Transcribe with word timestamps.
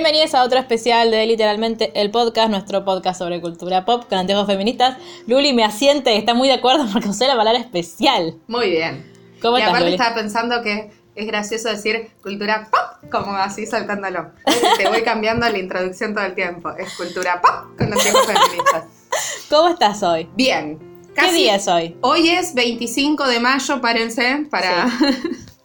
Bienvenidos 0.00 0.32
a 0.34 0.44
otro 0.44 0.60
especial 0.60 1.10
de 1.10 1.26
Literalmente 1.26 1.90
el 2.00 2.12
podcast, 2.12 2.50
nuestro 2.50 2.84
podcast 2.84 3.18
sobre 3.18 3.40
cultura 3.40 3.84
pop 3.84 4.04
con 4.08 4.16
anteojos 4.16 4.46
feministas. 4.46 4.96
Luli 5.26 5.52
me 5.52 5.64
asiente, 5.64 6.16
está 6.16 6.34
muy 6.34 6.46
de 6.46 6.54
acuerdo 6.54 6.86
porque 6.92 7.08
usé 7.08 7.26
la 7.26 7.34
palabra 7.34 7.58
especial. 7.58 8.36
Muy 8.46 8.70
bien. 8.70 9.12
¿Cómo 9.42 9.58
y 9.58 9.60
estás, 9.60 9.70
aparte 9.70 9.86
Luli? 9.86 9.96
estaba 9.96 10.14
pensando 10.14 10.62
que 10.62 10.92
es 11.16 11.26
gracioso 11.26 11.68
decir 11.70 12.12
cultura 12.22 12.68
pop, 12.70 13.10
como 13.10 13.32
así 13.32 13.66
saltándolo. 13.66 14.30
Te 14.76 14.88
voy 14.88 15.02
cambiando 15.02 15.48
la 15.48 15.58
introducción 15.58 16.14
todo 16.14 16.26
el 16.26 16.36
tiempo. 16.36 16.70
Es 16.78 16.94
cultura 16.94 17.40
pop 17.40 17.76
con 17.76 17.90
los 17.90 18.00
tiempos 18.00 18.24
feministas. 18.24 18.84
¿Cómo 19.50 19.68
estás 19.68 20.00
hoy? 20.04 20.28
Bien. 20.36 20.78
¿Qué 21.16 21.32
día 21.32 21.56
es 21.56 21.66
hoy? 21.66 21.96
Hoy 22.02 22.28
es 22.28 22.54
25 22.54 23.26
de 23.26 23.40
mayo, 23.40 23.80
párense, 23.80 24.46
para... 24.48 24.86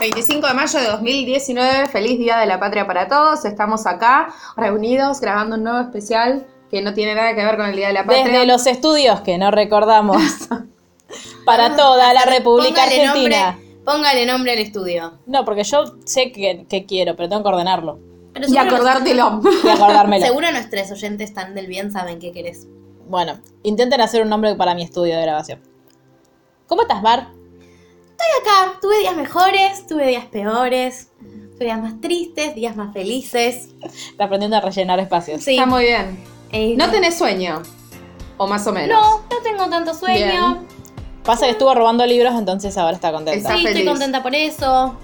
25 0.00 0.46
de 0.46 0.54
mayo 0.54 0.78
de 0.78 0.86
2019, 0.86 1.86
feliz 1.86 2.18
Día 2.18 2.38
de 2.38 2.46
la 2.46 2.60
Patria 2.60 2.86
para 2.86 3.08
todos. 3.08 3.44
Estamos 3.44 3.86
acá 3.86 4.28
reunidos 4.56 5.20
grabando 5.20 5.56
un 5.56 5.64
nuevo 5.64 5.80
especial 5.80 6.46
que 6.70 6.82
no 6.82 6.92
tiene 6.92 7.14
nada 7.14 7.34
que 7.34 7.44
ver 7.44 7.56
con 7.56 7.66
el 7.66 7.76
Día 7.76 7.88
de 7.88 7.92
la 7.94 8.04
Patria. 8.04 8.24
Desde 8.24 8.46
los 8.46 8.66
estudios 8.66 9.20
que 9.22 9.38
no 9.38 9.50
recordamos. 9.50 10.16
Para 11.46 11.76
toda 11.76 12.12
la 12.12 12.24
República 12.24 12.82
Póngale 12.82 13.06
Argentina. 13.06 13.52
Nombre, 13.52 13.82
póngale 13.84 14.26
nombre 14.26 14.52
al 14.52 14.58
estudio. 14.58 15.12
No, 15.26 15.44
porque 15.44 15.62
yo 15.62 15.84
sé 16.04 16.32
que, 16.32 16.66
que 16.68 16.84
quiero, 16.84 17.14
pero 17.14 17.28
tengo 17.28 17.44
que 17.44 17.48
ordenarlo 17.50 18.00
Pero 18.34 18.48
Y 18.48 18.56
acordártelo. 18.56 19.40
y 19.64 19.68
acordármelo. 19.68 20.26
seguro 20.26 20.50
nuestros 20.50 20.90
oyentes 20.90 21.32
tan 21.32 21.54
del 21.54 21.68
bien 21.68 21.92
saben 21.92 22.18
qué 22.18 22.32
querés. 22.32 22.66
Bueno, 23.08 23.38
intenten 23.62 24.00
hacer 24.00 24.22
un 24.22 24.28
nombre 24.28 24.54
para 24.56 24.74
mi 24.74 24.82
estudio 24.82 25.14
de 25.16 25.22
grabación. 25.22 25.60
¿Cómo 26.66 26.82
estás, 26.82 27.00
Bar? 27.00 27.28
Estoy 28.18 28.28
acá, 28.40 28.78
tuve 28.80 28.98
días 29.00 29.16
mejores, 29.16 29.86
tuve 29.86 30.06
días 30.08 30.24
peores, 30.26 31.10
tuve 31.20 31.64
días 31.66 31.80
más 31.80 32.00
tristes, 32.00 32.54
días 32.54 32.74
más 32.76 32.92
felices. 32.92 33.68
Está 33.82 34.24
aprendiendo 34.24 34.56
a 34.56 34.60
rellenar 34.60 34.98
espacios. 35.00 35.42
Sí. 35.42 35.52
Está 35.52 35.66
muy 35.66 35.84
bien. 35.84 36.18
Eh, 36.50 36.74
¿No 36.78 36.90
tenés 36.90 37.18
sueño? 37.18 37.62
O 38.38 38.46
más 38.46 38.66
o 38.66 38.72
menos. 38.72 38.98
No, 38.98 39.18
no 39.30 39.42
tengo 39.42 39.66
tanto 39.68 39.92
sueño. 39.94 40.64
Pasa 41.24 41.44
que 41.46 41.52
estuvo 41.52 41.74
robando 41.74 42.06
libros, 42.06 42.34
entonces 42.36 42.76
ahora 42.78 42.94
está 42.94 43.12
contenta. 43.12 43.36
Está 43.36 43.56
Sí, 43.58 43.66
estoy 43.66 43.84
contenta 43.84 44.22
por 44.22 44.34
eso. 44.34 44.96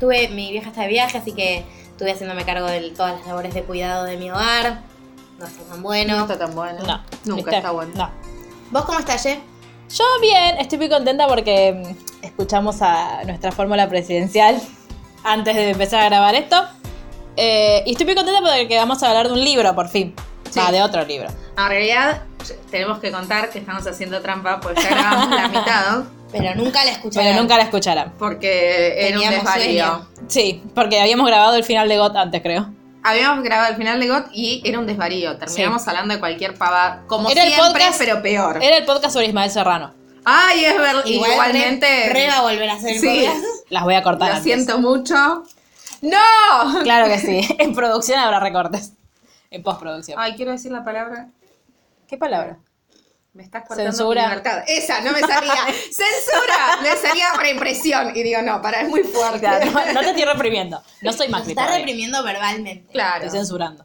Tuve, 0.00 0.28
mi 0.28 0.50
vieja 0.52 0.70
está 0.70 0.82
de 0.82 0.88
viaje, 0.88 1.18
así 1.18 1.32
que 1.32 1.64
estuve 1.90 2.12
haciéndome 2.12 2.44
cargo 2.44 2.66
de 2.66 2.90
todas 2.90 3.18
las 3.18 3.26
labores 3.26 3.52
de 3.54 3.62
cuidado 3.64 4.04
de 4.04 4.16
mi 4.16 4.30
hogar. 4.30 4.82
No 5.38 5.46
está 5.46 5.62
tan 5.64 5.76
No 5.78 5.82
bueno. 5.82 6.20
está 6.22 6.38
tan 6.38 6.54
bueno. 6.54 6.78
No, 6.86 7.00
Nunca 7.24 7.36
¿viste? 7.42 7.56
está 7.56 7.70
bueno. 7.72 7.92
No. 7.96 8.10
¿Vos 8.70 8.84
cómo 8.84 8.98
estás, 9.00 9.22
Ye? 9.24 9.40
Yo 9.96 10.04
bien, 10.20 10.58
estoy 10.58 10.78
muy 10.78 10.88
contenta 10.88 11.26
porque 11.28 11.72
mm, 11.72 12.24
escuchamos 12.24 12.82
a 12.82 13.22
nuestra 13.24 13.52
fórmula 13.52 13.88
presidencial 13.88 14.60
antes 15.24 15.54
de 15.54 15.70
empezar 15.70 16.00
a 16.02 16.06
grabar 16.06 16.34
esto. 16.34 16.56
Eh, 17.36 17.82
y 17.86 17.92
estoy 17.92 18.06
muy 18.06 18.14
contenta 18.14 18.40
porque 18.40 18.76
vamos 18.76 19.02
a 19.02 19.08
hablar 19.08 19.28
de 19.28 19.34
un 19.34 19.44
libro, 19.44 19.74
por 19.74 19.88
fin. 19.88 20.14
Sí. 20.50 20.58
Va, 20.60 20.70
de 20.70 20.82
otro 20.82 21.04
libro. 21.04 21.28
En 21.58 21.68
realidad, 21.68 22.22
tenemos 22.70 22.98
que 22.98 23.10
contar 23.10 23.50
que 23.50 23.58
estamos 23.58 23.86
haciendo 23.86 24.20
trampa, 24.20 24.60
pues 24.60 24.76
ya 24.82 24.90
grabamos 24.90 25.30
la 25.30 25.48
mitad, 25.48 26.02
Pero 26.32 26.52
nunca 26.56 26.84
la 26.84 26.90
escuché. 26.90 27.20
Pero 27.20 27.40
nunca 27.40 27.56
la 27.56 27.62
escucharán. 27.62 28.12
porque 28.18 29.06
era 29.06 29.16
un 29.16 29.22
Teníamos 29.22 29.44
desvarío. 29.44 29.86
sueño. 29.86 30.08
Sí, 30.26 30.62
porque 30.74 31.00
habíamos 31.00 31.26
grabado 31.28 31.54
el 31.54 31.62
final 31.62 31.88
de 31.88 31.96
GOT 31.96 32.16
antes, 32.16 32.42
creo. 32.42 32.66
Habíamos 33.04 33.44
grabado 33.44 33.70
el 33.70 33.76
final 33.76 34.00
de 34.00 34.08
GOT 34.08 34.26
y 34.32 34.62
era 34.64 34.78
un 34.78 34.86
desvarío. 34.86 35.36
Terminamos 35.36 35.86
hablando 35.86 36.14
de 36.14 36.20
cualquier 36.20 36.54
pava, 36.54 37.02
como 37.06 37.28
Era 37.30 37.44
el 37.44 37.52
siempre, 37.52 37.84
podcast- 37.84 37.98
pero 37.98 38.22
peor. 38.22 38.62
Era 38.62 38.76
el 38.78 38.84
podcast 38.86 39.12
sobre 39.12 39.26
Ismael 39.26 39.50
Serrano. 39.50 39.92
Ay, 40.24 40.64
es 40.64 40.78
verdad. 40.78 41.04
Igual 41.04 41.30
Igualmente. 41.32 41.86
Re, 42.08 42.12
re 42.14 42.28
va 42.28 42.38
a 42.38 42.42
volver 42.42 42.70
a 42.70 42.74
hacer 42.74 42.92
el 42.94 43.00
Sí. 43.00 43.06
podcast. 43.26 43.44
Las 43.68 43.84
voy 43.84 43.94
a 43.94 44.02
cortar. 44.02 44.28
Lo 44.30 44.34
antes. 44.36 44.44
siento 44.44 44.78
mucho. 44.78 45.44
¡No! 46.00 46.82
Claro 46.82 47.06
que 47.08 47.18
sí. 47.18 47.46
En 47.58 47.74
producción 47.74 48.18
habrá 48.18 48.40
recortes. 48.40 48.92
En 49.50 49.62
postproducción. 49.62 50.18
Ay, 50.18 50.34
quiero 50.34 50.52
decir 50.52 50.72
la 50.72 50.82
palabra. 50.82 51.28
¿Qué 52.08 52.16
palabra? 52.16 52.58
Me 53.34 53.42
estás 53.42 53.64
cortando 53.66 53.90
Censura. 53.92 54.22
mi 54.22 54.28
libertad. 54.28 54.64
Esa, 54.66 55.00
no 55.00 55.10
me 55.12 55.20
salía. 55.20 55.54
¡Censura! 55.90 56.78
Me 56.82 56.96
salía 56.96 57.26
por 57.34 57.44
impresión. 57.46 58.16
Y 58.16 58.22
digo, 58.22 58.40
no, 58.42 58.62
para, 58.62 58.82
es 58.82 58.88
muy 58.88 59.02
fuerte. 59.02 59.40
Claro, 59.40 59.66
no, 59.72 59.92
no 59.92 60.00
te 60.00 60.10
estoy 60.10 60.24
reprimiendo. 60.24 60.80
No 61.02 61.12
soy 61.12 61.28
Macri. 61.28 61.50
está 61.50 61.66
reprimiendo 61.76 62.22
verbalmente. 62.22 62.90
Claro. 62.92 63.24
Estoy 63.24 63.40
censurando. 63.40 63.84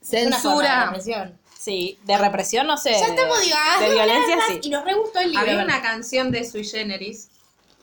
Es 0.00 0.26
una 0.26 0.36
forma 0.38 0.62
de 0.62 0.66
Censura. 0.68 0.84
represión. 0.86 1.38
Sí, 1.58 1.98
de 2.02 2.18
represión 2.18 2.66
no 2.66 2.76
sé. 2.76 2.90
Ya 2.90 3.06
de- 3.06 3.14
estamos 3.14 3.40
divagando. 3.40 3.88
De 3.88 3.94
violencia 3.94 4.36
sí. 4.48 4.58
Y 4.64 4.70
nos 4.70 4.84
re 4.84 4.94
gustó 4.94 5.20
el 5.20 5.30
libro. 5.30 5.40
Había 5.48 5.62
una 5.62 5.80
canción 5.80 6.32
de 6.32 6.44
Sui 6.44 6.64
Generis. 6.64 7.28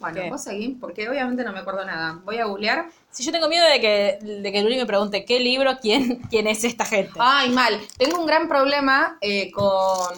Bueno, 0.02 0.22
¿Qué? 0.22 0.30
vos 0.30 0.44
seguís, 0.44 0.76
porque 0.80 1.08
obviamente 1.10 1.44
no 1.46 1.54
me 1.54 1.60
acuerdo 1.60 1.86
nada. 1.86 2.20
Voy 2.26 2.38
a 2.40 2.46
googlear. 2.46 2.88
Si 3.12 3.24
yo 3.24 3.32
tengo 3.32 3.48
miedo 3.48 3.66
de 3.66 3.80
que, 3.82 4.20
de 4.22 4.52
que 4.52 4.62
Luli 4.62 4.76
me 4.78 4.86
pregunte 4.86 5.24
qué 5.26 5.40
libro, 5.40 5.78
quién, 5.82 6.18
quién 6.30 6.48
es 6.48 6.64
esta 6.66 6.84
gente. 6.86 7.14
Ay, 7.20 7.50
mal. 7.52 7.80
Tengo 7.98 8.20
un 8.20 8.26
gran 8.28 8.48
problema 8.50 9.18
eh, 9.22 9.50
con 9.52 10.18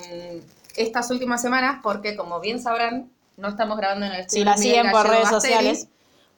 estas 0.75 1.09
últimas 1.11 1.41
semanas 1.41 1.79
porque, 1.83 2.15
como 2.15 2.39
bien 2.39 2.61
sabrán, 2.61 3.11
no 3.37 3.47
estamos 3.49 3.77
grabando 3.77 4.05
en 4.05 4.13
el 4.13 4.21
estudio. 4.21 4.41
Si 4.43 4.45
la 4.45 4.57
siguen 4.57 4.91
por 4.91 5.07
redes 5.07 5.31
Basteri, 5.31 5.53
sociales. 5.53 5.87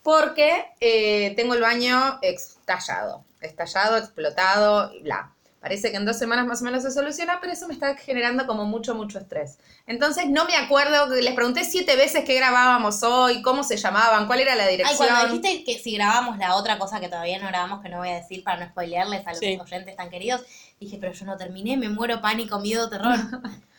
Porque 0.02 0.66
eh, 0.80 1.34
tengo 1.36 1.54
el 1.54 1.62
baño 1.62 2.20
estallado. 2.22 3.24
Estallado, 3.42 3.98
explotado 3.98 4.94
y 4.94 5.02
bla. 5.04 5.32
Parece 5.62 5.92
que 5.92 5.98
en 5.98 6.06
dos 6.06 6.18
semanas 6.18 6.46
más 6.46 6.62
o 6.62 6.66
menos 6.66 6.84
se 6.84 6.92
soluciona, 6.92 7.40
pero 7.40 7.54
eso 7.54 7.70
me 7.70 7.74
está 7.74 7.96
generando 7.96 8.46
como 8.46 8.66
mucho, 8.66 8.96
mucho 8.96 9.18
estrés. 9.18 9.60
Entonces 9.88 10.26
no 10.28 10.44
me 10.44 10.58
acuerdo, 10.58 11.08
les 11.08 11.34
pregunté 11.34 11.64
siete 11.64 11.96
veces 11.96 12.26
qué 12.26 12.36
grabábamos 12.36 13.02
hoy, 13.04 13.42
cómo 13.42 13.64
se 13.64 13.78
llamaban, 13.78 14.28
cuál 14.28 14.42
era 14.42 14.56
la 14.56 14.66
Ay, 14.66 14.72
dirección. 14.72 15.08
cuando 15.08 15.34
dijiste 15.38 15.64
que 15.64 15.80
si 15.80 15.94
grabamos 15.96 16.38
la 16.38 16.56
otra 16.56 16.78
cosa 16.78 17.00
que 17.00 17.08
todavía 17.08 17.40
no 17.40 17.48
grabamos, 17.48 17.82
que 17.82 17.88
no 17.88 18.00
voy 18.00 18.10
a 18.10 18.16
decir 18.16 18.44
para 18.44 18.60
no 18.66 18.72
spoilearles 18.72 19.26
a 19.26 19.30
los 19.30 19.40
Sí. 19.40 19.58
oyentes 19.62 19.96
tan 19.96 20.10
queridos, 20.10 20.42
dije, 20.82 20.98
pero 21.00 21.14
yo 21.14 21.26
no 21.26 21.38
terminé, 21.38 21.78
me 21.78 21.88
muero, 21.88 22.20
pánico, 22.20 22.60
miedo, 22.60 22.90
terror. 22.90 23.16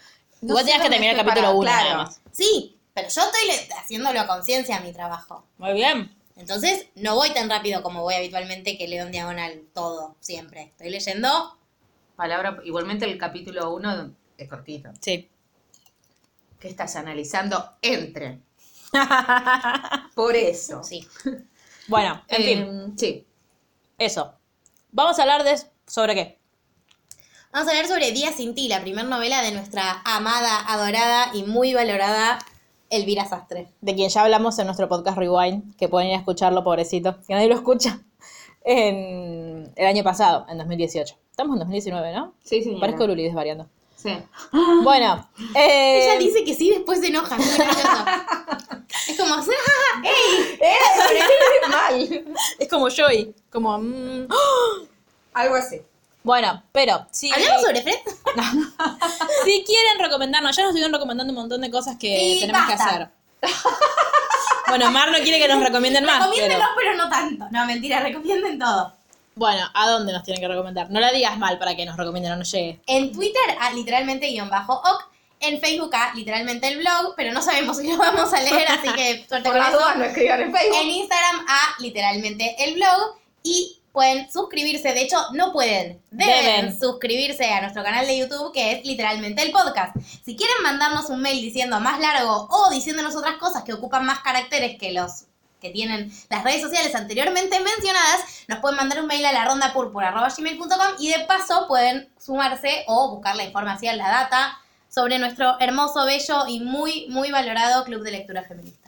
No 0.44 0.50
Igual 0.50 0.64
tenías 0.64 0.82
que 0.82 0.90
terminar 0.90 1.14
el 1.14 1.20
capítulo 1.24 1.46
parada, 1.46 1.54
1 1.58 1.62
claro. 1.62 1.88
nada 1.90 2.04
más. 2.04 2.20
sí, 2.32 2.78
pero 2.92 3.08
yo 3.08 3.22
estoy 3.22 3.76
haciéndolo 3.78 4.20
a 4.20 4.26
conciencia 4.26 4.76
a 4.76 4.80
mi 4.80 4.92
trabajo. 4.92 5.44
Muy 5.58 5.72
bien. 5.72 6.14
Entonces, 6.36 6.86
no 6.96 7.14
voy 7.14 7.30
tan 7.32 7.48
rápido 7.48 7.82
como 7.82 8.02
voy 8.02 8.14
habitualmente, 8.14 8.76
que 8.76 8.88
leo 8.88 9.04
en 9.06 9.12
diagonal 9.12 9.62
todo, 9.72 10.16
siempre. 10.20 10.62
Estoy 10.62 10.90
leyendo. 10.90 11.58
Palabra, 12.16 12.58
igualmente 12.64 13.04
el 13.04 13.16
capítulo 13.18 13.72
1 13.72 14.10
es 14.38 14.48
cortito. 14.48 14.90
Sí. 15.00 15.28
¿Qué 16.60 16.68
estás 16.68 16.96
analizando? 16.96 17.70
Entre. 17.82 18.40
Por 20.14 20.36
eso. 20.36 20.82
Sí. 20.82 21.06
Bueno, 21.88 22.22
en 22.28 22.42
Eh, 22.42 22.44
fin, 22.44 22.98
Sí. 22.98 23.26
eso. 23.98 24.34
Vamos 24.92 25.18
a 25.18 25.22
hablar 25.22 25.44
de... 25.44 25.58
¿Sobre 25.86 26.14
qué? 26.14 26.38
Vamos 27.54 27.68
a 27.68 27.70
hablar 27.70 27.86
sobre 27.86 28.10
Día 28.10 28.32
sin 28.32 28.56
ti, 28.56 28.66
la 28.66 28.80
primera 28.80 29.06
novela 29.06 29.40
de 29.40 29.52
nuestra 29.52 30.02
amada, 30.04 30.64
adorada 30.66 31.30
y 31.34 31.44
muy 31.44 31.72
valorada 31.72 32.40
Elvira 32.90 33.28
Sastre. 33.28 33.68
De 33.80 33.94
quien 33.94 34.08
ya 34.08 34.22
hablamos 34.22 34.58
en 34.58 34.66
nuestro 34.66 34.88
podcast 34.88 35.16
Rewind, 35.16 35.76
que 35.76 35.88
pueden 35.88 36.08
ir 36.08 36.16
a 36.16 36.18
escucharlo, 36.18 36.64
pobrecito, 36.64 37.16
que 37.24 37.32
nadie 37.32 37.46
lo 37.46 37.54
escucha, 37.54 38.00
en 38.64 39.72
el 39.76 39.86
año 39.86 40.02
pasado, 40.02 40.46
en 40.48 40.58
2018. 40.58 41.14
Estamos 41.30 41.54
en 41.54 41.60
2019, 41.60 42.12
¿no? 42.12 42.34
Sí, 42.42 42.60
señora. 42.60 42.80
Parezco 42.80 43.06
Luli 43.06 43.22
desvariando. 43.22 43.68
Sí. 43.94 44.18
Bueno, 44.82 45.28
eh, 45.54 46.06
Ella 46.06 46.18
dice 46.18 46.42
que 46.42 46.54
sí, 46.54 46.70
después 46.70 46.98
se 46.98 47.06
enoja. 47.06 47.36
es 47.36 47.56
muy 47.56 47.66
gracioso. 47.66 48.04
es 49.10 49.16
como, 49.16 49.36
¡ey! 50.02 50.58
Mal. 51.70 52.24
es 52.58 52.68
como 52.68 52.88
Joy, 52.88 53.32
como... 53.48 53.78
mm. 53.78 54.26
Algo 55.34 55.54
así. 55.54 55.80
Bueno, 56.24 56.62
pero 56.72 57.06
si, 57.10 57.30
¿Hablamos 57.30 57.60
sobre 57.62 57.82
Fred? 57.82 57.98
si 59.44 59.62
quieren 59.64 59.98
recomendarnos, 60.00 60.56
ya 60.56 60.62
nos 60.62 60.70
estuvieron 60.70 60.92
recomendando 60.92 61.32
un 61.32 61.38
montón 61.38 61.60
de 61.60 61.70
cosas 61.70 61.96
que 62.00 62.08
Y 62.36 62.40
tenemos 62.40 62.66
basta. 62.66 62.76
que 62.76 62.82
hacer. 62.82 63.08
Bueno, 64.68 64.90
Mar 64.90 65.10
no 65.12 65.18
quiere 65.18 65.38
que 65.38 65.46
nos 65.48 65.62
recomienden 65.62 66.04
más. 66.04 66.20
Recomiéndenlos, 66.24 66.66
pero- 66.76 66.92
pero 66.94 67.04
no 67.04 67.10
tanto. 67.10 67.44
No, 67.50 67.66
mentira, 67.66 68.00
recomienden 68.00 68.58
todo. 68.58 68.94
Bueno, 69.36 69.68
¿a 69.74 69.88
dónde 69.90 70.12
nos 70.12 70.22
tienen 70.22 70.40
que 70.40 70.48
recomendar? 70.48 70.90
No 70.90 70.98
la 71.00 71.12
digas 71.12 71.36
mal 71.38 71.58
para 71.58 71.76
que 71.76 71.84
nos 71.84 71.96
recomienden 71.96 72.32
o 72.32 72.36
no 72.36 72.44
llegue. 72.44 72.80
En 72.86 73.12
Twitter, 73.12 73.42
a 73.60 73.70
literalmente 73.72 74.28
guion 74.28 74.48
bajo 74.48 74.74
oc. 74.74 75.10
En 75.40 75.60
Facebook, 75.60 75.94
a 75.94 76.14
literalmente 76.14 76.68
el 76.68 76.78
blog, 76.78 77.14
pero 77.16 77.32
no 77.32 77.42
sabemos 77.42 77.76
si 77.76 77.86
lo 77.92 77.98
vamos 77.98 78.32
a 78.32 78.40
leer, 78.40 78.66
así 78.68 78.88
que 78.94 79.26
suerte 79.28 79.50
Por 79.50 79.58
con 79.58 79.60
las 79.60 79.74
eso. 79.74 80.02
escriban 80.04 80.40
en 80.40 80.52
Facebook. 80.54 80.78
En 80.80 80.88
Instagram, 80.88 81.44
a 81.46 81.82
literalmente 81.82 82.56
el 82.64 82.74
blog. 82.74 83.16
Y 83.42 83.76
pueden 83.94 84.28
suscribirse, 84.28 84.92
de 84.92 85.02
hecho, 85.02 85.16
no 85.34 85.52
pueden, 85.52 86.02
deben, 86.10 86.44
Deben. 86.44 86.80
suscribirse 86.80 87.44
a 87.52 87.60
nuestro 87.60 87.84
canal 87.84 88.04
de 88.04 88.18
YouTube, 88.18 88.52
que 88.52 88.72
es 88.72 88.84
literalmente 88.84 89.40
el 89.40 89.52
podcast. 89.52 89.96
Si 90.24 90.34
quieren 90.34 90.56
mandarnos 90.64 91.10
un 91.10 91.22
mail 91.22 91.40
diciendo 91.40 91.78
más 91.78 92.00
largo 92.00 92.48
o 92.50 92.70
diciéndonos 92.70 93.14
otras 93.14 93.36
cosas 93.36 93.62
que 93.62 93.72
ocupan 93.72 94.04
más 94.04 94.18
caracteres 94.18 94.76
que 94.80 94.90
los 94.90 95.26
que 95.60 95.70
tienen 95.70 96.12
las 96.28 96.42
redes 96.42 96.62
sociales 96.62 96.92
anteriormente 96.96 97.56
mencionadas, 97.60 98.44
nos 98.48 98.58
pueden 98.58 98.78
mandar 98.78 99.00
un 99.00 99.06
mail 99.06 99.24
a 99.26 99.32
la 99.32 99.44
ronda 99.44 99.72
y 100.98 101.08
de 101.10 101.20
paso 101.26 101.66
pueden 101.68 102.10
sumarse 102.18 102.84
o 102.88 103.10
buscar 103.12 103.36
la 103.36 103.44
información, 103.44 103.96
la 103.96 104.08
data 104.08 104.58
sobre 104.88 105.20
nuestro 105.20 105.56
hermoso, 105.60 106.04
bello 106.04 106.48
y 106.48 106.58
muy, 106.58 107.06
muy 107.10 107.30
valorado 107.30 107.84
club 107.84 108.02
de 108.02 108.10
lectura 108.10 108.42
feminista. 108.42 108.83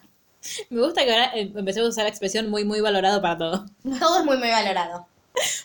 Me 0.70 0.81
gusta 0.82 1.04
que 1.04 1.12
ahora 1.12 1.32
eh, 1.34 1.52
empecemos 1.54 1.88
a 1.88 1.90
usar 1.90 2.04
la 2.04 2.10
expresión 2.10 2.48
muy, 2.50 2.64
muy 2.64 2.81
valorado 2.81 3.20
para 3.22 3.38
todo. 3.38 3.66
Todo 4.00 4.19
es 4.20 4.25
muy, 4.25 4.37
muy 4.38 4.50
valorado. 4.50 5.06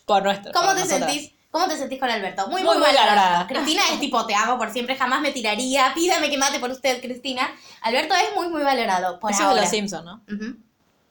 Por 0.05 0.23
nuestro. 0.23 0.51
¿Cómo 0.51 0.67
por 0.67 0.75
te 0.75 0.81
nosotras. 0.81 1.11
sentís? 1.11 1.31
¿Cómo 1.51 1.67
te 1.67 1.77
sentís 1.77 1.99
con 1.99 2.09
Alberto? 2.09 2.47
Muy, 2.47 2.61
Muy, 2.63 2.77
muy, 2.77 2.85
muy 2.87 2.95
valorada. 2.95 3.45
Cristina 3.47 3.81
es 3.91 3.99
tipo, 3.99 4.25
te 4.25 4.33
amo 4.35 4.57
por 4.57 4.71
siempre, 4.71 4.95
jamás 4.95 5.19
me 5.21 5.31
tiraría, 5.31 5.91
pídame 5.93 6.29
que 6.29 6.37
mate 6.37 6.59
por 6.59 6.71
usted, 6.71 7.01
Cristina. 7.01 7.49
Alberto 7.81 8.15
es 8.15 8.35
muy, 8.35 8.47
muy 8.47 8.63
valorado. 8.63 9.19
Por 9.19 9.31
Eso 9.31 9.43
ahora. 9.43 9.61
los 9.61 9.69
Simpsons, 9.69 10.05
¿no? 10.05 10.21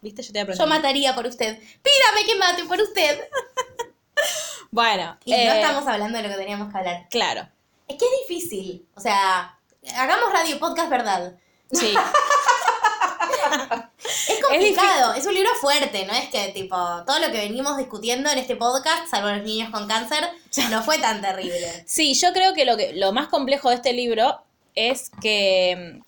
¿Viste? 0.01 0.23
Yo 0.23 0.33
te 0.33 0.41
aprendí. 0.41 0.59
Yo 0.63 0.67
mataría 0.67 1.15
por 1.15 1.27
usted. 1.27 1.59
Pídame 1.59 2.27
que 2.27 2.37
mate 2.37 2.65
por 2.65 2.81
usted. 2.81 3.21
Bueno. 4.73 5.19
Y 5.25 5.33
no 5.33 5.37
eh, 5.37 5.61
estamos 5.61 5.85
hablando 5.89 6.17
de 6.19 6.23
lo 6.25 6.29
que 6.31 6.37
teníamos 6.37 6.71
que 6.71 6.79
hablar. 6.79 7.07
Claro. 7.11 7.49
Es 7.89 7.97
que 7.97 8.05
es 8.05 8.29
difícil. 8.29 8.87
O 8.95 9.01
sea, 9.01 9.59
hagamos 9.97 10.33
radio 10.33 10.61
podcast 10.61 10.89
verdad. 10.89 11.35
Sí. 11.73 11.93
Es 14.29 14.43
complicado, 14.43 15.15
es, 15.15 15.27
un 15.27 15.35
libro 15.35 15.51
fuerte, 15.61 16.07
no 16.07 16.13
es 16.13 16.29
que 16.29 16.49
tipo 16.49 16.77
todo 17.07 17.19
lo 17.19 17.31
que 17.31 17.39
venimos 17.39 17.77
discutiendo 17.77 18.31
en 18.31 18.39
este 18.39 18.57
podcast, 18.57 19.09
salvo 19.11 19.29
los 19.29 19.43
niños 19.43 19.71
con 19.71 19.87
cáncer, 19.87 20.29
no 20.71 20.83
fue 20.83 20.99
tan 20.99 21.21
terrible. 21.21 21.85
Sí, 21.87 22.15
yo 22.15 22.33
creo 22.33 22.55
que 22.55 22.65
lo, 22.65 22.77
que 22.77 22.93
lo 22.95 23.13
más 23.13 23.29
complejo 23.29 23.69
de 23.71 23.77
este 23.77 23.93
libro 23.93 24.43
es 24.75 25.11
que, 25.21 26.03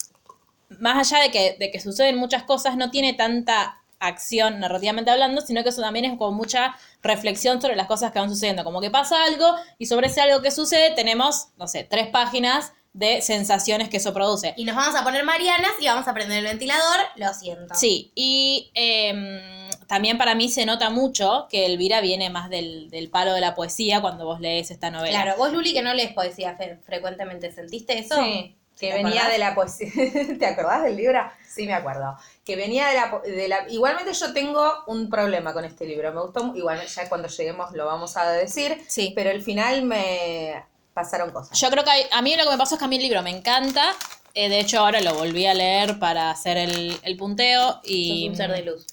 mm, 0.68 0.82
más 0.82 1.12
allá 1.12 1.22
de 1.22 1.30
que, 1.30 1.56
de 1.58 1.70
que 1.70 1.80
suceden 1.80 2.16
muchas 2.16 2.44
cosas, 2.44 2.76
no 2.76 2.90
tiene 2.90 3.14
tanta 3.14 3.82
acción 4.02 4.58
narrativamente 4.60 5.10
hablando, 5.10 5.40
sino 5.40 5.62
que 5.62 5.68
eso 5.68 5.80
también 5.80 6.04
es 6.04 6.18
como 6.18 6.32
mucha 6.32 6.76
reflexión 7.02 7.60
sobre 7.62 7.76
las 7.76 7.86
cosas 7.86 8.12
que 8.12 8.18
van 8.18 8.28
sucediendo. 8.28 8.64
Como 8.64 8.80
que 8.80 8.90
pasa 8.90 9.22
algo 9.24 9.54
y 9.78 9.86
sobre 9.86 10.08
ese 10.08 10.20
algo 10.20 10.42
que 10.42 10.50
sucede 10.50 10.90
tenemos, 10.94 11.48
no 11.56 11.68
sé, 11.68 11.84
tres 11.84 12.08
páginas 12.08 12.72
de 12.94 13.22
sensaciones 13.22 13.88
que 13.88 13.96
eso 13.96 14.12
produce. 14.12 14.52
Y 14.56 14.64
nos 14.64 14.76
vamos 14.76 14.94
a 14.94 15.02
poner 15.02 15.24
marianas 15.24 15.72
y 15.80 15.86
vamos 15.86 16.06
a 16.06 16.12
prender 16.14 16.38
el 16.38 16.44
ventilador, 16.44 16.98
lo 17.16 17.32
siento. 17.32 17.74
Sí, 17.74 18.12
y 18.14 18.70
em, 18.74 19.40
también 19.86 20.18
para 20.18 20.34
mí 20.34 20.48
se 20.50 20.66
nota 20.66 20.90
mucho 20.90 21.46
que 21.50 21.64
Elvira 21.66 22.00
viene 22.02 22.28
más 22.28 22.50
del, 22.50 22.90
del 22.90 23.08
palo 23.08 23.32
de 23.32 23.40
la 23.40 23.54
poesía 23.54 24.00
cuando 24.02 24.24
vos 24.26 24.40
lees 24.40 24.70
esta 24.70 24.90
novela. 24.90 25.22
Claro, 25.22 25.38
vos 25.38 25.52
Luli 25.52 25.72
que 25.72 25.82
no 25.82 25.94
lees 25.94 26.12
poesía 26.12 26.54
fe- 26.56 26.78
frecuentemente, 26.84 27.50
¿sentiste 27.50 27.98
eso? 27.98 28.16
Sí, 28.22 28.56
que 28.78 28.88
¿Te 28.90 28.94
venía 28.94 29.22
acordás? 29.22 29.32
de 29.32 29.38
la 29.38 29.54
poesía. 29.54 29.90
¿Te 30.38 30.46
acordás 30.46 30.82
del 30.82 30.96
libro? 30.96 31.20
Sí, 31.48 31.66
me 31.66 31.74
acuerdo. 31.74 32.16
Que 32.44 32.56
venía 32.56 32.88
de 32.88 32.94
la, 32.94 33.20
de 33.24 33.48
la... 33.48 33.68
Igualmente 33.70 34.12
yo 34.12 34.32
tengo 34.34 34.84
un 34.86 35.08
problema 35.08 35.52
con 35.54 35.64
este 35.64 35.86
libro. 35.86 36.12
Me 36.12 36.20
gustó, 36.20 36.52
igual 36.56 36.84
ya 36.86 37.08
cuando 37.08 37.28
lleguemos 37.28 37.72
lo 37.72 37.86
vamos 37.86 38.16
a 38.16 38.30
decir, 38.32 38.82
Sí. 38.88 39.12
pero 39.14 39.30
el 39.30 39.42
final 39.42 39.84
me 39.84 40.64
pasaron 40.94 41.30
cosas. 41.30 41.58
Yo 41.58 41.70
creo 41.70 41.84
que 41.84 41.90
hay- 41.90 42.06
a 42.10 42.22
mí 42.22 42.34
lo 42.36 42.44
que 42.44 42.50
me 42.50 42.58
pasó 42.58 42.74
es 42.74 42.78
que 42.78 42.84
a 42.84 42.88
mí 42.88 42.96
el 42.96 43.02
libro 43.02 43.22
me 43.22 43.30
encanta. 43.30 43.92
Eh, 44.34 44.48
de 44.48 44.60
hecho, 44.60 44.80
ahora 44.80 45.00
lo 45.00 45.14
volví 45.14 45.46
a 45.46 45.54
leer 45.54 45.98
para 45.98 46.30
hacer 46.30 46.56
el, 46.56 46.96
el 47.02 47.16
punteo. 47.16 47.80
Y, 47.84 48.22
Sos 48.24 48.30
un 48.30 48.36
ser 48.36 48.50
de 48.52 48.62
luz. 48.62 48.86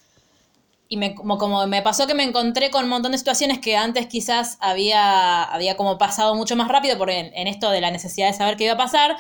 y 0.90 0.98
me, 0.98 1.16
como, 1.16 1.38
como 1.38 1.66
me 1.68 1.82
pasó 1.82 2.08
que 2.08 2.14
me 2.14 2.24
encontré 2.24 2.72
con 2.72 2.84
un 2.86 2.90
montón 2.90 3.12
de 3.14 3.18
situaciones 3.18 3.60
que 3.60 3.78
antes 3.78 4.08
quizás 4.08 4.58
había, 4.60 5.44
había 5.44 5.78
como 5.78 5.98
pasado 5.98 6.36
mucho 6.36 6.56
más 6.56 6.68
rápido 6.68 6.98
por 6.98 7.10
en, 7.10 7.32
en 7.36 7.48
esto 7.48 7.70
de 7.70 7.80
la 7.82 7.92
necesidad 7.92 8.28
de 8.28 8.34
saber 8.34 8.58
qué 8.58 8.66
iba 8.66 8.74
a 8.74 8.78
pasar. 8.78 9.16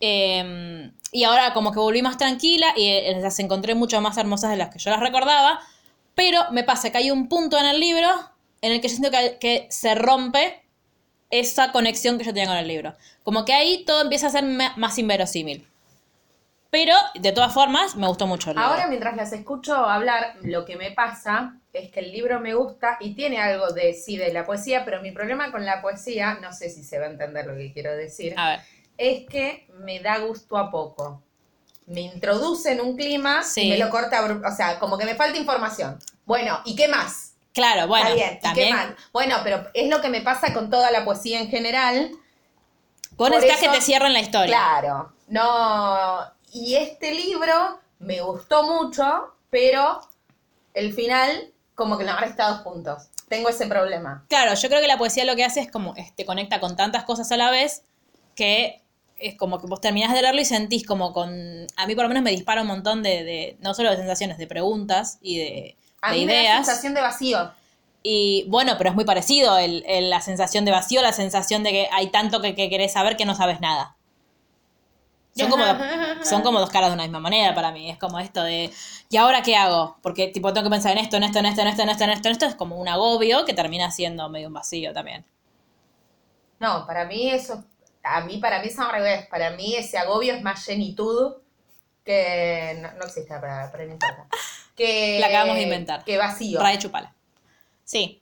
Eh, 0.00 0.90
y 1.12 1.24
ahora 1.24 1.54
como 1.54 1.72
que 1.72 1.78
volví 1.78 2.02
más 2.02 2.18
tranquila 2.18 2.72
y 2.76 2.88
eh, 2.88 3.18
las 3.20 3.38
encontré 3.38 3.74
mucho 3.74 4.00
más 4.00 4.16
hermosas 4.16 4.50
de 4.50 4.56
las 4.56 4.70
que 4.70 4.78
yo 4.80 4.90
las 4.90 5.00
recordaba. 5.00 5.60
Pero 6.14 6.40
me 6.50 6.64
pasa 6.64 6.90
que 6.90 6.98
hay 6.98 7.10
un 7.10 7.28
punto 7.28 7.56
en 7.58 7.66
el 7.66 7.78
libro 7.80 8.08
en 8.60 8.72
el 8.72 8.80
que 8.80 8.88
yo 8.88 8.96
siento 8.96 9.10
que, 9.10 9.38
que 9.40 9.66
se 9.70 9.94
rompe 9.94 10.63
esa 11.40 11.72
conexión 11.72 12.18
que 12.18 12.24
yo 12.24 12.32
tenía 12.32 12.48
con 12.48 12.56
el 12.56 12.68
libro. 12.68 12.94
Como 13.22 13.44
que 13.44 13.52
ahí 13.54 13.84
todo 13.84 14.02
empieza 14.02 14.26
a 14.26 14.30
ser 14.30 14.44
más 14.44 14.98
inverosímil. 14.98 15.66
Pero, 16.70 16.94
de 17.14 17.30
todas 17.30 17.54
formas, 17.54 17.94
me 17.94 18.08
gustó 18.08 18.26
mucho 18.26 18.50
el 18.50 18.56
libro. 18.56 18.68
Ahora 18.68 18.88
mientras 18.88 19.14
las 19.16 19.32
escucho 19.32 19.76
hablar, 19.76 20.34
lo 20.42 20.64
que 20.64 20.76
me 20.76 20.90
pasa 20.90 21.56
es 21.72 21.90
que 21.92 22.00
el 22.00 22.10
libro 22.10 22.40
me 22.40 22.54
gusta 22.54 22.96
y 23.00 23.14
tiene 23.14 23.40
algo 23.40 23.68
de 23.72 23.94
sí 23.94 24.16
de 24.16 24.32
la 24.32 24.44
poesía, 24.44 24.84
pero 24.84 25.00
mi 25.00 25.12
problema 25.12 25.52
con 25.52 25.64
la 25.64 25.80
poesía, 25.80 26.34
no 26.42 26.52
sé 26.52 26.70
si 26.70 26.82
se 26.82 26.98
va 26.98 27.06
a 27.06 27.10
entender 27.10 27.46
lo 27.46 27.54
que 27.56 27.72
quiero 27.72 27.94
decir, 27.96 28.34
A 28.36 28.50
ver. 28.50 28.60
es 28.98 29.24
que 29.28 29.68
me 29.78 30.00
da 30.00 30.18
gusto 30.18 30.56
a 30.56 30.68
poco. 30.70 31.22
Me 31.86 32.00
introduce 32.00 32.72
en 32.72 32.80
un 32.80 32.96
clima 32.96 33.42
Sí. 33.44 33.62
y 33.62 33.70
me 33.70 33.78
lo 33.78 33.88
corta, 33.90 34.24
o 34.24 34.56
sea, 34.56 34.78
como 34.80 34.98
que 34.98 35.04
me 35.04 35.14
falta 35.14 35.38
información. 35.38 35.98
Bueno, 36.26 36.60
¿y 36.64 36.74
qué 36.74 36.88
más? 36.88 37.33
Claro, 37.54 37.86
bueno, 37.86 38.08
Está 38.08 38.14
bien, 38.16 38.34
¿y 38.36 38.40
también. 38.42 38.68
qué 38.68 38.74
más? 38.74 38.86
Bueno, 39.12 39.36
pero 39.44 39.68
es 39.72 39.88
lo 39.88 40.00
que 40.02 40.08
me 40.08 40.20
pasa 40.20 40.52
con 40.52 40.68
toda 40.70 40.90
la 40.90 41.04
poesía 41.04 41.40
en 41.40 41.48
general. 41.48 42.10
Vos 43.16 43.30
necesitas 43.30 43.60
que 43.60 43.68
te 43.68 43.80
cierren 43.80 44.12
la 44.12 44.20
historia. 44.20 44.46
Claro, 44.56 45.12
no. 45.28 46.18
Y 46.52 46.74
este 46.74 47.12
libro 47.14 47.78
me 48.00 48.20
gustó 48.22 48.64
mucho, 48.64 49.32
pero 49.50 50.00
el 50.74 50.92
final, 50.92 51.52
como 51.76 51.96
que 51.96 52.04
lo 52.04 52.10
han 52.10 52.24
estado 52.24 52.56
juntos. 52.64 53.04
Tengo 53.28 53.48
ese 53.48 53.66
problema. 53.66 54.24
Claro, 54.28 54.54
yo 54.54 54.68
creo 54.68 54.80
que 54.80 54.88
la 54.88 54.98
poesía 54.98 55.24
lo 55.24 55.36
que 55.36 55.44
hace 55.44 55.60
es 55.60 55.70
como 55.70 55.94
te 56.16 56.24
conecta 56.26 56.58
con 56.60 56.76
tantas 56.76 57.04
cosas 57.04 57.30
a 57.32 57.36
la 57.36 57.50
vez 57.50 57.82
que 58.34 58.82
es 59.16 59.36
como 59.36 59.60
que 59.60 59.68
vos 59.68 59.80
terminás 59.80 60.12
de 60.12 60.20
leerlo 60.22 60.40
y 60.40 60.44
sentís 60.44 60.84
como 60.84 61.12
con. 61.12 61.66
A 61.76 61.86
mí 61.86 61.94
por 61.94 62.02
lo 62.04 62.08
menos 62.08 62.24
me 62.24 62.30
dispara 62.32 62.62
un 62.62 62.66
montón 62.66 63.02
de. 63.04 63.22
de- 63.22 63.56
no 63.60 63.74
solo 63.74 63.90
de 63.90 63.96
sensaciones, 63.96 64.38
de 64.38 64.46
preguntas 64.48 65.18
y 65.22 65.38
de, 65.38 65.76
A 66.06 66.12
de 66.12 66.18
mí 66.18 66.26
me 66.26 66.34
da 66.34 66.40
ideas. 66.42 66.56
sensación 66.66 66.94
de 66.94 67.00
vacío. 67.00 67.52
Y 68.02 68.44
bueno, 68.48 68.74
pero 68.78 68.90
es 68.90 68.94
muy 68.96 69.04
parecido 69.04 69.56
el, 69.58 69.82
el- 69.86 70.10
la 70.10 70.20
sensación 70.20 70.64
de 70.64 70.70
vacío, 70.70 71.02
la 71.02 71.12
sensación 71.12 71.62
de 71.62 71.70
que 71.72 71.88
hay 71.92 72.08
tanto 72.10 72.40
que, 72.42 72.54
que 72.54 72.68
querés 72.70 72.92
saber 72.92 73.16
que 73.16 73.24
no 73.24 73.34
sabes 73.34 73.60
nada. 73.60 73.96
Son 75.32 75.50
como, 75.50 75.64
dos, 75.66 75.76
son 76.28 76.42
como 76.42 76.60
dos 76.60 76.70
caras 76.70 76.90
de 76.90 76.94
una 76.94 77.02
misma 77.04 77.18
moneda 77.20 77.54
para 77.54 77.72
mí. 77.72 77.90
Es 77.90 77.98
como 77.98 78.20
esto 78.20 78.42
de, 78.44 78.70
¿y 79.10 79.16
ahora 79.16 79.42
qué 79.42 79.56
hago? 79.56 79.96
Porque 80.02 80.28
tipo 80.28 80.52
tengo 80.52 80.66
que 80.68 80.70
pensar 80.70 80.92
en 80.92 80.98
esto, 80.98 81.16
en 81.16 81.24
esto, 81.24 81.38
en 81.40 81.46
esto, 81.46 81.62
en 81.62 81.68
esto, 81.68 81.82
en 81.82 81.88
esto, 81.90 82.04
en 82.04 82.10
esto, 82.10 82.28
en 82.28 82.32
esto. 82.32 82.46
Es 82.46 82.54
como 82.54 82.76
un 82.76 82.88
agobio 82.88 83.44
que 83.44 83.54
termina 83.54 83.90
siendo 83.90 84.28
medio 84.28 84.48
un 84.48 84.54
vacío 84.54 84.92
también. 84.92 85.24
No, 86.60 86.86
para 86.86 87.04
mí 87.04 87.28
eso, 87.30 87.64
a 88.02 88.20
mí 88.22 88.38
para 88.38 88.60
mí 88.60 88.68
es 88.68 88.78
al 88.78 88.90
revés. 88.92 89.26
Para 89.26 89.50
mí 89.50 89.74
ese 89.76 89.98
agobio 89.98 90.34
es 90.34 90.42
más 90.42 90.66
llenitud 90.66 91.34
que 92.04 92.78
no, 92.80 92.92
no 92.94 93.04
existe 93.06 93.34
palabra, 93.34 93.70
pero 93.72 93.84
no 93.86 93.92
importa. 93.94 94.26
Que, 94.76 95.18
La 95.20 95.26
acabamos 95.28 95.56
de 95.56 95.62
inventar. 95.62 96.04
Que 96.04 96.16
vacío. 96.16 96.60
Rae 96.60 96.78
Chupala. 96.78 97.12
Sí, 97.84 98.20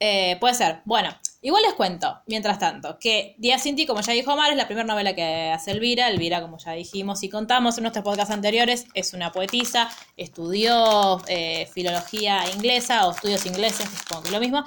eh, 0.00 0.36
puede 0.40 0.54
ser. 0.54 0.80
Bueno, 0.84 1.10
igual 1.42 1.62
les 1.62 1.74
cuento, 1.74 2.20
mientras 2.26 2.58
tanto, 2.58 2.98
que 2.98 3.34
Día 3.38 3.58
Cinti, 3.58 3.86
como 3.86 4.00
ya 4.00 4.12
dijo 4.12 4.32
Omar, 4.32 4.50
es 4.50 4.56
la 4.56 4.66
primera 4.66 4.86
novela 4.86 5.14
que 5.14 5.50
hace 5.54 5.70
Elvira. 5.70 6.08
Elvira, 6.08 6.40
como 6.40 6.58
ya 6.58 6.72
dijimos 6.72 7.22
y 7.22 7.28
contamos 7.28 7.76
en 7.78 7.82
nuestros 7.82 8.04
podcasts 8.04 8.32
anteriores, 8.32 8.86
es 8.94 9.12
una 9.14 9.30
poetisa, 9.32 9.88
estudió 10.16 11.22
eh, 11.28 11.68
filología 11.72 12.42
inglesa 12.54 13.06
o 13.06 13.12
estudios 13.12 13.46
ingleses, 13.46 13.88
supongo 13.88 14.22
que 14.22 14.28
es 14.28 14.34
lo 14.34 14.40
mismo. 14.40 14.64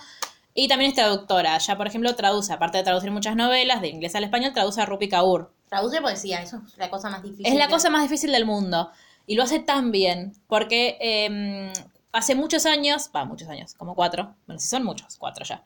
Y 0.54 0.70
también 0.70 0.92
es 0.92 0.96
traductora. 0.96 1.58
Ya, 1.58 1.76
por 1.76 1.86
ejemplo, 1.88 2.16
traduce, 2.16 2.54
aparte 2.54 2.78
de 2.78 2.84
traducir 2.86 3.12
muchas 3.12 3.36
novelas 3.36 3.82
de 3.82 3.90
inglés 3.90 4.16
al 4.16 4.24
español, 4.24 4.54
traduce 4.54 4.80
a 4.82 4.86
Rupi 4.86 5.10
Kaur. 5.10 5.52
Traduce 5.68 6.00
poesía, 6.02 6.42
eso 6.42 6.62
es 6.66 6.78
la 6.78 6.90
cosa 6.90 7.10
más 7.10 7.22
difícil. 7.24 7.46
Es 7.48 7.56
la 7.56 7.66
que- 7.68 7.74
cosa 7.74 7.90
más 7.90 8.04
difícil 8.04 8.32
del 8.32 8.46
mundo. 8.46 8.90
Y 9.28 9.36
lo 9.36 9.44
hace 9.44 9.60
tan 9.60 9.92
bien. 9.92 10.34
Porque 10.48 10.98
eh, 11.00 11.72
hace 12.12 12.36
muchos 12.36 12.66
años, 12.66 13.10
va, 13.16 13.26
muchos 13.26 13.48
años, 13.50 13.74
como 13.76 13.96
cuatro. 13.96 14.36
Bueno, 14.48 14.60
si 14.60 14.68
son 14.68 14.84
muchos, 14.84 15.18
cuatro 15.18 15.46
ya. 15.46 15.64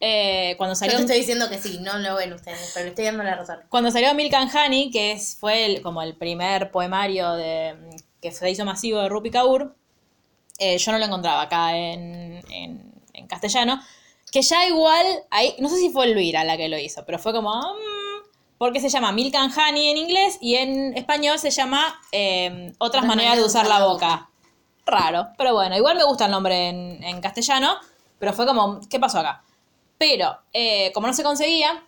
Eh, 0.00 0.54
cuando 0.58 0.74
Yo 0.74 0.78
salió 0.78 0.96
te 0.96 1.02
estoy 1.02 1.18
diciendo 1.18 1.48
que 1.48 1.58
sí, 1.58 1.78
no 1.80 1.98
lo 1.98 2.16
ven 2.16 2.32
ustedes, 2.32 2.70
pero 2.74 2.84
le 2.84 2.90
estoy 2.90 3.04
dando 3.06 3.22
la 3.22 3.36
razón. 3.36 3.60
cuando 3.70 3.90
salió 3.90 4.12
Milk 4.14 4.34
and 4.34 4.50
Honey, 4.54 4.90
que 4.90 5.12
es, 5.12 5.36
fue 5.38 5.64
el- 5.66 5.82
como 5.82 6.02
el 6.02 6.14
primer 6.16 6.70
poemario 6.70 7.32
de, 7.34 7.76
que 8.20 8.32
se 8.32 8.50
hizo 8.50 8.64
masivo 8.64 9.00
de 9.00 9.08
Rupi 9.08 9.30
Kaur, 9.30 9.74
eh, 10.58 10.76
yo 10.78 10.92
no 10.92 10.98
lo 10.98 11.04
encontraba 11.06 11.42
acá 11.42 11.76
en, 11.76 12.42
en- 12.50 12.92
en 13.12 13.26
castellano. 13.28 13.80
Que 14.30 14.42
ya 14.42 14.66
igual, 14.66 15.06
ahí, 15.30 15.54
no 15.60 15.68
sé 15.68 15.76
si 15.76 15.90
fue 15.90 16.06
Elvira 16.06 16.42
la 16.44 16.56
que 16.56 16.68
lo 16.68 16.76
hizo, 16.76 17.04
pero 17.06 17.18
fue 17.20 17.32
como. 17.32 17.52
mm, 17.54 18.03
porque 18.58 18.80
se 18.80 18.88
llama 18.88 19.12
Milk 19.12 19.34
and 19.34 19.52
Honey 19.56 19.90
en 19.90 19.96
inglés 19.96 20.38
y 20.40 20.54
en 20.56 20.96
español 20.96 21.38
se 21.38 21.50
llama 21.50 22.00
eh, 22.12 22.72
Otras 22.78 23.04
maneras 23.04 23.36
de 23.36 23.44
usar 23.44 23.66
la 23.66 23.84
boca. 23.84 24.28
Raro, 24.86 25.28
pero 25.38 25.54
bueno, 25.54 25.76
igual 25.76 25.96
me 25.96 26.04
gusta 26.04 26.26
el 26.26 26.30
nombre 26.30 26.68
en, 26.68 27.02
en 27.02 27.20
castellano, 27.22 27.76
pero 28.18 28.34
fue 28.34 28.46
como, 28.46 28.80
¿qué 28.90 29.00
pasó 29.00 29.18
acá? 29.18 29.42
Pero, 29.96 30.38
eh, 30.52 30.92
como 30.92 31.06
no 31.06 31.14
se 31.14 31.22
conseguía, 31.22 31.82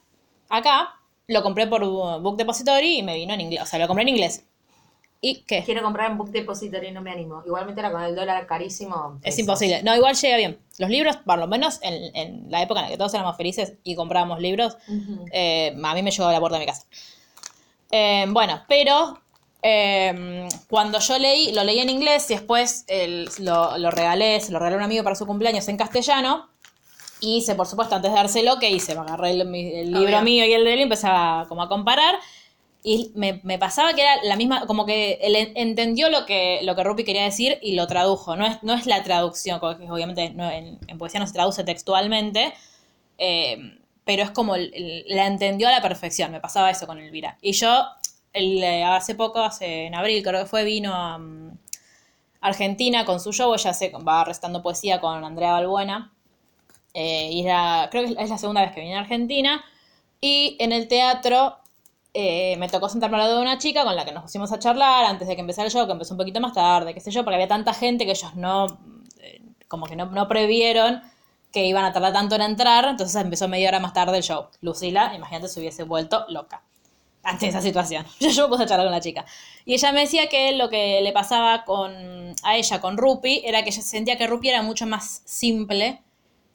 acá 0.49 0.95
lo 1.27 1.43
compré 1.43 1.67
por 1.67 1.85
Book 1.85 2.37
Depository 2.37 2.99
y 2.99 3.03
me 3.03 3.15
vino 3.15 3.35
en 3.35 3.41
inglés, 3.43 3.63
o 3.63 3.67
sea, 3.67 3.79
lo 3.79 3.87
compré 3.87 4.03
en 4.03 4.09
inglés. 4.09 4.45
¿Y 5.29 5.43
qué? 5.43 5.65
Quiero 5.65 5.83
comprar 5.83 6.11
en 6.11 6.19
Book 6.19 6.31
Depository 6.31 6.89
y 6.89 6.93
no 6.93 7.03
me 7.03 7.11
animo. 7.11 7.43
Igualmente 7.45 7.81
era 7.81 7.91
con 7.91 8.03
el 8.03 8.15
dólar 8.15 8.47
carísimo. 8.47 9.15
Es 9.17 9.23
pesos. 9.35 9.39
imposible. 9.41 9.83
No, 9.83 9.95
igual 9.97 10.15
llega 10.15 10.37
bien. 10.37 10.59
Los 10.79 10.89
libros, 10.91 11.17
por 11.17 11.39
lo 11.39 11.47
menos 11.49 11.79
en, 11.83 12.15
en 12.15 12.51
la 12.51 12.63
época 12.63 12.81
en 12.81 12.87
la 12.87 12.91
que 12.93 12.99
todos 12.99 13.13
éramos 13.15 13.37
felices 13.37 13.73
y 13.83 13.95
comprábamos 13.97 14.41
libros, 14.41 14.77
Ujú. 14.89 15.25
eh, 15.33 15.75
a 15.83 15.95
mí 15.95 16.03
me 16.03 16.11
llegó 16.11 16.29
a 16.29 16.33
la 16.33 16.39
puerta 16.41 16.59
de 16.59 16.65
mi 16.65 16.71
casa. 16.71 16.85
Eh, 17.91 18.27
bueno, 18.29 18.63
pero 18.69 19.19
eh, 19.63 20.49
cuando 20.69 20.99
yo 21.01 21.19
leí, 21.19 21.53
lo 21.53 21.65
leí 21.65 21.81
en 21.81 21.89
inglés 21.91 22.31
y 22.31 22.35
después 22.35 22.85
el- 22.89 23.29
lo, 23.39 23.79
lo 23.79 23.91
regalé, 23.91 24.41
se 24.41 24.53
lo 24.53 24.59
regalé 24.59 24.75
a 24.77 24.79
un 24.79 24.85
amigo 24.85 25.03
para 25.05 25.17
su 25.17 25.27
cumpleaños 25.27 25.67
en 25.69 25.77
castellano. 25.77 26.49
Y 27.19 27.39
hice, 27.39 27.55
por 27.55 27.67
supuesto, 27.67 27.95
antes 27.95 28.11
de 28.11 28.17
dárselo, 28.17 28.59
¿qué 28.59 28.69
hice? 28.71 28.95
Me 28.95 29.01
agarré 29.01 29.31
el, 29.31 29.41
el 29.41 29.91
libro 29.91 30.01
Obvio. 30.19 30.23
mío 30.23 30.45
y 30.45 30.53
el 30.53 30.65
de 30.65 30.75
él 30.75 30.81
y 30.81 30.83
empecé 30.83 31.07
a, 31.09 31.47
como 31.49 31.63
a 31.63 31.69
comparar. 31.69 32.15
Y 32.89 33.11
me, 33.17 33.41
me 33.43 33.59
pasaba 33.59 33.95
que 33.95 34.03
era 34.03 34.23
la 34.23 34.37
misma, 34.37 34.65
como 34.67 34.87
que 34.87 35.15
él 35.21 35.35
en- 35.35 35.53
entendió 35.57 36.09
lo 36.09 36.25
que, 36.25 36.61
lo 36.63 36.77
que 36.77 36.85
Rupi 36.85 37.03
quería 37.03 37.25
decir 37.25 37.59
y 37.61 37.75
lo 37.75 37.89
tradujo. 37.89 38.37
No 38.37 38.47
es, 38.47 38.63
no 38.63 38.75
es 38.75 38.87
la 38.87 39.03
traducción, 39.03 39.59
porque 39.59 39.91
obviamente 39.91 40.23
en, 40.25 40.79
poesía 40.99 41.19
no 41.19 41.27
se 41.27 41.33
traduce 41.33 41.65
textualmente, 41.65 42.55
eh, 43.19 43.59
pero 44.05 44.23
es 44.23 44.31
como 44.31 44.57
la 44.57 45.27
entendió 45.27 45.69
a 45.69 45.73
la 45.73 45.83
perfección. 45.83 46.31
Me 46.33 46.41
pasaba 46.41 46.71
eso 46.71 46.87
con 46.87 46.99
Elvira. 47.01 47.39
Y 47.43 47.53
yo, 47.53 47.87
eh, 48.35 48.85
hace 48.85 49.17
poco, 49.17 49.41
hace, 49.41 49.87
en 49.87 49.95
abril 49.97 50.23
creo 50.23 50.43
que 50.45 50.47
fue, 50.49 50.63
vino 50.65 50.95
a 50.95 51.19
mm, 51.19 51.59
Argentina 52.41 53.05
con 53.05 53.21
su 53.21 53.33
show. 53.33 53.55
Ella 53.55 53.75
se 53.75 53.91
va 53.91 54.25
recitando 54.25 54.63
poesía 54.63 55.01
con 55.01 55.25
Andrea 55.25 55.53
Balbuena. 55.53 56.13
Eh, 56.95 57.31
y 57.33 57.45
creo 57.45 58.05
que 58.07 58.17
es 58.23 58.31
la 58.31 58.39
segunda 58.39 58.63
vez 58.63 58.73
que 58.73 58.81
viene 58.81 58.97
a 58.97 59.01
Argentina. 59.01 59.65
Y 60.21 60.57
en 60.61 60.73
el 60.73 60.89
teatro 60.89 61.59
eh, 62.19 62.57
me 62.57 62.69
tocó 62.71 62.89
sentarme 62.89 63.17
al 63.17 63.25
lado 63.25 63.37
de 63.37 63.43
una 63.43 63.59
chica 63.59 63.85
con 63.85 63.95
la 63.95 64.07
que 64.07 64.13
nos 64.13 64.23
pusimos 64.23 64.51
a 64.51 64.59
charlar 64.59 65.05
antes 65.05 65.29
de 65.29 65.35
que 65.35 65.43
empezara 65.43 65.67
el 65.67 65.73
show, 65.73 65.85
que 65.85 65.93
empezó 65.93 66.15
un 66.15 66.19
poquito 66.19 66.41
más 66.41 66.55
tarde, 66.55 66.95
qué 66.95 67.01
sé 67.01 67.11
yo, 67.11 67.25
porque 67.25 67.35
había 67.35 67.49
tanta 67.49 67.75
gente 67.75 68.07
que 68.07 68.13
ellos 68.13 68.35
no, 68.35 68.67
eh, 69.21 69.43
como 69.69 69.87
que 69.87 69.97
no, 69.97 70.07
no 70.07 70.27
previeron 70.27 71.03
que 71.53 71.67
iban 71.67 71.85
a 71.85 71.93
tardar 71.93 72.15
tanto 72.15 72.35
en 72.37 72.41
entrar, 72.41 72.87
entonces 72.87 73.15
empezó 73.21 73.49
media 73.49 73.69
hora 73.69 73.81
más 73.81 73.93
tarde 73.93 74.17
el 74.17 74.23
show. 74.23 74.47
Lucila, 74.63 75.15
imagínate, 75.15 75.49
se 75.49 75.61
hubiese 75.61 75.83
vuelto 75.83 76.25
loca 76.29 76.63
ante 77.23 77.49
esa 77.49 77.61
situación. 77.61 78.07
Yo, 78.21 78.45
me 78.45 78.49
puse 78.49 78.63
a 78.63 78.67
charlar 78.67 78.87
con 78.87 78.93
la 78.93 79.01
chica. 79.01 79.27
Y 79.67 79.75
ella 79.75 79.93
me 79.93 80.01
decía 80.01 80.29
que 80.29 80.53
lo 80.53 80.71
que 80.71 81.01
le 81.03 81.13
pasaba 81.13 81.65
con, 81.65 82.35
a 82.43 82.57
ella 82.57 82.81
con 82.81 82.97
Rupi 82.97 83.43
era 83.45 83.63
que 83.63 83.71
ella 83.71 83.83
sentía 83.83 84.17
que 84.17 84.27
Rupi 84.27 84.49
era 84.49 84.63
mucho 84.63 84.87
más 84.87 85.23
simple 85.27 86.03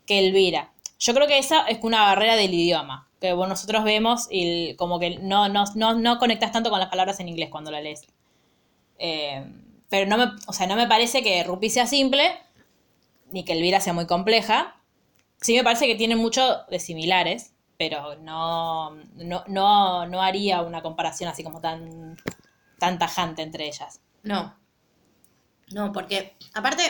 que 0.07 0.19
Elvira. 0.19 0.71
Yo 0.97 1.13
creo 1.13 1.27
que 1.27 1.37
esa 1.37 1.67
es 1.67 1.79
una 1.83 2.01
barrera 2.01 2.35
del 2.35 2.53
idioma, 2.53 3.07
que 3.21 3.33
bueno, 3.33 3.49
nosotros 3.49 3.83
vemos 3.83 4.27
y 4.31 4.75
como 4.75 4.99
que 4.99 5.19
no, 5.19 5.47
no, 5.47 5.63
no, 5.75 5.93
no 5.93 6.17
conectas 6.17 6.51
tanto 6.51 6.71
con 6.71 6.79
las 6.79 6.89
palabras 6.89 7.19
en 7.19 7.29
inglés 7.29 7.49
cuando 7.51 7.69
la 7.69 7.79
lees. 7.79 8.01
Eh, 8.97 9.45
pero 9.89 10.09
no 10.09 10.17
me, 10.17 10.31
o 10.47 10.53
sea, 10.53 10.65
no 10.65 10.75
me 10.75 10.87
parece 10.87 11.21
que 11.21 11.43
Rupi 11.43 11.69
sea 11.69 11.85
simple, 11.85 12.23
ni 13.29 13.45
que 13.45 13.53
Elvira 13.53 13.79
sea 13.79 13.93
muy 13.93 14.07
compleja. 14.07 14.75
Sí 15.39 15.53
me 15.53 15.63
parece 15.63 15.85
que 15.85 15.95
tienen 15.95 16.17
mucho 16.17 16.63
de 16.69 16.79
similares, 16.79 17.53
pero 17.77 18.15
no, 18.15 18.95
no, 19.15 19.43
no, 19.47 20.07
no 20.07 20.21
haría 20.21 20.61
una 20.61 20.81
comparación 20.81 21.29
así 21.29 21.43
como 21.43 21.61
tan, 21.61 22.17
tan 22.79 22.97
tajante 22.97 23.43
entre 23.43 23.67
ellas. 23.67 24.01
No. 24.23 24.55
No, 25.73 25.91
porque 25.91 26.35
aparte, 26.55 26.83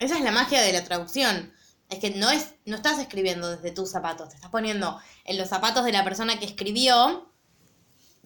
esa 0.00 0.16
es 0.18 0.24
la 0.24 0.32
magia 0.32 0.60
de 0.60 0.72
la 0.72 0.82
traducción. 0.82 1.52
Es 1.88 1.98
que 1.98 2.10
no 2.10 2.30
es, 2.30 2.54
no 2.64 2.76
estás 2.76 2.98
escribiendo 2.98 3.50
desde 3.50 3.70
tus 3.70 3.90
zapatos, 3.90 4.30
te 4.30 4.36
estás 4.36 4.50
poniendo 4.50 4.98
en 5.24 5.36
los 5.38 5.48
zapatos 5.48 5.84
de 5.84 5.92
la 5.92 6.02
persona 6.02 6.38
que 6.38 6.46
escribió 6.46 7.30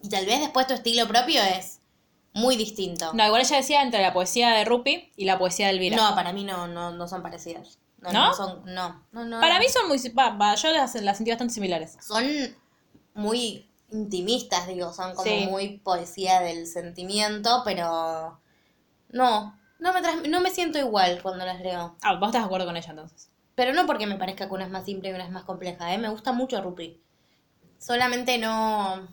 y 0.01 0.09
tal 0.09 0.25
vez 0.25 0.39
después 0.39 0.65
tu 0.67 0.73
estilo 0.73 1.07
propio 1.07 1.41
es 1.43 1.79
muy 2.33 2.55
distinto. 2.55 3.11
No, 3.13 3.25
igual 3.25 3.41
ella 3.41 3.57
decía 3.57 3.81
entre 3.81 4.01
la 4.01 4.13
poesía 4.13 4.51
de 4.51 4.63
Rupi 4.65 5.11
y 5.17 5.25
la 5.25 5.37
poesía 5.37 5.67
de 5.67 5.73
Elvira. 5.73 5.97
No, 5.97 6.15
para 6.15 6.31
mí 6.31 6.43
no, 6.45 6.67
no, 6.67 6.91
no 6.91 7.07
son 7.07 7.21
parecidas. 7.21 7.79
No, 7.99 8.13
¿No? 8.13 8.27
no 8.27 8.33
son, 8.33 8.61
no, 8.65 9.03
no, 9.11 9.25
no. 9.25 9.41
Para 9.41 9.59
mí 9.59 9.65
son 9.67 9.89
muy... 9.89 9.97
va, 10.17 10.29
va, 10.29 10.55
yo 10.55 10.71
las, 10.71 10.95
las 10.95 11.17
sentí 11.17 11.31
bastante 11.31 11.53
similares. 11.53 11.97
son 11.99 12.25
muy 13.13 13.69
intimistas, 13.91 14.67
digo, 14.67 14.93
son 14.93 15.13
como 15.15 15.23
Sí. 15.29 15.47
muy 15.49 15.79
poesía 15.79 16.39
del 16.39 16.65
sentimiento, 16.65 17.61
pero 17.65 18.39
no, 19.09 19.59
no 19.79 19.93
me, 19.93 20.29
no 20.29 20.39
me 20.39 20.49
siento 20.51 20.77
igual 20.79 21.21
cuando 21.21 21.45
las 21.45 21.59
leo. 21.59 21.97
Ah, 22.01 22.13
vos 22.15 22.29
estás 22.29 22.43
de 22.43 22.45
acuerdo 22.45 22.65
con 22.67 22.77
ella 22.77 22.89
entonces. 22.91 23.29
Pero 23.59 23.73
no 23.73 23.85
porque 23.85 24.07
me 24.07 24.15
parezca 24.15 24.47
que 24.47 24.53
una 24.53 24.63
es 24.63 24.71
más 24.71 24.85
simple 24.85 25.09
y 25.09 25.11
una 25.11 25.25
es 25.25 25.31
más 25.31 25.43
compleja, 25.43 25.93
¿eh? 25.93 25.97
Me 25.97 26.07
gusta 26.07 26.31
mucho 26.31 26.61
Rupi. 26.61 26.97
Solamente 27.77 28.37
no... 28.37 29.05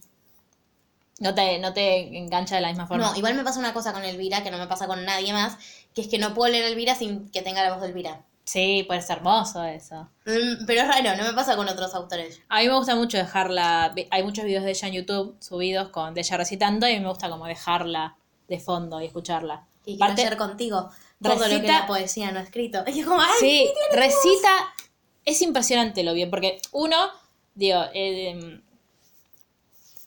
No 1.19 1.35
te, 1.35 1.59
no 1.59 1.73
te 1.73 2.17
engancha 2.17 2.55
de 2.55 2.61
la 2.61 2.69
misma 2.69 2.87
forma. 2.87 3.11
No, 3.11 3.17
igual 3.17 3.35
me 3.35 3.43
pasa 3.43 3.59
una 3.59 3.75
cosa 3.75 3.93
con 3.93 4.05
Elvira 4.05 4.45
que 4.45 4.53
no 4.53 4.59
me 4.59 4.69
pasa 4.69 4.87
con 4.87 5.05
nadie 5.05 5.33
más, 5.33 5.59
que 5.93 6.03
es 6.03 6.07
que 6.07 6.19
no 6.19 6.33
puedo 6.33 6.53
leer 6.53 6.65
Elvira 6.67 6.95
sin 6.95 7.29
que 7.31 7.43
tenga 7.43 7.65
la 7.65 7.73
voz 7.73 7.83
de 7.83 7.88
Elvira. 7.88 8.23
Sí, 8.45 8.85
puede 8.87 9.03
ser 9.03 9.17
hermoso 9.17 9.65
eso. 9.65 10.11
Mm, 10.26 10.65
Pero 10.65 10.83
es 10.83 10.87
raro, 10.87 11.21
no 11.21 11.29
me 11.29 11.35
pasa 11.35 11.57
con 11.57 11.69
otros 11.69 11.93
autores. 11.97 12.41
A 12.49 12.61
mí 12.61 12.69
me 12.69 12.75
gusta 12.75 12.95
mucho 12.95 13.19
dejarla. 13.19 13.93
Hay 14.12 14.23
muchos 14.23 14.45
videos 14.45 14.62
de 14.62 14.71
ella 14.71 14.87
en 14.87 14.95
YouTube 14.95 15.37
subidos 15.41 15.88
con 15.88 16.15
de 16.15 16.21
ella 16.21 16.37
recitando 16.37 16.87
y 16.87 17.00
me 17.00 17.09
gusta 17.09 17.29
como 17.29 17.47
dejarla 17.47 18.17
de 18.47 18.61
fondo 18.61 19.00
y 19.00 19.07
escucharla. 19.07 19.67
Y 19.85 19.97
quiero 19.99 20.12
hacer 20.12 20.37
contigo 20.37 20.88
todo 21.23 21.35
lo 21.35 21.40
que 21.40 21.49
recita- 21.58 21.80
la 21.80 21.87
poesía 21.87 22.30
no 22.32 22.38
ha 22.38 22.42
escrito. 22.42 22.85
Y 22.92 23.02
como, 23.02 23.20
¡ay! 23.20 23.28
Sí, 23.40 23.68
recita. 23.92 24.73
Es 25.25 25.42
impresionante 25.42 26.02
lo 26.04 26.14
bien, 26.14 26.30
porque 26.30 26.58
uno, 26.73 26.96
digo, 27.54 27.82
eh, 27.94 28.61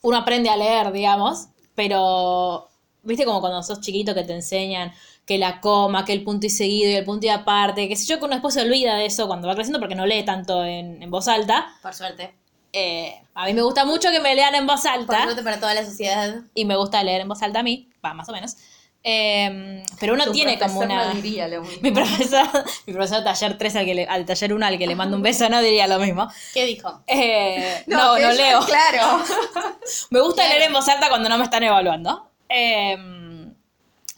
uno 0.01 0.17
aprende 0.17 0.49
a 0.49 0.55
leer, 0.57 0.91
digamos, 0.91 1.47
pero 1.75 2.69
viste 3.03 3.25
como 3.25 3.41
cuando 3.41 3.61
sos 3.63 3.81
chiquito 3.81 4.13
que 4.13 4.23
te 4.23 4.33
enseñan 4.33 4.93
que 5.25 5.37
la 5.37 5.59
coma, 5.61 6.05
que 6.05 6.13
el 6.13 6.23
punto 6.23 6.47
y 6.47 6.49
seguido 6.49 6.89
y 6.89 6.95
el 6.95 7.05
punto 7.05 7.25
y 7.25 7.29
aparte, 7.29 7.87
que 7.87 7.95
sé 7.95 8.05
yo 8.05 8.17
que 8.17 8.25
uno 8.25 8.33
después 8.33 8.53
se 8.53 8.61
olvida 8.61 8.95
de 8.95 9.05
eso 9.05 9.27
cuando 9.27 9.47
va 9.47 9.55
creciendo 9.55 9.79
porque 9.79 9.93
no 9.95 10.05
lee 10.05 10.23
tanto 10.23 10.63
en, 10.63 11.03
en 11.03 11.11
voz 11.11 11.27
alta. 11.27 11.67
Por 11.81 11.93
suerte. 11.93 12.33
Eh, 12.73 13.13
a 13.35 13.45
mí 13.45 13.53
me 13.53 13.61
gusta 13.61 13.83
mucho 13.85 14.09
que 14.11 14.19
me 14.21 14.33
lean 14.35 14.55
en 14.55 14.65
voz 14.67 14.81
Por 14.83 14.91
alta 14.91 15.23
suerte 15.23 15.43
para 15.43 15.59
toda 15.59 15.73
la 15.73 15.83
sociedad. 15.85 16.35
y 16.53 16.65
me 16.65 16.75
gusta 16.77 17.03
leer 17.03 17.21
en 17.21 17.27
voz 17.27 17.41
alta 17.41 17.59
a 17.59 17.63
mí, 17.63 17.89
va, 18.03 18.13
más 18.13 18.27
o 18.29 18.31
menos. 18.31 18.55
Eh, 19.03 19.81
pero 19.99 20.13
uno 20.13 20.25
Tu 20.25 20.33
tiene 20.33 20.59
como 20.59 20.81
una... 20.81 21.05
no 21.13 21.13
diría 21.21 21.47
lo 21.47 21.61
mismo. 21.63 21.77
Mi 21.81 21.91
profesor, 21.91 22.45
mi 22.85 22.93
profesor 22.93 23.23
taller 23.23 23.57
3 23.57 23.75
al, 23.77 23.85
que 23.85 23.95
le- 23.95 24.05
al 24.07 24.25
taller 24.25 24.53
1 24.53 24.65
al 24.65 24.77
que 24.77 24.87
le 24.87 24.95
mando 24.95 25.15
un 25.15 25.23
beso 25.23 25.47
no 25.49 25.61
diría 25.61 25.87
lo 25.87 25.99
mismo. 25.99 26.27
¿Qué 26.53 26.65
dijo? 26.65 27.01
Eh, 27.07 27.83
no, 27.87 27.97
no, 27.97 28.19
yo- 28.19 28.31
leo. 28.33 28.59
Claro. 28.65 29.23
Me 30.09 30.19
gusta 30.19 30.41
Claro. 30.43 30.49
leer 30.57 30.67
en 30.67 30.73
voz 30.73 30.87
alta 30.89 31.07
cuando 31.09 31.29
no 31.29 31.37
me 31.37 31.45
están 31.45 31.63
evaluando. 31.63 32.29
Eh, 32.49 32.97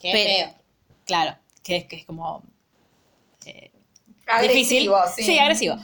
Qué 0.00 0.10
pero- 0.12 0.24
feo. 0.50 0.54
Claro, 1.04 1.36
que 1.62 1.76
es, 1.76 1.84
que 1.84 1.96
es 1.96 2.04
como 2.04 2.42
difícil. 3.40 3.70
Agresivo, 4.26 4.96
Sí, 5.16 5.22
sí. 5.24 5.38
agresivo. 5.38 5.76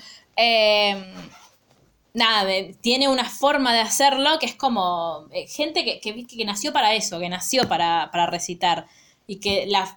Nada, 2.18 2.50
tiene 2.80 3.06
una 3.08 3.24
forma 3.28 3.72
de 3.72 3.80
hacerlo 3.80 4.38
que 4.40 4.46
es 4.46 4.54
como 4.56 5.26
eh, 5.30 5.46
gente 5.46 5.84
que, 5.84 6.00
que, 6.00 6.26
que 6.26 6.44
nació 6.44 6.72
para 6.72 6.94
eso, 6.94 7.18
que 7.20 7.28
nació 7.28 7.68
para, 7.68 8.10
para 8.10 8.26
recitar 8.26 8.86
y 9.26 9.36
que 9.36 9.66
la 9.68 9.96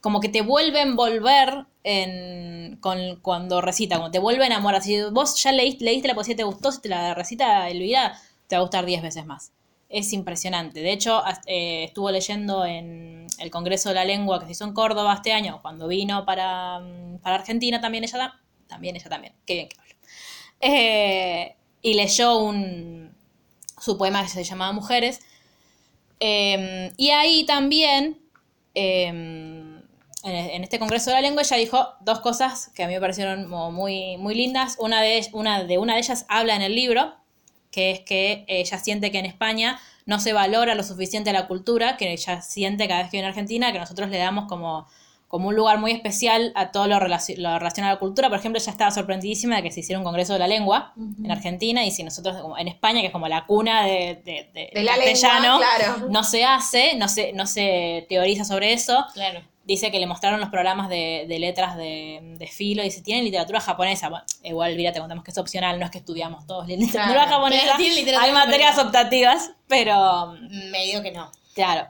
como 0.00 0.20
que 0.20 0.28
te 0.28 0.42
vuelve 0.42 0.78
a 0.80 0.82
envolver 0.82 1.64
en, 1.84 2.76
con, 2.80 3.16
cuando 3.22 3.60
recita, 3.60 3.96
como 3.96 4.10
te 4.10 4.18
vuelve 4.18 4.44
a 4.44 4.46
enamorar. 4.46 4.82
Si 4.82 5.00
vos 5.10 5.42
ya 5.42 5.50
leíste, 5.52 5.84
leíste 5.84 6.08
la 6.08 6.14
poesía 6.14 6.36
te 6.36 6.44
gustó, 6.44 6.70
si 6.70 6.80
te 6.82 6.88
la 6.88 7.14
recita 7.14 7.68
Elvira, 7.68 8.16
te 8.46 8.54
va 8.56 8.60
a 8.60 8.62
gustar 8.62 8.84
10 8.84 9.02
veces 9.02 9.24
más. 9.26 9.50
Es 9.88 10.12
impresionante. 10.12 10.80
De 10.80 10.92
hecho, 10.92 11.22
eh, 11.46 11.84
estuvo 11.84 12.10
leyendo 12.10 12.64
en 12.66 13.26
el 13.38 13.50
Congreso 13.50 13.88
de 13.88 13.94
la 13.96 14.04
Lengua 14.04 14.38
que 14.38 14.46
se 14.46 14.52
hizo 14.52 14.64
en 14.64 14.74
Córdoba 14.74 15.14
este 15.14 15.32
año, 15.32 15.60
cuando 15.62 15.88
vino 15.88 16.24
para, 16.26 16.78
mm, 16.80 17.18
para 17.22 17.36
Argentina 17.36 17.80
también 17.80 18.04
ella, 18.04 18.18
ta- 18.18 18.40
también 18.68 18.96
ella 18.96 19.08
también, 19.08 19.32
qué 19.46 19.54
bien 19.54 19.68
que 19.68 19.76
hablo. 19.80 19.94
Eh, 20.60 21.54
y 21.82 21.94
leyó 21.94 22.38
un, 22.38 23.14
su 23.80 23.96
poema 23.96 24.22
que 24.22 24.28
se 24.28 24.44
llamaba 24.44 24.72
Mujeres. 24.72 25.20
Eh, 26.20 26.92
y 26.96 27.10
ahí 27.10 27.46
también, 27.46 28.18
eh, 28.74 29.06
en, 29.06 29.84
en 30.24 30.64
este 30.64 30.78
Congreso 30.78 31.10
de 31.10 31.16
la 31.16 31.22
Lengua, 31.22 31.42
ella 31.42 31.56
dijo 31.56 31.88
dos 32.00 32.20
cosas 32.20 32.70
que 32.74 32.82
a 32.82 32.88
mí 32.88 32.94
me 32.94 33.00
parecieron 33.00 33.48
muy, 33.48 34.16
muy 34.16 34.34
lindas. 34.34 34.76
Una 34.80 35.00
de, 35.00 35.26
una, 35.32 35.64
de 35.64 35.78
una 35.78 35.94
de 35.94 36.00
ellas 36.00 36.26
habla 36.28 36.56
en 36.56 36.62
el 36.62 36.74
libro, 36.74 37.14
que 37.70 37.90
es 37.92 38.00
que 38.00 38.44
ella 38.48 38.78
siente 38.78 39.10
que 39.10 39.18
en 39.18 39.26
España 39.26 39.80
no 40.06 40.18
se 40.20 40.32
valora 40.32 40.74
lo 40.74 40.82
suficiente 40.82 41.32
la 41.32 41.46
cultura, 41.46 41.96
que 41.96 42.12
ella 42.12 42.40
siente 42.40 42.88
cada 42.88 43.02
vez 43.02 43.10
que 43.10 43.18
viene 43.18 43.26
a 43.26 43.30
Argentina 43.30 43.72
que 43.72 43.78
nosotros 43.78 44.08
le 44.08 44.18
damos 44.18 44.46
como, 44.48 44.86
como 45.28 45.48
un 45.48 45.54
lugar 45.54 45.78
muy 45.78 45.92
especial 45.92 46.52
a 46.54 46.70
todo 46.72 46.86
lo, 46.88 46.96
relaci- 46.98 47.36
lo 47.36 47.58
relacionado 47.58 47.92
a 47.92 47.94
la 47.96 48.00
cultura. 48.00 48.30
Por 48.30 48.38
ejemplo, 48.38 48.58
ella 48.60 48.72
estaba 48.72 48.90
sorprendidísima 48.90 49.56
de 49.56 49.62
que 49.62 49.70
se 49.70 49.80
hiciera 49.80 49.98
un 49.98 50.04
Congreso 50.04 50.32
de 50.32 50.38
la 50.38 50.48
Lengua 50.48 50.94
en 50.96 51.30
Argentina 51.30 51.84
y 51.84 51.90
si 51.90 52.02
nosotros 52.02 52.36
como 52.40 52.56
en 52.56 52.66
España, 52.66 53.00
que 53.02 53.08
es 53.08 53.12
como 53.12 53.28
la 53.28 53.44
cuna 53.44 53.84
de, 53.84 54.20
de- 54.24 54.48
de- 54.54 54.70
De 54.74 54.82
la 54.82 54.94
castellano, 54.96 55.58
lengua, 55.60 55.66
claro. 55.76 56.06
no 56.10 56.24
se 56.24 56.44
hace, 56.44 56.94
no 56.96 57.08
se, 57.08 57.32
no 57.34 57.46
se 57.46 58.06
teoriza 58.08 58.44
sobre 58.44 58.72
eso. 58.72 59.04
Claro. 59.12 59.42
Dice 59.64 59.90
que 59.90 60.00
le 60.00 60.06
mostraron 60.06 60.40
los 60.40 60.48
programas 60.48 60.88
de, 60.88 61.26
letras 61.38 61.76
de, 61.76 62.36
filo. 62.50 62.82
Dice, 62.82 63.02
tienen 63.02 63.22
literatura 63.22 63.60
japonesa. 63.60 64.08
Bueno, 64.08 64.24
igual, 64.42 64.70
Elvira, 64.72 64.94
te 64.94 64.98
contamos 65.00 65.22
que 65.24 65.30
es 65.30 65.36
opcional, 65.36 65.78
no 65.78 65.84
es 65.84 65.90
que 65.90 65.98
estudiamos 65.98 66.46
todos 66.46 66.66
literatura 66.78 67.24
Claro. 67.26 67.30
japonesa. 67.32 67.76
Literatura 67.78 68.22
Hay 68.22 68.32
materias 68.32 68.78
optativas, 68.78 69.50
pero 69.66 70.32
Me 70.70 70.84
digo 70.86 71.02
que 71.02 71.12
no. 71.12 71.30
claro. 71.54 71.86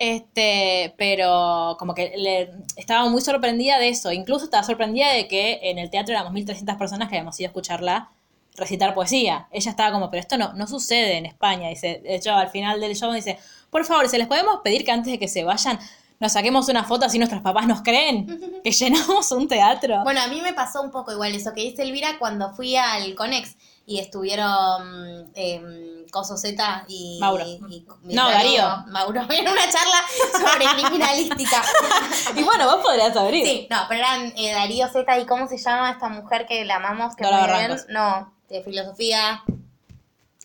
Este, 0.00 0.94
pero 0.96 1.76
como 1.78 1.94
que 1.94 2.14
le, 2.16 2.50
estaba 2.76 3.06
muy 3.10 3.20
sorprendida 3.20 3.78
de 3.78 3.90
eso. 3.90 4.10
Incluso 4.10 4.46
estaba 4.46 4.62
sorprendida 4.62 5.12
de 5.12 5.28
que 5.28 5.60
en 5.62 5.78
el 5.78 5.90
teatro 5.90 6.14
éramos 6.14 6.32
1.300 6.32 6.78
personas 6.78 7.10
que 7.10 7.16
habíamos 7.16 7.38
ido 7.38 7.48
a 7.48 7.50
escucharla 7.50 8.10
recitar 8.56 8.94
poesía. 8.94 9.46
Ella 9.52 9.70
estaba 9.70 9.92
como, 9.92 10.10
pero 10.10 10.22
esto 10.22 10.38
no, 10.38 10.54
no 10.54 10.66
sucede 10.66 11.18
en 11.18 11.26
España. 11.26 11.68
Dice, 11.68 12.00
de 12.02 12.14
hecho, 12.14 12.32
al 12.32 12.48
final 12.48 12.80
del 12.80 12.96
show 12.96 13.12
dice, 13.12 13.38
por 13.68 13.84
favor, 13.84 14.08
¿se 14.08 14.16
les 14.16 14.26
podemos 14.26 14.60
pedir 14.64 14.86
que 14.86 14.90
antes 14.90 15.12
de 15.12 15.18
que 15.18 15.28
se 15.28 15.44
vayan 15.44 15.78
nos 16.18 16.32
saquemos 16.32 16.68
una 16.70 16.84
foto 16.84 17.04
así 17.04 17.18
nuestros 17.18 17.42
papás 17.42 17.66
nos 17.66 17.82
creen? 17.82 18.26
Que 18.64 18.70
llenamos 18.70 19.30
un 19.32 19.48
teatro. 19.48 20.02
Bueno, 20.02 20.22
a 20.22 20.28
mí 20.28 20.40
me 20.40 20.54
pasó 20.54 20.80
un 20.80 20.90
poco 20.90 21.12
igual 21.12 21.34
eso 21.34 21.52
que 21.54 21.60
dice 21.60 21.82
Elvira 21.82 22.18
cuando 22.18 22.54
fui 22.54 22.76
al 22.76 23.14
Conex 23.14 23.54
y 23.90 23.98
estuvieron 23.98 25.32
eh, 25.34 26.04
Coso 26.12 26.36
Z 26.36 26.84
y 26.86 27.18
Mauro. 27.20 27.44
y- 27.44 27.60
y- 27.68 27.86
No, 28.14 28.30
Darío. 28.30 28.84
Mauro 28.86 29.22
en 29.30 29.48
una 29.48 29.68
charla 29.68 30.00
sobre 30.32 30.66
criminalística. 30.80 31.60
y 32.36 32.42
bueno, 32.44 32.66
vos 32.66 32.76
podrías 32.84 33.16
abrir. 33.16 33.44
Sí, 33.44 33.66
no, 33.68 33.78
pero 33.88 34.00
eran 34.00 34.32
eh, 34.36 34.52
Darío 34.52 34.88
Z 34.88 35.18
y 35.18 35.26
¿cómo 35.26 35.48
se 35.48 35.58
llama 35.58 35.90
esta 35.90 36.08
mujer 36.08 36.46
que 36.46 36.64
la 36.64 36.76
amamos? 36.76 37.16
Que 37.16 37.24
Dora? 37.24 37.40
Barrancos. 37.40 37.86
No, 37.88 38.32
de 38.48 38.62
filosofía. 38.62 39.42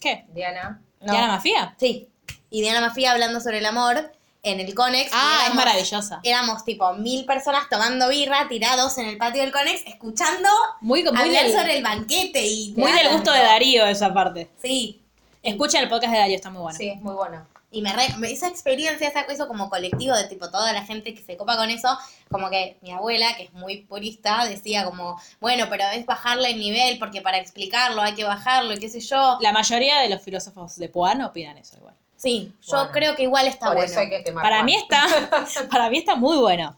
¿Qué? 0.01 0.25
Diana. 0.33 0.81
No. 1.01 1.11
¿Diana 1.13 1.27
Mafia? 1.27 1.75
Sí. 1.79 2.09
Y 2.49 2.61
Diana 2.61 2.81
Mafia 2.81 3.11
hablando 3.11 3.39
sobre 3.41 3.59
el 3.59 3.65
amor 3.67 4.11
en 4.45 4.59
el 4.61 4.73
Conex. 4.73 5.11
Ah, 5.13 5.33
es 5.39 5.45
éramos- 5.47 5.65
maravillosa. 5.65 6.19
Éramos 6.23 6.63
tipo 6.63 6.93
mil 6.93 7.25
personas 7.25 7.67
tomando 7.69 8.07
birra, 8.09 8.47
tirados 8.47 8.97
en 8.97 9.07
el 9.07 9.17
patio 9.17 9.41
del 9.41 9.51
Conex, 9.51 9.81
escuchando 9.85 10.47
Muy, 10.81 11.03
muy, 11.03 11.09
hablar 11.21 11.43
del, 11.45 11.51
sobre 11.53 11.77
el 11.77 11.83
banquete 11.83 12.45
y... 12.45 12.73
muy 12.77 12.91
del 12.93 13.09
gusto 13.09 13.31
de 13.31 13.39
Darío 13.39 13.85
esa 13.87 14.13
parte. 14.13 14.49
Sí, 14.61 15.01
Escuchen 15.43 15.83
el 15.83 15.89
podcast 15.89 16.11
de 16.11 16.19
Darío, 16.19 16.35
está 16.37 16.49
muy 16.49 16.61
bueno. 16.63 16.75
Sí, 16.77 16.87
es 16.89 16.99
muy 17.01 17.13
bueno. 17.13 17.45
Y 17.69 17.81
me 17.83 17.91
re- 17.93 18.15
esa 18.31 18.47
experiencia, 18.47 19.09
eso 19.29 19.47
como 19.47 19.69
colectivo 19.69 20.15
de 20.15 20.23
tipo 20.23 20.49
toda 20.49 20.71
la 20.73 20.83
gente 20.85 21.13
que 21.13 21.21
se 21.21 21.35
copa 21.37 21.55
con 21.57 21.69
eso, 21.69 21.89
como 22.31 22.49
que 22.49 22.77
mi 22.81 22.91
abuela, 22.91 23.35
que 23.35 23.43
es 23.43 23.53
muy 23.53 23.81
purista, 23.83 24.45
decía 24.45 24.85
como, 24.85 25.21
bueno, 25.41 25.65
pero 25.69 25.83
es 25.93 26.05
bajarle 26.05 26.51
el 26.51 26.59
nivel 26.59 26.97
porque 26.97 27.21
para 27.21 27.37
explicarlo 27.37 28.01
hay 28.01 28.13
que 28.15 28.23
bajarlo 28.23 28.73
y 28.73 28.79
qué 28.79 28.89
sé 28.89 29.01
yo. 29.01 29.37
La 29.41 29.51
mayoría 29.51 29.99
de 29.99 30.09
los 30.09 30.21
filósofos 30.21 30.77
de 30.77 30.89
Puan 30.89 31.21
opinan 31.21 31.57
eso 31.57 31.75
igual. 31.77 31.95
Sí, 32.25 32.51
yo 32.63 32.77
Bueno. 32.77 32.91
creo 32.91 33.15
que 33.15 33.21
igual 33.21 33.45
está 33.47 33.67
Por 33.67 33.75
bueno. 33.75 33.91
eso 33.91 33.99
hay 33.99 34.09
que 34.09 34.23
quemar. 34.23 34.41
Para 34.41 34.63
mí 34.63 34.75
está, 34.75 35.05
para 35.69 35.91
mí 35.91 35.99
está 35.99 36.15
muy 36.15 36.37
bueno. 36.37 36.75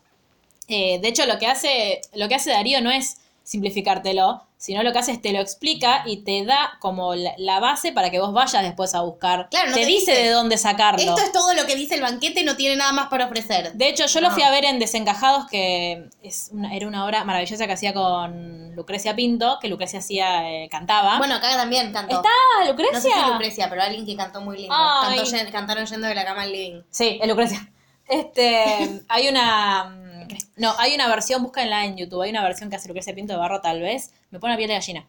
Eh, 0.67 0.99
de 0.99 1.07
hecho, 1.07 1.25
lo 1.25 1.39
que 1.39 1.47
hace, 1.47 2.01
lo 2.15 2.27
que 2.27 2.35
hace 2.35 2.49
Darío 2.51 2.81
no 2.81 2.91
es 2.91 3.21
simplificártelo, 3.43 4.43
sino 4.57 4.81
lo 4.83 4.91
que 4.91 4.99
hace 4.99 5.11
es 5.11 5.21
te 5.21 5.31
lo 5.31 5.39
explica 5.39 6.01
y 6.05 6.23
te 6.23 6.43
da 6.43 6.77
como 6.79 7.13
la, 7.15 7.31
la 7.37 7.59
base 7.59 7.91
para 7.91 8.09
que 8.09 8.19
vos 8.19 8.33
vayas 8.33 8.63
después 8.63 8.95
a 8.95 9.01
buscar. 9.01 9.47
Claro, 9.49 9.69
no 9.69 9.75
te, 9.75 9.81
te 9.81 9.85
dice 9.85 10.11
dice, 10.11 10.23
de 10.23 10.29
dónde 10.31 10.57
sacarlo. 10.57 10.99
Esto 10.99 11.21
es 11.21 11.31
todo 11.31 11.53
lo 11.53 11.65
que 11.67 11.75
dice 11.75 11.95
el 11.95 12.01
banquete, 12.01 12.43
no 12.43 12.55
tiene 12.55 12.75
nada 12.75 12.91
más 12.91 13.07
para 13.07 13.25
ofrecer. 13.25 13.73
De 13.73 13.87
hecho, 13.87 14.07
yo 14.07 14.19
lo 14.21 14.31
fui 14.31 14.41
a 14.43 14.49
ver 14.51 14.65
en 14.65 14.79
Desencajados, 14.79 15.45
que 15.47 16.09
es 16.23 16.49
una- 16.51 16.75
era 16.75 16.87
una 16.87 17.05
obra 17.05 17.23
maravillosa 17.23 17.67
que 17.67 17.73
hacía 17.73 17.93
con 17.93 18.75
Lucrecia 18.75 19.15
Pinto, 19.15 19.59
que 19.61 19.67
Lucrecia 19.67 19.99
hacía, 19.99 20.49
eh, 20.51 20.69
cantaba. 20.69 21.17
Bueno, 21.19 21.35
acá 21.35 21.55
también 21.55 21.93
cantó. 21.93 22.15
¿Está 22.15 22.29
No 22.59 22.65
sé 22.65 22.71
Lucrecia? 22.71 23.01
si 23.25 23.31
Lucrecia, 23.31 23.69
pero 23.69 23.83
alguien 23.83 24.05
que 24.05 24.15
cantó 24.15 24.41
muy 24.41 24.57
lindo. 24.57 24.75
Cantó 24.75 25.51
cantaron 25.51 25.85
yendo 25.85 26.07
de 26.07 26.15
la 26.15 26.25
cama 26.25 26.41
al 26.43 26.51
living. 26.51 26.81
Sí, 26.89 27.19
es 27.21 27.27
Lucrecia. 27.27 27.69
Este, 28.07 29.03
hay 29.07 29.27
una. 29.27 30.06
No, 30.55 30.73
hay 30.77 30.95
una 30.95 31.07
versión, 31.07 31.43
búscanla 31.43 31.85
en 31.85 31.97
YouTube. 31.97 32.21
Hay 32.21 32.31
una 32.31 32.43
versión 32.43 32.69
que 32.69 32.75
hace 32.75 32.87
Lucrecia 32.87 33.13
Pinto 33.13 33.33
de 33.33 33.39
Barro, 33.39 33.61
tal 33.61 33.81
vez. 33.81 34.13
Me 34.31 34.39
pone 34.39 34.53
la 34.53 34.57
piel 34.57 34.69
de 34.69 34.75
gallina. 34.75 35.07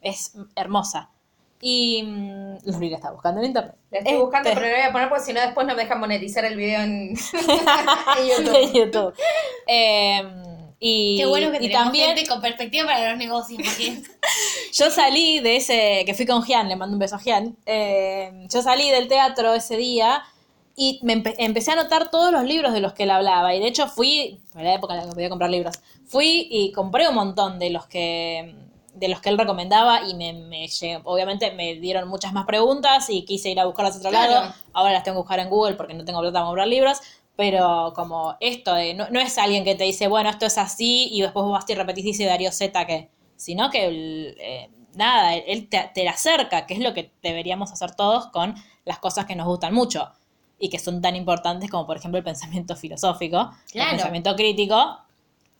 Es 0.00 0.32
hermosa. 0.54 1.10
Y. 1.60 2.02
mm, 2.02 2.58
Los 2.64 2.78
la 2.80 2.96
está 2.96 3.10
buscando 3.12 3.40
en 3.40 3.46
internet. 3.46 3.74
La 3.90 3.98
estoy 3.98 4.16
buscando, 4.16 4.48
Este, 4.48 4.60
pero 4.60 4.72
lo 4.72 4.80
voy 4.80 4.88
a 4.88 4.92
poner 4.92 5.08
porque 5.08 5.24
si 5.24 5.32
no 5.32 5.40
después 5.40 5.66
no 5.66 5.74
me 5.74 5.82
dejan 5.82 6.00
monetizar 6.00 6.44
el 6.44 6.56
video 6.56 6.82
en, 6.82 7.16
en 8.18 8.28
YouTube. 8.28 8.52
de 8.52 8.78
YouTube. 8.78 9.14
Eh, 9.66 10.22
y, 10.78 11.16
Qué 11.18 11.26
bueno 11.26 11.50
que 11.50 11.64
y 11.64 11.72
también 11.72 12.14
gente 12.14 12.28
con 12.28 12.40
perspectiva 12.42 12.86
para 12.86 13.10
los 13.10 13.18
negocios. 13.18 13.62
Yo 14.72 14.90
salí 14.90 15.40
de 15.40 15.56
ese, 15.56 16.02
que 16.04 16.12
fui 16.14 16.26
con 16.26 16.42
Gian, 16.42 16.68
le 16.68 16.76
mando 16.76 16.94
un 16.94 16.98
beso 16.98 17.16
a 17.16 17.18
Gian, 17.18 17.56
eh, 17.64 18.46
yo 18.50 18.60
salí 18.60 18.90
del 18.90 19.08
teatro 19.08 19.54
ese 19.54 19.76
día 19.78 20.22
y 20.76 21.00
me 21.02 21.14
empe- 21.16 21.34
empecé 21.38 21.70
a 21.70 21.74
anotar 21.74 22.10
todos 22.10 22.30
los 22.30 22.44
libros 22.44 22.72
de 22.74 22.80
los 22.80 22.92
que 22.92 23.04
él 23.04 23.10
hablaba. 23.10 23.54
Y 23.54 23.60
de 23.60 23.66
hecho 23.66 23.88
fui, 23.88 24.40
en 24.54 24.64
la 24.64 24.74
época 24.74 24.94
en 24.94 25.00
la 25.00 25.06
que 25.06 25.14
podía 25.14 25.30
comprar 25.30 25.50
libros, 25.50 25.76
fui 26.06 26.46
y 26.50 26.70
compré 26.72 27.08
un 27.08 27.14
montón 27.14 27.58
de 27.58 27.70
los 27.70 27.86
que 27.86 28.54
de 28.94 29.08
los 29.08 29.20
que 29.20 29.28
él 29.28 29.36
recomendaba 29.36 30.08
y 30.08 30.14
me, 30.14 30.32
me 30.32 30.66
obviamente 31.04 31.50
me 31.52 31.74
dieron 31.74 32.08
muchas 32.08 32.32
más 32.32 32.46
preguntas 32.46 33.10
y 33.10 33.26
quise 33.26 33.50
ir 33.50 33.60
a 33.60 33.66
buscarlas 33.66 33.94
a 33.96 33.98
otro 33.98 34.08
Claro. 34.10 34.32
lado, 34.32 34.54
ahora 34.72 34.92
las 34.92 35.02
tengo 35.02 35.16
que 35.16 35.20
buscar 35.20 35.38
en 35.38 35.50
Google 35.50 35.74
porque 35.74 35.92
no 35.92 36.02
tengo 36.06 36.20
plata 36.20 36.32
para 36.32 36.46
comprar 36.46 36.66
libros, 36.68 36.98
pero 37.36 37.92
como 37.94 38.36
esto 38.40 38.72
de, 38.74 38.94
no, 38.94 39.06
no 39.10 39.20
es 39.20 39.36
alguien 39.36 39.64
que 39.64 39.74
te 39.74 39.84
dice, 39.84 40.08
bueno, 40.08 40.30
esto 40.30 40.46
es 40.46 40.56
así 40.56 41.08
y 41.12 41.20
después 41.20 41.44
vos 41.44 41.52
vas 41.52 41.68
y 41.68 41.74
repetís, 41.74 42.04
dice 42.06 42.24
Darío 42.24 42.50
Z 42.50 42.86
que, 42.86 43.10
sino 43.36 43.68
que 43.68 44.34
eh, 44.38 44.70
nada, 44.94 45.34
él 45.34 45.68
te, 45.68 45.90
te 45.94 46.02
la 46.02 46.12
acerca, 46.12 46.66
que 46.66 46.72
es 46.72 46.80
lo 46.80 46.94
que 46.94 47.12
deberíamos 47.22 47.72
hacer 47.72 47.94
todos 47.94 48.28
con 48.28 48.54
las 48.86 48.98
cosas 48.98 49.26
que 49.26 49.36
nos 49.36 49.46
gustan 49.46 49.74
mucho 49.74 50.10
y 50.58 50.68
que 50.70 50.78
son 50.78 51.00
tan 51.02 51.16
importantes 51.16 51.70
como 51.70 51.86
por 51.86 51.96
ejemplo 51.98 52.18
el 52.18 52.24
pensamiento 52.24 52.76
filosófico, 52.76 53.50
Claro. 53.70 53.90
el 53.90 53.96
pensamiento 53.96 54.34
crítico, 54.36 55.00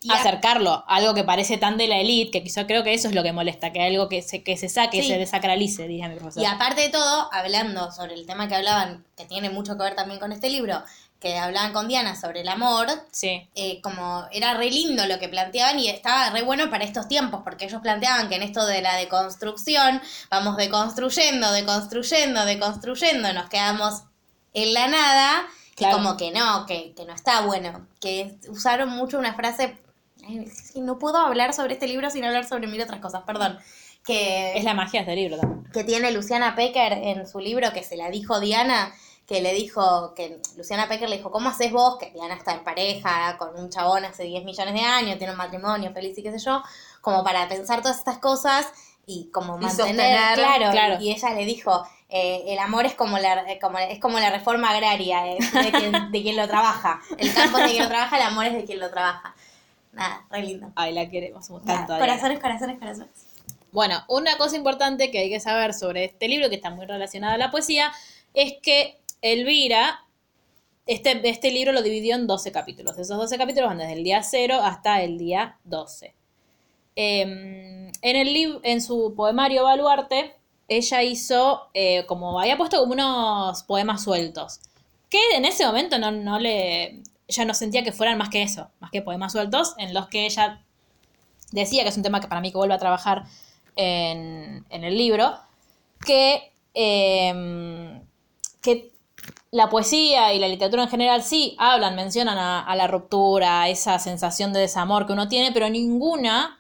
Y 0.03 0.13
acercarlo 0.13 0.71
a 0.71 0.85
algo 0.97 1.15
que 1.15 1.25
parece 1.25 1.57
tan 1.57 1.79
de 1.79 1.89
la 1.89 1.97
elite, 1.99 2.31
que 2.31 2.43
quizá 2.45 2.67
creo 2.67 2.85
que 2.85 2.93
eso 2.95 3.09
es 3.09 3.15
lo 3.15 3.23
que 3.25 3.33
molesta, 3.33 3.73
que 3.73 3.83
algo 3.83 4.09
que 4.09 4.23
se, 4.23 4.45
que 4.45 4.57
se 4.57 4.69
saque, 4.69 5.03
Sí. 5.03 5.09
se 5.09 5.19
desacralice, 5.19 5.89
diría 5.89 6.07
mi 6.09 6.15
profesor. 6.17 6.43
Y 6.43 6.47
aparte 6.47 6.83
de 6.83 6.89
todo, 6.91 7.29
hablando 7.33 7.91
sobre 7.91 8.15
el 8.15 8.25
tema 8.27 8.47
que 8.47 8.55
hablaban, 8.55 9.05
que 9.17 9.25
tiene 9.25 9.51
mucho 9.51 9.77
que 9.77 9.83
ver 9.83 9.97
también 9.97 10.21
con 10.21 10.31
este 10.33 10.49
libro, 10.51 10.81
que 11.19 11.37
hablaban 11.39 11.73
con 11.73 11.89
Diana 11.89 12.15
sobre 12.15 12.43
el 12.43 12.49
amor, 12.49 12.87
Sí. 13.11 13.49
eh, 13.57 13.81
como 13.81 14.27
era 14.31 14.55
re 14.55 14.71
lindo 14.71 15.07
lo 15.07 15.19
que 15.19 15.29
planteaban 15.29 15.79
y 15.81 15.89
estaba 15.89 16.31
re 16.31 16.43
bueno 16.43 16.71
para 16.71 16.85
estos 16.85 17.09
tiempos, 17.09 17.41
porque 17.43 17.65
ellos 17.65 17.81
planteaban 17.81 18.29
que 18.29 18.37
en 18.37 18.43
esto 18.45 18.65
de 18.67 18.83
la 18.83 18.95
deconstrucción, 18.97 20.01
vamos 20.31 20.57
deconstruyendo, 20.59 21.51
deconstruyendo, 21.53 22.45
deconstruyendo, 22.45 23.33
nos 23.33 23.49
quedamos 23.49 24.03
en 24.62 24.75
la 24.75 24.88
nada, 24.88 25.47
Claro. 25.77 25.95
y 25.95 25.99
como 25.99 26.16
que 26.16 26.31
no, 26.31 26.64
que, 26.66 26.95
que 26.95 27.05
no 27.05 27.12
está 27.14 27.42
bueno, 27.42 27.87
que 28.01 28.38
usaron 28.49 28.88
mucho 28.88 29.19
una 29.19 29.35
frase, 29.35 29.77
no 30.75 30.99
puedo 30.99 31.19
hablar 31.19 31.53
sobre 31.53 31.75
este 31.75 31.87
libro 31.87 32.11
sin 32.11 32.25
hablar 32.25 32.47
sobre 32.49 32.66
mil 32.66 32.81
otras 32.81 33.01
cosas, 33.01 33.23
perdón, 33.27 33.59
que 34.05 34.57
Es 34.57 34.64
la 34.64 34.73
magia 34.75 35.01
de 35.05 35.12
este 35.12 35.16
libro 35.16 35.37
también. 35.38 35.71
que 35.73 35.85
tiene 35.85 36.11
Luciana 36.12 36.55
Pecker 36.57 36.92
en 36.95 37.29
su 37.29 37.40
libro 37.40 37.73
que 37.73 37.83
se 37.83 37.97
la 37.97 38.09
dijo 38.11 38.40
Diana, 38.40 38.92
que 39.27 39.42
le 39.42 39.53
dijo, 39.53 40.14
que 40.14 40.40
Luciana 40.57 40.88
Pecker 40.88 41.11
le 41.11 41.16
dijo, 41.19 41.31
¿cómo 41.33 41.49
haces 41.51 41.73
vos? 41.73 41.99
Que 41.99 42.11
Diana 42.12 42.35
está 42.37 42.53
en 42.55 42.64
pareja 42.64 43.37
con 43.37 43.57
un 43.59 43.69
chabón 43.69 44.05
hace 44.05 44.23
10 44.23 44.45
millones 44.45 44.73
de 44.75 44.81
años, 44.81 45.19
tiene 45.19 45.33
un 45.33 45.38
matrimonio 45.38 45.92
feliz 45.92 46.16
y 46.16 46.23
qué 46.23 46.31
sé 46.33 46.38
yo, 46.38 46.62
como 47.03 47.23
para 47.25 47.49
pensar 47.49 47.83
todas 47.83 47.99
estas 47.99 48.19
cosas 48.19 48.66
y 49.05 49.29
como 49.33 49.59
Y 49.59 49.64
mantener, 49.64 49.77
sostener, 49.97 50.35
claro, 50.35 50.71
claro. 50.71 50.97
y 51.03 51.11
ella 51.12 51.31
le 51.35 51.45
dijo, 51.45 51.85
eh, 52.09 52.45
el 52.49 52.59
amor 52.59 52.87
es 52.87 52.95
como 52.95 53.19
la, 53.19 53.51
eh, 53.51 53.59
como, 53.61 53.79
es 53.79 53.99
como 53.99 54.21
la 54.21 54.31
reforma 54.31 54.71
agraria, 54.71 55.33
es 55.33 55.53
de 55.53 55.73
quien, 55.73 56.12
de 56.12 56.23
quien 56.23 56.37
lo 56.37 56.47
trabaja, 56.47 57.01
el 57.19 57.33
campo 57.35 57.59
es 57.59 57.64
de 57.64 57.71
quien 57.71 57.83
lo 57.83 57.88
trabaja, 57.88 58.16
el 58.16 58.23
amor 58.23 58.47
es 58.47 58.53
de 58.53 58.64
quien 58.64 58.79
lo 58.79 58.90
trabaja. 58.90 59.35
Nada, 59.92 60.27
re 60.31 60.42
lindo. 60.42 60.71
Ay, 60.77 60.92
la 60.92 61.09
queremos 61.09 61.49
tanto. 61.49 61.64
Nada, 61.64 61.99
corazones, 61.99 62.38
corazones, 62.38 62.79
corazones. 62.79 63.27
Bueno, 63.73 64.05
una 64.09 64.37
cosa 64.38 64.57
importante 64.57 65.11
que 65.11 65.19
hay 65.19 65.31
que 65.31 65.40
saber 65.40 65.75
sobre 65.75 66.05
este 66.05 66.29
libro, 66.29 66.49
que 66.49 66.57
está 66.57 66.71
muy 66.71 66.87
relacionado 66.87 67.35
a 67.35 67.38
la 67.38 67.51
poesía, 67.51 67.92
es 68.35 68.55
que 68.62 69.01
Elvira, 69.23 70.05
este, 70.87 71.29
este 71.29 71.51
libro 71.51 71.73
lo 71.73 71.83
dividió 71.83 72.14
en 72.14 72.27
12 72.27 72.53
capítulos. 72.53 72.97
Esos 72.99 73.16
12 73.16 73.37
capítulos 73.38 73.69
van 73.69 73.79
desde 73.79 73.95
el 73.95 74.05
día 74.05 74.23
0 74.23 74.61
hasta 74.62 75.03
el 75.03 75.19
día 75.19 75.59
12. 75.64 76.14
Em, 76.95 77.88
en, 78.01 78.16
el 78.16 78.61
en 78.62 78.81
su 78.81 79.14
poemario 79.16 79.64
Baluarte, 79.64 80.36
ella 80.69 81.03
hizo 81.03 81.69
eh, 81.75 82.05
como, 82.07 82.41
había 82.41 82.57
puesto 82.57 82.79
como 82.81 82.93
unos 82.93 83.63
poemas 83.65 84.03
sueltos, 84.03 84.61
que 85.09 85.21
en 85.35 85.45
ese 85.45 85.65
momento 85.65 85.99
no, 85.99 86.11
no 86.11 86.39
le, 86.39 87.03
ella 87.29 87.45
no 87.45 87.55
sentía 87.55 87.85
que 87.85 87.93
fueran 87.93 88.19
más 88.19 88.29
que 88.29 88.43
eso, 88.43 88.69
más 88.81 88.91
que 88.91 89.03
poemas 89.03 89.33
sueltos, 89.33 89.75
en 89.79 89.95
los 89.95 90.09
que 90.09 90.27
ella 90.27 90.63
decía, 91.53 91.83
que 91.83 91.91
es 91.91 91.97
un 91.97 92.03
tema 92.03 92.21
que 92.21 92.29
para 92.29 92.41
mí 92.41 92.51
que 92.51 92.59
vuelve 92.59 92.75
a 92.75 92.79
trabajar 92.79 93.25
en, 93.77 94.65
en 94.71 94.85
el 94.85 94.97
libro, 94.97 95.37
que, 96.05 96.53
em, 96.75 98.03
que 98.61 98.93
la 99.53 99.69
poesía 99.71 100.35
y 100.35 100.39
la 100.39 100.49
literatura 100.49 100.83
en 100.83 100.89
general 100.89 101.23
sí 101.23 101.57
hablan, 101.59 101.95
mencionan 101.95 102.39
a, 102.39 102.61
a 102.61 102.77
la 102.77 102.87
ruptura, 102.89 103.63
a 103.63 103.69
esa 103.69 103.99
sensación 103.99 104.53
de 104.53 104.61
desamor 104.61 105.07
que 105.07 105.13
uno 105.13 105.29
tiene, 105.29 105.53
pero 105.53 105.71
ninguna 105.71 106.56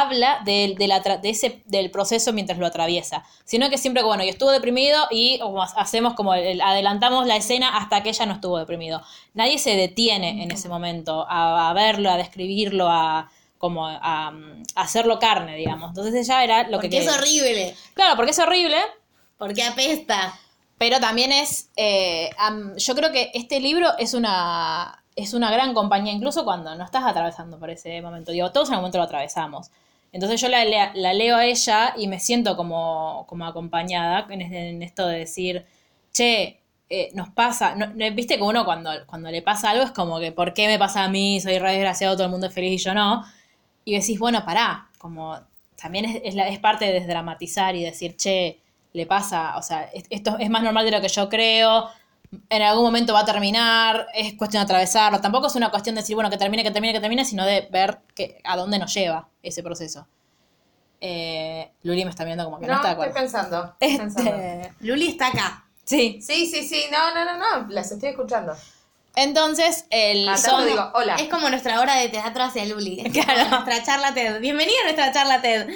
habla 0.00 0.40
del- 0.44 0.74
de, 0.76 0.88
la 0.88 1.02
tra- 1.02 1.20
de 1.20 1.30
ese, 1.30 1.62
del 1.66 1.90
proceso 1.90 2.32
mientras 2.32 2.58
lo 2.58 2.66
atraviesa, 2.66 3.24
sino 3.44 3.68
que 3.70 3.76
siempre, 3.78 4.02
bueno, 4.02 4.24
yo 4.24 4.30
estuvo 4.30 4.50
deprimido 4.50 5.06
y 5.10 5.38
como 5.38 5.62
hacemos 5.62 6.14
como 6.14 6.34
el- 6.34 6.60
adelantamos 6.60 7.26
la 7.26 7.36
escena 7.36 7.76
hasta 7.76 8.02
que 8.02 8.08
ella 8.10 8.26
no 8.26 8.34
estuvo 8.34 8.58
deprimido. 8.58 9.02
Nadie 9.34 9.58
se 9.58 9.76
detiene 9.76 10.42
en 10.42 10.50
ese 10.50 10.68
momento 10.68 11.26
a, 11.28 11.70
a 11.70 11.72
verlo, 11.74 12.10
a 12.10 12.16
describirlo, 12.16 12.88
a 12.90 13.30
como 13.58 13.86
a, 13.86 13.98
a 14.00 14.32
hacerlo 14.74 15.18
carne, 15.20 15.56
digamos. 15.56 15.90
Entonces 15.90 16.14
ella 16.14 16.42
era 16.42 16.62
lo 16.64 16.72
Porque 16.78 16.90
que 16.90 16.98
es 16.98 17.08
horrible, 17.08 17.76
Claro, 17.94 18.16
porque 18.16 18.32
es 18.32 18.38
horrible, 18.38 18.76
porque 19.38 19.62
apesta. 19.62 20.38
Pero 20.78 20.98
también 20.98 21.30
es, 21.30 21.68
eh, 21.76 22.30
am- 22.38 22.76
yo 22.76 22.94
creo 22.96 23.12
que 23.12 23.30
este 23.34 23.60
libro 23.60 23.88
es 23.98 24.14
una, 24.14 25.04
es 25.14 25.32
una 25.32 25.52
gran 25.52 25.74
compañía, 25.74 26.12
incluso 26.12 26.44
cuando 26.44 26.74
no 26.74 26.84
estás 26.84 27.04
atravesando 27.04 27.56
por 27.60 27.70
ese 27.70 28.02
momento. 28.02 28.32
Digo, 28.32 28.50
todos 28.50 28.66
en 28.68 28.74
algún 28.74 28.82
momento 28.84 28.98
lo 28.98 29.04
atravesamos. 29.04 29.70
Entonces 30.12 30.40
yo 30.40 30.48
la, 30.48 30.64
la 30.94 31.14
leo 31.14 31.36
a 31.36 31.46
ella 31.46 31.94
y 31.96 32.06
me 32.08 32.20
siento 32.20 32.56
como, 32.56 33.24
como 33.28 33.46
acompañada 33.46 34.26
en, 34.30 34.42
es- 34.42 34.52
en 34.52 34.82
esto 34.82 35.06
de 35.06 35.18
decir, 35.20 35.64
che, 36.12 36.60
eh, 36.90 37.10
nos 37.14 37.30
pasa, 37.30 37.74
no- 37.74 37.88
viste 38.14 38.36
que 38.36 38.42
uno 38.42 38.64
cuando, 38.64 38.90
cuando 39.06 39.30
le 39.30 39.40
pasa 39.42 39.70
algo 39.70 39.84
es 39.84 39.92
como 39.92 40.20
que, 40.20 40.30
¿por 40.32 40.52
qué 40.54 40.66
me 40.66 40.78
pasa 40.78 41.04
a 41.04 41.08
mí? 41.08 41.40
Soy 41.40 41.58
re 41.58 41.72
desgraciado, 41.72 42.14
todo 42.16 42.26
el 42.26 42.30
mundo 42.30 42.48
es 42.48 42.54
feliz 42.54 42.80
y 42.80 42.84
yo 42.84 42.94
no. 42.94 43.24
Y 43.84 43.94
decís, 43.98 44.18
bueno, 44.18 44.44
pará, 44.44 44.88
como 44.98 45.38
también 45.80 46.04
es, 46.04 46.20
es, 46.24 46.34
la- 46.34 46.48
es 46.48 46.58
parte 46.58 46.84
de 46.86 46.92
desdramatizar 46.94 47.74
y 47.76 47.82
decir, 47.84 48.16
che, 48.16 48.58
le 48.92 49.06
pasa, 49.06 49.56
o 49.56 49.62
sea, 49.62 49.84
es- 49.94 50.04
esto 50.10 50.36
es 50.38 50.50
más 50.50 50.62
normal 50.62 50.84
de 50.84 50.90
lo 50.92 51.00
que 51.00 51.08
yo 51.08 51.28
creo, 51.28 51.88
en 52.48 52.62
algún 52.62 52.84
momento 52.84 53.12
va 53.12 53.20
a 53.20 53.24
terminar, 53.24 54.06
es 54.14 54.34
cuestión 54.34 54.60
de 54.62 54.64
atravesarlo. 54.64 55.20
Tampoco 55.20 55.46
es 55.48 55.54
una 55.54 55.70
cuestión 55.70 55.94
de 55.94 56.00
decir, 56.02 56.14
bueno, 56.14 56.30
que 56.30 56.38
termine, 56.38 56.62
que 56.62 56.70
termine, 56.70 56.92
que 56.94 57.00
termine, 57.00 57.24
sino 57.24 57.44
de 57.44 57.68
ver 57.70 57.98
que, 58.14 58.40
a 58.44 58.56
dónde 58.56 58.78
nos 58.78 58.92
lleva 58.94 59.28
ese 59.42 59.62
proceso. 59.62 60.06
Eh, 61.00 61.70
Luli 61.82 62.04
me 62.04 62.10
está 62.10 62.24
viendo 62.24 62.44
como 62.44 62.60
que 62.60 62.66
no, 62.66 62.72
No, 62.74 62.76
está 62.78 62.88
de 62.88 62.92
acuerdo. 62.94 63.14
pensando. 63.14 63.76
estoy 63.80 63.98
pensando. 63.98 64.30
Este, 64.30 64.72
Luli 64.80 65.08
está 65.08 65.28
acá. 65.28 65.64
sí, 65.84 66.20
Sí, 66.22 66.46
sí, 66.46 66.66
sí. 66.66 66.84
No, 66.92 67.12
no, 67.14 67.24
no, 67.24 67.38
no. 67.38 67.68
Las 67.68 67.90
estoy 67.90 68.10
escuchando. 68.10 68.54
entonces 69.16 69.84
el 69.90 70.24
tanto 70.26 70.40
son- 70.42 70.66
digo, 70.66 70.90
hola. 70.94 71.16
Es 71.16 71.28
como 71.28 71.50
nuestra 71.50 71.80
hora 71.80 71.96
de 71.96 72.08
teatro 72.08 72.44
hacia 72.44 72.64
Luli. 72.66 73.02
Claro. 73.12 73.50
Nuestra 73.50 73.82
charla 73.82 74.14
TED. 74.14 74.40
Bienvenida 74.40 74.76
a 74.82 74.84
nuestra 74.84 75.12
charla 75.12 75.42
TED. 75.42 75.68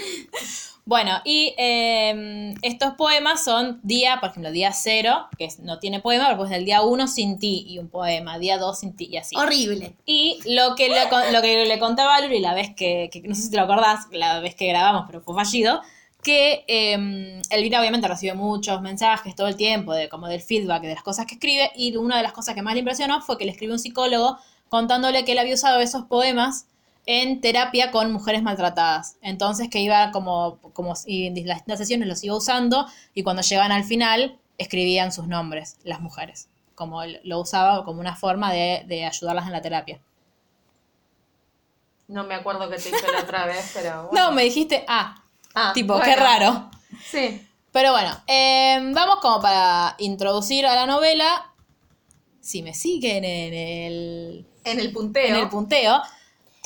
Bueno, 0.88 1.20
y 1.24 1.52
eh, 1.58 2.54
estos 2.62 2.94
poemas 2.94 3.42
son 3.42 3.80
día, 3.82 4.18
por 4.20 4.30
ejemplo, 4.30 4.52
día 4.52 4.72
cero, 4.72 5.26
que 5.36 5.46
es- 5.46 5.58
no 5.58 5.80
tiene 5.80 5.98
poema, 6.00 6.26
pero 6.26 6.38
pues 6.38 6.50
del 6.50 6.64
día 6.64 6.82
uno 6.82 7.08
sin 7.08 7.40
ti 7.40 7.64
y 7.68 7.78
un 7.80 7.88
poema, 7.88 8.38
día 8.38 8.56
dos 8.56 8.78
sin 8.78 8.94
ti 8.94 9.08
y 9.10 9.16
así. 9.16 9.34
Horrible. 9.36 9.96
Y 10.06 10.38
lo 10.46 10.76
que 10.76 10.88
le, 10.88 11.00
lo 11.32 11.42
que 11.42 11.64
le 11.66 11.78
contaba 11.80 12.14
a 12.14 12.20
Luli 12.20 12.38
la 12.38 12.54
vez 12.54 12.72
que, 12.76 13.10
que- 13.12 13.20
no 13.22 13.34
sé 13.34 13.42
si 13.42 13.50
te 13.50 13.56
lo 13.56 13.64
acordás, 13.64 14.06
la 14.12 14.38
vez 14.38 14.54
que 14.54 14.68
grabamos, 14.68 15.04
pero 15.08 15.20
fue 15.20 15.34
fallido, 15.34 15.82
que 16.22 16.64
eh, 16.68 17.40
Elvira 17.50 17.80
obviamente 17.80 18.06
recibe 18.06 18.34
muchos 18.34 18.80
mensajes 18.80 19.34
todo 19.34 19.48
el 19.48 19.56
tiempo, 19.56 19.92
de, 19.92 20.08
como 20.08 20.28
del 20.28 20.40
feedback 20.40 20.82
de 20.82 20.94
las 20.94 21.02
cosas 21.02 21.26
que 21.26 21.34
escribe, 21.34 21.72
y 21.74 21.96
una 21.96 22.16
de 22.16 22.22
las 22.22 22.32
cosas 22.32 22.54
que 22.54 22.62
más 22.62 22.74
le 22.74 22.80
impresionó 22.80 23.20
fue 23.22 23.36
que 23.38 23.44
le 23.44 23.50
escribió 23.50 23.74
un 23.74 23.80
psicólogo 23.80 24.38
contándole 24.68 25.24
que 25.24 25.32
él 25.32 25.38
había 25.38 25.54
usado 25.54 25.80
esos 25.80 26.04
poemas 26.04 26.66
en 27.06 27.40
terapia 27.40 27.90
con 27.92 28.12
mujeres 28.12 28.42
maltratadas. 28.42 29.16
Entonces 29.22 29.68
que 29.70 29.78
iba 29.80 30.10
como, 30.10 30.58
como 30.72 30.94
y 31.06 31.28
en 31.28 31.46
las 31.46 31.78
sesiones 31.78 32.08
los 32.08 32.22
iba 32.24 32.36
usando 32.36 32.86
y 33.14 33.22
cuando 33.22 33.42
llegaban 33.42 33.72
al 33.72 33.84
final 33.84 34.38
escribían 34.58 35.12
sus 35.12 35.26
nombres, 35.28 35.78
las 35.84 36.00
mujeres. 36.00 36.48
Como 36.74 37.00
lo 37.04 37.40
usaba 37.40 37.84
como 37.84 38.00
una 38.00 38.16
forma 38.16 38.52
de, 38.52 38.84
de 38.86 39.04
ayudarlas 39.04 39.46
en 39.46 39.52
la 39.52 39.62
terapia. 39.62 40.00
No 42.08 42.24
me 42.24 42.34
acuerdo 42.34 42.68
que 42.68 42.76
te 42.76 42.88
hice 42.88 43.12
la 43.12 43.20
otra 43.20 43.46
vez, 43.46 43.70
pero 43.74 44.06
bueno. 44.10 44.26
No, 44.26 44.32
me 44.32 44.44
dijiste, 44.44 44.84
ah, 44.88 45.22
Ah, 45.54 45.72
tipo, 45.74 45.94
bueno. 45.94 46.04
qué 46.04 46.16
raro. 46.16 46.70
Sí. 47.02 47.42
Pero 47.72 47.92
bueno, 47.92 48.10
eh, 48.26 48.78
vamos 48.92 49.16
como 49.20 49.40
para 49.40 49.94
introducir 49.98 50.66
a 50.66 50.74
la 50.74 50.86
novela. 50.86 51.50
Si 52.40 52.62
me 52.62 52.74
siguen 52.74 53.24
en 53.24 53.54
el, 53.54 54.46
En 54.64 54.78
el 54.80 54.92
punteo. 54.92 55.26
en 55.26 55.34
el 55.36 55.48
punteo, 55.48 56.00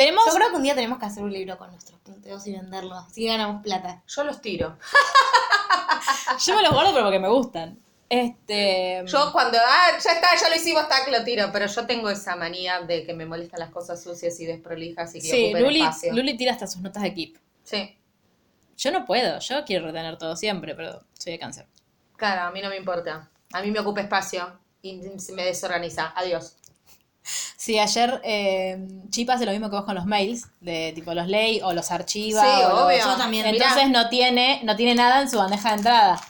tenemos... 0.01 0.25
Yo 0.27 0.33
creo 0.33 0.51
que 0.51 0.57
un 0.57 0.63
día 0.63 0.75
tenemos 0.75 0.99
que 0.99 1.05
hacer 1.05 1.23
un 1.23 1.33
libro 1.33 1.59
con 1.59 1.71
nuestros 1.71 2.01
punteos 2.01 2.47
y 2.47 2.53
venderlo. 2.53 2.95
Así 2.95 3.27
ganamos 3.27 3.63
plata. 3.63 4.03
Yo 4.07 4.25
los 4.25 4.41
tiro. 4.41 4.79
Yo 6.47 6.57
me 6.57 6.63
los 6.63 6.73
guardo 6.73 6.93
pero 6.93 7.05
porque 7.05 7.19
me 7.19 7.29
gustan. 7.29 7.79
Este... 8.09 9.05
Yo 9.07 9.31
cuando, 9.31 9.59
ah, 9.59 9.91
ya 10.03 10.13
está, 10.13 10.29
ya 10.41 10.49
lo 10.49 10.57
hicimos, 10.57 10.83
está 10.85 11.05
que 11.05 11.11
lo 11.11 11.23
tiro, 11.23 11.51
pero 11.53 11.67
yo 11.67 11.87
tengo 11.87 12.11
esa 12.11 12.35
manía 12.35 12.81
de 12.81 13.05
que 13.05 13.15
me 13.15 13.25
molestan 13.25 13.61
las 13.61 13.71
cosas 13.71 14.03
sucias 14.03 14.41
y 14.41 14.47
desprolijas 14.47 15.15
y 15.15 15.21
que 15.21 15.29
Sí, 15.29 15.45
ocupen 15.45 15.63
Luli, 15.63 15.83
espacio. 15.83 16.13
Luli 16.15 16.37
tira 16.37 16.53
hasta 16.53 16.67
sus 16.67 16.81
notas 16.83 17.03
de 17.05 17.15
keep. 17.15 17.37
Sí, 17.63 17.97
Yo 18.77 18.91
no 18.91 19.05
puedo, 19.05 19.39
yo 19.39 19.65
quiero 19.65 19.87
retener 19.87 20.19
todo 20.19 20.35
siempre, 20.35 20.75
pero 20.75 21.05
soy 21.13 21.35
de 21.35 21.39
cáncer. 21.39 21.67
claro, 22.17 22.49
a 22.49 22.51
mí 22.51 22.61
no 22.61 22.69
me 22.69 22.77
importa. 22.79 23.31
A 23.53 23.63
mí 23.63 23.71
me 23.71 23.79
ocupa 23.79 24.01
espacio 24.01 24.59
y 24.83 25.03
se 25.19 25.33
me 25.35 25.45
desorganiza. 25.45 26.13
Adiós. 26.17 26.57
Sí, 27.57 27.79
ayer 27.79 28.21
eh, 28.25 28.79
Chip 29.11 29.29
hace 29.31 29.45
lo 29.47 29.53
mismo 29.53 29.69
que 29.71 29.77
vos 29.77 29.85
con 29.85 29.95
los 29.95 30.07
mails, 30.07 30.47
de 30.61 30.93
tipo 30.95 31.13
los 31.15 31.27
ley 31.29 31.61
o 31.63 31.73
los 31.73 31.91
archiva. 31.91 32.43
Sí, 32.43 32.63
o 32.65 32.69
los- 32.71 32.81
obvio. 32.83 32.99
Yo 32.99 33.17
también. 33.17 33.47
Entonces 33.47 33.89
no 33.91 34.09
tiene, 34.09 34.61
no 34.65 34.75
tiene 34.77 34.95
nada 34.95 35.21
en 35.21 35.31
su 35.31 35.37
bandeja 35.39 35.69
de 35.71 35.75
entrada. 35.77 36.21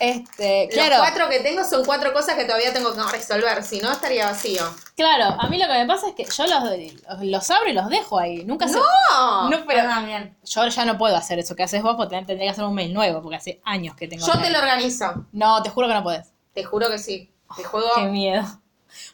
Este, 0.00 0.68
claro, 0.70 0.98
Los 0.98 1.08
cuatro 1.08 1.28
que 1.28 1.40
tengo 1.40 1.64
son 1.64 1.84
cuatro 1.84 2.12
cosas 2.12 2.36
que 2.36 2.44
todavía 2.44 2.72
tengo 2.72 2.94
que 2.94 3.02
resolver, 3.10 3.64
si 3.64 3.80
no 3.80 3.90
estaría 3.90 4.26
vacío. 4.26 4.62
claro, 4.94 5.34
a 5.40 5.48
mí 5.48 5.58
lo 5.58 5.66
que 5.66 5.72
me 5.72 5.86
pasa 5.86 6.08
es 6.10 6.14
que 6.14 6.24
yo 6.24 6.46
los, 6.46 7.22
los 7.22 7.50
abro 7.50 7.68
y 7.68 7.72
los 7.72 7.88
dejo 7.88 8.16
ahí. 8.18 8.44
Nunca 8.44 8.68
se. 8.68 8.74
¡No! 8.78 9.50
No, 9.50 9.64
Pero 9.66 9.88
también. 9.88 10.36
yo 10.44 10.68
ya 10.68 10.84
no 10.84 10.96
puedo 10.98 11.16
hacer 11.16 11.40
eso 11.40 11.56
que 11.56 11.64
haces 11.64 11.82
vos 11.82 11.96
porque 11.96 12.14
tendría 12.16 12.38
que 12.46 12.50
hacer 12.50 12.64
un 12.64 12.74
mail 12.74 12.94
nuevo, 12.94 13.20
porque 13.22 13.36
hace 13.36 13.60
años 13.64 13.96
que 13.96 14.06
tengo. 14.06 14.24
Yo 14.24 14.38
te 14.40 14.50
lo 14.50 14.58
organizo. 14.60 15.26
No, 15.32 15.62
te 15.64 15.70
juro 15.70 15.88
que 15.88 15.94
no 15.94 16.02
podés. 16.04 16.28
Te 16.54 16.62
juro 16.62 16.88
que 16.90 16.98
sí. 16.98 17.32
Te 17.56 17.64
juego. 17.64 17.88
Qué 17.96 18.02
miedo. 18.04 18.44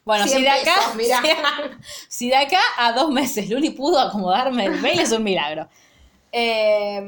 Bueno, 0.05 0.25
si 0.25 0.31
100 0.31 0.43
de 0.43 0.49
acá. 0.51 0.75
pesos. 0.97 1.71
Si 2.09 2.29
de 2.29 2.37
acá 2.37 2.61
a 2.79 2.93
dos 2.93 3.11
meses 3.11 3.49
Luli 3.51 3.71
pudo 3.71 3.99
acomodarme 4.01 4.67
el 4.67 4.81
mail, 4.81 5.01
es 5.01 5.13
un 5.13 5.23
milagro. 5.23 5.69
Eh, 6.33 7.01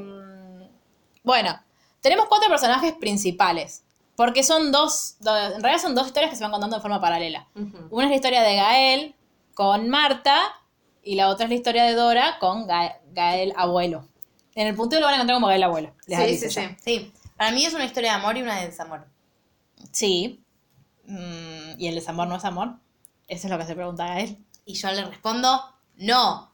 bueno, 1.23 1.61
tenemos 2.01 2.27
cuatro 2.27 2.49
personajes 2.49 2.93
principales. 2.95 3.83
Porque 4.15 4.43
son 4.43 4.73
dos, 4.73 5.17
do- 5.21 5.37
en 5.37 5.63
realidad 5.63 5.83
son 5.83 5.95
dos 5.95 6.07
historias 6.07 6.31
que 6.31 6.37
se 6.37 6.43
van 6.43 6.51
contando 6.51 6.77
de 6.77 6.81
forma 6.83 7.01
paralela. 7.01 7.47
Una 7.91 8.05
es 8.05 8.11
la 8.11 8.17
historia 8.17 8.43
de 8.43 8.57
Gael 8.57 9.15
con 9.53 9.91
Marta 9.91 10.41
y 11.03 11.17
la 11.17 11.29
otra 11.29 11.45
es 11.45 11.51
la 11.51 11.57
historia 11.57 11.85
de 11.85 11.93
Dora 11.95 12.39
con 12.41 12.67
Ga- 12.67 12.97
Gael 13.13 13.53
abuelo. 13.57 14.09
En 14.55 14.69
el 14.69 14.75
punteo 14.75 15.01
lo 15.01 15.05
van 15.07 15.13
a 15.15 15.17
encontrar 15.17 15.37
como 15.37 15.49
Gael 15.49 15.63
abuelo. 15.65 15.93
Sí, 16.07 16.39
sí, 16.39 16.51
sí. 16.51 16.61
Sí. 16.83 17.13
Para 17.37 17.51
mí 17.53 17.67
es 17.67 17.75
una 17.75 17.85
historia 17.85 18.13
de 18.13 18.17
amor 18.17 18.39
y 18.39 18.43
una 18.43 18.59
de 18.59 18.69
desamor. 18.69 19.07
Sí. 19.93 20.43
Mm, 21.05 21.46
¿Y 21.79 21.89
el 21.89 21.95
desamor 21.95 22.29
no 22.29 22.37
es 22.37 22.45
amor? 22.45 22.75
Eso 23.29 23.47
es 23.47 23.51
lo 23.51 23.59
que 23.59 23.67
se 23.67 23.75
pregunta 23.75 24.07
Gael. 24.07 24.39
Y 24.65 24.75
yo 24.75 24.91
le 24.93 25.05
respondo, 25.05 25.63
no. 25.97 26.53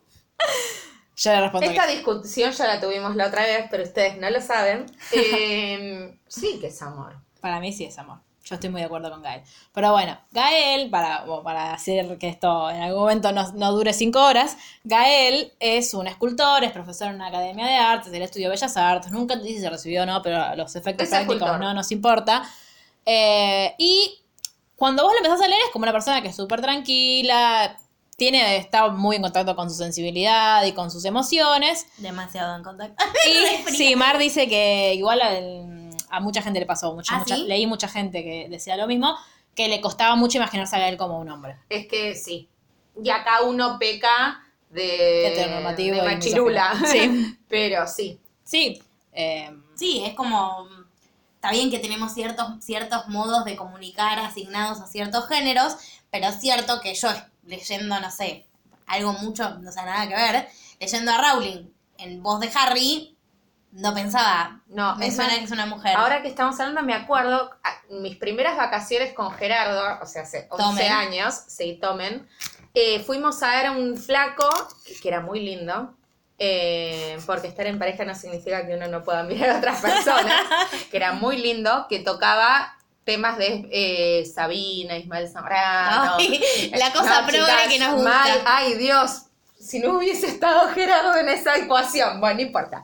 Yo 1.17 1.31
le 1.33 1.41
respondo 1.41 1.67
que 1.69 1.75
Esta 1.75 1.87
discusión 1.87 2.51
ya 2.53 2.67
la 2.67 2.81
tuvimos 2.81 3.15
la 3.17 3.27
otra 3.29 3.43
vez, 3.43 3.67
pero 3.71 3.83
ustedes 3.85 4.19
no 4.19 4.29
lo 4.31 4.41
saben. 4.41 4.87
Eh, 5.13 6.19
sí 6.27 6.59
que 6.61 6.69
es 6.69 6.83
amor. 6.83 7.17
Para 7.41 7.61
mí 7.61 7.73
sí 7.73 7.85
es 7.85 7.99
amor. 7.99 8.21
Yo 8.45 8.57
estoy 8.57 8.71
muy 8.71 8.81
de 8.81 8.87
acuerdo 8.87 9.09
con 9.11 9.23
Gael. 9.23 9.43
Pero 9.73 9.93
bueno, 9.93 10.19
Gael, 10.33 10.91
para, 10.91 11.25
para 11.45 11.73
hacer 11.73 12.19
que 12.19 12.29
esto 12.29 12.71
en 12.71 12.83
algún 12.83 13.03
momento 13.03 13.31
no, 13.31 13.53
no 13.53 13.73
dure 13.73 13.93
cinco 13.93 14.21
horas, 14.21 14.57
Gael 14.83 15.53
es 15.61 15.95
un 15.95 16.09
escultor, 16.09 16.65
es 16.65 16.73
profesor 16.73 17.09
en 17.09 17.17
una 17.17 17.29
academia 17.29 17.67
de 17.67 17.77
artes, 17.77 18.13
él 18.13 18.23
estudió 18.23 18.51
Bellas 18.51 18.77
Artes, 18.77 19.13
nunca 19.13 19.37
dice 19.37 19.55
si 19.57 19.61
se 19.61 19.71
recibió 19.71 20.03
o 20.03 20.07
no, 20.07 20.23
pero 20.23 20.57
los 20.57 20.75
efectos 20.75 21.05
Es 21.05 21.11
prácticos 21.11 21.37
escultor. 21.37 21.61
no 21.61 21.73
nos 21.73 21.93
importa. 21.93 22.43
Eh, 23.07 23.75
y 23.79 24.22
cuando 24.83 25.05
vos 25.05 25.13
lo 25.13 25.19
empezás 25.19 25.41
a 25.41 25.47
leer 25.47 25.61
es 25.65 25.71
como 25.71 25.85
una 25.85 25.93
persona 25.93 26.21
que 26.23 26.27
es 26.31 26.35
súper 26.35 26.61
tranquila, 26.61 27.79
tiene, 28.17 28.57
está 28.57 28.89
muy 28.89 29.15
en 29.15 29.23
contacto 29.23 29.55
con 29.55 29.71
su 29.71 29.77
sensibilidad 29.77 30.65
y 30.65 30.73
con 30.73 30.91
sus 30.91 31.05
emociones. 31.05 31.87
Demasiado 31.99 32.57
en 32.57 32.65
contacto. 32.65 32.97
Y 33.29 33.71
sí, 33.77 33.95
Mar 33.95 34.19
dice 34.19 34.49
que 34.49 34.93
igual 34.95 35.23
al- 35.23 35.91
a, 36.11 36.19
mucha 36.19 36.43
gente 36.43 36.59
le 36.59 36.67
pasó, 36.67 36.93
mucha, 36.95 37.15
¿Ah, 37.15 37.19
mucha- 37.21 37.37
sí? 37.37 37.45
leí 37.45 37.65
mucha 37.69 37.87
gente 37.87 38.25
que 38.25 38.49
decía 38.51 38.77
lo 38.77 38.89
mismo, 38.89 39.15
que 39.55 39.69
le 39.69 39.81
costaba 39.81 40.17
mucho 40.17 40.39
imaginarse 40.39 40.75
a 40.75 40.89
él 40.89 40.97
como 40.97 41.21
un 41.21 41.31
hombre. 41.31 41.59
Es 41.69 41.87
que 41.87 42.17
sí. 42.17 42.49
Y 43.01 43.09
acá 43.11 43.43
uno 43.43 43.79
peca 43.79 44.43
de, 44.69 44.83
de 45.77 45.87
y 45.87 46.01
machirula. 46.03 46.75
Sí. 46.91 47.39
Pero 47.49 47.87
sí. 47.87 48.19
Sí, 48.43 48.83
eh, 49.13 49.49
Sí, 49.77 50.03
es 50.05 50.15
como. 50.15 50.67
Está 51.43 51.51
bien 51.51 51.73
que 51.73 51.81
tenemos 51.81 52.15
ciertos, 52.15 52.65
ciertos 52.65 53.09
modos 53.09 53.45
de 53.45 53.57
comunicar 53.57 54.17
asignados 54.21 54.81
a 54.81 54.87
ciertos 54.87 55.27
géneros, 55.27 55.75
pero 56.09 56.29
es 56.29 56.39
cierto 56.39 56.81
que 56.81 56.95
yo 56.95 57.09
leyendo, 57.43 57.99
no 57.99 58.13
sé, 58.13 58.47
algo 58.87 59.13
mucho, 59.15 59.59
no 59.59 59.73
sé, 59.73 59.83
nada 59.83 60.07
que 60.07 60.15
ver, 60.15 60.49
leyendo 60.79 61.11
a 61.11 61.19
Rowling 61.19 61.65
en 61.99 62.23
voz 62.23 62.39
de 62.39 62.49
Harry, 62.55 63.19
no 63.73 63.93
pensaba, 63.93 64.61
No, 64.69 64.95
me 64.95 65.11
suena 65.11 65.35
que 65.35 65.43
es 65.43 65.51
una 65.51 65.67
mujer. 65.67 65.97
Ahora 65.97 66.23
que 66.23 66.29
estamos 66.29 66.61
hablando, 66.61 66.85
me 66.85 66.95
acuerdo, 66.95 67.51
mis 67.91 68.17
primeras 68.19 68.57
vacaciones 68.57 69.13
con 69.13 69.33
Gerardo, 69.33 69.99
o 70.01 70.07
sea, 70.07 70.23
hace 70.23 70.47
11 70.49 70.63
Tomen. 70.63 70.93
años, 70.93 71.35
sí, 71.49 71.77
tomen, 71.83 72.25
eh, 72.73 73.01
fuimos 73.01 73.43
a 73.43 73.51
ver 73.51 73.67
a 73.67 73.73
un 73.73 73.97
flaco, 73.97 74.49
que, 74.85 74.95
que 74.95 75.09
era 75.09 75.21
muy 75.21 75.41
lindo, 75.41 75.93
eh, 76.45 77.19
porque 77.25 77.47
estar 77.47 77.67
en 77.67 77.79
pareja 77.79 78.05
no 78.05 78.15
significa 78.17 78.67
que 78.67 78.75
uno 78.75 78.89
no 78.89 79.05
pueda 79.05 79.23
mirar 79.23 79.51
a 79.51 79.59
otras 79.59 79.81
personas, 79.81 80.43
que 80.91 80.97
era 80.97 81.13
muy 81.13 81.37
lindo, 81.39 81.87
que 81.89 82.01
tocaba 82.01 82.75
temas 83.05 83.39
de 83.39 83.69
eh, 83.71 84.27
Sabina, 84.27 84.97
Ismael 84.97 85.29
Zamorano. 85.29 86.17
Ay, 86.19 86.73
la 86.77 86.93
cosa 86.93 87.23
No, 87.23 87.29
chicas, 87.31 87.69
que 87.69 87.79
nos 87.79 87.95
gusta. 87.95 88.09
mal. 88.11 88.43
ay, 88.45 88.75
Dios. 88.75 89.23
si 89.61 89.79
no 89.79 89.99
hubiese 89.99 90.27
estado 90.27 90.69
Gerardo 90.71 91.15
en 91.17 91.29
esa 91.29 91.55
ecuación. 91.57 92.19
Bueno, 92.21 92.37
no 92.37 92.43
importa. 92.43 92.83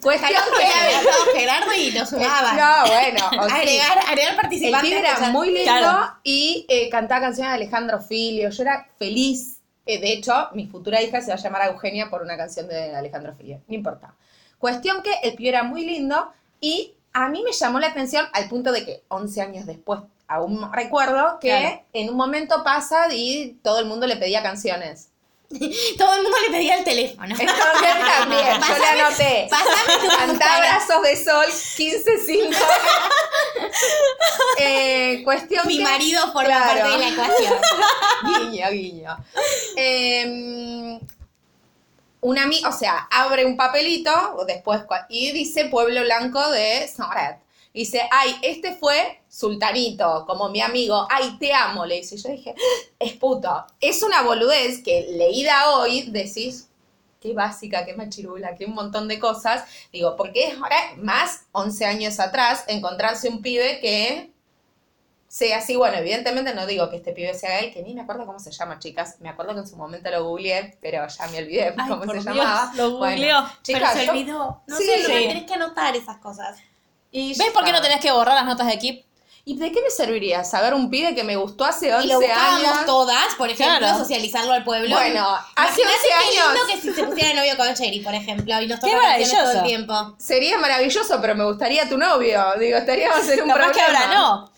Cuestión 0.00 0.42
que 0.56 0.64
había 0.64 1.00
que... 1.00 1.08
estado 1.08 1.24
Gerardo 1.34 1.72
y 1.74 1.90
lo 1.90 2.06
sumaba. 2.06 2.52
No, 2.52 2.86
bueno. 2.92 3.26
o 3.44 3.48
sí. 3.48 3.54
agregar, 3.56 3.98
agregar 4.06 4.30
El 4.30 4.36
participantes. 4.36 4.88
pibe 4.90 5.00
era 5.00 5.18
muy 5.30 5.48
lindo 5.50 5.64
Claro. 5.72 6.14
y 6.22 6.64
eh, 6.68 6.88
cantaba 6.90 7.20
canciones 7.22 7.50
de 7.50 7.56
Alejandro 7.56 8.00
Filio. 8.00 8.50
Yo 8.50 8.62
era 8.62 8.88
feliz. 8.98 9.59
Eh, 9.86 9.98
de 10.00 10.12
hecho, 10.12 10.48
mi 10.52 10.66
futura 10.66 11.02
hija 11.02 11.20
se 11.20 11.28
va 11.28 11.34
a 11.34 11.38
llamar 11.38 11.68
Eugenia 11.68 12.10
por 12.10 12.22
una 12.22 12.36
canción 12.36 12.68
de 12.68 12.94
Alejandro 12.94 13.34
Filio. 13.34 13.60
No 13.66 13.74
importa. 13.74 14.14
Cuestión 14.58 15.02
que 15.02 15.12
el 15.22 15.34
pibe 15.34 15.48
era 15.50 15.62
muy 15.62 15.84
lindo 15.86 16.30
y 16.60 16.94
a 17.12 17.28
mí 17.28 17.42
me 17.42 17.52
llamó 17.52 17.80
la 17.80 17.88
atención 17.88 18.26
al 18.32 18.48
punto 18.48 18.72
de 18.72 18.84
que 18.84 19.02
11 19.08 19.40
años 19.40 19.66
después 19.66 20.00
aún 20.28 20.72
recuerdo 20.72 21.38
que 21.40 21.48
Claro. 21.48 21.82
en 21.92 22.08
un 22.10 22.16
momento 22.16 22.62
pasa 22.62 23.12
y 23.12 23.58
todo 23.64 23.80
el 23.80 23.86
mundo 23.86 24.06
le 24.06 24.16
pedía 24.16 24.42
canciones. 24.44 25.09
Todo 25.98 26.14
el 26.14 26.22
mundo 26.22 26.36
le 26.46 26.50
pedía 26.52 26.76
el 26.76 26.84
teléfono. 26.84 27.34
Entonces 27.38 27.90
también, 28.18 28.46
yo 28.46 28.52
le 28.54 28.60
Pásame- 28.60 29.00
anoté. 29.00 29.48
Tu. 30.30 30.36
Brazos 30.36 31.02
de 31.02 31.16
Sol 31.24 31.46
15-5. 31.46 32.56
eh, 34.58 35.22
cuestión 35.24 35.66
Mi 35.66 35.78
que- 35.78 35.84
marido 35.84 36.22
forma 36.32 36.44
Claro. 36.44 36.64
parte 36.66 36.88
de 36.90 36.98
la 36.98 37.08
ecuación. 37.08 37.54
guiño, 38.50 38.70
guiño. 38.70 39.16
Eh, 39.76 40.98
un 42.22 42.38
amigo, 42.38 42.68
o 42.68 42.72
sea, 42.72 43.08
abre 43.10 43.46
un 43.46 43.56
papelito 43.56 44.44
después 44.46 44.82
y 45.08 45.32
dice 45.32 45.66
Pueblo 45.66 46.02
Blanco 46.02 46.50
de 46.50 46.88
Soret. 46.94 47.38
Dice, 47.72 48.02
ay, 48.10 48.36
este 48.42 48.74
fue 48.74 49.19
Sultanito, 49.30 50.24
como 50.26 50.48
mi 50.48 50.60
amigo, 50.60 51.06
ay, 51.08 51.36
te 51.38 51.52
amo, 51.54 51.86
le 51.86 51.96
dice. 51.96 52.16
Yo 52.16 52.28
dije, 52.30 52.54
es 52.98 53.12
puto. 53.12 53.64
Es 53.80 54.02
una 54.02 54.22
boludez 54.22 54.82
que 54.82 55.06
leída 55.12 55.70
hoy 55.76 56.10
decís, 56.10 56.68
qué 57.20 57.32
básica, 57.32 57.84
qué 57.86 57.94
machirula, 57.94 58.56
qué 58.56 58.66
un 58.66 58.74
montón 58.74 59.06
de 59.06 59.20
cosas. 59.20 59.64
Digo, 59.92 60.16
porque 60.16 60.48
es 60.48 60.54
ahora 60.58 60.76
más 60.96 61.42
11 61.52 61.86
años 61.86 62.18
atrás 62.18 62.64
encontrarse 62.66 63.28
un 63.28 63.40
pibe 63.40 63.78
que 63.80 64.32
sea 65.28 65.58
así. 65.58 65.76
Bueno, 65.76 65.98
evidentemente 65.98 66.52
no 66.52 66.66
digo 66.66 66.90
que 66.90 66.96
este 66.96 67.12
pibe 67.12 67.32
sea 67.34 67.60
él, 67.60 67.72
que 67.72 67.82
ni 67.84 67.94
me 67.94 68.00
acuerdo 68.00 68.26
cómo 68.26 68.40
se 68.40 68.50
llama, 68.50 68.80
chicas. 68.80 69.16
Me 69.20 69.28
acuerdo 69.28 69.54
que 69.54 69.60
en 69.60 69.68
su 69.68 69.76
momento 69.76 70.10
lo 70.10 70.24
googleé, 70.24 70.76
pero 70.82 71.06
ya 71.06 71.26
me 71.28 71.38
olvidé 71.38 71.66
Ay, 71.78 71.88
cómo 71.88 72.02
por 72.02 72.16
se 72.20 72.32
Dios, 72.32 72.36
llamaba. 72.36 72.72
lo 72.74 72.96
Bueno, 72.98 73.14
googleó. 73.16 73.50
chicas, 73.62 73.90
Pero 73.92 73.92
se 74.00 74.06
yo- 74.06 74.12
olvidó. 74.12 74.62
No 74.66 74.76
Sí, 74.76 74.84
sé, 74.86 75.04
sí. 75.04 75.12
Tenés 75.12 75.44
que 75.44 75.54
anotar 75.54 75.94
esas 75.94 76.16
cosas. 76.18 76.58
y 77.12 77.38
¿Ves 77.38 77.50
por 77.52 77.64
qué 77.64 77.70
no 77.70 77.80
tenés 77.80 78.00
que 78.00 78.10
borrar 78.10 78.34
las 78.34 78.44
notas 78.44 78.66
de 78.66 78.76
Keep? 78.78 79.04
¿Y 79.44 79.56
de 79.56 79.72
qué 79.72 79.80
me 79.82 79.90
serviría 79.90 80.44
saber 80.44 80.74
un 80.74 80.90
pibe 80.90 81.14
que 81.14 81.24
me 81.24 81.34
gustó 81.36 81.64
hace 81.64 81.92
11 81.92 82.06
Y 82.06 82.10
lo 82.10 82.20
buscábamos 82.20 82.68
años? 82.68 82.86
todas, 82.86 83.34
por 83.36 83.48
ejemplo, 83.48 83.78
Claro. 83.78 83.98
socializarlo 83.98 84.52
al 84.52 84.64
pueblo. 84.64 84.94
Bueno, 84.94 85.26
hace 85.56 85.82
11 85.82 85.82
Imagínate 85.82 86.08
qué 86.08 86.38
años 86.40 86.52
lindo 86.54 86.66
que 86.66 86.80
si 86.80 86.92
se 86.94 87.04
pusiera 87.04 87.28
de 87.30 87.34
novio 87.34 87.56
con 87.56 87.74
Sherry, 87.74 88.00
por 88.00 88.14
ejemplo, 88.14 88.60
y 88.60 88.66
nos 88.66 88.80
Qué 88.80 88.90
toca 88.90 89.02
canciones 89.02 89.30
todo 89.30 89.40
el 89.40 89.46
maravilloso. 89.46 89.66
tiempo. 89.66 90.14
sería 90.18 90.58
maravilloso, 90.58 91.18
pero 91.20 91.34
me 91.34 91.44
gustaría 91.44 91.88
tu 91.88 91.96
novio. 91.98 92.44
Digo, 92.60 92.76
estaríamos 92.78 93.26
en 93.28 93.42
un 93.42 93.48
Capaz 93.48 93.70
problema. 93.70 93.72
que 93.72 93.80
ahora 93.80 94.14
no. 94.14 94.49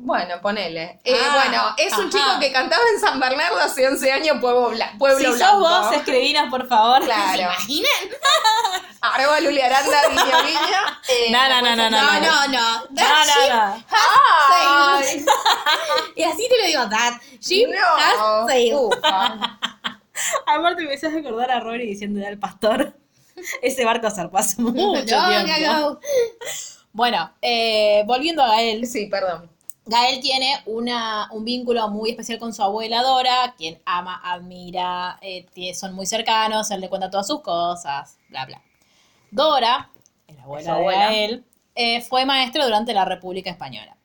Bueno, 0.00 0.40
ponele. 0.40 1.00
Eh, 1.04 1.14
Ah, 1.20 1.34
bueno, 1.34 1.74
es 1.76 1.92
un 1.98 2.08
chico 2.08 2.38
que 2.40 2.52
cantaba 2.52 2.82
en 2.94 3.00
San 3.00 3.18
Bernardo 3.18 3.58
hace 3.58 3.86
11 3.86 4.12
años, 4.12 4.38
Pueblo, 4.40 4.70
Bla- 4.70 4.92
Pueblo 4.98 5.18
si 5.18 5.24
sos 5.24 5.36
Blanco. 5.38 5.58
vos, 5.58 5.92
escribinas, 5.92 6.48
por 6.50 6.66
favor. 6.68 7.00
¿Se 7.00 7.06
Claro. 7.06 7.42
imaginan? 7.42 7.90
Arroba 9.00 9.40
Luli 9.40 9.60
Aranda, 9.60 10.00
guiño, 10.08 10.42
guiño. 10.46 10.80
Eh, 11.08 11.30
No, 11.30 11.48
no, 11.48 11.60
no, 11.62 11.76
no, 11.76 11.90
No, 11.90 12.00
no. 12.00 12.20
no, 12.20 12.48
no. 12.48 12.84
No, 12.90 13.24
ship 13.24 13.50
no, 13.50 13.56
no. 13.56 13.84
has 13.90 15.04
sailed. 15.06 15.26
Y 16.16 16.22
así 16.22 16.48
te 16.48 16.58
lo 16.60 16.66
digo, 16.66 16.88
that 16.90 17.20
ship 17.40 17.68
no. 17.68 17.96
has 17.96 18.46
sailed. 18.48 18.92
Aparte 20.46 20.82
me 20.84 20.94
haces 20.94 21.14
acordar 21.16 21.50
a 21.50 21.60
Rory 21.60 21.86
diciendo 21.86 22.24
al 22.26 22.38
pastor. 22.38 22.94
Ese 23.62 23.84
barco 23.84 24.10
zarpó 24.10 24.38
hace 24.38 24.60
mucho 24.60 25.04
tiempo. 25.04 26.00
Bueno, 26.92 27.32
eh, 27.40 28.02
volviendo 28.06 28.42
a 28.42 28.48
Gael. 28.48 28.86
Sí, 28.86 29.06
perdón. 29.06 29.50
Gael 29.88 30.20
tiene 30.20 30.54
una, 30.66 31.28
un 31.32 31.44
vínculo 31.44 31.88
muy 31.88 32.10
especial 32.10 32.38
con 32.38 32.52
su 32.52 32.62
abuela 32.62 33.02
Dora, 33.02 33.54
quien 33.56 33.80
ama, 33.86 34.20
admira, 34.22 35.18
eh, 35.22 35.46
son 35.74 35.94
muy 35.94 36.04
cercanos, 36.06 36.70
él 36.70 36.80
le 36.82 36.88
cuenta 36.88 37.10
todas 37.10 37.26
sus 37.26 37.40
cosas, 37.40 38.18
bla, 38.28 38.44
bla. 38.46 38.62
Dora, 39.30 39.90
la 40.36 40.42
abuela, 40.42 40.64
Su 40.64 40.70
abuela. 40.72 40.98
de 41.00 41.06
Gael, 41.06 41.44
eh, 41.74 42.00
fue 42.02 42.24
maestra 42.26 42.64
durante 42.64 42.92
la 42.92 43.04
República 43.04 43.50
Española. 43.50 43.96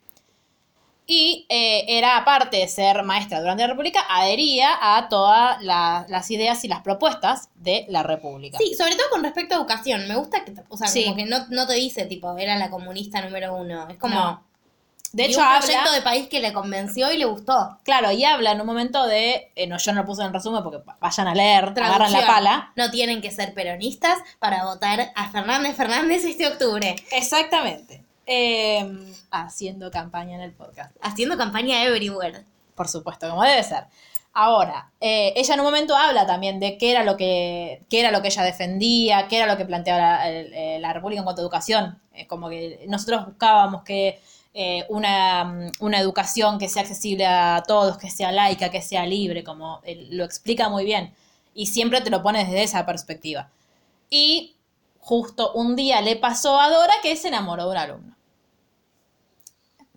Y 1.06 1.46
eh, 1.50 1.84
era, 1.90 2.16
aparte 2.16 2.56
de 2.58 2.68
ser 2.70 3.04
maestra 3.04 3.42
durante 3.42 3.64
la 3.64 3.68
República, 3.68 4.06
adhería 4.10 4.70
a 4.82 5.10
todas 5.10 5.62
la- 5.62 6.06
las 6.08 6.32
ideas 6.32 6.64
y 6.64 6.70
las 6.70 6.80
propuestas 6.82 7.50
de 7.56 7.86
la 7.90 8.04
República. 8.04 8.58
Sí, 8.58 8.74
sobre 8.74 8.96
todo 8.96 9.08
con 9.12 9.22
respecto 9.22 9.54
a 9.54 9.58
educación. 9.58 10.08
Me 10.08 10.16
gusta 10.16 10.46
que, 10.46 10.52
te- 10.52 10.64
o 10.70 10.78
sea, 10.78 10.88
Sí. 10.88 11.04
como 11.04 11.18
que 11.18 11.26
no, 11.26 11.46
no 11.50 11.68
te 11.68 11.74
dice, 11.74 12.06
tipo, 12.06 12.38
era 12.38 12.56
la 12.56 12.70
comunista 12.70 13.22
número 13.22 13.54
uno. 13.54 13.90
Es 13.90 13.98
como. 13.98 14.16
No. 14.16 14.44
De 15.14 15.26
hecho, 15.26 15.40
un 15.40 15.46
habla, 15.46 15.60
proyecto 15.60 15.92
de 15.92 16.02
país 16.02 16.28
que 16.28 16.40
le 16.40 16.52
convenció 16.52 17.12
y 17.14 17.18
le 17.18 17.26
gustó. 17.26 17.78
claro, 17.84 18.12
y 18.12 18.26
habla 18.26 18.52
en 18.52 18.62
un 18.62 18.66
momento 18.66 19.06
de, 19.06 19.52
eh, 19.56 19.68
no, 19.68 19.78
yo 19.78 19.94
no 19.94 20.02
lo 20.02 20.08
puse 20.08 20.24
en 20.24 20.34
resumen 20.34 20.64
porque 20.64 20.80
vayan 21.00 21.28
a 21.28 21.36
leer, 21.36 21.66
agarran 21.66 22.12
la 22.12 22.26
pala. 22.26 22.74
No 22.76 22.90
tienen 22.90 23.22
que 23.22 23.30
ser 23.30 23.54
peronistas 23.54 24.18
para 24.40 24.66
votar 24.66 25.12
a 25.16 25.30
Fernández 25.30 25.76
Fernández 25.76 26.26
este 26.26 26.48
octubre. 26.48 26.96
Exactamente. 27.12 28.04
Eh, 28.26 28.92
haciendo 29.30 29.92
campaña 29.92 30.36
en 30.36 30.42
el 30.42 30.52
podcast. 30.52 30.96
Haciendo 31.02 31.38
campaña 31.38 31.84
everywhere. 31.84 32.44
Por 32.74 32.88
supuesto, 32.88 33.30
como 33.30 33.44
debe 33.44 33.64
ser. 33.64 33.86
Ahora, 34.36 34.90
eh, 35.00 35.32
ella 35.36 35.54
en 35.54 35.60
un 35.60 35.68
momento 35.68 35.96
habla 35.96 36.26
también 36.26 36.60
de 36.60 36.80
qué 36.80 36.90
era 36.90 37.04
lo 37.04 37.16
que, 37.18 37.84
qué 37.88 38.00
era 38.00 38.10
lo 38.10 38.24
que 38.24 38.30
ella 38.30 38.42
defendía, 38.42 39.28
qué 39.28 39.38
era 39.38 39.46
lo 39.46 39.58
que 39.58 39.66
planteaba 39.66 40.26
la 40.80 40.92
República 40.92 41.20
en 41.20 41.24
cuanto 41.24 41.42
a 41.42 41.44
educación. 41.44 42.00
Eh, 42.14 42.26
como 42.28 42.50
que 42.50 42.84
nosotros 42.88 43.28
buscábamos 43.28 43.84
que 43.84 44.20
eh, 44.54 44.86
una, 44.90 45.44
mm, 45.46 45.72
una 45.80 46.00
educación 46.00 46.60
que 46.60 46.70
sea 46.70 46.84
accesible 46.84 47.26
a 47.26 47.64
todos, 47.68 47.98
que 47.98 48.10
sea 48.12 48.32
laica, 48.32 48.70
que 48.70 48.82
sea 48.82 49.06
libre, 49.06 49.44
como 49.44 49.82
él 49.84 50.08
lo 50.12 50.24
explica 50.24 50.70
muy 50.70 50.86
bien. 50.86 51.14
Y 51.56 51.68
siempre 51.68 52.02
te 52.02 52.10
lo 52.10 52.22
pone 52.24 52.44
desde 52.46 52.64
esa 52.64 52.86
perspectiva. 52.86 53.50
Y 54.10 54.56
justo 55.00 55.52
un 55.54 55.76
día 55.76 56.02
le 56.02 56.16
pasó 56.16 56.60
a 56.60 56.70
Dora 56.70 56.94
que 57.02 57.16
se 57.16 57.28
enamoró 57.30 57.66
de 57.66 57.72
un 57.72 57.78
alumno. 57.78 58.16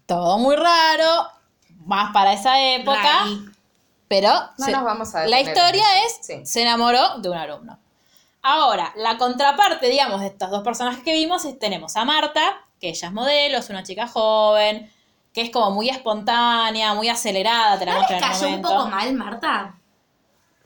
Todo 0.06 0.38
muy 0.38 0.56
raro, 0.56 1.28
más 1.84 2.12
para 2.12 2.32
esa 2.32 2.60
época. 2.60 3.26
Pero 4.08 4.30
No 4.56 4.64
se- 4.66 4.72
nos 4.72 4.84
vamos 4.84 5.14
a 5.14 5.26
la 5.26 5.40
historia 5.40 5.84
es. 6.06 6.18
Sí. 6.22 6.46
se 6.46 6.62
enamoró 6.62 7.18
de 7.18 7.28
un 7.28 7.36
alumno. 7.36 7.78
Ahora, 8.42 8.92
la 8.96 9.18
contraparte, 9.18 9.88
digamos, 9.88 10.20
de 10.20 10.28
estos 10.28 10.48
dos 10.50 10.62
personajes 10.62 11.02
que 11.02 11.12
vimos, 11.12 11.44
es, 11.44 11.58
tenemos 11.58 11.96
a 11.96 12.04
Marta, 12.04 12.64
que 12.80 12.88
ella 12.90 13.08
es 13.08 13.14
modelo, 13.14 13.58
es 13.58 13.70
una 13.70 13.82
chica 13.82 14.06
joven, 14.06 14.90
que 15.32 15.42
es 15.42 15.50
como 15.50 15.70
muy 15.70 15.88
espontánea, 15.88 16.94
muy 16.94 17.08
acelerada, 17.08 17.78
te 17.78 17.86
la 17.86 17.94
¿No 17.94 18.00
les 18.00 18.10
en 18.10 18.16
el 18.16 18.22
cayó 18.22 18.48
un 18.48 18.62
poco 18.62 18.86
mal, 18.88 19.12
Marta? 19.14 19.74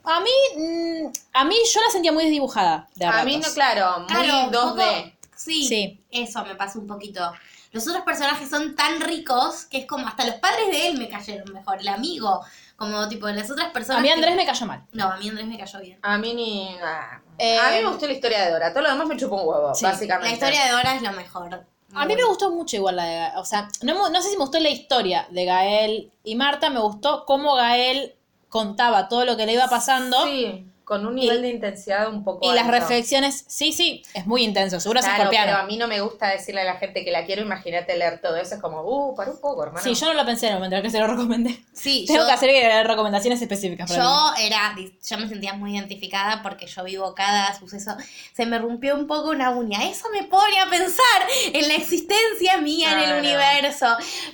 A 0.04 0.20
mí, 0.20 0.30
mm, 0.56 1.06
a 1.34 1.44
mí 1.44 1.56
yo 1.72 1.80
la 1.82 1.90
sentía 1.90 2.12
muy 2.12 2.24
desdibujada. 2.24 2.88
De 2.94 3.04
A 3.04 3.22
mí 3.24 3.34
ratos. 3.36 3.48
no, 3.48 3.54
claro, 3.54 3.98
muy 4.00 4.06
Claro, 4.08 4.44
un 4.46 4.50
2D. 4.50 5.02
poco- 5.02 5.12
sí, 5.36 5.64
Sí. 5.66 6.00
eso 6.10 6.44
me 6.44 6.54
pasó 6.54 6.78
un 6.78 6.86
poquito. 6.86 7.32
Los 7.72 7.86
otros 7.86 8.02
personajes 8.04 8.48
son 8.48 8.74
tan 8.74 9.00
ricos 9.00 9.64
que 9.66 9.78
es 9.78 9.86
como 9.86 10.06
hasta 10.08 10.24
los 10.24 10.36
padres 10.36 10.66
de 10.70 10.88
él 10.88 10.98
me 10.98 11.08
cayeron 11.08 11.52
mejor, 11.52 11.78
el 11.80 11.88
amigo, 11.88 12.40
como 12.76 13.08
tipo 13.08 13.28
las 13.28 13.48
otras 13.50 13.70
personas. 13.70 13.98
A 13.98 14.02
mí 14.02 14.08
que- 14.08 14.14
Andrés 14.14 14.34
me 14.34 14.46
cayó 14.46 14.66
mal. 14.66 14.84
No, 14.92 15.04
a 15.12 15.16
mí 15.18 15.28
Andrés 15.28 15.46
me 15.46 15.58
cayó 15.58 15.78
bien. 15.80 15.98
A 16.02 16.16
mí 16.18 16.34
ni. 16.34 16.76
ah. 16.82 17.20
Eh, 17.38 17.58
a 17.58 17.70
mí 17.70 17.76
me 17.84 17.90
gustó 17.90 18.06
la 18.06 18.12
historia 18.14 18.44
de 18.44 18.50
Dora. 18.52 18.72
Todo 18.72 18.82
lo 18.84 18.88
demás 18.90 19.06
me 19.06 19.16
chupó 19.16 19.36
un 19.36 19.48
huevo, 19.48 19.74
Sí, 19.74 19.84
básicamente. 19.84 20.28
La 20.28 20.34
historia 20.34 20.64
de 20.64 20.70
Dora 20.72 20.94
es 20.96 21.02
lo 21.02 21.12
mejor. 21.12 21.64
A 21.94 22.06
mí 22.06 22.14
me 22.14 22.24
gustó 22.24 22.50
mucho 22.50 22.76
igual 22.76 22.96
la 22.96 23.04
de 23.04 23.14
Gael. 23.16 23.32
O 23.38 23.44
sea, 23.44 23.68
no, 23.82 24.08
no 24.08 24.22
sé 24.22 24.30
si 24.30 24.36
me 24.36 24.42
gustó 24.42 24.60
la 24.60 24.70
historia 24.70 25.26
de 25.30 25.44
Gael 25.44 26.12
y 26.24 26.36
Marta, 26.36 26.70
me 26.70 26.80
gustó 26.80 27.24
cómo 27.26 27.54
Gael 27.54 28.14
contaba 28.48 29.08
todo 29.08 29.24
lo 29.24 29.36
que 29.36 29.46
le 29.46 29.54
iba 29.54 29.68
pasando. 29.68 30.24
Sí, 30.24 30.66
con 30.90 31.06
un 31.06 31.16
Y- 31.16 31.20
nivel 31.20 31.42
de 31.42 31.50
intensidad 31.50 32.08
un 32.08 32.24
poco 32.24 32.50
Y 32.50 32.52
las 32.52 32.66
reflexiones, 32.66 33.44
sí, 33.46 33.72
sí, 33.72 34.02
es 34.12 34.26
muy 34.26 34.42
intenso, 34.42 34.80
seguro 34.80 34.98
es 34.98 35.06
Claro, 35.06 35.30
pero 35.30 35.56
a 35.56 35.62
mí 35.62 35.76
no 35.76 35.86
me 35.86 36.00
gusta 36.00 36.26
decirle 36.26 36.62
a 36.62 36.64
la 36.64 36.74
gente 36.78 37.04
que 37.04 37.12
la 37.12 37.24
quiero, 37.26 37.42
imagínate 37.42 37.96
leer 37.96 38.20
todo 38.20 38.36
eso, 38.36 38.56
es 38.56 38.60
como, 38.60 38.82
uh, 38.82 39.14
para 39.14 39.30
un 39.30 39.40
poco, 39.40 39.62
hermano. 39.62 39.84
Sí, 39.84 39.94
yo 39.94 40.06
no 40.06 40.14
lo 40.14 40.26
pensé 40.26 40.46
en 40.48 40.54
el 40.54 40.58
momento 40.58 40.74
en 40.78 40.82
que 40.82 40.90
se 40.90 40.98
lo 40.98 41.06
recomendé. 41.06 41.62
Sí, 41.72 42.04
Tengo 42.08 42.22
yo, 42.22 42.26
que 42.26 42.32
hacer 42.32 42.86
recomendaciones 42.88 43.40
específicas 43.40 43.88
para 43.88 44.02
mí. 44.02 44.08
yo 44.08 44.44
era, 44.44 44.74
yo 44.76 45.18
me 45.18 45.28
sentía 45.28 45.52
muy 45.52 45.76
identificada 45.76 46.42
porque 46.42 46.66
yo 46.66 46.82
vivo 46.82 47.14
cada 47.14 47.56
suceso. 47.56 47.92
Se 48.34 48.44
me 48.46 48.58
rompió 48.58 48.96
un 48.96 49.06
poco 49.06 49.30
una 49.30 49.50
uña. 49.50 49.84
Eso 49.88 50.08
me 50.12 50.24
pone 50.24 50.58
a 50.58 50.68
pensar 50.68 51.22
en 51.52 51.68
la 51.68 51.74
existencia 51.74 52.58
mía 52.58 52.90
en 52.92 53.10
el 53.10 53.18
universo. 53.20 53.86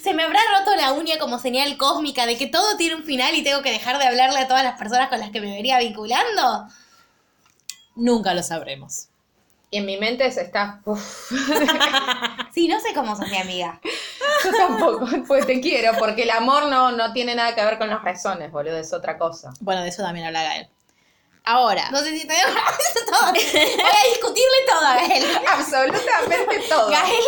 Se 0.03 0.15
me 0.15 0.23
habrá 0.23 0.41
roto 0.59 0.75
la 0.75 0.95
uña 0.95 1.19
como 1.19 1.39
señal 1.39 1.77
cósmica 1.77 2.25
de 2.25 2.39
que 2.39 2.47
todo 2.47 2.79
tiene 2.79 2.95
un 2.95 3.05
final 3.05 3.35
y 3.35 3.43
tengo 3.45 3.61
que 3.61 3.71
dejar 3.71 3.99
de 3.99 4.07
hablarle 4.07 4.39
a 4.41 4.49
todas 4.49 4.65
las 4.65 4.79
personas 4.79 5.11
con 5.11 5.21
las 5.21 5.31
que 5.31 5.43
me 5.43 5.51
vería 5.53 5.79
vinculando. 5.79 6.46
Nunca 7.95 8.35
lo 8.35 8.43
sabremos. 8.43 9.09
Y 9.71 9.79
en 9.79 9.87
mi 9.87 9.97
mente 9.97 10.31
se 10.31 10.43
está, 10.43 10.81
uf, 10.85 11.31
Sí, 12.55 12.69
no 12.69 12.79
sé 12.81 12.95
cómo 12.95 13.17
sos 13.17 13.29
mi 13.29 13.37
amiga. 13.37 13.81
yo 14.45 14.53
tampoco, 14.53 15.07
pues 15.27 15.47
te 15.47 15.61
quiero, 15.61 15.93
porque 15.99 16.23
el 16.23 16.31
amor 16.31 16.67
no, 16.67 16.93
no 16.93 17.13
tiene 17.13 17.35
nada 17.35 17.55
que 17.55 17.65
ver 17.65 17.79
con 17.79 17.91
los 17.91 18.03
razones, 18.03 18.53
boludo, 18.53 18.79
es 18.79 18.93
otra 18.93 19.19
cosa. 19.19 19.53
Bueno, 19.61 19.83
de 19.83 19.89
eso 19.89 20.03
también 20.03 20.27
habla 20.27 20.43
Gael. 20.43 20.69
Ahora, 21.45 21.91
No 21.91 21.99
sé 21.99 22.11
si 22.11 22.23
eso 22.27 22.27
todo. 23.11 23.33
Voy 23.33 23.41
a 23.41 24.09
discutirle 24.11 24.57
todo 24.67 24.87
a 24.87 24.95
Gael. 24.95 25.25
Absolutamente 25.49 26.59
todo. 26.69 26.91
Gael, 26.91 27.25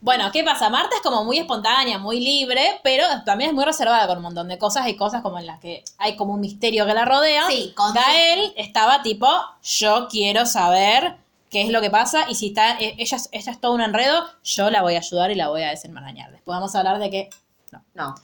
bueno, 0.00 0.30
¿qué 0.32 0.44
pasa? 0.44 0.68
Marta 0.70 0.94
es 0.96 1.02
como 1.02 1.24
muy 1.24 1.38
espontánea, 1.38 1.98
muy 1.98 2.20
libre, 2.20 2.80
pero 2.84 3.04
también 3.24 3.50
es 3.50 3.54
muy 3.54 3.64
reservada 3.64 4.06
con 4.06 4.18
un 4.18 4.22
montón 4.24 4.48
de 4.48 4.58
cosas. 4.58 4.84
Hay 4.86 4.96
cosas 4.96 5.22
como 5.22 5.38
en 5.38 5.46
las 5.46 5.58
que 5.60 5.84
hay 5.98 6.16
como 6.16 6.34
un 6.34 6.40
misterio 6.40 6.86
que 6.86 6.94
la 6.94 7.04
rodea. 7.04 7.46
Sí, 7.48 7.72
con- 7.76 7.92
Gael 7.94 8.52
estaba 8.56 9.02
tipo, 9.02 9.28
yo 9.62 10.06
quiero 10.08 10.46
saber 10.46 11.16
qué 11.50 11.62
es 11.62 11.70
lo 11.70 11.80
que 11.80 11.90
pasa 11.90 12.26
y 12.30 12.34
si 12.34 12.48
está, 12.48 12.78
eh, 12.78 12.94
ella, 12.98 13.16
es- 13.16 13.28
ella 13.32 13.52
es 13.52 13.60
todo 13.60 13.72
un 13.72 13.80
enredo, 13.80 14.24
yo 14.44 14.70
la 14.70 14.82
voy 14.82 14.94
a 14.94 14.98
ayudar 14.98 15.30
y 15.30 15.34
la 15.34 15.48
voy 15.48 15.62
a 15.62 15.70
desenmarañar. 15.70 16.30
Después 16.30 16.54
vamos 16.54 16.74
a 16.74 16.78
hablar 16.78 16.98
de 16.98 17.10
que 17.10 17.30
No. 17.94 18.14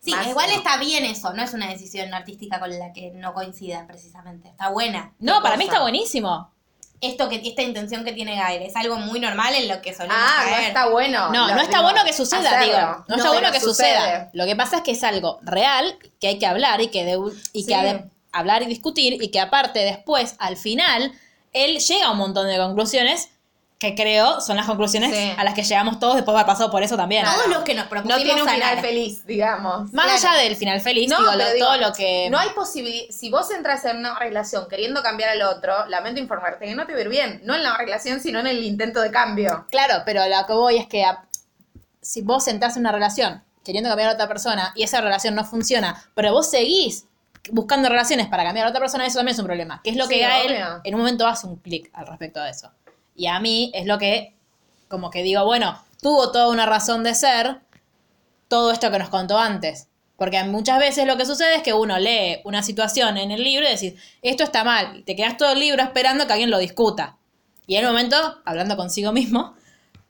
sí, 0.00 0.10
Más 0.12 0.26
igual 0.26 0.48
no. 0.50 0.56
está 0.56 0.76
bien 0.78 1.04
eso. 1.04 1.32
No 1.32 1.42
es 1.42 1.52
una 1.54 1.68
decisión 1.68 2.12
artística 2.12 2.58
con 2.58 2.76
la 2.78 2.92
que 2.92 3.10
no 3.12 3.34
coincidan 3.34 3.86
precisamente. 3.86 4.48
Está 4.48 4.68
buena. 4.70 5.12
No, 5.20 5.40
para 5.42 5.56
mí 5.56 5.64
está 5.64 5.80
buenísimo. 5.80 6.50
Esto 7.02 7.28
que 7.28 7.42
esta 7.44 7.62
intención 7.62 8.04
que 8.04 8.12
tiene 8.12 8.36
Gael 8.36 8.62
es 8.62 8.76
algo 8.76 8.96
muy 8.96 9.18
normal 9.20 9.52
en 9.54 9.66
lo 9.68 9.82
que 9.82 9.92
solemos 9.92 10.16
Ah, 10.18 10.46
no 10.48 10.56
está 10.56 10.88
bueno. 10.88 11.30
No, 11.30 11.48
Lo- 11.48 11.54
no 11.56 11.60
está 11.60 11.78
digo, 11.78 11.82
bueno 11.82 12.04
que 12.06 12.12
suceda, 12.12 12.58
hacerlo. 12.58 12.64
digo. 12.78 13.04
No, 13.08 13.16
está 13.16 13.28
bueno 13.32 13.50
que 13.52 13.60
sucede. 13.60 13.96
suceda. 13.98 14.30
Lo 14.32 14.46
que 14.46 14.54
pasa 14.56 14.76
es 14.76 14.82
que 14.82 14.92
es 14.92 15.02
algo 15.02 15.40
real, 15.42 15.98
que 16.20 16.28
hay 16.28 16.38
que 16.38 16.46
hablar 16.46 16.80
y 16.80 16.88
que, 16.88 17.04
de- 17.04 17.18
y 17.52 17.66
que 17.66 17.74
Sí. 17.74 18.10
hablar 18.32 18.62
y 18.62 18.66
discutir, 18.66 19.20
y 19.20 19.28
que 19.32 19.40
aparte 19.40 19.80
después, 19.80 20.36
al 20.38 20.56
final, 20.56 21.12
él 21.52 21.80
llega 21.80 22.06
a 22.06 22.12
un 22.12 22.18
montón 22.18 22.46
de 22.46 22.56
conclusiones 22.56 23.28
que 23.82 23.94
creo 23.94 24.40
son 24.40 24.56
las 24.56 24.64
conclusiones 24.66 25.10
Sí. 25.14 25.32
a 25.36 25.44
las 25.44 25.54
que 25.54 25.62
llegamos 25.62 25.98
todos 25.98 26.14
después 26.14 26.32
de 26.34 26.40
haber 26.40 26.46
pasado 26.46 26.70
por 26.70 26.82
eso 26.82 26.96
también. 26.96 27.24
Todos 27.24 27.48
los 27.48 27.62
que 27.64 27.74
nos 27.74 27.84
No 27.84 27.90
propusimos 27.90 28.22
tiene 28.22 28.42
un 28.42 28.48
final 28.48 28.78
feliz, 28.80 29.26
digamos. 29.26 29.92
Más 29.92 30.06
claro. 30.06 30.28
allá 30.34 30.42
del 30.44 30.56
final 30.56 30.80
feliz, 30.80 31.10
No, 31.10 31.18
digo, 31.18 31.32
lo- 31.32 31.52
digo, 31.52 31.66
todo 31.66 31.76
lo 31.78 31.92
que... 31.92 32.28
No 32.30 32.38
hay 32.38 32.50
posibilidad. 32.50 33.12
Si 33.12 33.28
vos 33.28 33.50
entras 33.50 33.84
en 33.84 33.98
una 33.98 34.18
relación 34.18 34.66
queriendo 34.68 35.02
cambiar 35.02 35.30
al 35.30 35.42
otro, 35.42 35.86
lamento 35.88 36.20
informarte 36.20 36.64
que 36.66 36.74
no 36.74 36.86
te 36.86 36.92
va 36.92 36.98
a 36.98 37.02
ir 37.02 37.08
bien. 37.08 37.40
No 37.44 37.54
en 37.54 37.62
la 37.64 37.76
relación, 37.76 38.20
sino 38.20 38.38
en 38.40 38.46
el 38.46 38.62
intento 38.62 39.00
de 39.00 39.10
cambio. 39.10 39.66
Claro, 39.70 40.02
pero 40.06 40.22
lo 40.28 40.46
que 40.46 40.52
voy 40.52 40.76
es 40.78 40.86
que 40.86 41.04
a- 41.04 41.24
si 42.00 42.22
vos 42.22 42.46
entras 42.48 42.76
en 42.76 42.82
una 42.82 42.92
relación 42.92 43.42
queriendo 43.64 43.90
cambiar 43.90 44.10
a 44.10 44.12
otra 44.14 44.28
persona 44.28 44.72
y 44.76 44.82
esa 44.84 45.00
relación 45.00 45.34
no 45.34 45.44
funciona, 45.44 46.02
pero 46.14 46.32
vos 46.32 46.50
seguís 46.50 47.06
buscando 47.50 47.88
relaciones 47.88 48.28
para 48.28 48.44
cambiar 48.44 48.66
a 48.66 48.70
otra 48.70 48.80
persona, 48.80 49.04
eso 49.04 49.18
también 49.18 49.34
es 49.34 49.38
un 49.40 49.46
problema. 49.46 49.80
Que 49.82 49.90
es 49.90 49.96
lo 49.96 50.06
que 50.06 50.14
Sí, 50.14 50.20
Gael 50.20 50.52
obvio. 50.52 50.80
en 50.84 50.94
un 50.94 51.00
momento 51.00 51.26
hace 51.26 51.46
un 51.48 51.56
clic 51.56 51.90
al 51.92 52.06
respecto 52.06 52.40
de 52.40 52.50
eso. 52.50 52.70
Y 53.14 53.26
a 53.26 53.38
mí 53.40 53.70
es 53.74 53.86
lo 53.86 53.98
que, 53.98 54.34
como 54.88 55.10
que 55.10 55.22
digo, 55.22 55.44
bueno, 55.44 55.78
tuvo 56.00 56.32
toda 56.32 56.48
una 56.48 56.66
razón 56.66 57.02
de 57.04 57.14
ser 57.14 57.60
todo 58.48 58.70
esto 58.72 58.90
que 58.90 58.98
nos 58.98 59.08
contó 59.08 59.38
antes. 59.38 59.88
Porque 60.16 60.42
muchas 60.44 60.78
veces 60.78 61.06
lo 61.06 61.16
que 61.16 61.26
sucede 61.26 61.56
es 61.56 61.62
que 61.62 61.72
uno 61.72 61.98
lee 61.98 62.40
una 62.44 62.62
situación 62.62 63.16
en 63.16 63.30
el 63.32 63.42
libro 63.42 63.66
y 63.66 63.70
decís, 63.72 63.94
esto 64.22 64.44
está 64.44 64.62
mal, 64.62 64.98
y 64.98 65.02
te 65.02 65.16
quedas 65.16 65.36
todo 65.36 65.52
el 65.52 65.58
libro 65.58 65.82
esperando 65.82 66.26
que 66.26 66.32
alguien 66.32 66.50
lo 66.50 66.58
discuta. 66.58 67.16
Y 67.66 67.76
en 67.76 67.84
un 67.86 67.92
momento, 67.92 68.16
hablando 68.44 68.76
consigo 68.76 69.12
mismo, 69.12 69.54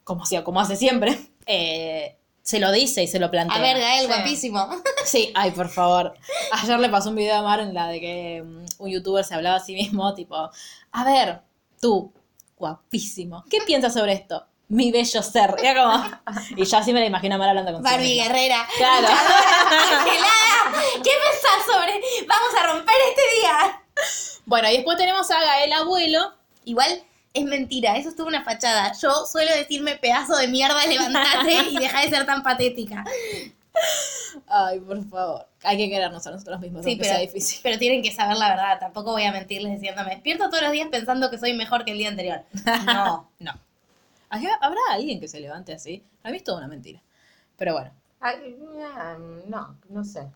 como, 0.04 0.26
si- 0.26 0.40
como 0.42 0.60
hace 0.60 0.76
siempre, 0.76 1.18
eh, 1.46 2.16
se 2.42 2.58
lo 2.58 2.72
dice 2.72 3.02
y 3.04 3.06
se 3.06 3.20
lo 3.20 3.30
plantea. 3.30 3.56
A 3.56 3.60
ver, 3.62 3.78
Gael, 3.78 4.00
Sí. 4.02 4.06
guapísimo. 4.08 4.68
Sí, 5.04 5.32
ay, 5.34 5.50
por 5.52 5.68
favor. 5.68 6.14
Ayer 6.52 6.78
le 6.78 6.88
pasó 6.88 7.08
un 7.10 7.16
video 7.16 7.36
a 7.36 7.42
Mar 7.42 7.60
en 7.60 7.72
la 7.72 7.88
de 7.88 8.00
que 8.00 8.42
mm, 8.44 8.64
un 8.82 8.90
youtuber 8.90 9.24
se 9.24 9.34
hablaba 9.34 9.56
a 9.56 9.60
sí 9.60 9.74
mismo, 9.74 10.12
tipo, 10.14 10.50
a 10.92 11.04
ver, 11.04 11.40
tú, 11.80 12.12
guapísimo, 12.62 13.44
¿qué 13.50 13.58
piensas 13.66 13.92
sobre 13.92 14.12
esto? 14.12 14.46
Mi 14.68 14.92
bello 14.92 15.20
ser. 15.20 15.56
Y, 15.62 15.74
como- 15.74 16.04
y 16.56 16.64
yo 16.64 16.78
así 16.78 16.92
me 16.92 17.00
la 17.00 17.06
imagino 17.06 17.34
a 17.34 17.38
Mar 17.38 17.48
hablando 17.48 17.72
con 17.72 17.82
Barbie 17.82 18.14
Guerrera. 18.22 18.66
Claro. 18.78 19.08
¿qué 21.02 21.10
pensás 21.10 21.66
sobre? 21.66 22.00
Vamos 22.28 22.54
a 22.58 22.66
romper 22.68 22.94
este 23.10 23.22
día. 23.40 23.82
Bueno, 24.46 24.70
y 24.70 24.76
después 24.76 24.96
tenemos 24.96 25.28
a 25.30 25.40
Gael 25.40 25.72
Abuelo. 25.72 26.34
Igual 26.64 27.02
es 27.34 27.44
mentira, 27.44 27.96
eso 27.96 28.10
es 28.10 28.16
toda 28.16 28.28
una 28.28 28.44
fachada. 28.44 28.92
Yo 29.02 29.26
suelo 29.26 29.52
decirme 29.56 29.96
pedazo 29.96 30.36
de 30.36 30.46
mierda, 30.46 30.86
levantate 30.86 31.54
y 31.70 31.76
deja 31.78 32.00
de 32.02 32.10
ser 32.10 32.24
tan 32.26 32.44
patética. 32.44 33.04
Ay, 34.46 34.78
por 34.78 35.04
favor. 35.08 35.46
Hay 35.64 35.76
que 35.76 35.88
querernos 35.88 36.26
a 36.26 36.30
nosotros 36.32 36.60
mismos, 36.60 36.82
Sí, 36.84 36.90
aunque 36.90 37.02
pero, 37.04 37.14
sea 37.14 37.20
difícil. 37.20 37.60
pero 37.62 37.78
tienen 37.78 38.02
que 38.02 38.10
saber 38.12 38.36
la 38.36 38.48
verdad. 38.50 38.78
Tampoco 38.80 39.12
voy 39.12 39.22
a 39.24 39.32
mentirles 39.32 39.72
diciendo, 39.74 40.02
me 40.04 40.10
despierto 40.10 40.48
todos 40.50 40.62
los 40.62 40.72
días 40.72 40.88
pensando 40.90 41.30
que 41.30 41.38
soy 41.38 41.54
mejor 41.54 41.84
que 41.84 41.92
el 41.92 41.98
día 41.98 42.08
anterior. 42.08 42.42
No. 42.86 43.28
No. 43.38 43.52
¿Hay- 44.30 44.46
¿Habrá 44.60 44.80
alguien 44.90 45.20
que 45.20 45.28
se 45.28 45.38
levante 45.40 45.72
así? 45.74 46.02
A 46.22 46.30
mí 46.30 46.38
es 46.38 46.44
toda 46.44 46.58
una 46.58 46.68
mentira. 46.68 47.00
Pero 47.56 47.74
bueno, 47.74 47.90
Ay, 48.20 48.56
ah, 48.96 49.16
no, 49.46 49.76
no 49.88 50.04
sé. 50.04 50.26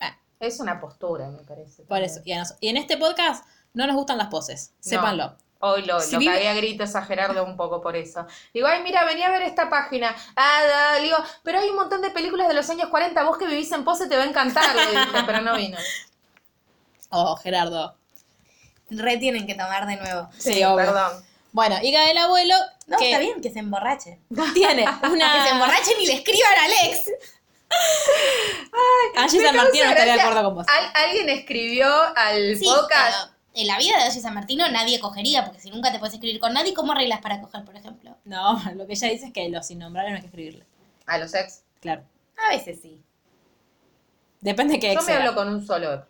Ah. 0.00 0.16
Es 0.40 0.60
una 0.60 0.80
postura, 0.80 1.28
me 1.30 1.38
parece. 1.42 1.82
por 1.84 2.02
eso. 2.02 2.20
Y, 2.24 2.32
a 2.32 2.38
nos- 2.40 2.54
y 2.60 2.68
en 2.68 2.76
este 2.76 2.96
podcast 2.98 3.44
no 3.72 3.86
nos 3.86 3.96
gustan 3.96 4.18
las 4.18 4.28
poses, 4.28 4.72
No. 5.16 5.36
Hoy 5.62 5.82
lo, 5.84 6.00
Si 6.00 6.12
lo 6.12 6.18
vive- 6.20 6.32
cagué 6.34 6.48
a 6.48 6.54
gritos 6.54 6.96
a 6.96 7.02
Gerardo 7.02 7.44
un 7.44 7.56
poco 7.56 7.82
por 7.82 7.94
eso. 7.94 8.26
Digo, 8.54 8.66
ay, 8.66 8.82
mira, 8.82 9.04
venía 9.04 9.26
a 9.26 9.30
ver 9.30 9.42
esta 9.42 9.68
página. 9.68 10.16
Ah, 10.34 10.96
digo, 11.02 11.18
pero 11.42 11.58
hay 11.60 11.68
un 11.68 11.76
montón 11.76 12.00
de 12.00 12.10
películas 12.10 12.48
de 12.48 12.54
los 12.54 12.68
años 12.70 12.88
40. 12.88 13.22
Vos 13.24 13.36
que 13.36 13.46
vivís 13.46 13.70
en 13.72 13.84
Pose 13.84 14.08
te 14.08 14.16
va 14.16 14.22
a 14.22 14.26
encantar. 14.26 14.74
Le 14.74 14.86
dije, 14.90 15.06
pero 15.26 15.42
no 15.42 15.54
vino. 15.56 15.76
Oh, 17.10 17.36
Gerardo. 17.36 17.94
Re 18.88 19.18
tienen 19.18 19.46
que 19.46 19.54
tomar 19.54 19.86
de 19.86 19.96
nuevo. 19.96 20.30
Sí, 20.38 20.64
obvio. 20.64 20.76
perdón. 20.76 21.24
Bueno, 21.52 21.76
y 21.82 21.92
Gael 21.92 22.16
Abuelo, 22.16 22.54
No, 22.86 22.96
que 22.96 23.06
está 23.10 23.18
bien 23.18 23.40
que 23.42 23.50
se 23.52 23.58
emborrachen. 23.58 24.18
tiene 24.54 24.84
Que 24.86 25.06
se 25.08 25.12
una... 25.12 25.48
emborrachen 25.50 26.00
y 26.00 26.06
le 26.06 26.14
escriban 26.14 26.52
a 26.58 26.64
Alex. 26.64 27.10
Angie 29.16 29.40
Me 29.40 29.46
San 29.46 29.56
Martín 29.56 29.82
no 29.84 29.90
estaría 29.90 30.14
de 30.14 30.20
acuerdo 30.20 30.44
con 30.44 30.54
vos. 30.56 30.66
Al- 30.68 30.92
alguien 31.04 31.28
escribió 31.28 31.92
al 32.16 32.56
Sí, 32.56 32.64
podcast. 32.64 33.29
En 33.54 33.66
la 33.66 33.78
vida 33.78 33.98
de 33.98 34.08
Oye 34.10 34.20
San 34.20 34.34
Martino 34.34 34.68
nadie 34.70 35.00
cogería, 35.00 35.44
porque 35.44 35.60
si 35.60 35.70
nunca 35.70 35.90
te 35.92 35.98
puedes 35.98 36.14
escribir 36.14 36.40
con 36.40 36.52
nadie, 36.52 36.72
¿cómo 36.74 36.92
arreglas 36.92 37.20
para 37.20 37.40
coger, 37.40 37.64
por 37.64 37.76
ejemplo? 37.76 38.16
No, 38.24 38.60
lo 38.76 38.86
que 38.86 38.92
ella 38.94 39.08
dice 39.08 39.26
es 39.26 39.32
que 39.32 39.48
los 39.48 39.70
innombrables 39.70 40.12
no 40.12 40.16
hay 40.16 40.20
que 40.22 40.26
escribirle. 40.28 40.66
A 41.06 41.18
los 41.18 41.34
ex. 41.34 41.62
Claro. 41.80 42.02
A 42.46 42.50
veces 42.50 42.78
sí. 42.80 43.02
Depende 44.40 44.74
de 44.74 44.80
qué 44.80 44.86
Yo 44.88 44.92
ex 44.94 45.02
me 45.02 45.06
sea. 45.06 45.16
hablo 45.18 45.34
con 45.34 45.48
un 45.48 45.66
solo 45.66 45.92
ex. 45.94 46.04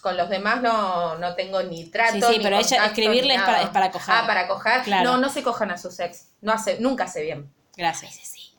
Con 0.00 0.16
los 0.16 0.28
demás 0.28 0.60
no, 0.60 1.16
no 1.18 1.34
tengo 1.36 1.62
ni 1.62 1.84
trato. 1.86 2.14
Sí, 2.14 2.22
sí, 2.22 2.38
ni 2.38 2.42
pero 2.42 2.56
ella 2.58 2.86
escribirle 2.86 3.34
es 3.36 3.42
para- 3.42 3.62
es 3.62 3.68
para 3.68 3.90
coger. 3.92 4.14
Ah, 4.16 4.24
para 4.26 4.48
coger. 4.48 4.82
Claro. 4.82 5.12
No, 5.12 5.18
no 5.18 5.28
se 5.28 5.44
cojan 5.44 5.70
a 5.70 5.78
sus 5.78 6.00
ex. 6.00 6.30
No 6.40 6.52
hace, 6.52 6.80
nunca 6.80 7.04
hace 7.04 7.22
bien. 7.22 7.52
Gracias. 7.76 8.14
sí. 8.14 8.52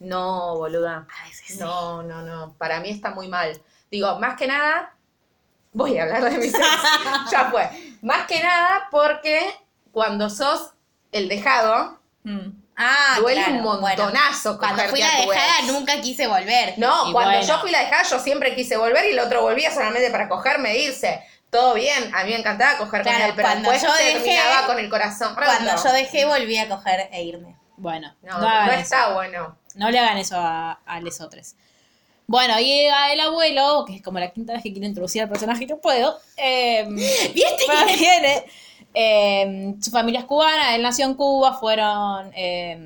No, 0.00 0.56
boluda. 0.56 1.06
A 1.22 1.24
veces 1.28 1.46
sí. 1.46 1.58
No, 1.58 2.02
no, 2.02 2.20
no. 2.20 2.52
Para 2.58 2.80
mí 2.80 2.90
está 2.90 3.12
muy 3.12 3.28
mal. 3.28 3.58
Digo, 3.90 4.18
más 4.18 4.36
que 4.36 4.46
nada, 4.46 4.93
voy 5.74 5.98
a 5.98 6.04
hablar 6.04 6.24
de 6.30 6.38
mis 6.38 6.54
ex. 6.54 6.66
ya 7.30 7.44
fue. 7.50 7.68
Más 8.00 8.26
que 8.26 8.42
nada 8.42 8.88
porque 8.90 9.40
cuando 9.92 10.30
sos 10.30 10.70
el 11.12 11.28
dejado, 11.28 11.98
Mm. 12.26 12.62
Ah, 12.76 13.16
duele 13.18 13.42
claro, 13.44 13.56
un 13.58 13.62
bueno. 13.62 13.80
montonazo 13.82 14.58
Cuando 14.58 14.76
cogerte 14.82 14.90
fui 14.90 15.00
la 15.00 15.14
dejada 15.26 15.62
nunca 15.66 16.00
quise 16.00 16.26
volver. 16.26 16.72
No, 16.78 17.10
Y 17.10 17.12
cuando 17.12 17.32
bueno. 17.32 17.46
yo 17.46 17.58
fui 17.60 17.70
la 17.70 17.80
dejada, 17.80 18.02
yo 18.02 18.18
siempre 18.18 18.54
quise 18.56 18.78
volver 18.78 19.04
y 19.04 19.10
el 19.10 19.18
otro 19.18 19.42
volvía 19.42 19.70
solamente 19.70 20.10
para 20.10 20.26
cogerme 20.28 20.70
e 20.72 20.78
irse. 20.84 21.22
Todo 21.50 21.74
bien, 21.74 22.12
a 22.14 22.24
mí 22.24 22.30
me 22.30 22.38
encantaba 22.38 22.78
coger 22.78 23.02
con 23.02 23.12
Claro, 23.12 23.26
él, 23.26 23.32
pero 23.36 23.46
cuando 23.48 23.70
después 23.70 23.92
yo 23.92 23.96
dejé- 24.04 24.12
terminaba 24.24 24.66
con 24.66 24.78
el 24.78 24.88
corazón 24.90 25.36
roto. 25.36 25.46
Cuando 25.46 25.84
yo 25.84 25.92
dejé 25.92 26.24
volví 26.24 26.56
a 26.56 26.68
coger 26.68 27.08
e 27.12 27.22
irme. 27.22 27.56
Bueno, 27.76 28.12
No, 28.22 28.38
no, 28.40 28.64
eso. 28.72 28.80
está 28.80 29.12
bueno. 29.12 29.58
No 29.74 29.90
le 29.90 29.98
hagan 29.98 30.16
eso 30.16 30.36
a, 30.38 30.80
a 30.86 31.00
lesotres. 31.00 31.56
Bueno, 32.26 32.58
llega 32.58 33.12
el 33.12 33.20
abuelo, 33.20 33.84
que 33.86 33.96
es 33.96 34.02
como 34.02 34.18
la 34.18 34.30
quinta 34.32 34.54
vez 34.54 34.62
que 34.62 34.72
quiero 34.72 34.86
introducir 34.86 35.22
al 35.22 35.28
personaje 35.28 35.64
y 35.64 35.66
no 35.66 35.78
puedo. 35.78 36.18
Eh, 36.36 36.84
¿Viste? 36.88 37.64
pero 37.66 37.98
viene. 37.98 38.44
Eh, 38.94 39.74
su 39.80 39.90
familia 39.90 40.20
es 40.20 40.26
cubana, 40.26 40.74
él 40.76 40.82
nació 40.82 41.04
en 41.06 41.14
Cuba, 41.14 41.54
fueron. 41.58 42.30
eh, 42.34 42.78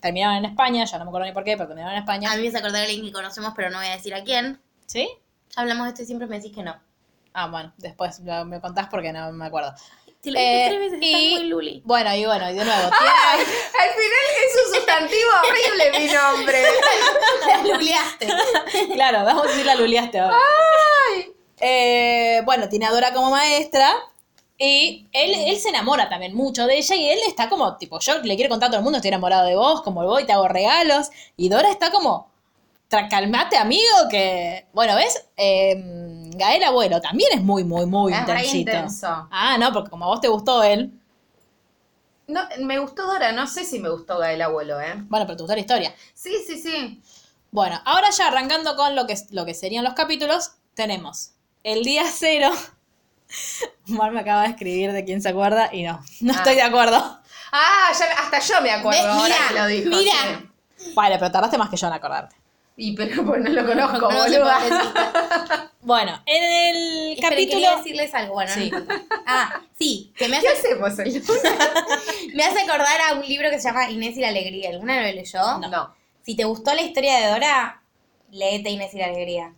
terminaron 0.00 0.36
en 0.36 0.44
España, 0.46 0.84
ya 0.84 0.98
no 0.98 1.04
me 1.04 1.08
acuerdo 1.10 1.26
ni 1.26 1.32
por 1.32 1.44
qué, 1.44 1.56
pero 1.56 1.68
terminaron 1.68 1.94
en 1.96 2.00
España. 2.02 2.30
A 2.32 2.36
mí 2.36 2.42
me 2.42 2.48
hace 2.48 2.58
acordar 2.58 2.82
a 2.82 2.84
alguien 2.84 3.04
que 3.04 3.12
conocemos, 3.12 3.52
pero 3.56 3.70
no 3.70 3.78
voy 3.78 3.86
a 3.86 3.92
decir 3.96 4.14
a 4.14 4.22
quién. 4.22 4.60
¿Sí? 4.86 5.08
Ya 5.54 5.62
hablamos 5.62 5.84
de 5.86 5.90
esto 5.90 6.02
y 6.02 6.06
siempre 6.06 6.26
me 6.28 6.36
decís 6.38 6.54
que 6.54 6.62
no. 6.62 6.76
Ah, 7.34 7.46
bueno, 7.48 7.72
después 7.78 8.20
lo- 8.20 8.44
me 8.44 8.60
contás 8.60 8.88
porque 8.88 9.12
no 9.12 9.30
me 9.32 9.46
acuerdo. 9.46 9.72
Te 10.20 10.30
lo 10.32 10.38
Eh, 10.38 10.64
tres 10.68 10.80
veces, 10.80 10.98
y- 11.00 11.06
estás 11.14 11.40
muy 11.40 11.44
luli. 11.48 11.82
Bueno, 11.84 12.14
y 12.14 12.24
bueno, 12.26 12.50
y 12.50 12.54
de 12.54 12.64
nuevo, 12.64 12.90
Ay, 13.00 13.38
al 13.40 13.90
final 13.90 14.24
es 14.44 14.66
un 14.66 14.74
sustantivo 14.74 15.30
horrible 15.42 15.98
mi 16.00 16.12
nombre. 16.12 16.62
La 17.46 17.62
luleaste. 17.62 18.28
claro, 18.94 19.24
vamos 19.24 19.44
a 19.46 19.48
decir 19.48 19.64
la 19.66 19.74
luliaste 19.76 20.18
ahora. 20.18 20.36
Eh, 21.60 22.42
bueno, 22.44 22.68
tiene 22.68 22.86
a 22.86 22.90
Dora 22.90 23.12
como 23.12 23.30
maestra. 23.30 23.94
Y 24.60 25.06
él, 25.12 25.34
él 25.46 25.56
se 25.60 25.68
enamora 25.68 26.08
también 26.08 26.34
mucho 26.34 26.66
de 26.66 26.78
ella 26.78 26.96
y 26.96 27.08
él 27.10 27.18
está 27.28 27.48
como, 27.48 27.76
tipo, 27.76 28.00
yo 28.00 28.18
le 28.18 28.34
quiero 28.34 28.48
contar 28.50 28.66
a 28.66 28.70
todo 28.70 28.78
el 28.78 28.82
mundo, 28.84 28.96
estoy 28.98 29.10
enamorado 29.10 29.46
de 29.46 29.54
vos, 29.54 29.82
como 29.82 30.04
voy, 30.04 30.24
te 30.24 30.32
hago 30.32 30.48
regalos. 30.48 31.10
Y 31.36 31.48
Dora 31.48 31.70
está 31.70 31.92
como, 31.92 32.28
"Tra- 32.28 32.37
calmate 32.88 33.56
amigo, 33.56 33.82
que... 34.10 34.66
Bueno, 34.72 34.94
¿ves? 34.96 35.26
Eh, 35.36 35.74
Gael 36.34 36.64
Abuelo 36.64 37.00
también 37.00 37.30
es 37.32 37.42
muy, 37.42 37.64
muy, 37.64 37.86
muy 37.86 38.12
Es 38.12 38.18
intensito. 38.20 38.58
intenso. 38.58 39.28
Ah, 39.30 39.56
no, 39.58 39.72
porque 39.72 39.90
como 39.90 40.04
a 40.06 40.08
vos 40.08 40.20
te 40.20 40.28
gustó 40.28 40.62
él, 40.62 40.92
No, 42.26 42.42
me 42.60 42.78
gustó 42.78 43.06
Dora, 43.06 43.32
no 43.32 43.46
sé 43.46 43.64
si 43.64 43.78
me 43.78 43.88
gustó 43.88 44.18
Gael 44.18 44.40
Abuelo, 44.42 44.80
¿eh? 44.80 44.94
bueno, 45.08 45.26
pero 45.26 45.36
te 45.36 45.42
gustó 45.42 45.54
la 45.54 45.60
historia. 45.60 45.94
Sí, 46.14 46.32
sí, 46.46 46.58
sí. 46.58 47.02
Bueno, 47.50 47.80
ahora 47.84 48.10
ya 48.10 48.28
arrancando 48.28 48.76
con 48.76 48.94
lo 48.94 49.06
que, 49.06 49.16
lo 49.30 49.44
que 49.46 49.54
serían 49.54 49.84
los 49.84 49.94
capítulos, 49.94 50.52
tenemos 50.74 51.32
el 51.64 51.82
día 51.84 52.04
cero 52.10 52.50
Mar 53.86 54.10
me 54.12 54.20
acaba 54.20 54.42
de 54.42 54.48
escribir 54.50 54.92
de 54.92 55.04
quién 55.04 55.20
se 55.20 55.28
acuerda 55.30 55.68
y 55.72 55.82
no, 55.82 56.00
no 56.20 56.32
Ah. 56.32 56.36
estoy 56.36 56.54
de 56.54 56.62
acuerdo. 56.62 56.96
Ah, 57.52 57.90
ya, 57.98 58.06
hasta 58.22 58.38
yo 58.40 58.60
me 58.62 58.70
acuerdo 58.70 59.06
ahora 59.08 59.34
mira, 59.50 59.62
lo 59.62 59.66
dijo. 59.68 59.88
mira. 59.90 60.12
sí. 60.76 60.92
Vale, 60.94 61.18
pero 61.18 61.30
tardaste 61.32 61.56
más 61.58 61.68
que 61.70 61.76
yo 61.76 61.86
en 61.86 61.92
acordarte. 61.94 62.36
Y 62.80 62.92
pero 62.92 63.24
pues 63.26 63.42
no 63.42 63.50
lo 63.50 63.66
conozco, 63.66 64.00
No 64.00 64.08
pobrecita. 64.08 65.64
Bueno, 65.80 66.20
en 66.26 66.42
el 66.42 67.12
Espera, 67.12 67.30
capítulo... 67.30 67.54
quería 67.60 67.76
decirles 67.76 68.14
algo, 68.14 68.34
bueno, 68.34 68.52
Sí. 68.52 68.70
no. 68.70 68.84
Ah, 69.26 69.62
sí, 69.78 70.12
que 70.16 70.28
me 70.28 70.38
¿Qué 70.38 70.48
hace, 70.48 70.68
hacemos 70.72 70.98
el 70.98 71.14
lunes? 71.14 71.42
me 72.34 72.44
hace 72.44 72.60
acordar 72.60 73.00
a 73.08 73.14
un 73.14 73.26
libro 73.26 73.48
que 73.48 73.58
se 73.58 73.68
llama 73.68 73.90
Inés 73.90 74.16
y 74.16 74.20
la 74.20 74.28
Alegría. 74.28 74.70
¿Alguna 74.70 74.96
lo 74.96 75.02
leyó? 75.12 75.58
No. 75.58 75.94
Si 76.22 76.36
te 76.36 76.44
gustó 76.44 76.74
la 76.74 76.82
historia 76.82 77.18
de 77.18 77.28
Dora, 77.28 77.82
léete 78.30 78.68
Inés 78.70 78.92
y 78.92 78.98
la 78.98 79.06
Alegría. 79.06 79.54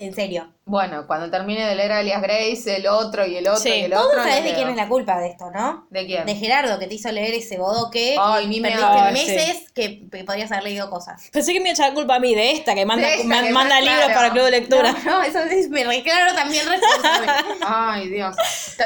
En 0.00 0.14
serio. 0.14 0.48
Bueno, 0.64 1.06
cuando 1.06 1.30
termine 1.30 1.66
de 1.66 1.74
leer 1.74 1.92
a 1.92 2.00
Elias 2.00 2.22
Grace, 2.22 2.74
el 2.76 2.86
otro 2.86 3.26
y 3.26 3.36
el 3.36 3.46
otro 3.46 3.60
Sí, 3.60 3.68
y 3.68 3.80
el 3.82 3.92
otro. 3.92 4.16
sabés 4.16 4.38
lo 4.38 4.48
de 4.48 4.54
quién 4.54 4.68
es 4.70 4.76
la 4.76 4.88
culpa 4.88 5.18
de 5.20 5.28
esto, 5.28 5.50
¿no? 5.50 5.86
¿De 5.90 6.06
quién? 6.06 6.24
De 6.24 6.34
Gerardo, 6.36 6.78
que 6.78 6.86
te 6.86 6.94
hizo 6.94 7.12
leer 7.12 7.34
ese 7.34 7.58
bodoque 7.58 8.16
Ay, 8.18 8.46
ni 8.46 8.60
me 8.62 8.74
meses 9.12 9.70
que, 9.74 10.08
que 10.08 10.24
podrías 10.24 10.50
haber 10.52 10.64
leído 10.64 10.88
cosas. 10.88 11.28
Pensé 11.30 11.52
que 11.52 11.60
me 11.60 11.68
iba 11.68 11.72
a 11.72 11.74
echar 11.74 11.92
culpa 11.92 12.14
a 12.14 12.18
mí 12.18 12.34
de 12.34 12.52
esta, 12.52 12.74
que 12.74 12.86
manda, 12.86 13.06
esta 13.12 13.42
que 13.42 13.50
manda 13.52 13.78
libros 13.78 13.96
claro. 14.06 14.14
para 14.14 14.30
Club 14.30 14.44
de 14.44 14.50
Lectura. 14.52 14.92
No, 15.04 15.18
no, 15.18 15.22
eso 15.22 15.38
es, 15.40 15.68
me 15.68 15.84
reclaro 15.84 16.34
también 16.34 16.66
responsable. 16.66 17.28
Ay, 17.66 18.08
Dios. 18.08 18.34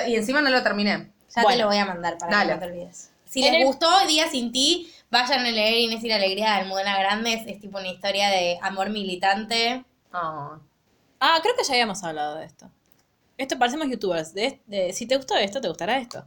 Y 0.09 0.17
encima 0.17 0.41
no 0.43 0.51
lo 0.51 0.65
terminé. 0.65 1.13
Ya 1.37 1.43
Bueno. 1.43 1.49
te 1.57 1.63
lo 1.63 1.69
voy 1.69 1.79
a 1.79 1.85
mandar 1.87 2.19
para 2.19 2.37
Dale. 2.39 2.49
que 2.49 2.55
no 2.55 2.61
te 2.61 2.67
olvides. 2.73 3.11
Si 3.31 3.45
En 3.47 3.53
les 3.53 3.61
el- 3.61 3.67
gustó 3.69 3.89
Día 4.09 4.29
Sin 4.29 4.51
Ti, 4.51 4.93
vayan 5.13 5.47
a 5.47 5.51
leer 5.51 5.75
Inés 5.79 6.03
y 6.03 6.09
la 6.09 6.17
Alegría 6.17 6.47
de 6.47 6.61
Almudena 6.63 6.99
Grandes. 6.99 7.47
Es 7.47 7.61
tipo 7.61 7.79
una 7.79 7.87
historia 7.89 8.31
de 8.31 8.59
amor 8.63 8.91
militante. 8.91 9.85
Ah. 10.13 10.59
Ah, 11.27 11.39
creo 11.43 11.55
que 11.57 11.65
ya 11.65 11.73
habíamos 11.73 12.03
hablado 12.05 12.37
de 12.37 12.45
esto. 12.47 12.71
Esto 13.37 13.59
parecemos 13.59 13.89
youtubers. 13.89 14.33
De, 14.35 14.61
de- 14.67 14.93
si 14.93 15.07
te 15.07 15.17
gustó 15.17 15.35
esto, 15.37 15.61
te 15.61 15.67
gustará 15.69 15.99
esto. 15.99 16.25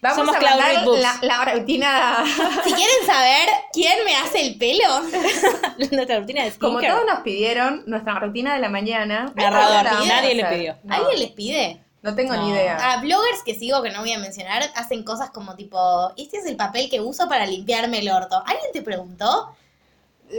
Vamos 0.00 0.16
Somos 0.18 0.36
a 0.36 0.38
Cloud 0.38 0.50
mandar 0.58 0.84
la, 0.86 1.18
la 1.44 1.52
rutina. 1.52 2.24
Si 2.64 2.72
quieren 2.72 3.04
saber 3.06 3.48
quién 3.72 4.04
me 4.06 4.14
hace 4.16 4.40
el 4.46 4.56
pelo, 4.56 5.00
Nuestra 5.92 6.18
rutina 6.20 6.44
de 6.44 6.52
Como 6.52 6.80
todos 6.80 7.02
nos 7.06 7.20
pidieron, 7.20 7.82
nuestra 7.86 8.18
rutina 8.20 8.54
de 8.54 8.60
la 8.60 8.68
mañana. 8.70 9.32
Narrador, 9.34 10.06
nadie 10.06 10.34
le 10.34 10.44
pidió. 10.46 10.76
No, 10.84 10.94
¿alguien 10.94 11.18
les 11.20 11.30
pide? 11.32 11.82
No 12.02 12.14
tengo 12.14 12.34
No. 12.34 12.42
ni 12.46 12.52
idea. 12.52 12.92
A 12.92 13.00
bloggers 13.00 13.42
que 13.44 13.54
sigo, 13.56 13.82
que 13.82 13.90
no 13.90 14.00
voy 14.00 14.12
a 14.12 14.18
mencionar, 14.18 14.62
hacen 14.76 15.02
cosas 15.02 15.30
como 15.30 15.56
tipo, 15.56 16.12
este 16.16 16.38
es 16.38 16.46
el 16.46 16.56
papel 16.56 16.88
que 16.88 17.00
uso 17.00 17.28
para 17.28 17.44
limpiarme 17.46 17.98
el 17.98 18.08
orto. 18.08 18.36
¿Alguien 18.46 18.70
te 18.72 18.80
preguntó? 18.80 19.54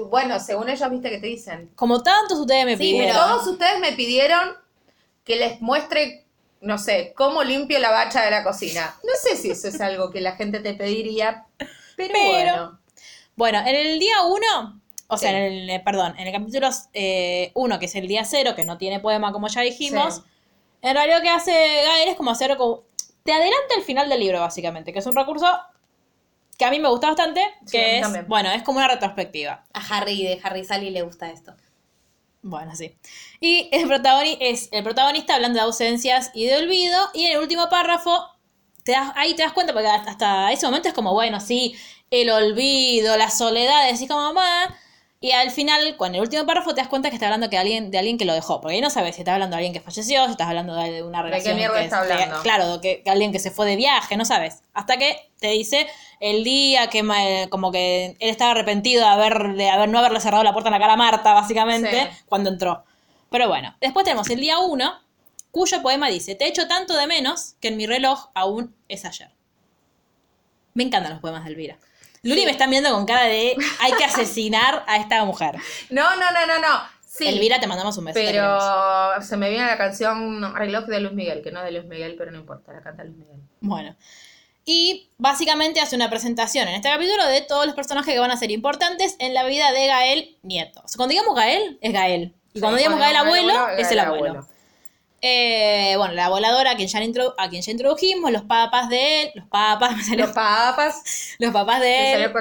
Bueno, 0.10 0.40
según 0.40 0.70
ellos, 0.70 0.90
viste 0.90 1.10
que 1.10 1.18
te 1.20 1.28
dicen. 1.28 1.72
Como 1.76 2.04
tantos 2.04 2.38
ustedes 2.40 2.66
me 2.66 2.74
Sí, 2.74 2.80
pidieron. 2.80 3.16
pero- 3.16 3.26
Todos 3.28 3.48
ustedes 3.48 3.80
me 3.80 3.94
pidieron 3.94 4.56
que 5.24 5.36
les 5.38 5.62
muestre, 5.62 6.26
no 6.62 6.78
sé, 6.78 7.14
cómo 7.16 7.44
limpio 7.44 7.80
la 7.80 7.92
bacha 7.92 8.24
de 8.24 8.32
la 8.32 8.44
cocina. 8.44 8.96
No 9.04 9.12
sé 9.22 9.36
si 9.38 9.52
eso 9.52 9.68
es 9.70 9.80
algo 9.82 10.12
que 10.12 10.22
la 10.22 10.34
gente 10.36 10.60
te 10.60 10.74
pediría, 10.74 11.46
pero, 11.96 12.14
Pero- 12.14 12.30
bueno. 12.32 12.80
Bueno, 13.36 13.60
en 13.60 13.76
el 13.76 14.00
día 14.00 14.24
1, 14.26 14.82
o 15.08 15.18
sea, 15.18 15.30
en 15.32 15.38
el, 15.54 15.70
eh, 15.70 15.80
perdón, 15.86 16.16
en 16.18 16.28
el 16.28 16.34
capítulo 16.34 16.70
1, 17.54 17.80
que 17.80 17.86
es 17.86 17.96
el 17.96 18.08
día 18.08 18.26
0, 18.26 18.54
que 18.56 18.66
no 18.66 18.78
tiene 18.78 19.00
poema 19.00 19.32
como 19.32 19.48
ya 19.48 19.62
dijimos, 19.62 20.16
Sí. 20.16 20.22
en 20.82 20.96
realidad 20.96 21.18
lo 21.18 21.24
que 21.24 21.30
hace 21.30 21.52
Gael 21.86 22.10
es 22.10 22.16
como 22.16 22.32
hacer 22.32 22.58
como... 22.58 22.84
Te 23.24 23.32
adelanta 23.34 23.76
el 23.78 23.84
final 23.84 24.10
del 24.10 24.22
libro, 24.22 24.40
básicamente, 24.40 24.92
que 24.94 25.00
es 25.00 25.06
un 25.06 25.16
recurso 25.16 25.46
que 26.58 26.66
a 26.66 26.72
mí 26.72 26.80
me 26.80 26.90
gusta 26.90 27.08
bastante, 27.08 27.42
Sí, 27.66 27.72
que 27.72 27.96
es, 27.98 28.02
también. 28.02 28.28
bueno, 28.28 28.52
es 28.52 28.64
como 28.64 28.80
una 28.80 28.88
retrospectiva. 28.88 29.66
A 29.74 29.80
Harry 29.98 30.24
de 30.24 30.40
Harry 30.44 30.64
Sally 30.66 30.90
le 30.90 31.04
gusta 31.04 31.30
esto. 31.30 31.56
Bueno, 32.42 32.76
sí. 32.76 32.96
Y 33.40 33.70
el, 33.72 33.88
protagoni- 33.90 34.38
es 34.40 34.70
el 34.72 34.84
protagonista 34.84 35.36
hablando 35.36 35.60
de 35.60 35.66
ausencias 35.66 36.32
y 36.34 36.46
de 36.46 36.58
olvido. 36.58 36.98
Y 37.14 37.26
en 37.26 37.34
el 37.34 37.40
último 37.40 37.68
párrafo, 37.70 38.26
te 38.84 38.94
das, 38.94 39.12
ahí 39.16 39.36
te 39.36 39.44
das 39.44 39.54
cuenta, 39.54 39.74
porque 39.74 39.88
hasta 39.88 40.52
ese 40.52 40.66
momento 40.66 40.88
es 40.88 40.94
como, 40.94 41.14
bueno, 41.14 41.40
sí, 41.42 41.76
el 42.10 42.30
olvido, 42.30 43.18
la 43.18 43.30
soledad, 43.30 43.92
decís 43.92 44.08
como 44.08 44.22
mamá. 44.34 44.78
Y 45.20 45.32
al 45.32 45.50
final, 45.50 45.98
con 45.98 46.14
el 46.14 46.22
último 46.22 46.46
párrafo, 46.46 46.76
te 46.76 46.82
das 46.82 46.88
cuenta 46.90 47.10
que 47.10 47.16
está 47.16 47.26
hablando 47.26 47.50
que 47.50 47.58
alguien, 47.58 47.90
de 47.90 47.98
alguien 47.98 48.20
que 48.20 48.26
lo 48.26 48.34
dejó. 48.36 48.62
Porque 48.62 48.76
ahí 48.76 48.82
no 48.82 48.92
sabes 48.92 49.16
si 49.16 49.22
estás 49.22 49.34
hablando 49.34 49.56
de 49.56 49.58
alguien 49.64 49.74
que 49.74 49.82
falleció, 49.82 50.24
si 50.26 50.32
estás 50.32 50.48
hablando 50.48 50.76
de 50.76 51.02
una 51.02 51.20
qué 51.20 51.24
relación. 51.30 51.56
mierda 51.56 51.80
que 51.80 51.86
está 51.86 52.02
es- 52.04 52.08
de- 52.08 52.14
hablando? 52.14 52.42
claro, 52.44 52.78
de 52.78 52.82
que, 52.82 53.04
que 53.04 53.10
alguien 53.10 53.32
que 53.32 53.40
se 53.40 53.50
fue 53.50 53.66
de 53.66 53.76
viaje, 53.78 54.16
no 54.16 54.26
sabes. 54.26 54.62
Hasta 54.76 54.98
que 54.98 55.32
te 55.40 55.48
dice 55.50 55.88
el 56.20 56.44
día 56.44 56.88
que 56.92 57.02
me- 57.02 57.48
como 57.50 57.72
que 57.72 58.16
él 58.20 58.30
estaba 58.30 58.52
arrepentido 58.52 59.02
de 59.02 59.10
haber, 59.10 59.54
de 59.56 59.70
haber 59.72 59.90
no 59.90 59.98
haberle 59.98 60.20
cerrado 60.20 60.44
la 60.44 60.54
puerta 60.54 60.70
en 60.70 60.74
la 60.74 60.80
cara 60.80 60.94
a 60.94 60.98
Marta, 60.98 61.34
básicamente, 61.34 62.10
Sí. 62.12 62.18
cuando 62.28 62.52
entró. 62.52 62.84
Pero 63.32 63.48
bueno, 63.48 63.76
después 63.82 64.04
tenemos 64.04 64.30
el 64.30 64.40
día 64.40 64.60
1, 64.60 65.00
cuyo 65.52 65.82
poema 65.82 66.10
dice, 66.10 66.36
te 66.36 66.46
echo 66.48 66.68
tanto 66.68 66.96
de 66.96 67.08
menos 67.08 67.56
que 67.60 67.70
en 67.70 67.78
mi 67.78 67.88
reloj 67.88 68.28
aún 68.36 68.76
es 68.88 69.04
ayer. 69.04 69.32
Me 70.76 70.84
encantan 70.84 71.12
los 71.14 71.22
poemas 71.22 71.44
de 71.44 71.50
Elvira. 71.50 71.78
Luli 72.24 72.46
me 72.46 72.52
está 72.52 72.68
mirando 72.68 72.92
con 72.92 73.06
cara 73.06 73.24
de 73.26 73.56
hay 73.80 73.92
que 73.94 74.04
asesinar 74.06 74.84
a 74.88 74.98
esta 74.98 75.24
mujer. 75.26 75.56
No, 75.90 76.16
no, 76.16 76.32
no, 76.32 76.46
no, 76.46 76.60
no. 76.60 76.98
Sí, 77.06 77.28
Elvira, 77.28 77.60
te 77.60 77.66
mandamos 77.68 77.98
un 77.98 78.06
beso. 78.06 78.20
pero 78.20 79.22
se 79.22 79.38
me 79.38 79.50
viene 79.50 79.66
la 79.66 79.78
canción 79.78 80.54
Reloj 80.56 80.86
de 80.86 81.00
Luis 81.00 81.14
Miguel, 81.14 81.42
que 81.42 81.52
no 81.52 81.60
es 81.60 81.66
de 81.66 81.72
Luis 81.72 81.86
Miguel, 81.86 82.16
pero 82.18 82.32
no 82.32 82.38
importa, 82.38 82.74
la 82.74 82.82
canta 82.82 83.04
Luis 83.04 83.18
Miguel. 83.18 83.38
Bueno. 83.60 83.96
Y 84.66 85.10
básicamente 85.18 85.80
hace 85.80 85.96
una 85.96 86.10
presentación 86.10 86.68
en 86.68 86.76
este 86.76 86.90
capítulo 86.90 87.26
de 87.26 87.42
todos 87.42 87.66
los 87.66 87.74
personajes 87.74 88.14
que 88.14 88.20
van 88.20 88.32
a 88.32 88.38
ser 88.38 88.52
importantes 88.52 89.16
en 89.20 89.34
la 89.34 89.46
vida 89.46 89.72
de 89.72 89.88
Gael 89.88 90.38
Nieto. 90.44 90.82
O 90.84 90.88
sea, 90.88 90.98
cuando 90.98 91.12
digamos 91.14 91.36
Gael, 91.36 91.80
es 91.82 91.94
Gael. 91.94 92.36
Y 92.54 92.60
cuando 92.60 92.78
Sí, 92.78 92.84
digamos 92.84 93.00
Gael 93.00 93.16
abuelo, 93.16 93.70
es 93.78 93.90
el 93.92 94.00
abuelo. 94.00 94.46
Eh, 95.22 95.96
bueno, 95.98 96.14
la 96.14 96.30
voladora 96.30 96.72
a 96.72 96.76
quien, 96.76 96.88
ya 96.88 97.00
introdu- 97.02 97.34
a 97.38 97.50
quien 97.50 97.62
ya 97.64 97.72
introdujimos, 97.72 98.32
los 98.32 98.44
papas 98.44 98.88
de 98.88 99.24
él, 99.24 99.32
los 99.36 99.48
papas, 99.48 99.96
salió- 100.08 100.26
Los 100.28 100.36
papas, 100.36 101.02
los 101.40 101.52
papás 101.52 101.80
me 101.80 101.86
de 101.86 102.14
él, 102.26 102.32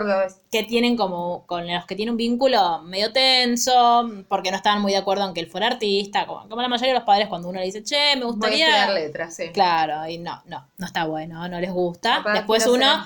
que 0.51 0.63
tienen 0.63 0.97
como, 0.97 1.47
con 1.47 1.67
los 1.73 1.87
que 1.87 1.97
tiene 1.97 2.11
un 2.11 2.17
vínculo 2.19 2.83
medio 2.83 3.13
tenso, 3.13 4.11
porque 4.29 4.51
no 4.51 4.57
estaban 4.59 4.83
muy 4.83 4.93
de 4.93 4.99
acuerdo 4.99 5.27
en 5.27 5.33
que 5.33 5.41
él 5.41 5.47
fuera 5.49 5.69
artista, 5.69 6.27
como, 6.27 6.49
como 6.49 6.61
la 6.61 6.69
mayoría 6.69 6.93
de 6.93 6.99
los 6.99 7.07
padres 7.07 7.29
cuando 7.29 7.49
uno 7.49 7.61
le 7.61 7.67
dice, 7.67 7.83
che, 7.83 8.15
me 8.17 8.17
Voy 8.17 8.23
a 8.23 8.27
gustaría... 8.33 8.67
estudiar 8.69 8.93
letras, 8.93 9.35
sí. 9.37 9.51
Claro, 9.53 10.07
y 10.09 10.19
no, 10.19 10.43
no, 10.47 10.69
no 10.77 10.87
está 10.87 11.07
bueno, 11.07 11.49
no 11.49 11.61
les 11.61 11.73
gusta. 11.73 12.17
Capaz 12.19 12.33
Después 12.35 12.67
uno, 12.67 13.05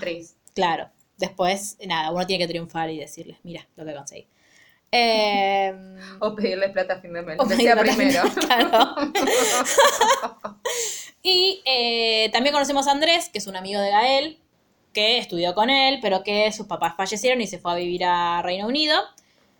claro, 0.55 0.89
después, 1.17 1.77
nada, 1.87 2.11
uno 2.11 2.27
tiene 2.27 2.45
que 2.45 2.49
triunfar 2.49 2.91
y 2.91 2.99
decirles, 2.99 3.39
mira 3.45 3.67
lo 3.77 3.85
que 3.85 3.95
conseguí. 3.95 4.27
Eh, 4.93 5.73
O 6.19 6.35
pedirle 6.35 6.69
plata 6.71 6.95
a 6.95 7.01
fin 7.01 7.13
de 7.13 7.23
mes, 7.23 7.37
o 7.39 7.47
sea 7.49 7.77
primero. 7.77 8.23
Claro. 8.41 8.95
y 11.23 11.63
eh, 11.65 12.31
también 12.33 12.53
conocemos 12.53 12.89
a 12.89 12.93
Andrés, 12.93 13.29
que 13.29 13.39
es 13.39 13.47
un 13.47 13.57
amigo 13.57 13.81
de 13.81 13.91
Gael, 13.91 14.39
que 14.93 15.19
estudió 15.19 15.55
con 15.55 15.71
él, 15.71 15.99
pero 16.03 16.23
que 16.25 16.51
sus 16.53 16.67
papás 16.67 16.95
fallecieron 16.97 17.41
y 17.41 17.47
se 17.47 17.59
fue 17.59 17.73
a 17.73 17.77
vivir 17.77 18.05
a 18.05 18.43
Reino 18.43 18.67
Unido. 18.67 19.01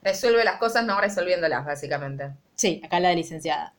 Resuelve 0.03 0.45
las 0.45 0.59
cosas 0.59 0.85
no 0.85 1.01
resolviéndolas, 1.01 1.65
básicamente. 1.65 2.31
Sí, 2.57 2.81
acá 2.85 2.99
la 3.01 3.11
de 3.11 3.17
licenciada. 3.17 3.75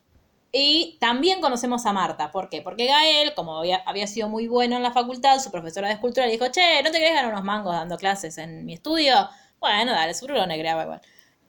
Y 0.53 0.97
también 0.99 1.41
conocemos 1.41 1.85
a 1.85 1.93
Marta. 1.93 2.31
¿Por 2.31 2.49
qué? 2.49 2.61
Porque 2.61 2.85
Gael, 2.85 3.33
como 3.33 3.57
había, 3.57 3.77
había 3.85 4.05
sido 4.07 4.27
muy 4.29 4.47
bueno 4.47 4.75
en 4.75 4.83
la 4.83 4.91
facultad, 4.91 5.39
su 5.39 5.49
profesora 5.51 5.87
de 5.87 5.93
escultura 5.95 6.25
le 6.25 6.33
dijo, 6.33 6.47
che, 6.49 6.83
¿no 6.83 6.91
te 6.91 6.99
querés 6.99 7.15
ganar 7.15 7.31
unos 7.31 7.43
mangos 7.43 7.73
dando 7.73 7.97
clases 7.97 8.37
en 8.37 8.65
mi 8.65 8.73
estudio? 8.73 9.29
Bueno, 9.59 9.93
dale, 9.93 10.13
seguro 10.13 10.35
lo 10.35 10.45
negreaba 10.47 10.83
igual. 10.83 11.01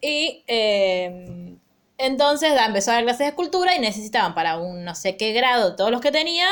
Y 0.03 0.43
eh, 0.49 1.57
entonces 1.97 2.53
empezó 2.67 2.91
a 2.91 2.95
dar 2.95 3.05
clases 3.05 3.21
de 3.21 3.29
escultura 3.29 3.75
y 3.75 3.79
necesitaban 3.79 4.35
para 4.35 4.59
un 4.59 4.85
no 4.85 4.95
sé 4.95 5.17
qué 5.17 5.33
grado, 5.33 5.77
todos 5.77 5.91
los 5.91 6.01
que 6.01 6.11
tenía, 6.11 6.47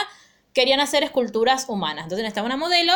querían 0.54 0.80
hacer 0.80 1.02
esculturas 1.02 1.66
humanas. 1.68 2.04
Entonces 2.04 2.22
necesitaba 2.22 2.46
una 2.46 2.56
modelo, 2.56 2.92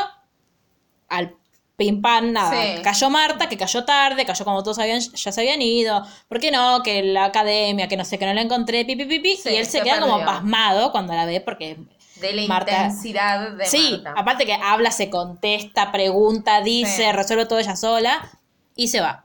al 1.08 1.34
pim 1.76 2.00
pam, 2.00 2.32
nada. 2.32 2.52
Sí. 2.76 2.82
Cayó 2.82 3.10
Marta, 3.10 3.48
que 3.48 3.56
cayó 3.56 3.84
tarde, 3.84 4.24
cayó 4.24 4.44
como 4.44 4.62
todos 4.62 4.78
habían, 4.78 5.00
ya 5.00 5.32
se 5.32 5.40
habían 5.40 5.60
ido. 5.60 6.06
¿Por 6.28 6.38
qué 6.38 6.52
no? 6.52 6.82
Que 6.84 7.02
la 7.02 7.24
academia, 7.26 7.88
que 7.88 7.96
no 7.96 8.04
sé, 8.04 8.16
que 8.18 8.26
no 8.26 8.32
la 8.34 8.42
encontré, 8.42 8.84
pipi, 8.84 9.04
pipi. 9.06 9.36
Sí, 9.36 9.50
y 9.50 9.56
él 9.56 9.64
se 9.66 9.78
se 9.78 9.80
queda 9.82 10.00
como 10.00 10.24
pasmado 10.24 10.92
cuando 10.92 11.14
la 11.14 11.26
ve 11.26 11.40
porque 11.40 11.78
De 12.20 12.32
la 12.32 12.46
Marta- 12.46 12.70
intensidad 12.70 13.50
de 13.56 13.66
Sí, 13.66 14.00
Marta. 14.04 14.20
aparte 14.20 14.46
que 14.46 14.52
habla, 14.54 14.92
se 14.92 15.10
contesta, 15.10 15.90
pregunta, 15.90 16.60
dice, 16.60 17.06
Sí. 17.06 17.12
resuelve 17.12 17.46
todo 17.46 17.58
ella 17.58 17.74
sola 17.74 18.30
y 18.76 18.86
se 18.86 19.00
va. 19.00 19.24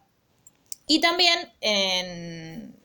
Y 0.92 1.02
también 1.02 1.54
en, 1.62 2.76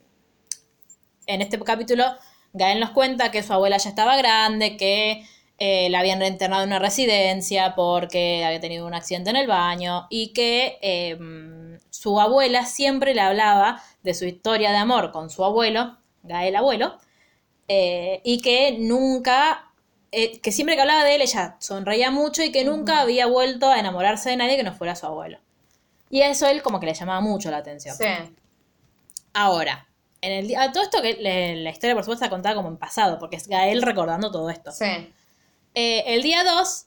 en 1.26 1.40
este 1.40 1.58
capítulo, 1.60 2.04
Gael 2.52 2.78
nos 2.78 2.90
cuenta 2.90 3.30
que 3.30 3.42
su 3.42 3.50
abuela 3.54 3.78
ya 3.78 3.88
estaba 3.88 4.14
grande, 4.18 4.76
que 4.76 5.26
eh, 5.56 5.88
la 5.88 6.00
habían 6.00 6.20
reinternado 6.20 6.64
en 6.64 6.68
una 6.68 6.78
residencia 6.78 7.74
porque 7.74 8.44
había 8.44 8.60
tenido 8.60 8.86
un 8.86 8.92
accidente 8.92 9.30
en 9.30 9.36
el 9.36 9.46
baño 9.46 10.06
y 10.10 10.34
que 10.34 10.78
eh, 10.82 11.16
su 11.88 12.20
abuela 12.20 12.66
siempre 12.66 13.14
le 13.14 13.22
hablaba 13.22 13.82
de 14.02 14.12
su 14.12 14.26
historia 14.26 14.70
de 14.70 14.76
amor 14.76 15.10
con 15.10 15.30
su 15.30 15.42
abuelo, 15.42 15.96
Gael 16.24 16.56
abuelo, 16.56 16.98
eh, 17.68 18.20
y 18.22 18.42
que 18.42 18.76
nunca, 18.78 19.72
eh, 20.12 20.40
que 20.42 20.52
siempre 20.52 20.76
que 20.76 20.82
hablaba 20.82 21.04
de 21.04 21.14
él 21.14 21.22
ella 21.22 21.56
sonreía 21.58 22.10
mucho 22.10 22.42
y 22.42 22.52
que 22.52 22.66
nunca 22.66 23.00
había 23.00 23.24
vuelto 23.24 23.70
a 23.70 23.78
enamorarse 23.78 24.28
de 24.28 24.36
nadie 24.36 24.58
que 24.58 24.62
no 24.62 24.74
fuera 24.74 24.94
su 24.94 25.06
abuelo. 25.06 25.38
Y 26.14 26.20
eso 26.22 26.46
él 26.46 26.62
como 26.62 26.78
que 26.78 26.86
le 26.86 26.94
llamaba 26.94 27.20
mucho 27.20 27.50
la 27.50 27.56
atención. 27.56 27.96
Sí. 27.96 28.04
Ahora, 29.32 29.88
en 30.20 30.30
el 30.30 30.46
día, 30.46 30.70
todo 30.72 30.84
esto 30.84 31.02
que 31.02 31.14
le- 31.14 31.56
la 31.56 31.70
historia 31.70 31.94
por 31.94 32.04
supuesto 32.04 32.24
está 32.24 32.30
contada 32.30 32.54
como 32.54 32.68
en 32.68 32.76
pasado, 32.76 33.18
porque 33.18 33.34
es 33.36 33.48
Gael 33.48 33.82
recordando 33.82 34.30
todo 34.30 34.48
esto. 34.48 34.70
Sí. 34.70 35.12
Eh, 35.74 36.04
el 36.06 36.22
día 36.22 36.44
2 36.44 36.86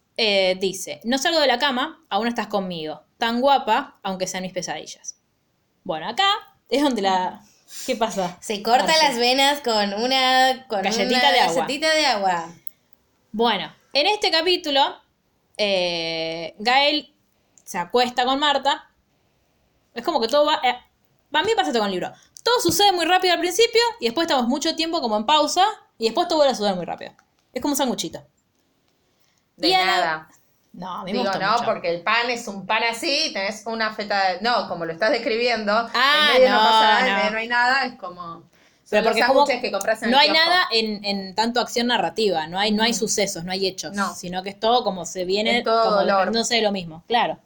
dice, 0.59 1.01
no 1.03 1.17
salgo 1.17 1.39
de 1.41 1.47
la 1.47 1.59
cama, 1.59 2.05
aún 2.09 2.27
estás 2.27 2.47
conmigo, 2.47 3.01
tan 3.17 3.41
guapa, 3.41 3.99
aunque 4.01 4.27
sean 4.27 4.43
mis 4.43 4.53
pesadillas. 4.53 5.17
Bueno, 5.83 6.07
acá 6.07 6.29
es 6.69 6.81
donde 6.81 7.01
la... 7.01 7.41
¿Qué 7.85 7.97
pasa? 7.97 8.37
Se 8.39 8.63
corta 8.63 8.93
las 9.03 9.17
venas 9.17 9.59
con 9.59 9.93
una, 10.01 10.65
con 10.69 10.81
Galletita 10.83 11.19
una 11.19 11.31
de 11.33 11.39
agua. 11.41 11.53
galletita 11.63 11.93
de 11.93 12.05
agua. 12.05 12.49
Bueno, 13.33 13.73
en 13.91 14.07
este 14.07 14.31
capítulo, 14.31 14.81
eh, 15.57 16.55
Gael 16.59 17.13
se 17.65 17.77
acuesta 17.77 18.23
con 18.23 18.39
Marta. 18.39 18.86
Es 19.97 20.03
como 20.05 20.21
que 20.21 20.27
todo 20.27 20.45
va. 20.45 20.59
eh, 20.63 20.69
a 21.33 21.43
mí 21.43 21.49
me 21.49 21.55
pasa 21.55 21.69
esto 21.69 21.79
con 21.79 21.87
el 21.87 21.91
libro. 21.93 22.11
Todo 22.43 22.59
sucede 22.61 22.91
muy 22.93 23.05
rápido 23.05 23.33
al 23.33 23.39
principio 23.39 23.81
y 23.99 24.05
después 24.05 24.25
estamos 24.25 24.47
mucho 24.47 24.75
tiempo 24.75 25.01
como 25.01 25.17
en 25.17 25.25
pausa 25.25 25.65
y 25.97 26.05
después 26.05 26.27
todo 26.27 26.37
vuelve 26.37 26.53
a 26.53 26.55
suceder 26.55 26.75
muy 26.75 26.85
rápido. 26.85 27.11
Es 27.53 27.61
como 27.61 27.73
un 27.73 27.77
sanguchito. 27.77 28.23
De 29.57 29.69
Y 29.69 29.73
a 29.73 29.79
la- 29.79 29.85
nada. 29.85 30.29
No, 30.73 30.91
a 30.91 31.03
mí 31.03 31.11
me 31.11 31.19
Digo, 31.19 31.23
gusta 31.31 31.39
no, 31.45 31.51
mucho. 31.53 31.65
porque 31.65 31.89
el 31.89 32.01
pan 32.03 32.29
es 32.29 32.47
un 32.47 32.65
pan 32.67 32.83
así 32.83 33.29
y 33.29 33.33
tenés 33.33 33.63
una 33.65 33.93
feta 33.95 34.33
de... 34.33 34.41
No, 34.41 34.67
como 34.69 34.85
lo 34.85 34.93
estás 34.93 35.09
describiendo, 35.09 35.71
Ah, 35.73 36.29
en 36.35 36.41
medio 36.41 36.49
no, 36.53 36.55
no, 36.63 36.69
pasa 36.69 37.01
nada, 37.01 37.23
no. 37.25 37.31
no 37.31 37.37
hay 37.39 37.47
nada, 37.47 37.85
es 37.85 37.95
como... 37.95 38.43
Pero 38.89 39.03
porque 39.03 39.21
como 39.25 39.45
que 39.45 39.71
compras 39.71 40.03
en 40.03 40.11
no 40.11 40.17
el 40.21 40.27
hay 40.27 40.31
nada 40.31 40.67
en, 40.71 41.03
en 41.03 41.35
tanto 41.35 41.59
acción 41.59 41.87
narrativa, 41.87 42.45
no 42.47 42.57
hay, 42.59 42.71
no 42.71 42.83
hay 42.83 42.93
sucesos, 42.93 43.43
no 43.43 43.51
hay 43.51 43.65
hechos, 43.67 43.93
No. 43.93 44.13
sino 44.13 44.43
que 44.43 44.51
es 44.51 44.59
todo 44.59 44.83
como 44.85 45.05
se 45.05 45.25
viene, 45.25 45.61
todo 45.63 45.83
como 45.83 45.95
dolor. 45.97 46.05
desprendiéndose 46.17 46.55
de 46.55 46.61
lo 46.61 46.71
mismo, 46.71 47.03
claro. 47.07 47.37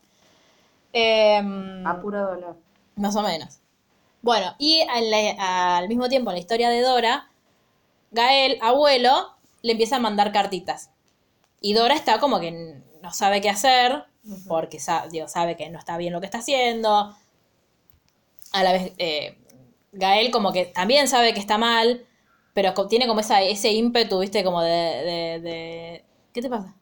Em, 0.94 1.86
A 1.88 2.02
puro 2.02 2.20
dolor. 2.22 2.58
Más 2.96 3.16
o 3.16 3.22
menos. 3.22 3.60
Bueno, 4.22 4.56
y 4.60 4.82
al, 4.82 5.12
al 5.39 5.88
mismo 5.88 6.10
tiempo, 6.10 6.30
en 6.32 6.36
la 6.36 6.39
historia 6.39 6.70
de 6.70 6.82
Dora, 6.82 7.30
Gael, 8.12 8.60
abuelo, 8.62 9.36
le 9.62 9.72
empieza 9.72 9.96
a 9.96 10.00
mandar 10.00 10.32
cartitas. 10.32 10.92
Y 11.60 11.74
Dora 11.74 11.96
está 11.96 12.20
como 12.20 12.39
que 12.39 12.82
no 13.02 13.14
sabe 13.14 13.42
qué 13.42 13.50
hacer, 13.50 14.06
porque 14.48 14.80
sa- 14.80 15.08
digo, 15.10 15.28
sabe 15.28 15.56
que 15.58 15.70
no 15.70 15.80
está 15.80 15.98
bien 15.98 16.14
lo 16.14 16.20
que 16.20 16.26
está 16.26 16.39
haciendo. 16.39 17.16
A 18.52 18.64
la 18.64 18.74
vez, 18.74 18.92
eh, 18.98 19.38
Gael 19.94 20.32
como 20.32 20.52
que 20.52 20.66
también 20.66 21.08
sabe 21.08 21.34
que 21.34 21.39
está 21.39 21.58
mal, 21.58 22.06
pero 22.54 22.74
tiene 22.88 23.08
como 23.08 23.22
esa, 23.22 23.42
ese 23.42 23.72
ímpetu, 23.72 24.20
viste, 24.20 24.44
como 24.44 24.62
de, 24.62 24.70
de- 24.72 25.39
de- 25.42 26.06
¿Qué 26.34 26.42
te 26.42 26.50
pasa? 26.50 26.76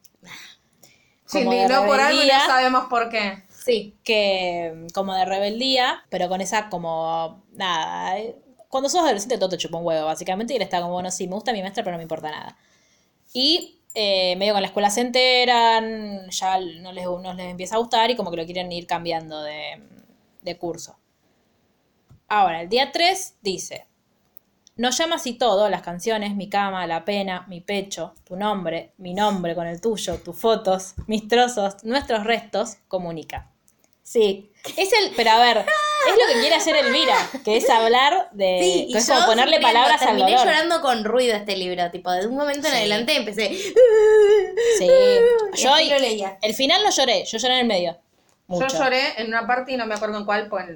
De 1.32 1.40
indignó 1.40 1.86
por 1.86 2.00
algo 2.00 2.22
y 2.22 2.26
no 2.26 2.46
sabemos 2.46 2.84
por 2.88 3.08
qué. 3.08 3.44
Que 4.04 4.72
mm, 4.74 4.86
como 4.92 5.14
de 5.14 5.24
rebeldía, 5.24 6.02
pero 6.08 6.28
con 6.28 6.40
esa 6.40 6.68
como, 6.68 7.42
nada, 7.52 8.18
eh, 8.18 8.36
cuando 8.68 8.88
sos 8.88 9.00
adolescente 9.02 9.38
todo 9.38 9.50
te 9.50 9.58
chupa 9.58 9.78
un 9.78 9.86
huevo, 9.86 10.06
básicamente, 10.06 10.52
y 10.52 10.56
él 10.56 10.62
está 10.62 10.80
como, 10.80 10.94
bueno, 10.94 11.10
sí, 11.10 11.28
me 11.28 11.34
gusta 11.34 11.52
mi 11.52 11.60
maestra, 11.60 11.82
pero 11.84 11.92
no 11.92 11.98
me 11.98 12.04
importa 12.04 12.30
nada. 12.30 12.56
Y 13.32 13.80
eh, 13.94 14.36
medio 14.36 14.52
con 14.52 14.62
la 14.62 14.68
escuela 14.68 14.90
se 14.90 15.00
enteran, 15.00 16.30
ya 16.30 16.60
no 16.80 16.92
les, 16.92 17.04
no 17.06 17.34
les 17.34 17.46
empieza 17.50 17.76
a 17.76 17.78
gustar 17.78 18.10
y 18.10 18.16
como 18.16 18.30
que 18.30 18.36
lo 18.36 18.44
quieren 18.44 18.70
ir 18.72 18.86
cambiando 18.86 19.42
de, 19.42 19.82
de 20.42 20.58
curso. 20.58 20.96
Ahora, 22.28 22.62
el 22.62 22.68
día 22.68 22.92
3 22.92 23.38
dice, 23.42 23.88
nos 24.76 24.96
llamas 24.96 25.26
y 25.26 25.34
todo, 25.34 25.68
las 25.68 25.82
canciones, 25.82 26.36
mi 26.36 26.48
cama, 26.48 26.86
la 26.86 27.04
pena, 27.04 27.44
mi 27.48 27.60
pecho, 27.60 28.14
tu 28.24 28.36
nombre, 28.36 28.94
mi 28.98 29.12
nombre 29.14 29.54
con 29.54 29.66
el 29.66 29.80
tuyo, 29.80 30.18
tus 30.22 30.38
fotos, 30.38 30.94
mis 31.06 31.28
trozos, 31.28 31.84
nuestros 31.84 32.24
restos, 32.24 32.76
comunica. 32.88 33.49
Sí, 34.12 34.50
es 34.76 34.92
el, 34.92 35.12
pero 35.14 35.30
a 35.30 35.38
ver, 35.38 35.58
es 35.58 36.12
lo 36.18 36.26
que 36.34 36.40
quiere 36.40 36.56
hacer 36.56 36.74
Elvira, 36.74 37.14
que 37.44 37.56
es 37.58 37.70
hablar 37.70 38.28
de, 38.32 38.58
Sí, 38.60 38.86
y 38.88 38.96
es 38.96 39.06
yo 39.06 39.14
como 39.14 39.26
ponerle 39.26 39.56
sufriendo, 39.56 39.68
palabras 39.78 40.00
al 40.02 40.06
terminé 40.08 40.30
dolor. 40.32 40.46
llorando 40.46 40.80
con 40.80 41.04
ruido 41.04 41.36
este 41.36 41.56
libro, 41.56 41.88
tipo, 41.92 42.10
de 42.10 42.26
un 42.26 42.34
momento 42.36 42.66
en 42.66 42.72
Sí. 42.74 42.78
adelante 42.80 43.14
empecé. 43.16 43.54
Sí, 44.78 44.88
Y 45.54 45.62
yo 45.62 45.70
lo 45.76 45.98
leía. 46.00 46.38
el 46.42 46.54
final 46.54 46.82
no 46.82 46.90
lloré, 46.90 47.24
yo 47.24 47.38
lloré 47.38 47.54
en 47.54 47.60
el 47.60 47.66
medio. 47.66 47.98
Mucho. 48.48 48.66
Yo 48.66 48.78
lloré 48.82 49.20
en 49.20 49.28
una 49.28 49.46
parte 49.46 49.72
y 49.72 49.76
no 49.76 49.86
me 49.86 49.94
acuerdo 49.94 50.18
en 50.18 50.24
cuál, 50.24 50.48
pues 50.48 50.66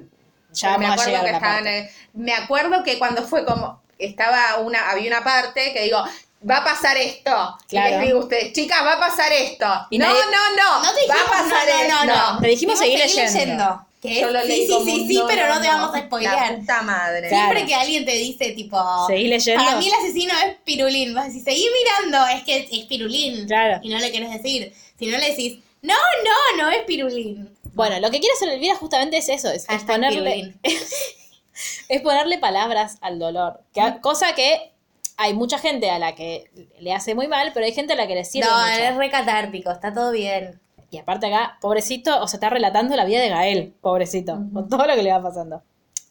Ya 0.53 0.77
me 0.77 0.85
acuerdo 0.85 1.03
que 1.11 1.31
la 1.31 1.31
estaba 1.31 1.57
en 1.57 1.63
parte. 1.65 1.79
el- 1.79 1.89
me 2.21 2.33
acuerdo 2.33 2.83
que 2.85 2.97
cuando 2.97 3.23
fue 3.23 3.43
como 3.45 3.81
estaba 3.97 4.59
una 4.59 4.89
había 4.91 5.09
una 5.09 5.23
parte 5.25 5.73
que 5.73 5.81
digo 5.83 6.01
va 6.49 6.57
a 6.57 6.63
pasar 6.63 6.95
esto 6.97 7.55
y 7.65 7.69
Claro. 7.69 7.89
les 7.97 8.01
digo 8.07 8.19
a 8.19 8.23
ustedes 8.23 8.53
chicas 8.53 8.83
va 8.83 8.93
a 8.93 8.99
pasar 8.99 9.31
esto 9.33 9.65
Y 9.89 9.97
no 9.97 10.05
nadie- 10.07 10.21
no 10.31 10.55
no 10.55 10.83
No 10.83 10.93
te 10.93 10.99
dijimos, 11.01 11.21
va 11.31 11.39
a 11.39 11.43
pasar 11.43 11.67
no, 11.67 11.73
no, 11.73 11.81
esto 11.81 12.05
no, 12.05 12.33
no. 12.35 12.39
Te 12.41 12.47
dijimos 12.47 12.79
seguir 12.79 12.99
Seguí 12.99 13.15
leyendo. 13.21 13.85
Que 14.01 14.21
Yo 14.21 14.29
lo 14.29 14.43
leí 14.43 14.61
sí, 14.61 14.67
sí, 14.67 14.73
como 14.73 14.85
sí, 14.85 15.07
sí, 15.07 15.21
pero 15.27 15.47
no 15.55 15.59
te 15.61 15.67
vamos 15.67 15.89
a 15.95 15.97
la 15.97 16.05
spoilear. 16.05 16.59
puta 16.59 16.81
madre 16.83 17.27
Claro. 17.29 17.43
Siempre 17.53 17.65
que 17.65 17.73
alguien 17.73 18.05
te 18.05 18.11
dice, 18.11 18.51
tipo, 18.51 18.77
¿Seguís 19.07 19.29
leyendo? 19.29 19.63
para 19.65 19.77
mí 19.77 19.87
el 19.87 19.93
asesino 19.95 20.33
es 20.45 20.55
Pirulín. 20.63 21.15
Vas 21.15 21.23
a 21.23 21.27
decir, 21.29 21.43
seguí 21.43 21.67
mirando, 21.73 22.27
es 22.27 22.43
que 22.43 22.69
es 22.71 22.85
Pirulín. 22.85 23.47
Claro. 23.47 23.79
Y 23.81 23.89
no 23.89 23.97
le 23.97 24.11
querés 24.11 24.31
decir. 24.31 24.71
Si 24.99 25.07
no 25.07 25.17
le 25.17 25.29
decís, 25.31 25.57
no, 25.81 25.95
no, 25.95 26.63
no 26.63 26.69
es 26.69 26.83
Pirulín. 26.83 27.49
Bueno, 27.73 27.99
lo 27.99 28.11
que 28.11 28.19
quiere 28.19 28.35
hacer 28.35 28.49
Elvira 28.49 28.75
justamente 28.75 29.17
es 29.17 29.27
eso, 29.27 29.49
es, 29.49 29.65
ponerle, 29.87 30.53
es 31.89 32.01
ponerle 32.01 32.37
palabras 32.37 32.97
al 33.01 33.17
dolor. 33.19 33.59
Que, 33.73 33.95
cosa 34.01 34.35
que 34.35 34.71
hay 35.17 35.33
mucha 35.33 35.57
gente 35.57 35.89
a 35.91 35.99
la 35.99 36.15
que 36.15 36.49
le 36.79 36.93
hace 36.93 37.15
muy 37.15 37.27
mal, 37.27 37.51
pero 37.53 37.65
hay 37.65 37.73
gente 37.73 37.93
a 37.93 37.95
la 37.95 38.07
que 38.07 38.15
le 38.15 38.25
sirve 38.25 38.47
No, 38.49 38.57
mucho. 38.57 38.81
es 38.83 38.95
recatártico, 38.95 39.71
está 39.71 39.93
todo 39.93 40.11
bien. 40.11 40.61
Y 40.91 40.97
aparte 40.97 41.27
acá, 41.27 41.57
pobrecito, 41.61 42.21
o 42.21 42.27
se 42.27 42.37
está 42.37 42.49
relatando 42.49 42.95
la 42.95 43.05
vida 43.05 43.19
de 43.21 43.29
Gael, 43.29 43.73
pobrecito, 43.81 44.33
con 44.53 44.69
todo 44.69 44.85
lo 44.85 44.95
que 44.95 45.03
le 45.03 45.11
va 45.11 45.21
pasando. 45.21 45.63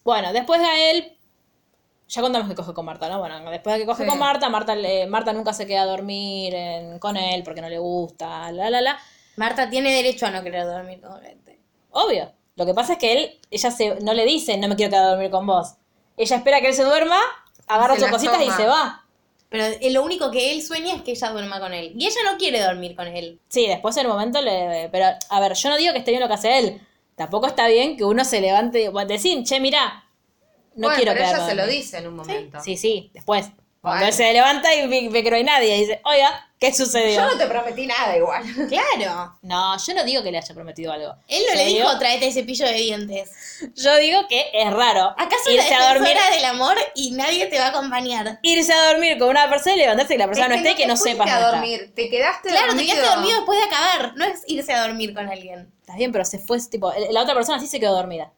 Bueno, 0.04 0.32
después 0.32 0.60
Gael, 0.60 1.16
ya 2.08 2.20
contamos 2.22 2.48
que 2.48 2.54
coge 2.54 2.74
con 2.74 2.84
Marta, 2.84 3.08
¿no? 3.08 3.18
Bueno, 3.18 3.50
después 3.50 3.74
de 3.74 3.80
que 3.80 3.86
coge 3.86 4.04
Sí. 4.04 4.08
con 4.08 4.18
Marta, 4.18 4.48
Marta, 4.48 4.74
Marta 5.08 5.32
nunca 5.32 5.52
se 5.54 5.66
queda 5.66 5.82
a 5.82 5.86
dormir 5.86 6.54
en- 6.54 6.98
con 6.98 7.16
él 7.16 7.42
porque 7.42 7.60
no 7.62 7.68
le 7.68 7.78
gusta, 7.78 8.52
la, 8.52 8.68
la, 8.70 8.80
la. 8.80 8.98
Marta 9.36 9.68
tiene 9.70 9.90
derecho 9.92 10.26
a 10.26 10.30
no 10.30 10.42
querer 10.42 10.64
dormir 10.66 11.00
con 11.00 11.20
gente. 11.22 11.60
Obvio. 11.90 12.32
Lo 12.56 12.66
que 12.66 12.74
pasa 12.74 12.92
es 12.94 12.98
que 12.98 13.12
él, 13.12 13.40
ella 13.50 13.70
se, 13.70 13.96
no 14.00 14.12
le 14.14 14.24
dice, 14.24 14.56
no 14.58 14.68
me 14.68 14.76
quiero 14.76 14.90
quedar 14.90 15.04
a 15.06 15.08
dormir 15.10 15.30
con 15.30 15.46
vos. 15.46 15.74
Ella 16.16 16.36
espera 16.36 16.60
que 16.60 16.68
él 16.68 16.74
se 16.74 16.84
duerma, 16.84 17.18
agarra 17.66 17.98
sus 17.98 18.08
cositas 18.08 18.40
y 18.42 18.50
se 18.50 18.66
va. 18.66 19.04
Pero 19.48 19.64
eh, 19.66 19.90
lo 19.92 20.02
único 20.02 20.30
que 20.30 20.52
él 20.52 20.62
sueña 20.62 20.94
es 20.94 21.02
que 21.02 21.12
ella 21.12 21.30
duerma 21.30 21.60
con 21.60 21.72
él. 21.72 21.92
Y 21.96 22.06
ella 22.06 22.20
no 22.30 22.36
quiere 22.38 22.60
dormir 22.60 22.96
con 22.96 23.06
él. 23.06 23.38
Sí, 23.48 23.68
después 23.68 23.96
en 23.96 24.06
el 24.06 24.08
momento 24.08 24.42
le... 24.42 24.88
Pero, 24.90 25.06
a 25.28 25.40
ver, 25.40 25.54
yo 25.54 25.68
no 25.68 25.76
digo 25.76 25.92
que 25.92 26.00
esté 26.00 26.10
bien 26.10 26.22
lo 26.22 26.26
que 26.28 26.34
hace 26.34 26.58
él. 26.58 26.80
Tampoco 27.14 27.46
está 27.46 27.68
bien 27.68 27.96
que 27.96 28.04
uno 28.04 28.24
se 28.24 28.40
levante 28.40 28.82
y 28.82 29.06
decir, 29.06 29.44
che, 29.44 29.60
mirá, 29.60 30.04
no 30.74 30.88
bueno 30.88 30.96
quiero 30.96 31.12
pero 31.12 31.24
ella 31.26 31.46
se 31.46 31.54
lo 31.54 31.62
dormir". 31.62 31.80
dice 31.80 31.98
en 31.98 32.08
un 32.08 32.16
momento 32.16 32.60
Sí, 32.60 32.76
sí, 32.76 33.10
después. 33.14 33.50
Cuando 33.84 33.98
Bueno. 34.00 34.06
él 34.06 34.12
se 34.14 34.32
levanta 34.32 34.74
y 34.74 34.86
ve, 34.88 35.08
ve 35.10 35.22
que 35.22 35.28
no 35.30 35.36
hay 35.36 35.44
nadie 35.44 35.76
y 35.76 35.80
dice, 35.80 36.00
oiga, 36.06 36.48
¿qué 36.58 36.72
sucedió? 36.72 37.16
yo 37.20 37.26
no 37.32 37.36
te 37.36 37.46
prometí 37.46 37.86
nada 37.86 38.16
igual 38.16 38.42
Claro. 38.70 39.36
No, 39.42 39.76
yo 39.76 39.92
no 39.92 40.04
digo 40.04 40.22
que 40.22 40.30
le 40.32 40.38
haya 40.38 40.54
prometido 40.54 40.90
algo. 40.90 41.12
Él 41.28 41.42
no 41.46 41.52
Yo 41.52 41.58
le 41.58 41.64
dijo, 41.66 41.88
digo- 41.88 41.98
tráete 41.98 42.32
cepillo 42.32 42.64
de 42.66 42.72
dientes. 42.72 43.30
Yo 43.76 43.94
digo 43.98 44.26
que 44.26 44.46
es 44.54 44.72
raro 44.72 45.10
¿Acaso 45.18 45.50
la 45.50 45.52
irse 45.52 45.74
a 45.74 45.92
dormir, 45.92 46.16
del 46.32 46.44
amor 46.46 46.78
y 46.94 47.10
nadie 47.10 47.44
te 47.48 47.58
va 47.58 47.66
a 47.66 47.68
acompañar? 47.68 48.38
irse 48.40 48.72
a 48.72 48.86
dormir 48.92 49.18
con 49.18 49.28
una 49.28 49.50
persona 49.50 49.76
y 49.76 49.78
levantarse 49.80 50.14
y 50.14 50.18
la 50.18 50.26
persona 50.28 50.46
Es 50.46 50.50
no 50.52 50.56
esté 50.56 50.70
y 50.70 50.74
te 50.76 50.80
que 50.82 50.86
no 50.88 50.96
sepas 50.96 51.30
a 51.30 51.40
dónde 51.40 51.44
está. 51.44 51.56
dormir 51.58 51.92
te 51.94 52.08
quedaste 52.08 52.48
Claro, 52.48 52.74
te 52.74 52.86
quedaste 52.86 53.06
dormido 53.06 53.36
después 53.36 53.58
de 53.58 53.64
acabar. 53.66 54.16
No 54.16 54.24
es 54.24 54.42
irse 54.46 54.72
a 54.72 54.80
dormir 54.86 55.12
con 55.14 55.28
alguien. 55.28 55.70
Está 55.82 55.94
bien, 55.96 56.10
pero 56.10 56.24
se 56.24 56.38
fue, 56.38 56.58
tipo, 56.70 56.90
la 57.10 57.20
otra 57.20 57.34
persona 57.34 57.60
sí 57.60 57.66
se 57.66 57.78
quedó 57.78 57.92
dormida. 57.94 58.32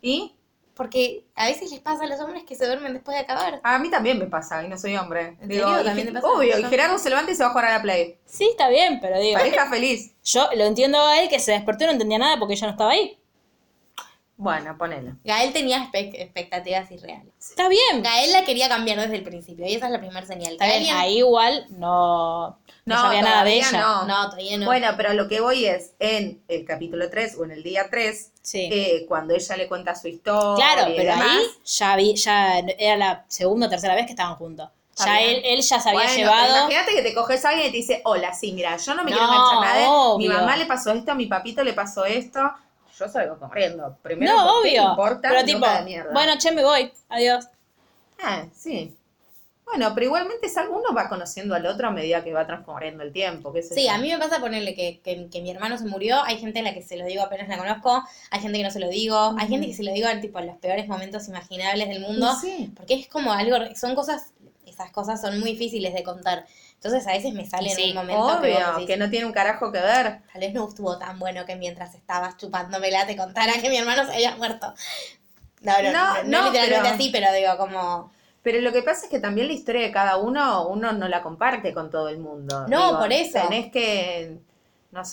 y 0.00 0.36
Porque 0.74 1.24
a 1.34 1.46
veces 1.46 1.70
les 1.70 1.80
pasa 1.80 2.04
a 2.04 2.06
los 2.06 2.18
hombres 2.20 2.44
que 2.44 2.54
se 2.54 2.64
duermen 2.66 2.94
después 2.94 3.14
de 3.16 3.22
acabar. 3.24 3.60
a 3.62 3.78
mí 3.78 3.90
también 3.90 4.18
me 4.18 4.26
pasa 4.26 4.64
y 4.64 4.68
no 4.68 4.78
soy 4.78 4.96
hombre 4.96 5.36
¿En 5.40 5.48
digo 5.48 5.68
y 5.80 5.84
¿También 5.84 6.06
te 6.08 6.12
pasa? 6.14 6.26
obvio 6.26 6.58
y 6.58 6.62
Yo- 6.62 6.68
Gerardo 6.70 6.98
se 6.98 7.10
levanta 7.10 7.30
y 7.30 7.34
se 7.34 7.42
va 7.42 7.50
a 7.50 7.52
jugar 7.52 7.66
a 7.66 7.76
la 7.76 7.82
play 7.82 8.18
Sí, 8.24 8.48
está 8.50 8.68
bien, 8.70 8.98
pero 9.00 9.18
digo, 9.20 9.38
pareja 9.38 9.68
feliz 9.68 10.12
yo 10.24 10.48
lo 10.56 10.64
entiendo 10.64 10.98
a 11.00 11.20
él 11.20 11.28
que 11.28 11.40
se 11.40 11.52
despertó 11.52 11.84
y 11.84 11.86
no 11.88 11.92
entendía 11.92 12.18
nada 12.18 12.38
porque 12.38 12.54
ella 12.54 12.66
no 12.68 12.72
estaba 12.72 12.92
ahí. 12.92 13.18
Bueno 14.42 14.76
ponelo 14.76 15.12
Gael 15.24 15.52
tenía 15.52 15.88
expectativas 15.92 16.90
irreales. 16.90 17.32
Está 17.38 17.68
bien. 17.68 18.02
Gael 18.02 18.32
la 18.32 18.44
quería 18.44 18.68
cambiar 18.68 18.98
desde 19.00 19.16
el 19.16 19.22
principio 19.22 19.66
y 19.66 19.74
esa 19.74 19.86
es 19.86 19.92
la 19.92 19.98
primera 20.00 20.26
señal. 20.26 20.52
Está 20.54 20.66
bien, 20.78 20.94
ahí 20.96 21.18
igual 21.18 21.66
no, 21.70 22.58
no, 22.84 22.94
No, 22.96 23.00
sabía 23.02 23.22
nada 23.22 23.44
de 23.44 23.54
ella. 23.54 23.70
no. 23.80 24.06
No, 24.06 24.24
todavía 24.30 24.58
no. 24.58 24.66
Bueno, 24.66 24.88
pero 24.96 25.12
lo 25.14 25.28
que 25.28 25.40
voy 25.40 25.66
es, 25.66 25.92
en 26.00 26.42
el 26.48 26.64
capítulo 26.64 27.08
3 27.08 27.36
o 27.38 27.44
en 27.44 27.52
el 27.52 27.62
día 27.62 27.88
3, 27.90 28.30
Sí. 28.42 28.68
eh, 28.72 29.04
cuando 29.08 29.34
ella 29.34 29.56
le 29.56 29.68
cuenta 29.68 29.94
su 29.94 30.08
historia 30.08 30.56
claro, 30.74 30.90
y 30.92 30.96
pero 30.96 31.12
demás, 31.12 31.28
ahí 31.30 31.46
ya 31.64 31.96
vi, 31.96 32.14
ya 32.16 32.58
era 32.58 32.96
la 32.96 33.24
segunda 33.28 33.68
o 33.68 33.70
tercera 33.70 33.94
vez 33.94 34.06
que 34.06 34.12
estaban 34.12 34.34
juntos. 34.34 34.68
Está 34.90 35.06
Ya 35.06 35.20
él, 35.22 35.40
él 35.44 35.62
ya 35.62 35.80
se 35.80 35.88
había 35.88 36.02
bueno, 36.02 36.16
llevado. 36.16 36.56
Imagínate 36.70 36.92
que 36.94 37.02
te 37.02 37.14
coges 37.14 37.44
a 37.44 37.50
alguien 37.50 37.68
y 37.68 37.70
te 37.70 37.76
dice, 37.78 38.02
hola, 38.04 38.34
sí, 38.34 38.52
mira, 38.52 38.76
yo 38.76 38.94
no 38.94 39.04
me 39.04 39.12
quiero 39.12 39.26
No, 39.26 39.32
enganchar 39.32 39.58
a 39.58 39.74
nadie, 39.74 40.18
mi 40.18 40.28
mamá 40.28 40.56
le 40.56 40.66
pasó 40.66 40.90
esto, 40.92 41.12
a 41.12 41.14
mi 41.14 41.26
papito 41.26 41.62
le 41.64 41.72
pasó 41.72 42.04
esto, 42.04 42.40
yo 43.04 43.08
salgo 43.12 43.38
corriendo. 43.38 43.96
Primero, 44.02 44.32
No, 44.32 44.44
¿por 44.44 44.62
qué 44.62 44.68
obvio. 44.78 44.90
importa? 44.90 45.28
pero 45.28 45.44
tipo, 45.44 45.66
de 45.66 46.04
bueno, 46.12 46.32
che, 46.38 46.52
me 46.52 46.62
voy. 46.62 46.92
Adiós. 47.08 47.46
Ah, 48.22 48.46
sí. 48.54 48.96
Bueno, 49.64 49.92
pero 49.94 50.06
igualmente 50.06 50.48
es 50.48 50.56
algo, 50.58 50.76
uno 50.78 50.92
va 50.94 51.08
conociendo 51.08 51.54
al 51.54 51.64
otro 51.64 51.88
a 51.88 51.90
medida 51.90 52.22
que 52.22 52.32
va 52.34 52.46
transcurriendo 52.46 53.02
el 53.02 53.12
tiempo. 53.12 53.52
qué 53.52 53.62
Sí, 53.62 53.86
yo. 53.86 53.92
a 53.92 53.98
mí 53.98 54.10
me 54.12 54.18
pasa 54.18 54.38
ponerle 54.38 54.74
que, 54.74 55.00
que, 55.02 55.28
que 55.30 55.40
mi 55.40 55.50
hermano 55.50 55.78
se 55.78 55.86
murió, 55.86 56.22
hay 56.24 56.36
gente 56.36 56.58
a 56.58 56.62
la 56.62 56.74
que 56.74 56.82
se 56.82 56.96
lo 56.96 57.06
digo 57.06 57.22
apenas 57.22 57.48
la 57.48 57.56
conozco, 57.56 58.02
hay 58.30 58.40
gente 58.40 58.58
que 58.58 58.64
no 58.64 58.70
se 58.70 58.80
lo 58.80 58.88
digo, 58.90 59.34
hay 59.38 59.48
gente 59.48 59.66
que 59.68 59.74
se 59.74 59.82
lo 59.82 59.92
digo 59.92 60.08
en 60.08 60.20
tipo 60.20 60.38
en 60.40 60.46
los 60.48 60.56
peores 60.58 60.88
momentos 60.88 61.26
imaginables 61.28 61.88
del 61.88 62.00
mundo, 62.00 62.34
sí. 62.40 62.70
porque 62.76 62.94
es 62.94 63.08
como 63.08 63.32
algo, 63.32 63.56
son 63.74 63.94
cosas, 63.94 64.32
esas 64.66 64.90
cosas 64.90 65.20
son 65.20 65.40
muy 65.40 65.52
difíciles 65.52 65.94
de 65.94 66.02
contar. 66.02 66.44
Entonces 66.84 67.06
a 67.06 67.12
veces 67.12 67.32
me 67.32 67.46
sale 67.48 67.70
en 67.72 67.90
un 67.90 67.94
momento 67.94 68.40
que, 68.40 68.54
Obvio, 68.56 68.72
decís, 68.72 68.86
que 68.88 68.96
no 68.96 69.08
tiene 69.08 69.24
un 69.24 69.32
carajo 69.32 69.70
que 69.70 69.78
ver. 69.80 70.18
tal 70.32 70.40
vez 70.40 70.52
no 70.52 70.68
estuvo 70.68 70.98
tan 70.98 71.16
bueno 71.20 71.44
que 71.46 71.54
mientras 71.54 71.94
estabas 71.94 72.36
chupándomela 72.38 73.06
te 73.06 73.16
contara 73.16 73.52
que 73.62 73.68
mi 73.70 73.76
hermano 73.76 74.04
se 74.04 74.12
había 74.14 74.34
muerto. 74.34 74.74
No, 75.60 75.72
no, 75.80 75.92
no, 75.92 75.92
No, 75.92 76.22
no, 76.24 76.24
no, 76.24 76.44
literalmente 76.46 76.82
pero- 76.82 76.94
así, 76.94 77.10
pero 77.12 77.32
digo 77.32 77.56
como... 77.56 78.10
Pero 78.42 78.60
lo 78.60 78.72
que 78.72 78.82
pasa 78.82 79.04
es 79.04 79.10
que 79.12 79.20
también 79.20 79.46
la 79.46 79.52
historia 79.52 79.82
de 79.82 79.92
cada 79.92 80.16
uno, 80.16 80.66
uno 80.66 80.90
no 80.92 81.06
la 81.06 81.22
comparte 81.22 81.72
con 81.72 81.88
todo 81.88 82.08
el 82.08 82.18
mundo. 82.18 82.66
No, 82.66 82.98
por 82.98 83.12
eso. 83.12 83.38
Tenés 83.48 83.70
que. 83.70 84.38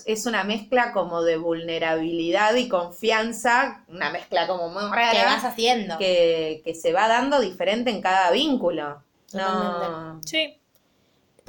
es 0.08 0.26
una 0.26 0.44
mezcla 0.44 0.92
como 0.92 1.22
de 1.22 1.38
vulnerabilidad 1.38 2.56
y 2.56 2.68
confianza, 2.68 3.84
una 3.88 4.10
mezcla 4.10 4.48
como 4.48 4.70
muy 4.70 4.82
¿Qué 4.82 4.88
vas 4.90 5.14
rara, 5.14 5.36
haciendo? 5.48 6.00
que, 6.00 6.64
que 6.66 6.74
se 6.74 6.92
va 6.92 7.08
dando 7.08 7.40
diferente 7.40 7.92
en 7.92 8.02
cada 8.02 8.32
vínculo. 8.32 9.04
No. 9.34 10.20
Sí. 10.26 10.59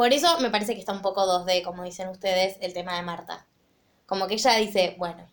Por 0.01 0.15
eso 0.15 0.39
me 0.41 0.49
parece 0.49 0.73
que 0.73 0.81
está 0.81 0.95
un 0.95 1.03
poco 1.03 1.27
2D, 1.27 1.63
como 1.63 1.83
dicen 1.83 2.09
ustedes, 2.09 2.57
el 2.63 2.73
tema 2.73 2.97
de 2.97 3.03
Marta. 3.03 3.47
Como 4.07 4.27
que 4.29 4.37
ella 4.37 4.55
dice, 4.55 4.95
bueno, 4.97 5.31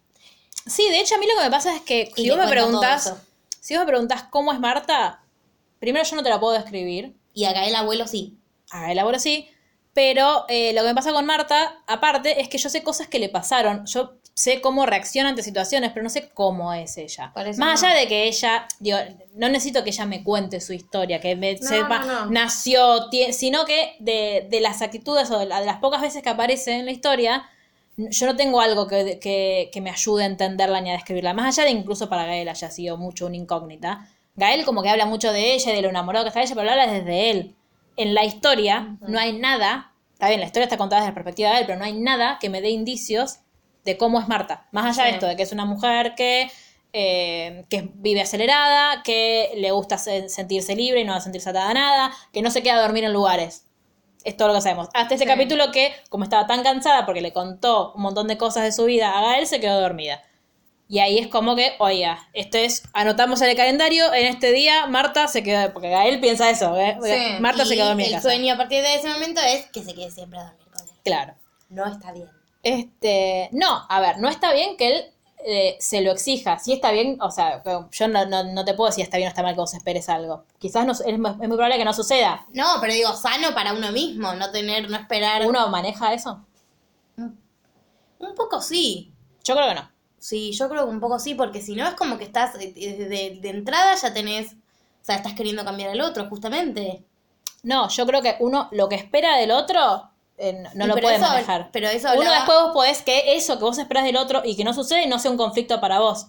Sí, 0.65 0.89
de 0.89 0.99
hecho 0.99 1.15
a 1.15 1.19
mí 1.19 1.25
lo 1.25 1.37
que 1.37 1.45
me 1.45 1.49
pasa 1.49 1.73
es 1.73 1.83
que 1.83 2.11
si 2.13 2.29
vos 2.29 2.37
me 2.37 2.49
preguntás, 2.49 3.13
si 3.61 3.75
vos 3.75 3.85
me 3.85 3.87
preguntás 3.89 4.23
cómo 4.23 4.51
es 4.51 4.59
Marta, 4.59 5.23
primero 5.79 6.03
yo 6.03 6.17
no 6.17 6.21
te 6.21 6.29
la 6.29 6.41
puedo 6.41 6.51
describir, 6.51 7.15
y 7.33 7.45
acá 7.45 7.65
el 7.65 7.75
abuelo 7.75 8.07
sí. 8.07 8.39
a 8.69 8.91
elaboro 8.91 9.19
sí, 9.19 9.47
pero 9.93 10.43
eh, 10.49 10.73
lo 10.73 10.81
que 10.81 10.87
me 10.89 10.95
pasa 10.95 11.13
con 11.13 11.25
Marta, 11.25 11.81
aparte, 11.87 12.41
es 12.41 12.49
que 12.49 12.57
yo 12.57 12.69
sé 12.69 12.83
cosas 12.83 13.07
que 13.07 13.19
le 13.19 13.29
pasaron. 13.29 13.85
Yo 13.85 14.16
sé 14.37 14.61
cómo 14.61 14.85
reacciona 14.85 15.29
ante 15.29 15.41
situaciones, 15.41 15.91
pero 15.93 16.03
no 16.03 16.09
sé 16.11 16.29
cómo 16.29 16.71
es 16.71 16.95
ella. 16.97 17.31
Más 17.35 17.57
no. 17.57 17.65
allá 17.65 17.89
de 17.99 18.07
que 18.07 18.27
ella, 18.27 18.67
digo, 18.79 18.99
no 19.33 19.49
necesito 19.49 19.83
que 19.83 19.89
ella 19.89 20.05
me 20.05 20.23
cuente 20.23 20.61
su 20.61 20.73
historia, 20.73 21.19
que 21.19 21.35
me 21.35 21.55
No, 21.55 21.67
sepa, 21.67 21.99
no, 22.05 22.25
no. 22.25 22.31
nació, 22.31 23.07
sino 23.31 23.65
que 23.65 23.95
de, 23.99 24.45
de 24.49 24.59
las 24.61 24.83
actitudes 24.83 25.31
o 25.31 25.39
de, 25.39 25.47
la- 25.47 25.59
de 25.59 25.65
las 25.65 25.77
pocas 25.79 26.01
veces 26.01 26.21
que 26.21 26.29
aparece 26.29 26.73
en 26.73 26.85
la 26.85 26.91
historia, 26.91 27.49
yo 27.97 28.27
no 28.27 28.35
tengo 28.35 28.61
algo 28.61 28.85
que, 28.87 29.17
que, 29.19 29.71
que 29.73 29.81
me 29.81 29.89
ayude 29.89 30.21
a 30.23 30.27
entenderla 30.27 30.81
ni 30.81 30.91
a 30.91 30.93
describirla. 30.93 31.33
Más 31.33 31.57
allá 31.57 31.65
de 31.65 31.71
incluso 31.75 32.07
para 32.07 32.25
Gael 32.27 32.47
haya 32.47 32.69
sido 32.69 32.95
mucho 32.97 33.25
una 33.25 33.37
incógnita. 33.37 34.07
Gael 34.35 34.65
como 34.65 34.83
que 34.83 34.89
habla 34.89 35.07
mucho 35.07 35.33
de 35.33 35.55
ella 35.55 35.71
y 35.71 35.75
de 35.75 35.81
lo 35.81 35.89
enamorado 35.89 36.23
que 36.25 36.29
está 36.29 36.43
ella, 36.43 36.53
pero 36.53 36.69
habla 36.69 36.85
desde 36.85 37.31
él. 37.31 37.55
En 37.95 38.13
la 38.13 38.23
historia 38.23 38.97
no 39.01 39.17
hay 39.17 39.33
nada, 39.33 39.93
está 40.13 40.27
bien, 40.27 40.41
la 40.41 40.45
historia 40.45 40.65
está 40.65 40.77
contada 40.77 41.01
desde 41.01 41.09
la 41.11 41.15
perspectiva 41.15 41.49
de 41.49 41.61
él, 41.61 41.65
pero 41.65 41.79
no 41.79 41.85
hay 41.85 41.93
nada 41.93 42.37
que 42.39 42.49
me 42.51 42.61
dé 42.61 42.69
indicios 42.69 43.39
de 43.87 43.97
cómo 43.97 44.19
es 44.19 44.27
Marta. 44.27 44.67
Más 44.71 44.85
allá 44.97 45.05
de 45.05 45.09
Sí. 45.11 45.15
esto, 45.15 45.25
de 45.27 45.35
que 45.35 45.43
es 45.43 45.51
una 45.51 45.65
mujer 45.65 46.13
que, 46.15 46.51
eh, 46.93 47.65
que 47.69 47.89
vive 47.95 48.21
acelerada, 48.21 49.01
que 49.03 49.51
le 49.57 49.71
gusta 49.71 49.97
se- 49.97 50.29
sentirse 50.29 50.75
libre 50.75 51.01
y 51.01 51.03
no 51.05 51.19
sentirse 51.21 51.49
atada 51.49 51.69
a 51.71 51.73
nada, 51.73 52.11
que 52.33 52.41
no 52.41 52.51
se 52.51 52.61
queda 52.63 52.75
a 52.77 52.81
dormir 52.81 53.03
en 53.03 53.13
lugares. 53.13 53.63
Es 54.23 54.35
todo 54.35 54.49
lo 54.49 54.53
que 54.55 54.61
sabemos. 54.61 54.89
Hasta 54.93 55.13
este 55.15 55.25
Sí. 55.25 55.31
capítulo 55.31 55.71
que, 55.71 55.93
como 56.09 56.23
estaba 56.25 56.47
tan 56.47 56.63
cansada 56.63 57.05
porque 57.05 57.21
le 57.21 57.31
contó 57.33 57.93
un 57.93 58.01
montón 58.01 58.27
de 58.27 58.37
cosas 58.37 58.63
de 58.63 58.71
su 58.71 58.85
vida 58.85 59.17
a 59.17 59.21
Gael, 59.21 59.47
se 59.47 59.59
quedó 59.59 59.79
dormida. 59.79 60.21
Y 60.89 60.99
ahí 60.99 61.17
es 61.19 61.27
como 61.27 61.55
que, 61.55 61.73
oiga, 61.79 62.27
esto 62.33 62.57
es, 62.57 62.83
anotamos 62.93 63.41
en 63.41 63.49
el 63.49 63.57
calendario, 63.57 64.13
en 64.13 64.25
este 64.25 64.51
día 64.53 64.85
Marta 64.87 65.27
se 65.27 65.43
quedó, 65.43 65.71
porque 65.73 65.89
Gael 65.89 66.19
piensa 66.21 66.49
eso, 66.49 66.77
¿eh? 66.77 66.97
Sí. 67.03 67.41
Marta 67.41 67.65
se 67.65 67.73
Y 67.73 67.77
quedó 67.77 67.87
dormida 67.87 68.07
el 68.07 68.13
casa. 68.13 68.29
sueño 68.29 68.53
a 68.53 68.57
partir 68.57 68.81
de 68.81 68.95
ese 68.95 69.09
momento 69.09 69.41
es 69.41 69.65
que 69.67 69.83
se 69.83 69.93
quede 69.93 70.11
siempre 70.11 70.39
a 70.39 70.43
dormir 70.45 70.67
con 70.73 70.87
él. 70.87 70.93
Claro. 71.03 71.33
No 71.69 71.85
está 71.85 72.11
bien. 72.13 72.29
Este, 72.63 73.49
no, 73.53 73.85
a 73.89 73.99
ver, 73.99 74.17
no 74.19 74.29
está 74.29 74.53
bien 74.53 74.75
que 74.77 74.87
él 74.95 75.05
eh, 75.45 75.77
se 75.79 76.01
lo 76.01 76.11
exija. 76.11 76.59
Si 76.59 76.73
está 76.73 76.91
bien, 76.91 77.17
o 77.21 77.31
sea, 77.31 77.63
yo 77.91 78.07
no, 78.07 78.25
no, 78.25 78.43
no 78.43 78.65
te 78.65 78.73
puedo 78.73 78.89
decir 78.89 79.03
está 79.03 79.17
bien 79.17 79.27
o 79.27 79.29
está 79.29 79.43
mal 79.43 79.53
que 79.53 79.61
vos 79.61 79.73
esperes 79.73 80.09
algo. 80.09 80.43
Quizás 80.59 80.85
no, 80.85 80.91
es, 80.93 81.01
es 81.01 81.17
muy 81.19 81.35
probable 81.47 81.77
que 81.77 81.85
no 81.85 81.93
suceda. 81.93 82.45
No, 82.53 82.65
pero 82.81 82.93
digo, 82.93 83.13
sano 83.15 83.53
para 83.53 83.73
uno 83.73 83.91
mismo, 83.91 84.33
no 84.33 84.51
tener, 84.51 84.89
no 84.89 84.97
esperar. 84.97 85.45
¿Uno 85.47 85.67
maneja 85.69 86.13
eso? 86.13 86.45
Un 88.19 88.35
poco 88.35 88.61
sí. 88.61 89.11
Yo 89.43 89.55
creo 89.55 89.69
que 89.69 89.75
no. 89.75 89.89
Sí, 90.17 90.51
yo 90.51 90.67
creo 90.69 90.85
que 90.85 90.89
un 90.91 90.99
poco 90.99 91.19
sí, 91.19 91.35
porque 91.35 91.61
si 91.61 91.75
no 91.75 91.87
es 91.87 91.93
como 91.93 92.17
que 92.17 92.23
estás, 92.25 92.55
eh, 92.55 92.73
de, 92.75 93.05
de- 93.07 93.39
de 93.41 93.49
entrada 93.49 93.95
ya 93.95 94.13
tenés, 94.13 94.53
o 94.53 95.05
sea, 95.05 95.15
estás 95.15 95.33
queriendo 95.33 95.63
cambiar 95.63 95.91
al 95.91 96.01
otro, 96.01 96.27
justamente. 96.27 97.05
No, 97.63 97.87
yo 97.89 98.05
creo 98.05 98.21
que 98.21 98.35
uno 98.39 98.67
lo 98.71 98.89
que 98.89 98.95
espera 98.95 99.37
del 99.37 99.51
otro 99.51 100.09
eh, 100.37 100.63
no, 100.75 100.87
lo 100.87 100.93
pero 100.95 101.05
puede 101.05 101.15
eso- 101.17 101.25
manejar. 101.27 101.69
pero 101.71 101.87
eso 101.89 102.07
Uno 102.09 102.17
hablaba- 102.17 102.35
después 102.37 102.57
vos 102.61 102.71
podés 102.73 103.01
que 103.01 103.35
eso 103.35 103.57
que 103.57 103.63
vos 103.63 103.77
esperás 103.77 104.03
del 104.05 104.17
otro 104.17 104.41
y 104.45 104.55
que 104.55 104.63
no 104.63 104.73
sucede 104.73 105.07
no 105.07 105.17
sea 105.19 105.31
un 105.31 105.37
conflicto 105.37 105.79
para 105.81 105.99
vos. 105.99 106.27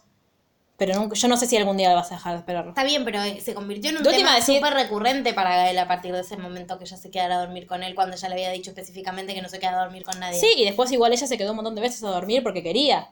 Pero 0.77 0.95
nunca- 0.95 1.17
yo 1.17 1.27
no 1.27 1.37
sé 1.37 1.47
si 1.47 1.57
algún 1.57 1.77
día 1.77 1.93
vas 1.93 2.13
a 2.13 2.15
dejar 2.15 2.35
de 2.35 2.39
esperarlo. 2.39 2.71
Está 2.71 2.85
bien, 2.85 3.05
pero 3.05 3.21
eh, 3.21 3.41
se 3.41 3.53
convirtió 3.53 3.91
en 3.91 3.97
un 3.97 4.03
De 4.05 4.11
tema 4.13 4.37
decir- 4.37 4.57
súper 4.59 4.75
recurrente 4.75 5.35
para 5.35 5.51
Gael 5.57 5.77
a 5.79 5.89
partir 5.89 6.13
de 6.15 6.21
ese 6.21 6.37
momento 6.37 6.79
que 6.79 6.85
ella 6.85 6.97
se 6.97 7.11
quedara 7.11 7.35
a 7.37 7.41
dormir 7.41 7.67
con 7.67 7.83
él, 7.83 7.97
cuando 7.97 8.15
ella 8.17 8.29
le 8.29 8.35
había 8.37 8.51
dicho 8.51 8.71
específicamente 8.71 9.35
que 9.35 9.43
no 9.43 9.49
se 9.49 9.59
quedara 9.59 9.81
a 9.81 9.85
dormir 9.85 10.05
con 10.05 10.21
nadie. 10.21 10.39
Sí, 10.39 10.53
y 10.57 10.65
después 10.65 10.93
igual 10.93 11.13
ella 11.13 11.27
se 11.27 11.37
quedó 11.37 11.51
un 11.51 11.57
montón 11.57 11.75
de 11.75 11.81
veces 11.81 12.03
a 12.05 12.11
dormir 12.11 12.45
porque 12.45 12.63
quería. 12.63 13.11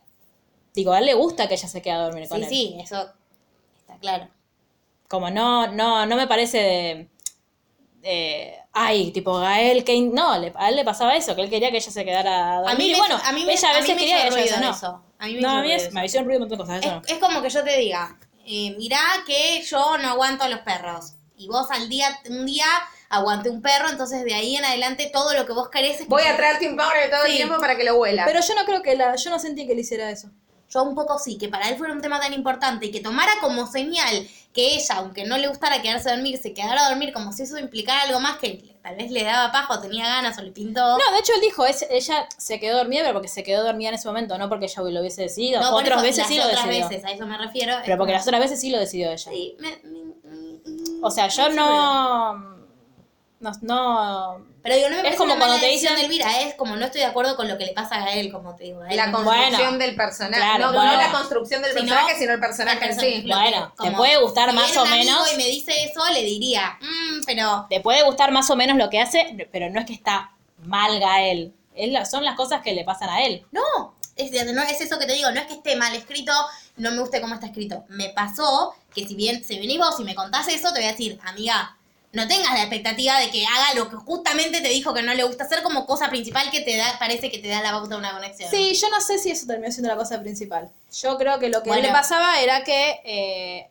Digo, 0.74 0.92
a 0.92 1.00
él 1.00 1.06
le 1.06 1.14
gusta 1.14 1.48
que 1.48 1.54
ella 1.54 1.66
se 1.68 1.82
quede 1.82 1.94
a 1.94 1.98
dormir 1.98 2.28
con 2.28 2.38
sí, 2.38 2.44
él. 2.44 2.48
sí, 2.50 2.76
eso 2.80 3.08
está 3.80 3.96
claro. 3.98 4.28
Como 5.08 5.30
no, 5.30 5.66
no, 5.66 6.06
no 6.06 6.16
me 6.16 6.28
parece 6.28 6.58
de, 6.58 7.08
de- 8.06 8.54
ay, 8.72 9.10
tipo 9.10 9.38
Gael, 9.38 9.84
que 9.84 10.00
no, 10.00 10.38
le- 10.38 10.52
a 10.56 10.68
él 10.68 10.76
le 10.76 10.84
pasaba 10.84 11.14
eso, 11.16 11.34
que 11.34 11.42
él 11.42 11.50
quería 11.50 11.70
que 11.70 11.78
ella 11.78 11.90
se 11.90 12.04
quedara 12.04 12.52
a 12.52 12.60
dormir. 12.60 12.70
A 12.74 12.78
mí 12.78 12.88
y 12.88 12.92
me, 12.92 12.98
bueno, 12.98 13.20
a 13.22 13.32
mí 13.32 13.44
me, 13.44 13.52
ella 13.52 13.68
a 13.68 13.70
a 13.70 13.74
mí 13.74 13.80
veces 13.80 13.94
me 13.96 14.00
quería 14.00 14.26
hizo 14.28 14.38
y 14.38 14.40
ella 14.42 14.56
ruido 14.56 14.70
no. 14.70 14.76
eso. 14.76 15.02
A 15.18 15.26
mí 15.26 15.34
me 15.34 15.40
No, 15.40 15.48
hizo 15.48 15.56
a 15.58 15.62
mí, 15.62 15.72
es, 15.72 15.82
eso. 15.84 15.92
me 15.92 16.04
hicieron 16.04 16.26
ruido 16.26 16.42
un 16.44 16.48
montón 16.48 16.58
de 16.58 16.64
cosas. 16.74 16.84
Es, 16.86 16.92
no. 16.92 17.02
es 17.14 17.18
como 17.22 17.42
que 17.42 17.50
yo 17.50 17.64
te 17.64 17.76
diga, 17.78 18.18
eh, 18.46 18.74
mirá 18.78 19.00
que 19.26 19.62
yo 19.62 19.98
no 19.98 20.08
aguanto 20.10 20.44
a 20.44 20.48
los 20.48 20.60
perros. 20.60 21.14
Y 21.36 21.48
vos 21.48 21.70
al 21.70 21.88
día, 21.88 22.18
un 22.30 22.46
día 22.46 22.64
aguante 23.08 23.50
un 23.50 23.60
perro, 23.62 23.88
entonces 23.90 24.24
de 24.24 24.34
ahí 24.34 24.56
en 24.56 24.64
adelante 24.64 25.10
todo 25.12 25.34
lo 25.34 25.46
que 25.46 25.52
vos 25.52 25.68
querés 25.68 26.00
es 26.00 26.08
Voy 26.08 26.22
que 26.22 26.28
a 26.28 26.36
traerte 26.36 26.68
un 26.68 26.76
pobre 26.76 27.08
todo 27.10 27.24
el 27.24 27.30
Sí. 27.32 27.36
tiempo 27.36 27.58
para 27.60 27.76
que 27.76 27.84
lo 27.84 27.96
huela. 27.96 28.24
Pero 28.24 28.40
yo 28.40 28.54
no 28.54 28.64
creo 28.64 28.82
que 28.82 28.96
la, 28.96 29.14
yo 29.16 29.30
no 29.30 29.38
sentí 29.38 29.66
que 29.66 29.74
le 29.74 29.82
hiciera 29.82 30.10
eso. 30.10 30.28
Yo 30.68 30.82
un 30.82 30.94
poco 30.94 31.18
sí, 31.18 31.38
que 31.38 31.48
para 31.48 31.68
él 31.68 31.76
fuera 31.76 31.92
un 31.92 32.00
tema 32.00 32.18
tan 32.20 32.32
importante 32.32 32.86
y 32.86 32.90
que 32.90 33.00
tomara 33.00 33.32
como 33.40 33.66
señal 33.66 34.26
que 34.52 34.74
ella, 34.74 34.96
aunque 34.96 35.24
no 35.24 35.36
le 35.38 35.48
gustara 35.48 35.80
quedarse 35.82 36.08
a 36.10 36.14
dormir, 36.14 36.38
se 36.38 36.52
quedara 36.54 36.84
a 36.86 36.88
dormir 36.88 37.12
como 37.12 37.32
si 37.32 37.42
eso 37.44 37.58
implicara 37.58 38.02
algo 38.02 38.18
más 38.20 38.38
que 38.38 38.74
tal 38.82 38.96
vez 38.96 39.10
le 39.10 39.22
daba 39.22 39.52
paja 39.52 39.74
o 39.74 39.80
tenía 39.80 40.06
ganas 40.06 40.38
o 40.38 40.42
le 40.42 40.50
pintó. 40.50 40.80
No, 40.80 41.12
de 41.12 41.18
hecho 41.20 41.32
él 41.34 41.40
dijo, 41.40 41.64
es, 41.66 41.86
ella 41.90 42.26
se 42.36 42.58
quedó 42.58 42.78
dormida, 42.78 43.02
pero 43.02 43.14
porque 43.14 43.28
se 43.28 43.42
quedó 43.44 43.64
dormida 43.64 43.90
en 43.90 43.94
ese 43.96 44.08
momento, 44.08 44.36
no 44.38 44.48
porque 44.48 44.64
ella 44.66 44.82
lo 44.82 45.00
hubiese 45.00 45.22
decidido. 45.22 45.60
No, 45.60 45.76
Otras 45.76 45.98
eso, 45.98 46.02
veces 46.02 46.18
las 46.18 46.28
sí 46.28 46.36
lo 46.38 46.46
decidió. 46.48 46.88
veces, 46.88 47.04
a 47.04 47.10
eso 47.12 47.26
me 47.26 47.36
refiero. 47.38 47.74
Pero 47.84 47.96
porque 47.98 48.12
las 48.12 48.26
otras 48.26 48.40
veces 48.40 48.60
sí 48.60 48.70
lo 48.70 48.78
decidió 48.78 49.10
ella. 49.12 49.30
Sí, 49.30 49.56
me- 49.60 49.78
me- 49.84 50.14
me- 50.24 51.00
O 51.02 51.10
sea, 51.10 51.28
yo 51.28 51.48
no... 51.50 52.55
No, 53.38 53.52
no 53.60 54.46
Pero 54.62 54.74
digo, 54.76 54.88
no 54.88 54.94
me 54.94 55.00
Es 55.00 55.02
parece 55.04 55.18
como 55.18 55.32
una 55.34 55.40
mala 55.40 55.46
cuando 55.52 55.60
te 55.66 55.66
decisión 55.72 55.94
dicen- 55.94 56.08
de 56.08 56.14
Elvira, 56.16 56.40
es 56.40 56.54
como 56.54 56.74
no 56.76 56.86
estoy 56.86 57.02
de 57.02 57.06
acuerdo 57.06 57.36
con 57.36 57.46
lo 57.48 57.58
que 57.58 57.66
le 57.66 57.72
pasa 57.74 57.96
a 57.96 58.00
Gael, 58.06 58.32
como 58.32 58.56
te 58.56 58.64
digo. 58.64 58.80
a 58.82 58.88
él 58.88 58.96
la 58.96 59.06
no- 59.08 59.18
construcción 59.18 59.52
Bueno, 59.68 59.78
del 59.78 59.94
personaje. 59.96 60.42
claro, 60.42 60.72
no, 60.72 60.82
la 60.84 61.12
construcción 61.12 61.62
del 61.62 61.72
Sino 61.72 61.82
personaje, 61.86 62.18
sino 62.18 62.32
el 62.32 62.40
personaje 62.40 62.86
en 62.86 62.98
sí. 63.00 63.24
Bueno, 63.26 63.74
como- 63.76 63.90
te 63.90 63.96
puede 63.96 64.16
gustar 64.22 64.50
si 64.50 64.56
más 64.56 64.64
viene 64.66 64.78
o 64.80 64.82
un 64.84 64.88
amigo 64.92 65.12
menos. 65.12 65.32
y 65.32 65.36
me 65.36 65.44
dice 65.44 65.84
eso, 65.84 66.02
le 66.12 66.22
diría, 66.22 66.78
"Mm, 66.80 67.24
pero 67.26 67.66
Te 67.68 67.80
puede 67.80 68.02
gustar 68.04 68.32
más 68.32 68.48
o 68.50 68.56
menos 68.56 68.76
lo 68.78 68.88
que 68.88 69.00
hace, 69.00 69.48
pero 69.52 69.68
no 69.70 69.80
es 69.80 69.86
que 69.86 69.92
está 69.92 70.32
mal 70.64 70.98
Gael. 70.98 71.52
Es 71.74 71.92
la- 71.92 72.06
son 72.06 72.24
las 72.24 72.36
cosas 72.36 72.62
que 72.62 72.72
le 72.72 72.84
pasan 72.84 73.10
a 73.10 73.22
él. 73.22 73.44
no, 73.52 73.94
es, 74.16 74.32
no 74.50 74.62
es 74.62 74.80
eso 74.80 74.98
que 74.98 75.04
te 75.04 75.12
digo, 75.12 75.30
no 75.30 75.38
es 75.40 75.46
que 75.46 75.52
esté 75.52 75.76
mal 75.76 75.94
escrito, 75.94 76.32
no 76.78 76.90
me 76.90 77.00
guste 77.00 77.20
cómo 77.20 77.34
está 77.34 77.46
escrito. 77.48 77.84
Me 77.90 78.08
pasó 78.08 78.74
que 78.94 79.06
si 79.06 79.14
bien 79.14 79.44
se 79.44 79.58
venís 79.58 79.76
vos 79.78 80.00
y 80.00 80.04
me 80.04 80.14
contás 80.14 80.48
eso, 80.48 80.72
te 80.72 80.80
voy 80.80 80.88
a 80.88 80.92
decir, 80.92 81.20
amiga, 81.22 81.76
no 82.12 82.26
tengas 82.28 82.52
la 82.52 82.60
expectativa 82.60 83.18
de 83.20 83.30
que 83.30 83.44
haga 83.44 83.74
lo 83.74 83.90
que 83.90 83.96
justamente 83.96 84.60
te 84.60 84.68
dijo 84.68 84.94
que 84.94 85.02
no 85.02 85.12
le 85.12 85.22
gusta 85.24 85.44
hacer 85.44 85.62
como 85.62 85.86
cosa 85.86 86.08
principal 86.08 86.50
que 86.50 86.60
te 86.62 86.76
da, 86.76 86.98
parece 86.98 87.30
que 87.30 87.38
te 87.38 87.48
da 87.48 87.60
la 87.62 87.72
pauta 87.72 87.94
a 87.94 87.98
una 87.98 88.12
conexión. 88.12 88.50
Sí, 88.50 88.74
yo 88.74 88.88
no 88.90 89.00
sé 89.00 89.18
si 89.18 89.30
eso 89.30 89.46
terminó 89.46 89.70
siendo 89.70 89.88
la 89.88 89.96
cosa 89.96 90.20
principal. 90.20 90.70
Yo 91.02 91.18
creo 91.18 91.38
que 91.38 91.48
lo 91.50 91.62
que 91.62 91.68
Bueno. 91.68 91.82
le 91.82 91.90
pasaba 91.92 92.40
era 92.40 92.64
que 92.64 93.00
eh, 93.04 93.68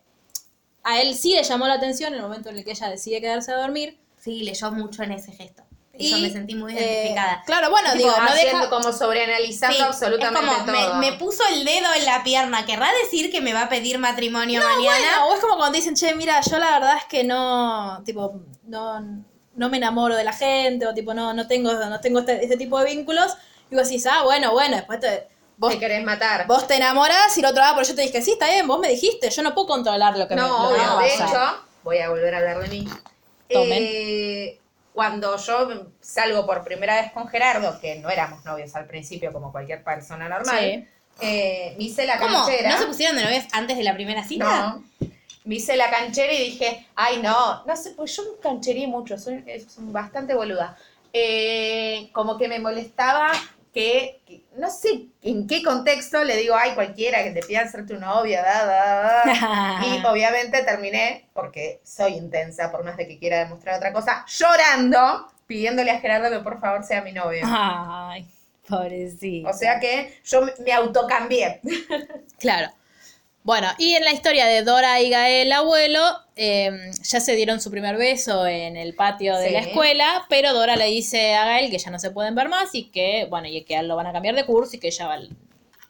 a 0.83 1.01
él 1.01 1.15
sí 1.15 1.33
le 1.33 1.43
llamó 1.43 1.67
la 1.67 1.75
atención 1.75 2.09
en 2.13 2.17
el 2.17 2.21
momento 2.21 2.49
en 2.49 2.57
el 2.57 2.63
que 2.65 2.71
ella 2.71 2.89
decide 2.89 3.19
quedarse 3.21 3.51
a 3.51 3.55
dormir. 3.55 3.97
Sí, 4.21 4.43
leyó 4.43 4.71
mucho 4.71 5.01
en 5.03 5.13
ese 5.13 5.31
gesto. 5.31 5.63
Y 5.97 6.09
yo 6.09 6.17
me 6.17 6.29
sentí 6.29 6.55
muy 6.55 6.73
eh, 6.77 6.81
identificada. 6.81 7.43
claro, 7.45 7.69
bueno, 7.69 7.91
Tipo, 7.93 8.09
digo, 8.09 8.17
no 8.21 8.33
deja... 8.33 8.69
como 8.69 8.91
sobreanalizando 8.91 9.77
Sí, 9.77 9.81
absolutamente 9.83 10.49
es 10.51 10.57
como, 10.57 10.65
todo. 10.73 10.95
Me, 10.95 11.11
me 11.11 11.17
puso 11.17 11.43
el 11.51 11.63
dedo 11.63 11.87
en 11.97 12.05
la 12.05 12.23
pierna. 12.23 12.65
¿Querrá 12.65 12.89
decir 13.03 13.31
que 13.31 13.41
me 13.41 13.53
va 13.53 13.63
a 13.63 13.69
pedir 13.69 13.97
matrimonio 13.99 14.59
No, 14.59 14.65
mañana? 14.67 14.83
bueno, 15.19 15.27
o 15.27 15.35
es 15.35 15.39
como 15.41 15.57
cuando 15.57 15.75
dicen, 15.77 15.95
che, 15.95 16.13
mira, 16.15 16.41
yo 16.41 16.57
la 16.59 16.71
verdad 16.71 16.97
es 16.97 17.05
que 17.05 17.23
no, 17.23 18.01
tipo, 18.05 18.41
no, 18.63 18.99
no 19.55 19.69
me 19.69 19.77
enamoro 19.77 20.15
de 20.15 20.23
la 20.25 20.33
gente, 20.33 20.85
o 20.85 20.93
tipo, 20.93 21.13
no, 21.13 21.33
no 21.33 21.47
tengo, 21.47 21.71
no 21.73 21.99
tengo 22.01 22.19
este, 22.19 22.43
este 22.43 22.57
tipo 22.57 22.77
de 22.79 22.85
vínculos. 22.87 23.33
Y 23.71 23.75
vos 23.75 23.87
decís, 23.87 24.05
ah, 24.07 24.23
bueno, 24.23 24.51
bueno, 24.51 24.75
después 24.75 24.99
te, 24.99 25.27
vos, 25.57 25.71
Te 25.71 25.79
querés 25.79 26.03
matar. 26.03 26.45
vos 26.45 26.67
te 26.67 26.75
enamorás 26.75 27.35
y 27.37 27.39
el 27.39 27.45
otro, 27.45 27.63
ah, 27.63 27.71
pero 27.73 27.87
yo 27.87 27.95
te 27.95 28.01
dije, 28.01 28.21
sí, 28.21 28.31
está 28.33 28.49
bien, 28.49 28.67
vos 28.67 28.79
me 28.79 28.89
dijiste, 28.89 29.29
yo 29.29 29.41
no 29.43 29.53
puedo 29.55 29.67
controlar 29.67 30.17
lo 30.17 30.27
que 30.27 30.35
me 30.35 30.41
no, 30.41 30.69
me 30.71 30.77
obvio. 30.77 30.97
De 30.99 31.09
pasa". 31.17 31.25
hecho, 31.25 31.65
voy 31.83 31.99
a 31.99 32.09
volver 32.09 32.35
a 32.35 32.37
hablar 32.39 32.59
de 32.59 32.67
mí. 32.67 32.87
Tomen. 33.49 33.77
eh, 33.81 34.59
cuando 34.95 35.35
yo 35.37 35.91
salgo 35.99 36.45
por 36.45 36.63
primera 36.63 37.01
vez 37.01 37.11
con 37.11 37.27
Gerardo, 37.27 37.79
que 37.81 37.97
no 37.97 38.09
éramos 38.09 38.43
novios 38.45 38.73
al 38.75 38.85
principio 38.87 39.33
como 39.33 39.51
cualquier 39.51 39.83
persona 39.83 40.29
normal, 40.29 40.57
Sí. 40.57 40.87
eh, 41.21 41.75
me 41.77 41.83
hice 41.83 42.05
la 42.07 42.17
¿Cómo? 42.17 42.45
canchera. 42.45 42.69
¿No 42.71 42.77
se 42.79 42.85
pusieron 42.87 43.17
de 43.17 43.23
novios 43.25 43.43
antes 43.51 43.75
de 43.77 43.83
la 43.83 43.93
primera 43.93 44.23
cita? 44.23 44.45
No. 44.45 44.83
Me 45.43 45.55
hice 45.55 45.75
la 45.75 45.91
canchera 45.91 46.31
y 46.33 46.45
dije, 46.51 46.87
ay 46.95 47.19
no, 47.21 47.63
no 47.65 47.75
sé, 47.75 47.91
pues 47.91 48.15
yo 48.15 48.23
me 48.23 48.39
cancheré 48.41 48.87
mucho, 48.87 49.17
soy 49.19 49.43
es 49.45 49.65
bastante 49.77 50.33
boluda. 50.33 50.77
Eh, 51.11 52.09
como 52.13 52.37
que 52.37 52.47
me 52.47 52.59
molestaba 52.59 53.31
que, 53.75 54.21
que- 54.25 54.41
no 54.57 54.69
sé 54.71 55.07
en 55.21 55.45
qué 55.47 55.61
contexto 55.61 56.23
le 56.23 56.37
digo, 56.37 56.55
ay 56.55 56.71
cualquiera 56.75 57.21
que 57.23 57.31
te 57.31 57.41
pida 57.45 57.67
ser 57.67 57.85
tu 57.85 57.99
novia, 57.99 58.41
da, 58.41 58.65
da, 58.65 59.23
da. 59.25 59.81
Y 59.85 60.05
obviamente 60.05 60.63
terminé, 60.63 61.27
porque 61.33 61.81
soy 61.83 62.13
intensa, 62.13 62.71
por 62.71 62.85
más 62.85 62.95
de 62.95 63.05
que 63.05 63.19
quiera 63.19 63.39
demostrar 63.39 63.75
otra 63.75 63.91
cosa, 63.91 64.25
llorando, 64.27 65.27
pidiéndole 65.45 65.91
a 65.91 65.99
Gerardo 65.99 66.29
que 66.29 66.39
por 66.41 66.61
favor 66.61 66.83
sea 66.85 67.01
mi 67.01 67.11
novio. 67.11 67.41
Ay, 67.45 68.25
pobrecito. 68.67 69.49
O 69.49 69.53
sea 69.53 69.77
que 69.81 70.19
yo 70.23 70.41
me 70.65 70.71
autocambié. 70.71 71.59
Claro. 72.39 72.71
Bueno, 73.45 73.67
y 73.77 73.93
en 73.93 74.03
la 74.03 74.11
historia 74.11 74.47
de 74.47 74.63
Dora 74.63 74.99
y 75.01 75.11
Gael, 75.11 75.51
abuelo, 75.51 76.01
eh, 76.35 76.71
ya 77.03 77.19
se 77.19 77.35
dieron 77.35 77.61
su 77.61 77.69
primer 77.69 77.95
beso 77.95 78.47
en 78.47 78.75
el 78.75 78.95
patio 78.95 79.37
de 79.37 79.49
Sí. 79.49 79.53
la 79.53 79.59
escuela, 79.59 80.25
pero 80.29 80.51
Dora 80.51 80.75
le 80.75 80.85
dice 80.87 81.35
a 81.35 81.45
Gael 81.45 81.69
que 81.69 81.77
ya 81.77 81.91
no 81.91 81.99
se 81.99 82.09
pueden 82.09 82.33
ver 82.33 82.49
más 82.49 82.73
y 82.73 82.85
que, 82.89 83.27
bueno, 83.29 83.47
y 83.47 83.63
que 83.63 83.77
a 83.77 83.81
él 83.81 83.87
lo 83.87 83.95
van 83.95 84.07
a 84.07 84.13
cambiar 84.13 84.33
de 84.33 84.47
curso 84.47 84.75
y 84.75 84.79
que 84.79 84.89
ya 84.89 85.05
va, 85.07 85.19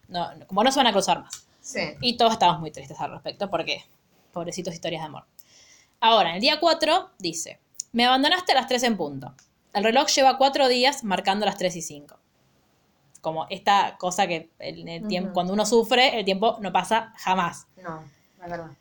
no, 0.10 0.30
como 0.48 0.66
no 0.66 0.72
se 0.74 0.80
van 0.80 0.88
a 0.88 0.92
cruzar 0.92 1.22
más. 1.22 1.48
Sí. 1.62 1.80
Y 2.02 2.18
todos 2.18 2.34
estamos 2.34 2.60
muy 2.60 2.72
tristes 2.72 3.00
al 3.00 3.12
respecto 3.12 3.50
porque, 3.50 3.86
pobrecitos 4.34 4.74
historias 4.74 5.02
de 5.04 5.06
amor. 5.08 5.24
Ahora, 6.02 6.32
en 6.32 6.36
el 6.36 6.42
día 6.42 6.60
4 6.60 7.12
dice, 7.20 7.62
me 7.94 8.06
abandonaste 8.06 8.52
a 8.52 8.56
las 8.56 8.68
3 8.68 8.84
en 8.84 8.98
punto. 8.98 9.34
El 9.74 9.86
reloj 9.86 10.10
lleva 10.10 10.38
4 10.38 10.68
días 10.68 11.06
marcando 11.06 11.46
las 11.46 11.58
3 11.58 11.74
y 11.78 11.82
5. 11.82 12.20
Como 13.26 13.48
esta 13.50 13.98
cosa 13.98 14.28
que 14.28 14.52
el 14.60 15.08
tiempo, 15.08 15.34
cuando 15.34 15.52
uno 15.52 15.66
sufre, 15.66 16.20
el 16.20 16.26
tiempo 16.26 16.58
no 16.62 16.72
pasa 16.72 17.12
jamás. 17.18 17.66
No, 17.82 18.04
la 18.40 18.48
verdad. 18.48 18.72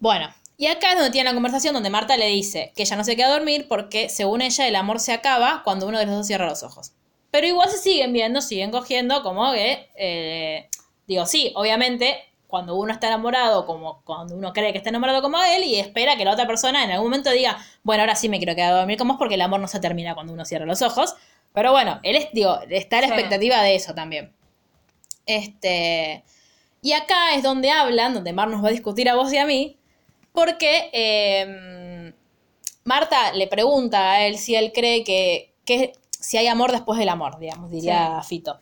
Bueno, 0.00 0.28
y 0.56 0.66
acá 0.66 0.90
es 0.90 0.96
donde 0.96 1.12
tiene 1.12 1.30
la 1.30 1.34
conversación 1.34 1.72
donde 1.72 1.88
Marta 1.88 2.16
le 2.16 2.26
dice 2.26 2.72
que 2.74 2.82
ella 2.82 2.96
no 2.96 3.04
se 3.04 3.14
queda 3.14 3.28
a 3.28 3.38
dormir 3.38 3.68
porque, 3.68 4.08
según 4.08 4.42
ella, 4.42 4.66
el 4.66 4.74
amor 4.74 4.98
se 4.98 5.12
acaba 5.12 5.62
cuando 5.62 5.86
uno 5.86 6.00
de 6.00 6.06
los 6.06 6.16
dos 6.16 6.26
cierra 6.26 6.48
los 6.48 6.64
ojos. 6.64 6.94
Pero 7.30 7.46
igual 7.46 7.70
se 7.70 7.78
siguen 7.78 8.12
viendo, 8.12 8.40
siguen 8.40 8.72
cogiendo, 8.72 9.22
como 9.22 9.52
que, 9.52 9.88
eh, 9.94 10.68
digo, 11.06 11.24
sí, 11.26 11.52
obviamente, 11.54 12.18
cuando 12.48 12.74
uno 12.74 12.92
está 12.92 13.06
enamorado, 13.06 13.66
como 13.66 14.02
cuando 14.02 14.34
uno 14.34 14.52
cree 14.52 14.72
que 14.72 14.78
está 14.78 14.90
enamorado 14.90 15.22
como 15.22 15.40
él 15.44 15.62
y 15.62 15.78
espera 15.78 16.16
que 16.16 16.24
la 16.24 16.32
otra 16.32 16.48
persona 16.48 16.82
en 16.82 16.90
algún 16.90 17.06
momento 17.06 17.30
diga, 17.30 17.56
bueno, 17.84 18.02
ahora 18.02 18.16
sí 18.16 18.28
me 18.28 18.38
quiero 18.38 18.56
quedar 18.56 18.72
a 18.72 18.78
dormir 18.78 18.98
con 18.98 19.06
vos 19.06 19.16
porque 19.16 19.36
el 19.36 19.42
amor 19.42 19.60
no 19.60 19.68
se 19.68 19.78
termina 19.78 20.14
cuando 20.14 20.32
uno 20.32 20.44
cierra 20.44 20.66
los 20.66 20.82
ojos. 20.82 21.14
Pero 21.56 21.72
bueno, 21.72 22.00
él 22.02 22.16
es, 22.16 22.28
digo, 22.34 22.60
está 22.68 22.98
a 22.98 23.00
la 23.00 23.06
Sí. 23.06 23.14
expectativa 23.14 23.62
de 23.62 23.74
eso 23.76 23.94
también. 23.94 24.30
Este. 25.24 26.22
Y 26.82 26.92
acá 26.92 27.34
es 27.34 27.42
donde 27.42 27.70
hablan, 27.70 28.12
donde 28.12 28.34
Mar 28.34 28.48
nos 28.48 28.62
va 28.62 28.68
a 28.68 28.72
discutir 28.72 29.08
a 29.08 29.14
vos 29.14 29.32
y 29.32 29.38
a 29.38 29.46
mí, 29.46 29.78
porque 30.32 30.90
eh, 30.92 32.12
Marta 32.84 33.32
le 33.32 33.46
pregunta 33.46 34.12
a 34.12 34.26
él 34.26 34.36
si 34.36 34.54
él 34.54 34.70
cree 34.74 35.02
que, 35.02 35.54
que 35.64 35.94
si 36.10 36.36
hay 36.36 36.46
amor 36.46 36.72
después 36.72 36.98
del 36.98 37.08
amor, 37.08 37.38
digamos, 37.38 37.70
diría 37.70 38.22
Fito. 38.22 38.60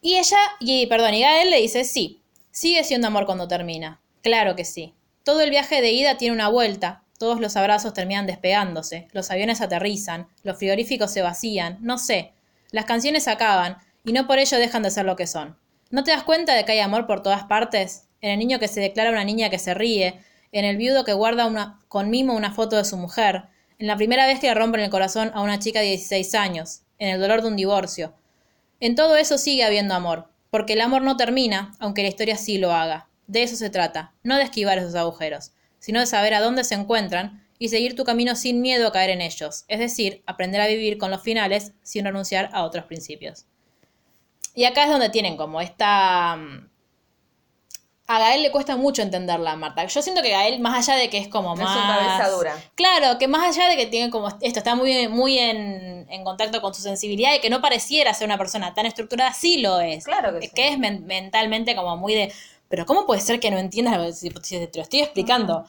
Y 0.00 0.14
ella, 0.18 0.38
y 0.60 0.86
perdón, 0.86 1.14
y 1.14 1.22
Gael 1.22 1.50
le 1.50 1.60
dice, 1.60 1.82
sí, 1.82 2.20
sigue 2.52 2.84
siendo 2.84 3.08
amor 3.08 3.26
cuando 3.26 3.48
termina. 3.48 4.00
Claro 4.22 4.54
que 4.54 4.64
sí. 4.64 4.94
Todo 5.24 5.40
el 5.40 5.50
viaje 5.50 5.82
de 5.82 5.90
ida 5.90 6.16
tiene 6.16 6.34
una 6.36 6.48
vuelta, 6.48 7.02
todos 7.22 7.38
los 7.38 7.54
abrazos 7.56 7.94
terminan 7.94 8.26
despegándose, 8.26 9.06
los 9.12 9.30
aviones 9.30 9.60
aterrizan, 9.60 10.26
los 10.42 10.58
frigoríficos 10.58 11.12
se 11.12 11.22
vacían, 11.22 11.78
no 11.80 11.96
sé. 11.96 12.32
Las 12.72 12.84
canciones 12.84 13.28
acaban, 13.28 13.76
y 14.04 14.12
no 14.12 14.26
por 14.26 14.40
ello 14.40 14.58
dejan 14.58 14.82
de 14.82 14.90
ser 14.90 15.04
lo 15.04 15.14
que 15.14 15.28
son. 15.28 15.56
¿No 15.90 16.02
te 16.02 16.10
das 16.10 16.24
cuenta 16.24 16.54
de 16.54 16.64
que 16.64 16.72
hay 16.72 16.80
amor 16.80 17.06
por 17.06 17.22
todas 17.22 17.44
partes? 17.44 18.08
En 18.22 18.30
el 18.32 18.40
niño 18.40 18.58
que 18.58 18.66
se 18.66 18.80
declara 18.80 19.12
una 19.12 19.22
niña 19.22 19.50
que 19.50 19.60
se 19.60 19.72
ríe, 19.72 20.18
en 20.50 20.64
el 20.64 20.76
viudo 20.76 21.04
que 21.04 21.12
guarda 21.12 21.78
con 21.86 22.10
mimo 22.10 22.34
una 22.34 22.50
foto 22.50 22.74
de 22.74 22.84
su 22.84 22.96
mujer, 22.96 23.44
en 23.78 23.86
la 23.86 23.96
primera 23.96 24.26
vez 24.26 24.40
que 24.40 24.48
le 24.48 24.54
rompen 24.54 24.80
el 24.80 24.90
corazón 24.90 25.30
a 25.32 25.42
una 25.42 25.60
chica 25.60 25.78
de 25.78 25.86
16 25.86 26.34
años, 26.34 26.80
en 26.98 27.08
el 27.08 27.20
dolor 27.20 27.42
de 27.42 27.46
un 27.46 27.56
divorcio. 27.56 28.14
En 28.80 28.96
todo 28.96 29.16
eso 29.16 29.38
sigue 29.38 29.62
habiendo 29.62 29.94
amor, 29.94 30.26
porque 30.50 30.72
el 30.72 30.80
amor 30.80 31.02
no 31.02 31.16
termina, 31.16 31.76
aunque 31.78 32.02
la 32.02 32.08
historia 32.08 32.36
sí 32.36 32.58
lo 32.58 32.72
haga. 32.72 33.06
De 33.28 33.44
eso 33.44 33.54
se 33.54 33.70
trata, 33.70 34.12
no 34.24 34.38
de 34.38 34.42
esquivar 34.42 34.78
esos 34.78 34.96
agujeros, 34.96 35.52
sino 35.82 35.98
de 35.98 36.06
saber 36.06 36.32
a 36.34 36.40
dónde 36.40 36.62
se 36.62 36.76
encuentran 36.76 37.44
y 37.58 37.68
seguir 37.68 37.96
tu 37.96 38.04
camino 38.04 38.36
sin 38.36 38.60
miedo 38.60 38.86
a 38.88 38.92
caer 38.92 39.10
en 39.10 39.20
ellos, 39.20 39.64
es 39.66 39.78
decir, 39.80 40.22
aprender 40.26 40.60
a 40.60 40.68
vivir 40.68 40.96
con 40.96 41.10
los 41.10 41.22
finales 41.22 41.72
sin 41.82 42.04
renunciar 42.04 42.50
a 42.52 42.62
otros 42.62 42.84
principios. 42.84 43.46
Y 44.54 44.64
acá 44.64 44.84
es 44.84 44.90
donde 44.90 45.08
tienen 45.10 45.36
como 45.36 45.60
esta... 45.60 46.36
mm, 46.36 46.68
A 48.08 48.18
Gael 48.18 48.42
le 48.42 48.50
cuesta 48.50 48.76
mucho 48.76 49.00
entenderla, 49.00 49.56
Marta. 49.56 49.84
Yo 49.86 50.02
siento 50.02 50.20
que 50.22 50.30
Gael, 50.30 50.60
más 50.60 50.86
allá 50.88 50.98
de 51.00 51.08
que 51.08 51.18
es 51.18 51.28
como 51.28 51.54
Es 51.54 51.60
más... 51.60 51.76
un 51.76 51.82
cabeza 51.82 52.28
dura. 52.36 52.54
Claro, 52.74 53.18
que 53.18 53.28
más 53.28 53.56
allá 53.56 53.68
de 53.70 53.76
que 53.76 53.86
tiene 53.86 54.10
como 54.10 54.28
esto, 54.28 54.58
está 54.58 54.74
muy, 54.74 55.08
muy 55.08 55.38
en, 55.38 56.06
en 56.10 56.24
contacto 56.24 56.60
con 56.60 56.74
su 56.74 56.82
sensibilidad 56.82 57.32
y 57.34 57.40
que 57.40 57.48
no 57.48 57.62
pareciera 57.62 58.12
ser 58.12 58.26
una 58.26 58.36
persona 58.38 58.74
tan 58.74 58.84
estructurada, 58.86 59.32
sí 59.32 59.58
lo 59.62 59.80
es. 59.80 60.04
Claro 60.04 60.32
que 60.38 60.44
Es 60.44 60.50
sí. 60.50 60.54
que 60.54 60.68
es 60.68 60.78
men- 60.78 61.06
mentalmente 61.06 61.74
como 61.74 61.96
muy 61.96 62.14
de, 62.14 62.32
pero 62.72 62.86
¿cómo 62.86 63.04
puede 63.04 63.20
ser 63.20 63.38
que 63.38 63.50
no 63.50 63.58
entiendas 63.58 63.98
lo 63.98 64.04
que 64.06 64.12
si- 64.14 64.30
si 64.42 64.66
te 64.66 64.78
lo 64.78 64.82
estoy 64.82 65.00
explicando? 65.00 65.66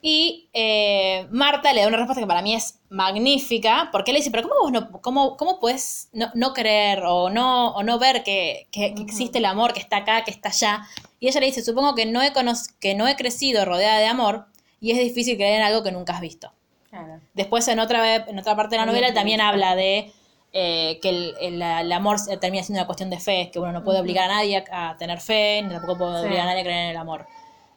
Y 0.00 0.48
eh, 0.52 1.26
Marta 1.32 1.72
le 1.72 1.80
da 1.80 1.88
una 1.88 1.96
respuesta 1.96 2.20
que 2.20 2.26
para 2.28 2.40
mí 2.40 2.54
es 2.54 2.78
magnífica, 2.88 3.88
porque 3.90 4.12
le 4.12 4.18
dice, 4.20 4.30
pero 4.30 4.48
¿cómo 4.48 4.60
vos 4.60 4.70
no, 4.70 5.02
cómo, 5.02 5.36
cómo 5.36 5.58
puedes 5.58 6.08
no, 6.12 6.30
no 6.34 6.52
creer 6.52 7.02
o 7.04 7.30
no, 7.30 7.70
o 7.74 7.82
no 7.82 7.98
ver 7.98 8.22
que, 8.22 8.68
que- 8.70 8.94
que 8.94 9.02
existe 9.02 9.38
el 9.38 9.44
amor, 9.46 9.72
que 9.72 9.80
está 9.80 9.96
acá, 9.98 10.22
que 10.22 10.30
está 10.30 10.50
allá? 10.50 10.86
Y 11.18 11.26
ella 11.26 11.40
le 11.40 11.46
dice, 11.46 11.64
supongo 11.64 11.96
que 11.96 12.06
no 12.06 12.22
he, 12.22 12.32
que 12.78 12.94
no 12.94 13.08
he 13.08 13.16
crecido 13.16 13.64
rodeada 13.64 13.98
de 13.98 14.06
amor 14.06 14.46
y 14.80 14.92
es 14.92 14.98
difícil 14.98 15.36
creer 15.36 15.56
en 15.58 15.62
algo 15.66 15.82
que 15.82 15.90
nunca 15.90 16.14
has 16.14 16.20
visto. 16.20 16.52
Claro. 16.90 17.18
Después 17.34 17.66
en 17.66 17.80
otra, 17.80 18.14
en 18.14 18.38
otra 18.38 18.54
parte 18.54 18.76
de 18.76 18.80
la 18.82 18.86
novela 18.86 19.12
también 19.12 19.40
habla 19.40 19.74
de 19.74 20.12
eh, 20.58 20.98
que 21.02 21.10
el, 21.10 21.34
el- 21.40 21.60
el 21.62 21.92
amor 21.92 22.16
termina 22.40 22.62
siendo 22.64 22.80
una 22.80 22.86
cuestión 22.86 23.10
de 23.10 23.20
fe, 23.20 23.50
que 23.52 23.58
uno 23.58 23.72
no 23.72 23.84
puede 23.84 24.00
obligar 24.00 24.30
a 24.30 24.36
nadie 24.36 24.64
a, 24.70 24.90
a 24.90 24.96
tener 24.96 25.20
fe, 25.20 25.60
ni 25.62 25.68
tampoco 25.68 25.98
puede 25.98 26.20
Sí. 26.20 26.26
obligar 26.26 26.44
a 26.46 26.50
nadie 26.50 26.60
a 26.60 26.64
creer 26.64 26.84
en 26.84 26.90
el 26.92 26.96
amor. 26.96 27.26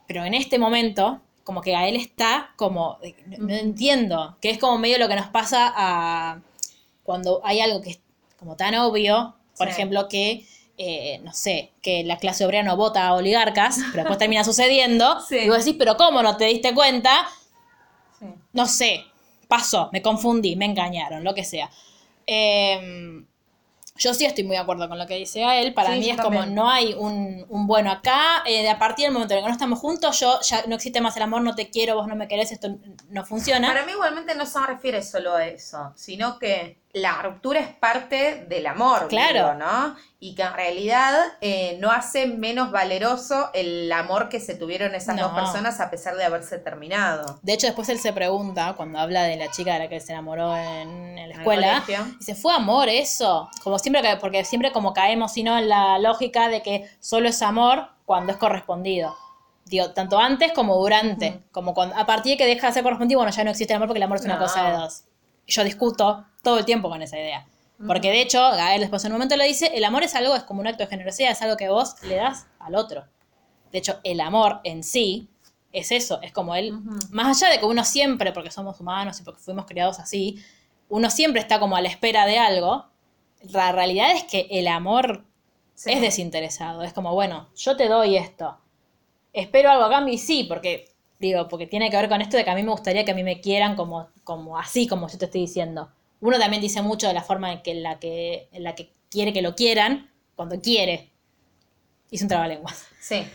Pero 0.07 0.23
en 0.23 0.33
este 0.33 0.57
momento, 0.57 1.19
como 1.43 1.61
que 1.61 1.71
Gael 1.73 1.97
está 1.97 2.51
como, 2.55 2.97
eh, 3.03 3.15
no, 3.25 3.47
no 3.47 3.53
entiendo, 3.53 4.37
que 4.41 4.49
es 4.49 4.57
como 4.59 4.77
medio 4.77 4.97
lo 4.97 5.09
que 5.09 5.15
nos 5.17 5.27
pasa 5.27 5.73
a 5.75 6.39
cuando 7.03 7.41
hay 7.43 7.59
algo 7.59 7.81
que 7.81 7.89
es 7.91 7.99
como 8.37 8.55
tan 8.55 8.73
obvio, 8.75 9.35
por 9.57 9.67
Sí. 9.67 9.73
ejemplo, 9.73 10.07
que, 10.07 10.45
eh, 10.77 11.19
no 11.23 11.33
sé, 11.33 11.71
que 11.81 12.05
la 12.05 12.17
clase 12.17 12.45
obrera 12.45 12.63
no 12.63 12.77
vota 12.77 13.07
a 13.07 13.13
oligarcas, 13.13 13.79
pero 13.91 14.03
después 14.03 14.17
termina 14.19 14.45
sucediendo, 14.45 15.19
Sí. 15.27 15.37
y 15.39 15.49
vos 15.49 15.57
decís, 15.65 15.75
pero 15.77 15.97
¿cómo 15.97 16.23
no 16.23 16.37
te 16.37 16.45
diste 16.45 16.73
cuenta? 16.73 17.27
Sí. 18.19 18.25
no 18.53 18.65
sé, 18.67 19.03
pasó, 19.49 19.89
me 19.91 20.01
confundí, 20.01 20.55
me 20.55 20.63
engañaron, 20.65 21.23
lo 21.25 21.33
que 21.33 21.43
sea. 21.43 21.69
Eh, 22.31 23.23
yo 23.97 24.13
sí 24.13 24.23
estoy 24.25 24.45
muy 24.45 24.55
de 24.55 24.61
acuerdo 24.61 24.87
con 24.87 24.97
lo 24.97 25.05
que 25.07 25.15
dice 25.15 25.43
a 25.43 25.59
él. 25.59 25.73
Para 25.73 25.93
Sí, 25.93 25.99
mí 25.99 26.09
es 26.09 26.17
como 26.17 26.45
no 26.45 26.69
hay 26.69 26.93
un, 26.93 27.45
un 27.49 27.67
bueno 27.67 27.91
acá. 27.91 28.43
eh, 28.45 28.69
a 28.69 28.79
partir 28.79 29.03
del 29.05 29.13
momento 29.13 29.33
en 29.33 29.39
el 29.39 29.43
que 29.43 29.49
no 29.49 29.53
estamos 29.53 29.79
juntos, 29.79 30.17
yo 30.21 30.39
ya 30.41 30.63
no 30.67 30.75
existe 30.75 31.01
más 31.01 31.17
el 31.17 31.23
amor, 31.23 31.41
no 31.41 31.53
te 31.53 31.69
quiero, 31.69 31.95
vos 31.95 32.07
no 32.07 32.15
me 32.15 32.27
querés, 32.29 32.51
esto 32.53 32.77
no 33.09 33.25
funciona. 33.25 33.67
Para 33.67 33.85
mí 33.85 33.91
igualmente 33.91 34.35
no 34.35 34.45
se 34.45 34.59
refiere 34.65 35.01
solo 35.03 35.35
a 35.35 35.45
eso, 35.47 35.91
sino 35.97 36.39
que 36.39 36.77
la 36.93 37.21
ruptura 37.21 37.59
es 37.59 37.67
parte 37.75 38.45
del 38.49 38.65
amor, 38.65 39.07
Claro. 39.09 39.33
digo, 39.33 39.53
¿no? 39.53 39.95
Y 40.19 40.33
que 40.33 40.41
en 40.41 40.53
realidad 40.53 41.13
eh, 41.39 41.77
no 41.79 41.91
hace 41.91 42.25
menos 42.25 42.71
valeroso 42.71 43.51
el 43.53 43.91
amor 43.91 44.27
que 44.27 44.39
se 44.39 44.55
tuvieron 44.55 44.95
esas 44.95 45.15
No. 45.15 45.29
dos 45.29 45.33
personas 45.39 45.79
a 45.81 45.91
pesar 45.91 46.15
de 46.15 46.23
haberse 46.25 46.57
terminado. 46.57 47.39
De 47.43 47.53
hecho, 47.53 47.67
después 47.67 47.89
él 47.89 47.99
se 47.99 48.11
pregunta, 48.11 48.73
cuando 48.75 48.97
habla 48.97 49.23
de 49.23 49.37
la 49.37 49.51
chica 49.51 49.73
de 49.73 49.79
la 49.79 49.87
que 49.87 49.99
se 49.99 50.13
enamoró 50.13 50.57
en, 50.57 50.89
en 50.89 51.15
la 51.15 51.21
En 51.21 51.29
el 51.29 51.31
escuela, 51.31 51.81
colegio. 51.85 52.05
dice, 52.17 52.33
¿fue 52.35 52.53
amor 52.53 52.89
eso? 52.89 53.49
Como 53.63 53.77
siempre, 53.77 54.01
que- 54.01 54.17
porque 54.17 54.43
siempre 54.43 54.71
como 54.71 54.91
caemos, 54.93 55.31
sino 55.31 55.57
en 55.59 55.69
la 55.69 55.99
lógica 55.99 56.47
de 56.49 56.63
que 56.63 56.89
solo 56.99 57.29
es 57.29 57.41
amor 57.43 57.87
cuando 58.05 58.31
es 58.31 58.37
correspondido. 58.39 59.15
Digo, 59.65 59.91
tanto 59.91 60.17
antes 60.17 60.51
como 60.53 60.75
durante. 60.75 61.43
Como 61.51 61.75
cuando, 61.75 61.95
a 61.95 62.07
partir 62.07 62.31
de 62.31 62.37
que 62.39 62.47
deja 62.47 62.65
de 62.67 62.73
ser 62.73 62.81
correspondido, 62.81 63.19
bueno, 63.19 63.31
ya 63.31 63.43
no 63.43 63.51
existe 63.51 63.71
el 63.73 63.75
amor 63.77 63.87
porque 63.89 63.99
el 63.99 64.03
amor 64.03 64.17
es 64.17 64.25
una 64.25 64.39
cosa 64.39 64.63
de 64.71 64.71
dos. 64.77 65.03
Yo 65.49 65.63
discuto 65.63 66.25
todo 66.43 66.59
el 66.59 66.65
tiempo 66.65 66.89
con 66.89 67.01
esa 67.01 67.17
idea. 67.17 67.45
Porque 67.87 68.09
de 68.09 68.21
hecho, 68.21 68.39
Gael 68.39 68.81
después 68.81 69.03
en 69.05 69.13
un 69.13 69.17
momento 69.17 69.37
le 69.37 69.45
dice, 69.45 69.71
el 69.73 69.85
amor 69.85 70.03
es 70.03 70.13
algo, 70.13 70.35
es 70.35 70.43
como 70.43 70.59
un 70.59 70.67
acto 70.67 70.83
de 70.83 70.89
generosidad, 70.89 71.31
es 71.31 71.41
algo 71.41 71.55
que 71.55 71.69
vos 71.69 71.95
le 72.03 72.15
das 72.15 72.47
al 72.59 72.75
otro. 72.75 73.05
De 73.71 73.77
hecho, 73.77 73.99
el 74.03 74.19
amor 74.19 74.59
en 74.65 74.83
sí 74.83 75.29
es 75.71 75.91
eso, 75.91 76.19
es 76.21 76.33
como 76.33 76.55
él, 76.55 76.73
más 77.11 77.41
allá 77.41 77.53
de 77.53 77.59
que 77.59 77.65
uno 77.65 77.85
siempre, 77.85 78.33
porque 78.33 78.51
somos 78.51 78.79
humanos 78.81 79.19
y 79.19 79.23
porque 79.23 79.39
fuimos 79.39 79.65
criados 79.65 79.99
así, 79.99 80.43
uno 80.89 81.09
siempre 81.09 81.39
está 81.39 81.59
como 81.59 81.77
a 81.77 81.81
la 81.81 81.87
espera 81.87 82.25
de 82.25 82.37
algo, 82.37 82.85
la 83.43 83.71
realidad 83.71 84.11
es 84.11 84.23
que 84.23 84.47
el 84.51 84.67
amor 84.67 85.23
Sí. 85.75 85.91
es 85.93 86.01
desinteresado, 86.01 86.83
es 86.83 86.91
como, 86.91 87.13
bueno, 87.13 87.47
yo 87.55 87.77
te 87.77 87.87
doy 87.87 88.17
esto, 88.17 88.57
espero 89.31 89.71
algo 89.71 89.85
a 89.85 89.89
cambio 89.89 90.13
y 90.13 90.17
sí, 90.17 90.43
porque, 90.43 90.89
digo, 91.19 91.47
porque 91.47 91.67
tiene 91.67 91.89
que 91.89 91.95
ver 91.95 92.09
con 92.09 92.19
esto 92.19 92.35
de 92.35 92.43
que 92.43 92.49
a 92.49 92.55
mí 92.55 92.63
me 92.63 92.71
gustaría 92.71 93.05
que 93.05 93.11
a 93.11 93.15
mí 93.15 93.23
me 93.23 93.39
quieran 93.39 93.77
como, 93.77 94.09
como 94.29 94.59
así 94.59 94.85
como 94.85 95.07
yo 95.07 95.17
te 95.17 95.25
estoy 95.25 95.41
diciendo. 95.41 95.91
Uno 96.21 96.37
también 96.37 96.61
dice 96.61 96.83
mucho 96.83 97.07
de 97.07 97.15
la 97.15 97.23
forma 97.23 97.51
en, 97.51 97.63
que, 97.63 97.71
en, 97.71 97.81
la, 97.81 97.97
que, 97.97 98.47
en 98.51 98.63
la 98.63 98.75
que 98.75 98.93
quiere 99.09 99.33
que 99.33 99.41
lo 99.41 99.55
quieran, 99.55 100.11
cuando 100.35 100.61
quiere. 100.61 101.09
Hice 102.11 102.25
un 102.25 102.29
trabalenguas. 102.29 102.85
Sí. 103.01 103.27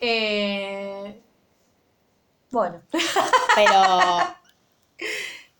Eh, 0.00 1.20
Bueno. 2.50 2.80
Pero 3.54 4.36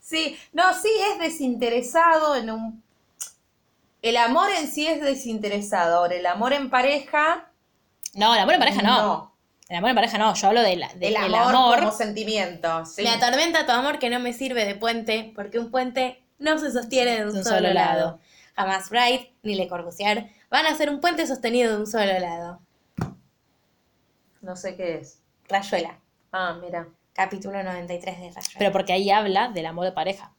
Sí, 0.00 0.38
no, 0.54 0.72
sí 0.72 0.88
es 1.10 1.18
desinteresado 1.18 2.34
en 2.34 2.50
un... 2.50 2.82
El 4.00 4.16
amor 4.16 4.50
en 4.58 4.72
sí 4.72 4.86
es 4.86 5.02
desinteresado. 5.02 5.98
Ahora, 5.98 6.14
el 6.14 6.24
amor 6.24 6.54
en 6.54 6.70
pareja... 6.70 7.50
no, 8.14 8.32
el 8.32 8.40
amor 8.40 8.54
en 8.54 8.60
pareja 8.60 8.80
no. 8.80 8.96
No. 8.96 9.31
El 9.72 9.78
amor 9.78 9.88
en 9.88 9.96
pareja 9.96 10.18
no, 10.18 10.34
yo 10.34 10.48
hablo 10.48 10.60
de 10.60 10.76
la- 10.76 10.88
del 10.88 11.16
El 11.16 11.24
el 11.24 11.34
amor, 11.34 11.54
amor. 11.54 11.78
como 11.78 11.92
sentimiento. 11.92 12.84
sí. 12.84 13.02
Me 13.02 13.08
atormenta 13.08 13.64
tu 13.64 13.72
amor 13.72 13.98
que 13.98 14.10
no 14.10 14.20
me 14.20 14.34
sirve 14.34 14.66
de 14.66 14.74
puente, 14.74 15.32
porque 15.34 15.58
un 15.58 15.70
puente 15.70 16.22
no 16.38 16.58
se 16.58 16.70
sostiene 16.70 17.16
de 17.20 17.24
un, 17.30 17.42
solo, 17.42 17.72
lado. 17.72 18.20
Jamás 18.54 18.90
Wright 18.90 19.30
ni 19.42 19.54
Le 19.54 19.68
Corbusier 19.68 20.28
van 20.50 20.66
a 20.66 20.74
ser 20.74 20.90
un 20.90 21.00
puente 21.00 21.26
sostenido 21.26 21.72
de 21.72 21.78
un 21.78 21.86
solo 21.86 22.18
lado. 22.18 22.60
No 24.42 24.56
sé 24.56 24.76
qué 24.76 24.98
es. 24.98 25.20
Rayuela, 25.48 25.98
Ah, 26.32 26.58
mira. 26.60 26.88
capítulo 27.14 27.62
93 27.62 28.16
de 28.18 28.26
Rayuela. 28.28 28.58
Pero 28.58 28.72
porque 28.72 28.92
ahí 28.92 29.10
habla 29.10 29.48
del 29.48 29.64
amor 29.64 29.86
de 29.86 29.92
pareja. 29.92 30.34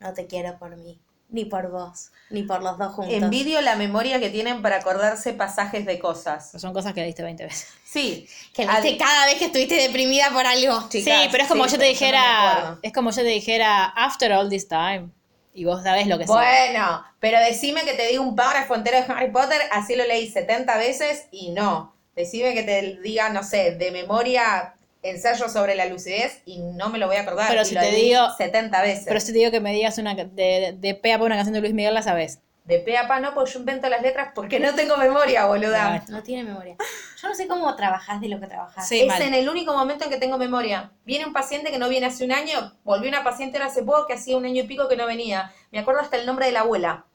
no 0.00 0.12
te 0.12 0.26
quiero 0.26 0.58
por 0.58 0.74
mí, 0.76 0.98
ni 1.32 1.46
por 1.46 1.70
vos, 1.70 2.12
ni 2.30 2.42
por 2.44 2.62
los 2.62 2.78
dos 2.78 2.92
juntos. 2.94 3.14
Envidio 3.14 3.60
la 3.62 3.74
memoria 3.74 4.20
que 4.20 4.30
tienen 4.30 4.62
para 4.62 4.76
acordarse 4.76 5.32
pasajes 5.32 5.84
de 5.86 5.98
cosas. 5.98 6.50
Pero 6.52 6.60
son 6.60 6.72
cosas 6.72 6.92
que 6.92 7.00
leíste 7.00 7.22
20 7.22 7.44
veces. 7.44 7.68
Sí. 7.84 8.28
Que 8.52 8.64
Al- 8.64 8.98
cada 8.98 9.24
vez 9.24 9.36
que 9.36 9.46
estuviste 9.46 9.74
deprimida 9.76 10.30
por 10.30 10.46
algo. 10.46 10.88
Chicas, 10.90 11.22
sí, 11.22 11.28
pero 11.32 11.44
es 11.44 11.48
como 11.48 11.64
sí, 11.64 11.72
yo 11.72 11.78
te 11.78 11.84
no 11.84 11.88
dijera, 11.90 12.78
es 12.82 12.92
como 12.92 13.10
yo 13.10 13.16
te 13.22 13.28
dijera, 13.28 13.84
after 13.86 14.30
all 14.32 14.48
this 14.50 14.68
time. 14.68 15.08
Y 15.54 15.64
vos 15.64 15.82
sabés 15.82 16.06
lo 16.06 16.18
que 16.18 16.24
es. 16.24 16.28
Bueno, 16.30 17.02
pero 17.18 17.38
decime 17.40 17.82
que 17.84 17.94
te 17.94 18.06
diga 18.08 18.20
un 18.20 18.36
párrafo 18.36 18.74
entero 18.74 18.98
de 18.98 19.04
Harry 19.12 19.30
Potter, 19.30 19.60
así 19.70 19.96
lo 19.96 20.04
leí 20.06 20.30
70 20.30 20.76
veces 20.76 21.26
y 21.30 21.50
no. 21.50 21.94
Decime 22.14 22.52
que 22.54 22.62
te 22.62 23.00
diga, 23.02 23.30
no 23.30 23.42
sé, 23.42 23.72
de 23.76 23.90
memoria 23.90 24.74
ensayo 25.02 25.48
sobre 25.48 25.74
la 25.74 25.86
lucidez 25.86 26.42
y 26.44 26.60
no 26.60 26.88
me 26.88 26.98
lo 26.98 27.06
voy 27.06 27.16
a 27.16 27.22
acordar. 27.22 27.48
Pero 27.48 27.62
y 27.62 27.64
si 27.66 27.74
lo 27.74 27.80
te 27.80 27.90
digo- 27.92 28.28
70 28.38 28.82
veces. 28.82 29.04
Pero 29.06 29.20
si 29.20 29.26
te 29.32 29.38
digo 29.38 29.50
que 29.50 29.60
me 29.60 29.72
digas 29.72 29.98
una 29.98 30.14
ca- 30.16 30.24
de, 30.24 30.74
de 30.78 30.94
pe 30.94 31.12
a 31.12 31.18
pa 31.18 31.24
una 31.24 31.36
canción 31.36 31.54
de 31.54 31.60
Luis 31.60 31.74
Miguel, 31.74 31.94
la 31.94 32.02
sabés. 32.02 32.40
De 32.64 32.78
pe 32.78 32.96
a 32.96 33.08
pa 33.08 33.18
no, 33.18 33.34
pues 33.34 33.52
yo 33.52 33.58
invento 33.58 33.88
las 33.88 34.00
letras 34.02 34.30
porque 34.36 34.60
no 34.60 34.72
tengo 34.76 34.96
memoria, 34.96 35.46
boluda. 35.46 36.04
No 36.08 36.22
tiene 36.22 36.44
memoria. 36.44 36.76
Yo 37.20 37.28
no 37.28 37.34
sé 37.34 37.48
cómo 37.48 37.74
trabajás 37.74 38.20
de 38.20 38.28
lo 38.28 38.38
que 38.38 38.46
trabajás. 38.46 38.86
Sí. 38.86 39.00
es 39.00 39.06
mal. 39.08 39.20
en 39.20 39.34
el 39.34 39.48
único 39.48 39.76
momento 39.76 40.04
en 40.04 40.10
que 40.10 40.16
tengo 40.18 40.38
memoria. 40.38 40.92
Viene 41.04 41.26
un 41.26 41.32
paciente 41.32 41.72
que 41.72 41.78
no 41.78 41.88
viene 41.88 42.06
hace 42.06 42.24
un 42.24 42.30
año, 42.30 42.72
volvió 42.84 43.08
una 43.08 43.24
paciente 43.24 43.58
ahora 43.58 43.68
hace 43.70 43.82
poco 43.82 44.06
que 44.06 44.12
hacía 44.14 44.36
un 44.36 44.44
año 44.44 44.62
y 44.62 44.66
pico 44.68 44.88
que 44.88 44.96
no 44.96 45.06
venía. 45.06 45.52
Me 45.72 45.80
acuerdo 45.80 46.00
hasta 46.00 46.16
el 46.16 46.24
nombre 46.26 46.46
de 46.46 46.52
la 46.52 46.60
abuela. 46.60 47.06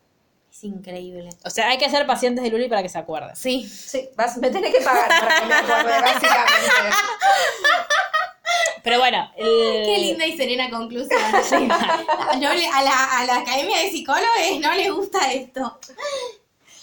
Es 0.57 0.63
increíble. 0.63 1.29
O 1.45 1.51
sea, 1.51 1.69
hay 1.69 1.77
que 1.77 1.87
ser 1.87 2.07
pacientes 2.07 2.43
de 2.43 2.49
Luli 2.49 2.67
para 2.67 2.81
que 2.81 2.89
se 2.89 2.97
acuerde. 2.97 3.35
Sí. 3.35 3.67
Sí, 3.67 4.09
vas, 4.15 4.37
me 4.37 4.49
tenés 4.49 4.73
que 4.73 4.81
pagar 4.83 5.07
para 5.07 5.39
que 5.41 5.45
me 5.45 5.53
acuerde, 5.53 5.91
básicamente. 6.01 6.95
Pero 8.83 8.99
bueno, 8.99 9.31
el- 9.37 9.45
Qué 9.85 9.97
linda 9.99 10.25
y 10.25 10.35
serena 10.37 10.69
conclusión. 10.71 11.19
No 12.39 12.53
le- 12.53 12.67
a, 12.67 12.81
la, 12.81 13.19
a 13.19 13.25
la 13.25 13.37
academia 13.37 13.77
de 13.83 13.91
psicólogos 13.91 14.59
no 14.61 14.73
le 14.73 14.89
gusta 14.89 15.31
esto. 15.31 15.79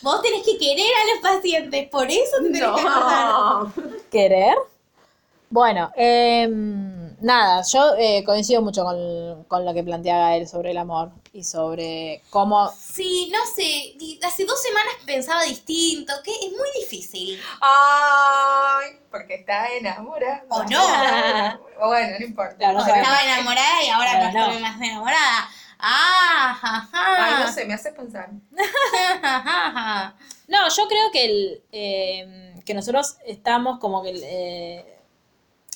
Vos 0.03 0.23
tenés 0.23 0.45
que 0.45 0.57
querer 0.59 0.87
a 0.87 1.15
los 1.15 1.33
pacientes, 1.35 1.89
por 1.89 2.09
eso 2.11 2.37
te 2.43 2.51
tenés 2.51 2.61
que 2.61 2.67
acordar. 2.81 3.29
No. 3.29 3.73
querer. 4.11 4.55
Bueno, 5.51 5.91
em, 5.97 7.04
nada, 7.21 7.63
yo 7.71 7.95
eh, 7.97 8.23
coincido 8.25 8.63
mucho 8.63 8.85
con, 8.85 9.45
con 9.45 9.65
lo 9.65 9.73
que 9.75 9.83
plantea 9.83 10.19
Gael 10.19 10.47
sobre 10.49 10.71
el 10.73 10.79
amor 10.79 11.11
y 11.33 11.43
sobre 11.45 12.23
cómo... 12.31 12.71
Sí, 12.71 13.31
no 13.33 13.39
sé, 13.55 13.97
hace 14.25 14.45
dos 14.45 14.61
semanas 14.63 14.95
pensaba 15.07 15.43
distinto, 15.45 16.13
que 16.25 16.31
es 16.33 16.51
muy 16.53 16.69
difícil. 16.81 17.41
Ay, 17.61 18.99
porque 19.11 19.35
está 19.35 19.69
enamorada. 19.73 20.45
¿O 20.49 20.63
no? 20.65 20.81
O 21.81 21.89
bueno, 21.89 22.19
no 22.19 22.25
importa. 22.27 22.57
Claro, 22.57 22.75
no 22.75 22.81
O 22.81 22.87
sabemos. 22.87 23.09
estaba 23.09 23.25
enamorada 23.25 23.83
y 23.85 23.89
ahora 23.89 24.19
no 24.19 24.33
no. 24.33 24.47
estoy 24.47 24.63
más 24.63 24.81
enamorada. 24.81 25.49
Ah, 25.79 26.57
ja, 26.61 26.89
ja. 26.93 27.25
Ay, 27.25 27.45
no 27.45 27.53
sé, 27.53 27.65
me 27.67 27.75
hace 27.75 27.93
pensar. 27.93 28.31
No, 30.47 30.69
yo 30.69 30.87
creo 30.89 31.11
que, 31.11 31.25
el, 31.25 31.63
em, 31.73 32.63
que 32.63 32.75
nosotros 32.75 33.17
estamos 33.27 33.79
como 33.81 34.03
que... 34.03 34.11
eh, 34.23 34.94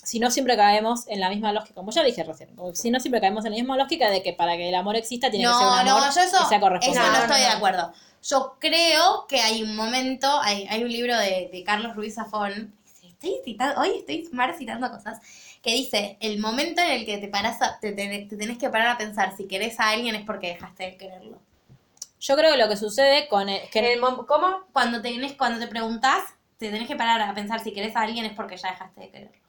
si 0.08 0.18
no 0.20 0.30
siempre 0.30 0.56
caemos 0.56 1.06
en 1.08 1.20
la 1.20 1.28
misma 1.28 1.52
lógica, 1.52 1.74
como 1.74 1.90
ya 1.90 2.02
dije 2.02 2.24
recién, 2.24 2.48
si 2.72 2.90
no 2.90 2.98
siempre 2.98 3.20
caemos 3.20 3.44
en 3.44 3.50
la 3.52 3.58
misma 3.58 3.76
lógica 3.76 4.08
de 4.08 4.22
que 4.22 4.32
para 4.32 4.56
que 4.56 4.70
el 4.70 4.74
amor 4.74 4.96
exista 4.96 5.30
tiene 5.30 5.44
que 5.46 5.52
ser 5.52 5.66
un 5.66 5.74
No, 5.74 5.90
amor 5.90 6.02
no, 6.02 6.14
yo 6.14 6.20
eso, 6.22 6.38
que 6.38 6.44
sea 6.46 6.58
eso 6.58 6.62
no, 6.62 7.06
No, 7.06 7.12
no, 7.12 7.18
estoy 7.24 7.40
de 7.40 7.48
no. 7.48 7.56
acuerdo. 7.56 7.92
Yo 8.22 8.56
creo 8.58 9.26
que 9.28 9.40
hay 9.40 9.62
un 9.62 9.76
momento, 9.76 10.40
hay, 10.40 10.66
hay 10.70 10.82
un 10.82 10.90
libro 10.90 11.14
de, 11.18 11.50
de 11.52 11.62
Carlos 11.62 11.94
Ruiz 11.94 12.14
Zafón, 12.14 12.72
estoy 13.06 13.34
citando, 13.44 13.80
hoy 13.82 13.90
estoy 13.98 14.26
mar 14.32 14.54
citando 14.56 14.90
cosas, 14.90 15.20
que 15.62 15.72
dice, 15.72 16.16
el 16.20 16.38
momento 16.38 16.80
en 16.80 16.88
el 16.90 17.04
que 17.04 17.18
te 17.18 17.28
parás 17.28 17.60
a- 17.60 17.78
te, 17.78 17.92
te- 17.92 18.26
te 18.30 18.36
tenés 18.36 18.56
que 18.56 18.70
parar 18.70 18.88
a 18.88 18.96
pensar 18.96 19.36
si 19.36 19.46
querés 19.46 19.78
a 19.78 19.90
alguien 19.90 20.14
es 20.14 20.24
porque 20.24 20.48
dejaste 20.48 20.84
de 20.84 20.96
quererlo. 20.96 21.38
Yo 22.20 22.34
creo 22.36 22.52
que 22.52 22.58
lo 22.58 22.68
que 22.68 22.76
sucede 22.76 23.28
con... 23.28 23.48
el- 23.50 23.68
que 23.70 23.92
El 23.92 24.00
¿Cómo? 24.00 24.64
Cuando, 24.72 25.02
tenés, 25.02 25.34
cuando 25.34 25.58
te 25.60 25.66
preguntás, 25.68 26.22
te 26.56 26.70
tenés 26.70 26.88
que 26.88 26.96
parar 26.96 27.20
a 27.20 27.34
pensar 27.34 27.60
si 27.60 27.72
querés 27.72 27.94
a 27.94 28.00
alguien 28.02 28.24
es 28.24 28.32
porque 28.32 28.56
ya 28.56 28.70
dejaste 28.70 29.00
de 29.02 29.10
quererlo. 29.10 29.47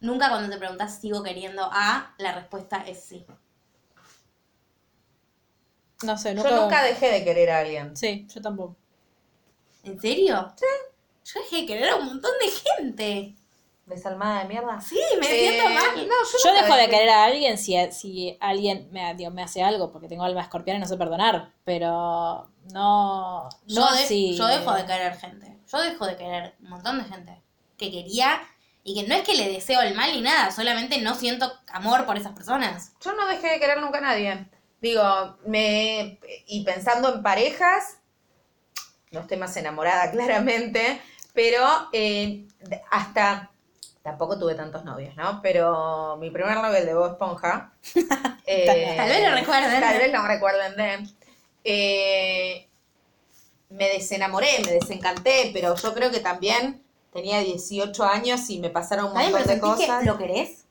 Nunca 0.00 0.28
cuando 0.28 0.48
te 0.50 0.58
preguntás 0.58 1.00
sigo 1.00 1.22
queriendo 1.22 1.68
a, 1.72 2.14
la 2.18 2.32
respuesta 2.32 2.84
es 2.86 3.02
sí. 3.02 3.26
no 6.04 6.16
sé, 6.16 6.34
nunca... 6.34 6.50
Yo 6.50 6.62
nunca 6.62 6.82
dejé 6.84 7.10
de 7.10 7.24
querer 7.24 7.50
a 7.50 7.58
alguien. 7.60 7.96
Sí, 7.96 8.26
yo 8.32 8.40
tampoco. 8.40 8.76
¿En 9.82 10.00
serio? 10.00 10.52
Sí. 10.56 10.64
Yo 11.34 11.40
dejé 11.40 11.56
de 11.62 11.66
querer 11.66 11.88
a 11.90 11.96
un 11.96 12.06
montón 12.06 12.30
de 12.40 12.48
gente. 12.48 13.34
Desalmada 13.86 14.42
de 14.42 14.48
mierda. 14.48 14.80
Sí, 14.80 15.00
me 15.18 15.26
siento 15.26 15.64
Eh, 15.64 15.74
mal. 15.74 15.96
No, 15.96 16.14
yo, 16.24 16.38
Yo 16.44 16.52
dejo 16.54 16.74
de 16.76 16.82
dejé- 16.82 16.90
querer 16.90 17.08
a 17.08 17.24
alguien 17.24 17.56
si, 17.58 17.74
si 17.90 18.36
alguien 18.38 18.88
me, 18.92 19.14
digo, 19.14 19.30
me 19.30 19.42
hace 19.42 19.62
algo, 19.62 19.90
porque 19.90 20.08
tengo 20.08 20.24
alma 20.24 20.42
escorpiana 20.42 20.78
y 20.78 20.80
no 20.82 20.86
sé 20.86 20.96
perdonar, 20.98 21.52
pero 21.64 22.48
no, 22.72 23.48
Yo, 23.66 23.80
no 23.80 23.92
de- 23.96 24.02
así. 24.04 24.36
yo 24.36 24.46
dejo 24.46 24.72
de 24.74 24.84
querer 24.84 25.16
gente. 25.16 25.58
Yo 25.72 25.78
dejo 25.80 26.06
de 26.06 26.16
querer 26.16 26.54
un 26.60 26.68
montón 26.70 26.98
de 26.98 27.04
gente 27.04 27.42
que 27.78 27.90
quería 27.90 28.40
y 28.90 29.00
que 29.02 29.08
no 29.08 29.14
es 29.14 29.22
que 29.22 29.34
le 29.34 29.48
deseo 29.48 29.80
el 29.82 29.94
mal 29.94 30.12
ni 30.12 30.20
nada, 30.22 30.50
solamente 30.50 31.00
no 31.00 31.14
siento 31.14 31.52
amor 31.72 32.06
por 32.06 32.16
esas 32.16 32.32
personas. 32.32 32.92
Yo 33.04 33.12
no 33.14 33.26
dejé 33.28 33.48
de 33.50 33.60
querer 33.60 33.80
nunca 33.80 33.98
a 33.98 34.02
nadie. 34.02 34.46
Digo, 34.80 35.36
me. 35.46 36.18
Y 36.46 36.64
pensando 36.64 37.14
en 37.14 37.22
parejas, 37.22 37.98
no 39.10 39.20
estoy 39.20 39.36
más 39.36 39.56
enamorada, 39.56 40.10
claramente, 40.12 41.00
pero 41.34 41.66
eh, 41.92 42.46
hasta. 42.90 43.50
Tampoco 44.02 44.38
tuve 44.38 44.54
tantos 44.54 44.84
novios, 44.84 45.14
¿no? 45.16 45.42
Pero 45.42 46.16
mi 46.18 46.30
primer 46.30 46.54
novio, 46.56 46.76
el 46.78 46.86
de 46.86 46.94
Bob 46.94 47.10
Esponja. 47.12 47.72
eh, 48.46 48.94
Tal 48.96 49.08
vez 49.08 49.28
lo 49.28 49.34
recuerden. 49.34 49.80
Tal 49.80 49.98
vez 49.98 50.12
lo 50.12 50.22
recuerden 50.26 50.76
de. 50.76 51.08
eh, 51.64 52.68
me 53.70 53.88
desenamoré, 53.88 54.48
me 54.64 54.72
desencanté, 54.72 55.50
pero 55.52 55.74
yo 55.76 55.92
creo 55.92 56.10
que 56.10 56.20
también 56.20 56.82
tenía 57.12 57.40
18 57.40 58.04
años 58.04 58.48
y 58.50 58.58
me 58.58 58.70
pasaron 58.70 59.06
un 59.06 59.12
¿También 59.14 59.32
montón 59.32 59.48
de 59.48 59.60
sentís 59.60 59.80
que 59.80 59.86
cosas. 59.86 60.04
lo 60.06 60.18
querés? 60.18 60.64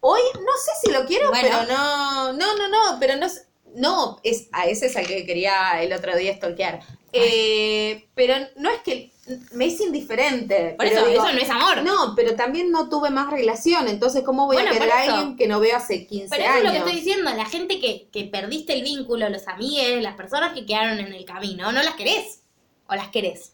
Hoy 0.00 0.20
no 0.34 0.52
sé 0.64 0.70
si 0.84 0.92
lo 0.92 1.04
quiero, 1.06 1.30
Bueno. 1.30 1.48
pero 1.50 1.72
no, 1.72 2.32
no, 2.32 2.56
no, 2.56 2.68
no, 2.68 3.00
pero 3.00 3.16
no, 3.16 3.26
es- 3.26 3.46
no, 3.74 4.18
es, 4.22 4.48
a 4.52 4.66
ese 4.66 4.86
es 4.86 4.96
al 4.96 5.06
que 5.06 5.26
quería 5.26 5.82
el 5.82 5.92
otro 5.92 6.16
día 6.16 6.34
stalkear. 6.36 6.80
Eh, 7.12 8.08
pero 8.14 8.34
no 8.56 8.70
es 8.70 8.80
que 8.82 9.10
me 9.52 9.66
es 9.66 9.80
indiferente. 9.80 10.74
Por 10.76 10.86
eso, 10.86 11.06
digo, 11.06 11.22
eso 11.24 11.32
no 11.32 11.38
es 11.40 11.50
amor. 11.50 11.82
No, 11.82 12.14
pero 12.14 12.34
también 12.36 12.70
no 12.70 12.88
tuve 12.88 13.10
más 13.10 13.30
relación, 13.30 13.88
entonces 13.88 14.22
¿cómo 14.24 14.46
voy 14.46 14.56
Bueno, 14.56 14.70
a 14.70 14.72
querer 14.74 14.90
a 14.92 15.02
alguien 15.02 15.36
que 15.36 15.46
no 15.48 15.58
veo 15.60 15.76
hace 15.76 16.06
15 16.06 16.28
Pero 16.30 16.42
eso 16.44 16.52
años? 16.52 16.58
es 16.58 16.64
lo 16.64 16.72
que 16.72 16.78
estoy 16.78 16.94
diciendo, 17.04 17.30
la 17.34 17.44
gente 17.46 17.80
que, 17.80 18.08
que 18.12 18.24
perdiste 18.24 18.72
el 18.74 18.82
vínculo, 18.82 19.28
los 19.30 19.48
amigues, 19.48 20.02
las 20.02 20.16
personas 20.16 20.52
que 20.54 20.64
quedaron 20.66 20.98
en 21.00 21.12
el 21.12 21.24
camino, 21.24 21.72
¿no 21.72 21.82
las 21.82 21.94
querés? 21.94 22.40
¿O 22.88 22.94
las 22.94 23.08
querés? 23.08 23.52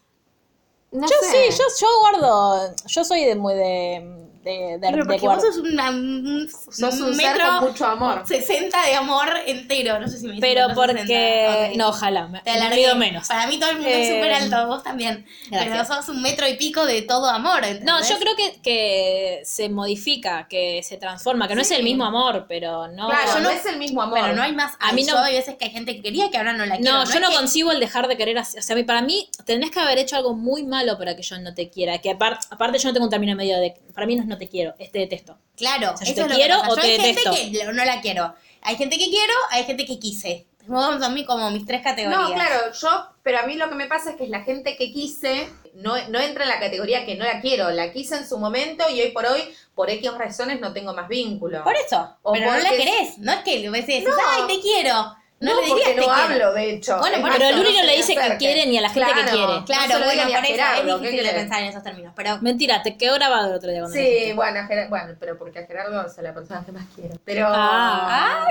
No 0.95 1.07
Yo 1.07 1.15
sé. 1.21 1.51
sí, 1.51 1.57
yo, 1.57 1.63
yo 1.79 1.87
guardo, 1.99 2.75
yo 2.85 3.03
soy 3.03 3.25
de 3.25 3.35
muy 3.35 3.53
de, 3.53 4.24
de, 4.45 4.51
de, 4.51 4.79
Pero 4.79 4.97
de 4.97 5.03
porque 5.05 5.19
guard- 5.25 5.35
vos 5.35 5.43
sos 5.43 5.57
una- 5.57 5.89
un, 5.89 6.49
Sos 6.71 6.99
un 7.01 7.15
ser 7.15 7.33
metro 7.33 7.45
con 7.59 7.69
mucho 7.69 7.85
amor. 7.85 8.21
60 8.25 8.85
de 8.85 8.93
amor 8.95 9.27
entero, 9.47 9.99
no 9.99 10.07
sé 10.07 10.19
si 10.19 10.27
me 10.27 10.39
pero 10.39 10.67
porque, 10.75 10.95
60, 11.05 11.69
ok. 11.71 11.75
no, 11.77 11.87
ojalá, 11.89 12.27
me, 12.27 12.39
alargué. 12.45 12.95
menos. 12.95 13.27
Para 13.27 13.47
mí 13.47 13.59
todo 13.59 13.71
el 13.71 13.77
mundo 13.77 13.89
Eh, 13.89 14.01
es 14.03 14.15
súper 14.15 14.33
alto, 14.33 14.67
vos 14.67 14.83
también. 14.83 15.25
gracias. 15.49 15.87
Pero 15.87 16.01
sos 16.01 16.09
un 16.09 16.21
metro 16.21 16.47
y 16.47 16.55
pico 16.57 16.85
de 16.85 17.01
todo 17.01 17.27
amor. 17.27 17.61
No, 17.83 17.99
yo 18.07 18.17
creo 18.19 18.35
que, 18.35 18.61
que 18.61 19.41
se 19.43 19.69
modifica, 19.69 20.47
que 20.47 20.81
se 20.83 20.97
transforma, 20.97 21.47
que 21.47 21.55
no 21.55 21.63
Sí. 21.63 21.73
es 21.73 21.79
el 21.79 21.83
mismo 21.83 22.05
amor, 22.05 22.45
pero 22.47 22.87
no... 22.87 23.09
Claro, 23.09 23.27
yo 23.27 23.33
no, 23.39 23.39
no- 23.41 23.49
es 23.49 23.65
el 23.65 23.77
mismo 23.77 24.01
amor. 24.01 24.19
Pero 24.21 24.35
no 24.35 24.43
hay 24.43 24.53
más. 24.53 24.73
A 24.79 24.93
mí 24.93 25.03
no- 25.03 25.13
Yo 25.13 25.19
hay 25.19 25.33
veces 25.35 25.55
que 25.55 25.65
hay 25.65 25.71
gente 25.71 25.95
que 25.95 26.01
quería 26.03 26.29
que 26.29 26.37
ahora 26.37 26.53
no 26.53 26.65
la 26.65 26.77
quiero. 26.77 26.91
No, 26.91 27.05
yo 27.11 27.19
no 27.19 27.29
que- 27.29 27.35
concibo 27.35 27.71
el 27.71 27.79
dejar 27.79 28.07
de 28.07 28.15
querer 28.17 28.37
así. 28.37 28.57
O 28.57 28.61
sea, 28.61 28.75
para 28.85 29.01
mí 29.01 29.27
tenés 29.45 29.71
que 29.71 29.79
haber 29.79 29.97
hecho 29.97 30.15
algo 30.15 30.35
muy 30.35 30.63
malo 30.63 30.97
para 30.97 31.15
que 31.15 31.23
yo 31.23 31.37
no 31.39 31.53
te 31.53 31.69
quiera. 31.69 31.97
Que 31.99 32.11
aparte, 32.11 32.45
aparte 32.51 32.77
yo 32.77 32.89
no 32.89 32.93
tengo 32.93 33.05
un 33.05 33.09
término 33.09 33.35
medio 33.35 33.57
de... 33.59 33.73
Para 33.95 34.05
mí 34.05 34.15
no, 34.15 34.23
no 34.25 34.37
te 34.37 34.47
quiero, 34.47 34.75
es 34.77 34.91
te 34.91 34.99
detesto. 34.99 35.37
Claro, 35.57 35.93
O 35.93 35.97
sea, 35.97 36.05
yo 36.07 36.13
te 36.13 36.21
es 36.21 36.27
lo 36.27 36.35
quiero 36.35 36.55
que 36.55 36.61
pasa. 36.61 36.71
o 36.73 36.75
Yo 36.75 36.81
te 36.81 36.87
hay 36.91 36.97
detesto. 36.97 37.33
gente 37.33 37.57
que 37.59 37.65
no 37.65 37.85
la 37.85 38.01
quiero. 38.01 38.35
Hay 38.61 38.75
gente 38.75 38.97
que 38.97 39.09
quiero, 39.09 39.33
hay 39.51 39.63
gente 39.63 39.85
que 39.85 39.97
quise. 39.99 40.45
Son 40.67 40.99
son 40.99 41.13
mi- 41.13 41.25
como 41.25 41.49
mis 41.51 41.65
tres 41.65 41.81
categorías. 41.83 42.19
No, 42.19 42.33
claro, 42.33 42.71
yo, 42.73 42.89
pero 43.21 43.37
a 43.39 43.43
mí 43.43 43.55
lo 43.55 43.69
que 43.69 43.75
me 43.75 43.85
pasa 43.85 44.09
es 44.11 44.15
que 44.15 44.23
es 44.23 44.29
la 44.31 44.41
gente 44.41 44.75
que 44.75 44.91
quise, 44.91 45.47
no, 45.75 45.95
no 46.09 46.19
entra 46.19 46.43
en 46.43 46.49
la 46.49 46.59
categoría 46.59 47.05
que 47.05 47.13
no 47.15 47.23
la 47.23 47.39
quiero, 47.39 47.69
la 47.69 47.93
quise 47.93 48.15
en 48.17 48.27
su 48.27 48.39
momento 48.39 48.83
y 48.89 48.99
hoy 48.99 49.11
por 49.11 49.27
hoy, 49.27 49.41
por 49.75 49.91
X 49.91 50.11
razones, 50.17 50.59
no 50.59 50.73
tengo 50.73 50.93
más 50.95 51.07
vínculo. 51.07 51.63
Por 51.63 51.75
eso. 51.75 52.17
O 52.23 52.33
pero 52.33 52.51
no 52.51 52.57
la 52.57 52.69
querés. 52.71 53.19
No 53.19 53.31
es 53.31 53.39
que 53.43 53.59
le 53.59 53.69
decís, 53.69 54.03
No. 54.03 54.11
ay, 54.27 54.55
te 54.55 54.59
quiero. 54.61 55.15
No, 55.39 55.53
No, 55.53 55.61
le 55.61 55.67
porque 55.67 55.83
dirías 55.89 55.95
te 56.05 56.07
no 56.07 56.13
hablo, 56.13 56.53
de 56.53 56.69
hecho. 56.71 56.97
Bueno, 56.99 57.19
por 57.21 57.31
Pero 57.37 57.57
Luli 57.57 57.73
no 57.75 57.83
le 57.83 57.95
dice 57.97 58.15
que 58.15 58.37
quiere 58.37 58.65
ni 58.67 58.77
a 58.77 58.81
la 58.81 58.89
gente 58.89 59.09
que 59.13 59.21
Claro, 59.21 59.31
quiere. 59.37 59.63
Claro, 59.65 59.99
no 59.99 60.05
bueno, 60.05 60.21
por 60.23 60.31
eso 60.45 60.63
es 60.63 60.81
¿qué 60.81 60.93
difícil 60.93 61.23
de 61.23 61.33
pensar 61.33 61.61
en 61.61 61.65
esos 61.69 61.83
términos. 61.83 62.13
Pero 62.15 62.37
Mentira, 62.41 62.81
te 62.83 62.97
quedó 62.97 63.15
grabado 63.15 63.49
el 63.49 63.55
otro 63.55 63.69
día 63.69 63.81
cuando 63.81 63.97
Sí, 63.97 64.31
bueno, 64.33 64.59
a 64.61 64.65
Gerardo, 64.65 64.89
bueno, 64.89 65.13
pero 65.19 65.37
porque 65.37 65.59
a 65.59 65.65
Gerardo 65.65 66.05
es 66.07 66.17
la 66.19 66.33
persona 66.33 66.63
que 66.65 66.71
más 66.71 66.85
quiero. 66.95 67.15
Pero, 67.25 67.47
Ah. 67.49 68.47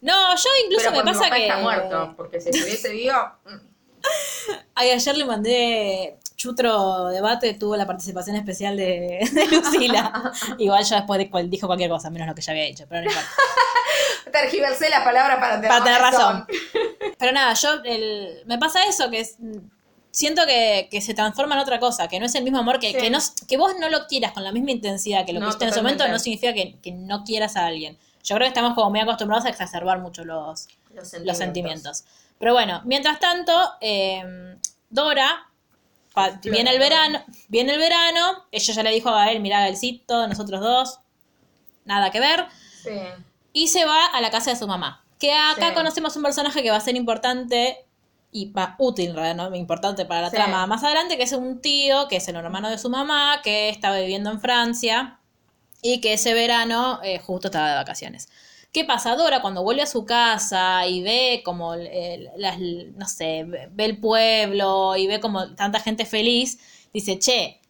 No, 0.00 0.34
yo 0.34 0.48
incluso 0.64 0.86
pero 0.86 0.90
me 0.90 0.96
por 0.96 1.04
mi 1.04 1.12
pasa 1.12 1.24
papá 1.24 1.36
que. 1.36 1.42
está 1.46 1.56
muerto, 1.58 2.14
porque 2.16 2.40
si 2.40 2.50
estuviese 2.50 2.90
vivo, 2.90 3.14
mm, 3.44 3.56
Ay, 4.74 4.90
ayer 4.90 5.16
le 5.16 5.24
mandé 5.24 6.16
Chutro 6.42 7.06
Debate, 7.10 7.54
tuvo 7.54 7.76
la 7.76 7.86
participación 7.86 8.34
especial 8.34 8.76
de, 8.76 9.20
de 9.32 9.46
Lucila. 9.46 10.32
Igual 10.58 10.82
ya 10.82 10.96
después 10.96 11.18
de 11.18 11.30
cual, 11.30 11.48
dijo 11.48 11.68
cualquier 11.68 11.88
cosa, 11.88 12.10
menos 12.10 12.26
lo 12.26 12.34
que 12.34 12.42
ya 12.42 12.50
había 12.50 12.64
dicho, 12.64 12.84
pero 12.88 13.02
no 13.02 13.06
importa. 13.10 13.30
tergiversé 14.32 14.90
la 14.90 15.04
palabra 15.04 15.38
para 15.38 15.54
tener, 15.56 15.68
Para 15.68 15.84
tener 15.84 16.00
razón. 16.00 16.46
Pero 17.18 17.30
nada, 17.32 17.54
yo 17.54 17.74
el, 17.84 18.42
me 18.46 18.58
pasa 18.58 18.80
eso, 18.88 19.08
que 19.08 19.20
es- 19.20 19.36
siento 20.10 20.44
que, 20.44 20.88
que 20.90 21.00
se 21.00 21.14
transforma 21.14 21.54
en 21.54 21.60
otra 21.60 21.78
cosa, 21.78 22.08
que 22.08 22.18
no 22.18 22.26
es 22.26 22.34
el 22.34 22.42
mismo 22.42 22.58
amor, 22.58 22.80
que, 22.80 22.88
Sí. 22.90 22.98
que, 22.98 23.10
no, 23.10 23.18
que 23.46 23.56
vos 23.56 23.74
no 23.78 23.88
lo 23.88 24.08
quieras 24.08 24.32
con 24.32 24.42
la 24.42 24.50
misma 24.50 24.72
intensidad 24.72 25.24
que 25.24 25.32
lo 25.32 25.38
No, 25.38 25.46
que 25.46 25.50
hiciste 25.50 25.64
en 25.66 25.70
ese 25.70 25.80
momento, 25.82 26.08
no 26.08 26.18
significa 26.18 26.52
que, 26.52 26.76
que 26.80 26.90
no 26.90 27.22
quieras 27.22 27.54
a 27.54 27.66
alguien. 27.66 27.96
Yo 28.24 28.34
creo 28.34 28.46
que 28.46 28.48
estamos 28.48 28.74
como 28.74 28.90
muy 28.90 28.98
acostumbrados 28.98 29.44
a 29.46 29.50
exacerbar 29.50 30.00
mucho 30.00 30.24
los, 30.24 30.66
Los 30.92 31.12
los 31.22 31.38
sentimientos. 31.38 32.02
Pero 32.40 32.52
bueno, 32.52 32.80
mientras 32.84 33.20
tanto, 33.20 33.52
eh, 33.80 34.56
Dora, 34.90 35.46
pa- 36.14 36.38
viene 36.42 36.70
el 36.70 36.78
verano, 36.78 37.22
viene 37.48 37.72
el 37.74 37.78
verano, 37.78 38.44
ella 38.50 38.74
ya 38.74 38.82
le 38.82 38.90
dijo 38.90 39.08
a 39.08 39.24
Gael, 39.24 39.40
mira 39.40 39.60
Gaelcito, 39.60 40.26
nosotros 40.28 40.60
dos, 40.60 40.98
nada 41.84 42.10
que 42.10 42.20
ver, 42.20 42.46
Sí. 42.82 42.90
y 43.52 43.68
se 43.68 43.84
va 43.84 44.06
a 44.06 44.20
la 44.20 44.30
casa 44.30 44.50
de 44.50 44.56
su 44.56 44.66
mamá. 44.66 45.04
Que 45.18 45.32
acá 45.32 45.68
Sí. 45.68 45.74
conocemos 45.74 46.16
un 46.16 46.22
personaje 46.22 46.62
que 46.62 46.70
va 46.70 46.76
a 46.76 46.80
ser 46.80 46.96
importante 46.96 47.84
y 48.32 48.50
va 48.50 48.76
útil, 48.78 49.10
en 49.10 49.16
realidad, 49.16 49.50
¿no? 49.50 49.54
importante 49.56 50.04
para 50.06 50.22
la 50.22 50.30
Sí. 50.30 50.36
trama 50.36 50.66
más 50.66 50.82
adelante, 50.84 51.16
que 51.16 51.22
es 51.24 51.32
un 51.32 51.60
tío, 51.60 52.08
que 52.08 52.16
es 52.16 52.26
el 52.28 52.36
hermano 52.36 52.70
de 52.70 52.78
su 52.78 52.88
mamá, 52.88 53.40
que 53.44 53.68
estaba 53.68 53.98
viviendo 53.98 54.30
en 54.30 54.40
Francia 54.40 55.18
y 55.82 56.00
que 56.00 56.14
ese 56.14 56.32
verano 56.34 57.00
eh, 57.02 57.18
justo 57.18 57.48
estaba 57.48 57.68
de 57.70 57.74
vacaciones. 57.76 58.28
¿Qué 58.72 58.84
pasa? 58.84 59.14
Dora 59.16 59.42
cuando 59.42 59.62
vuelve 59.62 59.82
a 59.82 59.86
su 59.86 60.06
casa 60.06 60.86
y 60.86 61.02
ve 61.02 61.42
como, 61.44 61.74
el- 61.74 62.30
las, 62.36 62.58
no 62.58 63.06
sé, 63.06 63.44
ve 63.44 63.84
el 63.84 63.98
pueblo 63.98 64.96
y 64.96 65.06
ve 65.06 65.20
como 65.20 65.54
tanta 65.54 65.78
gente 65.80 66.06
feliz, 66.06 66.58
dice, 66.92 67.18
che, 67.18 67.60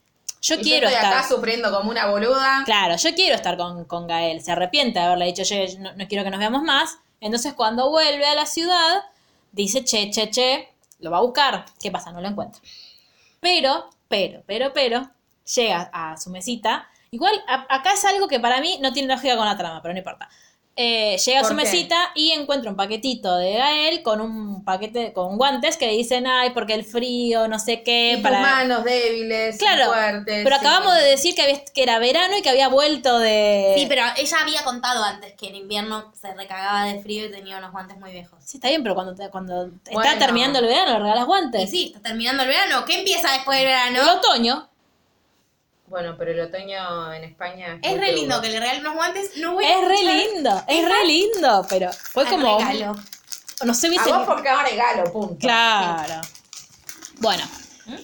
yo 0.40 0.54
Y 0.56 0.62
quiero 0.62 0.86
estoy 0.88 1.02
estar... 1.02 1.18
acá 1.18 1.28
sufriendo 1.28 1.72
como 1.76 1.90
una 1.90 2.06
boluda. 2.06 2.62
Claro, 2.64 2.96
yo 2.96 3.14
quiero 3.14 3.34
estar 3.34 3.56
con, 3.56 3.84
con 3.84 4.06
Gael. 4.06 4.40
Se 4.42 4.52
arrepiente 4.52 4.98
de 5.00 5.04
haberle 5.06 5.26
dicho, 5.26 5.42
che, 5.44 5.76
no, 5.78 5.92
no 5.94 6.06
quiero 6.08 6.22
que 6.24 6.30
nos 6.30 6.38
veamos 6.38 6.62
más. 6.62 6.98
Entonces, 7.20 7.52
cuando 7.54 7.90
vuelve 7.90 8.26
a 8.26 8.34
la 8.34 8.46
ciudad, 8.46 9.02
dice, 9.52 9.84
che, 9.84 10.10
che, 10.10 10.30
che, 10.30 10.68
lo 11.00 11.10
va 11.10 11.18
a 11.18 11.22
buscar. 11.22 11.64
¿Qué 11.80 11.90
pasa? 11.90 12.12
No 12.12 12.20
lo 12.20 12.28
encuentra. 12.28 12.60
Pero, 13.40 13.90
pero, 14.08 14.42
pero, 14.46 14.72
pero, 14.72 15.10
llega 15.54 15.90
a 15.92 16.16
su 16.16 16.30
mesita. 16.30 16.88
Igual, 17.10 17.34
a- 17.48 17.66
acá 17.68 17.92
es 17.92 18.04
algo 18.04 18.28
que 18.28 18.40
para 18.40 18.60
mí 18.60 18.78
no 18.80 18.92
tiene 18.92 19.12
lógica 19.14 19.36
con 19.36 19.46
la 19.46 19.56
trama, 19.56 19.82
pero 19.82 19.94
no 19.94 19.98
importa. 19.98 20.28
Eh, 20.74 21.18
llega 21.18 21.40
a 21.40 21.42
¿Por 21.42 21.50
su 21.50 21.56
qué? 21.56 21.62
mesita 21.64 22.12
y 22.14 22.30
encuentra 22.30 22.70
un 22.70 22.76
paquetito 22.78 23.36
de 23.36 23.56
Gael 23.58 24.02
con 24.02 24.22
un 24.22 24.64
paquete, 24.64 25.12
con 25.12 25.36
guantes 25.36 25.76
que 25.76 25.88
dicen, 25.88 26.26
ay, 26.26 26.50
porque 26.50 26.72
el 26.72 26.84
frío, 26.86 27.46
no 27.46 27.58
sé 27.58 27.82
qué, 27.82 28.14
Y 28.18 28.22
para... 28.22 28.40
manos 28.40 28.82
débiles, 28.82 29.58
Claro, 29.58 29.92
fuertes. 29.92 30.42
pero 30.44 30.56
sí. 30.56 30.60
acabamos 30.66 30.94
de 30.94 31.02
decir 31.02 31.34
que, 31.34 31.42
había- 31.42 31.62
que 31.62 31.82
era 31.82 31.98
verano 31.98 32.38
y 32.38 32.42
que 32.42 32.48
había 32.48 32.68
vuelto 32.68 33.18
de... 33.18 33.74
Sí, 33.76 33.84
pero 33.86 34.02
ella 34.16 34.36
había 34.40 34.64
contado 34.64 35.04
antes 35.04 35.34
que 35.34 35.48
en 35.48 35.56
invierno 35.56 36.10
se 36.18 36.32
recagaba 36.34 36.86
de 36.86 37.02
frío 37.02 37.26
y 37.26 37.30
tenía 37.30 37.58
unos 37.58 37.72
guantes 37.72 37.98
muy 37.98 38.10
viejos. 38.12 38.38
Sí, 38.42 38.56
está 38.56 38.68
bien, 38.68 38.82
pero 38.82 38.94
cuando, 38.94 39.14
te- 39.14 39.28
cuando 39.28 39.68
Bueno. 39.92 40.02
está 40.10 40.18
terminando 40.18 40.58
el 40.60 40.66
verano, 40.68 40.92
le 40.92 40.98
regalas 41.00 41.24
Y 41.24 41.26
guantes. 41.26 41.70
sí, 41.70 41.92
está 41.94 42.08
terminando 42.08 42.44
el 42.44 42.48
verano. 42.48 42.86
¿Qué 42.86 43.00
empieza 43.00 43.30
después 43.32 43.58
del 43.58 43.66
verano? 43.66 44.00
El 44.00 44.08
otoño. 44.08 44.70
Bueno, 45.92 46.14
pero 46.16 46.30
el 46.32 46.40
otoño 46.40 47.12
en 47.12 47.22
España 47.24 47.78
Es 47.82 48.00
re 48.00 48.12
lindo 48.14 48.40
que 48.40 48.48
le 48.48 48.58
regalen 48.58 48.80
unos 48.80 48.94
guantes. 48.94 49.36
No 49.36 49.52
voy 49.52 49.62
a 49.66 49.78
Es 49.78 49.86
re 49.86 50.02
lindo, 50.02 50.64
es 50.66 50.84
re 50.88 51.06
lindo, 51.06 51.66
pero 51.68 51.90
fue 51.92 52.24
al 52.24 52.30
como... 52.30 52.58
regalo. 52.58 52.96
No 53.66 53.74
sé, 53.74 53.88
A 53.88 53.90
hubiese... 53.90 54.10
vos 54.10 54.26
porque 54.26 54.48
es 54.48 54.54
un 54.58 54.64
regalo, 54.64 55.12
punto. 55.12 55.36
Claro. 55.38 56.22
Bueno, 57.18 57.44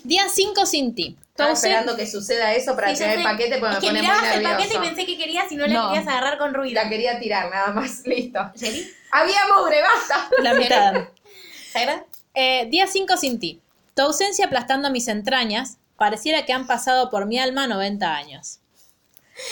día 0.05 0.25
5 0.29 0.67
sin 0.67 0.95
ti. 0.95 1.17
Estaba 1.31 1.49
Entonces, 1.51 1.65
esperando 1.71 1.97
que 1.97 2.07
suceda 2.07 2.53
eso 2.53 2.75
para 2.77 2.89
Sí, 2.91 2.97
tirar 2.97 3.17
el 3.17 3.23
paquete 3.23 3.59
porque 3.59 3.75
es 3.77 3.81
me 3.81 3.81
que 3.81 3.87
pone 3.89 3.93
muy 3.93 4.01
mirabas 4.03 4.23
el 4.37 4.43
nervioso. 4.43 4.57
paquete 4.59 4.75
y 4.75 4.79
pensé 4.89 5.07
que 5.07 5.17
querías 5.17 5.51
y 5.51 5.57
no, 5.57 5.67
la 5.67 5.73
No. 5.75 5.89
querías 5.89 6.07
agarrar 6.09 6.37
con 6.37 6.53
ruido. 6.53 6.75
La 6.83 6.91
quería 6.91 7.19
tirar, 7.19 7.51
nada 7.51 7.73
más. 7.73 8.03
Listo. 8.05 8.39
¿En 8.53 8.59
serio? 8.59 8.85
Había 9.13 9.39
mugre, 9.57 9.81
basta. 9.81 10.29
la 10.43 10.53
mitad. 10.53 10.95
¿Sabes? 11.73 12.03
Eh, 12.35 12.67
día 12.71 12.87
5 12.87 13.17
sin 13.17 13.41
ti. 13.41 13.63
Tu 13.95 14.03
ausencia 14.03 14.45
aplastando 14.45 14.91
mis 14.91 15.09
entrañas. 15.09 15.78
Pareciera 15.99 16.47
que 16.47 16.53
han 16.53 16.69
pasado 16.69 17.11
por 17.11 17.27
mi 17.27 17.41
alma 17.41 17.67
90 17.67 18.15
años. 18.15 18.61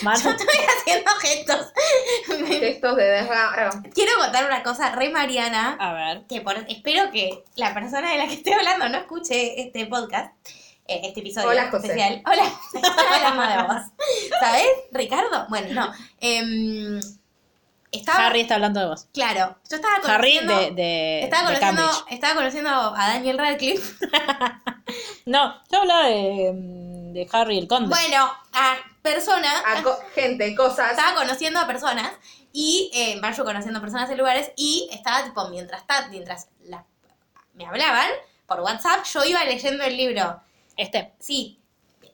Marta, 0.02 0.30
Estoy 0.30 0.46
haciendo 0.80 1.10
gestos. 1.16 1.72
Gestos 2.48 2.96
de 2.96 3.04
desgarro. 3.04 3.82
Quiero 3.92 4.12
contar 4.16 4.46
una 4.46 4.62
cosa 4.62 4.90
re 4.94 5.10
mariana. 5.10 5.76
a 5.78 5.92
ver. 5.92 6.22
que 6.28 6.40
por, 6.40 6.56
espero 6.68 7.10
que 7.10 7.42
la 7.56 7.74
persona 7.74 8.12
de 8.12 8.18
la 8.18 8.28
que 8.28 8.34
estoy 8.34 8.52
hablando 8.52 8.88
no 8.88 8.98
escuche 8.98 9.60
este 9.60 9.86
podcast, 9.86 10.32
eh, 10.86 11.00
este 11.02 11.18
episodio 11.20 11.48
Hola, 11.48 11.68
José. 11.68 11.88
especial. 11.88 12.22
Hola, 12.24 12.44
hola, 13.34 13.56
de 13.56 13.62
vos. 13.74 13.82
¿Sabes, 14.40 14.68
Ricardo? 14.92 15.46
Bueno, 15.48 15.74
no. 15.74 15.92
Em, 16.20 17.00
estaba, 17.92 18.26
Harry 18.26 18.40
está 18.40 18.54
hablando 18.56 18.80
de 18.80 18.86
vos. 18.86 19.06
claro, 19.12 19.56
yo 19.70 19.76
estaba 19.76 19.96
Harry 19.96 20.38
conociendo, 20.38 20.60
de, 20.60 20.70
de, 20.72 21.22
estaba 21.24 21.50
de 21.50 21.58
conociendo, 21.58 22.06
estaba 22.10 22.34
conociendo 22.34 22.70
a 22.70 23.08
Daniel 23.08 23.38
Radcliffe. 23.38 24.06
No, 25.26 25.60
yo 25.70 25.80
hablaba 25.80 26.06
de, 26.06 26.52
mm, 26.54 27.12
de 27.12 27.28
Harry 27.32 27.58
el 27.58 27.66
Conde. 27.66 27.88
Bueno, 27.88 28.30
a 28.52 28.76
personas, 29.02 29.60
A 29.66 29.82
co- 29.82 29.98
gente, 30.14 30.54
cosas. 30.54 30.92
estaba 30.92 31.14
conociendo 31.16 31.58
a 31.58 31.66
personas 31.66 32.12
y 32.52 32.90
eh, 32.94 33.18
vaya 33.20 33.42
conociendo 33.42 33.80
personas 33.80 34.08
en 34.10 34.18
lugares 34.18 34.52
y 34.56 34.88
estaba 34.92 35.24
tipo 35.24 35.48
mientras 35.48 35.84
ta- 35.86 36.06
mientras 36.10 36.48
la- 36.64 36.84
me 37.54 37.66
hablaban 37.66 38.08
por 38.46 38.60
WhatsApp, 38.60 39.04
yo 39.12 39.24
iba 39.24 39.44
leyendo 39.44 39.82
el 39.82 39.96
libro. 39.96 40.40
Este. 40.76 41.12
Sí. 41.18 41.58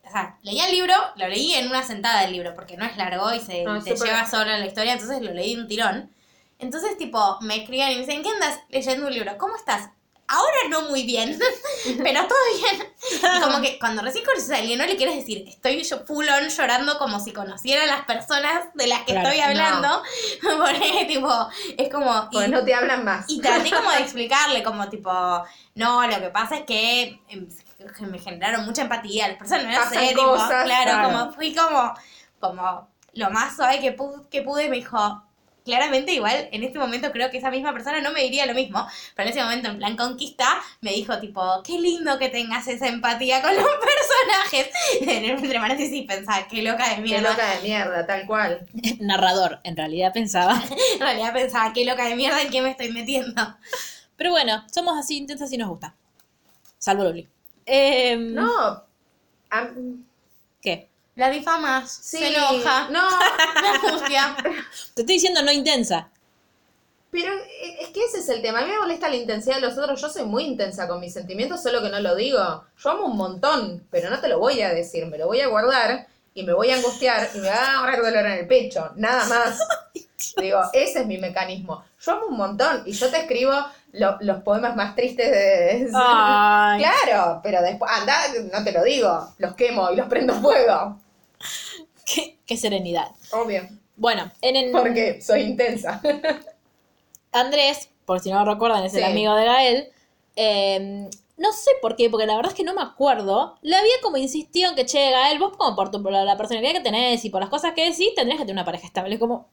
O 0.05 0.11
sea, 0.11 0.36
leía 0.42 0.66
el 0.66 0.72
libro, 0.72 0.94
lo 1.16 1.28
leí 1.28 1.55
en 1.55 1.68
una 1.68 1.82
sentada 1.82 2.24
el 2.24 2.32
libro, 2.32 2.55
porque 2.55 2.76
no 2.76 2.84
es 2.84 2.96
largo 2.96 3.32
y 3.32 3.40
se 3.40 3.62
No, 3.64 3.76
es 3.76 3.84
te 3.84 3.94
lleva 3.96 4.28
solo 4.28 4.44
la 4.46 4.66
historia, 4.66 4.92
entonces 4.94 5.22
lo 5.22 5.32
leí 5.32 5.55
de 5.55 5.62
un 5.62 5.68
tirón. 5.68 6.11
Entonces, 6.59 6.96
tipo, 6.98 7.38
me 7.40 7.57
escribían 7.57 7.90
y 7.92 7.94
me 7.94 8.00
dicen, 8.03 8.22
¿qué 8.22 8.28
andas 8.30 8.59
leyendo 8.68 9.07
un 9.07 9.12
libro? 9.14 9.36
¿Cómo 9.38 9.57
estás? 9.57 9.90
Ahora 10.28 10.57
no 10.70 10.82
muy 10.82 11.03
bien, 11.03 11.38
pero 12.03 12.20
todo 12.26 12.38
bien. 12.59 12.88
Y 13.36 13.40
como 13.40 13.61
que 13.61 13.78
cuando 13.78 14.00
recién 14.03 14.24
conoces 14.24 14.50
a 14.50 14.57
alguien, 14.59 14.78
no 14.78 14.86
le 14.86 14.96
quieres 14.96 15.16
decir, 15.16 15.44
estoy 15.46 15.82
yo 15.82 16.07
full 16.07 16.26
on 16.28 16.48
llorando 16.48 16.96
como 16.98 17.20
si 17.20 17.32
conociera 17.32 17.82
a 17.82 17.86
las 17.86 18.05
personas 18.07 18.72
de 18.74 18.86
las 18.86 19.00
que 19.00 19.12
Claro, 19.12 19.28
estoy 19.28 19.40
hablando. 19.42 20.03
Porque, 20.42 21.05
tipo, 21.07 21.48
es 21.76 21.88
como... 21.92 22.28
Pues 22.30 22.48
y- 22.48 22.50
no 22.50 22.64
te 22.64 22.72
hablan 22.74 23.05
más. 23.05 23.26
y 23.28 23.40
traté 23.40 23.70
como 23.70 23.90
de 23.90 23.98
explicarle, 23.98 24.62
como 24.62 24.88
tipo, 24.88 25.11
no, 25.74 26.07
lo 26.07 26.20
que 26.20 26.28
pasa 26.30 26.57
es 26.59 26.62
que 26.64 27.20
em, 27.28 27.48
que 27.97 28.07
me 28.07 28.18
generaron 28.18 28.64
mucha 28.66 28.83
empatía 28.83 29.28
las 29.28 29.39
personas, 29.39 29.64
no 29.66 29.70
Pasan 29.74 29.99
sé, 30.07 30.09
tipo, 30.14 30.24
cosas, 30.30 30.64
claro, 30.64 30.91
claro. 30.91 31.09
como 31.18 31.33
fui 31.33 31.55
como, 31.55 31.95
como 32.41 32.89
lo 33.14 33.30
más 33.30 33.57
suave 33.57 33.80
que, 33.80 33.97
pu- 33.97 34.28
que 34.28 34.43
pude, 34.43 34.68
me 34.68 34.76
dijo, 34.76 35.22
claramente 35.64 36.12
igual, 36.12 36.49
en 36.51 36.64
este 36.64 36.78
momento 36.78 37.12
creo 37.12 37.30
que 37.30 37.39
esa 37.39 37.51
misma 37.51 37.72
persona 37.72 38.01
no 38.01 38.11
me 38.12 38.22
diría 38.22 38.47
lo 38.47 38.55
mismo, 38.55 38.85
pero 39.14 39.28
en 39.28 39.33
ese 39.35 39.43
momento, 39.45 39.68
en 39.68 39.78
plan 39.78 39.97
conquista, 39.97 40.47
me 40.80 40.91
dijo 40.93 41.18
tipo, 41.20 41.62
qué 41.64 41.78
lindo 41.78 42.18
que 42.18 42.30
tengas 42.30 42.66
esa 42.68 42.89
empatía 42.89 43.41
con 43.43 43.55
los 43.55 43.64
personajes, 44.51 44.70
entre 45.03 45.61
paréntesis 45.61 46.05
pensaba, 46.07 46.47
qué 46.49 46.62
loca 46.62 46.89
de 46.89 46.97
Qué 46.97 47.03
mierda, 47.03 47.30
loca 47.30 47.51
de 47.55 47.61
mierda, 47.62 48.07
tal 48.07 48.26
cual. 48.26 48.66
Narrador, 49.01 49.61
en 49.62 49.76
realidad 49.76 50.12
pensaba. 50.12 50.61
en 50.95 51.01
realidad 51.01 51.33
pensaba, 51.33 51.72
qué 51.72 51.85
loca 51.85 52.07
de 52.07 52.16
mierda 52.16 52.43
en 52.43 52.51
qué 52.51 52.61
me 52.62 52.70
estoy 52.70 52.91
metiendo. 52.93 53.57
Pero 54.16 54.30
bueno, 54.30 54.64
somos 54.72 54.99
así 54.99 55.16
intensas 55.16 55.53
y 55.53 55.59
nos 55.59 55.68
gusta. 55.68 55.95
Salvo 56.78 57.05
Luli. 57.05 57.28
Eh, 57.67 58.17
No. 58.17 58.85
¿Qué? 60.61 60.89
La 61.17 61.29
difamas, 61.31 61.93
sí. 61.93 62.19
se 62.19 62.29
enoja, 62.29 62.89
No, 62.91 63.03
me 63.61 63.69
angustia. 63.69 64.35
Te 64.95 65.03
estoy 65.03 65.15
diciendo 65.17 65.43
no 65.43 65.53
intensa. 65.53 66.09
pero 67.11 67.35
eh, 67.35 67.77
es 67.83 67.89
que 67.91 68.03
ese 68.05 68.21
es 68.21 68.29
el 68.31 68.41
tema. 68.41 68.61
A 68.61 68.63
mí 68.63 68.71
me 68.71 68.79
molesta 68.79 69.11
la 69.11 69.17
intensidad 69.17 69.57
de 69.57 69.61
los 69.61 69.77
otros. 69.77 70.01
Yo 70.01 70.09
soy 70.09 70.25
muy 70.25 70.45
intensa 70.45 70.89
con 70.89 71.01
mis 71.01 71.13
sentimientos, 71.13 71.63
solo 71.63 71.83
que 71.83 71.91
no 71.91 72.01
lo 72.01 72.15
digo. 72.17 72.65
Yo 72.79 72.91
amo 72.91 73.07
un 73.07 73.17
montón, 73.19 73.87
pero 73.91 74.09
no 74.09 74.21
te 74.21 74.29
lo 74.29 74.39
voy 74.39 74.63
a 74.63 74.73
decir. 74.73 75.05
Me 75.07 75.19
lo 75.19 75.27
voy 75.27 75.41
a 75.43 75.49
guardar 75.49 76.07
y 76.35 76.45
me 76.45 76.55
voy 76.55 76.71
a 76.71 76.77
angustiar 76.77 77.29
y 77.35 77.39
me 77.41 77.49
va 77.51 77.83
a 77.83 77.87
dar 77.91 77.97
dolor 78.03 78.25
en 78.25 78.33
el 78.33 78.47
pecho, 78.47 78.93
nada 78.97 79.27
más. 79.27 79.59
Digo, 80.39 80.63
ese 80.73 81.01
es 81.01 81.07
mi 81.07 81.19
mecanismo. 81.19 81.85
Yo 82.01 82.13
amo 82.13 82.27
un 82.29 82.37
montón 82.39 82.85
y 82.87 82.93
yo 82.93 83.11
te 83.11 83.19
escribo 83.19 83.53
lo- 83.93 84.16
los 84.20 84.43
poemas 84.43 84.74
más 84.76 84.95
tristes 84.95 85.30
de... 85.30 85.88
Ay. 85.95 86.82
Claro, 86.82 87.40
pero 87.43 87.62
después, 87.62 87.90
anda, 87.95 88.14
no 88.53 88.64
te 88.64 88.72
lo 88.72 88.82
digo, 88.84 89.28
los 89.38 89.55
quemo 89.55 89.90
y 89.90 89.97
los 89.97 90.09
prendo 90.09 90.34
fuego. 90.34 90.99
Qué, 92.05 92.38
qué 92.47 92.57
serenidad. 92.57 93.09
Obvio, 93.32 93.62
Bueno, 93.97 94.30
en 94.40 94.57
el, 94.57 94.70
porque 94.72 95.20
soy 95.22 95.43
intensa. 95.43 96.01
Andrés, 97.32 97.88
por 98.05 98.20
si 98.20 98.30
no 98.30 98.45
lo 98.45 98.53
recuerdan, 98.53 98.84
es 98.84 98.95
el 98.95 99.05
amigo 99.05 99.34
de 99.36 99.45
Gael. 99.45 99.93
eh, 100.36 101.09
no 101.38 101.53
sé 101.53 101.70
por 101.80 101.97
qué, 101.97 102.09
porque 102.11 102.26
la 102.26 102.36
verdad 102.36 102.53
es 102.53 102.57
que 102.57 102.62
no 102.62 102.74
me 102.74 102.82
acuerdo. 102.82 103.59
Le 103.62 103.74
había 103.74 103.95
como 104.03 104.16
insistido 104.16 104.68
en 104.70 104.76
que, 104.76 104.84
che, 104.86 105.11
Gael, 105.11 105.38
vos 105.38 105.57
como 105.57 105.74
por, 105.74 105.90
tu, 105.90 106.01
por 106.03 106.12
la 106.12 106.36
personalidad 106.36 106.72
que 106.72 106.80
tenés 106.80 107.24
y 107.24 107.30
por 107.30 107.40
las 107.40 107.51
cosas 107.51 107.72
que 107.74 107.88
decís, 107.90 108.14
tendrías 108.14 108.38
que 108.38 108.45
tener 108.45 108.57
una 108.57 108.64
pareja 108.64 108.86
estable. 108.86 109.18
Como, 109.18 109.49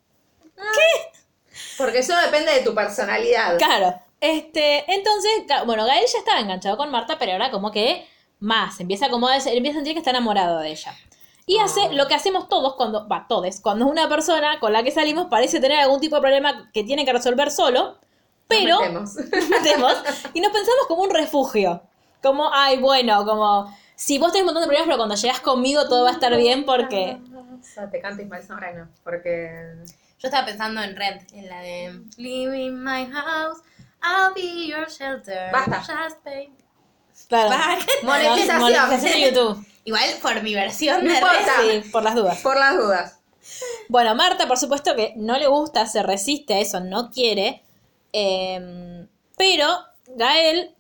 Porque 1.78 2.00
eso 2.00 2.16
depende 2.20 2.52
de 2.54 2.62
tu 2.62 2.76
personalidad. 2.76 3.58
claro. 3.58 4.00
Este, 4.22 4.92
entonces, 4.94 5.32
bueno, 5.66 5.86
Gael 5.86 6.06
ya 6.12 6.20
estaba 6.20 6.40
enganchado 6.40 6.78
con 6.78 6.92
Marta, 6.92 7.18
pero 7.18 7.34
ahora 7.34 7.52
como 7.52 7.72
que 7.72 8.06
más, 8.40 8.80
empieza 8.80 9.10
como 9.10 9.28
a, 9.28 9.38
empieza 9.38 9.78
a 9.78 9.80
sentir 9.80 9.94
que 9.94 10.00
está 10.00 10.12
enamorado 10.12 10.60
de 10.60 10.72
ella. 10.72 10.94
Y 11.46 11.58
hace 11.58 11.94
lo 11.94 12.08
que 12.08 12.14
hacemos 12.14 12.48
todos 12.48 12.76
cuando, 12.76 13.08
va, 13.08 13.26
todos, 13.28 13.60
cuando 13.60 13.88
una 13.88 14.08
persona 14.08 14.60
con 14.60 14.72
la 14.72 14.84
que 14.84 14.92
salimos 14.92 15.28
parece 15.28 15.60
tener 15.60 15.80
algún 15.80 16.00
tipo 16.00 16.16
de 16.16 16.22
problema 16.22 16.70
que 16.74 16.84
tiene 16.84 17.06
que 17.06 17.14
resolver 17.14 17.50
solo, 17.50 17.98
pero 18.48 18.80
Nos 18.92 19.16
metemos. 19.16 19.50
metemos 19.50 19.94
y 20.34 20.42
nos 20.42 20.52
pensamos 20.52 20.86
como 20.88 21.04
un 21.04 21.10
refugio. 21.10 21.82
Como, 22.22 22.54
ay, 22.54 22.78
bueno, 22.78 23.26
como 23.26 23.74
si 23.96 24.20
vos 24.20 24.32
tenés 24.32 24.44
un 24.44 24.48
montón 24.48 24.64
de 24.64 24.68
problemas, 24.68 24.88
pero 24.88 24.98
cuando 24.98 25.16
llegas 25.16 25.40
conmigo 25.40 25.88
todo 25.88 26.04
va 26.04 26.12
a 26.12 26.14
estar 26.14 26.36
bien 26.38 26.66
porque. 26.66 27.18
O 27.34 27.64
sea, 27.64 27.90
te 27.90 28.00
canta 28.00 28.22
Ismael 28.22 28.44
Zamorano, 28.44 28.90
porque... 29.04 29.76
Yo 30.20 30.28
estaba 30.28 30.46
pensando 30.46 30.82
en 30.82 30.96
Rent, 30.96 31.32
en 31.34 31.48
la 31.48 31.62
de 31.62 32.02
Live 32.18 32.58
in 32.58 32.84
my 32.84 33.06
house, 33.12 33.60
I'll 34.02 34.34
be 34.34 34.68
your 34.68 34.90
shelter. 34.90 35.50
Basta. 35.52 35.80
Just 35.80 36.24
pay. 36.24 36.50
Claro. 37.28 37.50
Monetización. 38.04 38.60
Monetización 38.60 39.12
de 39.14 39.22
YouTube. 39.22 39.66
Igual 39.86 40.04
por 40.22 40.42
mi 40.44 40.54
versión 40.56 41.04
No 41.04 41.10
de 41.12 41.18
importa. 41.18 41.54
Sí, 41.62 41.90
por 41.92 42.04
las 42.04 42.16
dudas. 42.16 42.38
Por 42.42 42.58
las 42.58 42.78
dudas. 42.78 43.20
Bueno, 43.88 44.14
Marta, 44.16 44.48
por 44.48 44.58
supuesto 44.58 44.96
que 44.96 45.14
no 45.16 45.38
le 45.38 45.48
gusta, 45.48 45.86
se 45.88 46.04
resiste 46.04 46.54
a 46.54 46.60
eso, 46.60 46.80
no 46.80 47.10
quiere. 47.12 47.64
eh, 48.14 49.06
pero 49.38 49.68
Gael, 50.08 50.76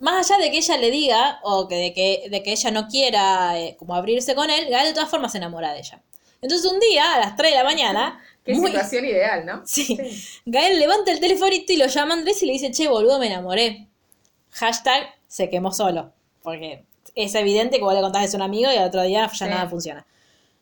más 0.00 0.30
allá 0.30 0.42
de 0.42 0.50
que 0.50 0.58
ella 0.58 0.76
le 0.78 0.90
diga, 0.90 1.40
o 1.42 1.68
que 1.68 1.76
de 1.76 1.92
que, 1.94 2.28
de 2.30 2.42
que 2.42 2.52
ella 2.52 2.70
no 2.70 2.88
quiera 2.88 3.58
eh, 3.58 3.76
como 3.78 3.94
abrirse 3.94 4.34
con 4.34 4.50
él, 4.50 4.68
Gael 4.70 4.86
de 4.88 4.94
todas 4.94 5.10
formas 5.10 5.32
se 5.32 5.38
enamora 5.38 5.72
de 5.72 5.80
ella. 5.80 6.00
Entonces 6.40 6.70
un 6.70 6.80
día, 6.80 7.14
a 7.14 7.18
las 7.20 7.36
3 7.36 7.52
de 7.52 7.56
la 7.58 7.64
mañana, 7.64 8.20
Qué 8.44 8.54
muy- 8.54 8.66
situación 8.70 9.04
ideal, 9.06 9.46
¿no? 9.46 9.62
Sí. 9.66 9.96
Gael 10.44 10.78
levanta 10.78 11.10
el 11.12 11.20
telefonito 11.20 11.72
y 11.72 11.76
lo 11.76 11.86
llama 11.86 12.14
Andrés 12.14 12.42
y 12.42 12.46
le 12.46 12.52
dice, 12.52 12.70
che, 12.70 12.88
boludo, 12.88 13.18
me 13.18 13.26
enamoré. 13.28 13.86
Hashtag 14.50 15.06
se 15.28 15.48
quemó 15.50 15.72
solo. 15.72 16.12
Porque 16.42 16.84
es 17.14 17.34
evidente 17.34 17.78
que 17.78 17.82
vos 17.84 17.94
le 17.94 18.00
contás 18.02 18.24
es 18.24 18.34
un 18.34 18.42
amigo 18.42 18.70
y 18.72 18.76
al 18.76 18.88
otro 18.88 19.02
día 19.02 19.26
ya 19.26 19.34
Sí. 19.34 19.44
nada 19.46 19.68
funciona. 19.68 20.04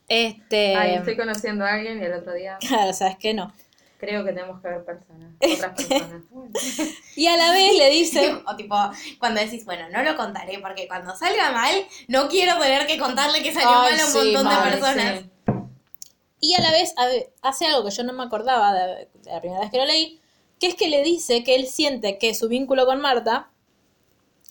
Este. 0.09 0.77
Ay, 0.77 0.95
estoy 0.95 1.17
conociendo 1.17 1.65
a 1.65 1.75
alguien 1.75 1.99
y 2.01 2.05
el 2.05 2.13
otro 2.13 2.33
día 2.35 2.59
Claro, 2.61 2.93
sabes 2.93 3.17
que 3.17 3.33
no. 3.35 3.53
creo 3.99 4.25
que 4.25 4.33
tenemos 4.33 4.61
que 4.61 4.69
ver 4.69 4.85
personas, 4.85 5.33
otras 5.55 5.73
personas. 5.75 6.23
Y 7.17 7.27
a 7.27 7.37
la 7.37 7.53
vez 7.53 7.77
le 7.77 7.91
dice. 7.91 8.35
O 8.47 8.57
tipo, 8.57 8.77
cuando 9.19 9.41
decís, 9.41 9.65
bueno, 9.65 9.89
no 9.91 10.03
lo 10.03 10.17
contaré 10.17 10.59
porque 10.61 10.87
cuando 10.89 11.15
salga 11.17 11.51
mal, 11.53 11.75
no 12.09 12.29
quiero 12.29 12.59
tener 12.59 12.87
que 12.87 12.99
contarle 12.99 13.43
que 13.43 13.53
salió 13.53 13.69
Ay, 13.71 13.93
mal 13.93 14.01
a 14.01 14.07
un 14.07 14.13
sí, 14.13 14.19
montón 14.33 14.49
de 14.49 14.71
personas. 14.71 15.19
sí. 15.21 15.31
Y 16.43 16.55
a 16.55 16.61
la 16.61 16.71
vez 16.73 16.93
a- 16.99 17.09
hace 17.49 17.67
algo 17.67 17.85
que 17.85 17.91
yo 17.95 18.03
no 18.03 18.13
me 18.13 18.25
acordaba 18.25 18.75
de, 18.75 19.09
de 19.15 19.31
la 19.33 19.41
primera 19.41 19.61
vez 19.61 19.71
que 19.71 19.79
lo 19.79 19.87
leí, 19.87 20.21
que 20.61 20.67
es 20.67 20.75
que 20.75 20.89
le 20.89 21.03
dice 21.03 21.43
que 21.45 21.55
él 21.55 21.67
siente 21.67 22.19
que 22.19 22.35
su 22.35 22.49
vínculo 22.49 22.85
con 22.85 23.01
Marta, 23.01 23.49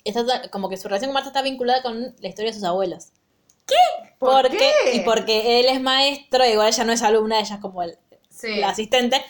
está 0.03 0.49
como 0.49 0.69
que 0.69 0.77
su 0.77 0.87
relación 0.87 1.09
con 1.09 1.15
Marta 1.15 1.29
está 1.29 1.41
vinculada 1.41 1.83
con 1.83 2.15
la 2.19 2.27
historia 2.27 2.49
de 2.51 2.55
sus 2.55 2.63
abuelos. 2.63 3.09
¿Por 4.19 4.43
porque, 4.43 4.57
qué? 4.85 4.95
Y 4.95 4.99
porque 5.01 5.59
él 5.59 5.65
es 5.67 5.81
maestro, 5.81 6.45
igual 6.45 6.67
ella 6.69 6.83
no 6.83 6.91
es 6.93 7.01
alumna, 7.01 7.39
ella 7.39 7.55
es 7.55 7.61
como 7.61 7.83
el, 7.83 7.97
Sí. 8.29 8.55
la 8.55 8.69
asistente. 8.69 9.23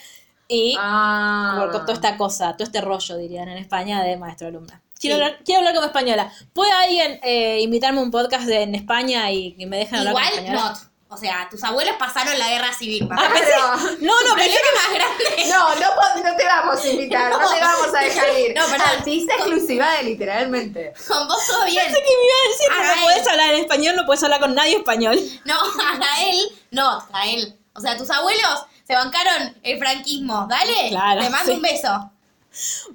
Y 0.47 0.75
Ah. 0.79 1.67
toda 1.71 1.93
esta 1.93 2.17
cosa, 2.17 2.53
todo 2.57 2.65
este 2.65 2.81
rollo, 2.81 3.17
dirían 3.17 3.47
en 3.49 3.57
España, 3.57 4.03
de 4.03 4.17
maestro-alumna. 4.17 4.81
Quiero, 4.99 5.15
hablar, 5.15 5.39
quiero 5.45 5.59
hablar 5.59 5.73
como 5.73 5.87
española. 5.87 6.31
¿Puede 6.53 6.71
alguien 6.73 7.19
eh, 7.23 7.59
invitarme 7.61 7.99
a 7.99 8.03
un 8.03 8.11
podcast 8.11 8.45
de- 8.45 8.61
en 8.63 8.75
España 8.75 9.31
y 9.31 9.53
que 9.53 9.65
me 9.65 9.77
dejen 9.77 9.95
hablar 9.99 10.13
como 10.13 10.25
Igual, 10.25 10.39
española? 10.45 10.73
no. 10.83 10.90
O 11.13 11.17
sea, 11.17 11.45
tus 11.51 11.61
abuelos 11.65 11.93
pasaron 11.99 12.39
la 12.39 12.47
guerra 12.47 12.71
civil. 12.73 13.05
papá. 13.05 13.23
Ah, 13.25 13.29
pensé- 13.33 13.97
no, 13.99 14.13
no, 14.23 14.35
pensé 14.35 14.57
problema 14.61 14.81
más 14.81 14.93
grande. 14.95 15.45
No, 15.49 15.75
no, 15.75 16.23
no 16.31 16.37
te 16.37 16.45
vamos 16.45 16.79
a 16.81 16.87
invitar, 16.87 17.31
no, 17.31 17.39
No. 17.41 17.49
te 17.53 17.59
vamos 17.59 17.93
a 17.93 17.99
dejar 17.99 18.39
ir. 18.39 18.55
No, 18.55 18.65
perdón. 18.67 18.87
Artista 18.87 19.33
exclusiva 19.35 19.91
de 19.97 20.03
literalmente. 20.03 20.93
Con 21.07 21.27
vos 21.27 21.45
todo 21.45 21.65
bien. 21.65 21.83
Pensé 21.83 21.99
que 22.01 22.15
me 22.17 22.23
iba 22.25 22.33
a 22.33 22.49
decir 22.49 22.67
que 22.69 22.95
no 22.95 23.03
puedes 23.03 23.27
hablar 23.27 23.49
en 23.53 23.59
español, 23.59 23.95
no 23.97 24.05
puedes 24.05 24.23
hablar 24.23 24.39
con 24.39 24.55
nadie 24.55 24.77
español. 24.77 25.19
No, 25.43 25.55
a 25.59 25.97
Gael, 25.97 26.59
no, 26.71 27.05
Gael. 27.11 27.57
O 27.73 27.81
sea, 27.81 27.97
tus 27.97 28.09
abuelos 28.09 28.65
se 28.87 28.95
bancaron 28.95 29.53
el 29.63 29.79
franquismo. 29.79 30.47
Dale, 30.49 30.89
Claro, 30.89 31.21
te 31.21 31.29
mando 31.29 31.45
sí. 31.51 31.57
un 31.57 31.61
beso. 31.61 32.11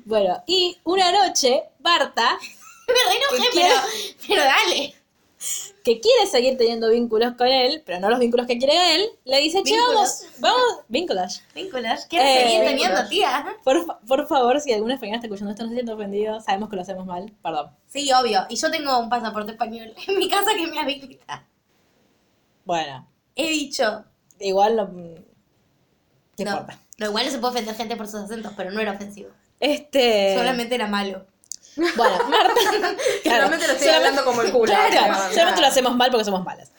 Bueno, 0.07 0.43
y 0.47 0.79
una 0.85 1.13
noche, 1.13 1.63
Barta, 1.81 2.39
Me 2.89 2.95
re 2.95 3.17
enojé, 3.17 3.51
¿Qué 3.53 3.61
pero, 3.61 3.81
pero 4.29 4.43
dale. 4.43 4.95
Que 5.87 6.01
quiere 6.01 6.27
seguir 6.27 6.59
teniendo 6.59 6.91
vínculos 6.91 7.35
con 7.39 7.47
él, 7.47 7.81
pero 7.87 8.01
no 8.01 8.11
los 8.11 8.19
vínculos 8.19 8.49
que 8.49 8.59
quiere 8.59 8.97
él, 8.97 9.07
le 9.25 9.39
dice, 9.41 9.63
che, 9.63 9.77
vamos, 9.79 10.25
vamos, 10.41 10.81
vínculos. 10.89 11.45
Vínculos, 11.55 12.07
¿quieres 12.07 12.29
Eh, 12.29 12.43
seguir 12.49 12.65
teniendo, 12.65 13.09
tía? 13.09 13.47
Por, 13.63 14.01
por 14.05 14.27
favor, 14.27 14.61
si 14.61 14.73
alguna 14.73 14.95
española 14.95 15.19
está 15.19 15.29
escuchando 15.29 15.53
esto, 15.53 15.63
no 15.63 15.69
se 15.69 15.75
sienta 15.77 15.95
ofendido, 15.95 16.41
sabemos 16.41 16.71
que 16.71 16.75
lo 16.77 16.83
hacemos 16.83 17.07
mal, 17.07 17.33
perdón. 17.41 17.71
Sí, 17.87 18.11
obvio. 18.13 18.47
Y 18.49 18.57
yo 18.57 18.69
tengo 18.73 18.99
un 18.99 19.09
pasaporte 19.09 19.53
español 19.53 19.95
en 20.09 20.19
mi 20.19 20.29
casa 20.29 20.51
que 20.57 20.67
me 20.67 20.81
habilita. 20.81 21.47
Bueno, 22.65 23.09
He 23.37 23.49
dicho. 23.49 24.05
igual 24.41 24.75
no... 24.75 24.87
mm, 24.89 25.15
¿Qué 26.37 26.45
no, 26.45 26.51
importa? 26.51 26.81
no, 26.99 27.07
igual 27.07 27.27
no 27.27 27.31
se 27.31 27.39
puede 27.39 27.53
ofender 27.53 27.77
gente 27.77 27.95
por 27.97 28.07
sus 28.09 28.21
acentos, 28.23 28.53
pero 28.57 28.73
no 28.73 28.81
era 28.81 28.91
ofensivo. 28.93 29.31
Este... 29.61 30.35
Solamente 30.37 30.75
era 30.75 30.89
malo. 30.89 31.27
Bueno, 31.77 32.19
Marta... 32.29 32.55
claro, 33.23 33.45
Solamente 33.45 33.67
lo 33.67 33.73
estoy 33.75 33.89
hablando 33.89 34.25
como 34.25 34.43
el 34.43 34.53
culo. 34.53 34.65
Claro, 34.67 34.89
Pero, 34.91 35.33
solamente 35.33 35.61
lo 35.61 35.67
hacemos 35.67 35.95
mal 35.97 36.11
porque 36.11 36.25
somos 36.25 36.45
malas. 36.45 36.73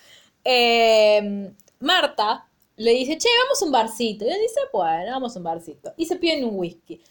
Eh, 0.43 1.51
Marta 1.79 2.45
le 2.77 2.91
dice, 2.91 3.17
che, 3.17 3.27
vamos 3.43 3.61
a 3.61 3.65
un 3.65 3.71
barcito. 3.71 4.25
Y 4.25 4.29
él 4.29 4.39
dice, 4.41 4.59
bueno, 4.71 5.11
vamos 5.11 5.35
a 5.35 5.39
un 5.39 5.43
barcito. 5.43 5.93
Y 5.97 6.05
se 6.05 6.15
piden 6.15 6.45
un 6.45 6.57
whisky. 6.57 7.01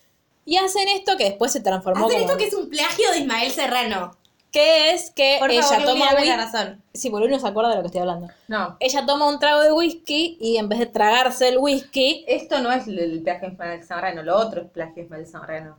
Y 0.45 0.57
hacen 0.57 0.87
esto 0.89 1.17
que 1.17 1.25
después 1.25 1.53
se 1.53 1.61
transformó 1.61 2.07
Hacen 2.07 2.21
como... 2.21 2.31
esto 2.33 2.39
que 2.39 2.47
es 2.47 2.55
un 2.55 2.71
plagio 2.71 3.11
de 3.11 3.19
Ismael 3.19 3.51
Serrano. 3.51 4.17
que 4.53 4.93
es 4.93 5.11
que 5.11 5.37
Por 5.41 5.51
ella 5.51 5.63
favor, 5.65 5.85
toma 5.87 6.15
whisky. 6.15 6.31
razón. 6.31 6.83
Sí, 6.95 7.11
porque 7.11 7.29
no 7.29 7.39
se 7.41 7.47
acuerda 7.49 7.71
de 7.71 7.77
lo 7.77 7.83
que 7.83 7.87
estoy 7.89 8.01
hablando. 8.03 8.29
No, 8.47 8.77
Ella 8.81 9.05
toma 9.05 9.29
un 9.29 9.39
trago 9.41 9.61
de 9.63 9.73
whisky 9.73 10.39
y 10.41 10.57
en 10.57 10.69
vez 10.69 10.79
de 10.79 10.87
tragarse 10.87 11.49
el 11.49 11.59
whisky, 11.59 12.25
esto 12.29 12.61
no 12.61 12.71
es 12.73 12.87
el 12.87 13.23
plagio 13.23 13.49
Ismael 13.49 13.85
Zamorano, 13.85 14.23
lo 14.23 14.37
otro 14.37 14.63
es 14.63 14.71
plagio 14.71 15.03
Ismael 15.03 15.27
Zamorano. 15.27 15.77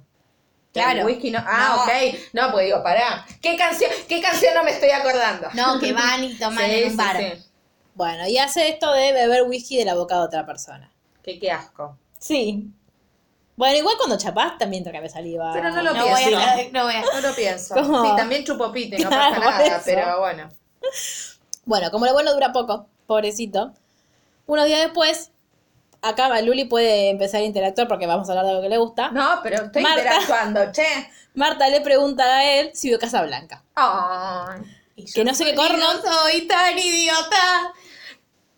Claro. 0.83 0.99
El 1.01 1.05
whisky 1.05 1.31
no. 1.31 1.39
Ah, 1.45 1.75
No. 1.75 1.83
ok. 1.83 2.19
No, 2.33 2.51
pues 2.51 2.65
digo, 2.65 2.81
pará. 2.83 3.25
¿Qué 3.41 3.55
canción, 3.57 3.91
¿Qué 4.07 4.21
canción 4.21 4.53
no 4.53 4.63
me 4.63 4.71
estoy 4.71 4.89
acordando? 4.91 5.47
No, 5.53 5.79
que 5.79 5.93
van 5.93 6.23
y 6.23 6.35
toman 6.35 6.65
Sí, 6.65 6.71
en 6.75 6.91
un 6.91 6.97
bar. 6.97 7.17
sí. 7.17 7.33
bueno, 7.95 8.27
y 8.27 8.37
hace 8.37 8.69
esto 8.69 8.91
de 8.93 9.11
beber 9.13 9.43
whisky 9.43 9.77
de 9.77 9.85
la 9.85 9.95
boca 9.95 10.15
de 10.15 10.21
otra 10.21 10.45
persona. 10.45 10.91
Qué, 11.23 11.39
qué 11.39 11.51
asco. 11.51 11.97
Sí. 12.19 12.67
Bueno, 13.55 13.75
igual 13.77 13.95
cuando 13.97 14.17
chapás 14.17 14.57
también 14.59 14.83
te 14.83 14.91
cabe 14.91 15.09
saliva. 15.09 15.51
Pero 15.53 15.71
no 15.71 15.81
lo 15.81 15.93
No 15.93 16.07
voy 16.07 16.23
pienso. 16.23 16.37
a, 16.39 16.55
no 16.71 16.83
voy 16.83 16.93
a. 16.93 17.01
No 17.01 17.21
lo 17.27 17.35
pienso. 17.35 17.73
¿Cómo? 17.75 18.05
Sí, 18.05 18.11
también 18.15 18.43
chupo 18.43 18.71
pito 18.71 18.95
y 18.95 18.99
no 19.03 19.09
Claro, 19.09 19.41
pasa 19.41 19.59
nada, 19.67 19.81
pero 19.83 20.19
bueno. 20.19 20.49
Bueno, 21.65 21.91
como 21.91 22.05
lo 22.05 22.13
bueno 22.13 22.33
dura 22.33 22.51
poco, 22.51 22.87
pobrecito. 23.07 23.73
Unos 24.45 24.65
días 24.67 24.81
después, 24.81 25.31
acá 26.01 26.41
Luli 26.41 26.65
puede 26.65 27.09
empezar 27.09 27.41
a 27.41 27.43
interactuar 27.43 27.87
porque 27.87 28.07
vamos 28.07 28.27
a 28.27 28.31
hablar 28.31 28.45
de 28.45 28.51
algo 28.51 28.63
que 28.63 28.69
le 28.69 28.77
gusta. 28.77 29.11
No, 29.11 29.39
pero 29.43 29.65
estoy 29.65 29.81
Marta. 29.83 29.99
interactuando, 30.01 30.71
che. 30.71 31.09
Marta 31.33 31.67
le 31.69 31.81
pregunta 31.81 32.23
a 32.23 32.43
él 32.53 32.71
si 32.73 32.89
vio 32.89 32.97
Casa 32.99 33.21
Blanca. 33.23 33.63
Ay. 33.75 34.61
Yo 34.97 35.13
Que 35.13 35.23
no 35.23 35.33
sé 35.35 35.45
qué 35.45 35.53
corno. 35.55 35.77
No 35.77 36.01
soy 36.01 36.47
tan 36.47 36.77
idiota. 36.77 37.73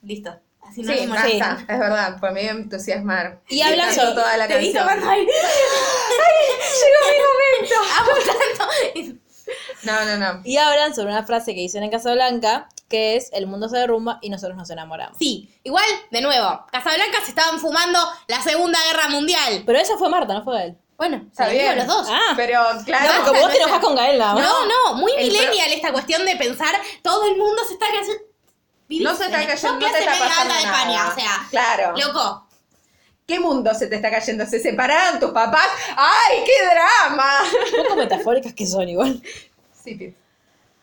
Listo. 0.03 0.40
Así 0.61 0.84
no 0.84 0.94
Sí, 0.94 1.07
me 1.07 1.18
es 1.18 1.68
verdad, 1.80 2.18
me 2.32 2.44
iba 2.44 2.52
a 2.52 2.56
entusiasmar. 2.56 3.40
Y 3.49 3.61
hablan 3.61 3.94
sobre- 3.94 4.14
toda 4.14 4.38
la 4.38 4.48
Te 4.48 4.53
canción. 4.53 4.88
aire. 5.10 5.32
Llegó 6.80 7.82
Amo 7.99 8.11
tanto. 8.26 8.74
mi 8.94 9.02
momento. 9.03 9.22
No, 9.84 10.06
no, 10.06 10.18
no. 10.18 10.41
Y 10.45 10.57
hablan 10.57 10.94
sobre 10.94 11.07
una 11.11 11.24
frase 11.26 11.53
que 11.56 11.61
dicen 11.61 11.84
en 11.84 11.90
Casa 11.90 12.14
Blanca, 12.14 12.70
que 12.90 13.16
es 13.16 13.30
el 13.34 13.48
mundo 13.48 13.70
se 13.70 13.78
derrumba 13.78 14.20
y 14.22 14.30
nosotros 14.30 14.57
nos 14.57 14.70
enamoramos. 14.70 15.18
Sí, 15.18 15.49
igual, 15.64 15.86
de 16.11 16.22
nuevo, 16.22 16.66
Casablanca 16.72 17.20
se 17.24 17.30
estaban 17.30 17.60
fumando 17.60 17.99
la 18.28 18.41
Segunda 18.41 18.80
Guerra 18.88 19.10
Mundial. 19.10 19.64
Pero 19.66 19.80
esa 19.80 19.98
fue 19.98 20.10
Marta, 20.10 20.34
no 20.34 20.44
fue 20.44 20.64
él. 20.66 20.78
Bueno, 20.98 21.30
se 21.32 21.45
lo 21.45 21.52
digo 21.52 21.72
los 21.76 21.88
dos. 21.88 22.07
Ah. 22.10 22.34
Pero 22.36 22.61
claro. 22.84 23.14
No, 23.14 23.28
como 23.30 23.40
vos 23.40 23.52
te 23.52 23.57
enojas 23.57 23.80
con 23.80 23.95
Gael 23.95 24.18
nada 24.20 24.34
más. 24.34 24.44
No, 24.44 24.66
no, 24.66 24.94
muy 24.95 25.14
El 25.16 25.28
millennial 25.28 25.72
esta 25.72 25.94
cuestión 25.94 26.26
de 26.26 26.36
pensar 26.36 26.76
todo 27.02 27.26
el 27.26 27.38
mundo 27.38 27.64
se 27.66 27.74
está 27.74 27.86
vivís 28.90 29.06
No 29.06 29.16
se 29.16 29.26
está 29.26 29.41
en 29.41 29.48
cayendo, 29.48 29.80
no 29.80 29.94
te 29.94 29.99
está 29.99 30.11
pasando 30.11 30.53
nada. 30.53 30.60
España, 30.60 31.10
o 31.10 31.16
sea, 31.16 31.48
Claro. 31.52 31.94
loco. 31.95 32.48
¿Qué 33.26 33.40
mundo 33.40 33.74
se 33.76 33.88
te 33.88 33.95
está 33.95 34.10
cayendo? 34.10 34.45
¿Se 34.45 34.60
separaron 34.60 35.20
tus 35.20 35.30
papás? 35.32 35.68
¡Ay, 35.95 36.44
qué 36.45 36.66
drama! 36.66 37.44
Un 37.78 37.84
poco 37.84 37.95
metafóricas 37.95 38.53
que 38.53 38.66
son 38.66 38.90
igual. 38.90 39.22
Sí, 39.84 39.95
Pip. 39.95 40.18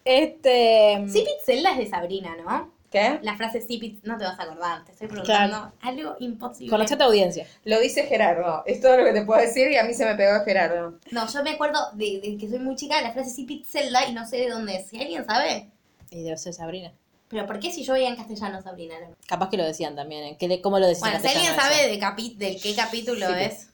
Este. 0.07 1.05
Cipit 1.09 1.41
Zelda 1.45 1.73
es 1.73 1.79
de 1.79 1.87
Sabrina, 1.89 2.37
¿no? 2.37 2.73
¿Qué? 2.91 3.19
La 3.23 3.37
frase 3.37 3.61
Cipit, 3.61 4.05
no 4.05 4.17
te 4.17 4.25
vas 4.25 4.39
a 4.39 4.45
acordar, 4.45 4.85
te 4.85 4.93
estoy 4.93 5.09
preguntando 5.09 5.73
algo 5.83 6.15
imposible. 6.21 6.71
Conoce 6.71 6.95
a 6.95 6.99
tu 6.99 7.03
audiencia. 7.05 7.45
Lo 7.65 7.81
dice 7.81 8.05
Gerardo. 8.07 8.63
Es 8.65 8.81
todo 8.81 8.97
lo 8.97 9.05
que 9.05 9.13
te 9.13 9.23
puedo 9.25 9.41
decir 9.41 9.69
y 9.71 9.77
a 9.77 9.83
mí 9.83 9.93
se 9.93 10.07
me 10.07 10.15
pegó 10.15 10.43
Gerardo. 10.45 10.95
No, 11.11 11.27
yo 11.27 11.43
me 11.43 11.51
acuerdo 11.51 11.81
de, 11.95 12.21
de 12.23 12.37
que 12.39 12.49
soy 12.49 12.61
muy 12.61 12.77
chica 12.77 12.97
de 12.97 13.03
la 13.03 13.13
frase 13.13 13.31
Cipit 13.31 13.67
Zelda 13.67 14.07
y 14.09 14.13
no 14.15 14.25
sé 14.27 14.37
de 14.37 14.51
dónde 14.51 14.77
es. 14.77 14.87
Si 14.89 15.01
alguien 15.01 15.27
sabe. 15.27 15.69
Y 16.11 16.23
debe 16.23 16.37
ser 16.39 16.55
Sabrina. 16.55 16.93
Pero 17.29 17.45
¿por 17.45 17.59
qué 17.59 17.73
si 17.73 17.83
yo 17.83 17.95
veía 17.95 18.09
en 18.09 18.15
castellano 18.17 18.63
Sabrina? 18.63 18.95
No? 19.01 19.17
Capaz 19.27 19.51
que 19.51 19.57
lo 19.57 19.65
decían 19.65 19.97
también. 19.97 20.23
¿eh? 20.23 20.37
¿Qué 20.39 20.61
¿Cómo 20.63 20.79
lo 20.79 20.87
decían 20.87 21.11
Bueno, 21.11 21.27
en 21.27 21.31
si 21.33 21.37
alguien 21.39 21.57
sabe 21.57 21.89
de 21.89 22.01
capi- 22.01 22.37
del 22.37 22.63
qué 22.63 22.75
capítulo 22.77 23.29
es. 23.35 23.71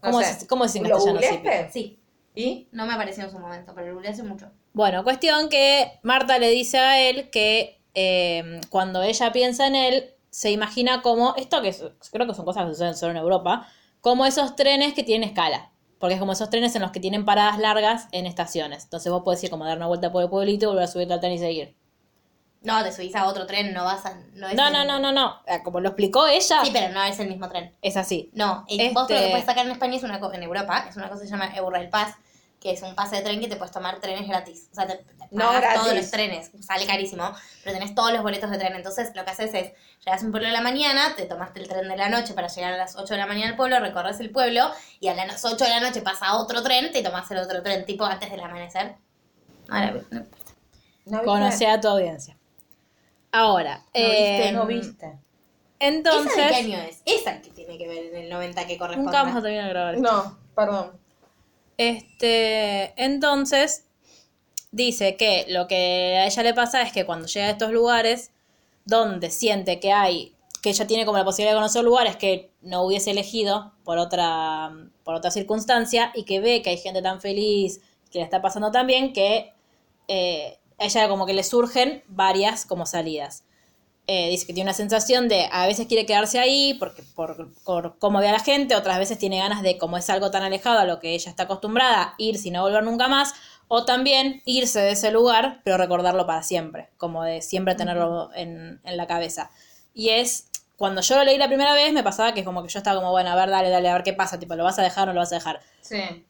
¿Cómo, 0.00 0.12
No 0.14 0.20
es, 0.20 0.26
sé. 0.40 0.46
¿Cómo 0.48 0.64
es 0.64 0.74
en 0.74 0.82
¿Lo 0.88 0.96
castellano? 0.96 1.70
Sí, 1.72 1.98
¿Y? 2.34 2.66
no 2.72 2.84
me 2.84 2.92
apareció 2.94 3.22
en 3.24 3.30
su 3.30 3.38
momento, 3.38 3.72
pero 3.74 3.86
lo 3.86 3.94
googleé 3.94 4.10
hace 4.12 4.24
mucho. 4.24 4.50
Bueno, 4.76 5.04
cuestión 5.04 5.48
que 5.48 5.90
Marta 6.02 6.38
le 6.38 6.50
dice 6.50 6.78
a 6.78 7.00
él 7.00 7.30
que 7.30 7.80
eh, 7.94 8.60
cuando 8.68 9.02
ella 9.02 9.32
piensa 9.32 9.66
en 9.66 9.74
él, 9.74 10.10
se 10.28 10.50
imagina 10.50 11.00
como, 11.00 11.34
esto 11.36 11.62
que 11.62 11.68
es- 11.68 11.82
creo 12.12 12.26
que 12.26 12.34
son 12.34 12.44
cosas 12.44 12.64
que 12.66 12.72
suceden 12.72 12.94
solo 12.94 13.12
en 13.12 13.16
Europa, 13.16 13.66
como 14.02 14.26
esos 14.26 14.54
trenes 14.54 14.92
que 14.92 15.02
tienen 15.02 15.30
escala. 15.30 15.70
Porque 15.98 16.12
es 16.12 16.20
como 16.20 16.32
esos 16.32 16.50
trenes 16.50 16.76
en 16.76 16.82
los 16.82 16.90
que 16.90 17.00
tienen 17.00 17.24
paradas 17.24 17.58
largas 17.58 18.08
en 18.12 18.26
estaciones. 18.26 18.84
Entonces 18.84 19.10
vos 19.10 19.22
podés 19.22 19.42
ir 19.44 19.48
como 19.48 19.64
dar 19.64 19.78
una 19.78 19.86
vuelta 19.86 20.12
por 20.12 20.22
el 20.22 20.28
pueblito, 20.28 20.68
volver 20.68 20.84
a 20.84 20.88
subirte 20.88 21.14
al 21.14 21.20
tren 21.20 21.32
y 21.32 21.38
seguir. 21.38 21.74
No, 22.60 22.82
te 22.84 22.92
subís 22.92 23.14
a 23.16 23.26
otro 23.26 23.46
tren, 23.46 23.72
no 23.72 23.82
vas 23.84 24.04
a. 24.04 24.12
No, 24.34 24.52
No, 24.52 24.66
el- 24.66 24.72
no, 24.74 24.84
no, 24.84 24.98
no, 24.98 25.10
no. 25.10 25.36
Eh, 25.46 25.62
Como 25.64 25.80
lo 25.80 25.88
explicó 25.88 26.26
ella, 26.26 26.62
Sí, 26.62 26.70
pero 26.70 26.92
no 26.92 27.02
es 27.02 27.18
el 27.18 27.28
mismo 27.28 27.48
tren. 27.48 27.74
es 27.80 27.96
así. 27.96 28.28
No, 28.34 28.66
eh, 28.68 28.90
vos 28.92 29.08
lo 29.08 29.16
Este- 29.16 29.24
que 29.24 29.30
puedes 29.30 29.46
sacar 29.46 29.64
en 29.64 29.72
España 29.72 29.96
es 29.96 30.02
una 30.02 30.20
cosa, 30.20 30.36
en 30.36 30.42
Europa, 30.42 30.84
es 30.86 30.96
una 30.96 31.08
cosa 31.08 31.22
que 31.22 31.28
se 31.28 31.32
llama 31.32 31.50
Eurrail 31.56 31.88
Pass, 31.88 32.14
que 32.60 32.72
es 32.72 32.82
un 32.82 32.94
pase 32.94 33.16
de 33.16 33.22
tren 33.22 33.40
que 33.40 33.48
te 33.48 33.56
puedes 33.56 33.72
tomar 33.72 34.00
trenes 34.00 34.26
gratis. 34.26 34.68
O 34.72 34.74
sea, 34.74 34.86
te 34.86 35.04
No 35.30 35.44
pagas 35.46 35.60
gratis. 35.60 35.80
todos 35.82 35.94
los 35.96 36.10
trenes, 36.10 36.50
sale 36.60 36.86
carísimo, 36.86 37.32
pero 37.62 37.78
tenés 37.78 37.94
todos 37.94 38.12
los 38.12 38.22
boletos 38.22 38.50
de 38.50 38.58
tren. 38.58 38.74
Entonces, 38.74 39.10
lo 39.14 39.24
que 39.24 39.30
haces 39.30 39.54
es, 39.54 39.72
llegas 40.04 40.22
a 40.22 40.26
un 40.26 40.32
pueblo 40.32 40.48
de 40.48 40.52
la 40.54 40.60
mañana, 40.62 41.14
te 41.16 41.26
tomaste 41.26 41.60
el 41.60 41.68
tren 41.68 41.88
de 41.88 41.96
la 41.96 42.08
noche 42.08 42.34
para 42.34 42.48
llegar 42.48 42.72
a 42.72 42.76
las 42.76 42.96
8 42.96 43.14
de 43.14 43.18
la 43.20 43.26
mañana 43.26 43.50
al 43.50 43.56
pueblo, 43.56 43.78
recorres 43.80 44.18
el 44.20 44.30
pueblo 44.30 44.70
y 45.00 45.08
a 45.08 45.14
las 45.14 45.44
8 45.44 45.62
de 45.64 45.70
la 45.70 45.80
noche 45.80 46.00
pasa 46.02 46.34
otro 46.36 46.62
tren, 46.62 46.90
te 46.92 47.02
tomás 47.02 47.30
el 47.30 47.38
otro 47.38 47.62
tren, 47.62 47.84
tipo 47.84 48.04
antes 48.04 48.30
del 48.30 48.40
amanecer. 48.40 48.96
Ahora, 49.68 49.92
no, 49.92 50.00
¿No 51.06 51.18
viste? 51.18 51.24
Conoce 51.24 51.66
a 51.68 51.80
tu 51.80 51.88
audiencia. 51.88 52.36
Ahora, 53.32 53.82
viste? 53.94 54.48
eh, 54.48 54.52
No 54.52 54.66
viste. 54.66 55.12
entonces... 55.78 56.32
¿Esa 56.32 56.42
de 56.42 56.48
qué 56.48 56.54
año 56.56 56.78
es? 56.78 57.02
Esa 57.04 57.32
es 57.32 57.42
que 57.42 57.50
tiene 57.50 57.76
que 57.78 57.86
ver 57.86 58.06
en 58.06 58.16
el 58.24 58.30
90 58.30 58.66
que 58.66 58.78
corresponde. 58.78 59.04
Nunca 59.06 59.22
vamos 59.22 59.36
a 59.36 59.42
terminar 59.42 59.64
de 59.66 59.70
grabar 59.70 59.94
esto. 59.94 60.10
No, 60.12 60.38
perdón. 60.54 61.05
Este, 61.78 62.92
entonces, 63.02 63.84
dice 64.72 65.16
que 65.16 65.46
lo 65.48 65.66
que 65.66 66.16
a 66.18 66.26
ella 66.26 66.42
le 66.42 66.54
pasa 66.54 66.82
es 66.82 66.92
que 66.92 67.04
cuando 67.06 67.26
llega 67.26 67.46
a 67.46 67.50
estos 67.50 67.72
lugares 67.72 68.30
donde 68.84 69.30
siente 69.30 69.80
que 69.80 69.92
hay, 69.92 70.34
que 70.62 70.70
ella 70.70 70.86
tiene 70.86 71.04
como 71.04 71.18
la 71.18 71.24
posibilidad 71.24 71.52
de 71.52 71.58
conocer 71.58 71.84
lugares 71.84 72.16
que 72.16 72.50
no 72.62 72.82
hubiese 72.82 73.10
elegido 73.10 73.72
por 73.84 73.98
otra, 73.98 74.72
por 75.04 75.14
otra 75.14 75.30
circunstancia 75.30 76.12
y 76.14 76.24
que 76.24 76.40
ve 76.40 76.62
que 76.62 76.70
hay 76.70 76.78
gente 76.78 77.02
tan 77.02 77.20
feliz, 77.20 77.80
que 78.10 78.18
le 78.18 78.24
está 78.24 78.40
pasando 78.42 78.70
tan 78.70 78.86
bien, 78.86 79.12
que 79.12 79.52
eh, 80.08 80.58
a 80.78 80.84
ella 80.84 81.08
como 81.08 81.26
que 81.26 81.34
le 81.34 81.42
surgen 81.42 82.02
varias 82.08 82.64
como 82.64 82.86
salidas. 82.86 83.44
Eh, 84.08 84.30
dice 84.30 84.46
que 84.46 84.52
tiene 84.52 84.68
una 84.70 84.76
sensación 84.76 85.26
de 85.26 85.48
a 85.50 85.66
veces 85.66 85.88
quiere 85.88 86.06
quedarse 86.06 86.38
ahí 86.38 86.74
porque 86.74 87.02
por, 87.16 87.52
por 87.64 87.98
cómo 87.98 88.20
ve 88.20 88.28
a 88.28 88.32
la 88.32 88.38
gente, 88.38 88.76
otras 88.76 88.98
veces 88.98 89.18
tiene 89.18 89.38
ganas 89.38 89.62
de, 89.62 89.78
como 89.78 89.96
es 89.98 90.08
algo 90.10 90.30
tan 90.30 90.44
alejado 90.44 90.78
a 90.78 90.84
lo 90.84 91.00
que 91.00 91.14
ella 91.14 91.28
está 91.28 91.44
acostumbrada, 91.44 92.14
ir 92.16 92.38
sin 92.38 92.52
no 92.52 92.62
volver 92.62 92.84
nunca 92.84 93.08
más, 93.08 93.34
o 93.66 93.84
también 93.84 94.42
irse 94.44 94.78
de 94.78 94.92
ese 94.92 95.10
lugar, 95.10 95.60
pero 95.64 95.76
recordarlo 95.76 96.24
para 96.24 96.44
siempre, 96.44 96.88
como 96.98 97.24
de 97.24 97.42
siempre 97.42 97.74
tenerlo 97.74 98.30
en, 98.34 98.80
en 98.84 98.96
la 98.96 99.08
cabeza. 99.08 99.50
Y 99.92 100.10
es, 100.10 100.50
cuando 100.76 101.00
yo 101.00 101.16
lo 101.16 101.24
leí 101.24 101.36
la 101.36 101.48
primera 101.48 101.74
vez, 101.74 101.92
me 101.92 102.04
pasaba 102.04 102.32
que 102.32 102.44
como 102.44 102.62
que 102.62 102.68
yo 102.68 102.78
estaba 102.78 103.00
como, 103.00 103.10
bueno, 103.10 103.30
a 103.30 103.34
ver, 103.34 103.50
dale, 103.50 103.70
dale, 103.70 103.88
a 103.88 103.94
ver 103.94 104.04
qué 104.04 104.12
pasa, 104.12 104.38
tipo, 104.38 104.54
¿lo 104.54 104.62
vas 104.62 104.78
a 104.78 104.82
dejar 104.82 105.04
o 105.04 105.06
no 105.06 105.14
lo 105.14 105.20
vas 105.20 105.32
a 105.32 105.36
dejar? 105.36 105.60
Sí. 105.80 106.24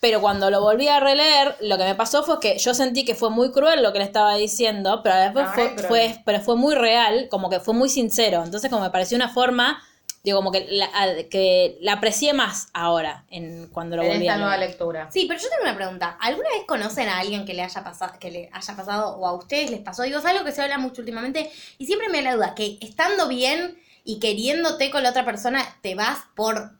Pero 0.00 0.20
cuando 0.20 0.48
lo 0.50 0.60
volví 0.60 0.86
a 0.86 1.00
releer, 1.00 1.56
lo 1.60 1.76
que 1.76 1.84
me 1.84 1.94
pasó 1.96 2.22
fue 2.22 2.38
que 2.38 2.56
yo 2.58 2.72
sentí 2.72 3.04
que 3.04 3.14
fue 3.16 3.30
muy 3.30 3.50
cruel 3.50 3.82
lo 3.82 3.92
que 3.92 3.98
le 3.98 4.04
estaba 4.04 4.36
diciendo, 4.36 5.00
pero 5.02 5.16
después 5.16 5.48
fue, 5.54 5.76
fue, 5.88 6.22
pero 6.24 6.40
fue 6.40 6.54
muy 6.56 6.74
real, 6.76 7.26
como 7.30 7.50
que 7.50 7.58
fue 7.58 7.74
muy 7.74 7.88
sincero. 7.88 8.44
Entonces, 8.44 8.70
como 8.70 8.82
me 8.82 8.90
pareció 8.90 9.16
una 9.16 9.28
forma, 9.28 9.82
digo, 10.22 10.38
como 10.38 10.52
que 10.52 10.68
la, 10.70 10.88
que 11.28 11.78
la 11.80 11.94
aprecié 11.94 12.32
más 12.32 12.68
ahora, 12.74 13.24
en 13.30 13.66
cuando 13.72 13.96
lo 13.96 14.02
En 14.04 14.08
volví 14.10 14.22
esta 14.22 14.34
a 14.34 14.38
nueva 14.38 14.56
leer. 14.56 14.70
lectura. 14.70 15.10
Sí, 15.10 15.24
pero 15.26 15.40
yo 15.40 15.48
tengo 15.48 15.62
una 15.64 15.74
pregunta. 15.74 16.16
¿Alguna 16.20 16.48
vez 16.50 16.64
conocen 16.66 17.08
a 17.08 17.18
alguien 17.18 17.44
que 17.44 17.54
le 17.54 17.62
haya 17.62 17.82
pasado, 17.82 18.12
que 18.20 18.30
le 18.30 18.50
haya 18.52 18.76
pasado 18.76 19.16
o 19.16 19.26
a 19.26 19.32
ustedes 19.34 19.70
les 19.72 19.80
pasó? 19.80 20.02
Digo, 20.04 20.20
es 20.20 20.24
algo 20.24 20.44
que 20.44 20.52
se 20.52 20.62
habla 20.62 20.78
mucho 20.78 21.00
últimamente 21.02 21.50
y 21.76 21.86
siempre 21.86 22.08
me 22.08 22.18
da 22.22 22.30
la 22.30 22.36
duda 22.36 22.54
que 22.54 22.78
estando 22.80 23.26
bien 23.26 23.76
y 24.04 24.20
queriéndote 24.20 24.92
con 24.92 25.02
la 25.02 25.10
otra 25.10 25.24
persona 25.24 25.64
te 25.82 25.96
vas 25.96 26.20
por 26.36 26.70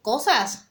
cosas. 0.00 0.68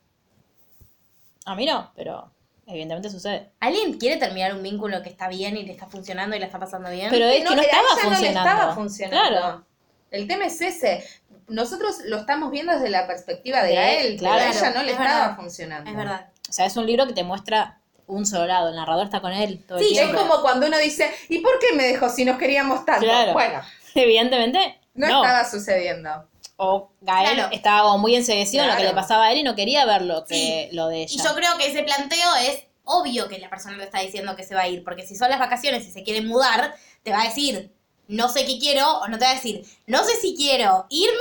A 1.46 1.56
mí 1.56 1.66
no, 1.66 1.92
pero 1.96 2.32
evidentemente 2.68 3.10
sucede. 3.10 3.52
¿Alguien 3.60 3.98
quiere 3.98 4.18
terminar 4.18 4.54
un 4.56 4.62
vínculo 4.64 5.02
que 5.02 5.10
está 5.10 5.28
bien 5.28 5.58
y 5.58 5.64
le 5.64 5.72
está 5.72 5.88
funcionando 5.88 6.36
y 6.36 6.40
le 6.40 6.46
está 6.46 6.60
pasando 6.60 6.90
bien? 6.90 7.10
Pero 7.10 7.26
es 7.26 7.38
que 7.44 7.56
no 7.56 7.62
a 7.62 7.64
estaba 7.64 7.82
ella 7.82 8.04
no 8.04 8.10
le 8.10 8.16
funcionando. 8.16 8.50
estaba 8.50 8.76
funcionando. 8.76 9.30
Claro. 9.40 9.66
El 10.12 10.28
tema 10.28 10.46
es 10.46 10.62
ese. 10.62 11.04
Nosotros 11.48 12.00
lo 12.06 12.18
estamos 12.18 12.52
viendo 12.52 12.74
desde 12.74 12.90
la 12.90 13.08
perspectiva 13.08 13.62
de, 13.64 13.70
De- 13.70 13.76
Gael, 13.76 14.18
claro. 14.18 14.36
pero 14.40 14.50
a 14.50 14.54
ella 14.54 14.70
no 14.72 14.84
le 14.84 14.92
Es 14.92 15.00
estaba 15.00 15.20
verdad. 15.20 15.36
funcionando. 15.36 15.90
es 15.90 15.98
verdad. 15.98 16.30
O 16.50 16.54
sea, 16.54 16.66
es 16.66 16.78
un 16.78 16.86
libro 16.86 17.08
que 17.08 17.14
te 17.14 17.24
muestra 17.24 17.80
un 18.08 18.26
solo 18.26 18.46
lado, 18.46 18.70
el 18.70 18.76
narrador 18.76 19.06
está 19.06 19.22
con 19.22 19.32
él 19.32 19.64
todo 19.66 19.78
el 19.78 19.86
Sí, 19.86 19.94
es 19.98 20.02
tiempo. 20.04 20.18
como 20.22 20.42
cuando 20.42 20.68
uno 20.68 20.78
dice, 20.78 21.10
¿y 21.30 21.40
por 21.40 21.58
qué 21.60 21.74
me 21.76 21.84
dejó 21.86 22.10
si 22.10 22.26
nos 22.26 22.38
queríamos 22.38 22.84
tanto? 22.86 23.06
Claro. 23.06 23.32
Bueno, 23.34 23.62
Evidentemente, 23.96 24.80
no, 24.96 25.08
no. 25.08 25.24
estaba 25.24 25.50
sucediendo. 25.50 26.28
O 26.64 26.92
Gael 27.02 27.34
Claro. 27.34 27.50
estaba 27.52 27.82
como 27.84 27.98
muy 27.98 28.16
enseguecido 28.16 28.64
en 28.64 28.70
lo 28.70 28.76
que 28.76 28.82
Claro. 28.84 28.96
le 28.96 29.02
pasaba 29.02 29.26
a 29.26 29.32
él 29.32 29.40
y 29.40 29.44
no 29.44 29.56
quería 29.56 29.84
ver 29.86 30.04
lo, 30.04 30.26
que, 30.26 30.70
lo 30.74 30.90
de 30.90 31.04
ella. 31.04 31.14
Y 31.16 31.18
yo 31.28 31.34
creo 31.34 31.58
que 31.58 31.66
ese 31.66 31.82
planteo 31.82 32.36
es 32.36 32.64
obvio 32.84 33.28
que 33.28 33.40
la 33.40 33.50
persona 33.50 33.78
le 33.78 33.86
está 33.86 34.00
diciendo 34.00 34.36
que 34.36 34.44
se 34.44 34.54
va 34.54 34.62
a 34.62 34.68
ir, 34.68 34.84
porque 34.84 35.06
si 35.08 35.16
son 35.16 35.32
las 35.32 35.40
vacaciones 35.40 35.88
y 35.88 35.92
se 35.92 36.04
quiere 36.04 36.22
mudar, 36.22 36.76
te 37.02 37.12
va 37.12 37.22
a 37.22 37.26
decir, 37.26 37.74
no 38.08 38.30
sé 38.30 38.46
qué 38.46 38.60
quiero, 38.60 39.00
o 39.00 39.08
no 39.08 39.18
te 39.18 39.26
va 39.26 39.32
a 39.32 39.36
decir, 39.36 39.66
no 39.88 40.04
sé 40.04 40.16
si 40.18 40.36
quiero 40.36 40.86
irme, 40.90 41.16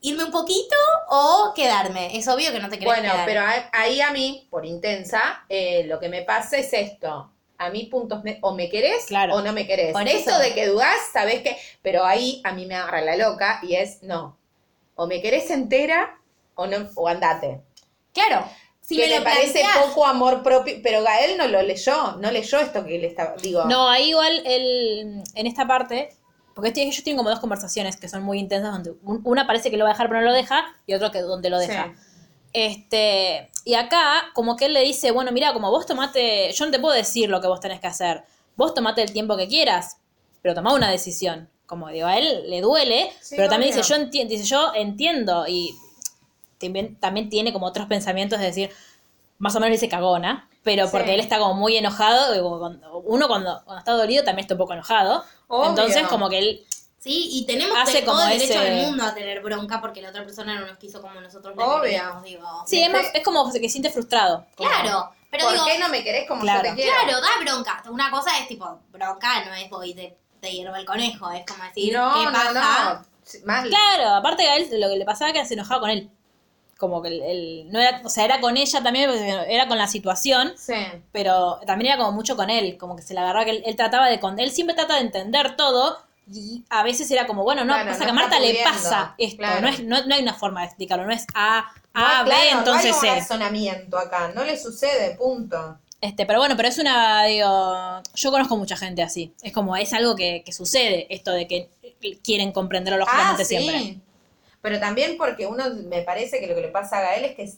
irme 0.00 0.24
un 0.24 0.30
poquito 0.30 0.74
o 1.10 1.52
quedarme. 1.54 2.16
Es 2.16 2.26
obvio 2.26 2.50
que 2.50 2.58
no 2.58 2.70
te 2.70 2.78
querés 2.78 2.94
Bueno, 2.94 3.12
quedar. 3.12 3.26
pero 3.26 3.42
ahí 3.72 4.00
a 4.00 4.10
mí, 4.10 4.46
por 4.50 4.64
intensa, 4.64 5.44
eh, 5.50 5.84
lo 5.86 6.00
que 6.00 6.08
me 6.08 6.22
pasa 6.22 6.56
es 6.56 6.72
esto. 6.72 7.30
A 7.58 7.68
mí 7.68 7.84
puntos 7.86 8.24
me- 8.24 8.38
o 8.40 8.54
me 8.54 8.70
querés 8.70 9.04
Claro. 9.06 9.34
o 9.34 9.42
no 9.42 9.52
me 9.52 9.66
querés. 9.66 9.92
Por 9.92 10.08
eso. 10.08 10.30
eso. 10.30 10.38
de 10.38 10.54
que 10.54 10.66
dudás, 10.66 10.96
sabés 11.12 11.42
que, 11.42 11.58
pero 11.82 12.06
ahí 12.06 12.40
a 12.44 12.52
mí 12.52 12.64
me 12.66 12.74
agarra 12.74 13.02
la 13.02 13.16
loca 13.16 13.60
y 13.62 13.74
es 13.74 14.02
no. 14.02 14.38
O 14.96 15.06
me 15.06 15.22
querés 15.22 15.50
entera 15.50 16.18
o 16.56 16.66
no 16.66 16.88
o 16.96 17.06
andate. 17.08 17.60
Claro, 18.12 18.46
si 18.80 18.96
que 18.96 19.02
me 19.02 19.08
me, 19.08 19.18
lo 19.18 19.24
parece 19.24 19.62
poco 19.86 20.04
amor 20.06 20.42
propio, 20.42 20.76
pero 20.82 21.02
Gael 21.02 21.36
no 21.38 21.46
lo 21.48 21.62
leyó, 21.62 22.12
no 22.18 22.30
leyó 22.30 22.58
esto 22.58 22.84
que 22.84 22.98
le 22.98 23.06
estaba, 23.06 23.34
digo. 23.42 23.64
No, 23.64 23.88
ahí 23.88 24.08
igual 24.10 24.42
el, 24.46 25.22
en 25.34 25.46
esta 25.46 25.66
parte, 25.66 26.08
porque 26.54 26.72
ellos 26.74 27.02
tienen 27.04 27.18
como 27.18 27.28
dos 27.30 27.40
conversaciones 27.40 27.96
que 27.96 28.08
son 28.08 28.22
muy 28.22 28.38
intensas, 28.38 28.72
donde 28.72 28.92
un- 29.02 29.20
una 29.24 29.46
parece 29.46 29.70
que 29.70 29.76
lo 29.76 29.84
va 29.84 29.90
a 29.90 29.92
dejar 29.92 30.08
pero 30.08 30.20
no 30.20 30.26
lo 30.26 30.32
deja, 30.32 30.64
y 30.86 30.94
otro 30.94 31.10
que 31.10 31.20
donde 31.20 31.50
lo 31.50 31.58
deja. 31.58 31.92
Sí. 31.94 32.00
Este, 32.54 33.50
y 33.66 33.74
acá, 33.74 34.30
como 34.32 34.56
que 34.56 34.64
él 34.66 34.72
le 34.72 34.80
dice, 34.80 35.10
bueno, 35.10 35.30
mira, 35.30 35.52
como 35.52 35.70
vos 35.70 35.84
tomate, 35.84 36.50
yo 36.52 36.64
no 36.64 36.70
te 36.70 36.78
puedo 36.78 36.94
decir 36.94 37.28
lo 37.28 37.42
que 37.42 37.48
vos 37.48 37.60
tenés 37.60 37.80
que 37.80 37.86
hacer, 37.86 38.24
vos 38.56 38.72
tomate 38.72 39.02
el 39.02 39.12
tiempo 39.12 39.36
que 39.36 39.46
quieras, 39.46 39.98
pero 40.40 40.54
tomá 40.54 40.72
una 40.72 40.90
decisión. 40.90 41.50
Como 41.66 41.88
digo, 41.88 42.06
a 42.06 42.16
él 42.18 42.48
le 42.48 42.60
duele, 42.60 43.12
Sí, 43.20 43.34
pero 43.36 43.48
también 43.48 43.72
obvio. 43.72 43.82
dice, 43.82 43.88
yo 43.94 44.00
entiendo, 44.00 44.30
dice, 44.32 44.44
yo 44.44 44.72
entiendo, 44.74 45.44
y 45.48 45.74
también, 46.58 46.96
también 47.00 47.28
tiene 47.28 47.52
como 47.52 47.66
otros 47.66 47.86
pensamientos 47.86 48.38
de 48.38 48.46
decir, 48.46 48.70
más 49.38 49.54
o 49.56 49.60
menos 49.60 49.72
dice 49.78 49.88
cagona, 49.88 50.48
pero 50.62 50.84
Sí. 50.86 50.90
porque 50.92 51.14
él 51.14 51.20
está 51.20 51.38
como 51.38 51.54
muy 51.54 51.76
enojado, 51.76 52.34
y 52.34 52.38
como 52.40 52.58
cuando- 52.58 52.98
uno 53.00 53.28
cuando, 53.28 53.60
cuando 53.64 53.78
está 53.80 53.92
dolido 53.92 54.24
también 54.24 54.44
está 54.44 54.54
un 54.54 54.58
poco 54.58 54.72
enojado, 54.72 55.24
Obvio. 55.48 55.70
entonces 55.70 56.06
como 56.08 56.28
que 56.28 56.38
él 56.38 56.62
Sí, 56.98 57.28
y 57.34 57.46
tenemos 57.46 57.76
Hace 57.78 58.02
todo 58.02 58.16
como 58.16 58.26
el 58.26 58.36
derecho 58.36 58.60
ese- 58.60 58.64
del 58.70 58.84
mundo 58.86 59.04
a 59.04 59.14
tener 59.14 59.40
bronca 59.40 59.80
porque 59.80 60.02
la 60.02 60.08
otra 60.08 60.24
persona 60.24 60.58
no 60.58 60.66
nos 60.66 60.76
quiso 60.76 61.00
como 61.00 61.20
nosotros 61.20 61.54
Obvio. 61.56 62.20
digo. 62.24 62.64
Sí, 62.66 62.82
es, 62.82 62.90
más- 62.90 63.14
es 63.14 63.22
como 63.22 63.48
que 63.52 63.68
siente 63.68 63.90
frustrado. 63.90 64.44
como- 64.56 64.68
Claro, 64.68 65.10
pero 65.30 65.44
¿Por 65.44 65.52
digo, 65.52 65.66
qué 65.66 65.78
no 65.78 65.88
me 65.88 66.02
querés 66.02 66.26
como 66.26 66.40
Claro. 66.42 66.64
yo 66.64 66.70
te 66.74 66.82
quiero? 66.82 66.96
claro, 67.04 67.20
da 67.20 67.28
bronca. 67.44 67.82
Una 67.90 68.10
cosa 68.10 68.36
es 68.40 68.48
tipo, 68.48 68.80
bronca 68.90 69.44
no 69.44 69.54
es 69.54 69.70
voy 69.70 69.94
te 70.40 70.50
hiervo 70.52 70.76
el 70.76 70.84
conejo, 70.84 71.30
es 71.30 71.44
como 71.46 71.64
decir, 71.64 71.92
no, 71.94 72.14
¿qué 72.14 72.24
no, 72.24 72.32
pasa? 72.32 72.94
no. 72.94 73.06
Sí, 73.22 73.38
Más 73.44 73.66
Claro, 73.66 74.10
aparte 74.14 74.46
a 74.48 74.56
él 74.56 74.68
lo 74.80 74.88
que 74.88 74.96
le 74.96 75.04
pasaba 75.04 75.30
era 75.30 75.40
que 75.42 75.46
se 75.48 75.54
enojaba 75.54 75.80
con 75.80 75.90
él. 75.90 76.10
Como 76.78 77.00
que 77.02 77.08
él, 77.08 77.22
él 77.22 77.66
no 77.72 77.80
era, 77.80 78.02
o 78.04 78.08
sea, 78.10 78.24
era 78.26 78.38
con 78.40 78.56
ella 78.56 78.82
también, 78.82 79.08
era 79.48 79.66
con 79.66 79.78
la 79.78 79.88
situación, 79.88 80.52
Sí. 80.56 80.74
pero 81.10 81.58
también 81.66 81.92
era 81.92 81.98
como 82.04 82.12
mucho 82.12 82.36
con 82.36 82.50
él, 82.50 82.76
como 82.78 82.94
que 82.96 83.02
se 83.02 83.14
le 83.14 83.20
agarraba 83.20 83.44
que 83.46 83.52
él, 83.52 83.62
él 83.64 83.76
trataba 83.76 84.08
de 84.08 84.20
con 84.20 84.38
él 84.38 84.50
siempre 84.50 84.74
trata 84.76 84.94
de 84.96 85.00
entender 85.00 85.56
todo, 85.56 85.98
Y 86.28 86.64
a 86.70 86.82
veces 86.82 87.08
era 87.12 87.24
como, 87.26 87.44
bueno, 87.44 87.64
no, 87.64 87.72
Bueno, 87.72 87.88
pasa 87.92 88.00
no 88.00 88.04
que 88.06 88.10
a 88.10 88.14
Marta 88.14 88.40
le 88.40 88.62
pasa 88.64 89.14
esto. 89.16 89.36
claro. 89.38 89.60
No, 89.62 89.68
es, 89.68 89.80
no, 89.84 90.04
no 90.06 90.14
hay 90.14 90.22
una 90.22 90.34
forma 90.34 90.60
de 90.62 90.66
explicarlo. 90.66 91.06
No 91.06 91.12
es 91.12 91.24
A, 91.34 91.70
No, 91.94 92.04
A, 92.04 92.22
B, 92.24 92.30
claro, 92.30 92.58
entonces 92.58 92.90
no 92.90 92.96
hay 93.02 93.08
un 93.10 93.14
C. 93.14 93.20
razonamiento 93.20 93.96
acá, 93.96 94.32
no 94.34 94.42
le 94.44 94.58
sucede, 94.60 95.14
punto. 95.16 95.78
Este, 96.00 96.26
pero 96.26 96.38
bueno, 96.38 96.56
pero 96.56 96.68
es 96.68 96.78
una, 96.78 97.24
digo, 97.24 98.02
yo 98.14 98.30
conozco 98.30 98.56
mucha 98.56 98.76
gente 98.76 99.02
así. 99.02 99.32
Es 99.42 99.52
como, 99.52 99.76
es 99.76 99.92
algo 99.92 100.14
que, 100.14 100.42
que 100.44 100.52
sucede, 100.52 101.06
esto 101.14 101.32
de 101.32 101.46
que 101.48 101.70
quieren 102.22 102.52
comprenderlo 102.52 102.98
lógicamente 102.98 103.42
Ah, 103.42 103.46
sí. 103.46 103.56
siempre. 103.58 104.00
Pero 104.60 104.78
también 104.80 105.16
porque 105.16 105.46
uno 105.46 105.64
me 105.88 106.02
parece 106.02 106.38
que 106.40 106.46
lo 106.46 106.54
que 106.54 106.60
le 106.60 106.68
pasa 106.68 106.98
a 106.98 107.02
Gael 107.02 107.24
es 107.24 107.34
que 107.36 107.50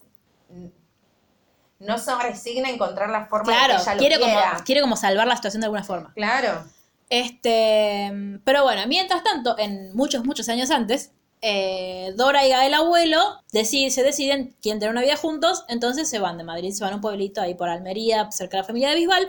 no 1.81 1.98
se 1.98 2.15
resigna 2.16 2.69
a 2.69 2.73
encontrar 2.73 3.09
la 3.10 3.27
forma 3.27 3.52
Claro, 3.52 3.74
de 3.74 3.78
que 3.78 3.82
ella 3.82 3.94
lo 3.94 3.98
quiere 3.98 4.19
como, 4.19 4.32
quiera. 4.32 4.62
quiere 4.65 4.81
como 4.81 4.97
salvar 4.97 5.27
la 5.27 5.36
situación 5.36 5.60
de 5.60 5.66
alguna 5.66 5.85
forma. 5.85 6.12
Claro. 6.15 6.65
Este, 7.10 8.12
pero 8.44 8.62
bueno, 8.65 8.82
mientras 8.86 9.23
tanto, 9.23 9.56
en 9.59 9.94
muchos, 9.97 10.24
muchos 10.24 10.48
años 10.48 10.70
antes, 10.70 11.12
eh, 11.40 12.12
Dora 12.16 12.47
y 12.47 12.51
Gael 12.51 12.74
abuelo 12.74 13.19
deciden, 13.52 13.90
se 13.90 14.02
deciden 14.02 14.55
quieren 14.60 14.81
tener 14.81 14.93
una 14.93 15.02
vida 15.02 15.16
juntos, 15.16 15.65
entonces 15.69 16.09
se 16.09 16.19
van 16.19 16.39
de 16.39 16.44
Madrid, 16.44 16.73
se 16.73 16.85
van 16.85 16.93
a 16.93 16.97
un 16.97 17.02
pueblito 17.02 17.40
ahí 17.40 17.55
por 17.55 17.69
Almería, 17.69 18.31
cerca 18.31 18.56
de 18.56 18.62
la 18.62 18.66
familia 18.66 18.90
de 18.90 18.97
Bisbal. 18.97 19.28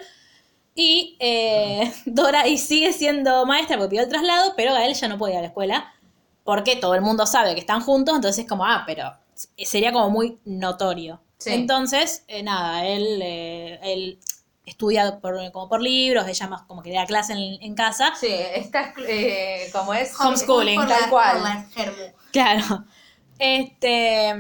Y 0.76 1.18
eh, 1.20 1.92
Dora 2.06 2.48
y 2.48 2.58
sigue 2.58 2.94
siendo 2.94 3.46
maestra 3.46 3.78
porque 3.78 3.92
pidió 3.92 4.04
el 4.04 4.10
traslado, 4.10 4.54
pero 4.56 4.74
Gael 4.74 4.94
ya 4.94 5.08
no 5.08 5.18
puede 5.18 5.34
ir 5.34 5.40
a 5.40 5.42
la 5.42 5.48
escuela 5.48 5.94
porque 6.44 6.76
todo 6.76 6.96
el 6.96 7.02
mundo 7.02 7.26
sabe 7.26 7.54
que 7.54 7.60
están 7.60 7.82
juntos, 7.82 8.16
entonces 8.16 8.44
es 8.44 8.50
como, 8.50 8.66
ah, 8.66 8.84
pero 8.88 9.14
sería 9.58 9.92
como 9.92 10.10
muy 10.10 10.40
notorio. 10.46 11.22
Sí. 11.38 11.52
Entonces, 11.54 12.24
eh, 12.28 12.44
nada, 12.44 12.86
él, 12.86 13.22
él 13.22 14.20
estudia 14.70 15.20
por, 15.20 15.52
como 15.52 15.68
por 15.70 15.82
libros, 15.82 16.28
ella 16.28 16.48
más 16.48 16.62
como 16.64 16.82
que 16.82 16.94
da 16.94 17.06
clase 17.06 17.34
en, 17.34 17.62
en 17.62 17.76
casa. 17.76 18.14
Sí, 18.20 18.28
estás 18.56 18.94
eh, 19.08 19.70
como 19.74 19.94
es 19.94 20.18
Homeschooling, 20.20 20.76
Por 20.76 20.88
tal 20.88 21.02
la- 21.02 21.10
cual. 21.10 21.32
por 21.34 21.42
la 21.44 21.66
germu. 21.74 22.04
Claro. 22.32 22.86
Este, 23.38 24.34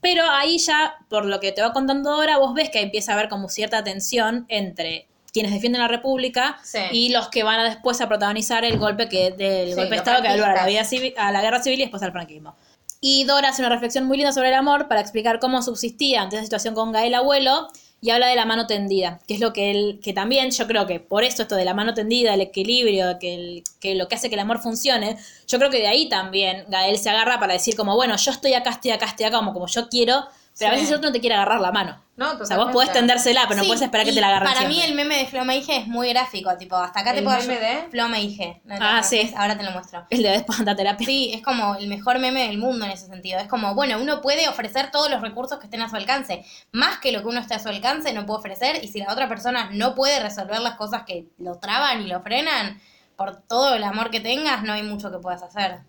pero 0.00 0.24
ahí 0.30 0.58
ya, 0.58 0.94
por 1.08 1.24
lo 1.26 1.40
que 1.40 1.52
te 1.52 1.62
va 1.62 1.72
contando 1.72 2.10
ahora, 2.10 2.38
vos 2.38 2.54
ves 2.54 2.70
que 2.70 2.80
empieza 2.80 3.12
a 3.12 3.14
haber 3.14 3.28
como 3.28 3.48
cierta 3.48 3.84
tensión 3.84 4.46
entre 4.48 5.06
quienes 5.32 5.52
defienden 5.52 5.82
la 5.82 5.88
República 5.88 6.58
Sí. 6.64 6.78
y 6.90 7.08
los 7.10 7.28
que 7.28 7.42
van 7.42 7.60
a 7.60 7.64
después 7.64 8.00
a 8.00 8.08
protagonizar 8.08 8.64
el 8.64 8.78
golpe 8.78 9.08
que 9.10 9.30
del 9.32 9.68
Sí, 9.68 9.74
golpe 9.74 9.90
de 9.90 9.96
Estado 9.96 10.22
que 10.22 10.28
va 10.40 10.50
a 10.50 10.54
la, 10.54 10.66
vida 10.66 10.84
civil, 10.84 11.12
a 11.18 11.30
la 11.30 11.42
guerra 11.42 11.62
civil 11.62 11.78
y 11.80 11.82
después 11.82 12.02
al 12.02 12.12
franquismo. 12.12 12.56
Y 13.02 13.24
Dora 13.24 13.50
hace 13.50 13.60
una 13.60 13.68
reflexión 13.68 14.04
muy 14.06 14.16
linda 14.16 14.32
sobre 14.32 14.48
el 14.48 14.54
amor 14.54 14.88
para 14.88 15.02
explicar 15.02 15.38
cómo 15.38 15.60
subsistía 15.60 16.22
ante 16.22 16.36
esa 16.36 16.44
situación 16.44 16.74
con 16.74 16.92
Gael 16.92 17.14
abuelo 17.14 17.68
y 18.00 18.10
habla 18.10 18.28
de 18.28 18.36
la 18.36 18.44
mano 18.44 18.66
tendida, 18.66 19.20
que 19.26 19.34
es 19.34 19.40
lo 19.40 19.52
que 19.52 19.70
él, 19.70 20.00
que 20.02 20.12
también 20.12 20.50
yo 20.50 20.66
creo 20.66 20.86
que 20.86 21.00
por 21.00 21.24
esto 21.24 21.42
esto 21.42 21.56
de 21.56 21.64
la 21.64 21.74
mano 21.74 21.94
tendida, 21.94 22.34
el 22.34 22.40
equilibrio, 22.42 23.18
que, 23.18 23.34
el- 23.34 23.64
que 23.80 23.94
lo 23.94 24.06
que 24.08 24.14
hace 24.16 24.28
que 24.28 24.34
el 24.34 24.40
amor 24.40 24.58
funcione, 24.60 25.16
yo 25.48 25.58
creo 25.58 25.70
que 25.70 25.78
de 25.78 25.88
ahí 25.88 26.08
también 26.08 26.64
Gael 26.68 26.98
se 26.98 27.10
agarra 27.10 27.40
para 27.40 27.54
decir 27.54 27.74
como, 27.76 27.94
bueno, 27.96 28.16
yo 28.16 28.30
estoy 28.30 28.54
acá, 28.54 28.70
estoy 28.70 28.90
acá, 28.92 29.06
estoy 29.06 29.26
acá, 29.26 29.38
como, 29.38 29.52
como 29.52 29.66
yo 29.66 29.88
quiero, 29.88 30.24
pero 30.58 30.70
a 30.70 30.74
veces 30.74 30.88
el 30.88 30.96
otro 30.96 31.08
no 31.10 31.12
te 31.12 31.20
quiere 31.20 31.34
agarrar 31.34 31.60
la 31.60 31.70
mano. 31.72 32.02
No, 32.16 32.32
O 32.32 32.46
sea, 32.46 32.56
vos 32.56 32.72
podés 32.72 32.90
tendérsela, 32.92 33.44
pero 33.46 33.60
no 33.60 33.66
puedes 33.66 33.82
esperar 33.82 34.06
que 34.06 34.12
te 34.14 34.22
la 34.22 34.28
agarren 34.28 34.48
Para 34.48 34.60
siempre. 34.60 34.78
mí 34.78 34.82
el 34.84 34.94
meme 34.94 35.18
de 35.18 35.26
Floma 35.26 35.54
Ige 35.54 35.76
es 35.76 35.86
muy 35.86 36.08
gráfico, 36.08 36.56
tipo, 36.56 36.74
hasta 36.74 37.00
acá 37.00 37.12
te 37.12 37.18
¿El 37.18 37.24
puedo 37.24 37.36
meme 37.40 37.58
de? 37.58 37.88
Floma 37.90 38.18
Ige. 38.18 38.62
¿no 38.64 38.74
Ah, 38.80 39.02
sí. 39.02 39.34
Ahora 39.36 39.58
te 39.58 39.62
lo 39.64 39.70
muestro. 39.72 40.06
El 40.08 40.22
de 40.22 40.30
después 40.30 40.58
anda 40.58 40.72
a 40.72 40.76
terapia. 40.76 41.06
Sí, 41.06 41.32
es 41.34 41.42
como 41.42 41.74
el 41.74 41.88
mejor 41.88 42.18
meme 42.18 42.46
del 42.46 42.56
mundo 42.56 42.86
en 42.86 42.92
ese 42.92 43.06
sentido. 43.06 43.38
Es 43.38 43.48
como, 43.48 43.74
bueno, 43.74 43.98
uno 44.00 44.22
puede 44.22 44.48
ofrecer 44.48 44.90
todos 44.90 45.10
los 45.10 45.20
recursos 45.20 45.58
que 45.58 45.66
estén 45.66 45.82
a 45.82 45.90
su 45.90 45.96
alcance. 45.96 46.42
Más 46.72 47.00
que 47.00 47.12
lo 47.12 47.20
que 47.20 47.26
uno 47.28 47.40
está 47.40 47.56
a 47.56 47.58
su 47.58 47.68
alcance, 47.68 48.14
no 48.14 48.24
puede 48.24 48.38
ofrecer. 48.38 48.82
Y 48.82 48.88
si 48.88 49.00
la 49.00 49.12
otra 49.12 49.28
persona 49.28 49.68
no 49.74 49.94
puede 49.94 50.18
resolver 50.20 50.60
las 50.60 50.76
cosas 50.76 51.02
que 51.02 51.26
lo 51.36 51.58
traban 51.58 52.00
y 52.00 52.06
lo 52.06 52.22
frenan, 52.22 52.80
por 53.16 53.42
todo 53.42 53.74
el 53.74 53.84
amor 53.84 54.10
que 54.10 54.20
tengas, 54.20 54.62
no 54.62 54.72
hay 54.72 54.82
mucho 54.82 55.10
que 55.10 55.18
puedas 55.18 55.42
hacer. 55.42 55.80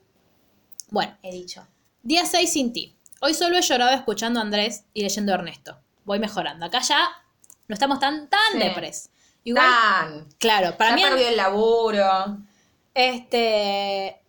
Bueno, 0.90 1.16
He 1.24 1.32
dicho. 1.32 1.66
Día 2.04 2.26
6 2.26 2.52
sin 2.52 2.74
ti. 2.74 2.97
Hoy 3.22 3.34
solo 3.34 3.58
he 3.58 3.62
llorado 3.62 3.92
escuchando 3.96 4.40
a 4.40 4.44
Andrés 4.44 4.86
y 4.94 5.02
leyendo 5.04 5.32
a 5.32 5.36
Ernesto. 5.36 5.80
Voy 6.06 6.20
mejorando. 6.20 6.66
Acá 6.66 6.82
ya 6.82 7.08
no 7.68 7.74
estamos 7.74 8.00
tan, 8.00 8.30
tan 8.30 8.40
Sí. 8.54 8.60
depres. 8.60 9.10
Igual, 9.44 9.66
Tan. 9.66 10.30
claro, 10.40 10.78
para 10.78 10.90
ya 10.92 10.96
mí, 10.98 11.02
perdió 11.04 11.28
el 11.30 11.38
laburo. 11.38 12.38
este, 12.94 14.22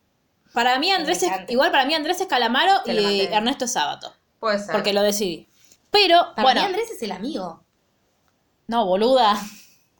para 0.53 0.79
mí 0.79 0.91
Andrés 0.93 1.23
es, 1.23 1.31
igual 1.49 1.71
para 1.71 1.85
mí 1.87 1.95
Andrés 1.95 2.21
es 2.21 2.27
Calamaro 2.29 2.73
Se 2.85 2.95
y. 2.95 3.21
Ernesto 3.23 3.65
es 3.65 3.73
Sábato. 3.73 4.15
Puede 4.39 4.59
ser. 4.61 4.73
Porque 4.73 4.93
lo 4.93 5.03
decidí. 5.03 5.49
Pero, 5.91 6.19
Para 6.37 6.43
bueno, 6.43 6.61
mí 6.61 6.67
Andrés 6.67 6.91
es 6.91 7.03
el 7.03 7.13
amigo. 7.13 7.65
no, 8.67 8.87
boluda. 8.87 9.41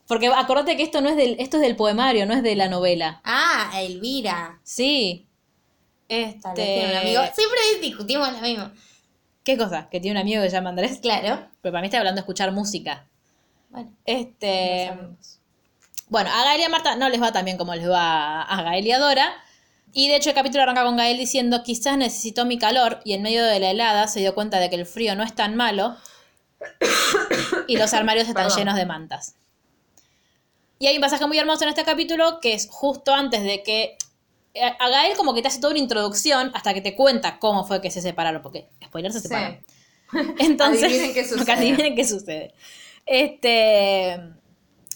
Porque 0.07 0.27
acordate 0.27 0.75
que 0.75 0.83
esto 0.83 1.01
no 1.01 1.09
es 1.09 1.15
del, 1.15 1.35
esto 1.39 1.57
es 1.57 1.61
del 1.63 1.75
poemario, 1.75 2.25
no 2.25 2.33
es 2.33 2.41
de 2.41 2.55
la 2.55 2.67
novela. 2.67 3.21
Ah, 3.23 3.69
Elvira. 3.79 4.59
Sí. 4.63 5.27
Tal 6.09 6.17
Este, 6.17 6.49
vez 6.55 6.55
tiene 6.55 6.91
un 6.91 6.97
amigo. 6.97 7.21
Siempre 7.33 7.59
discutimos 7.81 8.33
lo 8.33 8.39
mismo. 8.41 8.71
¿Qué 9.43 9.57
cosa? 9.57 9.87
Que 9.89 9.99
tiene 9.99 10.19
un 10.19 10.21
amigo 10.21 10.41
que 10.41 10.49
se 10.49 10.55
llama 10.55 10.71
Andrés. 10.71 10.99
Claro. 11.01 11.47
Pero 11.61 11.71
para 11.71 11.81
mí 11.81 11.87
está 11.87 11.99
hablando 11.99 12.17
de 12.19 12.21
escuchar 12.23 12.51
música. 12.51 13.05
Bueno, 13.69 13.91
Este. 14.05 14.91
Bueno, 16.07 16.31
a 16.33 16.43
Gael 16.43 16.61
y 16.61 16.63
a 16.63 16.69
Marta 16.69 16.95
no 16.95 17.07
les 17.07 17.21
va 17.21 17.31
tan 17.31 17.45
bien 17.45 17.57
como 17.57 17.75
les 17.75 17.87
va 17.87 18.41
a 18.41 18.61
Gael 18.63 18.85
y 18.87 18.91
a 18.91 18.97
Dora. 18.99 19.31
Y 19.93 20.07
de 20.09 20.15
hecho 20.17 20.29
el 20.29 20.35
capítulo 20.35 20.63
arranca 20.63 20.83
con 20.83 20.97
Gael 20.97 21.17
diciendo, 21.17 21.61
quizás 21.63 21.97
necesitó 21.97 22.45
mi 22.45 22.57
calor 22.57 22.99
y 23.05 23.13
en 23.13 23.21
medio 23.21 23.43
de 23.45 23.59
la 23.59 23.69
helada 23.71 24.07
se 24.07 24.19
dio 24.19 24.33
cuenta 24.35 24.59
de 24.59 24.69
que 24.69 24.75
el 24.75 24.85
frío 24.87 25.15
no 25.15 25.23
es 25.23 25.33
tan 25.35 25.55
malo 25.55 25.95
y 27.67 27.77
los 27.77 27.93
armarios 27.93 28.27
están 28.27 28.45
Perdón. 28.45 28.57
llenos 28.59 28.75
de 28.75 28.85
mantas. 28.85 29.35
Y 30.79 30.87
hay 30.87 30.95
un 30.95 31.01
pasaje 31.01 31.25
muy 31.27 31.37
hermoso 31.37 31.63
en 31.63 31.69
este 31.69 31.83
capítulo 31.83 32.39
que 32.39 32.53
es 32.53 32.67
justo 32.71 33.13
antes 33.13 33.43
de 33.43 33.63
que 33.63 33.97
a 34.79 34.89
Gael 34.89 35.15
como 35.15 35.33
que 35.33 35.41
te 35.41 35.47
hace 35.47 35.59
toda 35.59 35.71
una 35.71 35.79
introducción 35.79 36.51
hasta 36.53 36.73
que 36.73 36.81
te 36.81 36.95
cuenta 36.95 37.39
cómo 37.39 37.65
fue 37.65 37.81
que 37.81 37.91
se 37.91 38.01
separaron, 38.01 38.41
porque 38.41 38.67
spoiler 38.83 39.11
se 39.11 39.19
Sí. 39.19 39.27
separaron. 39.27 39.59
Entonces, 40.39 40.83
Adivinen 40.85 41.13
qué 41.13 41.23
sucede. 41.27 41.51
adivinen 41.51 41.95
qué 41.95 42.05
sucede. 42.05 42.53
Este, 43.05 44.13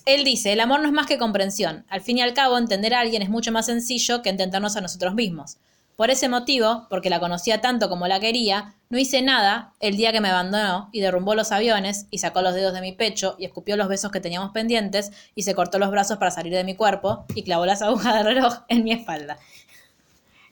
él 0.06 0.24
dice, 0.24 0.54
el 0.54 0.60
amor 0.60 0.82
no 0.82 0.88
es 0.88 0.94
más 0.94 1.06
que 1.08 1.18
comprensión. 1.18 1.86
Al 1.90 2.02
fin 2.02 2.18
y 2.18 2.22
al 2.22 2.34
cabo, 2.34 2.58
entender 2.58 2.94
a 2.94 3.00
alguien 3.00 3.22
es 3.22 3.30
mucho 3.30 3.52
más 3.52 3.66
sencillo 3.68 4.22
que 4.22 4.30
entendernos 4.30 4.76
a 4.76 4.82
nosotros 4.82 5.14
mismos. 5.14 5.58
Por 5.96 6.10
ese 6.10 6.28
motivo, 6.28 6.88
porque 6.90 7.10
la 7.10 7.20
conocía 7.20 7.62
tanto 7.62 7.88
como 7.88 8.08
la 8.08 8.20
quería, 8.20 8.74
no 8.90 8.98
hice 8.98 9.22
nada 9.22 9.74
el 9.80 9.96
día 9.96 10.12
que 10.12 10.22
me 10.22 10.30
abandonó 10.30 10.90
y 10.92 11.02
derrumbó 11.02 11.36
los 11.36 11.52
aviones 11.52 12.08
y 12.10 12.18
sacó 12.18 12.42
los 12.42 12.56
dedos 12.56 12.74
de 12.74 12.82
mi 12.82 12.94
pecho 12.94 13.36
y 13.38 13.46
escupió 13.46 13.78
los 13.78 13.88
besos 13.88 14.12
que 14.12 14.20
teníamos 14.20 14.52
pendientes 14.52 15.12
y 15.36 15.44
se 15.44 15.54
cortó 15.54 15.78
los 15.78 15.92
brazos 15.92 16.18
para 16.18 16.32
salir 16.32 16.54
de 16.54 16.64
mi 16.64 16.76
cuerpo 16.76 17.26
y 17.36 17.44
clavó 17.44 17.66
las 17.66 17.82
agujas 17.82 18.16
del 18.16 18.26
reloj 18.26 18.60
en 18.70 18.84
mi 18.84 18.92
espalda. 18.92 19.38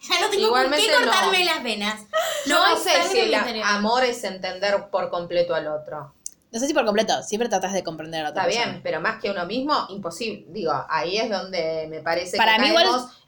Ya 0.01 0.21
no 0.21 0.29
tengo 0.29 0.47
Igualmente 0.47 0.87
por 0.87 0.99
qué 0.99 1.05
no. 1.05 1.11
cortarme 1.11 1.45
las 1.45 1.63
venas. 1.63 2.01
No, 2.47 2.63
hay 2.63 2.75
sé 2.77 3.03
si 3.11 3.19
el 3.19 3.33
interior. 3.33 3.65
amor 3.67 4.03
es 4.03 4.23
entender 4.23 4.89
por 4.89 5.09
completo 5.11 5.53
al 5.53 5.67
otro. 5.67 6.13
No 6.51 6.59
sé 6.59 6.67
si 6.67 6.73
por 6.73 6.83
completo, 6.85 7.23
siempre 7.23 7.47
tratas 7.47 7.71
de 7.71 7.81
comprender 7.81 8.25
a 8.25 8.29
otra 8.31 8.41
Está 8.43 8.51
persona. 8.53 8.71
bien, 8.73 8.83
pero 8.83 8.99
más 8.99 9.21
que 9.21 9.31
uno 9.31 9.45
mismo, 9.45 9.73
imposible. 9.89 10.45
Digo, 10.49 10.73
ahí 10.89 11.17
es 11.17 11.29
donde 11.29 11.87
me 11.89 12.01
parece 12.01 12.35
Para 12.35 12.55
que 12.57 12.61
mí 12.63 12.75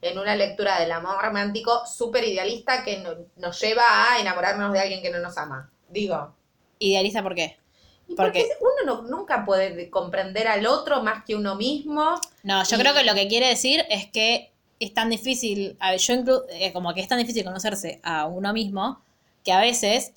en 0.02 0.20
una 0.20 0.36
lectura 0.36 0.78
del 0.82 0.92
amor 0.92 1.16
romántico 1.22 1.86
súper 1.86 2.26
idealista 2.26 2.84
que 2.84 2.98
no- 3.00 3.16
nos 3.38 3.62
lleva 3.62 3.82
a 4.12 4.20
enamorarnos 4.20 4.74
de 4.74 4.80
alguien 4.82 5.02
que 5.02 5.10
no 5.10 5.20
nos 5.20 5.38
ama. 5.38 5.72
Digo. 5.90 6.36
¿Idealista 6.80 7.24
por 7.24 7.34
qué? 7.34 7.58
Y 8.10 8.16
¿Por 8.16 8.26
porque 8.26 8.40
qué? 8.44 8.50
uno 8.60 9.02
no- 9.04 9.08
nunca 9.08 9.46
puede 9.46 9.74
de- 9.74 9.90
comprender 9.90 10.50
al 10.50 10.66
otro 10.66 11.02
más 11.02 11.24
que 11.24 11.36
uno 11.36 11.56
mismo. 11.56 12.20
No, 12.44 12.62
yo 12.66 12.76
Y- 12.76 12.80
creo 12.80 12.94
que 12.94 13.06
lo 13.06 13.14
que 13.14 13.30
quiere 13.30 13.48
decir 13.48 13.86
es 13.90 14.08
que 14.08 14.52
es 14.82 14.94
tan 14.94 15.10
difícil, 15.10 15.78
a 15.80 15.92
ver, 15.92 16.00
yo 16.02 16.14
inclu- 16.14 16.44
eh, 16.50 16.74
como 16.74 16.94
que 16.94 17.00
es 17.00 17.08
tan 17.08 17.20
difícil 17.20 17.46
conocerse 17.46 18.02
a 18.04 18.26
uno 18.26 18.52
mismo, 18.52 19.02
que 19.46 19.54
a 19.54 19.62
veces, 19.62 20.12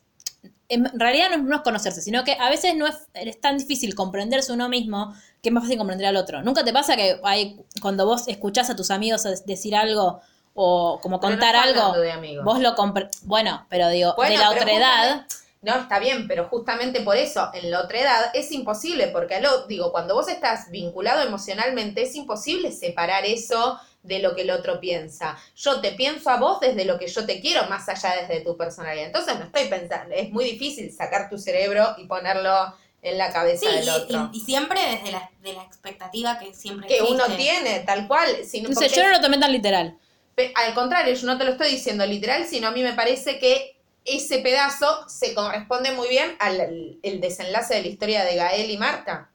en 0.69 0.99
realidad 0.99 1.31
no 1.31 1.37
es, 1.37 1.43
no 1.43 1.57
es 1.57 1.63
conocerse, 1.63 2.03
sino 2.03 2.25
que 2.25 2.37
a 2.39 2.49
veces 2.49 2.75
no 2.77 2.87
es, 2.87 2.97
es 3.15 3.41
tan 3.41 3.59
difícil 3.59 3.95
comprenderse 3.95 4.53
uno 4.53 4.69
mismo 4.69 5.15
que 5.43 5.51
es 5.51 5.53
más 5.53 5.65
fácil 5.65 5.79
comprender 5.79 6.07
al 6.09 6.17
otro. 6.17 6.43
¿Nunca 6.43 6.65
te 6.65 6.73
pasa 6.73 6.97
que 6.97 7.21
hay, 7.23 7.61
cuando 7.81 8.05
vos 8.05 8.27
escuchás 8.27 8.69
a 8.71 8.77
tus 8.77 8.91
amigos 8.91 9.23
decir 9.45 9.77
algo 9.77 10.21
o 10.55 10.99
como 11.01 11.17
no 11.17 11.21
contar 11.21 11.55
algo, 11.55 11.93
de 11.93 12.41
vos 12.43 12.59
lo 12.61 12.75
Bueno, 13.23 13.67
pero 13.69 13.89
digo, 13.91 14.15
Bueno, 14.17 14.33
de 14.33 14.39
la 14.39 14.51
otra 14.51 14.73
edad, 14.73 15.27
No, 15.63 15.75
está 15.77 15.99
bien, 15.99 16.27
pero 16.27 16.49
justamente 16.49 17.03
por 17.03 17.17
eso, 17.17 17.51
en 17.53 17.71
la 17.71 17.83
otra 17.83 18.01
edad 18.01 18.31
es 18.35 18.51
imposible, 18.53 19.09
porque 19.09 19.41
lo, 19.41 19.67
digo, 19.67 19.93
cuando 19.93 20.15
vos 20.15 20.29
estás 20.29 20.71
vinculado 20.71 21.23
emocionalmente, 21.23 22.03
es 22.03 22.15
imposible 22.15 22.73
separar 22.73 23.25
eso 23.27 23.79
de 24.07 24.21
lo 24.21 24.35
que 24.35 24.43
el 24.43 24.51
otro 24.51 24.81
piensa. 24.81 25.37
Yo 25.57 25.81
te 25.81 25.93
pienso 25.93 26.31
a 26.31 26.37
vos 26.39 26.61
desde 26.61 26.85
lo 26.85 26.99
que 26.99 27.09
yo 27.09 27.27
te 27.27 27.41
quiero, 27.41 27.67
más 27.69 27.89
allá 27.89 28.15
desde 28.23 28.41
tu 28.45 28.57
personalidad. 28.57 29.07
Entonces 29.07 29.39
no 29.39 29.45
estoy 29.45 29.69
pensando, 29.69 30.15
es 30.15 30.31
muy 30.31 30.45
difícil 30.45 30.93
sacar 30.93 31.29
tu 31.29 31.39
cerebro 31.39 31.95
y 31.99 32.07
ponerlo 32.07 32.75
en 33.03 33.19
la 33.19 33.33
cabeza 33.33 33.69
Sí, 33.71 33.77
del 33.77 33.89
otro. 33.91 34.31
y- 34.33 34.39
y 34.39 34.41
siempre 34.41 34.81
desde 34.81 35.13
la, 35.13 35.31
de 35.41 35.53
la 35.53 35.63
expectativa 35.63 36.39
que 36.39 36.55
siempre 36.55 36.89
que 36.89 37.03
uno 37.03 37.25
tiene, 37.37 37.81
tal 37.81 38.09
cual. 38.09 38.45
sino 38.45 38.69
no 38.69 38.75
sé, 38.75 38.87
porque- 38.87 38.97
yo 38.97 39.05
no 39.05 39.13
lo 39.13 39.21
tomé 39.21 39.39
tan 39.39 39.53
literal. 39.53 39.99
Al 40.55 40.75
contrario, 40.75 41.15
yo 41.15 41.27
no 41.27 41.39
te 41.39 41.45
lo 41.45 41.53
estoy 41.53 41.71
diciendo 41.71 42.05
literal, 42.07 42.47
sino 42.47 42.69
a 42.69 42.71
mí 42.71 42.83
me 42.83 42.93
parece 42.93 43.39
que 43.39 43.77
ese 44.05 44.39
pedazo 44.39 45.09
se 45.09 45.35
corresponde 45.35 45.93
muy 45.93 46.09
bien 46.09 46.37
al 46.39 46.99
el 47.03 47.21
desenlace 47.21 47.75
de 47.75 47.83
la 47.83 47.89
historia 47.89 48.25
de 48.25 48.37
Gael 48.37 48.71
y 48.71 48.77
Marta. 48.77 49.31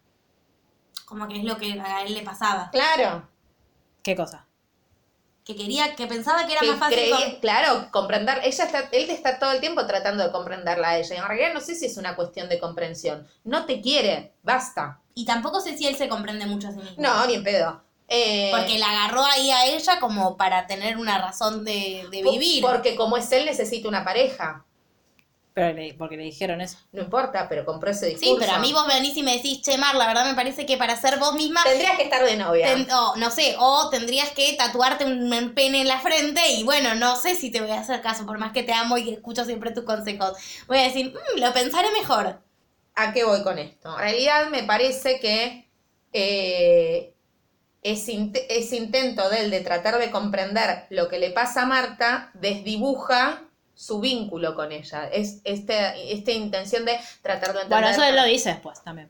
Como 1.05 1.27
que 1.27 1.37
es 1.39 1.43
lo 1.43 1.57
que 1.57 1.73
a 1.81 2.03
él 2.03 2.13
le 2.13 2.21
pasaba. 2.21 2.69
Claro. 2.71 3.27
¿Qué 4.03 4.15
cosa? 4.15 4.47
Que 5.43 5.55
quería, 5.55 5.95
que 5.95 6.07
pensaba 6.07 6.45
que 6.45 6.51
era 6.53 6.61
que 6.61 6.67
más 6.67 6.79
fácil. 6.79 6.97
creía- 6.97 7.31
con- 7.31 7.39
claro, 7.39 7.87
comprender, 7.91 8.39
ella 8.43 8.63
está, 8.65 8.89
él 8.91 9.09
está 9.09 9.39
todo 9.39 9.51
el 9.51 9.59
tiempo 9.59 9.85
tratando 9.87 10.23
de 10.23 10.31
comprenderla 10.31 10.89
a 10.89 10.97
ella. 10.99 11.15
Y 11.15 11.17
en 11.17 11.25
realidad 11.27 11.53
no 11.53 11.61
sé 11.61 11.75
si 11.75 11.85
es 11.87 11.97
una 11.97 12.15
cuestión 12.15 12.47
de 12.49 12.59
comprensión. 12.59 13.27
No 13.43 13.65
te 13.65 13.81
quiere, 13.81 14.33
basta. 14.43 14.99
Y 15.15 15.25
tampoco 15.25 15.59
sé 15.59 15.77
si 15.77 15.87
él 15.87 15.95
se 15.95 16.07
comprende 16.07 16.45
mucho 16.45 16.67
a 16.67 16.71
sí 16.71 16.77
mismo. 16.77 16.95
No, 16.97 17.25
ni 17.25 17.33
en 17.35 17.43
pedo. 17.43 17.81
Eh, 18.07 18.51
Porque 18.55 18.77
la 18.77 18.87
agarró 18.91 19.23
ahí 19.25 19.51
a 19.51 19.65
ella 19.67 19.99
como 19.99 20.35
para 20.37 20.67
tener 20.67 20.97
una 20.97 21.17
razón 21.17 21.63
de, 21.63 22.05
de 22.11 22.21
vivir. 22.23 22.61
Porque 22.61 22.95
como 22.95 23.15
es 23.17 23.31
él, 23.31 23.45
necesita 23.45 23.87
una 23.87 24.03
pareja. 24.03 24.65
Pero 25.53 25.73
le- 25.73 25.93
porque 25.95 26.15
le 26.15 26.23
dijeron 26.23 26.61
eso. 26.61 26.77
No 26.93 27.01
importa, 27.01 27.49
pero 27.49 27.65
compró 27.65 27.91
ese 27.91 28.05
discurso. 28.07 28.33
Sí, 28.33 28.37
pero 28.39 28.53
a 28.53 28.59
mí 28.59 28.71
vos 28.71 28.87
venís 28.87 29.17
y 29.17 29.23
me 29.23 29.33
decís, 29.35 29.61
che, 29.61 29.77
Mar, 29.77 29.95
la 29.95 30.07
verdad 30.07 30.25
me 30.25 30.33
parece 30.33 30.65
que 30.65 30.77
para 30.77 30.95
ser 30.95 31.19
vos 31.19 31.33
misma, 31.35 31.61
Tendrías 31.63 31.97
que 31.97 32.03
estar 32.03 32.23
de 32.23 32.37
novia. 32.37 32.67
ten- 32.67 32.87
o, 32.91 33.15
no 33.17 33.29
sé, 33.31 33.55
o 33.59 33.89
tendrías 33.89 34.29
que 34.31 34.53
tatuarte 34.57 35.03
un 35.03 35.51
pene 35.53 35.81
en 35.81 35.87
la 35.89 35.99
frente 35.99 36.41
y 36.53 36.63
bueno, 36.63 36.95
no 36.95 37.17
sé 37.17 37.35
si 37.35 37.51
te 37.51 37.59
voy 37.59 37.71
a 37.71 37.81
hacer 37.81 38.01
caso, 38.01 38.25
por 38.25 38.37
más 38.37 38.53
que 38.53 38.63
te 38.63 38.71
amo 38.71 38.97
y 38.97 39.03
que 39.03 39.11
escucho 39.13 39.43
siempre 39.43 39.71
tus 39.71 39.83
consejos. 39.83 40.37
Voy 40.67 40.77
a 40.77 40.83
decir, 40.83 41.13
"Mm, 41.13 41.39
lo 41.41 41.51
pensaré 41.53 41.91
mejor. 41.91 42.41
¿A 42.95 43.11
qué 43.13 43.23
voy 43.25 43.43
con 43.43 43.59
esto? 43.59 43.89
En 43.93 43.99
realidad 43.99 44.49
me 44.49 44.63
parece 44.63 45.19
que 45.19 45.69
eh, 46.13 47.13
ese 47.83 48.11
intento 48.77 49.29
de 49.29 49.41
él 49.41 49.51
de 49.51 49.61
tratar 49.61 49.97
de 49.97 50.11
comprender 50.11 50.85
lo 50.89 51.09
que 51.09 51.19
le 51.19 51.31
pasa 51.31 51.63
a 51.63 51.65
Marta 51.65 52.31
desdibuja 52.35 53.43
su 53.81 53.99
vínculo 53.99 54.53
con 54.53 54.71
ella. 54.71 55.07
Es 55.07 55.41
este, 55.43 56.13
esta 56.13 56.31
intención 56.31 56.85
de 56.85 56.99
tratar 57.23 57.53
de 57.53 57.61
entender. 57.61 57.69
Bueno, 57.69 57.87
eso 57.87 58.03
él 58.03 58.15
lo 58.15 58.23
dice 58.25 58.49
después 58.49 58.83
también. 58.83 59.09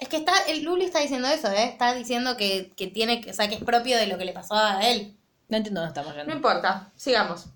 Es 0.00 0.08
que 0.08 0.16
está, 0.16 0.32
el 0.48 0.64
Luli 0.64 0.84
está 0.86 0.98
diciendo 0.98 1.28
eso, 1.28 1.48
¿eh? 1.52 1.64
Está 1.64 1.94
diciendo 1.94 2.36
que, 2.36 2.72
que 2.76 2.88
tiene, 2.88 3.20
que- 3.20 3.30
o 3.30 3.34
sea, 3.34 3.48
que 3.48 3.54
es 3.54 3.62
propio 3.62 3.96
de 3.96 4.08
lo 4.08 4.18
que 4.18 4.24
le 4.24 4.32
pasó 4.32 4.54
a 4.56 4.84
él. 4.88 5.16
No 5.48 5.56
entiendo 5.58 5.80
dónde 5.80 5.90
estamos 5.92 6.10
No 6.14 6.22
yendo. 6.22 6.34
importa, 6.34 6.90
sigamos. 6.96 7.46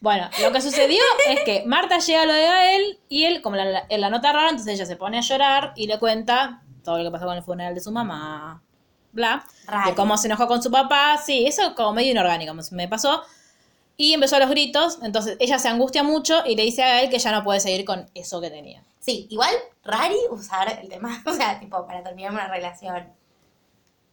Bueno, 0.00 0.30
lo 0.40 0.52
que 0.52 0.60
sucedió 0.60 1.00
es 1.28 1.40
que 1.40 1.64
Marta 1.66 1.98
llega 1.98 2.22
a 2.22 2.26
lo 2.26 2.32
de 2.32 2.46
Gael 2.46 2.98
y 3.08 3.24
él, 3.24 3.42
como 3.42 3.56
la, 3.56 3.84
la 3.90 4.10
nota 4.10 4.32
rara, 4.32 4.50
entonces 4.50 4.74
ella 4.74 4.86
se 4.86 4.94
pone 4.96 5.18
a 5.18 5.22
llorar 5.22 5.72
y 5.74 5.88
le 5.88 5.98
cuenta 5.98 6.62
todo 6.84 6.98
lo 6.98 7.04
que 7.04 7.10
pasó 7.10 7.26
con 7.26 7.36
el 7.36 7.42
funeral 7.42 7.74
de 7.74 7.80
su 7.80 7.90
mamá, 7.90 8.62
bla, 9.10 9.44
Raro. 9.66 9.90
de 9.90 9.96
cómo 9.96 10.16
se 10.16 10.28
enojó 10.28 10.46
con 10.46 10.62
su 10.62 10.70
papá, 10.70 11.18
sí, 11.18 11.44
eso 11.46 11.74
como 11.74 11.92
medio 11.94 12.12
inorgánico 12.12 12.54
me 12.70 12.86
pasó. 12.86 13.24
Y 14.00 14.14
empezó 14.14 14.36
a 14.36 14.38
los 14.38 14.48
gritos, 14.48 15.00
entonces 15.02 15.36
ella 15.40 15.58
se 15.58 15.66
angustia 15.66 16.04
mucho 16.04 16.46
y 16.46 16.54
le 16.54 16.62
dice 16.62 16.84
a 16.84 16.86
Gael 16.86 17.10
que 17.10 17.18
ya 17.18 17.32
no 17.32 17.42
puede 17.42 17.58
seguir 17.58 17.84
con 17.84 18.08
eso 18.14 18.40
que 18.40 18.48
tenía. 18.48 18.84
Sí, 19.00 19.26
igual, 19.28 19.52
rari 19.82 20.16
usar 20.30 20.78
el 20.80 20.88
tema, 20.88 21.20
o 21.26 21.32
sea, 21.32 21.58
tipo, 21.58 21.84
para 21.84 22.04
terminar 22.04 22.30
una 22.30 22.46
relación. 22.46 23.12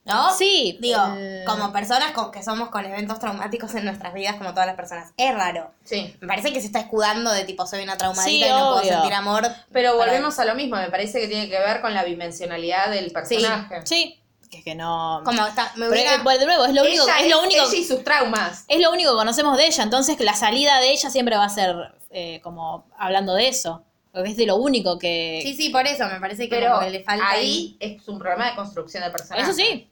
¿No? 0.03 0.34
Sí, 0.34 0.78
Digo, 0.82 1.02
eh, 1.18 1.44
como 1.45 1.72
personas 1.72 2.12
con, 2.14 2.32
que 2.32 2.41
somos 2.41 2.70
con 2.70 2.84
eventos 2.86 3.20
traumáticos 3.20 3.76
en 3.76 3.86
nuestras 3.86 4.14
vidas, 4.16 4.36
como 4.38 4.52
todas 4.52 4.66
las 4.66 4.76
personas. 4.76 5.14
Es 5.18 5.34
raro. 5.34 5.72
Sí. 5.84 6.16
Me 6.20 6.28
parece 6.28 6.52
que 6.52 6.62
se 6.62 6.68
está 6.68 6.80
escudando 6.80 7.32
de 7.32 7.44
tipo, 7.44 7.68
soy 7.68 7.84
una 7.84 7.98
traumadita 7.98 8.30
Sí, 8.30 8.44
y 8.44 8.49
no 8.49 8.74
puedo 8.74 8.84
sentir 8.84 9.14
amor. 9.14 9.48
Pero 9.72 9.98
volvemos 9.98 10.38
a 10.40 10.45
lo 10.45 10.56
mismo, 10.56 10.78
me 10.78 10.90
parece 10.90 11.22
que 11.22 11.28
tiene 11.28 11.48
que 11.48 11.60
ver 11.60 11.82
con 11.82 11.94
la 11.94 12.03
bidimensionalidad 12.03 12.90
del 12.90 13.12
personaje. 13.12 13.82
Sí, 13.86 14.20
que 14.56 14.60
es 14.60 14.64
que 14.64 14.76
no... 14.76 15.22
Como 15.26 15.45
está, 15.45 15.72
me 15.76 15.88
Pero, 15.88 15.91
hubiera... 15.91 16.15
eh, 16.15 16.19
bueno, 16.23 16.40
de 16.40 16.45
nuevo, 16.45 16.65
es 16.65 16.73
lo 16.73 16.82
único, 16.84 17.03
Ella 17.03 17.19
es 17.19 17.30
lo 17.30 17.41
único, 17.41 17.64
ella 17.64 17.77
y 17.77 17.84
sus 17.84 18.03
traumas. 18.03 18.65
es 18.68 18.82
lo 18.82 18.91
único 18.91 19.11
que 19.11 19.18
conocemos 19.18 19.57
de 19.57 19.68
ella, 19.68 19.84
entonces 19.84 20.19
la 20.19 20.34
salida 20.34 20.80
de 20.80 20.91
ella 20.91 21.10
siempre 21.10 21.36
va 21.38 21.45
a 21.45 21.49
ser 21.49 21.76
eh, 22.10 22.40
como 22.41 22.86
hablando 22.98 23.34
de 23.34 23.48
eso, 23.48 23.84
porque 24.14 24.32
es 24.32 24.38
de 24.38 24.45
lo 24.45 24.56
único 24.56 24.98
que... 24.98 25.41
Sí, 25.44 25.56
sí, 25.56 25.69
por 25.69 25.86
eso 25.86 26.07
me 26.07 26.19
parece 26.19 26.48
que 26.48 26.56
Pero 26.56 26.80
que 26.80 26.90
le 26.90 27.03
falta 27.03 27.30
ahí 27.30 27.76
es 27.80 28.07
un 28.07 28.18
problema 28.18 28.49
de 28.49 28.56
construcción 28.56 29.03
de 29.03 29.10
personaje. 29.11 29.44
Eso 29.44 29.53
sí. 29.53 29.90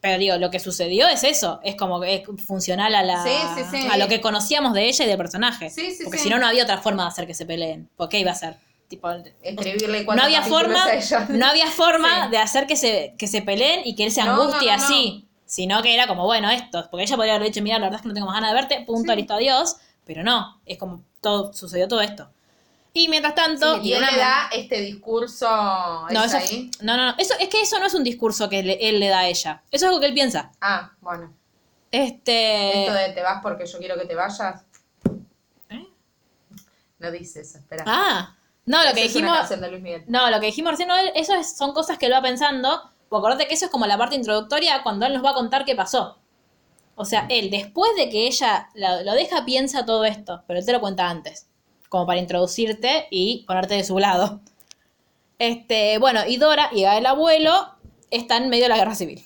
Pero 0.00 0.18
digo, 0.18 0.36
lo 0.36 0.50
que 0.50 0.58
sucedió 0.58 1.06
es 1.06 1.22
eso, 1.22 1.60
es 1.62 1.76
como 1.76 2.00
que 2.00 2.14
es 2.16 2.22
funcional 2.44 2.92
a 2.94 3.02
la 3.04 3.22
Sí, 3.22 3.30
sí, 3.54 3.62
sí. 3.70 3.88
a 3.88 3.96
lo 3.98 4.08
que 4.08 4.20
conocíamos 4.20 4.72
de 4.74 4.86
ella 4.88 5.04
y 5.04 5.08
del 5.08 5.16
personaje. 5.18 5.70
Sí, 5.70 5.92
sí, 5.92 6.02
Porque 6.02 6.18
sí. 6.18 6.24
si 6.24 6.30
no, 6.30 6.38
no 6.38 6.46
había 6.48 6.64
otra 6.64 6.78
forma 6.78 7.04
de 7.04 7.08
hacer 7.10 7.26
que 7.26 7.34
se 7.34 7.46
peleen. 7.46 7.88
¿Por 7.96 8.08
qué 8.08 8.18
iba 8.18 8.32
a 8.32 8.34
ser? 8.34 8.56
Tipo, 8.92 9.08
Escribirle 9.42 10.00
no 10.00 10.04
cuatro 10.04 10.24
había 10.24 10.40
capítulos 10.40 10.62
forma, 10.64 10.84
a 10.84 10.94
ella. 10.94 11.26
no 11.30 11.46
había 11.46 11.66
forma 11.68 12.24
Sí. 12.26 12.30
de 12.32 12.36
hacer 12.36 12.66
que 12.66 12.76
se, 12.76 13.14
que 13.18 13.26
se 13.26 13.40
peleen 13.40 13.80
y 13.86 13.96
que 13.96 14.04
él 14.04 14.10
se 14.12 14.22
No, 14.22 14.36
no, 14.36 14.42
angustie 14.42 14.70
no, 14.70 14.76
no. 14.76 14.84
así. 14.84 15.26
Sino 15.46 15.80
que 15.82 15.94
era 15.94 16.06
como, 16.06 16.24
bueno, 16.26 16.50
esto. 16.50 16.86
Porque 16.90 17.04
ella 17.04 17.16
podría 17.16 17.36
haber 17.36 17.48
dicho, 17.48 17.62
mira, 17.62 17.78
la 17.78 17.86
verdad 17.86 17.96
es 18.00 18.02
que 18.02 18.08
no 18.08 18.14
tengo 18.14 18.26
más 18.26 18.34
ganas 18.34 18.50
de 18.50 18.54
verte, 18.54 18.84
punto, 18.86 19.12
Sí. 19.12 19.16
listo, 19.16 19.32
adiós. 19.34 19.76
Pero 20.04 20.22
no, 20.22 20.60
es 20.66 20.76
como 20.76 21.02
todo, 21.22 21.54
sucedió 21.54 21.88
todo 21.88 22.02
esto. 22.02 22.30
Y 22.92 23.08
mientras 23.08 23.34
tanto, 23.34 23.78
Y 23.82 23.94
él 23.94 24.02
le 24.02 24.18
da 24.18 24.50
este 24.52 24.78
discurso 24.82 25.46
no, 26.10 26.24
¿es 26.24 26.34
eso, 26.34 26.36
ahí. 26.36 26.70
no, 26.82 26.98
no, 26.98 27.06
no, 27.12 27.14
eso, 27.16 27.32
es 27.40 27.48
que 27.48 27.62
eso 27.62 27.78
no 27.78 27.86
es 27.86 27.94
un 27.94 28.04
discurso 28.04 28.50
que 28.50 28.62
le- 28.62 28.86
él 28.90 29.00
le 29.00 29.08
da 29.08 29.20
a 29.20 29.28
ella. 29.28 29.62
Eso 29.70 29.86
es 29.86 29.88
algo 29.88 30.00
que 30.00 30.06
él 30.08 30.12
piensa. 30.12 30.52
Ah, 30.60 30.92
bueno. 31.00 31.32
Este. 31.90 32.82
Esto 32.82 32.92
de 32.92 33.08
te 33.14 33.22
vas 33.22 33.40
porque 33.42 33.64
yo 33.64 33.78
quiero 33.78 33.98
que 33.98 34.04
te 34.04 34.14
vayas. 34.14 34.62
¿Eh? 35.70 35.86
No 36.98 37.10
dice 37.10 37.40
eso, 37.40 37.58
espera. 37.58 37.84
Ah, 37.86 38.36
no, 38.66 38.84
lo 38.84 38.92
que 38.94 39.04
es 39.04 39.14
una 39.16 39.20
dijimos. 39.22 39.38
canción 39.38 39.60
de 39.60 39.70
Luis 39.70 39.82
Miguel. 39.82 40.04
No, 40.06 40.30
lo 40.30 40.40
que 40.40 40.46
dijimos 40.46 40.70
recién, 40.72 40.88
no, 40.88 40.94
eso 41.14 41.34
es- 41.34 41.56
son 41.56 41.72
cosas 41.72 41.98
que 41.98 42.06
él 42.06 42.12
va 42.12 42.22
pensando. 42.22 42.90
Porque 43.08 43.26
acordate 43.26 43.46
que 43.48 43.54
eso 43.54 43.66
es 43.66 43.70
como 43.70 43.86
la 43.86 43.98
parte 43.98 44.14
introductoria 44.16 44.82
cuando 44.82 45.04
él 45.06 45.12
nos 45.12 45.24
va 45.24 45.30
a 45.30 45.34
contar 45.34 45.64
qué 45.66 45.74
pasó. 45.76 46.18
O 46.94 47.04
sea, 47.04 47.26
él, 47.28 47.50
después 47.50 47.90
de 47.96 48.08
que 48.08 48.26
ella 48.26 48.68
lo, 48.74 49.02
lo 49.02 49.12
deja, 49.14 49.44
piensa 49.44 49.84
todo 49.84 50.04
esto, 50.04 50.42
pero 50.46 50.58
él 50.60 50.64
te 50.66 50.72
lo 50.72 50.80
cuenta 50.80 51.08
antes. 51.10 51.46
Como 51.90 52.06
para 52.06 52.20
introducirte 52.20 53.08
y 53.10 53.44
ponerte 53.46 53.74
de 53.74 53.84
su 53.84 53.98
lado. 53.98 54.40
Este, 55.38 55.98
bueno, 55.98 56.20
y 56.26 56.36
Dora 56.36 56.70
y 56.72 56.84
el 56.84 57.04
abuelo 57.06 57.74
están 58.10 58.44
en 58.44 58.48
medio 58.50 58.64
de 58.64 58.68
la 58.70 58.76
guerra 58.76 58.94
civil. 58.94 59.24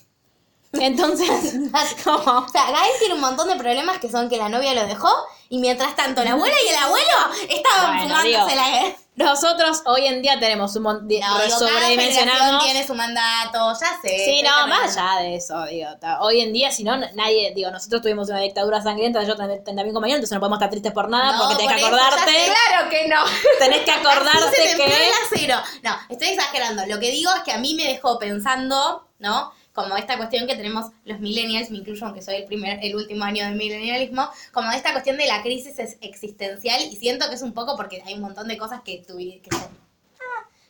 Entonces, 0.81 1.28
como. 2.05 2.39
O 2.40 2.48
sea, 2.48 2.70
Gael 2.70 2.93
tiene 2.98 3.15
un 3.15 3.20
montón 3.20 3.48
de 3.48 3.57
problemas 3.57 3.98
que 3.98 4.11
son 4.11 4.28
que 4.28 4.36
la 4.36 4.48
novia 4.48 4.74
lo 4.74 4.86
dejó 4.86 5.09
y 5.48 5.59
mientras 5.59 5.94
tanto 5.94 6.24
la 6.24 6.32
abuela 6.32 6.57
y 6.65 6.69
el 6.69 6.77
abuelo 6.77 7.12
estaban 7.48 7.98
Bueno, 7.98 8.03
fumándose 8.16 8.28
digo, 8.28 8.47
la 8.48 8.70
guerra. 8.70 8.97
Nosotros 9.16 9.81
hoy 9.86 10.07
en 10.07 10.20
día 10.20 10.39
tenemos 10.39 10.77
un 10.77 10.82
montón 10.82 11.09
de 11.09 11.20
No, 11.20 11.48
sobredimensionarnos. 11.48 12.62
tiene 12.65 12.86
su 12.86 12.94
mandato, 12.94 13.73
ya 13.81 13.98
sé. 14.03 14.24
Sí, 14.27 14.43
no, 14.43 14.66
más 14.66 14.94
allá 14.94 15.23
de 15.23 15.36
eso, 15.36 15.65
digo, 15.65 15.89
hoy 16.20 16.40
en 16.43 16.53
día, 16.53 16.70
si 16.70 16.85
no, 16.85 16.98
nadie, 16.98 17.51
digo, 17.55 17.70
nosotros 17.70 18.03
tuvimos 18.03 18.28
una 18.28 18.40
dictadura 18.40 18.82
sangrienta, 18.82 19.23
yo 19.23 19.35
también, 19.35 19.65
también 19.65 19.94
compañero, 19.94 20.19
entonces 20.19 20.35
no 20.35 20.40
podemos 20.40 20.59
estar 20.59 20.69
tristes 20.69 20.93
por 20.93 21.09
nada, 21.09 21.32
No, 21.32 21.39
porque 21.44 21.57
tenés 21.57 21.81
por 21.81 21.81
que 21.81 21.86
acordarte, 21.86 22.31
sé. 22.31 22.53
Claro 22.69 22.90
que 22.90 23.09
no. 23.09 23.24
tenés 23.59 23.81
que 23.85 23.90
acordarte 23.90 24.57
que... 24.77 25.48
No, 25.82 25.97
estoy 26.11 26.28
exagerando. 26.28 26.85
Lo 26.86 27.01
que 27.01 27.11
digo 27.11 27.31
es 27.35 27.43
que 27.43 27.53
a 27.53 27.59
mí 27.59 27.74
me 27.74 27.85
dejó 27.85 28.19
pensando, 28.19 29.09
¿no? 29.19 29.51
Como 29.77 29.97
esta 29.97 30.16
cuestión 30.16 30.47
que 30.48 30.57
tenemos 30.57 30.86
los 31.05 31.20
millennials, 31.20 31.70
me 31.70 31.78
incluyo 31.78 32.05
aunque 32.07 32.23
soy 32.23 32.36
el 32.36 32.44
primer, 32.47 32.81
el 32.82 32.97
último 32.97 33.23
año 33.24 33.44
del 33.44 33.55
millennialismo, 33.55 34.28
como 34.53 34.73
esta 34.73 34.90
cuestión 34.93 35.16
de 35.19 35.27
la 35.27 35.43
crisis 35.43 35.78
es- 35.78 35.98
existencial 36.01 36.81
y 36.82 36.97
siento 36.97 37.28
que 37.28 37.35
es 37.36 37.43
un 37.43 37.53
poco 37.53 37.77
porque 37.77 38.03
hay 38.05 38.15
un 38.15 38.23
montón 38.23 38.48
de 38.48 38.57
cosas 38.59 38.81
que 38.85 39.05
tuve 39.07 39.40
que 39.43 39.51
ah, 39.53 39.69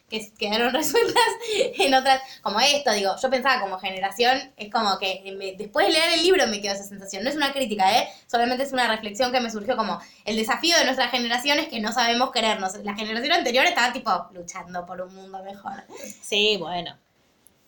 que 0.08 0.30
quedaron 0.38 0.72
resueltas 0.80 1.22
en 1.52 1.92
otras, 1.94 2.20
como 2.42 2.60
esto, 2.60 2.92
digo, 2.92 3.14
yo 3.20 3.30
pensaba 3.30 3.60
como 3.60 3.78
generación, 3.78 4.38
es 4.56 4.70
como 4.72 4.98
que 4.98 5.22
me- 5.36 5.54
después 5.56 5.86
de 5.86 5.92
leer 5.94 6.12
el 6.14 6.22
libro 6.22 6.46
me 6.46 6.60
quedó 6.60 6.74
esa 6.74 6.84
sensación, 6.84 7.24
no 7.24 7.30
es 7.30 7.36
una 7.36 7.52
crítica, 7.52 7.98
¿eh? 7.98 8.08
solamente 8.28 8.62
es 8.64 8.72
una 8.72 8.86
reflexión 8.88 9.32
que 9.32 9.40
me 9.40 9.50
surgió 9.50 9.76
como 9.76 10.00
el 10.24 10.36
desafío 10.36 10.76
de 10.78 10.84
nuestra 10.84 11.08
generación 11.08 11.58
es 11.58 11.68
que 11.68 11.80
no 11.80 11.92
sabemos 11.92 12.30
querernos, 12.32 12.74
la 12.84 12.94
generación 12.94 13.32
anterior 13.32 13.64
estaba 13.66 13.92
tipo 13.92 14.10
luchando 14.32 14.84
por 14.86 15.00
un 15.00 15.14
mundo 15.14 15.42
mejor. 15.42 15.84
Sí, 16.22 16.56
bueno. 16.58 16.96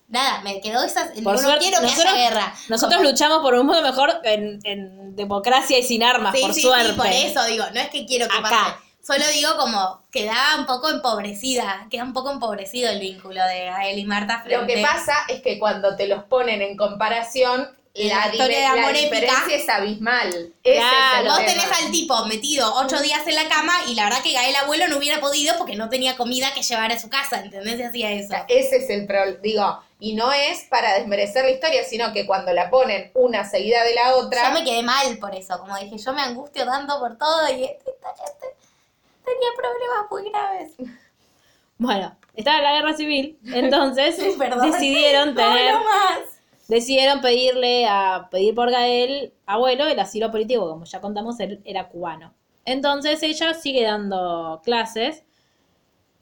Nada, 0.08 0.40
me 0.40 0.60
quedó 0.62 0.82
esa, 0.84 1.10
Por 1.22 1.34
no 1.34 1.38
suerte, 1.38 1.60
quiero 1.66 1.80
que 1.80 1.86
nosotros, 1.86 2.12
haya 2.14 2.28
guerra. 2.30 2.54
nosotros 2.68 2.96
Como- 2.98 3.10
luchamos 3.10 3.38
por 3.42 3.54
un 3.54 3.66
mundo 3.66 3.82
mejor 3.82 4.20
en, 4.24 4.58
en 4.64 5.14
democracia 5.14 5.78
y 5.78 5.82
sin 5.82 6.02
armas, 6.02 6.34
Sí, 6.34 6.40
por 6.42 6.54
sí, 6.54 6.62
suerte. 6.62 6.88
sí, 6.90 6.96
por 6.96 7.06
eso 7.08 7.44
digo, 7.44 7.64
no 7.74 7.80
es 7.80 7.90
que 7.90 8.06
quiero 8.06 8.26
que 8.28 8.36
Acá. 8.38 8.48
pase. 8.50 8.74
Solo 9.06 9.24
digo 9.32 9.56
como 9.58 10.02
queda 10.10 10.34
un 10.58 10.66
poco 10.66 10.88
empobrecida, 10.90 11.86
queda 11.90 12.04
un 12.04 12.12
poco 12.12 12.30
empobrecido 12.30 12.90
el 12.90 13.00
vínculo 13.00 13.42
de 13.46 13.66
Gael 13.66 13.98
y 13.98 14.04
Marta 14.04 14.40
frente 14.42 14.58
Lo 14.60 14.66
que 14.66 14.82
pasa 14.82 15.14
es 15.28 15.40
que 15.42 15.58
cuando 15.58 15.96
te 15.96 16.06
los 16.08 16.24
ponen 16.24 16.60
en 16.62 16.76
comparación, 16.76 17.68
La 17.94 18.26
la, 18.26 18.32
historia 18.32 18.58
de 18.60 18.66
amor 18.66 18.92
la 18.92 18.98
épica. 18.98 19.16
diferencia 19.20 19.56
es 19.56 19.68
abismal. 19.68 20.52
Ese 20.62 20.78
Claro, 20.78 21.16
es 21.16 21.20
el 21.20 21.26
Vos 21.28 21.36
tema. 21.38 21.48
tenés 21.48 21.80
al 21.86 21.90
tipo 21.90 22.24
metido 22.26 22.74
ocho 22.76 23.00
días 23.00 23.26
en 23.26 23.34
la 23.34 23.48
cama 23.48 23.72
y 23.88 23.94
la 23.94 24.04
verdad 24.04 24.22
que 24.22 24.32
Gael 24.32 24.54
abuelo 24.56 24.88
no 24.88 24.98
hubiera 24.98 25.20
podido 25.20 25.56
porque 25.58 25.74
no 25.76 25.88
tenía 25.88 26.16
comida 26.16 26.52
que 26.54 26.62
llevar 26.62 26.92
a 26.92 26.98
su 26.98 27.08
casa, 27.08 27.40
¿entendés? 27.40 27.78
Y 27.78 27.82
hacía 27.82 28.12
eso. 28.12 28.26
O 28.26 28.30
sea, 28.30 28.44
ese 28.48 28.76
es 28.76 28.90
el 28.90 29.06
problema. 29.06 29.38
Digo, 29.42 29.80
y 30.00 30.14
no 30.14 30.32
es 30.32 30.64
para 30.64 30.94
desmerecer 30.94 31.44
la 31.44 31.50
historia, 31.50 31.82
sino 31.84 32.12
que 32.12 32.26
cuando 32.26 32.52
la 32.52 32.70
ponen 32.70 33.10
una 33.14 33.44
seguida 33.48 33.82
de 33.84 33.94
la 33.94 34.16
otra. 34.16 34.48
Yo 34.48 34.54
me 34.54 34.64
quedé 34.64 34.82
mal 34.82 35.18
por 35.18 35.34
eso, 35.34 35.58
como 35.58 35.76
dije, 35.76 35.98
yo 35.98 36.12
me 36.12 36.22
angustio 36.22 36.64
tanto 36.64 36.98
por 37.00 37.16
todo 37.18 37.48
y 37.50 37.64
esta 37.64 38.14
gente 38.16 38.46
tenía 39.24 39.48
problemas 39.56 40.10
muy 40.10 40.30
graves. 40.30 40.72
Bueno, 41.78 42.16
estaba 42.34 42.60
la 42.62 42.72
guerra 42.72 42.94
civil, 42.96 43.38
entonces 43.46 44.16
decidieron 44.16 45.28
No, 45.34 45.34
tener... 45.34 45.74
no 45.74 45.84
más. 45.84 46.20
decidieron 46.68 47.20
pedirle 47.20 47.86
a 47.88 48.28
pedir 48.30 48.54
por 48.54 48.70
Gael, 48.70 49.32
abuelo, 49.46 49.86
el 49.86 49.98
asilo 49.98 50.30
político, 50.30 50.68
como 50.68 50.84
ya 50.84 51.00
contamos, 51.00 51.40
él 51.40 51.60
era 51.64 51.88
cubano. 51.88 52.34
Entonces 52.64 53.22
ella 53.22 53.54
sigue 53.54 53.82
dando 53.84 54.60
clases. 54.64 55.24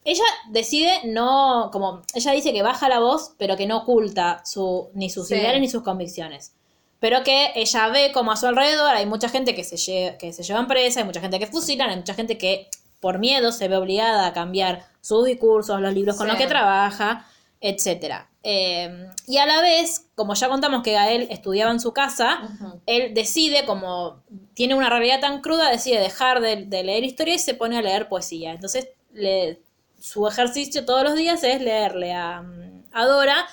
Ella 0.06 0.24
decide 0.50 1.00
no, 1.04 1.68
como 1.72 2.00
ella 2.14 2.32
dice 2.32 2.52
que 2.52 2.62
baja 2.62 2.88
la 2.88 3.00
voz, 3.00 3.32
pero 3.38 3.56
que 3.56 3.66
no 3.66 3.78
oculta 3.78 4.40
su, 4.46 4.88
ni 4.94 5.10
sus 5.10 5.28
Sí. 5.28 5.34
ideales 5.34 5.60
ni 5.60 5.68
sus 5.68 5.82
convicciones. 5.82 6.52
pero 6.98 7.22
que 7.22 7.52
ella 7.54 7.88
ve 7.88 8.10
como 8.12 8.32
a 8.32 8.36
su 8.36 8.46
alrededor 8.46 8.94
hay 8.96 9.04
mucha 9.04 9.28
gente 9.28 9.54
que 9.54 9.64
se, 9.64 9.76
lle- 9.76 10.16
que 10.16 10.32
se 10.32 10.42
llevan 10.42 10.66
presa, 10.66 11.00
hay 11.00 11.04
mucha 11.06 11.20
gente 11.20 11.38
que 11.38 11.46
fusilan, 11.46 11.90
hay 11.90 11.96
mucha 11.96 12.14
gente 12.14 12.38
que 12.38 12.68
por 13.00 13.18
miedo 13.18 13.52
se 13.52 13.68
ve 13.68 13.76
obligada 13.76 14.26
a 14.26 14.32
cambiar 14.32 14.86
sus 15.02 15.26
discursos, 15.26 15.78
los 15.80 15.92
libros 15.92 16.16
con 16.16 16.26
Sí. 16.26 16.32
los 16.32 16.40
que 16.40 16.46
trabaja, 16.48 17.26
etcétera. 17.60 18.30
Eh, 18.42 19.08
y 19.26 19.36
a 19.36 19.44
la 19.46 19.60
vez, 19.60 20.06
como 20.14 20.32
ya 20.34 20.48
contamos 20.48 20.82
que 20.82 20.92
Gael 20.92 21.26
estudiaba 21.30 21.70
en 21.70 21.80
su 21.80 21.92
casa, 21.92 22.40
él 22.86 23.12
decide, 23.12 23.66
como 23.66 24.22
tiene 24.54 24.74
una 24.74 24.88
realidad 24.88 25.20
tan 25.20 25.42
cruda, 25.42 25.70
decide 25.70 26.00
dejar 26.00 26.40
de, 26.40 26.64
de 26.64 26.82
leer 26.82 27.04
historia 27.04 27.34
y 27.34 27.38
se 27.38 27.54
pone 27.54 27.76
a 27.76 27.82
leer 27.82 28.08
poesía. 28.08 28.52
Entonces, 28.52 28.88
le- 29.12 29.60
su 30.06 30.26
ejercicio 30.28 30.84
todos 30.84 31.02
los 31.02 31.16
días 31.16 31.42
es 31.42 31.60
leerle 31.60 32.14
a, 32.14 32.40
mm, 32.40 32.84
a 32.92 33.06
Dora 33.06 33.46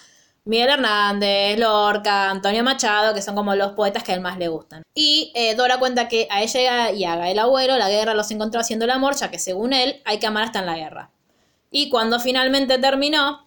Miguel 0.45 0.69
Hernández, 0.69 1.57
Lorca, 1.57 2.29
Antonio 2.29 2.63
Machado, 2.63 3.13
que 3.13 3.21
son 3.21 3.33
como 3.33 3.55
los 3.55 3.71
poetas 3.71 4.03
que 4.03 4.11
a 4.11 4.15
él 4.15 4.21
más 4.21 4.37
le 4.37 4.49
gustan. 4.49 4.83
Y 4.93 5.31
eh, 5.35 5.55
Dora 5.55 5.79
cuenta 5.79 6.09
que 6.09 6.27
a 6.29 6.43
ella 6.43 6.91
y 6.91 7.05
a 7.05 7.15
Gael 7.15 7.39
Abuelo 7.39 7.77
la 7.77 7.89
guerra 7.89 8.13
los 8.13 8.29
encontró 8.29 8.59
haciendo 8.59 8.85
el 8.85 8.91
amor, 8.91 9.15
ya 9.15 9.31
que 9.31 9.39
según 9.39 9.73
él 9.73 10.01
hay 10.05 10.19
que 10.19 10.27
amar 10.27 10.43
hasta 10.43 10.59
en 10.59 10.65
la 10.65 10.77
guerra. 10.77 11.11
Y 11.71 11.89
cuando 11.89 12.19
finalmente 12.19 12.77
terminó, 12.77 13.45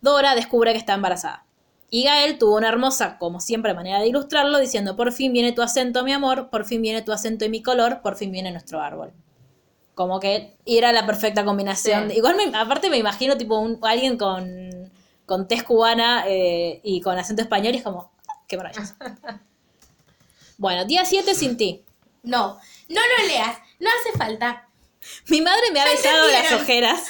Dora 0.00 0.34
descubre 0.34 0.72
que 0.72 0.78
está 0.78 0.94
embarazada. 0.94 1.44
Y 1.90 2.04
Gael 2.04 2.38
tuvo 2.38 2.56
una 2.56 2.68
hermosa, 2.68 3.18
como 3.18 3.40
siempre, 3.40 3.74
manera 3.74 4.00
de 4.00 4.08
ilustrarlo, 4.08 4.58
diciendo, 4.58 4.96
por 4.96 5.12
fin 5.12 5.32
viene 5.32 5.52
tu 5.52 5.62
acento, 5.62 6.02
mi 6.02 6.12
amor, 6.12 6.50
por 6.50 6.64
fin 6.64 6.82
viene 6.82 7.02
tu 7.02 7.12
acento 7.12 7.44
y 7.44 7.50
mi 7.50 7.62
color, 7.62 8.00
por 8.02 8.16
fin 8.16 8.32
viene 8.32 8.50
nuestro 8.50 8.80
árbol. 8.80 9.12
Como 9.98 10.20
que 10.20 10.54
era 10.64 10.92
la 10.92 11.06
perfecta 11.06 11.44
combinación. 11.44 12.08
Sí. 12.08 12.18
Igual, 12.18 12.36
me- 12.36 12.56
aparte 12.56 12.88
me 12.88 12.98
imagino 12.98 13.36
tipo 13.36 13.58
un, 13.58 13.80
alguien 13.82 14.16
con, 14.16 14.92
con 15.26 15.48
tez 15.48 15.64
cubana 15.64 16.22
eh, 16.28 16.80
y 16.84 17.00
con 17.00 17.18
acento 17.18 17.42
español 17.42 17.74
y 17.74 17.78
es 17.78 17.82
como, 17.82 18.12
"Ah, 18.28 18.34
qué 18.46 18.56
maravilloso. 18.56 18.94
bueno, 20.56 20.84
día 20.84 21.04
7 21.04 21.34
sin 21.34 21.56
ti. 21.56 21.84
No, 22.22 22.60
no 22.88 23.00
lo 23.00 23.26
leas, 23.26 23.58
no 23.80 23.88
hace 23.90 24.16
falta. 24.16 24.68
Mi 25.26 25.40
madre 25.40 25.72
me 25.72 25.80
ha 25.80 25.84
besado 25.84 26.28
las 26.28 26.52
ojeras 26.52 27.02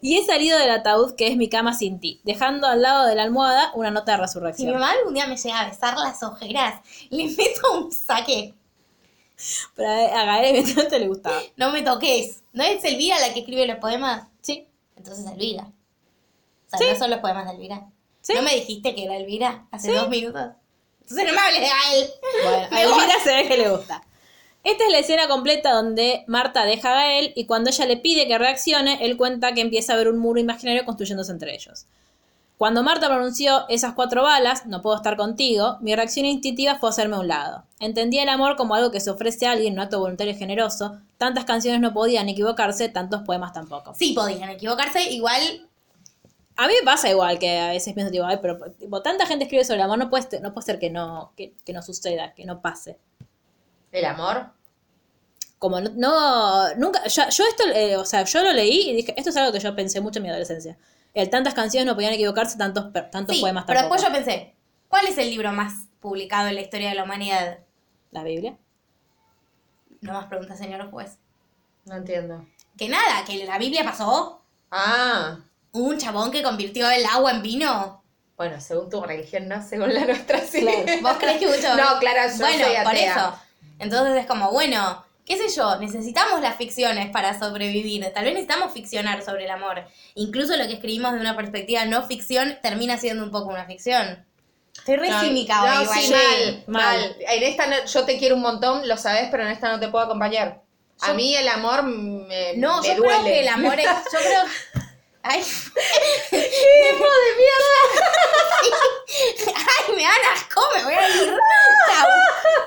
y 0.00 0.16
he 0.18 0.24
salido 0.24 0.56
del 0.60 0.70
ataúd 0.70 1.16
que 1.16 1.26
es 1.26 1.36
mi 1.36 1.48
cama 1.48 1.74
sin 1.74 1.98
ti, 1.98 2.20
dejando 2.22 2.68
al 2.68 2.82
lado 2.82 3.06
de 3.08 3.16
la 3.16 3.24
almohada 3.24 3.72
una 3.74 3.90
nota 3.90 4.12
de 4.12 4.18
Si 4.18 4.20
mi 4.20 4.26
resurrección. 4.26 4.72
mamá 4.74 4.92
algún 4.92 5.14
día 5.14 5.26
me 5.26 5.36
llega 5.36 5.60
a 5.60 5.68
besar 5.68 5.98
las 5.98 6.22
ojeras, 6.22 6.80
le 7.10 7.24
meto 7.24 7.72
un 7.80 7.90
saque. 7.90 8.54
Pero 9.74 9.88
a 9.90 10.24
Gael 10.24 10.56
evidentemente 10.56 10.98
le 10.98 11.08
gustaba. 11.08 11.40
No 11.56 11.72
me 11.72 11.82
toques. 11.82 12.42
¿No 12.52 12.62
es 12.64 12.84
Elvira 12.84 13.18
la 13.20 13.32
que 13.32 13.40
escribe 13.40 13.66
los 13.66 13.78
poemas? 13.78 14.28
Sí. 14.40 14.66
Entonces 14.96 15.24
Elvira. 15.26 15.64
O 15.64 16.70
sea, 16.70 16.78
Sí. 16.78 16.84
no 16.92 16.98
son 16.98 17.10
los 17.10 17.20
poemas 17.20 17.46
de 17.46 17.52
Elvira. 17.52 17.86
Sí. 18.20 18.34
¿No 18.34 18.42
me 18.42 18.54
dijiste 18.54 18.94
que 18.94 19.04
era 19.04 19.16
Elvira 19.16 19.66
hace 19.70 19.92
dos 19.92 20.08
minutos? 20.08 20.42
Entonces 21.02 21.26
no 21.26 21.32
me 21.34 21.40
hables 21.40 21.60
de 21.60 21.66
Gael. 21.68 22.10
Bueno, 22.44 22.68
a. 22.70 22.82
Elvira 22.82 23.14
se 23.24 23.34
ve 23.34 23.48
que 23.48 23.56
le 23.56 23.68
gusta. 23.70 24.02
Esta 24.64 24.84
es 24.84 24.92
la 24.92 24.98
escena 25.00 25.26
completa 25.26 25.72
donde 25.72 26.22
Marta 26.28 26.64
deja 26.64 26.92
a 26.92 26.94
Gael 26.94 27.32
y 27.34 27.46
cuando 27.46 27.70
ella 27.70 27.84
le 27.84 27.96
pide 27.96 28.28
que 28.28 28.38
reaccione, 28.38 29.04
él 29.04 29.16
cuenta 29.16 29.54
que 29.54 29.60
empieza 29.60 29.92
a 29.92 29.96
ver 29.96 30.08
un 30.08 30.18
muro 30.20 30.38
imaginario 30.38 30.84
construyéndose 30.84 31.32
entre 31.32 31.52
ellos. 31.52 31.86
Cuando 32.62 32.84
Marta 32.84 33.08
pronunció 33.08 33.64
esas 33.68 33.94
cuatro 33.94 34.22
balas, 34.22 34.66
no 34.66 34.82
puedo 34.82 34.94
estar 34.94 35.16
contigo, 35.16 35.78
mi 35.80 35.96
reacción 35.96 36.26
instintiva 36.26 36.76
fue 36.78 36.90
hacerme 36.90 37.16
a 37.16 37.18
un 37.18 37.26
lado. 37.26 37.64
Entendía 37.80 38.22
el 38.22 38.28
amor 38.28 38.54
como 38.54 38.76
algo 38.76 38.92
que 38.92 39.00
se 39.00 39.10
ofrece 39.10 39.48
a 39.48 39.50
alguien, 39.50 39.72
un 39.72 39.80
acto 39.80 39.98
voluntario 39.98 40.32
y 40.32 40.36
generoso. 40.36 40.96
Tantas 41.18 41.44
canciones 41.44 41.80
no 41.80 41.92
podían 41.92 42.28
equivocarse, 42.28 42.88
tantos 42.88 43.22
poemas 43.22 43.52
tampoco. 43.52 43.96
Sí 43.96 44.12
podían 44.12 44.48
equivocarse, 44.50 45.10
igual 45.10 45.68
A 46.54 46.68
mí 46.68 46.74
me 46.78 46.84
pasa 46.84 47.10
igual 47.10 47.40
que 47.40 47.58
a 47.58 47.70
veces 47.70 47.94
pienso, 47.94 48.12
tipo, 48.12 48.26
ay, 48.26 48.38
pero 48.40 48.60
tipo, 48.78 49.02
tanta 49.02 49.26
gente 49.26 49.46
escribe 49.46 49.64
sobre 49.64 49.78
el 49.78 49.82
amor, 49.82 49.98
no 49.98 50.08
puede, 50.08 50.38
no 50.40 50.54
puede 50.54 50.64
ser 50.64 50.78
que 50.78 50.88
no, 50.88 51.32
que, 51.36 51.54
que 51.64 51.72
no 51.72 51.82
suceda, 51.82 52.32
que 52.32 52.44
no 52.44 52.60
pase. 52.62 52.96
El 53.90 54.04
amor. 54.04 54.52
como 55.58 55.80
no, 55.80 55.90
no- 55.96 56.74
nunca, 56.76 57.06
yo, 57.08 57.22
yo 57.28 57.44
esto, 57.44 57.64
eh, 57.74 57.96
o 57.96 58.04
sea, 58.04 58.22
yo 58.24 58.42
lo 58.44 58.52
leí 58.52 58.90
y 58.90 58.94
dije, 58.96 59.14
esto 59.16 59.30
es 59.30 59.36
algo 59.36 59.50
que 59.52 59.58
yo 59.58 59.74
pensé 59.74 60.00
mucho 60.00 60.20
en 60.20 60.22
mi 60.24 60.28
adolescencia. 60.28 60.76
El 61.14 61.28
tantas 61.30 61.54
canciones 61.54 61.86
no 61.86 61.94
podían 61.94 62.12
equivocarse, 62.14 62.56
tantos, 62.56 62.92
tantos 63.10 63.36
sí, 63.36 63.40
poemas 63.42 63.64
pero 63.66 63.80
tampoco. 63.80 64.00
después 64.02 64.20
yo 64.20 64.24
pensé, 64.24 64.54
¿cuál 64.88 65.06
es 65.06 65.18
el 65.18 65.28
libro 65.30 65.52
más 65.52 65.74
publicado 66.00 66.48
en 66.48 66.54
la 66.54 66.60
historia 66.62 66.88
de 66.88 66.94
la 66.94 67.04
humanidad? 67.04 67.58
La 68.10 68.22
Biblia. 68.22 68.56
No 70.00 70.12
más 70.14 70.26
preguntas, 70.26 70.58
señor 70.58 70.90
juez. 70.90 71.18
No 71.84 71.96
entiendo. 71.96 72.44
Que 72.76 72.88
nada, 72.88 73.24
que 73.26 73.44
la 73.44 73.58
Biblia 73.58 73.84
pasó. 73.84 74.42
Ah, 74.70 75.38
Un 75.72 75.98
chabón 75.98 76.30
que 76.30 76.42
convirtió 76.42 76.90
el 76.90 77.04
agua 77.06 77.30
en 77.32 77.42
vino. 77.42 78.02
bueno, 78.36 78.60
según 78.60 78.88
tu 78.90 79.02
religión, 79.02 79.48
no 79.48 79.62
según 79.62 79.92
la 79.94 80.04
nuestra, 80.04 80.40
sí. 80.40 80.66
¿Vos 81.02 81.16
crees 81.18 81.38
que 81.38 81.46
mucho? 81.46 81.68
No, 81.76 81.98
claro, 82.00 82.30
yo 82.30 82.38
Bueno, 82.38 82.64
soy 82.64 82.74
por 82.76 82.86
atea. 82.88 83.12
eso. 83.12 83.38
Entonces 83.78 84.16
es 84.16 84.26
como, 84.26 84.50
bueno, 84.50 85.04
qué 85.26 85.36
sé 85.36 85.54
yo, 85.56 85.76
necesitamos 85.78 86.40
las 86.40 86.56
ficciones 86.56 87.10
para 87.10 87.38
sobrevivir. 87.38 88.04
Tal 88.12 88.24
vez 88.24 88.34
necesitamos 88.34 88.72
ficcionar 88.72 89.22
sobre 89.22 89.44
el 89.44 89.50
amor. 89.50 89.84
Incluso 90.14 90.56
lo 90.56 90.66
que 90.66 90.74
escribimos 90.74 91.12
de 91.14 91.20
una 91.20 91.36
perspectiva 91.36 91.84
no 91.84 92.06
ficción 92.06 92.58
termina 92.62 92.98
siendo 92.98 93.22
un 93.24 93.30
poco 93.30 93.50
una 93.50 93.64
ficción. 93.66 94.26
Estoy 94.76 94.96
re 94.96 95.10
No, 95.10 95.20
cínica 95.20 95.62
hoy, 95.62 95.68
no, 95.70 95.82
igual. 95.82 96.00
sí, 96.00 96.12
mal, 96.12 96.64
mal. 96.66 97.00
mal. 97.00 97.16
En 97.20 97.42
esta 97.42 97.66
no- 97.66 97.84
yo 97.84 98.04
te 98.04 98.18
quiero 98.18 98.36
un 98.36 98.42
montón, 98.42 98.88
lo 98.88 98.96
sabes, 98.96 99.28
pero 99.30 99.44
en 99.44 99.50
esta 99.50 99.70
no 99.70 99.78
te 99.78 99.88
puedo 99.88 100.04
acompañar. 100.04 100.62
A 101.02 101.12
mí 101.14 101.34
el 101.36 101.48
amor 101.48 101.82
me, 101.82 102.56
No, 102.56 102.80
me 102.80 102.88
yo 102.88 102.94
duele. 102.96 103.12
creo 103.20 103.24
que 103.24 103.40
el 103.40 103.48
amor 103.48 103.78
es. 103.78 103.86
Yo 103.86 104.18
creo. 104.18 104.81
Ay. 105.22 105.42
Ay, 109.46 109.94
me 109.94 110.02
dan 110.02 110.12
asco, 110.34 110.60
me 110.74 110.84
voy 110.84 110.94
a 110.94 111.08
ir. 111.08 111.32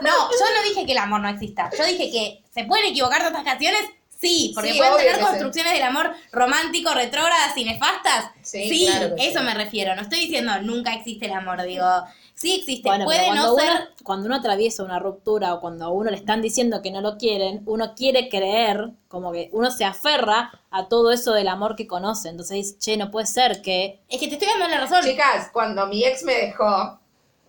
No, 0.02 0.30
yo 0.32 0.54
no 0.56 0.64
dije 0.64 0.86
que 0.86 0.92
el 0.92 0.98
amor 0.98 1.22
no 1.22 1.30
exista. 1.30 1.70
Yo 1.78 1.86
dije 1.86 2.12
que 2.12 2.44
se 2.54 2.66
pueden 2.66 2.88
equivocar 2.88 3.22
tantas 3.22 3.44
canciones. 3.44 3.82
Sí, 4.20 4.52
porque 4.56 4.72
Sí, 4.72 4.78
pueden 4.78 4.98
tener 4.98 5.16
sí. 5.16 5.22
construcciones 5.22 5.74
del 5.74 5.84
amor 5.84 6.14
romántico, 6.32 6.94
retrógradas 6.94 7.56
y 7.58 7.66
nefastas. 7.66 8.32
Sí, 8.42 8.88
claro 8.90 9.14
que 9.16 9.28
eso 9.28 9.40
sí. 9.40 9.46
me 9.46 9.54
refiero. 9.54 9.94
No 9.96 10.02
estoy 10.04 10.22
diciendo 10.22 10.62
nunca 10.62 10.94
existe 10.94 11.26
el 11.26 11.34
amor, 11.34 11.62
digo, 11.64 11.86
sí 12.36 12.56
existe. 12.56 12.88
Bueno, 12.88 13.06
pero 13.08 13.18
Puede 13.18 13.26
cuando, 13.28 13.44
no 13.44 13.54
uno, 13.54 13.64
ser. 13.64 13.90
cuando 14.04 14.26
uno 14.28 14.36
atraviesa 14.36 14.84
una 14.84 15.00
ruptura 15.00 15.54
o 15.54 15.62
cuando 15.62 15.86
a 15.86 15.90
uno 15.90 16.12
le 16.12 16.18
están 16.18 16.42
diciendo 16.42 16.82
que 16.82 16.92
no 16.92 17.02
lo 17.02 17.18
quieren, 17.18 17.64
uno 17.66 17.96
quiere 17.96 18.30
creer, 18.30 18.92
como 19.08 19.32
que 19.32 19.50
uno 19.54 19.72
se 19.72 19.86
aferra 19.86 20.52
a 20.70 20.88
todo 20.88 21.12
eso 21.12 21.34
del 21.34 21.48
amor 21.48 21.76
que 21.76 21.88
conoce. 21.88 22.30
Entonces 22.30 22.58
dice, 22.58 22.78
che, 22.80 22.98
no 22.98 23.10
puede 23.10 23.26
ser 23.26 23.62
que... 23.62 24.02
Es 24.10 24.20
que 24.20 24.28
te 24.28 24.34
estoy 24.34 24.48
dando 24.50 24.68
la 24.68 24.82
razón. 24.82 25.02
Chicas, 25.04 25.50
cuando 25.52 25.88
mi 25.88 26.04
ex 26.04 26.24
me 26.24 26.34
dejó, 26.34 27.00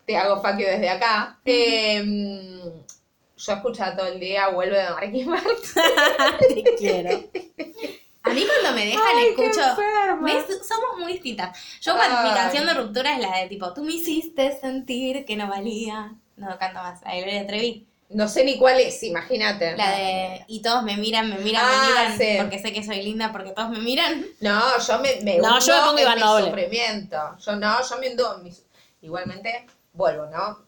te 0.07 0.17
hago 0.17 0.43
you 0.43 0.67
desde 0.67 0.89
acá, 0.89 1.39
eh, 1.45 2.03
yo 3.37 3.53
escuchaba 3.53 3.97
todo 3.97 4.07
el 4.07 4.21
día 4.21 4.49
Vuelve 4.49 4.79
de 4.79 4.91
Marquis 4.91 5.27
Martin. 5.27 5.55
Te 6.65 6.75
quiero. 6.77 7.21
A 8.27 8.31
mí 8.33 8.45
cuando 8.45 8.73
me 8.77 8.87
dejan 8.87 9.03
Ay, 9.17 9.35
qué 9.37 9.47
escucho. 9.47 9.77
¿Ves? 10.23 10.45
Somos 10.67 10.99
muy 10.99 11.13
distintas. 11.13 11.57
Yo 11.81 11.95
cuando 11.97 12.29
mi 12.29 12.35
canción 12.35 12.67
de 12.67 12.75
ruptura 12.75 13.15
es 13.15 13.21
la 13.21 13.39
de 13.39 13.47
tipo, 13.49 13.73
tú 13.73 13.85
me 13.85 13.93
hiciste 13.93 14.59
sentir 14.59 15.25
que 15.25 15.37
no 15.37 15.49
valía. 15.49 16.13
No 16.37 16.59
canto 16.59 16.81
más, 16.81 17.01
de 17.03 17.21
Gloria 17.23 17.47
Trevi. 17.47 17.87
No 18.09 18.29
sé 18.29 18.45
ni 18.45 18.57
cuál 18.59 18.79
es, 18.79 19.03
imagínate. 19.03 19.77
La 19.77 19.91
de 19.91 20.45
y 20.47 20.61
todos 20.63 20.83
me 20.85 20.97
miran, 20.97 21.29
me 21.29 21.39
miran, 21.39 21.65
Ah, 21.65 21.83
me 21.83 21.89
miran, 21.89 22.19
sí. 22.19 22.37
porque 22.39 22.59
sé 22.61 22.73
que 22.73 22.85
soy 22.85 23.03
linda, 23.03 23.33
porque 23.33 23.51
todos 23.51 23.71
me 23.71 23.79
miran. 23.81 24.25
No, 24.41 24.61
yo 24.87 24.99
me, 25.01 25.21
me 25.23 25.39
No, 25.39 25.59
yo 25.59 25.75
me 25.75 25.81
pongo 25.81 25.99
en 25.99 26.03
Iván 26.03 26.15
mi 26.17 26.21
Noble. 26.21 26.45
sufrimiento. 26.47 27.37
Yo 27.39 27.57
no, 27.57 27.77
yo 27.89 27.99
me 27.99 28.11
hundo 28.11 28.39
mi 28.43 28.53
Igualmente, 29.03 29.67
vuelvo, 29.93 30.27
¿no? 30.27 30.65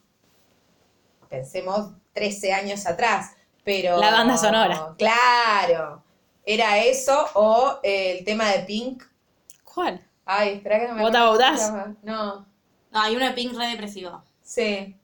Pensemos 1.29 1.91
13 2.13 2.53
años 2.53 2.85
atrás, 2.85 3.31
pero... 3.63 3.97
La 3.97 4.11
banda 4.11 4.37
sonora. 4.37 4.95
Claro. 4.97 6.03
¿Era 6.51 6.79
eso 6.79 7.27
o 7.35 7.79
eh, 7.83 8.17
el 8.17 8.25
tema 8.25 8.49
de 8.49 8.61
Pink? 8.61 9.03
¿Cuál? 9.63 10.03
Ay, 10.25 10.53
espera 10.55 10.79
que 10.79 10.87
no 10.87 10.95
me 10.95 11.03
¿What 11.03 11.15
About 11.15 11.39
Us? 11.39 11.61
No, 12.01 12.47
No, 12.91 12.99
hay 12.99 13.15
uno 13.15 13.25
de 13.27 13.33
Pink 13.33 13.53
re 13.55 13.67
depresivo. 13.67 14.23
sí. 14.41 14.95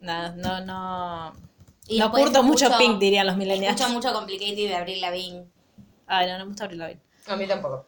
No, 0.00 0.34
no, 0.36 0.60
no. 0.64 1.32
Y 1.86 1.98
no 1.98 2.10
curto 2.10 2.42
mucho 2.42 2.70
Pink, 2.78 2.98
dirían 2.98 3.26
los 3.26 3.36
millennials. 3.36 3.74
Escucho 3.78 3.92
mucho 3.92 4.12
Complicated 4.14 4.68
de 4.68 4.74
Abril 4.74 5.02
Lavigne. 5.02 5.44
Ay, 6.06 6.26
no, 6.28 6.38
no 6.38 6.44
me 6.44 6.48
gusta 6.48 6.64
Avril 6.64 6.78
Lavigne. 6.78 7.02
A 7.26 7.36
mí 7.36 7.46
tampoco. 7.46 7.84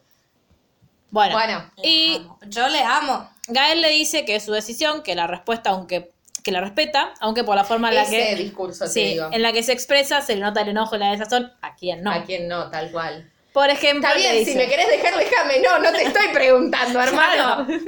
Bueno, 1.09 1.33
Bueno, 1.33 1.71
y 1.81 2.17
amo. 2.17 2.39
Yo 2.47 2.67
le 2.67 2.83
amo. 2.83 3.27
Gael 3.47 3.81
le 3.81 3.89
dice 3.89 4.23
que 4.23 4.35
es 4.35 4.45
su 4.45 4.51
decisión, 4.51 5.01
que 5.01 5.15
la 5.15 5.25
respuesta, 5.25 5.71
aunque 5.71 6.10
que 6.43 6.51
la 6.51 6.61
respeta, 6.61 7.13
aunque 7.19 7.43
por 7.43 7.55
la 7.55 7.63
forma 7.63 7.89
en 7.89 7.95
la 7.95 8.03
ese 8.03 8.17
que 8.17 8.35
discurso 8.35 8.85
te 8.85 8.89
sí, 8.91 9.03
digo. 9.05 9.29
en 9.31 9.41
la 9.41 9.51
que 9.53 9.61
se 9.63 9.71
expresa 9.73 10.21
se 10.21 10.35
le 10.35 10.41
nota 10.41 10.61
el 10.61 10.69
enojo 10.69 10.95
y 10.95 10.99
la 10.99 11.11
desazón, 11.11 11.51
a 11.61 11.75
quien 11.75 12.01
no. 12.03 12.11
A 12.11 12.23
quien 12.23 12.47
no, 12.47 12.69
tal 12.69 12.91
cual. 12.91 13.29
Por 13.53 13.69
ejemplo, 13.69 14.07
Está 14.07 14.17
bien, 14.17 14.37
dice- 14.39 14.51
si 14.53 14.57
me 14.57 14.67
querés 14.67 14.87
dejar, 14.87 15.17
déjame. 15.17 15.59
No, 15.59 15.77
no 15.79 15.91
te 15.91 16.03
estoy 16.03 16.29
preguntando, 16.33 16.99
hermano. 17.03 17.65
Claro. 17.67 17.81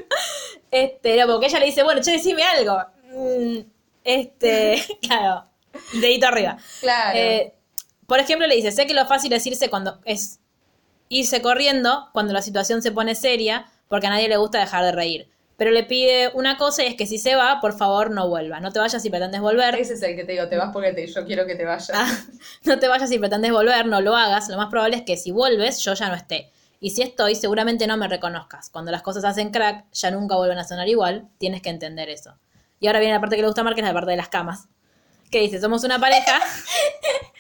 Este, 0.72 1.18
no, 1.18 1.28
porque 1.28 1.48
ella 1.48 1.60
le 1.60 1.66
dice, 1.68 1.84
bueno, 1.84 2.02
che, 2.02 2.12
decime 2.12 2.44
algo. 2.44 2.78
Mm, 3.14 3.60
Este, 4.04 4.84
claro, 5.02 5.46
dedito 5.94 6.28
arriba. 6.28 6.58
Claro. 6.82 7.18
Eh, 7.18 7.54
por 8.08 8.20
ejemplo, 8.20 8.46
le 8.48 8.56
dice, 8.56 8.72
sé 8.72 8.86
que 8.86 8.94
lo 8.94 9.06
fácil 9.08 9.32
es 9.34 9.46
irse 9.48 9.70
cuando 9.70 10.00
es 10.06 10.40
irse 11.10 11.42
corriendo 11.42 12.10
cuando 12.12 12.34
la 12.34 12.42
situación 12.42 12.82
se 12.82 12.92
pone 12.92 13.16
seria, 13.16 13.68
porque 13.88 14.08
a 14.08 14.10
nadie 14.10 14.28
le 14.28 14.38
gusta 14.38 14.60
dejar 14.60 14.84
de 14.84 14.92
reír. 14.92 15.30
Pero 15.58 15.72
le 15.72 15.84
pide 15.84 16.32
una 16.34 16.58
cosa 16.58 16.84
y 16.84 16.88
es 16.88 16.96
que 16.96 17.06
si 17.06 17.18
se 17.18 17.36
va, 17.36 17.60
por 17.62 17.78
favor 17.78 18.10
no 18.10 18.28
vuelva. 18.28 18.60
No 18.60 18.72
te 18.72 18.80
vayas 18.80 19.02
si 19.02 19.10
pretendes 19.10 19.42
volver. 19.42 19.76
Ese 19.76 19.94
es 19.94 20.02
el 20.02 20.16
que 20.16 20.24
te 20.24 20.34
digo, 20.34 20.48
te 20.48 20.58
vas 20.58 20.72
porque 20.74 20.94
te, 20.94 21.06
yo 21.06 21.26
quiero 21.26 21.46
que 21.46 21.56
te 21.56 21.66
vayas. 21.66 21.92
Ah, 21.94 22.10
no 22.64 22.80
te 22.80 22.88
vayas 22.88 23.10
si 23.10 23.20
pretendes 23.20 23.52
volver, 23.52 23.86
no 23.86 24.02
lo 24.02 24.16
hagas. 24.16 24.50
Lo 24.50 24.58
más 24.58 24.70
probable 24.70 24.98
es 24.98 25.04
que 25.04 25.18
si 25.18 25.32
vuelves, 25.32 25.80
yo 25.80 25.94
ya 25.94 26.10
no 26.10 26.16
esté. 26.16 26.52
Y 26.80 26.90
si 26.90 27.02
estoy, 27.02 27.36
seguramente 27.36 27.88
no 27.88 27.96
me 27.96 28.08
reconozcas. 28.08 28.70
Cuando 28.70 28.92
las 28.92 29.02
cosas 29.04 29.24
hacen 29.24 29.52
crack, 29.52 29.86
ya 29.94 30.12
nunca 30.12 30.36
vuelven 30.36 30.58
a 30.58 30.66
sonar 30.66 30.90
igual. 30.90 31.30
Tienes 31.38 31.62
que 31.62 31.70
entender 31.70 32.10
eso. 32.10 32.38
Y 32.80 32.88
ahora 32.88 33.00
viene 33.00 33.14
la 33.14 33.22
parte 33.22 33.38
que 33.38 33.42
le 33.42 33.48
gusta 33.48 33.64
más, 33.64 33.74
que 33.74 33.80
es 33.82 33.88
la 33.88 33.94
parte 33.94 34.12
de 34.12 34.18
las 34.18 34.28
camas. 34.28 34.68
Que 35.32 35.40
dice, 35.40 35.62
somos 35.62 35.86
una 35.86 36.00
pareja. 36.00 36.42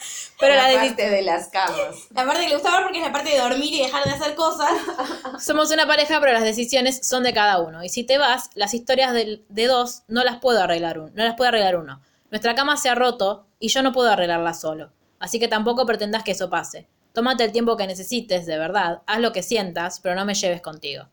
pero 0.43 0.55
la, 0.55 0.61
la 0.63 0.67
de- 0.69 0.75
parte 0.87 1.09
de 1.09 1.21
las 1.23 1.47
camas. 1.49 1.95
La 2.11 2.25
parte 2.25 2.41
que 2.41 2.47
le 2.49 2.53
gusta 2.55 2.71
más 2.71 2.81
porque 2.83 2.99
es 2.99 3.05
la 3.05 3.11
parte 3.11 3.29
de 3.31 3.37
dormir 3.39 3.73
y 3.73 3.79
dejar 3.81 4.03
de 4.03 4.11
hacer 4.11 4.35
cosas. 4.35 4.69
somos 5.39 5.71
una 5.71 5.87
pareja, 5.87 6.19
pero 6.19 6.33
las 6.33 6.43
decisiones 6.43 7.05
son 7.07 7.23
de 7.23 7.33
cada 7.33 7.59
uno. 7.59 7.83
Y 7.83 7.89
si 7.89 8.03
te 8.03 8.17
vas, 8.17 8.49
las 8.55 8.73
historias 8.73 9.13
del- 9.13 9.43
de, 9.49 9.67
dos 9.67 10.03
no 10.07 10.23
las 10.23 10.37
puedo 10.39 10.61
arreglar 10.61 10.99
uno. 10.99 11.11
No 11.15 11.23
las 11.23 11.35
puede 11.35 11.49
arreglar 11.49 11.77
uno. 11.77 12.01
Nuestra 12.31 12.55
cama 12.55 12.77
se 12.77 12.89
ha 12.89 12.95
roto 12.95 13.45
y 13.59 13.69
yo 13.69 13.81
no 13.83 13.91
puedo 13.91 14.09
arreglarla 14.09 14.53
solo. 14.53 14.91
Así 15.19 15.39
que 15.39 15.47
tampoco 15.47 15.85
pretendas 15.85 16.23
que 16.23 16.31
eso 16.31 16.49
pase. 16.49 16.87
Tómate 17.13 17.43
el 17.43 17.51
tiempo 17.51 17.77
que 17.77 17.85
necesites, 17.87 18.45
de 18.45 18.57
verdad. 18.57 19.01
Haz 19.05 19.19
lo 19.19 19.31
que 19.31 19.43
sientas, 19.43 19.99
pero 19.99 20.15
no 20.15 20.25
me 20.25 20.33
lleves 20.33 20.61
contigo. 20.61 21.07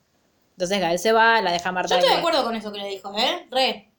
Entonces 0.53 0.81
Gael 0.81 0.99
se 0.99 1.13
va, 1.13 1.41
la 1.43 1.53
deja 1.53 1.73
Marta. 1.73 1.95
Yo 1.95 1.99
estoy 1.99 2.13
de 2.15 2.19
acuerdo 2.19 2.43
con 2.45 2.55
eso 2.55 2.73
que 2.73 2.79
le 2.79 2.89
dijo, 2.89 3.13
¿eh? 3.17 3.47
Re. 3.51 3.90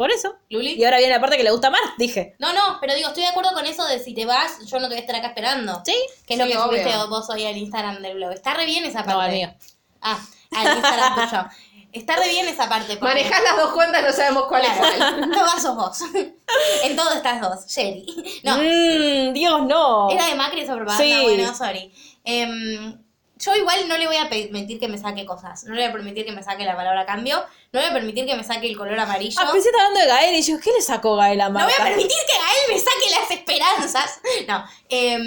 Por 0.00 0.10
eso. 0.10 0.34
Luli. 0.48 0.76
Y 0.78 0.84
ahora 0.84 0.96
viene 0.96 1.12
la 1.12 1.20
parte 1.20 1.36
que 1.36 1.42
le 1.44 1.50
gusta 1.50 1.68
más, 1.68 1.82
dije. 1.98 2.34
No, 2.38 2.54
no, 2.54 2.78
pero 2.80 2.94
digo, 2.94 3.08
estoy 3.08 3.22
de 3.24 3.28
acuerdo 3.28 3.52
con 3.52 3.66
eso 3.66 3.84
de 3.84 3.98
si 3.98 4.14
te 4.14 4.24
vas, 4.24 4.66
yo 4.66 4.78
no 4.80 4.84
te 4.88 4.94
voy 4.94 4.96
a 4.96 5.00
estar 5.00 5.14
acá 5.16 5.26
esperando. 5.28 5.82
¿Sí? 5.84 5.94
Que 6.26 6.32
es 6.34 6.38
lo 6.40 6.46
Sí, 6.46 6.52
que 6.52 6.56
obvio. 6.58 6.78
subiste 6.82 7.06
vos 7.08 7.28
hoy 7.28 7.44
al 7.44 7.56
Instagram 7.58 8.00
del 8.00 8.14
blog. 8.14 8.32
Está 8.32 8.54
re 8.54 8.64
bien 8.64 8.82
esa 8.86 9.00
parte. 9.04 9.12
No, 9.12 9.20
al 9.20 9.30
mío. 9.32 9.54
Ah, 10.00 10.18
al 10.56 10.76
Instagram 10.78 11.14
tuyo. 11.16 11.44
Está 11.92 12.16
re 12.16 12.28
bien 12.30 12.48
esa 12.48 12.66
parte. 12.66 12.96
porque- 12.96 13.04
Manejás 13.14 13.42
las 13.42 13.56
dos 13.58 13.72
cuentas, 13.72 14.02
no 14.02 14.12
sabemos 14.12 14.44
cuál 14.48 14.62
es 14.64 14.70
cuál. 14.78 15.30
Todas 15.32 15.60
sos 15.62 15.76
vos. 15.76 15.98
en 16.84 16.96
todo 16.96 17.12
estás 17.12 17.40
dos, 17.42 17.66
Sherry. 17.66 18.06
No, 18.42 18.56
Mmm, 18.56 19.32
Dios, 19.34 19.66
no. 19.66 20.08
era 20.10 20.24
de 20.28 20.34
Macri 20.34 20.62
esa 20.62 20.76
propaganda, 20.76 21.04
Sí. 21.04 21.20
bueno, 21.22 21.54
sorry. 21.54 21.92
Em, 22.24 23.02
yo 23.40 23.54
igual 23.56 23.88
no 23.88 23.96
le 23.98 24.06
voy 24.06 24.16
a 24.16 24.28
permitir 24.28 24.78
que 24.78 24.86
me 24.88 24.98
saque 24.98 25.24
cosas. 25.26 25.64
No 25.64 25.74
le 25.74 25.80
voy 25.82 25.90
a 25.90 25.92
permitir 25.92 26.24
que 26.26 26.32
me 26.32 26.42
saque 26.42 26.64
la 26.64 26.76
palabra 26.76 27.06
cambio. 27.06 27.38
No 27.72 27.80
le 27.80 27.86
voy 27.86 27.90
a 27.90 27.94
permitir 27.94 28.26
que 28.26 28.34
me 28.36 28.44
saque 28.44 28.68
el 28.68 28.76
color 28.76 28.98
amarillo. 29.00 29.40
Ah, 29.42 29.48
pensé 29.52 29.70
hablando 29.70 30.00
de 30.00 30.06
Gael 30.06 30.34
y 30.36 30.42
yo, 30.42 30.58
¿qué 30.60 30.70
le 30.72 30.82
sacó 30.82 31.16
Gael 31.16 31.40
a 31.40 31.48
No 31.48 31.54
voy 31.54 31.62
Marta? 31.62 31.82
a 31.82 31.86
permitir 31.86 32.16
que 32.26 32.32
a 32.34 32.50
él 32.52 32.74
me 32.74 32.78
saque 32.78 33.20
las 33.20 33.30
esperanzas. 33.30 34.20
No, 34.46 34.64
em, 34.88 35.24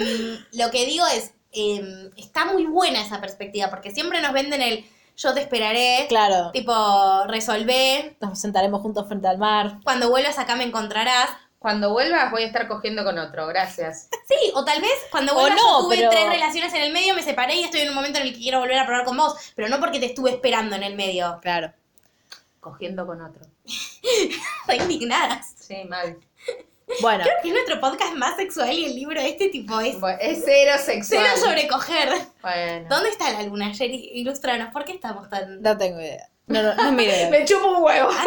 lo 0.52 0.70
que 0.70 0.86
digo 0.86 1.06
es, 1.08 1.32
em, 1.52 2.10
está 2.16 2.44
muy 2.46 2.66
buena 2.66 3.00
esa 3.02 3.20
perspectiva, 3.20 3.68
porque 3.70 3.90
siempre 3.90 4.20
nos 4.20 4.32
venden 4.32 4.62
el 4.62 4.84
yo 5.16 5.32
te 5.32 5.40
esperaré, 5.42 6.06
Claro. 6.08 6.50
tipo, 6.52 6.72
resolver, 7.28 8.16
Nos 8.20 8.40
sentaremos 8.40 8.80
juntos 8.82 9.06
frente 9.06 9.28
al 9.28 9.38
mar. 9.38 9.78
cuando 9.84 10.10
vuelvas 10.10 10.38
acá 10.38 10.56
me 10.56 10.64
encontrarás. 10.64 11.28
Cuando 11.64 11.94
vuelvas 11.94 12.30
voy 12.30 12.42
a 12.42 12.46
estar 12.46 12.68
cogiendo 12.68 13.04
con 13.04 13.16
otro, 13.18 13.46
gracias. 13.46 14.10
Sí, 14.28 14.52
o 14.54 14.66
tal 14.66 14.82
vez 14.82 14.90
cuando 15.10 15.32
vuelvas 15.32 15.56
no, 15.56 15.78
yo 15.80 15.84
tuve 15.86 15.96
pero- 15.96 16.10
tres 16.10 16.28
relaciones 16.28 16.74
en 16.74 16.82
el 16.82 16.92
medio, 16.92 17.14
me 17.14 17.22
separé 17.22 17.54
y 17.54 17.64
estoy 17.64 17.80
en 17.80 17.88
un 17.88 17.94
momento 17.94 18.18
en 18.18 18.26
el 18.26 18.34
que 18.34 18.38
quiero 18.38 18.58
volver 18.60 18.78
a 18.78 18.84
probar 18.84 19.06
con 19.06 19.16
vos, 19.16 19.34
pero 19.54 19.70
no 19.70 19.80
porque 19.80 19.98
te 19.98 20.04
estuve 20.04 20.30
esperando 20.32 20.76
en 20.76 20.82
el 20.82 20.94
medio. 20.94 21.38
Claro. 21.40 21.72
Cogiendo 22.60 23.06
con 23.06 23.22
otro. 23.22 23.40
Re 24.66 24.76
indignadas. 24.76 25.54
Sí, 25.58 25.84
mal. 25.88 26.18
Bueno, 27.00 27.24
Creo 27.24 27.36
que 27.40 27.48
es 27.48 27.54
nuestro 27.54 27.80
podcast 27.80 28.12
más 28.12 28.36
sexual 28.36 28.70
y 28.70 28.84
el 28.84 28.94
libro 28.94 29.18
este 29.18 29.48
tipo 29.48 29.80
es 29.80 29.98
Bueno, 29.98 30.18
es 30.20 30.42
cero 30.44 30.72
sexual. 30.78 31.24
cero 31.34 31.46
sobre 31.46 31.66
coger. 31.66 32.10
Bueno. 32.42 32.88
¿Dónde 32.90 33.08
está 33.08 33.32
la 33.32 33.42
luna, 33.42 33.72
Jerry? 33.74 34.10
Ilustranos, 34.12 34.70
¿por 34.70 34.84
qué 34.84 34.92
estamos 34.92 35.30
tan... 35.30 35.62
no 35.62 35.78
tengo 35.78 35.98
idea. 35.98 36.28
No, 36.46 36.62
no, 36.62 36.74
no 36.74 36.82
es 36.88 36.92
mi 36.92 37.04
idea. 37.04 37.30
Me 37.30 37.44
chupo 37.44 37.66
un 37.68 37.82
huevo. 37.82 38.10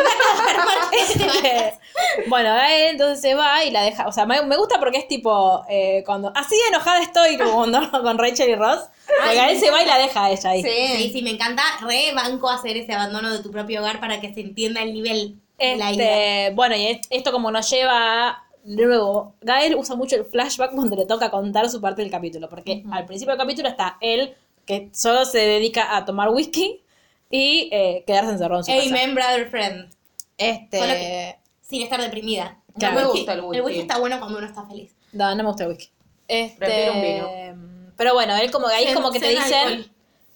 Bueno, 2.28 2.50
Gael 2.50 2.92
entonces 2.92 3.22
se 3.22 3.34
va 3.34 3.64
y 3.64 3.72
la 3.72 3.82
deja. 3.84 4.08
O 4.08 4.12
sea, 4.12 4.26
me, 4.26 4.42
me 4.44 4.56
gusta 4.58 4.80
porque 4.80 4.98
es 5.00 5.08
tipo. 5.08 5.64
eh, 5.70 6.04
cuando 6.06 6.32
Así 6.36 6.56
de 6.56 6.68
enojada 6.70 7.02
estoy 7.02 7.38
como 7.38 7.52
cuando 7.54 7.90
con 8.04 8.18
Rachel 8.18 8.50
y 8.50 8.56
Ross. 8.56 8.82
porque 9.06 9.22
Ay, 9.30 9.38
Gael 9.38 9.56
me 9.56 9.60
se 9.60 9.72
va 9.72 9.82
y 9.82 9.86
la 9.86 9.98
deja 9.98 10.26
a 10.26 10.32
ella 10.32 10.50
ahí. 10.52 10.64
Sí, 10.64 11.10
sí, 11.14 11.22
me 11.22 11.32
encanta 11.32 11.64
re 11.82 12.12
banco 12.14 12.50
hacer 12.50 12.78
ese 12.78 12.94
abandono 12.94 13.32
de 13.32 13.40
tu 13.40 13.52
propio 13.52 13.82
hogar 13.82 14.00
para 14.00 14.20
que 14.22 14.34
se 14.34 14.42
entienda 14.42 14.82
el 14.84 14.94
nivel 14.94 15.36
de 15.58 15.76
la 15.78 15.92
ira. 15.92 16.04
Este, 16.04 16.56
bueno, 16.56 16.76
y 16.76 16.88
es- 16.88 17.02
esto 17.10 17.32
como 17.32 17.50
nos 17.52 17.70
lleva 17.70 18.30
a- 18.30 18.44
nuevo, 18.64 19.34
Gael 19.42 19.76
usa 19.76 19.96
mucho 19.96 20.16
el 20.18 20.26
flashback 20.26 20.72
cuando 20.74 20.96
le 20.96 21.06
toca 21.06 21.32
contar 21.32 21.70
su 21.70 21.80
parte 21.82 22.02
del 22.02 22.12
capítulo, 22.12 22.50
porque 22.50 22.84
al 22.92 23.06
principio 23.06 23.32
del 23.34 23.40
capítulo 23.42 23.70
está 23.70 23.98
él 24.02 24.36
que 24.66 24.90
solo 24.94 25.24
se 25.26 25.40
dedica 25.40 25.96
a 25.96 26.04
tomar 26.06 26.30
whisky 26.30 26.82
y 27.30 27.70
eh, 27.72 28.04
quedarse 28.08 28.32
encerrado 28.32 28.60
en 28.62 28.66
su 28.66 28.72
casa. 28.72 28.88
Amen, 28.90 29.16
brother 29.16 29.50
friend. 29.50 29.94
Este, 30.38 30.80
Solo 30.80 30.94
que- 30.94 31.36
Sin 31.62 31.82
estar 31.82 32.02
deprimida. 32.02 32.60
Claro. 32.78 32.96
me 32.96 33.02
El 33.02 33.08
gusta 33.08 33.34
el 33.34 33.42
whisky. 33.42 33.58
El 33.58 33.66
whisky 33.66 33.80
está 33.82 33.98
bueno 33.98 34.20
cuando 34.20 34.38
uno 34.38 34.48
está 34.48 34.66
feliz. 34.66 34.94
no, 35.12 35.30
no 35.36 35.44
me 35.44 35.50
gusta 35.50 35.64
el 35.64 35.70
whisky. 35.72 35.90
Este, 36.28 36.58
Prefiero 36.58 37.30
un 37.54 37.94
Pero 37.98 38.14
bueno, 38.14 38.36
él 38.38 38.52
como 38.52 38.68
ahí 38.68 38.86
Cen- 38.88 38.94
como 38.94 39.12
que 39.12 39.20
te 39.20 39.28
cen 39.34 39.44
dicen, 39.44 39.68
alcohol. 39.68 39.92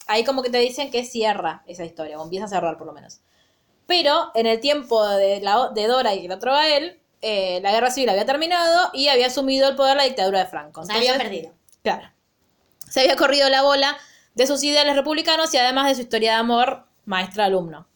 ahí 0.08 0.24
como 0.24 0.42
que 0.42 0.50
te 0.50 0.58
dicen 0.58 0.90
que 0.90 1.06
cierra 1.06 1.64
esa 1.68 1.86
historia, 1.86 2.20
o 2.20 2.24
empieza 2.24 2.46
a 2.46 2.50
cerrar 2.50 2.78
por 2.78 2.88
lo 2.88 2.94
menos. 2.94 3.20
Pero 3.86 4.32
en 4.36 4.46
el 4.48 4.60
tiempo 4.60 5.06
de, 5.08 5.42
la, 5.42 5.70
de 5.76 5.86
Dora 5.88 6.16
y 6.16 6.26
el 6.26 6.32
otro 6.32 6.54
Gael, 6.54 7.00
eh, 7.22 7.60
la 7.62 7.72
guerra 7.72 7.92
civil 7.92 8.10
había 8.10 8.26
terminado 8.26 8.90
y 8.94 9.10
había 9.10 9.28
asumido 9.28 9.70
el 9.70 9.76
poder 9.76 9.98
la 9.98 10.04
dictadura 10.04 10.40
de 10.40 10.46
Franco. 10.48 10.82
O 10.82 10.86
sea, 10.86 10.96
había 10.96 11.12
Entonces, 11.14 11.30
perdido. 11.30 11.54
Claro. 11.84 12.10
Se 12.90 13.02
había 13.02 13.16
corrido 13.16 13.48
la 13.50 13.62
bola 13.62 13.98
de 14.36 14.48
sus 14.48 14.64
ideales 14.64 14.96
republicanos 14.96 15.54
y 15.54 15.58
además 15.58 15.88
de 15.88 15.96
su 15.96 16.02
historia 16.02 16.34
de 16.34 16.38
amor 16.38 16.86
maestra-alumno. 17.06 17.88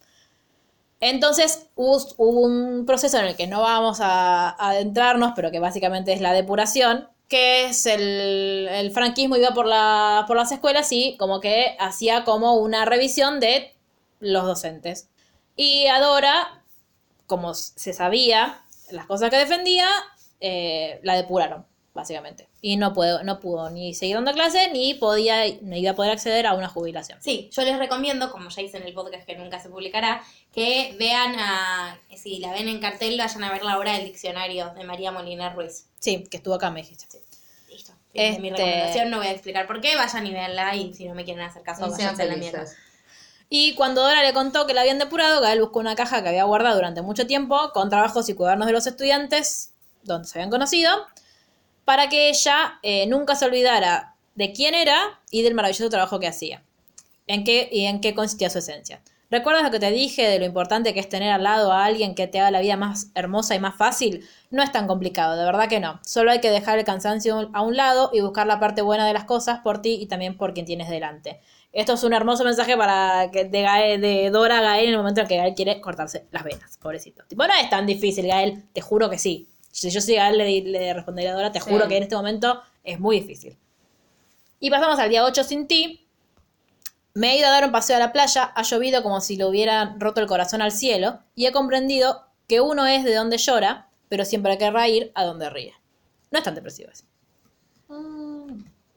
Entonces 0.99 1.68
hubo, 1.76 1.99
un 2.18 2.86
proceso 2.86 3.20
en 3.20 3.26
el 3.26 3.36
que 3.36 3.48
no 3.48 3.62
vamos 3.62 3.99
a, 4.02 4.49
a 4.49 4.70
adentrarnos, 4.70 5.34
pero 5.36 5.52
que 5.52 5.60
básicamente 5.60 6.14
es 6.14 6.22
la 6.22 6.34
depuración, 6.34 7.10
que 7.28 7.66
es 7.66 7.86
el, 7.86 8.68
el 8.70 8.91
franquismo 8.91 9.36
iba 9.36 9.53
por, 9.53 9.66
la, 9.66 10.26
por 10.28 10.38
las 10.38 10.52
escuelas 10.52 10.91
y 10.91 11.18
como 11.18 11.40
que 11.40 11.76
hacía 11.80 12.24
como 12.24 12.56
una 12.56 12.86
revisión 12.86 13.40
de 13.40 13.74
los 14.20 14.45
docentes. 14.45 15.10
Y 15.56 15.88
Adora, 15.88 16.64
como 17.28 17.53
se 17.53 17.94
sabía 17.94 18.64
las 18.91 19.06
cosas 19.06 19.30
que 19.30 19.38
defendía, 19.38 19.88
eh, 20.40 20.99
la 21.03 21.16
depuraron, 21.16 21.66
básicamente. 21.94 22.48
Y 22.68 22.78
no 22.78 22.94
pudo, 22.94 23.22
no 23.24 23.40
pudo 23.40 23.70
ni 23.70 23.94
seguir 23.94 24.16
dando 24.16 24.34
clase, 24.34 24.72
ni 24.72 24.96
podía, 24.96 25.44
ni 25.62 25.82
iba 25.82 25.92
a 25.92 25.96
poder 25.96 26.12
acceder 26.14 26.48
a 26.48 26.56
una 26.56 26.68
jubilación. 26.68 27.20
Sí, 27.22 27.48
yo 27.54 27.62
les 27.62 27.78
recomiendo, 27.78 28.32
como 28.32 28.50
ya 28.50 28.60
hice 28.64 28.78
en 28.78 28.84
el 28.88 28.94
podcast 28.96 29.24
que 29.24 29.36
nunca 29.36 29.60
se 29.60 29.70
publicará, 29.70 30.24
que 30.52 30.96
vean 30.98 31.36
a, 31.38 32.00
si 32.18 32.40
la 32.40 32.52
ven 32.54 32.68
en 32.68 32.80
cartel, 32.80 33.20
vayan 33.20 33.44
a 33.44 33.52
ver 33.52 33.64
la 33.64 33.78
obra 33.78 33.94
del 33.94 34.06
diccionario 34.06 34.74
de 34.74 34.84
María 34.84 35.12
Molina 35.12 35.54
Ruiz. 35.54 35.86
Sí, 36.00 36.24
que 36.24 36.38
estuvo 36.38 36.56
acá, 36.56 36.72
me 36.72 36.82
dijiste. 36.82 37.06
Listo. 37.70 37.92
Fin 38.12 38.34
de 38.34 38.40
mi 38.40 38.48
Este- 38.48 38.64
recomendación, 38.64 39.10
no 39.12 39.18
voy 39.18 39.28
a 39.28 39.32
explicar 39.34 39.68
por 39.68 39.80
qué, 39.80 39.96
vayan 39.96 40.26
y 40.26 40.32
veanla 40.34 40.76
y 40.76 40.92
si 40.96 41.08
no 41.08 41.14
me 41.14 41.24
quieren 41.24 41.44
hacer 41.44 41.62
caso, 41.62 41.88
váyanse 41.88 42.24
a 42.24 42.26
la 42.26 42.36
mierda. 42.36 42.66
Y 43.48 43.76
cuando 43.76 44.02
Dora 44.02 44.24
le 44.24 44.34
contó 44.34 44.66
que 44.66 44.74
la 44.74 44.82
habían 44.82 44.98
depurado, 44.98 45.40
Gael 45.40 45.62
buscó 45.62 45.78
una 45.78 45.96
caja 45.96 46.24
que 46.24 46.30
había 46.30 46.46
guardado 46.46 46.78
durante 46.78 47.04
mucho 47.04 47.28
tiempo 47.28 47.70
con 47.76 47.92
trabajos 47.92 48.28
y 48.28 48.34
cuadernos 48.34 48.66
de 48.66 48.74
los 48.74 48.88
estudiantes, 48.88 49.70
donde 50.02 50.28
se 50.28 50.40
habían 50.40 50.50
conocido, 50.50 50.90
para 51.86 52.10
que 52.10 52.30
ella 52.30 52.80
eh, 52.84 53.07
nunca 53.07 53.36
se 53.36 53.45
olvidara 53.45 54.16
de 54.36 54.52
quién 54.52 54.74
era 54.74 55.20
y 55.32 55.44
del 55.44 55.53
maravilloso 55.53 55.90
trabajo 55.90 56.20
que 56.20 56.28
hacía. 56.28 56.62
En 57.28 57.44
qué, 57.44 57.70
y 57.72 57.86
en 57.86 58.02
qué 58.02 58.14
consistía 58.14 58.49
su 58.49 58.60
esencia. 58.60 59.02
¿Recuerdas 59.32 59.64
lo 59.64 59.72
que 59.72 59.80
te 59.80 59.90
dije 59.90 60.28
de 60.30 60.38
lo 60.38 60.45
importante 60.45 60.94
que 60.94 60.99
es 60.99 61.10
tener 61.10 61.32
al 61.32 61.41
lado 61.44 61.72
a 61.74 61.84
alguien 61.86 62.14
que 62.14 62.28
te 62.28 62.40
haga 62.40 62.52
la 62.52 62.62
vida 62.62 62.78
más 62.78 63.07
hermosa 63.16 63.56
y 63.56 63.60
más 63.60 63.76
fácil? 63.76 64.24
No 64.52 64.62
es 64.62 64.72
tan 64.72 64.86
complicado, 64.86 65.36
de 65.36 65.44
verdad 65.44 65.68
que 65.68 65.80
no. 65.80 65.99
Solo 66.06 66.30
hay 66.32 66.40
que 66.40 66.52
dejar 66.52 66.78
el 66.78 66.86
cansancio 66.86 67.49
a 67.52 67.62
un 67.62 67.76
lado 67.76 68.12
y 68.14 68.22
buscar 68.22 68.45
la 68.45 68.60
parte 68.60 68.84
buena 68.84 69.07
de 69.07 69.14
las 69.14 69.24
cosas 69.24 69.60
por 69.60 69.82
ti 69.82 69.98
y 69.99 70.06
también 70.06 70.38
por 70.38 70.53
quien 70.53 70.68
tienes 70.68 70.90
delante. 70.90 71.40
Esto 71.74 71.94
es 71.94 72.03
un 72.03 72.14
hermoso 72.14 72.44
mensaje 72.44 72.78
para 72.78 73.32
que 73.32 73.45
de, 73.45 73.64
Gael- 73.66 73.99
de 73.99 74.30
Dora 74.30 74.60
a 74.60 74.62
Gael 74.62 74.86
en 74.86 74.91
el 74.91 74.98
momento 74.98 75.22
en 75.22 75.28
que 75.28 75.38
Gael 75.38 75.56
quiere 75.56 75.82
cortarse 75.82 76.26
las 76.32 76.44
venas, 76.44 76.78
pobrecito. 76.78 77.24
Tipo, 77.28 77.48
no 77.48 77.53
es 77.60 77.70
tan 77.70 77.88
difícil, 77.88 78.28
Gael, 78.28 78.64
te 78.72 78.82
juro 78.82 79.10
que 79.10 79.18
sí. 79.18 79.48
Si 79.78 79.90
yo 79.90 80.00
soy 80.00 80.16
Gael, 80.16 80.38
le, 80.38 80.62
le 80.62 80.94
respondería 80.94 81.32
a 81.32 81.36
Dora, 81.36 81.52
te 81.52 81.60
Sí. 81.60 81.70
juro 81.70 81.88
que 81.90 81.98
en 81.98 82.04
este 82.04 82.16
momento 82.16 82.62
es 82.84 82.98
muy 82.98 83.20
difícil. 83.20 83.58
Y 84.62 84.70
pasamos 84.70 84.98
al 85.00 85.10
día 85.10 85.26
8 85.26 85.44
sin 85.44 85.68
ti. 85.68 86.08
Me 87.14 87.34
he 87.34 87.38
ido 87.40 87.48
a 87.48 87.52
dar 87.52 87.66
un 87.66 87.72
paseo 87.74 87.98
a 87.98 88.00
la 88.00 88.14
playa, 88.14 88.44
ha 88.56 88.62
llovido 88.64 89.04
como 89.04 89.20
si 89.20 89.36
le 89.36 89.44
hubieran 89.46 90.00
roto 90.00 90.22
el 90.22 90.28
corazón 90.28 90.62
al 90.62 90.72
cielo, 90.72 91.20
y 91.36 91.46
he 91.46 91.52
comprendido 91.52 92.26
que 92.48 92.62
uno 92.62 92.86
es 92.86 93.04
de 93.04 93.14
donde 93.16 93.38
llora, 93.38 93.90
pero 94.08 94.24
siempre 94.24 94.58
querrá 94.58 94.88
ir 94.88 95.12
a 95.14 95.26
donde 95.26 95.50
ríe. 95.50 95.74
No 96.32 96.38
es 96.40 96.46
tan 96.46 96.56
depresivo 96.56 96.90
así. 96.92 97.04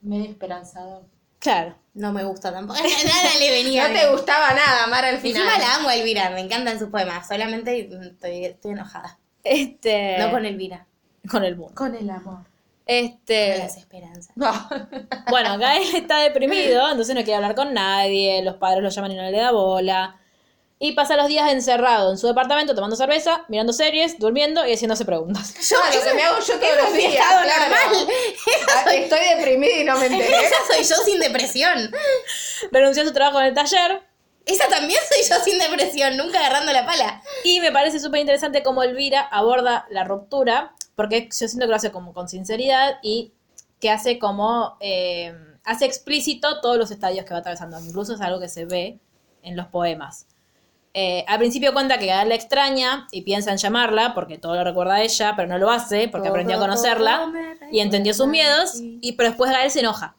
Medio 0.01 0.31
esperanzador. 0.31 1.03
Claro. 1.41 1.75
No 1.95 2.13
me 2.13 2.23
gusta 2.25 2.53
tampoco. 2.53 2.79
Nada 3.05 3.31
le 3.41 3.51
venía. 3.51 3.89
No 3.89 3.95
te 3.99 4.11
gustaba 4.13 4.53
nada, 4.55 4.87
Mar, 4.87 5.05
al 5.05 5.19
final. 5.19 5.43
Encima 5.43 5.59
la 5.59 5.75
amo 5.77 5.89
a 5.89 5.97
Elvira, 5.97 6.31
me 6.31 6.41
encantan 6.41 6.79
sus 6.79 6.89
poemas, 6.89 7.27
solamente 7.27 7.81
estoy, 7.81 8.45
estoy 8.45 8.73
enojada. 8.73 9.19
Este. 9.49 10.17
No 10.19 10.31
con 10.31 10.45
Elvira, 10.47 10.87
con 11.31 11.45
el 11.45 11.57
mundo. 11.57 11.75
Con 11.75 11.95
el 11.95 12.09
amor. 12.11 12.37
con 12.45 12.47
Este. 12.87 13.59
las 13.59 13.77
esperanzas. 13.77 14.37
No. 14.37 14.51
Bueno, 15.31 15.59
Gael 15.59 15.95
está 15.95 16.19
deprimido, 16.21 16.89
entonces 16.91 17.15
no 17.15 17.23
quiere 17.23 17.37
hablar 17.37 17.55
con 17.55 17.75
nadie, 17.75 18.43
los 18.43 18.57
padres 18.57 18.83
lo 18.83 18.89
llaman 18.89 19.13
y 19.13 19.17
no 19.17 19.23
le 19.31 19.37
da 19.37 19.51
bola. 19.53 20.17
Y 20.81 20.93
pasa 20.93 21.17
los 21.17 21.27
días 21.27 21.51
encerrado 21.53 22.13
en 22.13 22.19
su 22.19 22.29
departamento 22.29 22.73
tomando 22.73 22.95
cerveza, 22.95 23.45
mirando 23.49 23.73
series, 23.73 24.17
durmiendo 24.21 24.65
y 24.65 24.73
haciéndose 24.75 25.05
preguntas. 25.05 25.53
Yo, 25.69 25.77
lo 25.77 26.05
que 26.05 26.15
me 26.15 26.23
hago 26.23 26.39
yo 26.39 26.55
todos 26.59 26.77
los 26.85 26.93
mi 26.93 26.99
días, 26.99 27.15
estado 27.15 27.43
claro. 27.43 27.63
normal. 27.63 28.09
Ah, 28.87 28.95
Estoy 28.95 29.19
deprimida 29.37 29.77
y 29.77 29.85
no 29.85 29.99
me 29.99 30.07
enteré. 30.07 30.37
Esa 30.47 30.57
soy 30.73 30.85
yo 30.85 30.95
sin 31.05 31.19
depresión. 31.19 31.91
Renunció 32.71 33.03
a 33.03 33.07
su 33.07 33.13
trabajo 33.13 33.41
en 33.41 33.47
el 33.47 33.55
taller. 33.55 34.03
Esa 34.49 34.67
también 34.69 34.99
soy 35.07 35.29
yo 35.29 35.45
sin 35.45 35.59
depresión, 35.59 36.17
nunca 36.17 36.39
agarrando 36.39 36.73
la 36.73 36.87
pala. 36.87 37.23
Y 37.45 37.61
me 37.61 37.71
parece 37.71 38.01
súper 38.01 38.21
interesante 38.21 38.63
cómo 38.63 38.83
Elvira 38.83 39.21
aborda 39.21 39.87
la 39.91 40.05
ruptura, 40.05 40.73
porque 40.97 41.29
yo 41.31 41.49
siento 41.49 41.67
que 41.67 41.71
lo 41.71 41.77
hace 41.77 41.93
como 41.93 42.15
con 42.15 42.31
sinceridad 42.31 42.99
y 43.03 43.33
que 43.79 43.91
hace 43.91 44.19
como, 44.19 44.79
eh, 44.81 45.35
hace 45.65 45.85
explícito 45.85 46.63
todos 46.63 46.79
los 46.79 46.91
estadios 46.91 47.27
que 47.27 47.35
va 47.35 47.41
atravesando. 47.41 47.79
Incluso 47.79 48.15
es 48.15 48.23
algo 48.23 48.41
que 48.41 48.49
se 48.49 48.65
ve 48.65 48.99
en 49.43 49.55
los 49.55 49.67
poemas. 49.67 50.27
Eh, 50.95 51.27
al 51.29 51.39
principio 51.39 51.75
cuenta 51.75 51.99
que 51.99 52.07
Gael 52.07 52.31
la 52.31 52.35
extraña 52.35 53.07
y 53.13 53.21
piensa 53.23 53.53
en 53.53 53.59
llamarla, 53.59 54.15
porque 54.15 54.39
todo 54.39 54.57
lo 54.57 54.65
recuerda 54.65 54.95
a 54.95 55.03
ella, 55.03 55.35
pero 55.37 55.47
no 55.47 55.59
lo 55.59 55.71
hace, 55.71 56.09
porque 56.09 56.29
aprendió 56.29 56.57
a 56.57 56.59
conocerla 56.59 57.31
y 57.71 57.81
entendió 57.81 58.15
sus 58.15 58.29
miedos, 58.29 58.73
y 58.81 59.13
pero 59.13 59.29
después 59.29 59.51
Gael 59.51 59.71
se 59.71 59.81
enoja. 59.81 60.17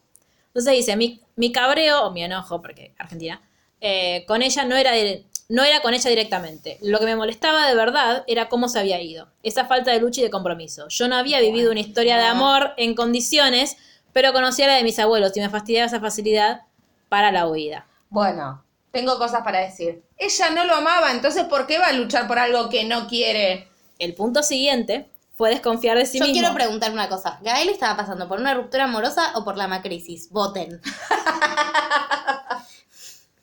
Entonces 0.49 0.73
dice, 0.73 0.95
mi, 0.95 1.19
mi 1.35 1.51
cabreo, 1.51 2.03
o 2.05 2.11
mi 2.11 2.23
enojo, 2.23 2.61
porque 2.61 2.93
Argentina, 2.99 3.41
eh, 3.81 4.25
con 4.27 4.41
ella 4.41 4.65
no 4.65 4.75
era, 4.75 4.91
de- 4.91 5.25
no 5.47 5.63
era 5.63 5.81
con 5.81 5.93
ella 5.93 6.09
directamente. 6.09 6.77
Lo 6.81 6.99
que 6.99 7.05
me 7.05 7.15
molestaba 7.15 7.67
de 7.67 7.75
verdad 7.75 8.23
era 8.27 8.49
cómo 8.49 8.69
se 8.69 8.79
había 8.79 9.01
ido. 9.01 9.27
Esa 9.43 9.65
falta 9.65 9.91
de 9.91 9.99
lucha 9.99 10.21
y 10.21 10.23
de 10.25 10.29
compromiso. 10.29 10.87
Yo 10.89 11.07
no 11.07 11.15
había 11.15 11.39
vivido 11.39 11.71
una 11.71 11.79
historia 11.79 12.17
de 12.17 12.25
amor 12.25 12.73
en 12.77 12.93
condiciones, 12.95 13.77
pero 14.13 14.33
conocía 14.33 14.67
la 14.67 14.75
de 14.75 14.83
mis 14.83 14.99
abuelos 14.99 15.35
y 15.35 15.39
me 15.41 15.49
fastidiaba 15.49 15.87
esa 15.87 15.99
facilidad 15.99 16.61
para 17.09 17.31
la 17.31 17.47
huida. 17.47 17.85
Bueno, 18.09 18.63
tengo 18.91 19.17
cosas 19.17 19.41
para 19.43 19.59
decir. 19.59 20.03
Ella 20.17 20.49
no 20.51 20.65
lo 20.65 20.75
amaba, 20.75 21.11
entonces 21.11 21.43
¿por 21.45 21.65
qué 21.67 21.77
va 21.79 21.87
a 21.87 21.93
luchar 21.93 22.27
por 22.27 22.37
algo 22.39 22.69
que 22.69 22.83
no 22.83 23.07
quiere? 23.07 23.67
El 23.99 24.13
punto 24.15 24.43
siguiente 24.43 25.09
fue 25.35 25.49
desconfiar 25.51 25.97
de 25.97 26.05
sí 26.05 26.19
Yo 26.19 26.25
mismo. 26.25 26.39
quiero 26.39 26.53
preguntar 26.53 26.91
una 26.91 27.07
cosa. 27.07 27.39
¿Gael 27.41 27.69
estaba 27.69 27.95
pasando 27.97 28.27
por 28.27 28.39
una 28.39 28.53
ruptura 28.53 28.83
amorosa 28.85 29.31
o 29.35 29.43
por 29.45 29.57
la 29.57 29.67
macrisis? 29.67 30.29
Voten. 30.31 30.81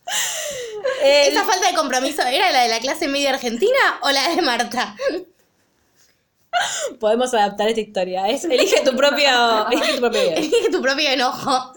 El- 1.02 1.32
¿Esa 1.32 1.44
falta 1.44 1.68
de 1.68 1.74
compromiso 1.74 2.22
era 2.22 2.50
la 2.52 2.62
de 2.62 2.68
la 2.68 2.80
clase 2.80 3.08
media 3.08 3.30
argentina 3.30 3.98
o 4.02 4.10
la 4.10 4.28
de 4.34 4.42
Marta? 4.42 4.94
Podemos 7.00 7.34
adaptar 7.34 7.68
esta 7.68 7.80
historia. 7.80 8.28
Es, 8.28 8.44
elige 8.44 8.80
tu 8.82 8.96
propio, 8.96 9.68
elige 9.70 9.94
tu 9.94 10.00
propio. 10.00 10.20
Elige 10.22 10.70
tu 10.70 10.80
propio 10.80 11.08
enojo. 11.10 11.72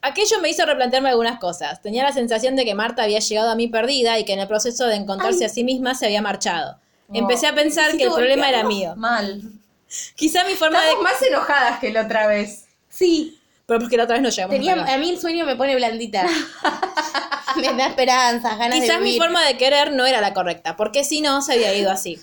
Aquello 0.00 0.38
me 0.40 0.50
hizo 0.50 0.64
replantearme 0.64 1.08
algunas 1.08 1.40
cosas. 1.40 1.82
Tenía 1.82 2.04
la 2.04 2.12
sensación 2.12 2.54
de 2.56 2.64
que 2.64 2.74
Marta 2.74 3.02
había 3.02 3.18
llegado 3.18 3.50
a 3.50 3.56
mí 3.56 3.68
perdida 3.68 4.18
y 4.18 4.24
que 4.24 4.34
en 4.34 4.40
el 4.40 4.46
proceso 4.46 4.86
de 4.86 4.96
encontrarse 4.96 5.46
a 5.46 5.48
sí 5.48 5.64
misma 5.64 5.94
se 5.94 6.06
había 6.06 6.22
marchado. 6.22 6.78
Empecé 7.12 7.46
a 7.48 7.54
pensar 7.54 7.96
que 7.96 8.04
el 8.04 8.12
problema 8.12 8.48
era 8.48 8.62
mío. 8.64 8.94
Mal. 8.96 9.42
Quizá 10.14 10.44
mi 10.44 10.54
forma 10.54 10.82
de... 10.84 10.96
Más 10.96 11.20
enojadas 11.22 11.80
que 11.80 11.90
la 11.90 12.02
otra 12.02 12.26
vez. 12.26 12.66
Sí. 12.88 13.40
Pero 13.66 13.80
porque 13.80 13.96
la 13.96 14.04
otra 14.04 14.14
vez 14.16 14.22
no 14.22 14.28
llegamos 14.28 14.54
Tenía, 14.54 14.74
a 14.74 14.98
mí 14.98 15.10
el 15.10 15.18
sueño 15.18 15.46
me 15.46 15.56
pone 15.56 15.74
blandita. 15.76 16.26
me 17.56 17.72
da 17.74 17.86
esperanzas, 17.86 18.58
ganas 18.58 18.78
Quizás 18.78 18.98
de 18.98 19.04
mi 19.04 19.18
forma 19.18 19.44
de 19.44 19.56
querer 19.56 19.92
no 19.92 20.04
era 20.04 20.20
la 20.20 20.34
correcta, 20.34 20.76
porque 20.76 21.04
si 21.04 21.20
no 21.20 21.40
se 21.42 21.54
había 21.54 21.74
ido 21.74 21.90
así. 21.90 22.20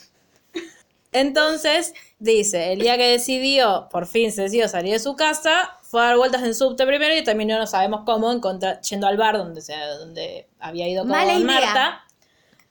Entonces, 1.14 1.94
dice, 2.20 2.72
el 2.72 2.80
día 2.80 2.96
que 2.98 3.08
decidió, 3.10 3.90
por 3.92 4.08
fin 4.08 4.32
se 4.32 4.44
decidió 4.44 4.70
salir 4.70 4.94
de 4.94 5.00
su 5.00 5.16
casa, 5.16 5.78
fue 5.82 6.02
a 6.02 6.06
dar 6.06 6.18
vueltas 6.18 6.42
en 6.44 6.56
subte 6.56 6.86
primero 6.86 7.14
y 7.16 7.24
terminó, 7.24 7.58
no 7.58 7.68
sabemos 7.68 8.04
cómo, 8.06 8.32
encontrar, 8.32 8.80
yendo 8.82 9.08
al 9.08 9.18
bar 9.18 9.38
donde, 9.38 9.62
se, 9.62 9.76
donde 10.00 10.48
había 10.60 10.88
ido 10.88 11.04
con 11.04 11.12
Mala 11.12 11.34
idea. 11.34 11.46
Marta. 11.46 12.06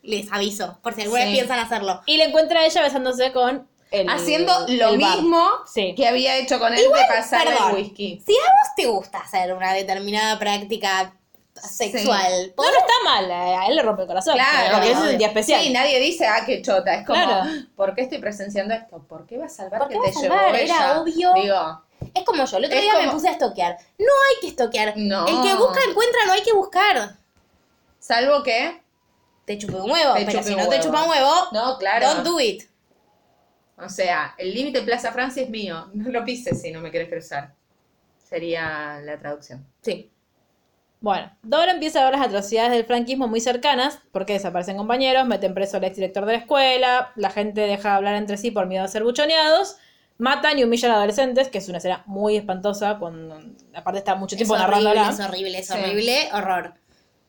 Les 0.02 0.32
aviso, 0.32 0.78
por 0.82 0.94
si 0.94 1.02
alguna 1.02 1.20
Sí. 1.20 1.26
vez 1.26 1.36
piensan 1.38 1.58
hacerlo. 1.58 2.00
Y 2.06 2.16
le 2.16 2.24
encuentra 2.24 2.60
a 2.60 2.64
ella 2.64 2.80
besándose 2.80 3.32
con 3.32 3.68
el 3.90 4.08
Haciendo 4.08 4.52
lo 4.68 4.92
mismo 4.92 5.48
Sí. 5.66 5.94
que 5.96 6.06
había 6.06 6.36
hecho 6.36 6.58
con 6.58 6.72
él 6.72 6.80
de 6.82 6.88
perdón. 7.30 7.70
el 7.70 7.74
whisky. 7.76 8.22
Si 8.26 8.32
a 8.32 8.40
vos 8.42 8.74
te 8.76 8.86
gusta 8.86 9.18
hacer 9.18 9.52
una 9.52 9.72
determinada 9.72 10.38
práctica 10.38 11.12
sexual, 11.54 12.54
No, 12.56 12.62
no 12.64 12.70
está 12.78 12.92
mal, 13.04 13.30
a 13.30 13.66
él 13.66 13.76
le 13.76 13.82
rompe 13.82 14.02
el 14.02 14.08
corazón. 14.08 14.34
Claro, 14.34 14.74
porque 14.76 14.92
ese 14.92 15.00
es 15.06 15.12
un 15.12 15.18
día 15.18 15.26
especial. 15.28 15.60
Sí, 15.62 15.70
nadie 15.72 15.98
dice, 16.00 16.26
ah, 16.26 16.42
qué 16.46 16.62
chota. 16.62 16.94
Es 16.94 17.06
como, 17.06 17.22
Claro. 17.22 17.50
¿por 17.76 17.94
qué 17.94 18.02
estoy 18.02 18.18
presenciando 18.18 18.72
esto? 18.74 18.98
¿Por 19.08 19.26
qué 19.26 19.36
va 19.38 19.46
a 19.46 19.48
salvar 19.48 19.80
¿Por 19.80 19.88
que 19.88 19.98
te 19.98 20.12
llevó 20.20 20.34
ella? 20.54 20.60
Era 20.62 21.00
obvio. 21.00 21.32
Digo, 21.34 21.82
es 22.14 22.24
como 22.24 22.44
yo. 22.44 22.56
El 22.56 22.64
otro 22.66 22.76
Es 22.78 22.82
día 22.82 22.94
me 23.02 23.10
puse 23.10 23.28
a 23.28 23.32
estoquear. 23.32 23.76
No 23.98 24.06
hay 24.28 24.40
que 24.40 24.46
estoquear. 24.48 24.94
No. 24.96 25.26
El 25.26 25.42
que 25.42 25.54
busca 25.54 25.80
encuentra, 25.88 26.20
no 26.26 26.32
hay 26.32 26.42
que 26.42 26.52
buscar. 26.52 27.16
salvo 27.98 28.42
que... 28.42 28.80
Te 29.44 29.58
chupé 29.58 29.74
un 29.74 29.90
huevo, 29.90 30.14
Te 30.14 30.24
pero 30.26 30.42
si 30.44 30.52
un 30.54 30.58
no 30.60 30.68
te 30.68 30.78
chupa 30.80 31.02
un 31.02 31.10
huevo, 31.10 31.32
No, 31.52 31.76
claro. 31.78 32.06
don't 32.06 32.24
do 32.24 32.38
it. 32.38 32.69
O 33.84 33.88
sea, 33.88 34.34
el 34.38 34.54
límite 34.54 34.82
Plaza 34.82 35.12
Francia 35.12 35.42
es 35.42 35.50
mío. 35.50 35.88
No 35.94 36.10
lo 36.10 36.24
pises 36.24 36.60
si 36.60 36.70
no 36.72 36.80
me 36.80 36.90
quieres 36.90 37.08
cruzar. 37.08 37.54
Sería 38.28 39.00
la 39.02 39.18
traducción. 39.18 39.66
Sí. 39.82 40.10
Bueno, 41.00 41.30
Dora 41.42 41.72
empieza 41.72 42.02
a 42.02 42.04
ver 42.10 42.18
las 42.18 42.26
atrocidades 42.26 42.72
del 42.72 42.84
franquismo 42.84 43.26
muy 43.26 43.40
cercanas, 43.40 44.00
porque 44.12 44.34
desaparecen 44.34 44.76
compañeros, 44.76 45.26
meten 45.26 45.54
preso 45.54 45.78
al 45.78 45.84
exdirector 45.84 46.26
de 46.26 46.32
la 46.34 46.38
escuela, 46.40 47.12
la 47.16 47.30
gente 47.30 47.62
deja 47.62 47.88
de 47.90 47.94
hablar 47.96 48.14
entre 48.16 48.36
sí 48.36 48.50
por 48.50 48.66
miedo 48.66 48.84
a 48.84 48.88
ser 48.88 49.02
buchoneados, 49.02 49.76
matan 50.18 50.58
y 50.58 50.64
humillan 50.64 50.90
a 50.90 50.96
adolescentes, 50.96 51.48
que 51.48 51.56
es 51.56 51.68
una 51.70 51.78
escena 51.78 52.02
muy 52.04 52.36
espantosa, 52.36 52.98
cuando 52.98 53.40
aparte 53.74 54.00
está 54.00 54.14
mucho 54.14 54.36
tiempo 54.36 54.52
horrible, 54.52 54.74
narrándola. 54.94 55.10
es 55.10 55.20
horrible, 55.20 55.58
es 55.60 55.66
Sí. 55.68 55.72
horrible, 55.72 56.28
horror. 56.34 56.74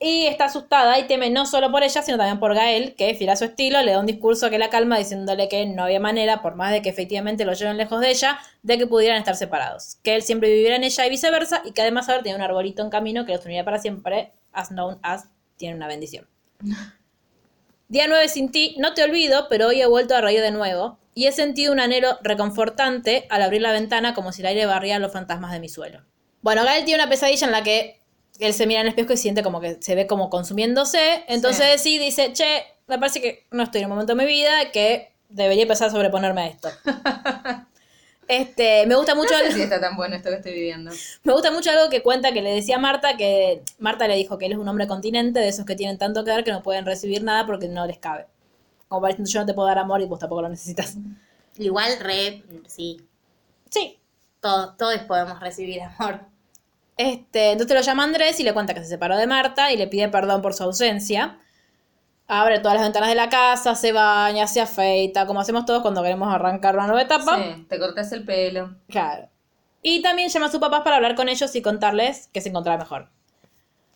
Y 0.03 0.25
está 0.25 0.45
asustada 0.45 0.97
y 0.97 1.05
teme 1.05 1.29
no 1.29 1.45
solo 1.45 1.71
por 1.71 1.83
ella, 1.83 2.01
sino 2.01 2.17
también 2.17 2.39
por 2.39 2.55
Gael, 2.55 2.95
que, 2.95 3.13
fiel 3.13 3.29
a 3.29 3.35
su 3.35 3.45
estilo, 3.45 3.83
le 3.83 3.91
da 3.91 3.99
un 3.99 4.07
discurso 4.07 4.49
que 4.49 4.57
la 4.57 4.71
calma 4.71 4.97
diciéndole 4.97 5.47
que 5.47 5.67
no 5.67 5.83
había 5.83 5.99
manera, 5.99 6.41
por 6.41 6.55
más 6.55 6.71
de 6.71 6.81
que 6.81 6.89
efectivamente 6.89 7.45
lo 7.45 7.53
lleven 7.53 7.77
lejos 7.77 8.01
de 8.01 8.09
ella, 8.09 8.39
de 8.63 8.79
que 8.79 8.87
pudieran 8.87 9.19
estar 9.19 9.35
separados. 9.35 9.99
Que 10.01 10.15
él 10.15 10.23
siempre 10.23 10.49
viviera 10.49 10.75
en 10.75 10.83
ella 10.83 11.05
y 11.05 11.09
viceversa, 11.11 11.61
y 11.65 11.71
que 11.73 11.83
además 11.83 12.09
ahora 12.09 12.23
tiene 12.23 12.35
un 12.35 12.41
arbolito 12.41 12.81
en 12.81 12.89
camino 12.89 13.27
que 13.27 13.33
los 13.33 13.45
uniría 13.45 13.63
para 13.63 13.77
siempre, 13.77 14.31
as 14.51 14.69
known 14.69 14.97
as 15.03 15.27
tiene 15.57 15.75
una 15.75 15.85
bendición. 15.85 16.27
Día 17.87 18.05
9 18.07 18.27
sin 18.27 18.49
ti, 18.49 18.75
no 18.79 18.95
te 18.95 19.03
olvido, 19.03 19.45
pero 19.49 19.67
hoy 19.67 19.83
he 19.83 19.85
vuelto 19.85 20.15
a 20.15 20.21
reír 20.21 20.41
de 20.41 20.49
nuevo, 20.49 20.97
y 21.13 21.27
he 21.27 21.31
sentido 21.31 21.71
un 21.71 21.79
anhelo 21.79 22.17
reconfortante 22.23 23.27
al 23.29 23.43
abrir 23.43 23.61
la 23.61 23.71
ventana 23.71 24.15
como 24.15 24.31
si 24.31 24.41
el 24.41 24.47
aire 24.47 24.65
barría 24.65 24.97
los 24.97 25.13
fantasmas 25.13 25.51
de 25.51 25.59
mi 25.59 25.69
suelo. 25.69 26.01
Bueno, 26.41 26.63
Gael 26.63 26.85
tiene 26.85 27.03
una 27.03 27.09
pesadilla 27.09 27.45
en 27.45 27.51
la 27.51 27.61
que 27.61 28.00
él 28.47 28.53
se 28.53 28.65
mira 28.67 28.81
en 28.81 28.87
el 28.87 28.89
espejo 28.89 29.13
y 29.13 29.17
siente 29.17 29.43
como 29.43 29.59
que 29.61 29.77
se 29.81 29.95
ve 29.95 30.07
como 30.07 30.29
consumiéndose. 30.29 31.23
Entonces 31.27 31.81
sí, 31.81 31.97
dice, 31.97 32.33
che, 32.33 32.63
me 32.87 32.97
parece 32.99 33.21
que 33.21 33.45
no 33.51 33.63
estoy 33.63 33.81
en 33.81 33.85
un 33.87 33.91
momento 33.91 34.15
de 34.15 34.23
mi 34.23 34.27
vida 34.29 34.71
que 34.71 35.11
debería 35.29 35.63
empezar 35.63 35.87
a 35.89 35.91
sobreponerme 35.91 36.41
a 36.41 36.47
esto. 36.47 36.69
Este, 38.27 38.85
me 38.85 38.95
gusta 38.95 39.13
mucho 39.13 39.31
No 39.33 39.39
sé 39.39 39.45
algo- 39.45 39.57
si 39.57 39.61
está 39.63 39.81
tan 39.81 39.97
bueno 39.97 40.15
esto 40.15 40.29
que 40.29 40.35
estoy 40.37 40.53
viviendo. 40.53 40.91
me 41.23 41.33
gusta 41.33 41.51
mucho 41.51 41.69
algo 41.69 41.89
que 41.89 42.01
cuenta 42.01 42.31
que 42.31 42.41
le 42.41 42.53
decía 42.53 42.77
Marta, 42.77 43.17
que 43.17 43.61
Marta 43.77 44.07
le 44.07 44.15
dijo 44.15 44.37
que 44.37 44.45
él 44.45 44.53
es 44.53 44.57
un 44.57 44.69
hombre 44.69 44.87
continente, 44.87 45.41
de 45.41 45.49
esos 45.49 45.65
que 45.65 45.75
tienen 45.75 45.97
tanto 45.97 46.23
que 46.23 46.29
dar 46.31 46.45
que 46.45 46.51
no 46.51 46.63
pueden 46.63 46.85
recibir 46.85 47.23
nada 47.23 47.45
porque 47.45 47.67
no 47.67 47.85
les 47.85 47.97
cabe. 47.97 48.27
Como 48.87 49.01
para 49.01 49.11
diciendo, 49.13 49.29
yo 49.31 49.39
no 49.41 49.45
te 49.47 49.53
puedo 49.53 49.67
dar 49.67 49.79
amor 49.79 49.99
y 49.99 50.05
vos 50.05 50.19
tampoco 50.19 50.43
lo 50.43 50.49
necesitas. 50.49 50.95
Igual, 51.57 51.99
re, 51.99 52.41
sí, 52.67 53.01
Sí. 53.69 53.99
todos, 54.39 54.77
todos 54.77 54.97
podemos 54.99 55.37
recibir 55.41 55.81
amor. 55.81 56.21
Este, 57.01 57.51
entonces 57.51 57.75
lo 57.75 57.81
llama 57.81 58.03
Andrés 58.03 58.39
y 58.39 58.43
le 58.43 58.53
cuenta 58.53 58.75
que 58.75 58.81
se 58.81 58.85
separó 58.87 59.17
de 59.17 59.25
Marta 59.25 59.71
y 59.71 59.77
le 59.77 59.87
pide 59.87 60.07
perdón 60.09 60.41
por 60.43 60.53
su 60.53 60.63
ausencia. 60.63 61.39
Abre 62.27 62.59
todas 62.59 62.75
las 62.75 62.83
ventanas 62.83 63.09
de 63.09 63.15
la 63.15 63.27
casa, 63.29 63.73
se 63.75 63.91
baña, 63.91 64.45
se 64.45 64.61
afeita, 64.61 65.25
como 65.25 65.39
hacemos 65.39 65.65
todos 65.65 65.81
cuando 65.81 66.03
queremos 66.03 66.33
arrancar 66.33 66.75
una 66.75 66.85
nueva 66.85 67.01
etapa. 67.01 67.37
Sí, 67.37 67.65
te 67.67 67.79
cortas 67.79 68.11
el 68.11 68.23
pelo. 68.23 68.75
Claro. 68.87 69.27
Y 69.81 70.01
también 70.03 70.29
llama 70.29 70.45
a 70.45 70.51
sus 70.51 70.59
papás 70.59 70.81
para 70.81 70.97
hablar 70.97 71.15
con 71.15 71.27
ellos 71.27 71.55
y 71.55 71.61
contarles 71.63 72.29
que 72.31 72.39
se 72.39 72.49
encontraba 72.49 72.77
mejor. 72.77 73.09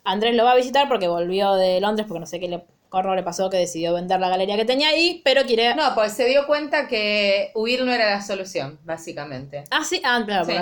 Andrés 0.04 0.36
lo 0.36 0.44
va 0.44 0.54
a 0.54 0.56
visitar 0.56 0.88
porque 0.88 1.08
volvió 1.08 1.54
de 1.54 1.80
Londres, 1.80 2.08
porque 2.08 2.20
no 2.20 2.26
sé 2.26 2.40
qué 2.40 2.48
le, 2.48 2.66
corro 2.90 3.16
le 3.16 3.24
pasó, 3.24 3.50
que 3.52 3.58
decidió 3.58 3.94
vender 3.94 4.20
la 4.20 4.30
galería 4.30 4.56
que 4.56 4.66
tenía 4.66 4.90
ahí, 4.90 5.22
pero 5.24 5.44
quiere... 5.44 5.76
No, 5.76 5.94
pues 5.94 6.14
se 6.14 6.26
dio 6.26 6.48
cuenta 6.48 6.88
que 6.88 7.52
huir 7.54 7.84
no 7.84 7.92
era 7.92 8.10
la 8.10 8.22
solución, 8.22 8.80
básicamente. 8.84 9.64
Ah, 9.70 9.84
sí, 9.84 10.02
ah, 10.04 10.24
claro, 10.26 10.46
Sí. 10.46 10.54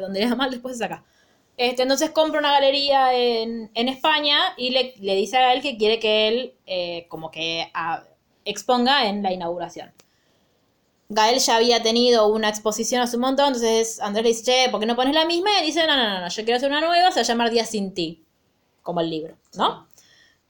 donde 0.00 0.20
le 0.20 0.28
da 0.28 0.34
mal 0.34 0.50
después 0.50 0.74
es 0.76 0.82
acá. 0.82 1.04
Este, 1.56 1.82
entonces 1.82 2.10
compra 2.10 2.40
una 2.40 2.52
galería 2.52 3.14
en, 3.14 3.70
en 3.74 3.88
España 3.88 4.38
y 4.56 4.70
le, 4.70 4.94
le 5.00 5.14
dice 5.14 5.36
a 5.36 5.52
él 5.52 5.60
que 5.62 5.76
quiere 5.76 5.98
que 6.00 6.28
él 6.28 6.54
eh, 6.66 7.06
como 7.08 7.30
que 7.30 7.70
exponga 8.44 9.06
en 9.06 9.22
la 9.22 9.32
inauguración. 9.32 9.92
Gael 11.08 11.38
ya 11.40 11.56
había 11.56 11.82
tenido 11.82 12.26
una 12.28 12.48
exposición 12.48 13.02
hace 13.02 13.16
un 13.16 13.22
montón, 13.22 13.48
entonces 13.48 14.00
Andrés 14.00 14.22
le 14.24 14.28
dice, 14.30 14.44
che, 14.44 14.70
¿por 14.70 14.80
qué 14.80 14.86
no 14.86 14.96
pones 14.96 15.14
la 15.14 15.26
misma? 15.26 15.50
Y 15.52 15.60
él 15.60 15.66
dice, 15.66 15.86
no, 15.86 15.94
no, 15.94 16.08
no, 16.08 16.20
no, 16.20 16.28
yo 16.28 16.42
quiero 16.44 16.56
hacer 16.56 16.70
una 16.70 16.80
nueva, 16.80 17.10
se 17.10 17.20
va 17.20 17.22
a 17.22 17.26
llamar 17.26 17.50
Días 17.50 17.68
sin 17.68 17.92
ti, 17.92 18.24
como 18.82 19.00
el 19.02 19.10
libro, 19.10 19.36
¿no? 19.54 19.86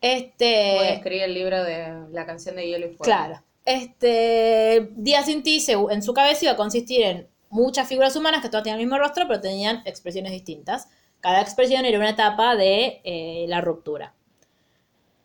Este... 0.00 0.74
Voy 0.78 0.86
a 0.86 0.94
escribir 0.94 1.22
el 1.24 1.34
libro 1.34 1.64
de 1.64 2.06
la 2.12 2.26
canción 2.26 2.54
de 2.54 2.66
Hielo 2.68 2.86
y 2.86 2.90
Fuego. 2.90 3.02
Claro. 3.04 3.42
Este 3.64 4.88
Día 4.92 5.22
sin 5.24 5.42
ti 5.42 5.60
se- 5.60 5.72
en 5.72 6.02
su 6.02 6.14
cabeza 6.14 6.44
iba 6.44 6.52
a 6.52 6.56
consistir 6.56 7.02
en 7.02 7.28
muchas 7.52 7.86
figuras 7.86 8.16
humanas 8.16 8.40
que 8.40 8.48
todas 8.48 8.64
tenían 8.64 8.80
el 8.80 8.86
mismo 8.86 8.98
rostro, 8.98 9.28
pero 9.28 9.40
tenían 9.40 9.82
expresiones 9.84 10.32
distintas. 10.32 10.88
Cada 11.20 11.40
expresión 11.40 11.84
era 11.84 11.98
una 11.98 12.10
etapa 12.10 12.56
de 12.56 13.00
eh, 13.04 13.44
la 13.46 13.60
ruptura. 13.60 14.14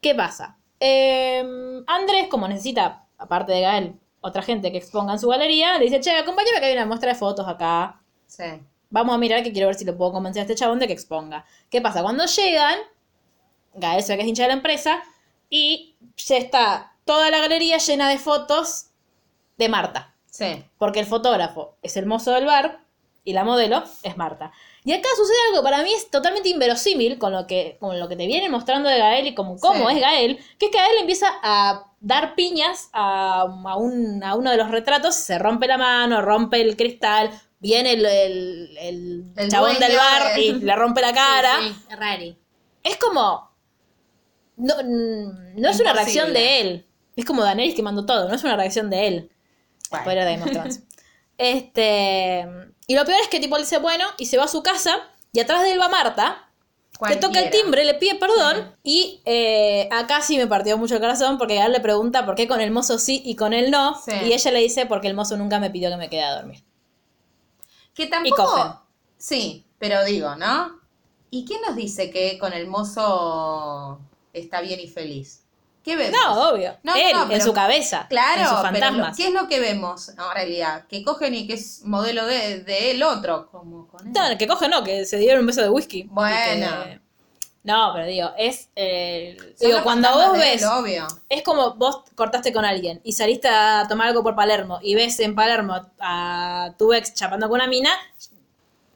¿Qué 0.02 0.14
pasa? 0.14 0.58
Eh, 0.80 1.42
Andrés, 1.88 2.28
como 2.30 2.48
necesita, 2.48 3.06
aparte 3.18 3.54
de 3.54 3.62
Gael, 3.62 4.00
otra 4.22 4.42
gente 4.42 4.72
que 4.72 4.78
exponga 4.78 5.14
en 5.14 5.20
su 5.20 5.30
galería, 5.30 5.78
le 5.78 5.86
dice, 5.86 6.02
che, 6.02 6.12
acompáñame 6.12 6.60
que 6.60 6.66
hay 6.66 6.74
una 6.74 6.86
muestra 6.86 7.14
de 7.14 7.18
fotos 7.18 7.48
acá. 7.48 8.02
Sí. 8.28 8.62
Vamos 8.90 9.16
a 9.16 9.18
mirar 9.18 9.42
que 9.42 9.54
quiero 9.54 9.68
ver 9.68 9.76
si 9.76 9.86
lo 9.86 9.98
puedo 9.98 10.12
convencer 10.12 10.42
a 10.42 10.44
este 10.44 10.56
chabón 10.56 10.80
de 10.80 10.88
que 10.88 10.94
exponga. 10.94 11.46
¿Qué 11.70 11.82
pasa? 11.82 12.04
Cuando 12.04 12.26
llegan, 12.26 12.78
Gael 13.74 14.04
se 14.04 14.14
ve 14.14 14.18
que 14.18 14.24
es 14.24 14.30
hincha 14.30 14.44
de 14.44 14.50
la 14.50 14.56
empresa 14.56 15.02
y 15.50 15.96
ya 16.18 16.38
está 16.38 16.94
toda 17.06 17.32
la 17.32 17.40
galería 17.40 17.78
llena 17.78 18.10
de 18.10 18.18
fotos 18.18 18.88
de 19.58 19.70
Marta. 19.70 20.14
Sí. 20.38 20.64
Porque 20.78 21.00
el 21.00 21.06
fotógrafo 21.06 21.76
es 21.82 21.98
el 21.98 22.06
mozo 22.06 22.32
del 22.32 22.46
bar 22.46 22.80
y 23.24 23.34
la 23.34 23.44
modelo 23.44 23.84
es 24.04 24.16
Marta. 24.18 24.52
Y 24.86 24.94
acá 24.94 25.10
sucede 25.18 25.36
algo 25.50 25.60
que 25.62 25.64
para 25.72 25.84
mí 25.84 25.92
es 25.94 26.10
totalmente 26.10 26.50
inverosímil 26.50 27.18
con 27.18 27.34
lo 27.34 27.46
que, 27.48 27.78
con 27.80 28.00
lo 28.00 28.08
que 28.08 28.16
te 28.16 28.26
vienen 28.28 28.52
mostrando 28.52 28.88
de 28.88 29.00
Gael 29.00 29.28
y 29.28 29.36
como 29.36 29.60
cómo 29.60 29.90
Sí. 29.90 29.96
es 29.96 30.02
Gael, 30.02 30.38
que 30.60 30.68
es 30.68 30.72
que 30.72 30.78
Gael 30.78 30.98
empieza 31.02 31.28
a 31.44 31.88
dar 32.00 32.36
piñas 32.36 32.90
a, 32.94 33.42
a 33.42 33.76
un- 33.78 34.24
a 34.24 34.36
uno 34.36 34.52
de 34.52 34.58
los 34.58 34.70
retratos, 34.72 35.16
se 35.16 35.38
rompe 35.40 35.68
la 35.68 35.78
mano, 35.78 36.22
rompe 36.22 36.62
el 36.62 36.78
cristal, 36.78 37.32
viene 37.60 37.94
el, 37.94 38.06
el- 38.06 38.78
el 38.80 39.26
El 39.36 39.50
chabón 39.50 39.78
del 39.80 39.96
bar 39.98 40.36
de- 40.36 40.42
y 40.42 40.54
le 40.54 40.76
rompe 40.76 41.02
la 41.02 41.12
cara. 41.14 41.58
Sí, 41.60 41.76
sí, 41.90 41.96
rari. 41.96 42.38
Es 42.84 42.96
como... 42.98 43.50
No, 44.56 44.74
no 44.84 45.70
es 45.70 45.80
una 45.80 45.94
reacción 45.94 46.34
de 46.34 46.62
él. 46.62 46.86
Es 47.16 47.26
como 47.26 47.44
Daenerys 47.44 47.76
que 47.76 47.84
mandó 47.84 48.06
todo, 48.06 48.28
no 48.30 48.36
es 48.36 48.44
una 48.44 48.56
reacción 48.56 48.90
de 48.90 49.08
él. 49.08 49.32
Bueno. 49.90 50.04
Spoiler 50.04 50.26
de 50.26 50.32
Game 50.32 50.44
of 50.44 50.52
Thrones. 50.52 50.84
Este. 51.38 52.48
Y 52.88 52.96
lo 52.96 53.06
peor 53.06 53.20
es 53.22 53.28
que 53.28 53.40
tipo 53.40 53.58
él 53.58 53.64
dice 53.64 53.78
bueno 53.78 54.06
y 54.18 54.26
se 54.26 54.38
va 54.38 54.46
a 54.46 54.48
su 54.48 54.64
casa 54.64 54.98
y 55.34 55.40
atrás 55.40 55.62
de 55.62 55.72
él 55.72 55.80
va 55.80 55.90
Marta. 55.90 56.44
Le 57.08 57.18
toca 57.18 57.40
el 57.40 57.52
timbre, 57.52 57.86
le 57.86 57.94
pide 57.94 58.16
perdón 58.16 58.76
y 58.82 59.22
eh, 59.26 59.88
acá 59.92 60.22
sí 60.22 60.36
me 60.36 60.48
partió 60.48 60.80
mucho 60.80 60.96
el 60.96 61.00
corazón 61.00 61.38
porque 61.38 61.60
él 61.60 61.72
le 61.72 61.80
pregunta 61.80 62.26
por 62.26 62.34
qué 62.34 62.48
con 62.48 62.60
el 62.60 62.72
mozo 62.72 62.98
sí 62.98 63.22
y 63.24 63.36
con 63.36 63.54
él 63.54 63.70
no. 63.70 64.02
Sí. 64.04 64.14
Y 64.26 64.34
ella 64.34 64.52
le 64.52 64.60
dice 64.62 64.88
porque 64.88 65.08
el 65.08 65.14
mozo 65.14 65.38
nunca 65.38 65.60
me 65.60 65.70
pidió 65.70 65.92
que 65.92 65.98
me 65.98 66.10
quede 66.10 66.24
a 66.24 66.36
dormir. 66.38 66.64
Que 67.94 68.08
tampoco. 68.08 68.46
cogen. 68.46 68.72
Sí, 69.18 69.66
pero 69.78 70.04
digo, 70.06 70.36
¿no? 70.36 70.80
¿Y 71.30 71.46
quién 71.46 71.62
nos 71.62 71.76
dice 71.76 72.10
que 72.10 72.40
con 72.40 72.54
el 72.54 72.68
mozo 72.68 74.00
está 74.34 74.62
bien 74.62 74.80
y 74.80 74.88
feliz? 74.88 75.44
¿Qué 75.88 75.96
vemos? 75.96 76.20
No, 76.24 76.50
obvio. 76.50 76.76
No, 76.84 76.96
él, 76.96 77.14
no, 77.14 77.24
en 77.24 77.28
pero- 77.30 77.44
su 77.46 77.54
cabeza. 77.54 78.06
Claro, 78.10 78.42
En 78.42 78.48
sus 78.48 78.58
pero 78.58 78.72
fantasmas. 78.72 79.18
¿qué 79.18 79.28
es 79.28 79.34
lo 79.34 79.48
que 79.48 79.60
vemos 79.60 80.10
en 80.10 80.18
realidad? 80.34 80.86
Que 80.88 81.04
cogen 81.04 81.34
y 81.34 81.48
que 81.48 81.54
es 81.54 81.82
modelo 81.86 82.26
de, 82.28 82.60
de 82.64 82.92
el 82.92 83.02
otro, 83.04 83.50
como 83.50 83.88
con 83.88 84.06
él. 84.06 84.14
No, 84.14 84.38
que 84.38 84.48
coge 84.48 84.68
no, 84.70 84.84
que 84.84 85.06
se 85.06 85.18
dieron 85.18 85.40
un 85.42 85.48
beso 85.48 85.62
de 85.62 85.70
whisky. 85.70 86.04
Bueno. 86.12 86.84
Que- 86.84 87.00
No, 87.64 87.92
pero 87.94 88.06
digo, 88.06 88.32
es. 88.38 88.70
eh, 88.76 89.38
digo, 89.60 89.80
cuando 89.84 90.10
vos 90.14 90.34
ves. 90.38 90.62
él, 90.62 90.68
obvio. 90.70 91.08
Es 91.30 91.42
como 91.44 91.74
vos 91.76 92.04
cortaste 92.16 92.54
con 92.54 92.64
alguien 92.66 93.02
y 93.04 93.14
saliste 93.14 93.48
a 93.50 93.86
tomar 93.90 94.08
algo 94.10 94.24
por 94.24 94.36
Palermo 94.36 94.80
y 94.82 94.96
ves 94.96 95.20
en 95.22 95.36
Palermo 95.36 95.86
a 96.00 96.72
tu 96.78 96.94
ex 96.94 97.14
chapando 97.14 97.48
con 97.50 97.56
una 97.60 97.68
mina, 97.68 97.92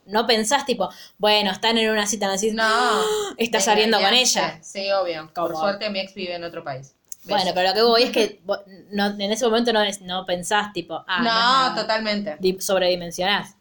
no 0.06 0.26
pensás 0.28 0.66
tipo, 0.66 0.90
bueno, 1.18 1.52
están 1.52 1.78
en 1.78 1.90
una 1.92 2.06
cita, 2.08 2.28
no 2.28 2.34
decís, 2.34 2.54
No. 2.54 3.02
está 3.38 3.58
de 3.60 3.64
saliendo 3.64 4.00
con 4.00 4.14
ella. 4.14 4.60
Sí, 4.64 4.92
obvio. 4.92 5.32
Por 5.34 5.56
suerte 5.56 5.90
mi 5.90 6.00
ex 6.00 6.14
vive 6.14 6.36
en 6.36 6.44
otro 6.44 6.64
país. 6.64 6.96
Bueno, 7.24 7.52
pero 7.54 7.70
lo 7.70 7.74
que 7.76 7.82
voy 7.84 8.04
es 8.04 8.12
que 8.12 8.42
vos 8.46 8.60
no, 8.90 9.06
en 9.08 9.22
ese 9.32 9.46
momento 9.46 9.72
no, 9.72 9.82
es- 9.84 10.02
no 10.02 10.26
pensás 10.26 10.74
tipo, 10.74 11.04
ah, 11.08 11.22
no, 11.22 11.70
no, 11.76 11.82
totalmente. 11.82 12.36
Di- 12.40 12.60
sobredimensionás. 12.60 13.56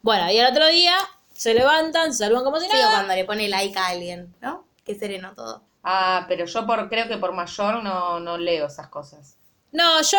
Bueno, 0.00 0.30
y 0.30 0.38
el 0.38 0.46
otro 0.46 0.66
día 0.68 0.96
se 1.34 1.52
levantan, 1.52 2.12
se 2.12 2.24
saludan 2.24 2.44
como 2.44 2.58
si 2.60 2.66
Sí, 2.66 2.72
o 2.72 2.78
nada. 2.78 2.94
cuando 2.94 3.14
le 3.14 3.24
pone 3.26 3.48
like 3.48 3.78
a 3.78 3.88
alguien, 3.88 4.34
¿no? 4.40 4.66
Qué 4.84 4.94
sereno 4.94 5.32
todo. 5.34 5.62
Ah, 5.82 6.24
pero 6.28 6.46
yo 6.46 6.66
por 6.66 6.88
creo 6.88 7.06
que 7.08 7.18
por 7.18 7.32
mayor 7.34 7.82
no, 7.82 8.20
no 8.20 8.38
leo 8.38 8.66
esas 8.68 8.88
cosas. 8.88 9.36
No, 9.72 10.00
yo 10.00 10.18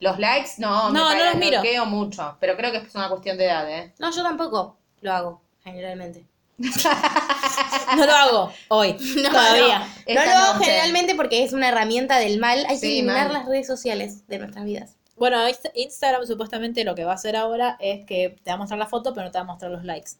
Los 0.00 0.18
likes, 0.18 0.50
no, 0.58 0.90
me 0.90 0.98
No, 0.98 1.04
no 1.04 1.08
parece- 1.08 1.24
los 1.26 1.34
miro. 1.36 1.60
bloqueo 1.60 1.86
mucho. 1.86 2.36
Pero 2.40 2.56
creo 2.56 2.70
que 2.72 2.78
es 2.78 2.94
una 2.94 3.08
cuestión 3.08 3.36
de 3.36 3.44
edad, 3.46 3.68
¿eh? 3.70 3.92
No, 3.98 4.10
yo 4.12 4.22
tampoco 4.22 4.76
lo 5.00 5.12
hago, 5.12 5.42
generalmente. 5.64 6.24
no 6.58 8.06
lo 8.06 8.12
hago 8.12 8.52
hoy, 8.68 8.96
No, 9.22 9.30
todavía. 9.30 9.78
No, 10.08 10.14
lo 10.14 10.20
hago 10.20 10.54
noche. 10.54 10.64
generalmente 10.66 11.14
porque 11.14 11.44
es 11.44 11.52
una 11.52 11.68
herramienta 11.68 12.18
del 12.18 12.38
mal. 12.38 12.64
Hay 12.68 12.80
que 12.80 12.86
eliminar 12.86 13.26
mal. 13.28 13.32
las 13.34 13.46
redes 13.46 13.66
sociales 13.66 14.26
de 14.28 14.38
nuestras 14.38 14.64
vidas. 14.64 14.94
Bueno, 15.16 15.36
Inst- 15.48 15.70
Instagram 15.74 16.26
supuestamente 16.26 16.84
lo 16.84 16.94
que 16.94 17.04
va 17.04 17.12
a 17.12 17.14
hacer 17.16 17.34
ahora 17.36 17.76
es 17.80 18.06
que 18.06 18.36
te 18.42 18.50
va 18.50 18.54
a 18.54 18.58
mostrar 18.58 18.78
la 18.78 18.86
foto, 18.86 19.14
pero 19.14 19.26
no 19.26 19.32
te 19.32 19.38
va 19.38 19.42
a 19.42 19.46
mostrar 19.46 19.70
los 19.70 19.84
likes. 19.84 20.12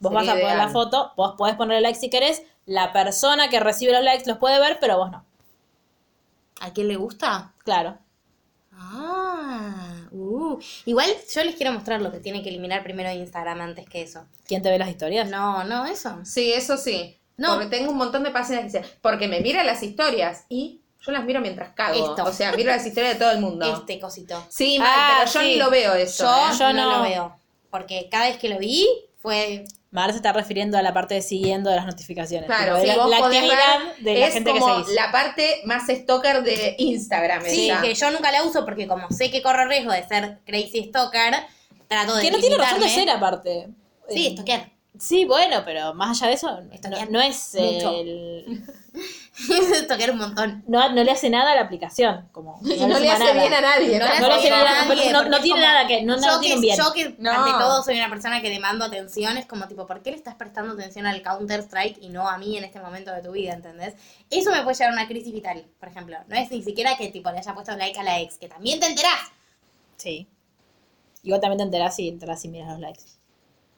Vos 0.00 0.12
Sería 0.12 0.18
vas 0.20 0.28
a 0.28 0.32
poner 0.32 0.44
ideal. 0.46 0.58
la 0.58 0.68
foto, 0.68 1.12
vos 1.16 1.34
podés 1.36 1.54
ponerle 1.56 1.80
like 1.82 1.98
si 1.98 2.08
querés, 2.10 2.42
la 2.66 2.92
persona 2.92 3.48
que 3.50 3.60
recibe 3.60 3.92
los 3.92 4.02
likes 4.02 4.26
los 4.28 4.38
puede 4.38 4.58
ver, 4.58 4.78
pero 4.80 4.96
vos 4.98 5.10
no. 5.10 5.24
¿A 6.60 6.72
quién 6.72 6.88
le 6.88 6.96
gusta? 6.96 7.52
Claro. 7.64 7.98
Ah, 8.78 9.25
uh. 10.16 10.58
Igual 10.86 11.10
yo 11.34 11.44
les 11.44 11.54
quiero 11.56 11.72
mostrar 11.72 12.00
lo 12.00 12.10
que 12.12 12.18
tiene 12.20 12.42
que 12.42 12.48
eliminar 12.48 12.82
primero 12.82 13.10
Instagram 13.12 13.60
antes 13.60 13.88
que 13.88 14.02
eso. 14.02 14.24
¿Quién 14.46 14.62
te 14.62 14.70
ve 14.70 14.78
las 14.78 14.88
historias? 14.88 15.28
No, 15.28 15.64
no, 15.64 15.86
eso. 15.86 16.18
Sí, 16.24 16.52
eso 16.52 16.76
sí. 16.76 17.18
No. 17.36 17.54
Porque 17.54 17.66
tengo 17.66 17.90
un 17.92 17.98
montón 17.98 18.22
de 18.22 18.30
páginas 18.30 18.60
que 18.60 18.66
dicen, 18.66 18.84
porque 19.02 19.28
me 19.28 19.40
mira 19.40 19.62
las 19.64 19.82
historias 19.82 20.44
y 20.48 20.80
yo 21.04 21.12
las 21.12 21.24
miro 21.24 21.40
mientras 21.40 21.74
cago. 21.74 22.10
Esto. 22.10 22.24
O 22.24 22.32
sea, 22.32 22.52
miro 22.52 22.70
las 22.70 22.86
historias 22.86 23.14
de 23.14 23.18
todo 23.20 23.30
el 23.30 23.40
mundo. 23.40 23.64
Este 23.80 24.00
cosito. 24.00 24.44
Sí, 24.48 24.78
mal, 24.78 24.88
Ah, 24.90 25.14
pero 25.20 25.32
yo 25.32 25.40
sí. 25.40 25.46
ni 25.46 25.56
lo 25.56 25.70
veo 25.70 25.94
eso. 25.94 26.24
Yo, 26.24 26.30
¿eh? 26.30 26.56
Yo 26.58 26.72
no, 26.72 26.90
no. 26.90 26.96
lo 26.98 27.02
veo. 27.04 27.36
Porque 27.70 28.08
cada 28.10 28.26
vez 28.26 28.38
que 28.38 28.48
lo 28.48 28.58
vi 28.58 28.86
fue. 29.18 29.64
Mar 29.90 30.10
se 30.10 30.16
está 30.16 30.32
refiriendo 30.32 30.76
a 30.76 30.82
la 30.82 30.92
parte 30.92 31.14
de 31.14 31.22
siguiendo 31.22 31.70
de 31.70 31.76
las 31.76 31.86
notificaciones. 31.86 32.46
Claro, 32.46 32.84
la, 32.84 32.96
vos 32.96 33.10
la 33.10 33.18
podés 33.18 33.38
actividad 33.38 33.78
ver, 33.78 34.04
de 34.04 34.20
la 34.20 34.26
es 34.26 34.34
gente 34.34 34.52
que 34.52 34.58
como 34.58 34.82
seguís. 34.82 34.94
la 34.94 35.12
parte 35.12 35.60
más 35.64 35.86
stalker 35.88 36.42
de 36.42 36.74
Instagram. 36.78 37.42
Sí, 37.46 37.70
esa. 37.70 37.80
que 37.80 37.94
yo 37.94 38.10
nunca 38.10 38.30
la 38.32 38.42
uso 38.42 38.64
porque 38.64 38.86
como 38.86 39.10
sé 39.10 39.30
que 39.30 39.42
corro 39.42 39.66
riesgo 39.66 39.92
de 39.92 40.06
ser 40.06 40.40
crazy 40.44 40.84
stalker, 40.88 41.34
trato 41.88 42.16
de 42.16 42.22
Que 42.22 42.30
no 42.30 42.38
tiene 42.38 42.58
razón 42.58 42.80
de 42.80 42.88
ser 42.88 43.08
aparte. 43.10 43.68
Sí, 44.08 44.26
estoquear. 44.28 44.75
Sí, 44.98 45.24
bueno, 45.24 45.62
pero 45.64 45.94
más 45.94 46.20
allá 46.20 46.28
de 46.28 46.34
eso, 46.34 46.60
no, 46.60 47.06
no 47.10 47.20
es 47.20 47.54
mucho. 47.58 47.90
el... 48.00 48.64
Estoquear 49.74 50.10
un 50.12 50.18
montón. 50.18 50.64
No, 50.66 50.88
no 50.92 51.04
le 51.04 51.10
hace 51.10 51.28
nada 51.28 51.52
a 51.52 51.54
la 51.54 51.60
aplicación. 51.62 52.28
Como, 52.32 52.58
Y 52.64 52.86
no 52.86 52.98
le 52.98 53.10
hace 53.10 53.24
nada. 53.24 53.32
bien 53.34 53.52
a 53.54 53.60
nadie. 53.60 53.98
No 53.98 54.06
le 54.08 54.20
No 54.20 54.26
le 54.28 54.34
hace 54.34 54.42
bien 54.42 54.54
a 54.54 54.64
nada, 54.64 54.84
nadie, 54.86 55.12
no- 55.12 55.40
tiene 55.40 55.48
como- 55.50 55.56
nada 55.60 55.86
que- 55.86 56.02
no- 56.02 56.16
yo 56.16 56.40
que, 56.40 56.58
bien. 56.58 56.76
Yo 56.78 56.92
que 56.94 57.14
No. 57.18 57.30
ante 57.30 57.50
todo 57.62 57.82
soy 57.82 57.96
una 57.98 58.08
persona 58.08 58.40
que 58.40 58.48
demando 58.48 58.84
atención, 58.86 59.36
es 59.36 59.44
como 59.46 59.68
tipo, 59.68 59.86
¿por 59.86 60.02
qué 60.02 60.12
le 60.12 60.16
estás 60.16 60.34
prestando 60.36 60.72
atención 60.72 61.06
al 61.06 61.20
Counter 61.22 61.60
Strike 61.60 61.98
y 62.00 62.08
no 62.08 62.28
a 62.28 62.38
mí 62.38 62.56
en 62.56 62.64
este 62.64 62.80
momento 62.80 63.12
de 63.12 63.22
tu 63.22 63.32
vida, 63.32 63.52
¿entendés? 63.52 63.94
Eso 64.30 64.50
me 64.50 64.62
puede 64.62 64.76
llevar 64.76 64.92
a 64.92 64.96
una 64.96 65.06
crisis 65.08 65.32
vital, 65.32 65.64
por 65.78 65.88
ejemplo. 65.90 66.16
No 66.28 66.36
es 66.36 66.50
ni 66.50 66.62
siquiera 66.62 66.96
que 66.96 67.08
tipo 67.08 67.30
le 67.30 67.38
haya 67.38 67.52
puesto 67.54 67.76
like 67.76 67.98
a 67.98 68.02
la 68.02 68.20
ex, 68.20 68.38
que 68.38 68.48
también 68.48 68.80
te 68.80 68.86
enterás. 68.86 69.20
Sí. 69.96 70.26
Igual 71.22 71.40
también 71.40 71.58
te 71.58 71.64
enterás 71.64 71.96
si 71.96 72.08
entras 72.08 72.44
y 72.44 72.48
miras 72.48 72.68
los 72.70 72.80
likes. 72.80 73.02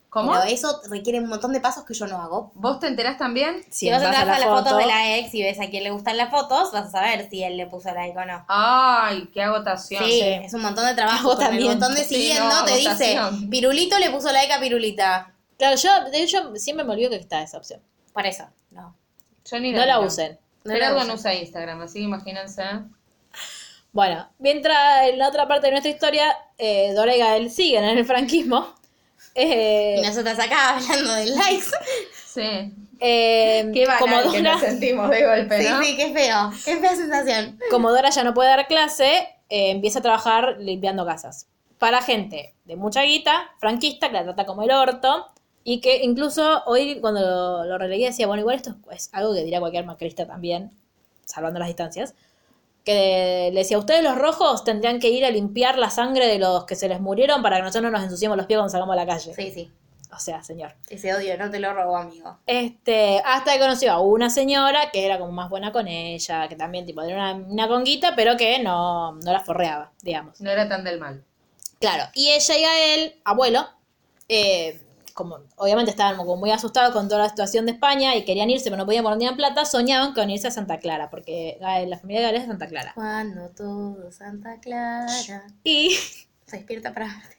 ¿Cómo? 0.09 0.31
Pero 0.31 0.45
eso 0.45 0.81
requiere 0.89 1.19
un 1.19 1.29
montón 1.29 1.53
de 1.53 1.61
pasos 1.61 1.85
que 1.85 1.93
yo 1.93 2.07
no 2.07 2.19
hago. 2.19 2.51
¿Vos 2.55 2.79
te 2.79 2.87
enterás 2.87 3.19
también? 3.19 3.63
Si, 3.69 3.91
vos 3.91 4.01
entras 4.01 4.27
a, 4.27 4.39
las 4.39 4.49
fotos 4.49 4.77
de 4.77 4.87
la 4.87 5.17
ex 5.17 5.33
y 5.35 5.43
ves 5.43 5.59
a 5.59 5.69
quién 5.69 5.83
le 5.83 5.91
gustan 5.91 6.17
las 6.17 6.31
fotos, 6.31 6.71
vas 6.71 6.87
a 6.87 6.91
saber 6.91 7.29
si 7.29 7.43
él 7.43 7.57
le 7.57 7.67
puso 7.67 7.93
like 7.93 8.17
o 8.17 8.25
no. 8.25 8.43
Ay, 8.47 9.29
qué 9.31 9.43
agotación. 9.43 10.03
Sí, 10.03 10.21
es 10.21 10.53
un 10.55 10.63
montón 10.63 10.87
de 10.87 10.95
trabajo. 10.95 11.29
Con 11.29 11.39
también. 11.39 11.73
botón 11.73 11.93
de 11.93 12.03
Sí, 12.03 12.15
siguiendo 12.15 12.49
no, 12.49 12.65
te 12.65 12.75
dice. 12.75 13.19
Pirulito 13.51 13.99
le 13.99 14.09
puso 14.09 14.31
like 14.31 14.51
a 14.51 14.59
Pirulita. 14.59 15.31
Claro, 15.59 15.75
yo 15.75 16.09
de 16.09 16.23
hecho 16.23 16.55
siempre 16.55 16.83
me 16.83 16.93
olvido 16.93 17.11
que 17.11 17.17
está 17.17 17.43
esa 17.43 17.57
opción. 17.57 17.81
Por 18.11 18.25
eso, 18.25 18.45
no. 18.71 18.95
Yo 19.45 19.59
ni 19.59 19.71
No 19.71 19.85
la 19.85 19.99
usen. 19.99 20.39
No 20.63 20.73
uso. 20.73 21.05
no 21.05 21.13
usa 21.13 21.35
Instagram, 21.35 21.81
así 21.81 21.99
que 21.99 22.05
imagínense. 22.05 22.63
Bueno, 23.91 24.27
mientras 24.39 25.07
en 25.07 25.19
la 25.19 25.27
otra 25.29 25.47
parte 25.47 25.67
de 25.67 25.71
nuestra 25.71 25.91
historia, 25.91 26.35
eh, 26.57 26.93
Dora 26.93 27.15
y 27.15 27.19
Gael 27.19 27.51
siguen 27.51 27.83
en 27.83 27.97
el 27.97 28.05
franquismo. 28.05 28.78
Eh, 29.41 29.95
Y 29.99 30.01
nosotras 30.01 30.37
acá 30.39 30.77
hablando 30.77 31.13
de 31.15 31.25
likes. 31.27 31.65
Sí. 32.25 32.73
eh, 32.99 33.71
Qué 33.73 33.85
como, 33.99 34.15
banal 34.15 34.31
que 34.31 34.37
Dora, 34.39 34.51
nos 34.53 34.61
sentimos 34.61 35.09
de 35.09 35.25
golpe, 35.25 35.61
Sí, 35.63 35.69
¿no? 35.69 35.83
sí, 35.83 35.95
qué 35.97 36.13
feo. 36.13 36.51
Qué 36.65 36.77
fea 36.77 36.95
sensación. 36.95 37.59
como 37.71 37.89
Dora 37.91 38.09
ya 38.09 38.23
no 38.23 38.33
puede 38.33 38.49
dar 38.49 38.67
clase, 38.67 39.27
eh, 39.49 39.71
empieza 39.71 39.99
a 39.99 40.01
trabajar 40.01 40.57
limpiando 40.59 41.05
casas. 41.05 41.47
Para 41.77 42.01
gente 42.01 42.53
de 42.65 42.75
mucha 42.75 43.01
guita, 43.03 43.49
franquista, 43.59 44.07
que 44.09 44.13
la 44.15 44.23
trata 44.23 44.45
como 44.45 44.63
el 44.63 44.71
orto. 44.71 45.27
Y 45.63 45.81
que 45.81 46.03
incluso 46.03 46.63
hoy 46.65 46.99
cuando 46.99 47.19
lo, 47.21 47.63
lo 47.65 47.77
releí 47.77 48.03
decía, 48.03 48.27
bueno, 48.27 48.41
igual 48.41 48.55
esto 48.55 48.75
es, 48.91 49.03
es 49.07 49.09
algo 49.13 49.33
que 49.33 49.43
diría 49.43 49.59
cualquier 49.59 49.85
macrista 49.85 50.25
también, 50.25 50.71
salvando 51.25 51.59
las 51.59 51.67
distancias. 51.67 52.15
Que 52.89 53.51
le 53.53 53.59
decía, 53.59 53.77
ustedes 53.77 54.03
los 54.03 54.17
rojos 54.17 54.63
tendrían 54.63 54.99
que 54.99 55.09
ir 55.09 55.23
a 55.23 55.29
limpiar 55.29 55.77
la 55.77 55.91
sangre 55.91 56.25
de 56.25 56.39
los 56.39 56.65
que 56.65 56.75
se 56.75 56.89
les 56.89 56.99
murieron 56.99 57.43
para 57.43 57.57
que 57.57 57.61
nosotros 57.61 57.83
no 57.83 57.91
nos 57.91 58.03
ensuciemos 58.03 58.35
los 58.35 58.47
pies 58.47 58.57
cuando 58.57 58.71
salgamos 58.71 58.93
a 58.93 58.95
la 58.95 59.05
calle. 59.05 59.31
Sí, 59.35 59.51
sí. 59.51 59.71
O 60.11 60.17
sea, 60.17 60.41
señor. 60.41 60.73
Ese 60.89 61.13
odio 61.13 61.37
no 61.37 61.51
te 61.51 61.59
lo 61.59 61.71
robo, 61.71 61.95
amigo. 61.95 62.39
Este, 62.47 63.21
hasta 63.23 63.53
que 63.53 63.59
conoció 63.59 63.91
a 63.91 63.99
una 63.99 64.31
señora 64.31 64.89
que 64.91 65.05
era 65.05 65.19
como 65.19 65.31
más 65.31 65.51
buena 65.51 65.71
con 65.71 65.87
ella, 65.87 66.47
que 66.47 66.55
también 66.55 66.87
tipo 66.87 67.03
era 67.03 67.33
una, 67.33 67.35
una 67.35 67.67
conguita, 67.67 68.15
pero 68.15 68.35
que 68.35 68.57
no, 68.57 69.11
no 69.11 69.31
la 69.31 69.41
forreaba, 69.41 69.91
digamos. 70.01 70.41
No 70.41 70.49
era 70.49 70.67
tan 70.67 70.83
del 70.83 70.99
mal. 70.99 71.23
Claro. 71.79 72.05
Y 72.15 72.29
ella 72.29 72.57
y 72.57 72.63
a 72.63 72.95
él, 72.95 73.15
abuelo, 73.23 73.69
eh, 74.27 74.81
como 75.19 75.37
obviamente 75.57 75.91
estaban 75.91 76.15
como 76.17 76.35
muy 76.37 76.49
asustados 76.51 76.93
con 76.93 77.07
toda 77.09 77.23
la 77.23 77.29
situación 77.29 77.65
de 77.65 77.73
España 77.73 78.15
y 78.15 78.23
querían 78.23 78.49
irse, 78.49 78.65
pero 78.65 78.77
no 78.77 78.85
podían 78.85 79.03
poner 79.03 79.19
ni 79.19 79.27
en 79.27 79.35
plata, 79.35 79.65
soñaban 79.65 80.13
con 80.13 80.29
irse 80.29 80.47
a 80.47 80.51
Santa 80.51 80.79
Clara, 80.79 81.09
porque 81.09 81.57
Gael- 81.61 81.89
la 81.89 81.97
familia 81.99 82.21
de 82.21 82.25
Gael 82.27 82.35
es 82.37 82.41
de 82.43 82.47
Santa 82.47 82.67
Clara. 82.67 82.91
Cuando 82.95 83.49
todo 83.49 84.11
Santa 84.11 84.59
Clara 84.61 85.05
Y 85.63 85.91
se 86.47 86.57
despierta 86.57 86.93
para 86.93 87.07
verte. 87.07 87.37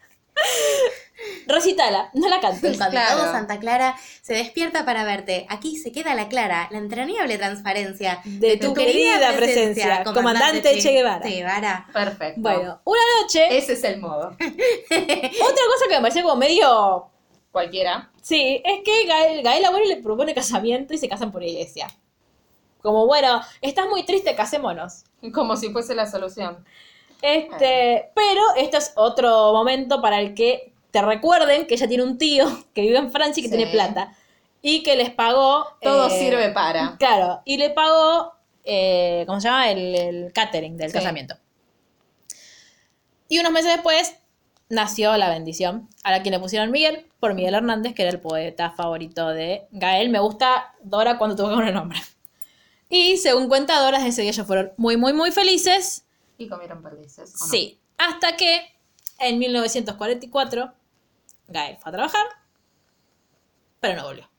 recitala, 1.47 2.11
no 2.15 2.28
la 2.28 2.40
cantes. 2.40 2.77
Cuando 2.77 2.90
Claro. 2.90 3.16
todo 3.20 3.32
Santa 3.32 3.59
Clara 3.59 3.97
se 4.23 4.35
despierta 4.35 4.85
para 4.85 5.05
verte. 5.05 5.47
Aquí 5.51 5.77
se 5.77 5.93
queda 5.93 6.15
la 6.15 6.28
clara, 6.28 6.69
la 6.70 6.78
entrañable 6.78 7.36
transparencia 7.39 8.20
De 8.24 8.57
tu 8.57 8.73
querida 8.74 9.32
presencia, 9.36 10.02
comandante 10.05 10.78
Che 10.81 10.93
Guevara. 10.93 11.23
Che 11.23 11.31
Guevara. 11.31 11.86
Perfecto. 11.93 12.40
Bueno, 12.40 12.81
una 12.85 13.01
noche, 13.20 13.57
Ese 13.57 13.74
es 13.74 13.85
el 13.85 14.01
modo. 14.01 14.28
otra 14.39 14.47
cosa 14.90 15.85
que 15.89 15.94
me 15.97 16.01
pareció 16.01 16.23
como 16.23 16.36
medio 16.36 17.11
Cualquiera. 17.53 18.11
Sí, 18.23 18.63
es 18.65 18.81
que 18.85 19.07
Gael, 19.07 19.43
Gael 19.43 19.65
abuelo 19.65 19.87
le 19.87 19.97
propone 19.97 20.35
casamiento 20.35 20.95
y 20.95 20.99
se 20.99 21.09
casan 21.09 21.33
por 21.33 21.43
iglesia. 21.43 21.89
Como, 22.83 23.07
bueno, 23.07 23.41
estás 23.61 23.87
muy 23.89 24.05
triste, 24.05 24.35
casémonos. 24.35 25.05
Como 25.35 25.57
si 25.57 25.71
fuese 25.71 25.95
la 25.95 26.07
solución. 26.11 26.65
Este, 27.23 28.11
pero 28.15 28.41
este 28.57 28.79
es 28.79 28.93
otro 28.97 29.53
momento 29.53 30.01
para 30.01 30.21
el 30.21 30.35
que 30.35 30.73
te 30.91 31.03
recuerden 31.03 31.67
que 31.67 31.75
ella 31.75 31.89
tiene 31.89 32.03
un 32.05 32.17
tío 32.19 32.47
que 32.75 32.81
vive 32.83 32.99
en 32.99 33.13
Francia 33.13 33.41
y 33.41 33.45
que 33.45 33.51
Sí. 33.51 33.57
tiene 33.57 33.71
plata. 33.71 34.17
Y 34.63 34.83
que 34.83 34.97
les 34.97 35.11
pagó. 35.11 35.67
Todo 35.83 36.07
eh, 36.09 36.19
sirve 36.19 36.51
para. 36.51 36.97
Claro, 36.99 37.43
y 37.45 37.57
le 37.59 37.71
pagó, 37.71 38.33
eh, 38.65 39.25
¿cómo 39.27 39.41
se 39.41 39.49
llama? 39.49 39.71
El, 39.71 39.95
el 39.95 40.33
catering 40.33 40.77
del 40.77 40.91
Sí. 40.91 40.99
casamiento. 40.99 41.37
Y 43.29 43.39
unos 43.39 43.53
meses 43.53 43.73
después 43.73 44.17
nació 44.71 45.17
la 45.19 45.29
bendición, 45.29 45.89
a 46.03 46.13
la 46.13 46.23
quien 46.23 46.33
le 46.33 46.41
pusieron 46.41 46.71
Miguel, 46.71 47.07
por 47.19 47.35
Miguel 47.35 47.55
Hernández, 47.55 47.95
que 47.95 48.03
era 48.03 48.11
el 48.11 48.21
poeta 48.21 48.71
favorito 48.71 49.29
de 49.29 49.67
Gael. 49.73 50.09
Me 50.09 50.21
gusta 50.21 50.75
Dora 50.83 51.19
cuando 51.19 51.37
tuvo 51.37 51.61
el 51.61 51.75
nombre. 51.75 52.01
Y 52.89 53.19
según 53.19 53.49
cuenta 53.49 53.79
Dora, 53.79 53.99
desde 53.99 54.09
ese 54.09 54.23
día 54.23 54.31
ellos 54.31 54.47
fueron 54.47 54.73
muy, 54.77 54.97
muy, 54.97 55.13
muy 55.13 55.31
felices. 55.31 56.07
Y 56.39 56.49
comieron 56.49 56.83
perdices. 56.83 57.35
¿o 57.41 57.45
no? 57.45 57.51
Sí, 57.51 57.79
hasta 57.99 58.37
que 58.37 58.73
en 59.19 59.39
1944 59.39 60.73
Gael 61.49 61.77
fue 61.77 61.91
a 61.91 61.93
trabajar, 61.93 62.27
pero 63.81 63.97
no 63.97 64.05
volvió. 64.05 64.31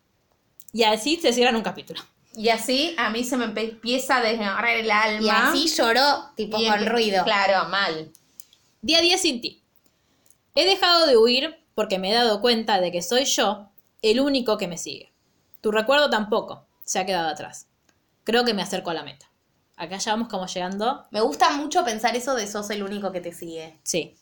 Y 0.74 0.84
así 0.84 1.18
se 1.18 1.34
cierran 1.34 1.56
un 1.56 1.62
capítulo. 1.62 2.02
Y 2.34 2.49
así 2.49 2.95
a 2.98 3.10
mí 3.10 3.26
se 3.26 3.36
me 3.36 3.45
empieza 3.45 4.18
a 4.18 4.22
desgarrar 4.22 4.78
el 4.78 4.90
alma. 4.90 5.26
Y 5.26 5.30
así 5.30 5.68
lloró, 5.68 6.32
tipo 6.36 6.58
Y 6.58 6.68
con 6.68 6.86
ruido. 6.86 7.24
Claro, 7.26 7.68
mal. 7.70 8.12
Día 8.82 8.99
a 8.99 9.02
día 9.02 9.18
sin 9.18 9.41
ti. 9.41 9.61
He 10.56 10.65
dejado 10.65 11.06
de 11.07 11.18
huir 11.18 11.64
porque 11.76 11.99
me 11.99 12.11
he 12.11 12.14
dado 12.14 12.41
cuenta 12.41 12.82
de 12.82 12.91
que 12.91 13.02
soy 13.02 13.26
yo 13.26 13.69
el 14.02 14.19
único 14.19 14.57
que 14.57 14.68
me 14.68 14.78
sigue. 14.78 15.14
Tu 15.61 15.72
recuerdo 15.72 16.10
tampoco 16.10 16.65
se 16.84 16.99
ha 16.99 17.06
quedado 17.06 17.30
atrás. 17.30 17.68
Creo 18.23 18.44
que 18.45 18.53
me 18.53 18.61
acerco 18.61 18.90
a 18.90 18.94
la 18.94 19.03
meta. 19.03 19.28
Acá 19.78 19.98
ya 19.98 20.11
vamos 20.11 20.28
como 20.28 20.45
llegando. 20.48 21.06
Me 21.11 21.22
gusta 21.22 21.49
mucho 21.52 21.84
pensar 21.84 22.15
eso 22.15 22.36
de 22.36 22.48
sos 22.48 22.69
el 22.69 22.84
único 22.84 23.11
que 23.11 23.22
te 23.22 23.32
sigue. 23.34 23.80
Sí. 23.84 24.15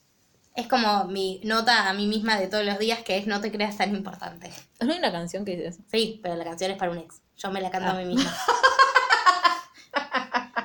Es 0.55 0.67
como 0.67 1.05
mi 1.05 1.41
nota 1.43 1.89
a 1.89 1.93
mí 1.93 2.07
misma 2.07 2.37
de 2.39 2.47
todos 2.47 2.65
los 2.65 2.77
días 2.79 2.99
que 3.03 3.17
es 3.17 3.27
no 3.27 3.39
te 3.41 3.51
creas 3.51 3.77
tan 3.77 3.95
importante. 3.95 4.51
¿No 4.81 4.91
hay 4.93 4.99
una 4.99 5.11
canción 5.11 5.45
que 5.45 5.51
dice 5.55 5.67
eso? 5.69 5.81
Sí, 5.91 6.19
pero 6.21 6.35
la 6.35 6.43
canción 6.43 6.71
es 6.71 6.77
para 6.77 6.91
un 6.91 6.97
ex. 6.99 7.21
Yo 7.37 7.51
me 7.51 7.61
la 7.61 7.71
canto 7.71 7.89
Ah. 7.89 7.91
a 7.91 7.95
mí 7.95 8.05
misma. 8.05 8.33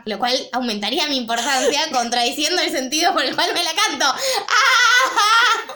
Lo 0.05 0.18
cual 0.18 0.35
aumentaría 0.52 1.06
mi 1.09 1.16
importancia 1.16 1.81
contradiciendo 1.93 2.60
el 2.62 2.70
sentido 2.70 3.12
por 3.12 3.24
el 3.24 3.35
cual 3.35 3.52
me 3.55 3.64
la 3.64 3.70
canto. 3.74 4.05
¡Ah! 4.06 5.74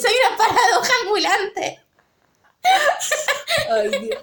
Soy 0.00 0.12
una 0.28 0.36
paradoja 0.36 0.92
ambulante. 1.02 1.80
Ay, 3.70 3.88
Dios. 3.88 4.22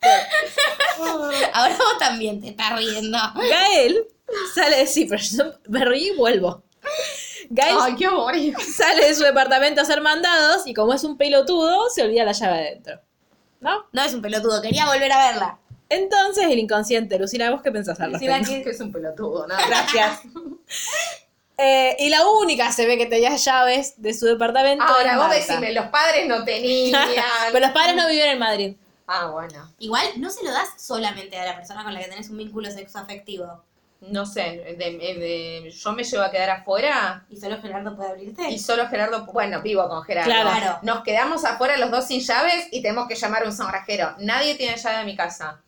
Ahora 1.52 1.76
vos 1.76 1.98
también 1.98 2.40
te 2.40 2.48
estás 2.48 2.76
riendo. 2.76 3.18
Gael 3.34 4.06
sale 4.54 4.78
de 4.78 4.86
sí, 4.86 5.06
pero 5.06 5.22
yo 5.22 5.54
me 5.68 5.84
reí 5.84 6.08
y 6.08 6.16
vuelvo. 6.16 6.62
Gael 7.50 7.76
Ay, 7.80 7.94
qué 7.96 8.06
amor. 8.06 8.34
sale 8.62 9.06
de 9.06 9.14
su 9.14 9.24
departamento 9.24 9.80
a 9.80 9.84
hacer 9.84 10.00
mandados 10.00 10.66
y 10.66 10.74
como 10.74 10.94
es 10.94 11.04
un 11.04 11.16
pelotudo, 11.16 11.88
se 11.90 12.02
olvida 12.02 12.24
la 12.24 12.32
llave 12.32 12.58
adentro. 12.58 13.00
¿No? 13.60 13.86
No 13.92 14.02
es 14.02 14.14
un 14.14 14.22
pelotudo, 14.22 14.62
quería 14.62 14.86
volver 14.86 15.12
a 15.12 15.18
verla. 15.30 15.58
Entonces 15.90 16.44
el 16.48 16.58
inconsciente, 16.58 17.18
Lucila, 17.18 17.50
¿vos 17.50 17.60
qué 17.62 17.70
pensás 17.70 18.00
al 18.00 18.12
Lucila, 18.12 18.38
respecto? 18.38 18.64
Que 18.64 18.70
es 18.70 18.80
un 18.80 18.90
pelotudo, 18.92 19.46
nada. 19.46 19.66
Gracias. 19.66 20.20
Eh, 21.58 21.94
y 21.98 22.08
la 22.08 22.26
única 22.26 22.72
se 22.72 22.86
ve 22.86 22.96
que 22.96 23.04
tenía 23.06 23.36
llaves 23.36 23.94
de 24.00 24.14
su 24.14 24.24
departamento. 24.24 24.82
Ahora 24.82 25.16
vos 25.18 25.26
Marta. 25.28 25.34
decime, 25.36 25.72
los 25.72 25.86
padres 25.88 26.26
no 26.26 26.42
tenían. 26.44 27.06
Pero 27.52 27.66
los 27.66 27.74
padres 27.74 27.96
no 27.96 28.08
vivían 28.08 28.30
en 28.30 28.38
Madrid. 28.38 28.76
Ah, 29.06 29.26
bueno. 29.26 29.70
Igual 29.78 30.06
no 30.16 30.30
se 30.30 30.42
lo 30.44 30.52
das 30.52 30.68
solamente 30.78 31.36
a 31.38 31.44
la 31.44 31.56
persona 31.56 31.82
con 31.84 31.92
la 31.92 32.00
que 32.00 32.06
tenés 32.08 32.30
un 32.30 32.38
vínculo 32.38 32.70
sexoafectivo. 32.70 33.62
No 34.02 34.24
sé, 34.24 34.40
de- 34.40 34.74
de- 34.78 35.70
yo 35.70 35.92
me 35.92 36.04
llevo 36.04 36.22
a 36.22 36.30
quedar 36.30 36.48
afuera 36.48 37.26
Y 37.28 37.36
solo 37.36 37.60
Gerardo 37.60 37.94
puede 37.94 38.08
abrirte. 38.08 38.48
y 38.48 38.58
solo 38.58 38.88
Gerardo, 38.88 39.26
bueno, 39.26 39.60
vivo 39.60 39.86
con 39.90 40.02
Gerardo. 40.04 40.30
Claro. 40.30 40.78
Nos 40.80 41.02
quedamos 41.02 41.44
afuera 41.44 41.76
los 41.76 41.90
dos 41.90 42.06
sin 42.06 42.20
llaves 42.20 42.68
y 42.70 42.80
tenemos 42.80 43.06
que 43.08 43.14
llamar 43.16 43.42
a 43.42 43.46
un 43.46 43.52
sonrajero. 43.54 44.14
Nadie 44.20 44.54
tiene 44.54 44.78
llave 44.78 44.98
de 45.00 45.04
mi 45.04 45.14
casa. 45.16 45.60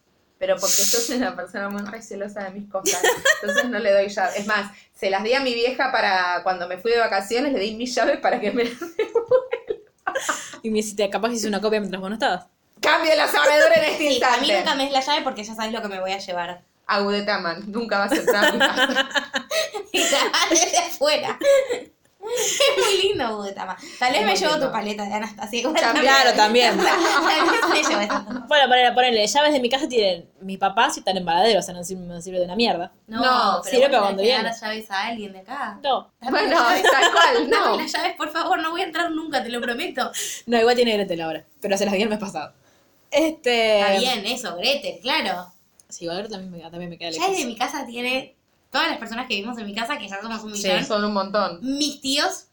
Pero 0.43 0.57
porque 0.57 0.75
yo 0.83 0.99
soy 0.99 1.19
una 1.19 1.37
persona 1.37 1.69
muy 1.69 1.83
recelosa 1.83 2.43
de 2.43 2.51
mis 2.51 2.69
cosas. 2.69 3.01
Entonces 3.41 3.71
no 3.71 3.79
le 3.79 3.93
doy 3.93 4.09
llave. 4.09 4.33
Es 4.39 4.45
más, 4.49 4.73
se 4.93 5.09
las 5.09 5.23
di 5.23 5.35
a 5.35 5.39
mi 5.41 5.55
vieja 5.55 5.93
para 5.93 6.41
cuando 6.43 6.67
me 6.67 6.79
fui 6.79 6.91
de 6.91 6.99
vacaciones, 6.99 7.53
le 7.53 7.61
di 7.61 7.77
mis 7.77 7.95
llaves 7.95 8.19
para 8.19 8.41
que 8.41 8.51
me 8.51 8.65
las 8.65 8.75
Y 10.65 10.71
me 10.73 10.81
hiciste, 10.81 11.09
capaz 11.11 11.29
que 11.29 11.37
hice 11.37 11.47
una 11.47 11.61
copia 11.61 11.79
mientras 11.79 12.01
vos 12.01 12.11
no 12.11 12.15
estabas. 12.15 12.47
cambie 12.81 13.15
la 13.15 13.29
sabedora 13.29 13.73
en 13.77 13.85
este 13.85 13.99
Sí, 13.99 14.07
a 14.09 14.11
instante. 14.15 14.41
mí 14.41 14.53
nunca 14.53 14.75
me 14.75 14.83
des 14.83 14.93
la 14.93 15.01
llave 15.01 15.23
porque 15.23 15.45
ya 15.45 15.55
sabes 15.55 15.73
lo 15.73 15.81
que 15.81 15.87
me 15.89 16.01
voy 16.01 16.11
a 16.11 16.19
llevar. 16.19 16.63
Agudetaman, 16.89 17.71
nunca 17.71 17.99
vas 18.01 18.11
a 18.11 18.17
entrar 18.17 18.45
a 18.47 18.53
mi 18.53 18.59
casa. 18.59 19.09
Y 19.93 20.01
la 20.01 20.19
desde 20.51 20.79
afuera. 20.79 21.39
Es 22.23 22.61
muy 22.79 23.03
lindo, 23.09 23.37
Budetama. 23.37 23.77
Tal 23.99 24.13
vez 24.13 24.25
me 24.25 24.37
llevo 24.37 24.59
tu 24.59 24.71
paleta 24.71 25.05
de 25.05 25.13
Anastasia. 25.15 25.59
igual 25.61 25.75
También. 25.75 26.05
Claro, 26.07 26.33
también. 26.37 26.77
Tal 26.79 27.51
vez 27.51 27.69
me 27.69 27.83
llevo 27.89 28.01
esa. 28.01 28.19
Bueno, 28.49 28.69
ponele, 28.69 28.93
ponele, 28.93 29.27
llaves 29.27 29.53
de 29.53 29.61
mi 29.61 29.69
casa 29.69 29.89
tienen 29.89 30.31
mis 30.41 30.59
papás 30.59 30.97
y 30.97 31.01
están 31.01 31.17
en 31.17 31.25
Varadero, 31.25 31.59
o 31.59 31.63
sea, 31.63 31.75
no 31.75 31.83
sirve, 31.83 32.03
no 32.07 32.21
sirve 32.21 32.39
de 32.39 32.45
una 32.45 32.55
mierda. 32.57 32.93
No, 33.07 33.21
No, 33.21 33.61
pero 33.65 33.75
sirve 33.77 33.89
para 33.91 34.03
cuando 34.03 34.23
viene. 34.23 34.43
las 34.45 34.61
llaves 34.61 34.91
a 34.91 35.07
alguien 35.07 35.33
de 35.33 35.39
acá. 35.41 35.79
No, 35.83 36.13
Dame 36.21 36.31
Bueno, 36.41 36.57
llaves. 36.59 36.83
tal 36.91 37.13
cual, 37.13 37.51
no. 37.51 37.65
Dame 37.73 37.83
las 37.83 37.93
llaves, 37.93 38.17
por 38.17 38.31
favor, 38.31 38.61
no 38.63 38.71
voy 38.71 38.83
a 38.83 38.85
entrar 38.85 39.11
nunca, 39.11 39.43
te 39.43 39.49
lo 39.49 39.61
prometo. 39.61 40.11
no, 40.47 40.59
igual 40.61 40.77
tiene 40.77 40.93
Gretel 40.95 41.21
ahora, 41.23 41.45
pero 41.61 41.77
se 41.77 41.85
las 41.85 41.95
di 41.95 42.03
el 42.03 42.09
mes 42.09 42.19
pasado. 42.19 42.53
Este... 43.11 43.81
Está 43.81 43.99
bien, 43.99 44.27
eso, 44.27 44.57
Gretel, 44.57 45.01
claro. 45.03 45.53
Sí, 45.89 46.05
igual 46.05 46.29
también 46.29 46.51
me, 46.51 46.61
también 46.71 46.89
me 46.89 46.97
queda 46.99 47.11
Ya 47.11 47.19
lejos. 47.21 47.31
desde 47.37 47.47
mi 47.47 47.57
casa 47.57 47.85
tiene 47.85 48.37
todas 48.73 48.89
las 48.89 48.99
personas 48.99 49.29
que 49.29 49.35
vivimos 49.37 49.57
en 49.59 49.67
mi 49.67 49.75
casa, 49.75 49.99
que 49.99 50.09
ya 50.09 50.21
somos 50.21 50.43
un 50.43 50.57
Sí, 50.57 50.67
millón, 50.67 50.85
son 50.85 51.05
un 51.05 51.13
montón. 51.13 51.61
mis 51.63 52.01
tíos, 52.01 52.47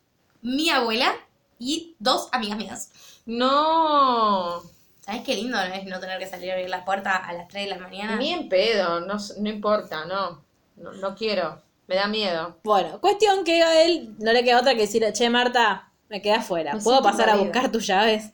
mi 0.44 0.70
abuela 0.70 1.16
y 1.58 1.96
dos 1.98 2.30
amigas 2.32 2.58
mías. 2.58 2.92
No. 3.26 4.62
¿Sabes 5.02 5.24
qué 5.24 5.36
lindo 5.36 5.60
es 5.60 5.86
no 5.86 6.00
tener 6.00 6.20
que 6.20 6.28
salir 6.28 6.52
a 6.52 6.54
abrir 6.54 6.70
la 6.70 6.86
puerta 6.86 7.16
a 7.16 7.34
las 7.34 7.48
3 7.48 7.64
de 7.66 7.70
la 7.76 7.80
mañana? 7.80 8.16
Ni 8.18 8.32
en 8.32 8.48
pedo, 8.48 9.00
no, 9.02 9.16
no 9.40 9.50
importa, 9.50 10.06
no. 10.06 10.44
no. 10.78 10.92
No 10.94 11.16
quiero, 11.16 11.62
me 11.88 11.96
da 11.96 12.08
miedo. 12.08 12.58
Bueno, 12.64 13.00
cuestión 13.02 13.44
que 13.44 13.64
a 13.64 13.84
él 13.84 14.16
no 14.20 14.32
le 14.34 14.44
queda 14.44 14.60
otra 14.60 14.76
que 14.76 14.82
decir, 14.82 15.04
che, 15.14 15.30
Marta, 15.30 15.92
me 16.10 16.22
quedé 16.22 16.34
afuera, 16.34 16.78
¿puedo 16.84 17.02
pasar 17.02 17.30
a 17.30 17.32
invadida". 17.34 17.52
buscar 17.54 17.72
tus 17.72 17.88
llaves? 17.88 18.32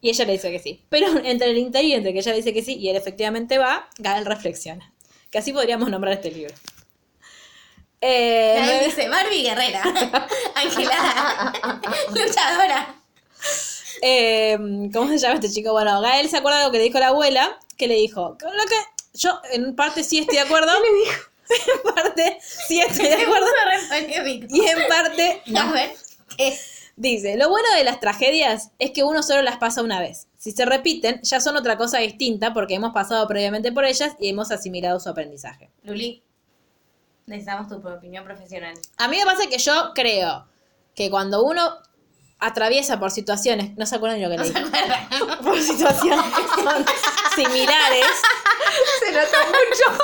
Y 0.00 0.10
ella 0.10 0.24
le 0.24 0.32
dice 0.32 0.50
que 0.50 0.58
sí. 0.58 0.84
Pero 0.88 1.06
entre 1.24 1.50
el 1.50 1.58
inter 1.58 1.84
y 1.84 1.92
entre 1.94 2.12
que 2.12 2.18
ella 2.20 2.32
dice 2.32 2.52
que 2.52 2.62
sí 2.62 2.74
y 2.76 2.88
él 2.88 2.96
efectivamente 2.96 3.58
va, 3.58 3.88
Gael 3.98 4.24
reflexiona. 4.26 4.92
Que 5.30 5.38
así 5.38 5.52
podríamos 5.52 5.88
nombrar 5.90 6.14
este 6.14 6.30
libro. 6.30 6.54
Eh, 8.04 8.56
Nadie 8.58 8.84
dice 8.86 9.08
Barbie 9.08 9.42
Guerrera, 9.44 9.80
Angelada, 10.56 11.52
luchadora. 12.08 12.96
eh, 14.02 14.58
¿Cómo 14.92 15.08
se 15.08 15.18
llama 15.18 15.34
este 15.36 15.48
chico? 15.48 15.70
Bueno, 15.72 16.00
Gael 16.00 16.28
se 16.28 16.38
acuerda 16.38 16.58
de 16.58 16.64
lo 16.66 16.72
que 16.72 16.78
le 16.78 16.84
dijo 16.84 16.98
la 16.98 17.08
abuela, 17.08 17.58
que 17.78 17.86
le 17.86 17.94
dijo, 17.94 18.36
con 18.40 18.56
lo 18.56 18.64
que 18.64 18.74
yo 19.14 19.40
en 19.52 19.76
parte 19.76 20.02
sí 20.02 20.18
estoy 20.18 20.34
de 20.36 20.42
acuerdo. 20.42 20.72
¿Qué 20.82 20.90
le 20.90 20.98
dijo? 21.04 21.28
en 21.86 21.94
parte 21.94 22.38
sí 22.40 22.80
estoy 22.80 23.06
de 23.08 23.22
acuerdo. 23.22 23.46
Y 24.48 24.66
en 24.66 24.88
parte 24.88 25.42
no. 25.46 25.60
A. 25.60 25.90
Dice, 26.96 27.36
lo 27.36 27.48
bueno 27.48 27.68
de 27.76 27.84
las 27.84 28.00
tragedias 28.00 28.70
es 28.78 28.90
que 28.90 29.02
uno 29.02 29.22
solo 29.22 29.42
las 29.42 29.56
pasa 29.58 29.80
una 29.82 30.00
vez. 30.00 30.26
Si 30.38 30.50
se 30.52 30.64
repiten, 30.66 31.20
ya 31.22 31.40
son 31.40 31.56
otra 31.56 31.76
cosa 31.78 31.98
distinta 31.98 32.52
porque 32.52 32.74
hemos 32.74 32.92
pasado 32.92 33.26
previamente 33.28 33.70
por 33.72 33.84
ellas 33.84 34.14
y 34.18 34.28
hemos 34.28 34.50
asimilado 34.50 34.98
su 35.00 35.08
aprendizaje. 35.08 35.70
Luli, 35.84 36.22
necesitamos 37.32 37.68
tu 37.68 37.76
opinión 37.88 38.24
profesional. 38.24 38.74
A 38.98 39.08
mí 39.08 39.16
me 39.18 39.24
pasa 39.24 39.48
que 39.48 39.58
yo 39.58 39.92
creo 39.94 40.46
que 40.94 41.10
cuando 41.10 41.42
uno 41.42 41.78
atraviesa 42.38 42.98
por 43.00 43.10
situaciones, 43.10 43.76
no 43.76 43.86
se 43.86 43.96
acuerdan 43.96 44.20
de 44.20 44.26
lo 44.26 44.30
que 44.30 44.36
¿No 44.36 44.42
le 44.44 44.52
se 44.52 44.58
dije, 44.58 44.78
acuerdan? 44.78 45.38
por 45.44 45.60
situaciones 45.60 46.24
que 46.34 46.62
son 46.62 46.84
similares, 47.36 48.06
Se 49.00 49.12
nota 49.12 49.38
mucho. 49.46 50.02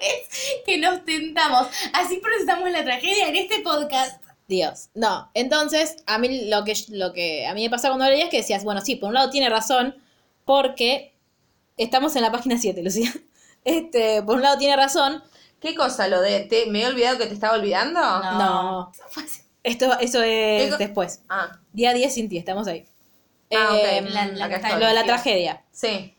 Es 0.00 0.62
que 0.64 0.78
nos 0.78 1.04
tentamos. 1.04 1.68
Así 1.92 2.16
procesamos 2.16 2.70
la 2.70 2.84
tragedia 2.84 3.28
en 3.28 3.36
este 3.36 3.60
podcast. 3.60 4.22
Dios. 4.48 4.88
No, 4.94 5.30
entonces, 5.34 5.96
a 6.06 6.18
mí 6.18 6.48
lo 6.48 6.64
que, 6.64 6.74
lo 6.88 7.12
que 7.12 7.46
a 7.46 7.54
mí 7.54 7.62
me 7.62 7.70
pasaba 7.70 7.94
cuando 7.94 8.10
leía 8.10 8.24
es 8.24 8.30
que 8.30 8.38
decías, 8.38 8.64
bueno, 8.64 8.80
sí, 8.80 8.96
por 8.96 9.08
un 9.08 9.14
lado 9.14 9.30
tiene 9.30 9.48
razón, 9.48 9.94
porque 10.44 11.14
estamos 11.84 12.14
en 12.16 12.22
la 12.22 12.32
página 12.32 12.58
7, 12.58 12.82
Lucía. 12.82 13.12
Este, 13.64 14.22
por 14.22 14.36
un 14.36 14.42
lado 14.42 14.56
tiene 14.58 14.74
razón. 14.76 15.22
¿Qué 15.60 15.74
cosa 15.74 16.08
lo 16.08 16.22
de 16.22 16.40
te, 16.40 16.66
me 16.70 16.80
he 16.82 16.86
olvidado 16.86 17.18
que 17.18 17.26
te 17.26 17.34
estaba 17.34 17.54
olvidando? 17.58 18.00
No. 18.00 18.90
Esto, 19.62 19.98
eso 20.00 20.20
¿Qué 20.20 20.64
es 20.64 20.78
después. 20.78 21.20
Ah, 21.28 21.58
Día 21.72 21.92
10 21.92 22.14
sin 22.14 22.28
ti, 22.30 22.38
estamos 22.38 22.66
ahí. 22.66 22.86
Ah, 23.54 23.68
ok. 23.72 23.78
Eh, 23.82 24.00
La- 24.08 24.26
la 24.28 24.44
acá 24.46 24.48
que 24.48 24.54
está 24.56 24.68
estoy. 24.68 24.80
lo 24.80 24.86
de 24.88 24.94
la 24.94 25.00
Sí. 25.02 25.06
tragedia. 25.06 25.62
sí. 25.72 26.14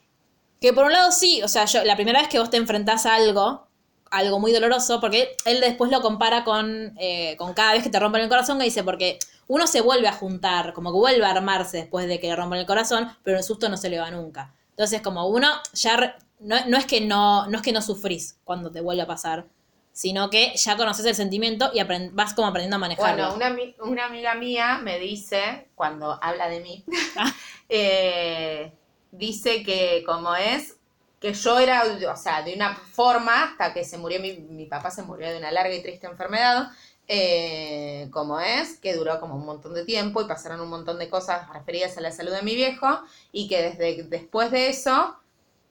Que 0.60 0.74
por 0.74 0.86
un 0.86 0.94
lado 0.94 1.12
sí, 1.12 1.42
o 1.42 1.48
sea, 1.48 1.66
yo, 1.66 1.84
la 1.84 1.96
primera 1.96 2.20
vez 2.20 2.30
que 2.30 2.38
vos 2.38 2.52
te 2.52 2.58
enfrentás 2.58 3.08
a 3.08 3.16
algo, 3.16 3.68
algo 4.12 4.40
muy 4.40 4.52
doloroso, 4.52 5.02
porque 5.02 5.36
él 5.46 5.60
después 5.60 5.90
lo 5.90 6.02
compara 6.04 6.44
con, 6.44 6.96
eh, 7.00 7.36
con 7.40 7.56
cada 7.56 7.74
vez 7.74 7.82
que 7.82 7.90
te 7.90 8.00
rompen 8.00 8.22
el 8.22 8.30
corazón, 8.30 8.60
que 8.60 8.66
dice, 8.66 8.84
porque 8.84 9.18
uno 9.48 9.66
se 9.66 9.82
vuelve 9.82 10.08
a 10.08 10.14
juntar, 10.14 10.74
como 10.74 10.92
que 10.92 11.00
vuelve 11.00 11.26
a 11.26 11.32
armarse 11.32 11.78
después 11.78 12.06
de 12.08 12.20
que 12.20 12.28
le 12.28 12.36
rompen 12.36 12.60
el 12.60 12.68
corazón, 12.68 13.10
pero 13.24 13.40
el 13.40 13.44
susto 13.44 13.70
no 13.70 13.78
se 13.78 13.90
le 13.90 13.98
va 14.00 14.12
nunca. 14.12 14.54
Entonces, 14.72 15.02
como 15.02 15.28
uno 15.28 15.48
ya, 15.74 15.98
re- 15.98 16.16
no, 16.40 16.56
no 16.68 16.78
es 16.78 16.86
que 16.86 17.02
no, 17.02 17.48
no 17.48 17.58
es 17.58 17.62
que 17.64 17.72
no 17.72 17.82
sufrís 17.82 18.38
cuando 18.44 18.72
te 18.72 18.82
vuelve 18.82 19.04
a 19.04 19.08
pasar, 19.08 19.46
sino 19.94 20.30
que 20.30 20.54
ya 20.56 20.78
conoces 20.78 21.06
el 21.06 21.16
sentimiento 21.16 21.70
y 21.74 21.80
apren- 21.80 22.12
vas 22.14 22.34
como 22.34 22.48
aprendiendo 22.48 22.78
a 22.78 22.80
manejarlo. 22.80 23.36
Bueno, 23.36 23.36
una, 23.36 23.56
una 23.84 24.06
amiga 24.06 24.36
mía 24.36 24.80
me 24.82 24.98
dice, 25.00 25.68
cuando 25.76 26.18
habla 26.24 26.48
de 26.50 26.60
mí, 26.62 26.84
Ah. 27.18 27.32
eh, 27.70 28.72
dice 29.12 29.64
que 29.64 30.04
como 30.06 30.36
es, 30.36 30.78
que 31.20 31.34
yo 31.34 31.60
era, 31.60 31.84
o 32.12 32.16
sea, 32.18 32.42
de 32.42 32.54
una 32.56 32.76
forma, 32.76 33.44
hasta 33.44 33.74
que 33.74 33.84
se 33.84 33.98
murió, 33.98 34.20
mi, 34.20 34.34
mi 34.34 34.66
papá 34.66 34.90
se 34.90 35.04
murió 35.04 35.30
de 35.30 35.38
una 35.38 35.52
larga 35.52 35.76
y 35.76 35.82
triste 35.84 36.08
enfermedad, 36.08 36.70
eh, 37.08 38.08
como 38.12 38.40
es, 38.40 38.78
que 38.78 38.94
duró 38.96 39.20
como 39.20 39.36
un 39.36 39.46
montón 39.46 39.74
de 39.74 39.84
tiempo 39.86 40.22
y 40.22 40.26
pasaron 40.26 40.62
un 40.62 40.70
montón 40.70 40.98
de 41.00 41.10
cosas 41.10 41.50
referidas 41.54 41.98
a 41.98 42.02
la 42.02 42.12
salud 42.12 42.32
de 42.32 42.42
mi 42.42 42.56
viejo, 42.56 42.88
y 43.32 43.48
que 43.48 43.62
desde 43.62 44.04
después 44.04 44.52
de 44.52 44.70
eso, 44.70 45.16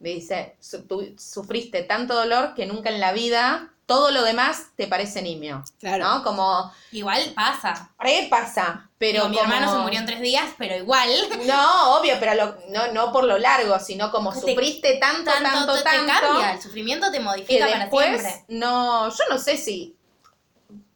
me 0.01 0.11
dice, 0.11 0.57
su- 0.61 0.83
tú 0.87 1.15
sufriste 1.19 1.83
tanto 1.83 2.15
dolor 2.15 2.55
que 2.55 2.67
nunca 2.67 2.91
en 2.91 3.01
la 3.01 3.13
vida 3.13 3.71
todo 3.87 4.13
lo 4.13 4.23
demás 4.23 4.67
te 4.77 4.87
parece 4.87 5.21
nimio. 5.21 5.65
Claro. 5.81 6.05
¿No? 6.05 6.23
Como, 6.23 6.73
Igual 6.93 7.33
pasa. 7.35 7.91
re 7.99 8.29
pasa, 8.31 8.89
pero 8.99 9.29
mi 9.29 9.37
hermano 9.37 9.69
se 9.73 9.79
murió 9.79 9.99
en 9.99 10.07
tres 10.07 10.21
días, 10.21 10.45
pero 10.59 10.77
igual. 10.77 11.09
No, 11.47 11.97
obvio, 11.99 12.15
pero 12.21 12.35
lo- 12.35 12.57
no, 12.69 12.93
no 12.93 13.11
por 13.13 13.25
lo 13.25 13.37
largo, 13.39 13.81
sino 13.81 14.13
como 14.13 14.33
Te- 14.33 14.41
sufriste 14.43 14.99
tanto, 14.99 15.25
tanto, 15.33 15.43
Tanto, 15.43 15.83
tanto, 15.83 15.91
te 16.07 16.07
cambia, 16.07 16.53
el 16.53 16.63
sufrimiento 16.63 17.11
te 17.11 17.19
que 17.19 17.25
modifica 17.25 17.67
para 17.67 17.79
después 17.81 18.21
siempre. 18.21 18.45
no, 18.49 19.09
yo 19.09 19.25
no 19.29 19.39
sé 19.39 19.57
si, 19.57 19.97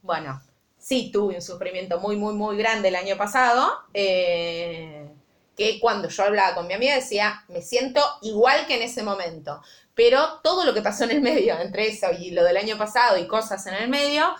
bueno, 0.04 0.40
sí 0.78 1.10
tuve 1.10 1.34
un 1.34 1.42
sufrimiento 1.42 1.98
muy, 1.98 2.16
muy, 2.16 2.34
muy 2.34 2.58
grande 2.58 2.88
el 2.88 2.96
año 2.96 3.16
pasado, 3.16 3.72
eh, 3.94 5.08
que 5.56 5.80
cuando 5.80 6.08
yo 6.08 6.24
hablaba 6.24 6.54
con 6.54 6.66
mi 6.66 6.74
amiga 6.74 6.94
decía, 6.94 7.42
me 7.48 7.62
siento 7.62 8.02
igual 8.20 8.66
que 8.66 8.76
en 8.76 8.82
ese 8.82 9.02
momento, 9.02 9.62
pero 9.94 10.40
todo 10.42 10.66
lo 10.66 10.74
que 10.74 10.82
pasó 10.82 11.04
en 11.04 11.12
el 11.12 11.22
medio, 11.22 11.58
entre 11.58 11.88
eso 11.88 12.08
y 12.18 12.32
lo 12.32 12.44
del 12.44 12.58
año 12.58 12.76
pasado 12.76 13.16
y 13.16 13.26
cosas 13.26 13.66
en 13.66 13.74
el 13.74 13.88
medio, 13.88 14.34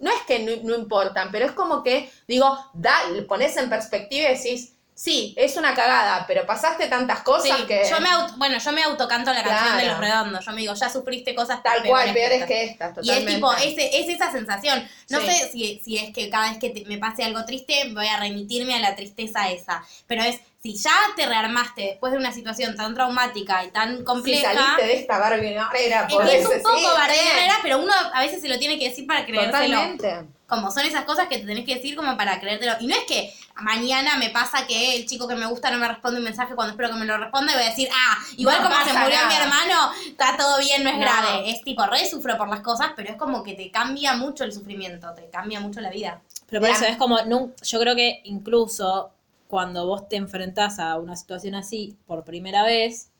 no 0.00 0.10
es 0.10 0.22
que 0.26 0.38
no, 0.38 0.62
no 0.62 0.78
importan, 0.78 1.30
pero 1.30 1.44
es 1.44 1.52
como 1.52 1.82
que, 1.82 2.10
digo, 2.26 2.56
da, 2.72 2.94
pones 3.28 3.54
en 3.58 3.68
perspectiva 3.68 4.30
y 4.30 4.34
decís, 4.34 4.75
sí, 4.98 5.34
es 5.36 5.56
una 5.58 5.74
cagada, 5.74 6.24
pero 6.26 6.46
pasaste 6.46 6.86
tantas 6.88 7.20
cosas 7.20 7.58
Sí, 7.58 7.66
que... 7.66 7.82
yo 7.88 8.00
me 8.00 8.08
auto, 8.08 8.32
bueno, 8.38 8.56
yo 8.58 8.72
me 8.72 8.82
autocanto 8.82 9.30
la 9.32 9.42
canción 9.44 9.76
de 9.76 9.84
los 9.84 9.98
redondos. 9.98 10.44
Yo 10.44 10.52
me 10.52 10.62
digo, 10.62 10.72
ya 10.74 10.88
sufriste 10.88 11.34
cosas 11.34 11.62
Tal 11.62 11.84
cual, 11.84 12.12
peores 12.14 12.32
estas. 12.42 12.48
que 12.48 12.64
estas, 12.64 12.92
Y 13.02 13.10
es 13.10 13.26
tipo, 13.26 13.52
ese, 13.54 14.00
es 14.00 14.08
esa 14.08 14.32
sensación. 14.32 14.88
No 15.10 15.20
Sí. 15.20 15.26
sé 15.26 15.50
si, 15.52 15.80
si 15.84 15.98
es 15.98 16.14
que 16.14 16.30
cada 16.30 16.48
vez 16.48 16.58
que 16.58 16.70
te- 16.70 16.84
me 16.86 16.96
pase 16.98 17.22
algo 17.24 17.44
triste, 17.44 17.92
voy 17.92 18.06
a 18.06 18.16
remitirme 18.18 18.74
a 18.74 18.80
la 18.80 18.96
tristeza 18.96 19.50
esa. 19.50 19.84
Pero 20.06 20.22
es, 20.24 20.40
si 20.62 20.74
ya 20.74 20.90
te 21.14 21.26
rearmaste 21.26 21.82
después 21.82 22.10
de 22.12 22.18
una 22.18 22.32
situación 22.32 22.74
tan 22.74 22.94
traumática 22.94 23.62
y 23.64 23.70
tan 23.70 23.98
Si 23.98 24.04
compleja. 24.04 24.52
saliste 24.54 24.86
de 24.86 24.94
esta 25.00 25.18
Barbie 25.18 25.50
Guerrera, 25.50 26.08
es 26.10 26.40
es 26.40 26.46
un 26.56 26.62
poco 26.62 26.94
Barbie 26.94 27.16
Guerrera, 27.22 27.58
pero 27.62 27.78
uno 27.78 27.92
a 28.14 28.20
veces 28.22 28.40
se 28.40 28.48
lo 28.48 28.58
tiene 28.58 28.78
que 28.78 28.88
decir 28.88 29.06
para 29.06 29.24
creérselo. 29.26 29.52
Totalmente. 29.76 30.35
Como 30.46 30.70
son 30.70 30.84
esas 30.86 31.04
cosas 31.04 31.26
que 31.28 31.38
te 31.38 31.46
tenés 31.46 31.64
que 31.64 31.74
decir 31.74 31.96
como 31.96 32.16
para 32.16 32.38
creértelo. 32.38 32.74
Y 32.80 32.86
no 32.86 32.94
es 32.94 33.04
que 33.04 33.34
mañana 33.56 34.16
me 34.16 34.30
pasa 34.30 34.66
que 34.66 34.96
el 34.96 35.06
chico 35.06 35.26
que 35.26 35.34
me 35.34 35.46
gusta 35.46 35.70
no 35.70 35.78
me 35.78 35.88
responde 35.88 36.18
un 36.18 36.24
mensaje 36.24 36.54
cuando 36.54 36.70
espero 36.72 36.90
que 36.90 36.96
me 37.00 37.04
lo 37.04 37.16
responda 37.18 37.52
y 37.52 37.56
voy 37.56 37.64
a 37.64 37.68
decir, 37.70 37.88
ah, 37.92 38.18
igual 38.36 38.62
No 38.62 38.68
como 38.70 38.84
se 38.84 38.92
murió 38.92 39.16
nada. 39.16 39.28
mi 39.28 39.34
hermano, 39.34 39.90
está 40.06 40.36
todo 40.36 40.58
bien, 40.58 40.84
no 40.84 40.90
es 40.90 40.96
No. 40.96 41.00
grave. 41.02 41.50
Es 41.50 41.62
tipo, 41.62 41.84
re 41.86 42.08
sufro 42.08 42.38
por 42.38 42.48
las 42.48 42.60
cosas, 42.60 42.92
pero 42.94 43.10
es 43.10 43.16
como 43.16 43.42
que 43.42 43.54
te 43.54 43.70
cambia 43.70 44.14
mucho 44.14 44.44
el 44.44 44.52
sufrimiento, 44.52 45.12
te 45.14 45.28
cambia 45.30 45.58
mucho 45.58 45.80
la 45.80 45.90
vida. 45.90 46.22
Pero 46.48 46.60
por 46.60 46.70
eso 46.70 46.84
es 46.84 46.96
como, 46.96 47.18
yo 47.26 47.80
creo 47.80 47.96
que 47.96 48.20
incluso 48.24 49.10
cuando 49.48 49.86
vos 49.86 50.08
te 50.08 50.16
enfrentás 50.16 50.78
a 50.78 50.96
una 50.98 51.16
situación 51.16 51.54
así 51.56 51.96
por 52.06 52.24
primera 52.24 52.62
vez, 52.62 53.10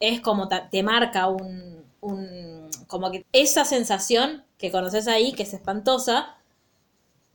es 0.00 0.20
como 0.20 0.48
te 0.48 0.82
marca 0.82 1.26
un, 1.28 1.84
un, 2.00 2.70
como 2.86 3.10
que 3.10 3.26
esa 3.32 3.64
sensación 3.64 4.44
que 4.58 4.70
conoces 4.70 5.08
ahí, 5.08 5.32
que 5.32 5.42
es 5.42 5.52
espantosa, 5.54 6.35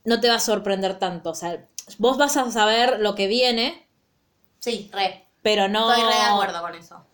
no 0.04 0.20
te 0.20 0.28
va 0.28 0.36
a 0.36 0.40
sorprender 0.40 0.98
tanto. 0.98 1.30
O 1.30 1.34
sea, 1.34 1.64
vos 1.98 2.16
vas 2.18 2.36
a 2.36 2.50
saber 2.50 3.00
lo 3.00 3.14
que 3.14 3.26
viene, 3.26 3.88
Sí, 4.58 4.90
re. 4.92 5.26
pero 5.42 5.68
no... 5.68 5.90
Estoy 5.92 6.08
re 6.08 6.14
de 6.16 6.22
acuerdo 6.22 6.62
con 6.62 6.74
eso. 6.74 7.04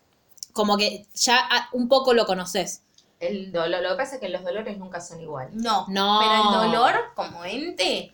Como 0.53 0.77
que 0.77 1.05
ya 1.13 1.39
ah, 1.49 1.69
un 1.73 1.87
poco 1.87 2.13
lo 2.13 2.25
conoces. 2.25 2.83
El 3.19 3.51
dolor, 3.51 3.81
lo 3.81 3.89
que 3.89 3.95
pasa 3.95 4.15
es 4.15 4.21
que 4.21 4.29
los 4.29 4.43
dolores 4.43 4.77
nunca 4.77 5.01
son 5.01 5.19
igual. 5.21 5.49
No, 5.53 5.85
No. 5.89 6.19
pero 6.21 6.63
el 6.65 6.71
dolor 6.71 6.95
como 7.15 7.43
ente 7.45 8.13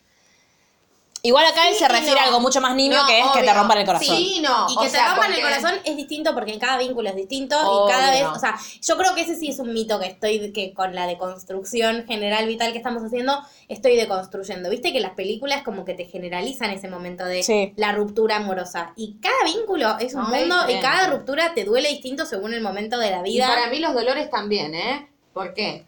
Igual 1.26 1.46
acá 1.46 1.68
él 1.68 1.74
Sí 1.74 1.80
se 1.80 1.86
y 1.86 1.88
refiere 1.88 2.16
no. 2.16 2.20
a 2.22 2.24
algo 2.26 2.40
mucho 2.40 2.62
más 2.62 2.76
nimio 2.76 3.00
No, 3.02 3.08
que 3.08 3.20
es 3.20 3.26
que 3.28 3.40
te 3.42 3.50
obvio. 3.50 3.54
rompan 3.54 3.78
el 3.80 3.86
corazón. 3.86 4.16
Sí, 4.18 4.40
no. 4.42 4.68
Y 4.70 4.78
o 4.78 4.82
que 4.82 4.90
sea, 4.90 5.04
te 5.04 5.10
rompan 5.10 5.34
el 5.34 5.42
porque- 5.42 5.56
corazón 5.60 5.80
es 5.84 5.98
distinto 5.98 6.34
porque 6.34 6.54
en 6.54 6.60
cada 6.60 6.78
vínculo 6.78 7.10
es 7.10 7.16
distinto 7.16 7.56
Obvio. 7.60 7.90
y 7.90 7.92
cada 7.92 8.12
vez, 8.12 8.24
o 8.26 8.40
sea, 8.40 8.56
yo 8.82 8.98
creo 8.98 9.16
que 9.16 9.22
ese 9.22 9.36
sí 9.36 9.48
es 9.50 9.60
un 9.60 9.74
mito 9.74 10.00
que 10.00 10.08
estoy, 10.08 10.52
que 10.54 10.74
con 10.74 10.94
la 10.94 11.08
deconstrucción 11.08 12.06
general 12.08 12.48
vital 12.48 12.72
que 12.72 12.78
estamos 12.78 13.04
haciendo, 13.04 13.40
estoy 13.68 13.96
deconstruyendo. 13.96 14.70
Viste 14.70 14.94
que 14.94 15.00
las 15.00 15.12
películas 15.14 15.64
como 15.64 15.84
que 15.86 15.94
te 15.94 16.06
generalizan 16.06 16.70
ese 16.72 16.88
momento 16.90 17.26
de 17.26 17.44
Sí. 17.44 17.74
la 17.76 17.92
ruptura 17.92 18.38
amorosa. 18.38 18.94
Y 18.96 19.18
cada 19.20 19.44
vínculo 19.46 19.98
es 20.00 20.14
un 20.14 20.22
mundo 20.24 20.38
y 20.38 20.74
diferente. 20.74 20.80
cada 20.82 21.08
ruptura 21.10 21.54
te 21.54 21.64
duele 21.64 21.90
distinto 21.90 22.26
según 22.26 22.54
el 22.54 22.62
momento 22.62 22.98
de 23.00 23.12
la 23.12 23.20
Y 23.20 23.34
vida. 23.34 23.48
para 23.48 23.68
mí 23.68 23.80
los 23.80 23.94
dolores 23.94 24.30
también, 24.30 24.76
¿eh? 24.76 25.10
¿Por 25.34 25.54
qué? 25.54 25.86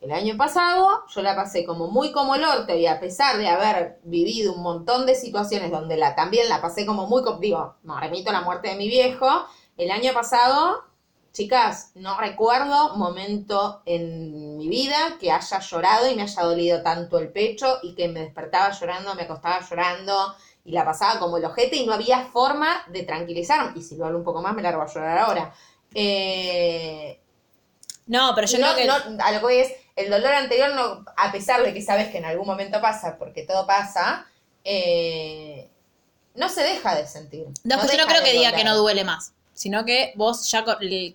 El 0.00 0.12
año 0.12 0.36
pasado 0.38 1.04
yo 1.08 1.22
la 1.22 1.36
pasé 1.36 1.64
como 1.66 1.88
muy 1.88 2.10
como 2.10 2.34
el 2.34 2.44
orto 2.44 2.74
y 2.74 2.86
a 2.86 2.98
pesar 2.98 3.36
de 3.36 3.48
haber 3.48 4.00
vivido 4.04 4.54
un 4.54 4.62
montón 4.62 5.04
de 5.04 5.14
situaciones 5.14 5.70
donde 5.70 5.96
la 5.96 6.14
también 6.14 6.48
la 6.48 6.62
pasé 6.62 6.86
como 6.86 7.06
muy, 7.06 7.22
digo, 7.40 7.76
me 7.82 8.00
remito 8.00 8.30
a 8.30 8.32
la 8.32 8.40
muerte 8.40 8.68
de 8.68 8.76
mi 8.76 8.88
viejo, 8.88 9.28
el 9.76 9.90
año 9.90 10.12
pasado, 10.14 10.84
chicas, 11.32 11.92
no 11.94 12.18
recuerdo 12.18 12.96
momento 12.96 13.82
en 13.84 14.56
mi 14.56 14.68
vida 14.68 15.18
que 15.20 15.32
haya 15.32 15.60
llorado 15.60 16.10
y 16.10 16.14
me 16.14 16.22
haya 16.22 16.42
dolido 16.42 16.82
tanto 16.82 17.18
el 17.18 17.30
pecho 17.30 17.78
y 17.82 17.94
que 17.94 18.08
me 18.08 18.20
despertaba 18.20 18.70
llorando, 18.72 19.14
me 19.14 19.22
acostaba 19.22 19.60
llorando 19.60 20.34
y 20.64 20.72
la 20.72 20.84
pasaba 20.84 21.18
como 21.18 21.36
el 21.36 21.44
ojete 21.44 21.76
y 21.76 21.86
no 21.86 21.92
había 21.92 22.26
forma 22.26 22.82
de 22.88 23.02
tranquilizarme. 23.04 23.78
Y 23.78 23.82
si 23.82 23.96
lo 23.96 24.06
hablo 24.06 24.18
un 24.18 24.24
poco 24.24 24.42
más 24.42 24.54
me 24.54 24.62
largo 24.62 24.82
a 24.82 24.86
llorar 24.86 25.18
ahora. 25.18 25.54
Eh, 25.94 27.20
No, 28.06 28.32
pero 28.34 28.46
yo 28.46 28.58
no, 28.58 28.74
creo 28.74 28.76
que... 28.76 28.86
no, 29.10 29.24
a 29.24 29.32
lo 29.32 29.38
que 29.38 29.44
voy 29.44 29.54
es, 29.56 29.72
el 29.96 30.10
dolor 30.10 30.32
anterior, 30.32 30.74
no, 30.74 31.04
a 31.16 31.32
pesar 31.32 31.62
de 31.62 31.74
que 31.74 31.82
sabes 31.82 32.08
que 32.08 32.18
en 32.18 32.24
algún 32.24 32.46
momento 32.46 32.80
pasa, 32.80 33.16
porque 33.18 33.42
todo 33.42 33.66
pasa, 33.66 34.26
eh, 34.64 35.68
no 36.34 36.48
se 36.48 36.62
deja 36.62 36.94
de 36.94 37.06
sentir. 37.06 37.46
No, 37.64 37.76
es 37.82 37.90
que 37.90 37.96
yo 37.96 38.02
no 38.02 38.08
creo 38.08 38.22
que 38.22 38.32
diga 38.32 38.52
que 38.52 38.64
no 38.64 38.76
duele 38.76 39.04
más, 39.04 39.32
sino 39.52 39.84
que 39.84 40.12
vos 40.16 40.50
ya, 40.50 40.64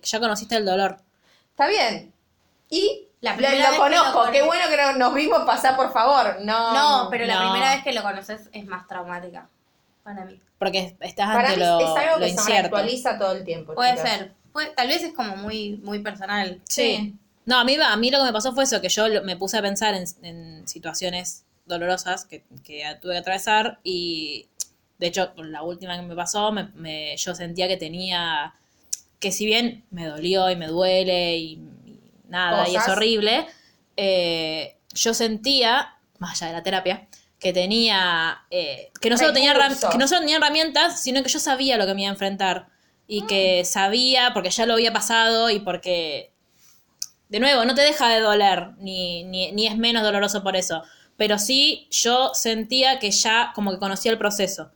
ya 0.02 0.20
conociste 0.20 0.56
el 0.56 0.64
dolor. 0.66 0.98
Está 1.50 1.66
bien. 1.68 2.12
Y 2.68 3.06
La 3.20 3.30
lo, 3.32 3.36
primera 3.38 3.54
lo 3.56 3.70
vez 3.70 3.80
que 3.80 3.96
lo 3.96 4.02
conozco, 4.04 4.30
qué 4.32 4.42
bueno 4.42 4.64
que 4.68 4.76
no- 4.76 4.92
nos 4.94 5.14
vimos 5.14 5.42
pasar, 5.44 5.74
por 5.76 5.92
favor. 5.92 6.38
No, 6.42 6.74
No, 6.74 7.10
pero 7.10 7.24
la 7.26 7.40
no. 7.40 7.50
primera 7.52 7.74
vez 7.74 7.82
que 7.84 7.92
lo 7.92 8.02
conoces 8.02 8.42
es 8.52 8.66
más 8.66 8.86
traumática 8.86 9.48
para 10.04 10.24
mí. 10.24 10.40
Porque 10.58 10.96
estás 11.00 11.26
para 11.34 11.48
ante 11.48 11.60
mí 11.60 11.64
lo, 11.66 11.80
es 11.80 11.86
algo 12.02 12.18
lo 12.18 12.26
que 12.26 12.36
se 12.38 12.56
actualiza 12.58 13.18
todo 13.18 13.32
el 13.32 13.44
tiempo. 13.44 13.74
Puede 13.74 13.96
chicas. 13.96 14.08
ser. 14.10 14.32
Puede- 14.52 14.70
tal 14.70 14.88
vez 14.88 15.02
es 15.02 15.12
como 15.14 15.36
muy, 15.36 15.80
muy 15.82 15.98
personal. 16.00 16.60
Sí. 16.68 17.14
No, 17.46 17.58
a 17.58 17.64
mí, 17.64 17.76
a 17.82 17.96
mí 17.96 18.10
lo 18.10 18.18
que 18.18 18.24
me 18.24 18.32
pasó 18.32 18.52
fue 18.52 18.64
eso, 18.64 18.80
que 18.80 18.88
yo 18.88 19.04
me 19.24 19.36
puse 19.36 19.56
a 19.58 19.62
pensar 19.62 19.94
en, 19.94 20.04
en 20.22 20.68
situaciones 20.68 21.44
dolorosas 21.64 22.24
que, 22.24 22.44
que 22.64 22.84
tuve 23.00 23.12
que 23.14 23.18
atravesar 23.18 23.80
y 23.84 24.48
de 24.98 25.06
hecho 25.08 25.32
la 25.36 25.62
última 25.62 25.96
que 25.96 26.02
me 26.02 26.14
pasó, 26.16 26.52
me, 26.52 26.64
me- 26.74 27.16
yo 27.16 27.34
sentía 27.34 27.68
que 27.68 27.76
tenía, 27.76 28.54
que 29.20 29.32
si 29.32 29.46
bien 29.46 29.84
me 29.90 30.06
dolió 30.06 30.50
y 30.50 30.56
me 30.56 30.68
duele 30.68 31.36
y, 31.38 31.52
y 31.86 32.00
nada, 32.28 32.68
y 32.68 32.76
es 32.76 32.88
horrible, 32.88 33.46
eh, 33.96 34.76
yo 34.94 35.14
sentía, 35.14 35.94
más 36.18 36.40
allá 36.42 36.48
de 36.52 36.58
la 36.58 36.62
terapia, 36.64 37.08
que 37.38 37.52
tenía, 37.52 38.42
eh, 38.50 38.90
que, 39.00 39.10
no 39.10 39.18
solo 39.18 39.32
tenía 39.32 39.54
que 39.90 39.98
no 39.98 40.08
solo 40.08 40.20
tenía 40.22 40.38
herramientas, 40.38 41.00
sino 41.02 41.22
que 41.22 41.28
yo 41.28 41.38
sabía 41.40 41.76
lo 41.76 41.86
que 41.86 41.94
me 41.94 42.02
iba 42.02 42.10
a 42.10 42.14
enfrentar 42.14 42.68
y 43.06 43.22
que 43.26 43.64
sabía, 43.64 44.32
porque 44.34 44.50
ya 44.50 44.66
lo 44.66 44.74
había 44.74 44.92
pasado 44.92 45.50
y 45.50 45.60
porque 45.60 46.32
De 47.28 47.40
nuevo, 47.40 47.64
no 47.64 47.74
te 47.74 47.82
deja 47.82 48.08
de 48.08 48.20
doler, 48.20 48.68
ni, 48.78 49.24
ni, 49.24 49.52
ni 49.52 49.66
es 49.66 49.76
menos 49.76 50.02
doloroso 50.02 50.42
por 50.42 50.56
eso. 50.56 50.82
Pero 51.16 51.38
sí, 51.38 51.88
yo 51.90 52.32
sentía 52.34 52.98
que 52.98 53.10
ya 53.10 53.52
como 53.54 53.70
que 53.72 53.78
conocía 53.78 54.12
el 54.12 54.18
proceso. 54.18 54.70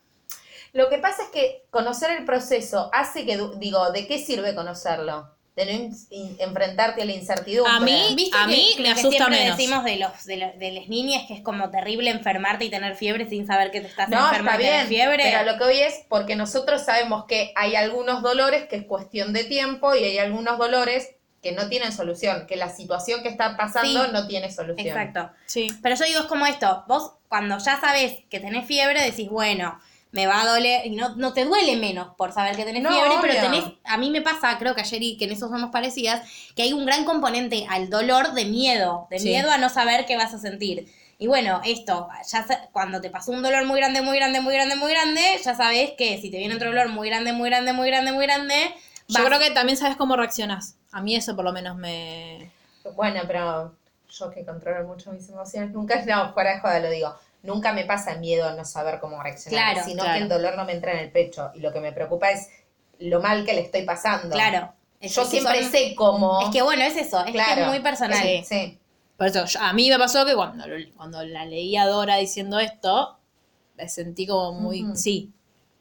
Lo 0.73 0.89
que 0.89 0.99
pasa 0.99 1.23
es 1.25 1.29
que 1.31 1.65
conocer 1.71 2.11
el 2.13 2.25
proceso 2.25 2.91
hace 2.93 3.27
que, 3.27 3.39
digo, 3.57 3.91
¿de 3.93 4.07
qué 4.07 4.19
sirve 4.19 4.55
conocerlo? 4.55 5.29
De 5.57 5.67
no 5.67 5.95
enfrentarte 6.39 7.03
a 7.03 7.05
la 7.05 7.13
incertidumbre. 7.13 7.73
A 7.75 7.81
mí- 7.81 8.15
¿Viste 8.17 8.37
A 8.39 8.47
que- 8.47 8.53
mí 8.53 8.75
me 8.79 8.89
lo 8.89 8.95
que 8.95 9.01
asusta 9.01 9.11
siempre 9.25 9.41
menos. 9.41 9.57
decimos 9.59 9.85
de 9.85 9.97
los 9.97 10.25
de, 10.25 10.37
lo- 10.37 10.53
de 10.59 10.73
las 10.73 10.89
niñas 10.89 11.25
que 11.27 11.35
es 11.35 11.43
como 11.43 11.71
terrible 11.71 12.11
enfermarte 12.11 12.65
y 12.65 12.71
tener 12.71 12.95
fiebre 12.97 13.29
sin 13.29 13.47
saber 13.47 13.71
que 13.73 13.81
te 13.81 13.89
estás 13.89 14.09
No, 14.09 14.27
enferma 14.29 14.53
está 14.53 14.63
bien, 14.63 14.87
fiebre. 14.87 15.23
pero 15.25 15.51
lo 15.53 15.59
que 15.59 15.65
hoy 15.65 15.81
es 15.81 16.05
porque 16.09 16.37
nosotros 16.37 16.83
sabemos 16.83 17.25
que 17.27 17.53
hay 17.57 17.75
algunos 17.75 18.23
dolores 18.23 18.67
que 18.69 18.77
es 18.77 18.85
cuestión 18.85 19.33
de 19.33 19.45
tiempo 19.45 19.95
y 19.95 20.05
hay 20.05 20.19
algunos 20.19 20.57
dolores 20.57 21.11
que 21.43 21.53
no 21.53 21.69
tienen 21.69 21.93
solución, 21.93 22.47
que 22.47 22.57
la 22.57 22.69
situación 22.69 23.23
que 23.23 23.29
está 23.29 23.57
pasando 23.57 24.05
Sí. 24.05 24.11
no 24.13 24.27
tiene 24.27 24.51
solución. 24.53 24.87
Exacto. 24.87 25.31
Sí. 25.47 25.69
Pero 25.83 25.95
yo 25.97 26.05
digo, 26.05 26.21
es 26.21 26.27
como 26.27 26.47
esto, 26.47 26.85
vos 26.87 27.13
cuando 27.29 27.59
ya 27.59 27.81
sabes 27.81 28.19
que 28.29 28.41
tenés 28.41 28.67
fiebre 28.67 29.03
decís, 29.03 29.29
bueno, 29.31 29.79
me 30.13 30.27
va 30.27 30.43
a 30.43 30.47
doler, 30.47 30.85
y 30.87 30.91
no, 30.91 31.15
no 31.17 31.33
te 31.33 31.45
duele 31.45 31.77
menos 31.77 32.09
por 32.17 32.33
saber 32.33 32.57
que 32.57 32.65
tenés 32.65 32.83
No, 32.83 32.91
fiebre, 32.91 33.13
pero 33.21 33.33
obvio. 33.35 33.43
tenés, 33.43 33.65
a 33.85 33.97
mí 33.97 34.11
me 34.11 34.23
pasa, 34.23 34.59
creo 34.59 34.75
que 34.75 34.81
ayer 34.81 35.03
y 35.03 35.17
que 35.17 35.27
en 35.27 35.33
eso 35.33 35.49
somos 35.49 35.71
parecidas, 35.71 36.29
que 36.57 36.63
hay 36.63 36.73
un 36.73 36.85
gran 36.85 37.05
componente 37.05 37.65
al 37.71 37.89
dolor 37.91 38.33
de 38.33 38.45
miedo, 38.45 39.07
de 39.09 39.21
Sí. 39.21 39.29
miedo 39.29 39.51
a 39.53 39.59
no 39.59 39.69
saber 39.69 40.07
qué 40.07 40.17
vas 40.17 40.35
a 40.35 40.39
sentir. 40.39 40.93
Y 41.19 41.27
bueno, 41.29 41.61
esto, 41.65 42.09
ya 42.31 42.47
cuando 42.73 43.01
te 43.01 43.09
pasó 43.11 43.31
un 43.31 43.43
dolor 43.43 43.65
muy 43.67 43.79
grande, 43.79 44.03
muy 44.03 44.17
grande, 44.17 44.41
muy 44.41 44.53
grande, 44.55 44.75
muy 44.75 44.91
grande, 44.91 45.21
ya 45.45 45.55
sabes 45.55 45.93
que 45.97 46.19
si 46.21 46.31
te 46.31 46.39
viene 46.39 46.55
otro 46.57 46.69
dolor 46.71 46.89
muy 46.89 47.09
grande, 47.09 47.33
muy 47.33 47.49
grande, 47.49 47.73
muy 47.73 47.87
grande, 47.89 48.11
muy 48.13 48.25
grande, 48.27 48.55
Yo 49.07 49.19
vas- 49.21 49.27
creo 49.29 49.39
que 49.39 49.51
también 49.53 49.77
sabes 49.79 49.97
cómo 49.97 50.17
reaccionás. 50.17 50.77
A 50.93 51.01
mí 51.03 51.15
eso 51.15 51.37
por 51.37 51.45
lo 51.45 51.53
menos 51.53 51.77
me... 51.77 52.51
Bueno, 52.97 53.21
pero 53.27 53.75
yo 54.09 54.31
que 54.31 54.45
controlo 54.45 54.87
mucho 54.89 55.13
mis 55.13 55.29
emociones, 55.29 55.71
nunca, 55.71 56.05
no, 56.05 56.33
fuera 56.33 56.55
de 56.55 56.61
joda 56.61 56.81
lo 56.81 56.91
digo, 56.91 57.15
nunca 57.43 57.73
me 57.73 57.85
pasa 57.85 58.17
miedo 58.17 58.49
a 58.49 58.53
no 58.55 58.65
saber 58.65 58.99
cómo 59.01 59.23
reaccionar, 59.23 59.73
Claro, 59.75 59.89
sino 59.89 60.03
claro. 60.03 60.17
que 60.19 60.23
el 60.25 60.29
dolor 60.29 60.57
no 60.57 60.65
me 60.65 60.73
entra 60.73 60.93
en 60.93 60.99
el 61.01 61.11
pecho 61.13 61.51
y 61.55 61.61
lo 61.61 61.73
que 61.73 61.81
me 61.81 61.93
preocupa 61.93 62.31
es 62.31 62.49
lo 62.99 63.21
mal 63.21 63.45
que 63.45 63.53
le 63.55 63.61
estoy 63.61 63.83
pasando. 63.83 64.35
Claro. 64.35 64.73
Es 65.01 65.15
Yo 65.15 65.25
siempre 65.25 65.63
son- 65.63 65.71
sé 65.73 65.95
cómo... 65.95 66.41
Es 66.43 66.49
que 66.51 66.61
bueno, 66.63 66.83
es 66.83 66.97
eso, 66.97 67.25
es 67.25 67.33
que 67.33 67.39
es 67.61 67.67
muy 67.67 67.81
personal. 67.81 68.19
Sí, 68.21 68.43
sí. 68.45 68.79
Por 69.17 69.29
eso, 69.29 69.45
yo- 69.45 69.61
a 69.61 69.73
mí 69.73 69.89
me 69.89 69.99
pasó 69.99 70.27
que 70.27 70.35
cuando, 70.35 70.65
cuando 70.97 71.23
la 71.25 71.45
leí 71.45 71.77
a 71.77 71.87
Dora 71.87 72.17
diciendo 72.17 72.59
esto, 72.59 73.17
me 73.77 73.89
sentí 73.89 74.27
como 74.27 74.53
muy... 74.53 74.85
Sí, 74.97 75.31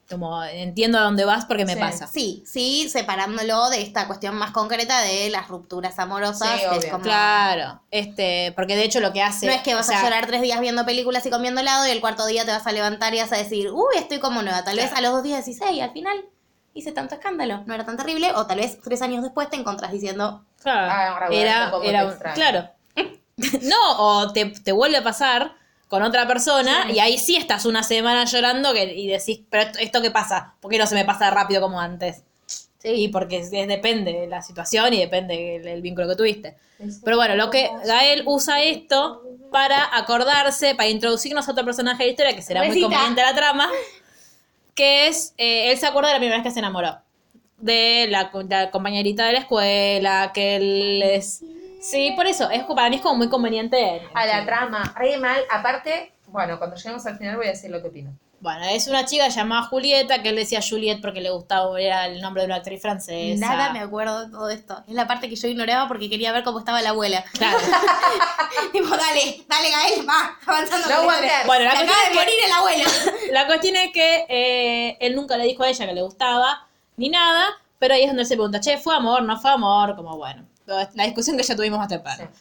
como 0.10 0.44
entiendo 0.44 0.98
a 0.98 1.02
dónde 1.02 1.24
vas 1.26 1.46
porque 1.46 1.66
me 1.66 1.74
Sí. 1.76 1.80
pasa. 1.80 2.08
Sí, 2.08 2.44
sí, 2.46 2.90
separándolo 2.90 3.70
de 3.70 3.82
esta 3.82 4.08
cuestión 4.08 4.36
más 4.36 4.52
concreta 4.52 5.02
de 5.02 5.30
las 5.30 5.48
rupturas 5.48 6.00
amorosas. 6.00 6.50
Sí, 6.60 6.66
que 6.70 6.76
es 6.76 6.84
obvio. 6.84 6.92
como- 6.92 7.04
Claro, 7.04 7.82
este, 7.92 8.52
porque 8.56 8.76
de 8.76 8.84
hecho 8.84 9.00
lo 9.00 9.14
que 9.14 9.22
hace... 9.22 9.46
No 9.46 9.52
es 9.52 9.62
que 9.62 9.76
vas 9.76 9.86
o 9.88 9.90
sea, 9.92 10.00
a 10.00 10.04
llorar 10.04 10.26
tres 10.28 10.42
días 10.42 10.60
viendo 10.60 10.86
películas 10.86 11.26
y 11.26 11.30
comiendo 11.30 11.62
helado 11.62 11.88
y 11.88 11.92
el 11.92 12.02
cuarto 12.02 12.26
día 12.26 12.44
te 12.46 12.52
vas 12.52 12.66
a 12.66 12.72
levantar 12.72 13.14
y 13.14 13.20
vas 13.20 13.32
a 13.32 13.38
decir, 13.38 13.70
uy, 13.72 13.96
estoy 13.98 14.20
como 14.20 14.42
nueva. 14.42 14.64
Tal 14.64 14.78
vez 14.78 14.92
a 14.94 15.02
los 15.02 15.12
dos 15.12 15.24
días 15.24 15.46
decís, 15.46 15.62
hey, 15.64 15.80
al 15.82 15.92
final 15.92 16.26
hice 16.74 16.92
tanto 16.92 17.16
escándalo, 17.16 17.64
no 17.66 17.74
era 17.76 17.86
tan 17.86 17.98
terrible. 17.98 18.32
O 18.36 18.48
tal 18.48 18.58
vez 18.60 18.80
tres 18.82 19.02
años 19.02 19.22
después 19.24 19.50
te 19.50 19.56
encontrás 19.58 19.92
diciendo, 19.92 20.44
Claro, 20.62 20.92
Ah, 20.92 21.08
ahora 21.14 21.28
voy 21.28 21.36
a 21.38 21.40
ver 21.40 21.48
era, 21.48 21.72
era 21.84 22.04
extraño. 22.10 22.36
claro. 22.36 22.70
no, 23.62 23.98
o 23.98 24.34
te, 24.34 24.46
te 24.48 24.72
vuelve 24.72 24.98
a 24.98 25.04
pasar 25.04 25.54
con 25.90 26.02
otra 26.04 26.26
persona 26.28 26.90
y 26.90 27.00
ahí 27.00 27.18
sí 27.18 27.36
estás 27.36 27.66
una 27.66 27.84
semana 27.84 28.24
llorando 28.24 28.72
que, 28.74 28.84
y 28.94 29.08
decís, 29.08 29.42
pero 29.50 29.64
esto, 29.64 29.80
¿esto 29.80 30.02
qué 30.02 30.12
pasa? 30.12 30.54
¿Por 30.62 30.72
qué 30.72 30.78
no 30.78 30.88
se 30.88 30.96
me 30.96 31.04
pasa 31.04 31.30
rápido 31.32 31.60
como 31.62 31.82
antes? 31.82 32.24
Sí, 32.78 33.10
porque 33.10 33.40
es- 33.40 33.52
es- 33.52 33.68
depende 33.68 34.14
de 34.14 34.28
la 34.28 34.42
situación 34.42 34.94
y 34.94 35.00
depende 35.00 35.58
el, 35.58 35.68
el 35.68 35.82
vínculo 35.82 36.08
que 36.08 36.16
tuviste. 36.16 36.56
Pero 37.04 37.18
bueno, 37.18 37.36
lo 37.36 37.50
que 37.50 37.70
Gael 37.86 38.24
usa 38.26 38.62
esto 38.64 39.22
para 39.52 39.98
acordarse, 39.98 40.76
para 40.76 40.88
introducirnos 40.88 41.46
a 41.50 41.52
otro 41.52 41.66
personaje 41.66 42.04
de 42.04 42.08
la 42.08 42.12
historia 42.12 42.36
que 42.36 42.42
será 42.42 42.62
muy 42.64 42.70
conveniente 42.84 43.22
a 43.22 43.32
la 43.32 43.36
trama, 43.36 43.70
que 44.76 45.08
es, 45.08 45.34
eh, 45.38 45.72
él 45.72 45.78
se 45.78 45.88
acuerda 45.88 46.10
de 46.10 46.14
la 46.16 46.20
primera 46.20 46.38
vez 46.38 46.44
que 46.46 46.52
se 46.54 46.60
enamoró. 46.60 46.98
De 47.58 48.08
la, 48.10 48.32
la 48.48 48.72
compañerita 48.72 49.26
de 49.26 49.34
la 49.34 49.40
escuela, 49.40 50.32
que 50.34 50.56
él 50.56 51.02
es... 51.04 51.42
Sí, 51.80 52.12
por 52.16 52.28
eso, 52.28 52.50
es, 52.50 52.64
para 52.64 52.90
mí 52.90 52.98
es 52.98 53.02
como 53.02 53.16
muy 53.16 53.30
conveniente. 53.30 54.02
A 54.14 54.26
la 54.26 54.46
trama, 54.46 54.94
re 54.98 55.18
mal. 55.18 55.42
Aparte, 55.52 56.14
bueno, 56.28 56.58
cuando 56.58 56.76
lleguemos 56.76 57.06
al 57.06 57.18
final 57.18 57.38
voy 57.38 57.48
a 57.48 57.50
decir 57.50 57.72
lo 57.72 57.82
que 57.82 57.88
opino. 57.88 58.12
Bueno, 58.42 58.64
es 58.66 58.88
una 58.88 59.04
chica 59.04 59.28
llamada 59.28 59.64
Julieta, 59.64 60.24
que 60.24 60.30
él 60.30 60.38
decía 60.38 60.62
Juliet 60.68 61.02
porque 61.02 61.20
le 61.20 61.30
gustaba, 61.30 61.78
era 61.80 62.06
el 62.06 62.22
nombre 62.22 62.44
de 62.44 62.46
una 62.46 62.56
actriz 62.56 62.82
francesa. 62.82 63.46
nada 63.46 63.74
me 63.74 63.80
acuerdo 63.82 64.26
de 64.26 64.32
todo 64.32 64.50
esto. 64.50 64.82
Es 64.88 64.94
la 64.94 65.08
parte 65.08 65.28
que 65.28 65.36
yo 65.36 65.50
ignoraba 65.50 65.90
porque 65.90 66.10
quería 66.10 66.32
ver 66.32 66.46
cómo 66.46 66.60
estaba 66.60 66.82
la 66.82 66.92
abuela. 66.92 67.22
Claro. 67.34 67.58
tipo, 68.72 68.88
dale, 68.88 69.44
dale, 69.48 69.70
Gael, 69.72 70.08
va, 70.08 70.38
avanzando. 70.46 70.88
No. 70.88 71.04
Bueno, 71.04 71.66
la 71.66 71.72
acaba 71.72 71.84
es 71.84 71.88
de 71.88 72.12
que- 72.12 72.16
morir 72.18 72.36
el 72.46 72.52
abuelo. 72.52 72.90
La 73.32 73.46
cuestión 73.46 73.76
es 73.76 73.92
que 73.94 74.26
eh, 74.30 74.98
él 75.02 75.16
nunca 75.16 75.38
le 75.38 75.44
dijo 75.44 75.64
a 75.64 75.70
ella 75.70 75.86
que 75.86 75.94
le 75.94 76.02
gustaba, 76.02 76.66
ni 76.98 77.10
nada, 77.10 77.46
pero 77.78 77.94
ahí 77.94 78.02
es 78.04 78.08
donde 78.08 78.22
él 78.24 78.28
se 78.28 78.36
pregunta, 78.36 78.60
che, 78.60 78.78
¿fue 78.78 78.96
amor? 78.96 79.22
¿No 79.24 79.38
fue 79.40 79.52
amor? 79.52 79.96
Como 79.96 80.18
bueno, 80.18 80.46
la 80.94 81.04
discusión 81.06 81.38
que 81.38 81.44
ya 81.44 81.56
tuvimos 81.56 81.80
más 81.80 81.88
temprano. 81.88 82.24
Sí. 82.34 82.40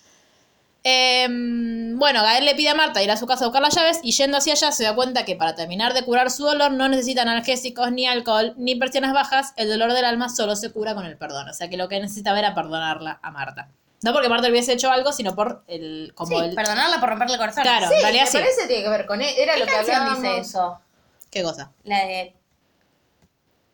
Em, 0.85 1.99
bueno, 1.99 2.23
Gael 2.23 2.45
le 2.45 2.55
pide 2.55 2.69
a 2.71 2.75
Marta 2.75 3.03
ir 3.03 3.11
a 3.11 3.17
su 3.17 3.27
casa 3.27 3.45
a 3.45 3.49
buscar 3.49 3.61
las 3.63 3.75
llaves 3.75 3.99
y 4.03 4.13
yendo 4.13 4.39
hacia 4.39 4.53
allá 4.55 4.71
se 4.73 4.85
da 4.85 4.95
cuenta 4.95 5.25
que 5.25 5.35
para 5.37 5.55
terminar 5.55 5.93
de 5.93 6.05
curar 6.05 6.31
su 6.31 6.45
dolor 6.45 6.71
no 6.71 6.89
necesitan 6.89 7.29
analgésicos, 7.29 7.91
ni 7.93 8.07
alcohol, 8.07 8.55
ni 8.57 8.77
persianas 8.77 9.13
bajas. 9.13 9.53
El 9.57 9.69
dolor 9.69 9.93
del 9.93 10.05
alma 10.05 10.29
solo 10.29 10.55
se 10.57 10.71
cura 10.71 10.95
con 10.95 11.05
el 11.05 11.17
perdón. 11.19 11.49
O 11.49 11.53
sea 11.55 11.69
que 11.69 11.77
lo 11.77 11.89
que 11.89 12.01
necesitaba 12.01 12.39
era 12.39 12.55
perdonarla 12.55 13.19
a 13.23 13.31
Marta. 13.31 13.69
No 14.03 14.13
porque 14.13 14.29
Marta 14.29 14.49
hubiese 14.49 14.73
hecho 14.75 14.91
algo, 14.93 15.13
sino 15.13 15.35
por 15.35 15.65
el... 15.67 16.13
Como 16.15 16.39
Sí, 16.39 16.45
el 16.45 16.55
perdonarla 16.55 17.01
por 17.01 17.09
romperle 17.09 17.35
el 17.35 17.41
corazón. 17.41 17.65
Claro, 17.65 17.89
Sí, 17.89 17.95
en 17.97 18.03
realidad 18.03 18.25
me 18.25 18.31
sí. 18.31 18.39
parece 18.39 18.61
que 18.63 18.67
tiene 18.69 18.83
que 18.85 18.91
ver 18.91 19.07
con 19.07 19.21
él. 19.21 19.35
Era 19.37 19.55
¿Qué 19.55 19.61
lo 19.61 19.67
que 19.67 19.75
hablábamos. 19.77 20.23
dice 20.23 20.39
eso? 20.39 20.81
¿Qué 21.31 21.43
cosa? 21.43 21.73
La 21.83 21.99
de... 22.07 22.35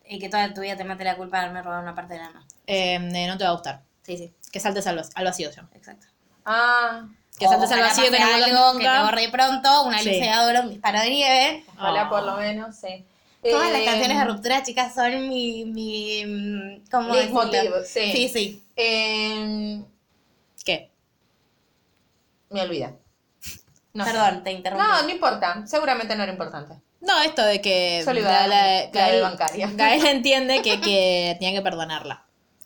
Y 0.08 0.18
que 0.18 0.28
toda 0.30 0.52
tu 0.54 0.62
vida 0.62 0.76
te 0.76 0.84
mate 0.84 1.04
la 1.04 1.16
culpa 1.16 1.38
de 1.38 1.42
haberme 1.44 1.62
robado 1.62 1.82
una 1.82 1.94
parte 1.94 2.14
del 2.14 2.22
alma. 2.22 2.44
Em, 2.66 3.14
eh, 3.14 3.26
no 3.26 3.36
te 3.36 3.44
va 3.44 3.50
a 3.50 3.52
gustar. 3.52 3.82
Sí, 4.02 4.16
sí, 4.16 4.32
Que 4.54 4.60
saltes 4.60 4.86
al, 4.86 4.96
vac- 4.96 5.10
al 5.16 5.24
vacío 5.24 5.50
se 5.50 5.56
llama. 5.56 5.68
exacto. 5.74 6.06
Ah, 6.44 7.08
Que 7.36 7.48
saltes 7.48 7.72
al 7.72 7.80
vacío, 7.80 8.04
que 8.08 8.20
no 8.20 8.26
algo, 8.26 8.78
que 8.78 8.84
te 8.84 9.00
borre 9.00 9.28
pronto, 9.28 9.82
una 9.82 9.98
Sí. 9.98 10.10
luz 10.10 10.18
cegadora, 10.20 10.60
un 10.60 10.70
disparo 10.70 11.00
de 11.00 11.10
nieve. 11.10 11.64
ojalá 11.76 12.02
Ah. 12.02 12.08
por 12.08 12.22
lo 12.22 12.36
menos, 12.36 12.76
sí. 12.76 13.04
Todas 13.42 13.72
las 13.72 13.80
Eh, 13.80 13.84
canciones 13.84 14.16
de 14.16 14.24
ruptura, 14.26 14.62
chicas, 14.62 14.94
son 14.94 15.28
mi... 15.28 15.64
mi 15.64 16.24
mm, 16.24 16.88
¿Cómo 16.88 17.12
decirlo? 17.16 17.84
sí. 17.84 18.12
Sí, 18.12 18.28
sí. 18.28 18.62
eh, 18.76 19.82
¿Qué? 20.64 20.88
me. 22.50 22.94
No 23.92 24.04
sé. 24.04 24.12
Perdón, 24.12 24.44
te 24.44 24.52
interrumpí. 24.52 24.86
No, 24.86 25.02
no 25.02 25.10
importa. 25.10 25.66
Seguramente 25.66 26.14
no 26.14 26.22
era 26.22 26.30
importante. 26.32 26.74
No, 27.00 27.20
esto 27.22 27.44
de 27.44 27.60
que 27.60 28.02
Yo 28.06 28.12
le 28.12 28.20
iba 28.20 28.30
a 28.30 28.32
dar 28.32 28.48
la 28.48 28.64
de 28.64 28.90
Gael, 28.92 29.22
bancaria. 29.22 29.68
Gael 29.74 30.06
entiende 30.06 30.62
que, 30.62 30.80
que 30.80 31.36
tenía 31.40 31.52
que 31.58 31.62
perdonarla 31.62 32.23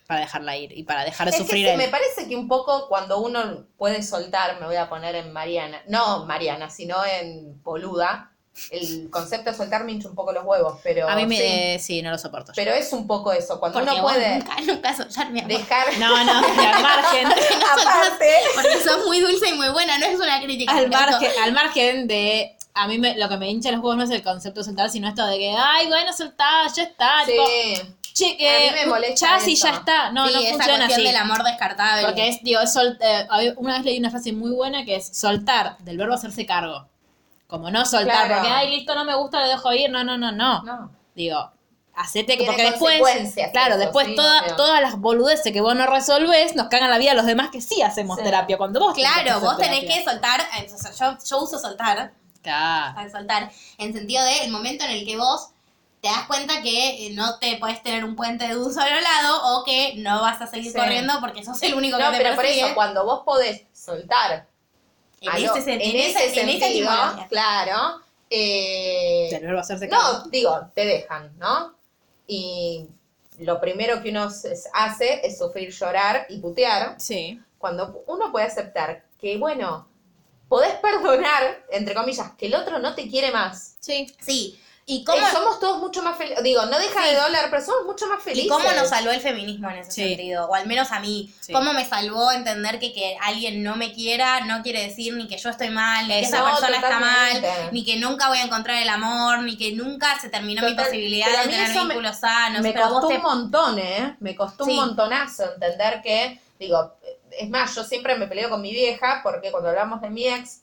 para 0.09 0.21
dejarla 0.21 0.57
ir 0.57 0.73
y 0.77 0.85
para 0.85 1.05
dejar 1.05 1.27
de 1.27 1.33
Es 1.33 1.37
que 1.37 1.43
sufrir 1.43 1.67
sí, 1.67 1.71
él. 1.73 1.77
me 1.77 1.89
parece 1.89 2.27
que 2.27 2.35
un 2.35 2.49
poco 2.49 2.89
cuando 2.89 3.19
uno 3.19 3.67
puede 3.77 4.03
soltar, 4.03 4.59
me 4.59 4.65
voy 4.67 4.77
a 4.77 4.89
poner 4.89 5.15
en 5.15 5.31
Mariana, 5.35 5.83
no 5.87 6.25
Mariana, 6.25 6.71
sino 6.71 6.97
en 7.05 7.63
Boluda, 7.63 8.33
el 8.71 9.11
concepto 9.11 9.51
de 9.51 9.57
soltar 9.57 9.85
me 9.85 9.93
hincha 9.93 10.09
un 10.09 10.15
poco 10.15 10.33
los 10.33 10.45
huevos, 10.47 10.81
pero 10.83 11.07
A 11.11 11.15
mí 11.15 11.27
me, 11.27 11.37
sí, 11.37 11.43
eh, 11.45 11.79
sí, 11.79 12.01
no 12.03 12.11
lo 12.11 12.17
soporto. 12.17 12.53
yo. 12.53 12.57
pero 12.57 12.73
es 12.73 12.91
un 12.95 13.07
poco 13.07 13.33
eso, 13.33 13.61
cuando 13.61 13.79
Porque 13.81 13.93
uno 13.97 14.03
puede 14.03 14.39
nunca, 14.39 14.57
nunca 14.63 14.97
soltar 14.97 15.31
mi 15.31 15.41
amor. 15.41 15.53
dejar 15.53 15.87
No, 15.99 16.25
no, 16.25 16.41
y 16.41 16.65
al 16.67 16.83
margen, 16.83 17.27
aparte, 17.27 18.33
Porque 18.55 18.81
sos 18.83 19.05
muy 19.07 19.21
dulce 19.21 19.51
y 19.51 19.53
muy 19.53 19.69
buena, 19.69 19.99
no 19.99 20.07
es 20.07 20.19
una 20.19 20.41
crítica. 20.41 20.75
al 20.75 20.89
margen, 20.89 21.31
al 21.45 21.53
margen 21.53 22.09
de 22.09 22.57
a 22.75 22.87
mí 22.89 22.97
me- 22.99 23.17
lo 23.19 23.29
que 23.29 23.37
me 23.37 23.51
hincha 23.51 23.71
los 23.73 23.81
huevos 23.81 23.97
no 23.99 24.05
es 24.05 24.11
el 24.11 24.23
concepto 24.23 24.61
de 24.61 24.65
soltar, 24.65 24.89
sino 24.89 25.07
esto 25.09 25.27
de 25.27 25.37
que, 25.37 25.51
ay, 25.55 25.87
bueno, 25.89 26.13
soltá, 26.15 26.67
ya 26.75 26.85
está. 26.85 27.25
tipo, 27.27 27.45
sí, 27.47 27.75
che, 28.19 28.37
que, 28.37 28.49
A 28.69 28.73
mí 28.73 28.79
me 28.81 28.87
molesta 28.87 29.39
ya 29.39 29.41
sí, 29.45 29.55
ya 29.57 29.71
está. 29.71 30.11
No, 30.13 30.27
sí, 30.27 30.35
no 30.35 30.41
esa 30.41 30.49
funciona 30.55 30.87
cuestión 30.87 31.01
así. 31.01 31.03
del 31.07 31.17
amor 31.17 31.43
descartable. 31.45 32.05
Porque 32.07 32.29
es, 32.29 32.43
digo, 32.43 32.61
es 32.61 32.73
sol- 32.73 32.99
eh, 33.01 33.27
una 33.57 33.75
vez 33.75 33.85
leí 33.85 33.99
una 33.99 34.11
frase 34.11 34.33
muy 34.33 34.51
buena 34.51 34.85
que 34.85 34.97
es 34.97 35.17
soltar, 35.17 35.79
del 35.79 35.97
verbo 35.97 36.15
hacerse 36.15 36.45
cargo. 36.47 36.87
Como 37.47 37.71
no 37.71 37.87
soltar, 37.87 38.27
Claro. 38.27 38.35
porque, 38.43 38.49
ay, 38.55 38.71
listo, 38.77 38.95
no 38.95 39.05
me 39.05 39.15
gusta, 39.15 39.41
lo 39.41 39.49
dejo 39.49 39.73
ir. 39.73 39.91
No, 39.91 40.05
no, 40.05 40.19
no, 40.19 40.33
no. 40.33 40.63
no. 40.63 40.91
Digo, 41.15 41.51
hacete 41.95 42.37
que, 42.39 42.45
porque 42.45 42.63
después, 42.63 43.01
claro, 43.51 43.75
eso, 43.75 43.79
después 43.79 44.07
sí, 44.09 44.15
toda- 44.15 44.55
todas 44.57 44.81
las 44.83 44.99
boludeces 44.99 45.53
que 45.53 45.61
vos 45.61 45.75
no 45.75 45.87
resolvés 45.87 46.55
nos 46.55 46.69
cagan 46.69 46.91
la 46.91 46.99
vida 46.99 47.13
a 47.13 47.15
los 47.15 47.27
demás 47.27 47.49
que 47.51 47.61
sí 47.61 47.81
hacemos 47.83 48.19
Sí. 48.19 48.23
terapia. 48.25 48.57
Cuando 48.59 48.81
vos 48.81 48.95
Claro, 48.95 49.41
vos 49.41 49.57
tenés 49.57 49.81
terapia. 49.81 50.05
que 50.05 50.11
soltar, 50.11 50.41
eh, 50.59 50.69
yo, 50.99 51.17
yo 51.29 51.39
uso 51.43 51.59
soltar, 51.59 52.13
Claro. 52.43 53.11
soltar, 53.11 53.51
en 53.79 53.93
sentido 53.93 54.25
de 54.25 54.45
el 54.45 54.51
momento 54.53 54.85
en 54.85 54.91
el 54.91 55.05
que 55.07 55.17
vos 55.17 55.49
te 56.01 56.09
das 56.09 56.27
cuenta 56.27 56.63
que 56.63 57.07
eh, 57.07 57.11
no 57.15 57.39
te 57.39 57.57
podés 57.57 57.83
tener 57.83 58.05
un 58.05 58.15
puente 58.17 58.47
de 58.47 58.57
un 58.57 58.73
solo 58.73 59.01
lado 59.01 59.41
o 59.59 59.65
que 59.65 59.95
no 59.97 60.21
vas 60.21 60.41
a 60.41 60.47
seguir 60.47 60.71
Sí. 60.73 60.79
corriendo 60.79 61.15
porque 61.21 61.45
sos 61.45 61.61
el 61.63 61.75
único 61.75 61.97
que 61.97 62.03
No, 62.05 62.11
te 62.13 62.19
pero 62.19 62.35
por 62.37 62.45
eso, 62.47 62.75
cuando 62.75 63.05
vos 63.05 63.23
podés 63.25 63.63
soltar 63.73 64.47
en, 65.21 65.29
algo- 65.31 65.57
ese, 65.57 65.65
sen- 65.71 65.75
en 65.75 65.81
en 65.83 65.97
ese 65.97 66.27
esa- 66.27 66.41
en 66.41 66.49
esa 66.49 66.67
sentido, 66.67 66.91
claro, 67.29 68.01
eh. 68.31 69.29
No, 69.91 70.23
digo, 70.31 70.71
te 70.75 70.85
dejan, 70.85 71.37
¿no? 71.39 71.75
Y 72.27 72.87
lo 73.39 73.61
primero 73.61 74.03
que 74.03 74.11
uno 74.11 74.29
hace 74.75 75.27
es 75.27 75.39
sufrir, 75.39 75.71
llorar 75.73 76.27
y 76.29 76.39
putear. 76.39 76.95
Sí. 77.01 77.41
cuando 77.59 78.05
uno 78.07 78.31
puede 78.31 78.47
aceptar 78.47 79.05
que, 79.21 79.37
bueno, 79.37 79.89
podés 80.49 80.75
perdonar, 80.75 81.65
entre 81.73 81.93
comillas, 81.93 82.31
que 82.39 82.47
el 82.47 82.55
otro 82.55 82.79
no 82.79 82.95
te 82.95 83.09
quiere 83.09 83.33
más. 83.33 83.75
Sí. 83.81 84.15
Sí. 84.21 84.61
¿Y 84.91 85.05
Como 85.05 85.19
cómo, 85.19 85.31
somos 85.31 85.61
todos 85.61 85.79
mucho 85.81 86.03
más 86.03 86.17
felices. 86.17 86.43
Digo, 86.43 86.65
no 86.65 86.79
deja 86.79 87.07
de 87.07 87.15
doler, 87.15 87.51
pero 87.51 87.63
somos 87.63 87.85
mucho 87.85 88.07
más 88.07 88.23
felices. 88.23 88.47
¿Y 88.47 88.49
cómo 88.49 88.65
nos 88.73 88.89
salvó 88.89 89.11
el 89.11 89.21
feminismo 89.21 89.69
en 89.69 89.77
ese 89.81 89.91
Sí. 89.91 90.09
sentido? 90.09 90.47
O 90.49 90.55
al 90.55 90.67
menos 90.67 90.91
a 90.93 90.99
mí. 91.01 91.31
Sí. 91.41 91.53
¿Cómo 91.53 91.75
me 91.75 91.85
salvó 91.85 92.33
entender 92.33 92.79
que 92.81 92.95
que 92.95 93.15
alguien 93.23 93.63
no 93.63 93.77
me 93.77 93.93
quiera 93.93 94.41
no 94.47 94.63
quiere 94.63 94.83
decir 94.83 95.13
ni 95.13 95.29
que 95.29 95.37
yo 95.37 95.51
estoy 95.51 95.69
mal, 95.69 96.09
ni 96.09 96.15
que 96.15 96.21
esa 96.21 96.43
persona 96.43 96.77
está 96.77 96.99
mal, 97.01 97.45
ni 97.71 97.85
que 97.85 97.97
nunca 97.99 98.29
voy 98.29 98.39
a 98.39 98.45
encontrar 98.45 98.81
el 98.83 98.89
amor, 98.89 99.43
ni 99.43 99.59
que 99.59 99.73
nunca 99.73 100.19
se 100.19 100.31
terminó 100.31 100.63
mi 100.63 100.75
posibilidad 100.75 101.27
de 101.29 101.49
tener 101.51 101.71
eso 101.71 101.85
me- 101.85 101.89
vínculos 101.95 102.17
sanos? 102.21 102.63
me 102.63 102.73
pero 102.73 102.89
costó 102.89 103.09
te- 103.09 103.17
un 103.17 103.23
montón, 103.23 103.79
¿eh? 103.79 104.17
Me 104.21 104.35
costó 104.35 104.65
Sí. 104.65 104.71
un 104.71 104.77
montonazo 104.77 105.53
entender 105.53 106.01
que, 106.03 106.41
digo, 106.59 106.95
es 107.39 107.51
más, 107.51 107.75
yo 107.75 107.85
siempre 107.85 108.15
me 108.17 108.27
peleo 108.27 108.49
con 108.49 108.63
mi 108.63 108.73
vieja 108.73 109.21
porque 109.23 109.51
cuando 109.51 109.69
hablamos 109.69 110.01
de 110.01 110.09
mi 110.09 110.27
ex, 110.27 110.63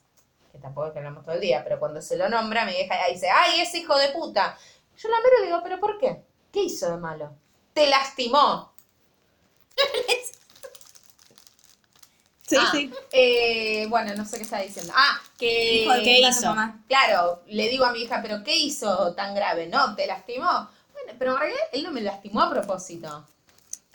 que 0.55 0.61
tampoco 0.61 0.87
es 0.87 0.93
que 0.93 0.99
hablamos 0.99 1.23
todo 1.25 1.35
el 1.35 1.41
día, 1.41 1.63
pero 1.63 1.79
cuando 1.79 2.01
se 2.01 2.15
lo 2.15 2.29
nombra, 2.29 2.63
mi 2.65 2.71
vieja 2.71 2.95
dice, 3.11 3.27
¡ay, 3.29 3.59
ese 3.59 3.79
hijo 3.79 3.97
de 3.97 4.09
puta! 4.09 4.57
Yo 4.97 5.09
la 5.09 5.17
miro 5.17 5.43
y 5.43 5.45
digo, 5.47 5.59
¿pero 5.61 5.79
por 5.81 5.97
qué? 5.99 6.23
¿Qué 6.51 6.63
hizo 6.63 6.89
de 6.89 6.97
malo? 6.97 7.35
Te 7.73 7.87
lastimó. 7.87 8.73
Sí, 12.47 12.55
Ah, 12.59 12.69
sí. 12.71 12.91
eh, 13.11 13.87
bueno, 13.89 14.13
no 14.15 14.23
sé 14.23 14.37
qué 14.37 14.43
estaba 14.43 14.61
diciendo. 14.61 14.93
Ah, 14.95 15.19
que... 15.37 15.87
¿Qué 16.03 16.19
hizo? 16.21 16.45
mamá. 16.47 16.83
Claro, 16.87 17.41
le 17.47 17.67
digo 17.69 17.85
a 17.85 17.91
mi 17.91 18.03
hija, 18.03 18.21
¿pero 18.21 18.43
qué 18.43 18.55
hizo 18.55 19.13
tan 19.15 19.33
grave? 19.33 19.65
No, 19.67 19.95
te 19.95 20.05
lastimó. 20.05 20.69
Bueno, 20.93 21.13
pero 21.17 21.33
en 21.33 21.39
realidad 21.39 21.61
él 21.73 21.83
no 21.83 21.91
me 21.91 22.01
lastimó 22.01 22.41
a 22.43 22.49
propósito. 22.51 23.27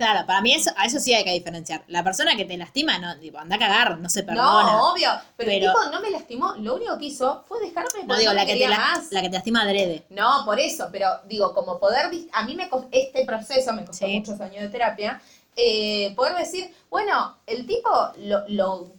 Claro, 0.00 0.26
para 0.26 0.40
mí 0.40 0.54
eso, 0.54 0.70
a 0.78 0.86
eso 0.86 0.98
sí 0.98 1.12
hay 1.12 1.24
que 1.24 1.32
diferenciar. 1.34 1.84
La 1.88 2.02
persona 2.02 2.34
que 2.34 2.46
te 2.46 2.56
lastima, 2.56 2.98
no, 2.98 3.18
tipo, 3.18 3.36
anda 3.38 3.56
a 3.56 3.58
cagar, 3.58 3.98
no 3.98 4.08
se 4.08 4.22
perdona. 4.22 4.62
No, 4.72 4.92
obvio. 4.92 5.10
Pero, 5.36 5.50
el 5.50 5.60
tipo 5.60 5.78
no 5.92 6.00
me 6.00 6.10
lastimó. 6.10 6.54
Lo 6.56 6.76
único 6.76 6.96
que 6.96 7.04
hizo 7.04 7.44
fue 7.46 7.60
dejarme 7.60 8.00
No 8.00 8.06
porque 8.06 8.20
digo, 8.20 8.32
la 8.32 8.46
que, 8.46 8.56
te 8.56 8.66
la, 8.66 8.78
más. 8.78 9.12
la 9.12 9.20
que 9.20 9.28
te 9.28 9.34
lastima 9.34 9.60
adrede. 9.60 10.06
No, 10.08 10.42
por 10.46 10.58
eso. 10.58 10.88
Pero 10.90 11.06
digo, 11.26 11.52
como 11.52 11.78
poder... 11.78 12.06
A 12.32 12.42
mí 12.44 12.54
me. 12.54 12.70
Este 12.90 13.26
proceso 13.26 13.74
me 13.74 13.84
costó 13.84 14.06
Sí. 14.06 14.18
muchos 14.20 14.40
años 14.40 14.62
de 14.62 14.68
terapia. 14.70 15.20
eh, 15.54 16.14
poder 16.16 16.34
decir, 16.36 16.74
bueno, 16.88 17.36
el 17.46 17.66
tipo 17.66 17.90
lo, 18.20 18.48
lo 18.48 18.92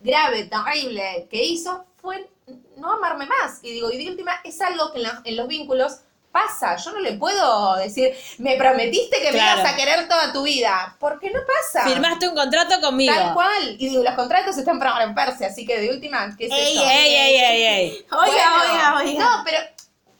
grave, 0.00 0.44
terrible 0.44 1.28
que 1.30 1.44
hizo 1.44 1.84
fue 2.00 2.30
no 2.78 2.92
amarme 2.94 3.26
más. 3.26 3.58
Y 3.62 3.72
digo, 3.72 3.90
y 3.92 4.02
de 4.02 4.10
última, 4.10 4.32
es 4.42 4.58
algo 4.62 4.90
que 4.92 4.98
en, 4.98 5.02
la- 5.02 5.20
en 5.22 5.36
los 5.36 5.46
vínculos 5.48 5.98
pasa. 6.32 6.76
Yo 6.76 6.92
no 6.92 7.00
le 7.00 7.14
puedo 7.14 7.76
decir, 7.76 8.14
me 8.38 8.56
prometiste 8.56 9.20
que 9.20 9.32
me 9.32 9.38
ibas 9.38 9.64
a 9.64 9.76
querer 9.76 10.08
toda 10.08 10.32
tu 10.32 10.42
vida. 10.44 10.96
Porque 11.00 11.30
no 11.30 11.40
pasa. 11.46 11.86
Firmaste 11.88 12.28
un 12.28 12.34
contrato 12.34 12.80
conmigo. 12.80 13.12
Tal 13.14 13.34
cual. 13.34 13.76
Y 13.78 13.88
digo, 13.88 14.02
los 14.02 14.14
contratos 14.14 14.56
están 14.56 14.78
para 14.78 15.04
romperse, 15.04 15.44
así 15.46 15.66
que 15.66 15.78
de 15.80 15.90
última, 15.90 16.34
¿qué 16.36 16.46
es 16.46 16.52
Ey, 16.52 16.76
eso? 16.76 16.84
Ey, 16.84 17.14
ey, 17.14 17.36
ey, 17.36 17.62
ey. 17.64 18.06
Oiga, 18.12 18.24
Bueno, 18.24 18.72
oiga, 18.72 18.96
oiga. 18.98 19.24
No, 19.24 19.42
pero 19.44 19.58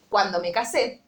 cuando 0.08 0.40
me 0.40 0.50
casé 0.52 1.00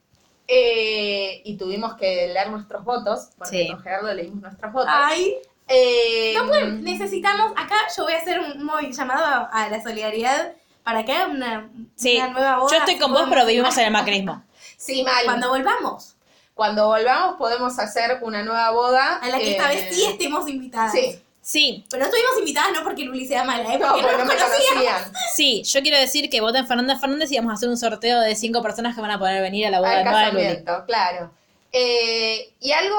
eh, 0.48 1.40
y 1.44 1.56
tuvimos 1.56 1.94
que 1.94 2.28
leer 2.28 2.50
nuestros 2.50 2.84
votos, 2.84 3.30
porque 3.38 3.64
Sí. 3.64 3.68
con 3.70 3.82
Gerardo 3.82 4.12
leímos 4.14 4.42
nuestros 4.42 4.72
votos. 4.72 4.90
Ay, 4.92 5.36
eh, 5.68 6.34
no 6.36 6.46
pueden, 6.46 6.84
necesitamos, 6.84 7.52
acá 7.56 7.76
yo 7.96 8.04
voy 8.04 8.12
a 8.12 8.18
hacer 8.18 8.40
un 8.40 8.62
móvil 8.64 8.92
llamado 8.94 9.24
a, 9.24 9.44
a 9.46 9.68
la 9.70 9.82
solidaridad 9.82 10.52
para 10.82 11.04
que 11.04 11.12
haga 11.12 11.26
una, 11.28 11.70
Sí, 11.96 12.16
una 12.16 12.28
nueva 12.28 12.58
boda. 12.58 12.70
yo 12.72 12.78
estoy 12.78 12.98
con 12.98 13.12
vos, 13.12 13.24
pero 13.28 13.46
vivimos 13.46 13.76
en 13.78 13.84
el 13.86 13.90
macrismo. 13.92 14.44
Sí, 14.84 15.02
mal. 15.04 15.24
Cuando 15.24 15.48
volvamos, 15.50 16.16
Cuando 16.54 16.86
volvamos 16.88 17.36
podemos 17.36 17.78
hacer 17.78 18.18
una 18.22 18.42
nueva 18.42 18.70
boda. 18.72 19.16
a 19.16 19.28
la 19.28 19.38
que 19.38 19.48
eh, 19.48 19.50
esta 19.52 19.68
vez 19.68 19.94
sí 19.94 20.04
estemos 20.06 20.48
invitadas. 20.48 20.92
Sí, 20.92 21.18
Sí, 21.44 21.84
Pero 21.90 22.04
no 22.04 22.08
estuvimos 22.08 22.38
invitadas 22.38 22.70
no 22.72 22.84
porque 22.84 23.04
Luli 23.04 23.26
sea 23.26 23.42
mala, 23.42 23.74
¿eh? 23.74 23.78
no, 23.78 23.92
Porque 23.94 24.02
no, 24.12 24.18
no 24.18 24.24
me 24.26 24.34
conocíamos. 24.36 24.68
conocían. 24.68 25.12
sí, 25.34 25.62
yo 25.64 25.80
quiero 25.82 25.98
decir 25.98 26.30
que 26.30 26.40
voten 26.40 26.68
Fernández 26.68 27.00
Fernández 27.00 27.32
y 27.32 27.36
vamos 27.36 27.50
a 27.50 27.54
hacer 27.54 27.68
un 27.68 27.76
sorteo 27.76 28.20
de 28.20 28.36
cinco 28.36 28.62
personas 28.62 28.94
que 28.94 29.00
van 29.00 29.10
a 29.10 29.18
poder 29.18 29.42
venir 29.42 29.66
a 29.66 29.70
la 29.70 29.80
boda 29.80 29.90
Al 29.90 30.04
de 30.04 30.04
Luli. 30.04 30.14
casamiento, 30.22 30.84
claro. 30.86 31.32
Eh, 31.72 32.52
y 32.60 32.70
algo, 32.70 32.96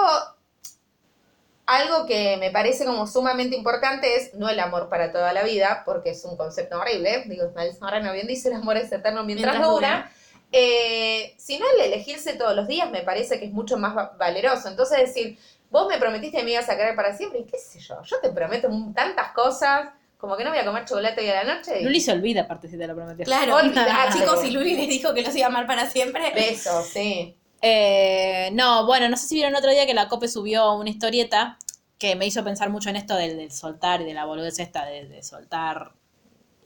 algo 1.66 2.06
que 2.06 2.36
me 2.38 2.52
parece 2.52 2.84
como 2.86 3.08
sumamente 3.08 3.56
importante 3.56 4.16
es 4.18 4.34
no 4.34 4.50
el 4.50 4.60
amor 4.60 4.90
para 4.90 5.12
toda 5.14 5.32
la 5.32 5.44
vida, 5.44 5.84
porque 5.86 6.10
es 6.10 6.26
un 6.26 6.36
concepto 6.36 6.78
horrible. 6.80 7.24
Digo, 7.28 7.46
Ismael 7.48 7.74
Serrano 7.74 8.12
bien 8.12 8.28
dice 8.28 8.50
el 8.50 8.56
amor 8.56 8.76
es 8.78 8.92
eterno 8.92 9.24
mientras, 9.24 9.54
Mientras 9.54 9.72
dura. 9.74 9.88
dura. 9.90 10.12
Eh, 10.56 11.34
sino 11.40 11.66
el 11.76 11.92
elegirse 11.92 12.34
todos 12.36 12.56
los 12.56 12.68
días 12.68 12.90
me 12.92 13.02
parece 13.02 13.40
que 13.40 13.46
es 13.48 13.52
mucho 13.52 13.76
más 13.78 13.98
va- 13.98 14.16
valeroso. 14.20 14.68
Entonces 14.70 15.00
decir, 15.00 15.38
vos 15.72 15.88
me 15.88 15.98
prometiste 15.98 16.38
que 16.38 16.44
me 16.44 16.52
ibas 16.52 16.70
a 16.70 16.78
querer 16.78 16.96
para 16.96 17.18
siempre, 17.18 17.40
y 17.40 17.46
qué 17.46 17.58
sé 17.58 17.80
yo, 17.80 17.96
yo 18.04 18.18
te 18.22 18.30
prometo 18.30 18.70
tantas 18.94 19.32
cosas, 19.32 19.90
como 20.20 20.38
que 20.38 20.44
no 20.44 20.52
voy 20.52 20.60
a 20.60 20.66
comer 20.66 20.86
chocolate 20.86 21.22
hoy 21.22 21.30
a 21.30 21.44
la 21.44 21.56
noche. 21.56 21.82
y- 21.82 21.84
Luli 21.84 22.00
se 22.00 22.12
olvida, 22.12 22.42
aparte, 22.42 22.68
si 22.70 22.78
te 22.78 22.86
lo 22.88 22.94
prometió. 22.96 23.26
Claro, 23.26 23.56
Olvidate. 23.56 24.20
chicos, 24.20 24.44
y 24.46 24.52
Luli 24.52 24.76
les 24.76 24.88
dijo 24.88 25.12
que 25.14 25.24
los 25.24 25.36
iba 25.36 25.48
a 25.48 25.50
amar 25.50 25.66
para 25.66 25.90
siempre. 25.90 26.32
Besos, 26.36 26.86
sí. 26.86 27.36
Eh, 27.62 28.50
no, 28.54 28.86
bueno, 28.86 29.10
no 29.10 29.18
sé 29.18 29.26
si 29.28 29.36
vieron 29.36 29.56
otro 29.56 29.72
día 29.72 29.86
que 29.88 29.94
la 29.96 30.08
COPE 30.08 30.28
subió 30.28 30.74
una 30.74 30.90
historieta 30.92 31.58
que 31.98 32.16
me 32.16 32.26
hizo 32.28 32.44
pensar 32.44 32.70
mucho 32.70 32.90
en 32.90 32.98
esto 32.98 33.16
del, 33.16 33.38
del 33.38 33.52
soltar 33.52 34.02
y 34.02 34.06
de 34.06 34.14
la 34.14 34.26
boludez 34.26 34.60
esta 34.60 34.86
de, 34.86 35.08
de 35.08 35.24
soltar 35.24 35.94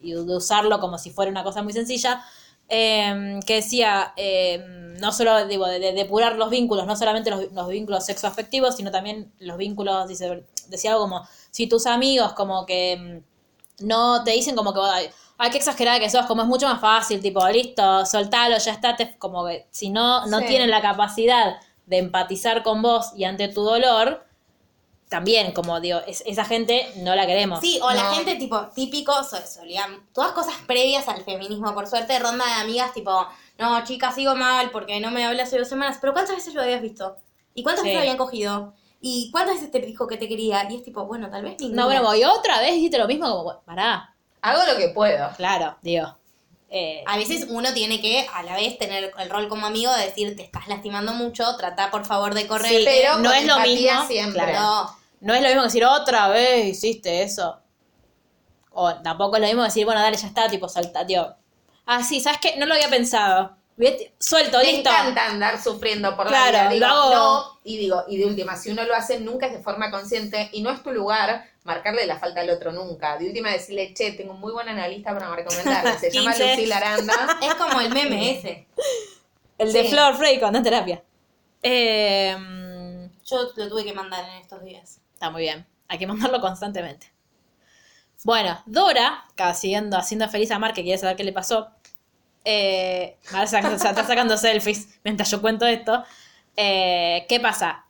y 0.02 0.12
de 0.14 0.36
usarlo 0.36 0.80
como 0.80 0.98
si 0.98 1.12
fuera 1.12 1.32
una 1.32 1.44
cosa 1.44 1.62
muy 1.62 1.72
sencilla. 1.74 2.24
Eh, 2.70 3.40
que 3.46 3.56
decía, 3.56 4.14
eh, 4.18 4.64
no 5.00 5.12
solo 5.12 5.46
digo, 5.48 5.68
de, 5.68 5.80
de 5.80 5.94
depurar 5.94 6.36
los 6.38 6.50
vínculos, 6.50 6.86
no 6.88 6.96
solamente 6.96 7.30
los, 7.30 7.52
los 7.54 7.68
vínculos 7.70 8.06
sexoafectivos, 8.06 8.76
sino 8.76 8.92
también 8.92 9.32
los 9.40 9.58
vínculos, 9.58 10.08
dice, 10.08 10.44
decía 10.68 10.92
algo 10.94 11.04
como, 11.04 11.28
si 11.52 11.68
tus 11.68 11.86
amigos 11.86 12.34
como 12.34 12.66
que 12.66 13.24
mm, 13.80 13.86
no 13.88 14.24
te 14.24 14.32
dicen 14.32 14.56
como 14.56 14.74
que, 14.74 14.80
ay, 14.84 15.10
ay, 15.38 15.52
qué 15.52 15.58
exagerada 15.58 16.00
que 16.00 16.10
sos, 16.10 16.26
como 16.26 16.42
es 16.42 16.48
mucho 16.48 16.68
más 16.68 16.82
fácil, 16.82 17.22
tipo, 17.22 17.48
listo, 17.50 18.06
soltalo, 18.06 18.58
ya 18.58 18.72
está, 18.74 18.96
te- 18.96 19.18
como 19.18 19.46
que 19.46 19.68
si 19.72 19.90
no, 19.90 20.26
no 20.28 20.40
Sí. 20.40 20.46
tienen 20.46 20.72
la 20.72 20.82
capacidad 20.82 21.58
de 21.86 21.98
empatizar 22.00 22.64
con 22.64 22.82
vos 22.82 23.12
y 23.16 23.24
ante 23.26 23.48
tu 23.50 23.62
dolor, 23.64 24.26
también, 25.10 25.52
como 25.54 25.80
digo, 25.80 26.00
es- 26.08 26.24
esa 26.26 26.44
gente 26.46 26.86
no 26.98 27.16
la 27.16 27.26
queremos. 27.26 27.62
Sí, 27.62 27.80
o 27.82 27.92
la 27.92 28.14
gente 28.14 28.36
tipo 28.36 28.68
típico, 28.76 29.14
so- 29.24 29.46
solían, 29.46 30.06
todas 30.14 30.32
cosas 30.34 30.56
previas 30.68 31.08
al 31.08 31.24
feminismo, 31.24 31.74
por 31.74 31.88
suerte, 31.88 32.20
ronda 32.20 32.46
de 32.46 32.52
amigas 32.62 32.94
tipo, 32.94 33.28
no, 33.58 33.84
chica, 33.86 34.12
sigo 34.12 34.36
mal 34.36 34.70
porque 34.72 35.00
no 35.00 35.10
me 35.12 35.26
hablas 35.26 35.48
hace 35.48 35.60
dos 35.60 35.70
semanas, 35.70 35.98
pero 36.02 36.14
¿cuántas 36.14 36.36
veces 36.36 36.54
lo 36.54 36.62
habías 36.62 36.82
visto? 36.82 37.16
¿Y 37.54 37.64
cuántas 37.64 37.84
Sí. 37.84 37.90
veces 37.90 38.02
habían 38.02 38.18
cogido? 38.18 38.74
¿Y 39.00 39.32
cuántas 39.32 39.56
veces 39.56 39.72
te 39.72 39.80
dijo 39.80 40.08
que 40.08 40.18
te 40.18 40.28
quería? 40.28 40.68
Y 40.70 40.76
es 40.76 40.84
tipo, 40.84 41.06
bueno, 41.06 41.30
tal 41.30 41.44
vez 41.44 41.56
ninguna. 41.60 41.82
No, 41.84 41.88
bueno, 41.88 42.04
voy 42.04 42.24
otra 42.24 42.60
vez 42.62 42.74
hiciste 42.76 42.98
lo 42.98 43.08
mismo, 43.08 43.28
como, 43.30 43.62
pará, 43.62 44.14
Hago 44.42 44.62
lo 44.72 44.78
que 44.78 44.90
puedo. 44.90 45.30
claro, 45.38 45.78
digo. 45.82 46.16
eh, 46.70 47.02
A 47.08 47.16
veces 47.16 47.48
uno 47.50 47.74
tiene 47.74 48.02
que, 48.02 48.28
a 48.34 48.44
la 48.44 48.56
vez, 48.56 48.78
tener 48.78 49.14
el 49.18 49.30
rol 49.30 49.48
como 49.48 49.66
amigo 49.68 49.92
de 49.94 50.04
decir, 50.06 50.36
te 50.36 50.44
estás 50.44 50.68
lastimando 50.68 51.14
mucho, 51.14 51.56
trata 51.56 51.90
por 51.92 52.06
favor 52.06 52.34
de 52.34 52.46
correr. 52.46 52.70
Sí, 52.70 52.82
Pero 52.84 53.20
no 53.20 53.30
con 53.30 53.34
es 53.38 53.46
lo 53.46 53.60
mismo, 53.60 54.06
siempre. 54.06 54.34
claro. 54.44 54.60
No, 54.60 54.97
no 55.22 55.34
es 55.34 55.42
lo 55.42 55.48
mismo 55.48 55.62
que 55.64 55.68
decir 55.68 55.86
otra 55.86 56.28
vez 56.30 56.66
hiciste 56.66 57.24
eso. 57.24 57.60
O 58.72 58.94
tampoco 59.02 59.36
es 59.38 59.42
lo 59.42 59.48
mismo 59.48 59.64
decir, 59.64 59.86
bueno, 59.86 60.02
dale, 60.02 60.18
ya 60.18 60.28
está, 60.28 60.48
tipo, 60.48 60.70
salta, 60.70 61.06
tío. 61.06 61.36
Ah, 61.86 62.04
sí, 62.04 62.20
¿sabes 62.22 62.40
qué? 62.42 62.56
No 62.58 62.66
lo 62.66 62.74
había 62.76 62.90
pensado. 62.90 63.56
Suelto, 64.20 64.58
Me 64.58 64.64
listo. 64.64 64.90
encanta 64.90 65.28
andar 65.28 65.62
sufriendo 65.62 66.16
por 66.16 66.28
Claro, 66.28 66.52
la 66.52 66.70
vida. 66.70 66.74
Digo, 66.74 66.88
lo 66.88 66.94
hago- 66.94 67.14
no, 67.14 67.60
y 67.64 67.78
digo, 67.78 68.04
y 68.08 68.18
de 68.18 68.26
última, 68.26 68.56
si 68.56 68.72
uno 68.72 68.84
lo 68.84 68.96
hace, 68.96 69.20
nunca 69.20 69.46
es 69.48 69.54
de 69.54 69.60
forma 69.62 69.92
consciente, 69.92 70.50
y 70.52 70.62
no 70.62 70.72
es 70.72 70.82
tu 70.82 70.92
lugar 70.92 71.46
marcarle 71.64 72.06
la 72.08 72.18
falta 72.18 72.42
al 72.42 72.50
otro 72.50 72.72
nunca. 72.72 73.18
De 73.18 73.28
última, 73.28 73.52
decirle, 73.52 73.94
che, 73.94 74.14
tengo 74.14 74.34
un 74.34 74.40
muy 74.40 74.52
buen 74.52 74.68
analista 74.68 75.14
para 75.14 75.34
recomendar, 75.36 76.00
se 76.00 76.10
llama 76.12 76.32
15. 76.34 76.56
Lucila 76.56 76.78
Aranda. 76.78 77.14
es 77.42 77.56
como 77.56 77.80
el 77.82 77.94
meme 77.94 78.38
ese. 78.40 78.68
El 79.60 79.72
de 79.74 79.84
Sí. 79.84 79.90
Flor 79.90 80.16
Frey 80.18 80.40
cuando 80.40 80.58
en 80.58 80.64
terapia. 80.64 81.04
Eh, 81.62 82.36
mm, 82.38 83.26
Yo 83.26 83.52
lo 83.56 83.70
tuve 83.70 83.84
que 83.84 83.94
mandar 83.94 84.24
en 84.26 84.42
estos 84.42 84.64
días. 84.64 85.00
Está 85.18 85.32
muy 85.32 85.42
bien. 85.42 85.66
Hay 85.88 85.98
que 85.98 86.06
mandarlo 86.06 86.40
constantemente. 86.40 87.12
Bueno, 88.24 88.62
Dora, 88.68 89.26
siguiendo, 89.56 89.98
haciendo 89.98 90.30
feliz 90.30 90.52
a 90.52 90.60
Mar, 90.60 90.74
que 90.74 90.84
quiere 90.84 90.98
saber 90.98 91.16
qué 91.16 91.24
le 91.24 91.34
pasó. 91.34 91.70
Eh, 92.46 93.18
Mar 93.32 93.48
se 93.48 93.58
está 93.58 94.06
sacando 94.06 94.38
selfies 94.38 95.00
mientras 95.04 95.30
yo 95.32 95.42
cuento 95.42 95.66
esto. 95.66 96.04
Eh, 96.56 97.26
¿Qué 97.28 97.40
pasa? 97.40 97.86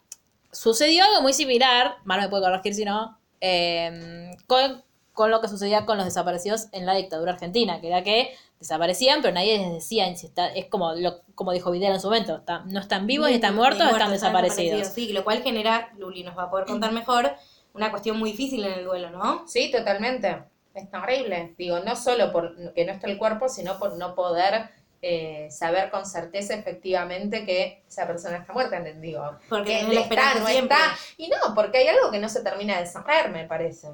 Sucedió 0.51 1.03
algo 1.03 1.21
muy 1.21 1.33
similar, 1.33 1.97
Mar 2.05 2.21
me 2.21 2.29
puede 2.29 2.43
corregir 2.43 2.73
si 2.73 2.85
no, 2.85 3.19
eh, 3.41 4.31
con, 4.47 4.83
con 5.13 5.29
lo 5.29 5.41
que 5.41 5.49
sucedía 5.49 5.85
con 5.85 5.97
los 5.97 6.05
desaparecidos 6.05 6.67
en 6.71 6.85
la 6.85 6.93
dictadura 6.93 7.33
argentina, 7.33 7.81
que 7.81 7.87
era 7.87 8.03
que 8.03 8.35
desaparecían, 8.59 9.21
pero 9.21 9.33
nadie 9.33 9.57
les 9.59 9.73
decía 9.73 10.13
si 10.15 10.27
está, 10.27 10.47
es 10.47 10.65
como 10.65 10.93
lo, 10.93 11.21
como 11.35 11.51
dijo 11.51 11.71
Vidal 11.71 11.93
en 11.93 12.01
su 12.01 12.07
momento, 12.07 12.37
está- 12.37 12.63
no 12.65 12.79
están 12.79 13.05
vivos, 13.07 13.29
ni 13.29 13.35
están 13.35 13.55
muertos, 13.55 13.89
están 13.91 14.11
desaparecidos. 14.11 14.87
Sí, 14.87 15.13
lo 15.13 15.23
cual 15.23 15.43
genera, 15.43 15.91
Luli 15.97 16.23
nos 16.23 16.37
va 16.37 16.43
a 16.43 16.49
poder 16.49 16.65
contar 16.65 16.91
mejor, 16.91 17.31
una 17.73 17.91
cuestión 17.91 18.17
muy 18.17 18.31
difícil 18.31 18.65
en 18.65 18.73
el 18.79 18.85
duelo, 18.85 19.11
¿no? 19.11 19.47
Sí, 19.47 19.71
totalmente. 19.71 20.43
Es 20.73 20.87
horrible. 20.93 21.53
Digo, 21.57 21.79
no 21.79 21.95
solo 21.95 22.31
por 22.31 22.73
que 22.73 22.85
no 22.85 22.93
está 22.93 23.07
el 23.07 23.17
cuerpo, 23.17 23.49
sino 23.49 23.77
por 23.79 23.97
no 23.97 24.13
poder 24.15 24.69
eh, 25.01 25.47
saber 25.51 25.91
con 25.91 26.05
certeza 26.07 26.55
efectivamente 26.55 27.45
que 27.45 27.83
esa 27.87 28.07
persona 28.07 28.37
está 28.37 28.53
muerta, 28.53 28.79
digo. 28.79 29.37
Porque 29.47 29.77
que 29.79 29.83
no 29.83 29.93
la 29.93 30.01
está, 30.01 30.13
esperanza 30.15 30.39
no 30.39 30.47
siempre. 30.47 30.77
está. 30.77 30.97
Y 31.17 31.27
no, 31.29 31.53
porque 31.53 31.77
hay 31.79 31.87
algo 31.87 32.09
que 32.11 32.19
no 32.19 32.29
se 32.29 32.41
termina 32.43 32.79
de 32.79 32.87
cerrar, 32.87 33.29
me 33.31 33.45
parece. 33.45 33.89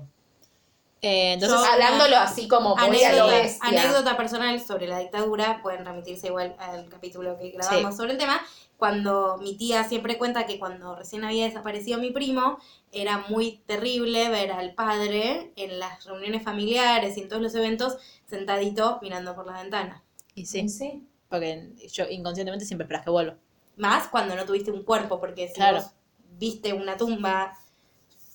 Eh, 1.05 1.33
entonces, 1.33 1.59
Yo- 1.59 1.65
Hablándolo 1.65 2.15
así 2.17 2.47
como 2.47 2.77
anécdota, 2.77 3.35
anécdota 3.59 4.15
personal 4.15 4.59
sobre 4.61 4.87
la 4.87 4.99
dictadura, 4.99 5.59
pueden 5.61 5.85
remitirse 5.85 6.27
igual 6.27 6.55
al 6.57 6.87
capítulo 6.87 7.37
que 7.37 7.51
grabamos 7.51 7.97
sobre 7.97 8.13
el 8.13 8.17
tema. 8.17 8.41
Cuando 8.77 9.37
mi 9.37 9.55
tía 9.57 9.83
siempre 9.83 10.17
cuenta 10.17 10.45
que 10.45 10.57
cuando 10.59 10.95
recién 10.95 11.25
había 11.25 11.43
desaparecido 11.45 11.99
mi 11.99 12.11
primo, 12.11 12.57
era 12.93 13.17
muy 13.27 13.57
terrible 13.65 14.29
ver 14.29 14.53
al 14.53 14.73
padre 14.75 15.51
en 15.57 15.77
las 15.77 16.05
reuniones 16.05 16.41
familiares 16.41 17.17
y 17.17 17.21
en 17.21 17.27
todos 17.29 17.41
los 17.41 17.53
eventos 17.55 17.97
sentadito 18.25 18.99
mirando 19.01 19.35
por 19.35 19.45
la 19.45 19.61
ventana. 19.61 20.01
y 20.35 20.45
sí, 20.47 20.67
Sí. 20.67 21.05
porque 21.29 21.73
yo 21.91 22.05
inconscientemente 22.09 22.65
siempre 22.65 22.85
esperas 22.85 23.03
que 23.03 23.11
vuelva. 23.11 23.35
Más 23.75 24.07
cuando 24.07 24.35
no 24.35 24.45
tuviste 24.45 24.71
un 24.71 24.83
cuerpo, 24.83 25.19
porque 25.19 25.47
si 25.49 25.53
Claro. 25.55 25.77
vos 25.77 25.91
viste 26.39 26.73
una 26.73 26.97
tumba, 26.97 27.55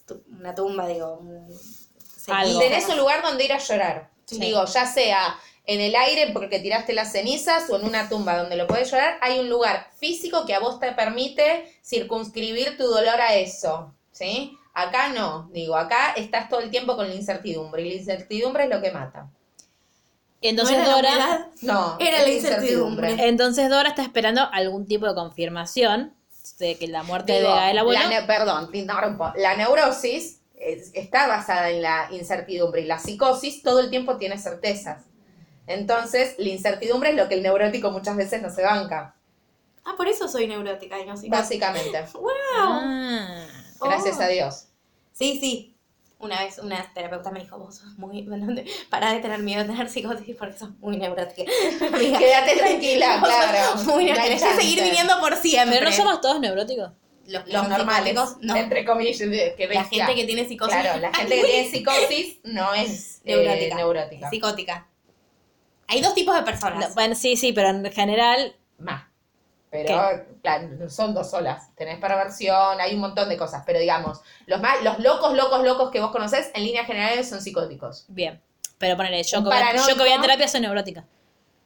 tu- 0.07 0.23
una 0.31 0.55
tumba, 0.55 0.87
digo, 0.87 1.15
un- 1.19 1.49
Algo. 2.29 2.57
Y 2.57 2.59
tenés 2.59 2.89
un 2.89 2.97
lugar 2.99 3.23
donde 3.23 3.45
ir 3.45 3.53
a 3.53 3.59
llorar. 3.59 4.11
Sí. 4.27 4.39
Digo, 4.39 4.65
ya 4.67 4.87
sea 4.87 5.37
en 5.65 5.81
el 5.81 5.95
aire 5.95 6.31
porque 6.33 6.61
tiraste 6.61 6.95
las 6.95 7.13
cenizas 7.13 7.69
o 7.69 7.77
en 7.77 7.85
una 7.85 8.09
tumba 8.09 8.39
donde 8.39 8.57
lo 8.57 8.67
puedes 8.67 8.91
llorar, 8.91 9.19
hay 9.21 9.39
un 9.39 9.49
lugar 9.51 9.91
físico 9.99 10.47
que 10.47 10.55
a 10.55 10.61
vos 10.61 10.81
te 10.81 10.93
permite 10.93 11.79
circunscribir 11.85 12.77
tu 12.79 12.85
dolor 12.85 13.21
a 13.21 13.35
eso, 13.35 13.95
¿sí? 14.13 14.57
Acá 14.73 15.09
no, 15.09 15.49
digo, 15.53 15.77
acá 15.77 16.13
estás 16.13 16.49
todo 16.49 16.61
el 16.61 16.71
tiempo 16.71 16.97
con 16.97 17.09
la 17.09 17.15
incertidumbre 17.15 17.83
y 17.83 17.89
la 17.91 17.95
incertidumbre 17.97 18.65
es 18.65 18.71
lo 18.71 18.81
que 18.81 18.93
mata. 18.93 19.29
Entonces 20.41 20.77
¿No 20.79 20.83
era 20.85 20.89
la 20.89 20.97
Dora? 20.97 21.49
No, 21.63 21.97
Era 21.99 22.23
la 22.23 22.29
incertidumbre. 22.31 23.17
entonces 23.29 23.69
Dora 23.69 23.89
está 23.89 24.03
esperando 24.03 24.49
algún 24.53 24.87
tipo 24.87 25.07
de 25.07 25.15
confirmación 25.15 26.15
de 26.59 26.77
que 26.79 26.87
la 26.89 27.03
muerte 27.03 27.39
Digo, 27.41 27.51
de 27.51 27.55
Gael 27.57 27.79
abuelo. 27.79 28.09
la 28.09 28.27
perdón, 28.27 28.71
te 28.71 28.79
interrumpo. 28.79 29.33
La 29.37 29.57
neurosis 29.57 30.38
es- 30.61 30.91
está 30.95 31.27
basada 31.27 31.71
en 31.71 31.83
la 31.83 32.09
incertidumbre 32.11 32.83
y 32.83 32.87
la 32.87 32.99
psicosis 32.99 33.63
todo 33.63 33.81
el 33.81 33.91
tiempo 33.91 34.17
tiene 34.17 34.39
certezas. 34.39 35.05
Entonces, 35.67 36.35
la 36.39 36.49
incertidumbre 36.49 37.11
es 37.11 37.17
lo 37.17 37.29
que 37.29 37.35
el 37.35 37.43
neurótico 37.43 37.91
muchas 37.91 38.17
veces 38.17 38.41
no 38.43 38.51
se 38.51 38.63
banca, 38.63 39.15
Ah, 39.85 39.95
por 39.97 40.07
eso 40.07 40.29
soy 40.29 40.47
neurótica 40.47 40.99
y 41.01 41.07
no 41.07 41.17
soy 41.17 41.31
básicamente. 41.31 42.05
Ah. 42.57 43.47
Gracias 43.81 44.17
Oh. 44.19 44.23
a 44.23 44.29
Dios. 44.29 44.67
Sí, 45.13 45.39
sí. 45.41 45.75
Una 46.19 46.43
vez 46.43 46.59
una 46.59 46.85
terapeuta 46.93 47.31
me 47.31 47.41
dijo, 47.41 47.57
vos 47.59 47.77
sos 47.77 47.97
muy... 47.97 48.23
Para 48.91 49.13
de 49.13 49.21
tener 49.21 49.39
miedo 49.41 49.63
de 49.63 49.69
tener 49.71 49.89
psicosis 49.89 50.37
porque 50.37 50.59
sos 50.59 50.71
muy 50.81 50.97
neurótica. 50.99 51.51
Quédate 51.79 52.57
tranquila, 52.57 53.21
claro. 53.23 53.83
Muy 53.85 54.05
neurótica. 54.05 54.25
Tenés 54.25 54.43
que 54.43 54.49
chance. 54.49 54.63
seguir 54.63 54.83
viniendo 54.83 55.19
por 55.21 55.37
siempre. 55.37 55.79
Pero 55.79 55.91
no 55.91 55.97
somos 55.97 56.21
todos 56.21 56.41
neuróticos. 56.41 56.91
Los, 57.29 57.47
Los 57.47 57.69
normales, 57.69 58.15
no. 58.41 58.57
entre 58.57 58.85
comillas, 58.85 59.21
La 59.21 59.85
gente 59.85 60.15
que 60.15 60.25
tiene 60.25 60.49
psicosis. 60.49 60.75
Claro, 60.81 60.99
la 60.99 61.13
gente 61.13 61.37
que 61.37 61.45
tiene 61.45 61.71
psicosis 61.71 62.39
no 62.43 62.73
es 62.73 63.21
eh, 63.25 63.71
neurótica. 63.75 64.31
Psicótica. 64.31 64.87
Hay 65.89 66.01
dos 66.01 66.15
tipos 66.15 66.35
de 66.35 66.41
No, 66.41 66.47
personas. 66.47 66.95
bueno, 66.95 67.15
sí, 67.15 67.37
sí, 67.37 67.53
pero 67.53 67.69
en 67.69 67.93
general 67.93 68.57
Más. 68.79 69.05
Pero 69.71 70.25
claro, 70.43 70.89
son 70.89 71.13
dos 71.13 71.31
solas. 71.31 71.75
Tenés 71.77 71.99
perversión, 72.01 72.81
hay 72.81 72.95
un 72.95 73.01
montón 73.01 73.29
de 73.29 73.37
cosas. 73.37 73.63
Pero 73.67 73.79
digamos, 73.79 74.23
los 74.47 74.63
más, 74.63 74.83
los 74.83 74.99
locos, 74.99 75.35
locos, 75.35 75.63
locos 75.63 75.91
que 75.91 76.01
vos 76.01 76.11
conocés, 76.11 76.51
en 76.55 76.65
líneas 76.65 76.87
generales 76.87 77.29
son 77.29 77.43
psicóticos. 77.43 78.07
Bien. 78.09 78.41
Pero 78.79 78.97
ponele, 78.97 79.23
yo 79.25 79.39
que, 79.41 79.45
voy 79.45 79.57
a, 79.57 79.61
paranoico. 79.61 79.89
yo 79.91 79.95
que 79.97 80.03
voy 80.03 80.13
a 80.13 80.21
terapia 80.23 80.49
soy 80.49 80.61
neurótica. 80.63 81.05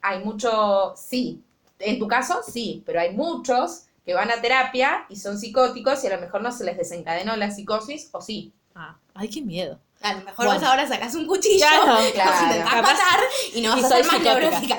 Hay 0.01 0.18
mucho, 0.24 0.94
sí. 0.97 1.44
En 1.78 2.01
tu 2.01 2.09
caso, 2.09 2.40
sí, 2.43 2.82
pero 2.84 2.98
hay 3.01 3.12
muchos 3.12 3.84
que 4.04 4.14
van 4.14 4.30
a 4.30 4.40
terapia 4.40 5.06
y 5.08 5.16
son 5.16 5.38
psicóticos 5.38 6.02
y 6.04 6.08
a 6.08 6.16
lo 6.16 6.20
mejor 6.20 6.42
no 6.42 6.52
se 6.52 6.64
les 6.64 6.76
desencadenó 6.76 7.36
la 7.36 7.50
psicosis 7.50 8.08
o 8.12 8.20
sí. 8.20 8.52
Ah, 8.74 8.96
ay, 9.14 9.28
qué 9.28 9.42
miedo. 9.42 9.78
A 10.00 10.14
lo 10.14 10.20
mejor 10.24 10.46
Bueno. 10.46 10.60
vos 10.60 10.68
ahora 10.68 10.88
sacás 10.88 11.14
un 11.14 11.26
cuchillo, 11.28 11.64
Claro, 11.64 11.96
Capaz- 12.14 12.82
matar 12.82 13.20
y 13.54 13.60
no 13.60 13.78
y 13.78 13.82
vas 13.82 13.84
a 13.84 13.88
soy 13.96 14.02
ser 14.02 14.12
más 14.12 14.20
neurótica. 14.22 14.76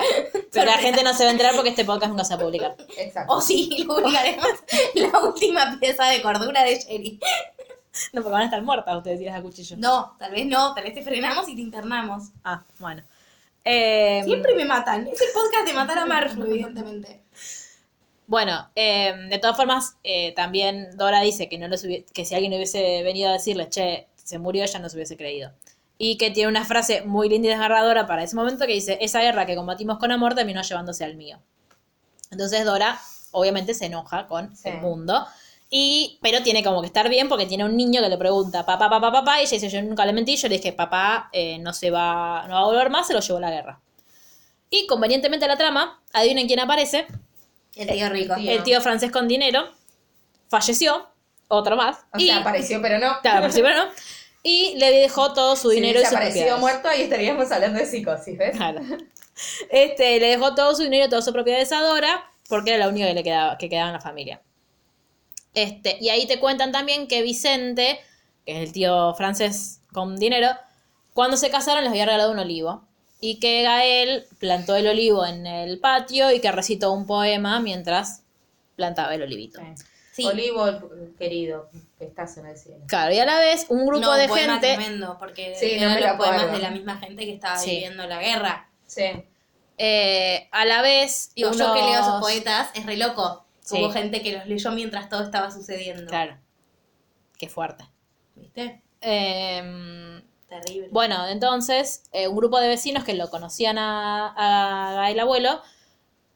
Pero 0.52 0.66
la 0.66 0.76
gente 0.78 1.02
no 1.02 1.14
se 1.14 1.24
va 1.24 1.30
a 1.30 1.32
enterar 1.32 1.54
porque 1.54 1.70
este 1.70 1.84
podcast 1.86 2.10
nunca 2.10 2.24
se 2.24 2.34
va 2.34 2.40
a 2.42 2.44
publicar. 2.44 2.76
Exacto. 2.98 3.32
O 3.32 3.40
sí, 3.40 3.84
lo 3.86 3.94
publicaremos 3.94 4.46
la 4.94 5.18
última 5.20 5.78
pieza 5.80 6.04
de 6.06 6.20
cordura 6.20 6.62
de 6.64 6.78
Sherry. 6.78 7.18
No, 8.12 8.20
porque 8.22 8.32
van 8.32 8.42
a 8.42 8.44
estar 8.46 8.60
muertas 8.62 8.96
ustedes 8.98 9.18
si 9.20 9.24
les 9.24 9.32
da 9.32 9.40
cuchillo. 9.40 9.76
No, 9.78 10.14
tal 10.18 10.32
vez 10.32 10.44
no, 10.46 10.74
tal 10.74 10.84
vez 10.84 10.92
te 10.94 11.02
frenamos 11.02 11.48
y 11.48 11.54
te 11.54 11.62
internamos. 11.62 12.24
Ah, 12.44 12.62
bueno. 12.78 13.02
Eh, 13.64 14.20
Siempre 14.24 14.54
me 14.54 14.66
matan. 14.66 15.06
Es 15.06 15.20
el 15.22 15.28
podcast 15.32 15.66
de 15.66 15.72
matar 15.72 15.98
a 15.98 16.04
Marfu, 16.04 16.42
evidentemente. 16.42 17.22
Bueno, 18.26 18.70
eh, 18.74 19.14
de 19.28 19.38
todas 19.38 19.56
formas, 19.56 19.96
eh, 20.02 20.32
también 20.34 20.96
Dora 20.96 21.20
dice 21.20 21.48
que, 21.48 21.58
no 21.58 21.66
hubie- 21.66 22.04
que 22.12 22.24
si 22.24 22.34
alguien 22.34 22.52
hubiese 22.54 23.02
venido 23.02 23.28
a 23.28 23.32
decirle, 23.34 23.68
che, 23.68 24.08
se 24.16 24.38
murió, 24.38 24.64
ella 24.64 24.78
no 24.78 24.88
se 24.88 24.96
hubiese 24.96 25.16
creído. 25.16 25.52
Y 25.98 26.16
que 26.16 26.30
tiene 26.30 26.48
una 26.48 26.64
frase 26.64 27.02
muy 27.02 27.28
linda 27.28 27.46
y 27.46 27.50
desgarradora 27.50 28.06
para 28.06 28.22
ese 28.22 28.34
momento 28.34 28.66
que 28.66 28.72
dice, 28.72 28.98
esa 29.00 29.20
guerra 29.20 29.44
que 29.46 29.54
combatimos 29.54 29.98
con 29.98 30.10
amor 30.10 30.34
terminó 30.34 30.62
llevándose 30.62 31.04
al 31.04 31.16
mío. 31.16 31.38
Entonces 32.30 32.64
Dora 32.64 32.98
obviamente 33.32 33.74
se 33.74 33.86
enoja 33.86 34.26
con 34.26 34.56
Sí. 34.56 34.68
el 34.70 34.80
mundo. 34.80 35.26
Y, 35.70 36.18
pero 36.22 36.42
tiene 36.42 36.62
como 36.62 36.80
que 36.80 36.86
estar 36.86 37.08
bien 37.08 37.28
porque 37.28 37.46
tiene 37.46 37.64
un 37.64 37.76
niño 37.76 38.00
que 38.00 38.08
le 38.08 38.16
pregunta, 38.16 38.64
papá, 38.64 38.88
papá, 38.88 39.10
papá, 39.10 39.40
y 39.40 39.42
ella 39.42 39.50
dice, 39.50 39.68
yo 39.68 39.82
nunca 39.82 40.06
le 40.06 40.12
mentí, 40.12 40.36
yo 40.36 40.48
le 40.48 40.56
dije, 40.58 40.72
papá 40.72 41.28
eh, 41.32 41.58
no 41.58 41.72
se 41.72 41.90
va, 41.90 42.46
no 42.48 42.54
va 42.54 42.60
a 42.60 42.64
volver 42.64 42.90
más, 42.90 43.06
se 43.08 43.12
lo 43.12 43.20
llevó 43.20 43.38
a 43.38 43.40
la 43.42 43.50
guerra. 43.50 43.80
Y 44.70 44.86
convenientemente 44.86 45.44
a 45.44 45.48
la 45.48 45.56
trama, 45.56 46.00
adivinen 46.12 46.46
quién 46.46 46.60
aparece, 46.60 47.06
El 47.76 47.88
tío 47.88 48.08
rico. 48.08 48.34
Tío. 48.36 48.50
el 48.52 48.62
tío 48.62 48.80
francés 48.80 49.10
con 49.10 49.26
dinero 49.28 49.68
falleció, 50.48 51.08
otro 51.48 51.76
más, 51.76 51.98
O 52.12 52.18
y, 52.18 52.26
sea, 52.26 52.38
apareció, 52.38 52.80
pero 52.80 52.98
no. 52.98 53.18
claro, 53.22 53.38
apareció, 53.38 53.62
pero 53.64 53.76
no, 53.84 53.90
y 54.42 54.74
le 54.76 54.90
dejó 54.90 55.32
todo 55.32 55.56
su 55.56 55.70
si 55.70 55.76
dinero 55.76 56.00
y 56.00 56.02
hubiese 56.02 56.10
sus 56.10 56.18
propiedades. 56.18 56.60
muerto, 56.60 56.88
ahí 56.88 57.02
estaríamos 57.02 57.50
hablando 57.50 57.78
de 57.80 57.86
psicosis, 57.86 58.38
¿ves? 58.38 58.56
Claro. 58.56 58.80
Este, 59.70 60.20
le 60.20 60.28
dejó 60.28 60.54
todo 60.54 60.74
su 60.76 60.84
dinero 60.84 61.06
y 61.06 61.08
todas 61.08 61.24
sus 61.24 61.32
propiedades 61.34 61.72
a 61.72 61.80
Dora, 61.80 62.30
porque 62.48 62.70
era 62.70 62.78
la 62.78 62.88
única 62.88 63.06
que 63.08 63.14
le 63.14 63.22
quedaba, 63.24 63.58
que 63.58 63.68
quedaba 63.68 63.88
en 63.88 63.94
la 63.94 64.00
familia. 64.00 64.40
Este, 65.54 65.98
y 66.00 66.08
ahí 66.10 66.26
te 66.26 66.38
cuentan 66.38 66.70
también 66.72 67.08
que 67.08 67.22
Vicente, 67.22 67.98
que 68.46 68.52
es 68.62 68.68
el 68.68 68.72
tío 68.72 69.14
francés 69.14 69.80
con 69.92 70.16
dinero, 70.16 70.48
cuando 71.14 71.36
se 71.36 71.50
casaron 71.50 71.82
les 71.84 71.90
había 71.90 72.06
regalado 72.06 72.30
un 72.32 72.38
olivo. 72.38 72.86
Y 73.26 73.40
que 73.40 73.62
Gael 73.62 74.26
plantó 74.38 74.76
el 74.76 74.86
olivo 74.86 75.24
en 75.24 75.46
el 75.46 75.78
patio 75.80 76.30
y 76.30 76.40
que 76.42 76.52
recitó 76.52 76.92
un 76.92 77.06
poema 77.06 77.58
mientras 77.58 78.22
plantaba 78.76 79.14
el 79.14 79.22
olivito. 79.22 79.60
Sí. 80.12 80.26
Olivo, 80.26 80.66
querido, 81.18 81.70
que 81.98 82.04
estás 82.04 82.36
en 82.36 82.44
el 82.46 82.58
cielo. 82.58 82.84
Claro, 82.86 83.14
y 83.14 83.18
a 83.18 83.24
la 83.24 83.38
vez 83.38 83.64
un 83.70 83.86
grupo 83.86 84.02
no, 84.04 84.12
de 84.12 84.28
poema 84.28 84.60
gente. 84.60 84.74
tremendo, 84.74 85.16
porque 85.18 85.54
Sí, 85.58 85.70
eran 85.70 85.98
los 86.00 86.16
poemas 86.16 86.42
acuerdo. 86.42 86.52
de 86.52 86.58
la 86.62 86.70
misma 86.70 86.96
gente 86.98 87.24
que 87.24 87.32
estaba 87.32 87.56
Sí. 87.56 87.70
viviendo 87.70 88.06
la 88.06 88.20
guerra. 88.20 88.68
Sí. 88.86 89.04
eh, 89.78 90.46
a 90.52 90.64
la 90.66 90.82
vez. 90.82 91.32
Digo, 91.34 91.50
yo 91.52 91.72
que 91.74 91.80
leo 91.80 91.94
esos 91.94 92.06
unos- 92.08 92.20
poetas, 92.20 92.68
es 92.74 92.84
re 92.86 92.96
loco. 92.96 93.44
Sí. 93.60 93.78
Hubo 93.80 93.90
gente 93.90 94.22
que 94.22 94.32
los 94.32 94.46
leyó 94.46 94.70
mientras 94.70 95.08
todo 95.08 95.24
estaba 95.24 95.50
sucediendo. 95.50 96.06
Claro. 96.06 96.36
Qué 97.38 97.48
fuerte. 97.48 97.84
¿Viste? 98.36 98.82
Eh, 99.00 100.22
Bueno, 100.90 101.26
entonces, 101.28 102.04
eh, 102.12 102.28
un 102.28 102.36
grupo 102.36 102.58
de 102.60 102.68
vecinos 102.68 103.04
que 103.04 103.14
lo 103.14 103.30
conocían 103.30 103.78
a, 103.78 104.28
a 104.36 104.94
Gael 104.94 105.20
abuelo, 105.20 105.60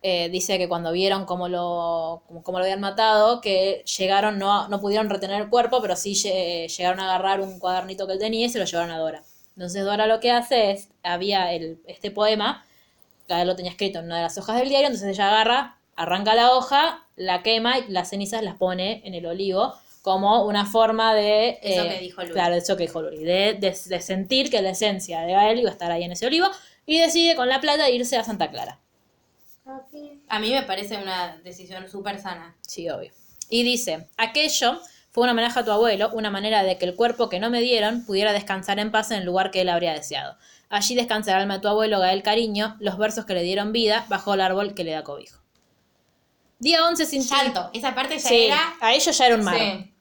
eh, 0.03 0.29
dice 0.31 0.59
que 0.59 0.69
cuando 0.69 0.93
vieron 0.93 1.25
cómo 1.27 1.49
lo, 1.49 2.23
cómo, 2.45 2.59
lo 2.59 2.65
habían 2.65 2.81
matado, 2.81 3.41
que 3.41 3.85
llegaron, 3.99 4.39
no, 4.39 4.69
no 4.69 4.81
pudieron 4.81 5.11
retener 5.11 5.43
el 5.43 5.51
cuerpo, 5.51 5.81
pero 5.83 5.97
sí 5.97 6.13
lle- 6.15 6.69
llegaron 6.69 7.01
a 7.01 7.05
agarrar 7.07 7.41
un 7.41 7.59
cuadernito 7.59 8.07
que 8.07 8.15
él 8.15 8.19
tenía 8.19 8.47
y 8.47 8.51
se 8.51 8.59
lo 8.59 8.65
llevaron 8.65 8.91
a 8.93 8.99
Dora. 8.99 9.23
Entonces 9.57 9.85
Dora 9.85 10.07
lo 10.07 10.21
que 10.21 10.31
hace 10.31 10.71
es, 10.73 10.89
había 11.03 11.53
el, 11.53 11.81
este 11.87 12.11
poema, 12.13 12.65
Gael 13.29 13.47
lo 13.49 13.57
tenía 13.57 13.73
escrito 13.73 13.99
en 14.01 14.07
una 14.07 14.17
de 14.17 14.23
las 14.23 14.39
hojas 14.39 14.59
del 14.59 14.69
diario, 14.69 14.87
entonces 14.89 15.11
ella 15.11 15.29
agarra, 15.29 15.79
arranca 15.97 16.35
la 16.35 16.53
hoja, 16.53 17.07
la 17.17 17.43
quema 17.43 17.79
y 17.79 17.89
las 17.89 18.11
cenizas 18.11 18.43
las 18.43 18.57
pone 18.57 19.03
en 19.05 19.15
el 19.15 19.27
olivo 19.27 19.75
como 20.09 20.45
una 20.45 20.65
forma 20.65 21.15
de... 21.15 21.59
Eso 21.63 21.85
eh, 21.85 21.89
que 21.91 21.99
dijo 22.01 22.23
Luli. 22.23 22.33
Claro, 22.33 22.55
eso 22.55 22.77
que 22.77 22.85
dijo 22.85 23.03
Luli, 23.03 23.23
de, 23.25 23.55
de- 23.61 23.77
de 23.87 24.01
sentir 24.01 24.51
que 24.51 24.63
la 24.63 24.71
esencia 24.71 25.21
de 25.21 25.33
Gael 25.33 25.59
iba 25.61 25.69
a 25.69 25.73
estar 25.73 25.93
ahí 25.93 26.03
en 26.05 26.13
ese 26.13 26.27
olivo 26.27 26.47
y 26.87 26.99
decide 26.99 27.37
con 27.37 27.49
la 27.49 27.61
plata 27.61 27.89
irse 27.91 28.17
a 28.17 28.25
Santa 28.25 28.51
Clara. 28.51 28.79
A 30.29 30.39
mí 30.39 30.51
me 30.51 30.63
parece 30.63 30.97
una 30.97 31.37
decisión 31.45 31.89
súper 31.89 32.19
sana. 32.19 32.57
Sí, 32.63 32.89
obvio. 32.89 33.11
Y 33.51 33.63
dice, 33.63 34.09
aquello 34.17 34.81
fue 35.11 35.25
un 35.25 35.31
homenaje 35.31 35.61
a 35.61 35.65
tu 35.65 35.71
abuelo, 35.73 36.11
una 36.15 36.31
manera 36.31 36.63
de 36.63 36.79
que 36.79 36.87
el 36.87 36.95
cuerpo 36.97 37.29
que 37.29 37.39
no 37.41 37.51
me 37.51 37.61
dieron 37.61 38.05
pudiera 38.07 38.33
descansar 38.33 38.79
en 38.79 38.91
paz 38.91 39.11
en 39.11 39.19
el 39.19 39.25
lugar 39.27 39.51
que 39.51 39.61
él 39.61 39.69
habría 39.69 39.93
deseado. 39.93 40.37
Allí 40.71 40.95
descansa 40.95 41.33
el 41.33 41.43
alma 41.43 41.55
de 41.55 41.61
tu 41.61 41.69
abuelo, 41.69 41.99
Gael 42.01 42.23
Cariño, 42.23 42.77
los 42.81 42.97
versos 42.99 43.25
que 43.27 43.35
le 43.35 43.43
dieron 43.43 43.73
vida 43.73 44.05
bajo 44.09 44.35
el 44.35 44.41
árbol 44.41 44.75
que 44.75 44.85
le 44.85 44.93
da 44.93 45.03
cobijo. 45.05 45.39
Día 46.59 46.85
11 46.87 47.07
sin. 47.07 47.23
Llanto. 47.23 47.71
Esa 47.73 47.95
parte 47.95 48.19
ya 48.19 48.29
Sí, 48.29 48.47
era. 48.47 48.75
a 48.81 48.93
ellos 48.95 49.17
ya 49.17 49.27
era 49.27 49.37
un 49.37 49.45
mar. 49.45 49.57
Sí. 49.59 49.95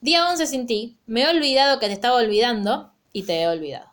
Día 0.00 0.28
11 0.28 0.46
sin 0.46 0.66
ti. 0.66 0.98
Me 1.06 1.22
he 1.22 1.28
olvidado 1.28 1.78
que 1.78 1.86
te 1.86 1.92
estaba 1.92 2.16
olvidando 2.16 2.92
y 3.12 3.24
te 3.24 3.42
he 3.42 3.48
olvidado. 3.48 3.86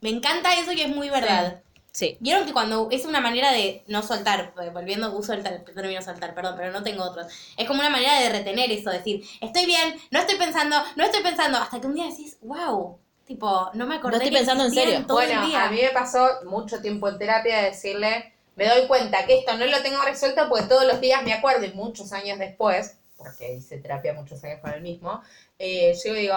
Me 0.00 0.10
encanta 0.10 0.54
eso 0.54 0.72
que 0.72 0.84
es 0.84 0.94
muy 0.94 1.10
verdad. 1.10 1.62
Sí. 1.92 2.16
Vieron 2.20 2.46
que 2.46 2.52
cuando 2.54 2.88
es 2.90 3.04
una 3.04 3.20
manera 3.20 3.52
de 3.52 3.84
no 3.86 4.02
soltar, 4.02 4.54
eh, 4.62 4.70
volviendo, 4.70 5.12
uso 5.14 5.34
el 5.34 5.42
término 5.42 6.00
soltar, 6.00 6.34
perdón, 6.34 6.54
pero 6.56 6.72
no 6.72 6.82
tengo 6.82 7.04
otro. 7.04 7.22
Es 7.56 7.68
como 7.68 7.80
una 7.80 7.90
manera 7.90 8.18
de 8.18 8.30
retener 8.30 8.72
eso, 8.72 8.90
decir, 8.90 9.22
estoy 9.42 9.66
bien, 9.66 9.94
no 10.10 10.18
estoy 10.18 10.36
pensando, 10.36 10.76
no 10.96 11.04
estoy 11.04 11.22
pensando, 11.22 11.58
hasta 11.58 11.80
que 11.80 11.86
un 11.86 11.94
día 11.94 12.06
decís, 12.06 12.38
wow, 12.40 12.98
Tipo, 13.26 13.70
no 13.74 13.86
me 13.86 13.96
acordé. 13.96 14.16
No 14.16 14.22
estoy 14.22 14.30
que 14.32 14.36
pensando 14.38 14.64
en 14.64 14.72
serio. 14.72 15.06
todo 15.06 15.20
el 15.20 15.28
Bueno, 15.28 15.46
día. 15.46 15.64
a 15.64 15.70
mí 15.70 15.80
me 15.80 15.90
pasó 15.90 16.28
mucho 16.46 16.82
tiempo 16.82 17.08
en 17.08 17.18
terapia 17.18 17.58
de 17.58 17.70
decirle, 17.70 18.32
me 18.56 18.66
doy 18.66 18.86
cuenta 18.88 19.24
que 19.26 19.38
esto 19.38 19.56
no 19.56 19.64
lo 19.64 19.80
tengo 19.82 20.02
resuelto 20.02 20.48
porque 20.48 20.64
todos 20.66 20.86
los 20.86 21.00
días 21.00 21.22
me 21.22 21.32
acuerdo 21.32 21.64
y 21.64 21.72
muchos 21.72 22.12
años 22.12 22.38
después, 22.38 22.96
porque 23.22 23.54
hice 23.54 23.78
terapia 23.78 24.12
muchos 24.14 24.42
años 24.44 24.60
con 24.60 24.72
el 24.72 24.82
mismo, 24.82 25.22
eh, 25.58 25.94
yo 26.04 26.14
digo, 26.14 26.34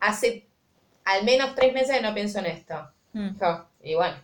hace 0.00 0.46
al 1.04 1.24
menos 1.24 1.54
tres 1.54 1.72
meses 1.72 1.96
que 1.96 2.02
no 2.02 2.14
pienso 2.14 2.40
en 2.40 2.46
esto. 2.46 2.90
Mm. 3.12 3.30
Y 3.82 3.94
bueno, 3.94 4.16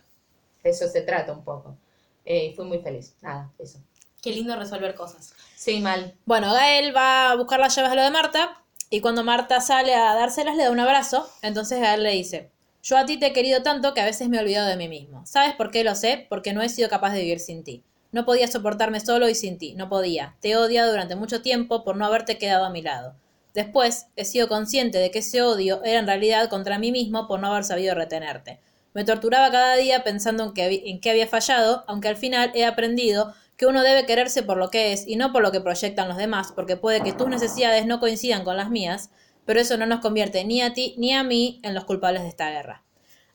eso 0.63 0.87
se 0.87 1.01
trata 1.01 1.31
un 1.31 1.43
poco. 1.43 1.77
Eh, 2.25 2.47
y 2.47 2.53
fui 2.53 2.65
muy 2.65 2.79
feliz. 2.79 3.15
Nada, 3.21 3.51
eso. 3.57 3.79
Qué 4.21 4.31
lindo 4.31 4.55
resolver 4.55 4.95
cosas. 4.95 5.33
Sí, 5.55 5.79
mal. 5.79 6.15
Bueno, 6.25 6.53
Gael 6.53 6.95
va 6.95 7.31
a 7.31 7.35
buscar 7.35 7.59
las 7.59 7.75
llaves 7.75 7.91
a 7.91 7.95
lo 7.95 8.03
de 8.03 8.11
Marta 8.11 8.63
y 8.89 9.01
cuando 9.01 9.23
Marta 9.23 9.59
sale 9.59 9.95
a 9.95 10.13
dárselas 10.15 10.55
le 10.55 10.63
da 10.63 10.71
un 10.71 10.79
abrazo. 10.79 11.29
Entonces 11.41 11.79
Gael 11.79 12.03
le 12.03 12.11
dice, 12.11 12.49
yo 12.81 12.97
a 12.97 13.05
ti 13.05 13.17
te 13.17 13.27
he 13.27 13.33
querido 13.33 13.63
tanto 13.63 13.93
que 13.93 14.01
a 14.01 14.05
veces 14.05 14.29
me 14.29 14.37
he 14.37 14.41
olvidado 14.41 14.67
de 14.67 14.77
mí 14.77 14.87
mismo. 14.87 15.25
¿Sabes 15.25 15.55
por 15.55 15.71
qué 15.71 15.83
lo 15.83 15.95
sé? 15.95 16.25
Porque 16.29 16.53
no 16.53 16.61
he 16.61 16.69
sido 16.69 16.89
capaz 16.89 17.11
de 17.11 17.21
vivir 17.21 17.39
sin 17.39 17.63
ti. 17.63 17.83
No 18.13 18.25
podía 18.25 18.47
soportarme 18.47 18.99
solo 18.99 19.27
y 19.27 19.35
sin 19.35 19.57
ti, 19.57 19.73
no 19.73 19.89
podía. 19.89 20.35
Te 20.39 20.51
he 20.51 20.55
odiado 20.55 20.91
durante 20.91 21.15
mucho 21.15 21.41
tiempo 21.41 21.83
por 21.83 21.97
no 21.97 22.05
haberte 22.05 22.37
quedado 22.37 22.63
a 22.63 22.69
mi 22.69 22.83
lado. 22.83 23.15
Después 23.55 24.05
he 24.15 24.23
sido 24.23 24.47
consciente 24.47 24.99
de 24.99 25.09
que 25.09 25.19
ese 25.19 25.41
odio 25.41 25.83
era 25.83 25.99
en 25.99 26.05
realidad 26.05 26.47
contra 26.47 26.77
mí 26.77 26.91
mismo 26.91 27.27
por 27.27 27.39
no 27.39 27.47
haber 27.47 27.63
sabido 27.63 27.95
retenerte. 27.95 28.59
Me 28.93 29.03
torturaba 29.03 29.49
cada 29.49 29.75
día 29.75 30.03
pensando 30.03 30.43
en 30.43 30.53
que, 30.53 30.83
en 30.85 31.01
qué 31.01 31.09
había 31.09 31.27
fallado, 31.27 31.83
aunque 31.87 32.07
al 32.07 32.15
final 32.15 32.51
he 32.53 32.65
aprendido 32.65 33.33
que 33.57 33.65
uno 33.65 33.81
debe 33.81 34.05
quererse 34.05 34.43
por 34.43 34.57
lo 34.57 34.69
que 34.69 34.93
es 34.93 35.07
y 35.07 35.15
no 35.15 35.33
por 35.33 35.41
lo 35.41 35.51
que 35.51 35.61
proyectan 35.61 36.07
los 36.07 36.17
demás, 36.17 36.51
porque 36.55 36.77
puede 36.77 37.01
que 37.01 37.13
tus 37.13 37.27
necesidades 37.27 37.87
no 37.87 37.99
coincidan 37.99 38.43
con 38.43 38.57
las 38.57 38.69
mías, 38.69 39.09
pero 39.45 39.59
eso 39.59 39.75
no 39.77 39.87
nos 39.87 40.01
convierte 40.01 40.45
ni 40.45 40.61
a 40.61 40.73
ti 40.73 40.93
ni 40.99 41.13
a 41.13 41.23
mí 41.23 41.59
en 41.63 41.73
los 41.73 41.85
culpables 41.85 42.21
de 42.21 42.29
esta 42.29 42.51
guerra. 42.51 42.82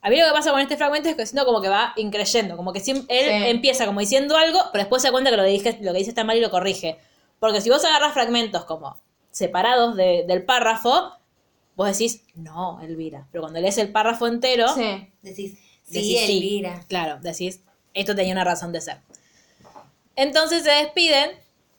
A 0.00 0.10
mí 0.10 0.18
lo 0.20 0.26
que 0.26 0.32
pasa 0.32 0.50
con 0.52 0.60
este 0.60 0.76
fragmento 0.76 1.08
es 1.08 1.16
que 1.16 1.26
siento 1.26 1.44
como 1.44 1.60
que 1.60 1.68
va 1.68 1.92
increyendo, 1.96 2.56
como 2.56 2.72
que 2.72 2.78
él 2.78 3.04
Sí. 3.08 3.08
empieza 3.08 3.84
como 3.86 4.00
diciendo 4.00 4.36
algo, 4.36 4.60
pero 4.72 4.84
después 4.84 5.02
se 5.02 5.08
da 5.08 5.12
cuenta 5.12 5.30
que 5.30 5.36
lo 5.36 5.42
que, 5.42 5.48
dije, 5.50 5.78
lo 5.80 5.92
que 5.92 5.98
dice 5.98 6.10
está 6.10 6.22
mal 6.24 6.36
y 6.36 6.40
lo 6.40 6.50
corrige. 6.50 6.98
Porque 7.40 7.60
si 7.60 7.68
vos 7.70 7.84
agarras 7.84 8.14
fragmentos 8.14 8.64
como 8.64 8.96
separados 9.30 9.96
de- 9.96 10.24
del 10.26 10.44
párrafo, 10.44 11.12
vos 11.76 11.88
decís, 11.88 12.22
no, 12.34 12.80
Elvira. 12.80 13.26
Pero 13.32 13.42
cuando 13.42 13.60
lees 13.60 13.78
el 13.78 13.90
párrafo 13.90 14.26
entero, 14.26 14.66
Sí. 14.74 15.10
Decís, 15.22 15.58
sí, 15.84 15.94
decís, 15.94 16.20
Elvira. 16.30 16.84
Claro, 16.88 17.18
decís, 17.20 17.60
esto 17.94 18.14
tenía 18.14 18.32
una 18.32 18.44
razón 18.44 18.72
de 18.72 18.80
ser. 18.80 18.98
Entonces 20.16 20.62
se 20.64 20.70
despiden 20.70 21.30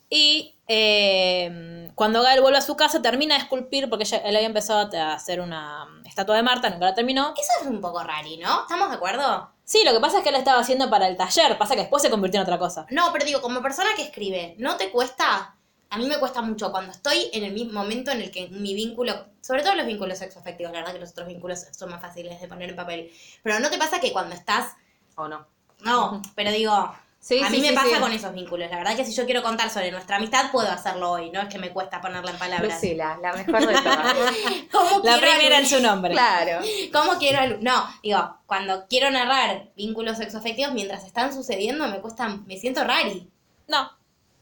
y 0.09 0.55
eh, 0.67 1.91
cuando 1.95 2.21
Gael 2.21 2.41
vuelve 2.41 2.57
a 2.57 2.61
su 2.61 2.75
casa 2.75 3.01
termina 3.01 3.35
de 3.35 3.41
esculpir, 3.41 3.89
porque 3.89 4.03
ella- 4.05 4.17
él 4.19 4.35
había 4.35 4.47
empezado 4.47 4.89
a 4.97 5.13
hacer 5.13 5.41
una 5.41 5.87
estatua 6.05 6.35
de 6.35 6.43
Marta, 6.43 6.69
nunca 6.69 6.85
la 6.85 6.95
terminó. 6.95 7.33
Eso 7.39 7.51
es 7.61 7.67
un 7.67 7.81
poco 7.81 8.03
rari, 8.03 8.37
¿no? 8.37 8.61
¿Estamos 8.61 8.89
de 8.89 8.95
acuerdo? 8.95 9.51
Sí, 9.63 9.83
lo 9.85 9.93
que 9.93 9.99
pasa 9.99 10.17
es 10.17 10.23
que 10.23 10.29
él 10.29 10.35
estaba 10.35 10.59
haciendo 10.59 10.89
para 10.89 11.07
el 11.07 11.15
taller, 11.17 11.57
pasa 11.57 11.75
que 11.75 11.81
después 11.81 12.01
se 12.01 12.09
convirtió 12.09 12.39
en 12.39 12.43
otra 12.43 12.57
cosa. 12.57 12.85
No, 12.89 13.11
pero 13.13 13.25
digo, 13.25 13.41
como 13.41 13.61
persona 13.61 13.89
que 13.95 14.01
escribe, 14.03 14.55
¿no 14.57 14.77
te 14.77 14.89
cuesta? 14.91 15.55
A 15.91 15.97
mí 15.97 16.05
me 16.07 16.17
cuesta 16.19 16.41
mucho 16.41 16.71
cuando 16.71 16.91
estoy 16.91 17.29
en 17.33 17.43
el 17.43 17.53
mismo 17.53 17.73
momento 17.81 18.11
en 18.11 18.21
el 18.21 18.31
que 18.31 18.47
mi 18.49 18.73
vínculo, 18.75 19.25
sobre 19.41 19.63
todo 19.63 19.75
los 19.75 19.85
vínculos 19.87 20.17
sexoafectivos, 20.19 20.71
la 20.71 20.79
verdad 20.79 20.93
que 20.93 20.99
los 20.99 21.11
otros 21.11 21.27
vínculos 21.27 21.65
son 21.71 21.89
más 21.89 22.01
fáciles 22.01 22.39
de 22.39 22.47
poner 22.47 22.69
en 22.69 22.75
papel, 22.75 23.11
pero 23.43 23.59
¿no 23.59 23.69
te 23.69 23.77
pasa 23.77 23.99
que 23.99 24.11
cuando 24.13 24.35
estás, 24.35 24.73
¿O 25.15 25.27
no? 25.27 25.47
no, 25.81 26.21
pero 26.35 26.51
digo, 26.51 26.93
Sí, 27.21 27.41
a 27.43 27.47
sí, 27.49 27.57
mí 27.57 27.61
me 27.61 27.69
sí, 27.69 27.75
pasa 27.75 27.95
sí. 27.95 27.99
con 27.99 28.11
esos 28.13 28.33
vínculos, 28.33 28.69
la 28.69 28.77
verdad 28.77 28.95
que 28.95 29.03
si 29.03 29.13
yo 29.13 29.25
quiero 29.25 29.43
contar 29.43 29.69
sobre 29.69 29.91
nuestra 29.91 30.15
amistad, 30.15 30.51
puedo 30.51 30.69
hacerlo 30.71 31.11
hoy, 31.11 31.29
no 31.31 31.41
es 31.41 31.49
que 31.49 31.59
me 31.59 31.71
cuesta 31.71 31.99
ponerla 31.99 32.31
en 32.31 32.37
palabras. 32.37 32.81
Lucila, 32.81 33.17
la 33.21 33.33
mejor 33.33 33.67
de 33.67 33.73
todas. 33.73 34.15
¿Cómo 34.71 35.01
La 35.03 35.17
quiero 35.17 35.27
primera 35.35 35.59
en 35.59 35.67
su 35.67 35.81
nombre. 35.81 36.13
claro. 36.13 36.61
¿Cómo 36.93 37.17
quiero 37.19 37.57
No, 37.59 37.85
digo, 38.01 38.37
cuando 38.45 38.85
quiero 38.87 39.11
narrar 39.11 39.69
vínculos 39.75 40.17
sexoafectivos 40.17 40.73
mientras 40.73 41.03
están 41.05 41.33
sucediendo, 41.33 41.87
me 41.89 41.99
cuesta, 41.99 42.29
me 42.29 42.57
siento 42.57 42.85
rari. 42.85 43.29
No, 43.67 43.91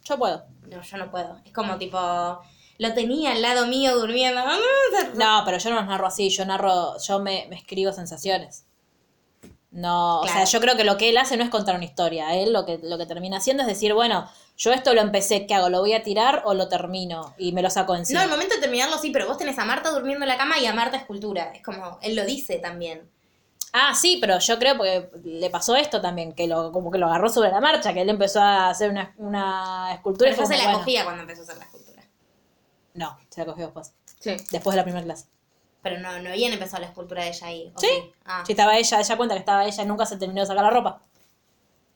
yo 0.05 0.17
puedo. 0.19 0.45
No, 0.67 0.81
yo 0.81 0.97
no 0.97 1.09
puedo. 1.09 1.41
Es 1.45 1.51
como 1.53 1.77
tipo, 1.79 1.97
lo 2.77 2.93
tenía 2.93 3.31
al 3.31 3.41
lado 3.41 3.65
mío 3.65 3.97
durmiendo. 3.97 4.41
No, 5.15 5.41
pero 5.45 5.57
yo 5.57 5.71
no 5.71 5.77
los 5.77 5.87
narro 5.87 6.05
así, 6.05 6.29
yo 6.29 6.45
narro, 6.45 6.95
yo 6.99 7.17
me, 7.19 7.47
me 7.49 7.55
escribo 7.55 7.91
sensaciones. 7.91 8.66
No, 9.77 10.21
o 10.21 10.27
sea, 10.27 10.43
yo 10.43 10.59
creo 10.59 10.75
que 10.75 10.83
lo 10.83 10.97
que 10.97 11.09
él 11.09 11.17
hace 11.19 11.37
no 11.37 11.43
es 11.43 11.51
contar 11.51 11.75
una 11.75 11.85
historia, 11.85 12.33
él 12.33 12.51
lo 12.51 12.65
que, 12.65 12.79
lo 12.81 12.97
que 12.97 13.05
termina 13.05 13.37
haciendo 13.37 13.61
es 13.61 13.67
decir, 13.67 13.93
bueno, 13.93 14.27
yo 14.57 14.73
esto 14.73 14.95
lo 14.95 15.01
empecé, 15.01 15.45
¿qué 15.45 15.53
hago? 15.53 15.69
¿Lo 15.69 15.81
voy 15.81 15.93
a 15.93 16.01
tirar 16.01 16.41
o 16.45 16.55
lo 16.55 16.67
termino? 16.67 17.35
Y 17.37 17.51
me 17.51 17.61
lo 17.61 17.69
saco 17.69 17.95
encima. 17.95 18.21
No, 18.21 18.25
el 18.25 18.31
momento 18.31 18.55
de 18.55 18.61
terminarlo 18.61 18.97
sí, 18.97 19.11
pero 19.11 19.27
vos 19.27 19.37
tenés 19.37 19.59
a 19.59 19.65
Marta 19.65 19.91
durmiendo 19.91 20.25
en 20.25 20.29
la 20.29 20.37
cama 20.37 20.57
y 20.57 20.65
a 20.65 20.73
Marta 20.73 20.97
escultura. 20.97 21.51
Es 21.53 21.61
como, 21.61 21.99
él 22.01 22.15
lo 22.15 22.25
dice 22.25 22.57
también. 22.57 23.07
Ah, 23.71 23.93
sí, 23.93 24.17
pero 24.19 24.39
yo 24.39 24.57
creo 24.57 24.77
porque 24.77 25.11
le 25.23 25.51
pasó 25.51 25.75
esto 25.75 26.01
también, 26.01 26.33
que 26.33 26.47
lo, 26.47 26.71
como 26.71 26.89
que 26.89 26.97
lo 26.97 27.05
agarró 27.05 27.29
sobre 27.29 27.51
la 27.51 27.61
marcha, 27.61 27.93
que 27.93 28.01
él 28.01 28.09
empezó 28.09 28.41
a 28.41 28.69
hacer 28.69 28.89
una, 28.89 29.13
una 29.17 29.93
escultura. 29.93 30.31
Pero 30.31 30.41
y 30.41 30.43
yo 30.43 30.51
se 30.51 30.57
la 30.57 30.63
bueno. 30.63 30.79
cogía 30.79 31.03
cuando 31.03 31.21
empezó 31.21 31.41
a 31.41 31.43
hacer 31.43 31.57
la 31.57 31.65
escultura. 31.65 32.03
No, 32.95 33.15
se 33.29 33.41
la 33.41 33.45
cogió 33.45 33.65
después. 33.65 33.93
Sí. 34.21 34.37
Después 34.49 34.73
de 34.73 34.77
la 34.77 34.83
primera 34.83 35.05
clase. 35.05 35.27
Pero 35.81 35.99
no, 35.99 36.19
no 36.19 36.29
habían 36.29 36.53
empezado 36.53 36.81
la 36.81 36.87
escultura 36.87 37.23
de 37.23 37.29
ella 37.29 37.47
ahí. 37.47 37.71
¿o 37.75 37.79
Sí. 37.79 37.87
Ah. 38.25 38.43
Sí, 38.45 38.53
estaba 38.53 38.77
ella, 38.77 38.99
ella 38.99 39.17
cuenta 39.17 39.35
que 39.35 39.39
estaba 39.39 39.65
ella 39.65 39.83
y 39.83 39.85
nunca 39.85 40.05
se 40.05 40.17
terminó 40.17 40.41
de 40.41 40.47
sacar 40.47 40.63
la 40.63 40.69
ropa. 40.71 41.01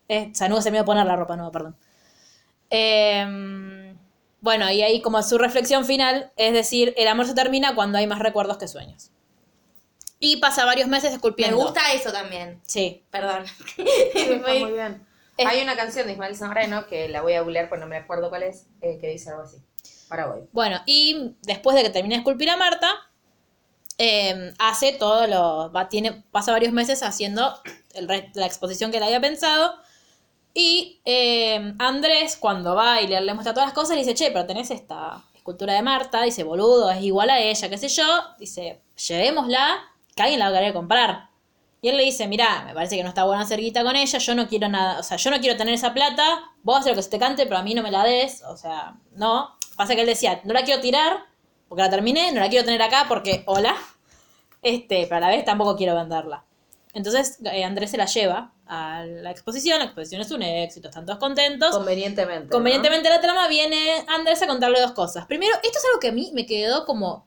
Eh, 0.07 0.29
o 0.31 0.35
sea, 0.35 0.47
nunca 0.49 0.61
se 0.61 0.65
terminó 0.65 0.83
de 0.83 0.85
poner 0.85 1.05
la 1.05 1.15
ropa, 1.15 1.35
no, 1.35 1.51
perdón. 1.51 1.75
Eh, 2.69 3.95
bueno, 4.39 4.71
y 4.71 4.81
ahí 4.81 5.01
como 5.01 5.21
su 5.23 5.37
reflexión 5.37 5.85
final 5.85 6.31
es 6.35 6.53
decir, 6.53 6.93
el 6.97 7.07
amor 7.07 7.25
se 7.27 7.33
termina 7.35 7.75
cuando 7.75 7.97
hay 7.97 8.07
más 8.07 8.19
recuerdos 8.19 8.57
que 8.57 8.67
sueños. 8.67 9.11
Y 10.19 10.37
pasa 10.37 10.65
varios 10.65 10.87
meses 10.87 11.09
Me 11.11 11.15
esculpiendo. 11.15 11.57
gusta 11.57 11.91
eso 11.93 12.11
también. 12.11 12.61
Sí. 12.65 13.03
Perdón. 13.09 13.43
Está 14.15 14.53
muy 14.59 14.71
bien. 14.71 15.05
Es- 15.37 15.47
Hay 15.47 15.61
una 15.61 15.75
canción 15.75 16.05
de 16.05 16.13
Ismael 16.13 16.35
Zamorano 16.35 16.85
que 16.87 17.09
la 17.09 17.21
voy 17.21 17.33
a 17.33 17.41
googlear 17.41 17.69
porque 17.69 17.81
no 17.81 17.87
me 17.87 17.97
acuerdo 17.97 18.29
cuál 18.29 18.43
es, 18.43 18.67
eh, 18.81 18.99
que 18.99 19.07
dice 19.09 19.29
algo 19.31 19.43
así. 19.43 19.57
Ahora 20.09 20.27
voy. 20.27 20.41
Bueno, 20.51 20.81
y 20.85 21.35
después 21.41 21.75
de 21.75 21.83
que 21.83 21.89
termine 21.89 22.15
de 22.15 22.19
esculpir 22.19 22.49
a 22.49 22.57
Marta, 22.57 22.93
eh, 24.03 24.53
hace 24.57 24.93
todo 24.93 25.27
lo. 25.27 25.71
Va, 25.71 25.87
tiene, 25.87 26.23
pasa 26.31 26.51
varios 26.51 26.73
meses 26.73 27.03
haciendo 27.03 27.53
la 28.33 28.45
exposición 28.47 28.89
que 28.89 28.97
él 28.97 29.03
había 29.03 29.21
pensado. 29.21 29.75
Y 30.55 30.99
eh, 31.05 31.75
Andrés, 31.77 32.35
cuando 32.35 32.73
va 32.73 32.99
y 33.01 33.07
le, 33.07 33.21
le 33.21 33.33
muestra 33.35 33.53
todas 33.53 33.67
las 33.67 33.75
cosas, 33.75 33.95
le 33.95 34.03
dice, 34.03 34.15
che, 34.15 34.31
pero 34.31 34.47
tenés 34.47 34.71
esta 34.71 35.23
escultura 35.35 35.75
de 35.75 35.83
Marta. 35.83 36.23
Dice, 36.23 36.43
boludo, 36.43 36.89
es 36.89 37.03
igual 37.03 37.29
a 37.29 37.39
ella, 37.39 37.69
qué 37.69 37.77
sé 37.77 37.89
yo. 37.89 38.05
Dice, 38.39 38.81
llevémosla, 39.07 39.77
que 40.15 40.23
alguien 40.23 40.39
la 40.39 40.49
va 40.49 40.73
comprar. 40.73 41.29
Y 41.79 41.89
él 41.89 41.97
le 41.97 42.03
dice, 42.03 42.27
mira, 42.27 42.63
me 42.65 42.73
parece 42.73 42.95
que 42.95 43.03
no 43.03 43.09
está 43.09 43.23
buena 43.25 43.43
hacer 43.43 43.59
guita 43.59 43.83
con 43.83 43.95
ella, 43.95 44.19
yo 44.19 44.35
no 44.35 44.47
quiero 44.47 44.67
nada, 44.69 44.99
o 44.99 45.03
sea, 45.03 45.17
yo 45.17 45.31
no 45.31 45.39
quiero 45.39 45.57
tener 45.57 45.73
esa 45.73 45.93
plata, 45.93 46.51
vos 46.61 46.77
haces 46.77 46.91
lo 46.91 46.95
que 46.95 47.01
se 47.01 47.09
te 47.09 47.17
cante, 47.17 47.45
pero 47.45 47.57
a 47.57 47.63
mí 47.63 47.73
no 47.73 47.81
me 47.81 47.89
la 47.89 48.03
des, 48.03 48.43
o 48.43 48.55
sea, 48.55 48.95
no. 49.15 49.57
Pasa 49.75 49.95
que 49.95 50.01
él 50.01 50.07
decía, 50.07 50.41
no 50.43 50.53
la 50.53 50.63
quiero 50.63 50.79
tirar, 50.79 51.25
porque 51.71 51.83
la 51.83 51.89
terminé, 51.89 52.33
no 52.33 52.41
la 52.41 52.49
quiero 52.49 52.65
tener 52.65 52.81
acá 52.81 53.05
porque, 53.07 53.45
hola, 53.45 53.73
este, 54.61 55.05
pero 55.05 55.15
a 55.15 55.19
la 55.21 55.29
vez 55.29 55.45
tampoco 55.45 55.77
quiero 55.77 55.95
venderla. 55.95 56.43
Entonces 56.91 57.37
eh, 57.45 57.63
Andrés 57.63 57.91
se 57.91 57.97
la 57.97 58.07
lleva 58.07 58.51
a 58.65 59.05
la 59.05 59.31
exposición, 59.31 59.79
la 59.79 59.85
exposición 59.85 60.19
es 60.19 60.31
un 60.31 60.41
éxito, 60.41 60.89
están 60.89 61.05
todos 61.05 61.17
contentos. 61.17 61.73
Convenientemente. 61.73 62.47
¿no? 62.47 62.51
Convenientemente 62.51 63.07
la 63.07 63.21
trama 63.21 63.47
viene 63.47 64.03
Andrés 64.09 64.41
a 64.41 64.47
contarle 64.47 64.81
dos 64.81 64.91
cosas. 64.91 65.25
Primero, 65.27 65.55
esto 65.63 65.77
es 65.77 65.85
algo 65.85 66.01
que 66.01 66.09
a 66.09 66.11
mí 66.11 66.31
me 66.33 66.45
quedó 66.45 66.85
como 66.85 67.25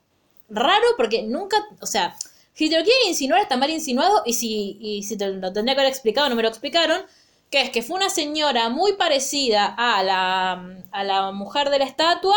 raro 0.51 0.89
porque 0.99 1.23
nunca, 1.23 1.57
o 1.81 1.87
sea, 1.87 2.15
si 2.53 2.69
te 2.69 2.77
lo 2.77 2.85
quieren 2.85 3.09
insinuar 3.09 3.41
está 3.41 3.57
mal 3.57 3.71
insinuado 3.71 4.25
y 4.27 4.35
si, 4.35 4.77
y 4.79 5.05
si 5.05 5.17
te 5.17 5.27
lo 5.29 5.55
tendría 5.55 5.75
que 5.75 5.81
haber 5.81 5.91
explicado 5.91 6.29
no 6.29 6.37
me 6.37 6.43
lo 6.43 6.51
explicaron, 6.51 7.01
que 7.49 7.63
es 7.63 7.71
que 7.71 7.81
fue 7.81 7.97
una 7.97 8.11
señora 8.11 8.69
muy 8.69 8.93
parecida 8.93 9.75
a 9.75 10.03
la, 10.03 10.83
a 10.91 11.03
la 11.03 11.33
mujer 11.33 11.71
de 11.71 11.79
la 11.79 11.87
estatua 11.87 12.37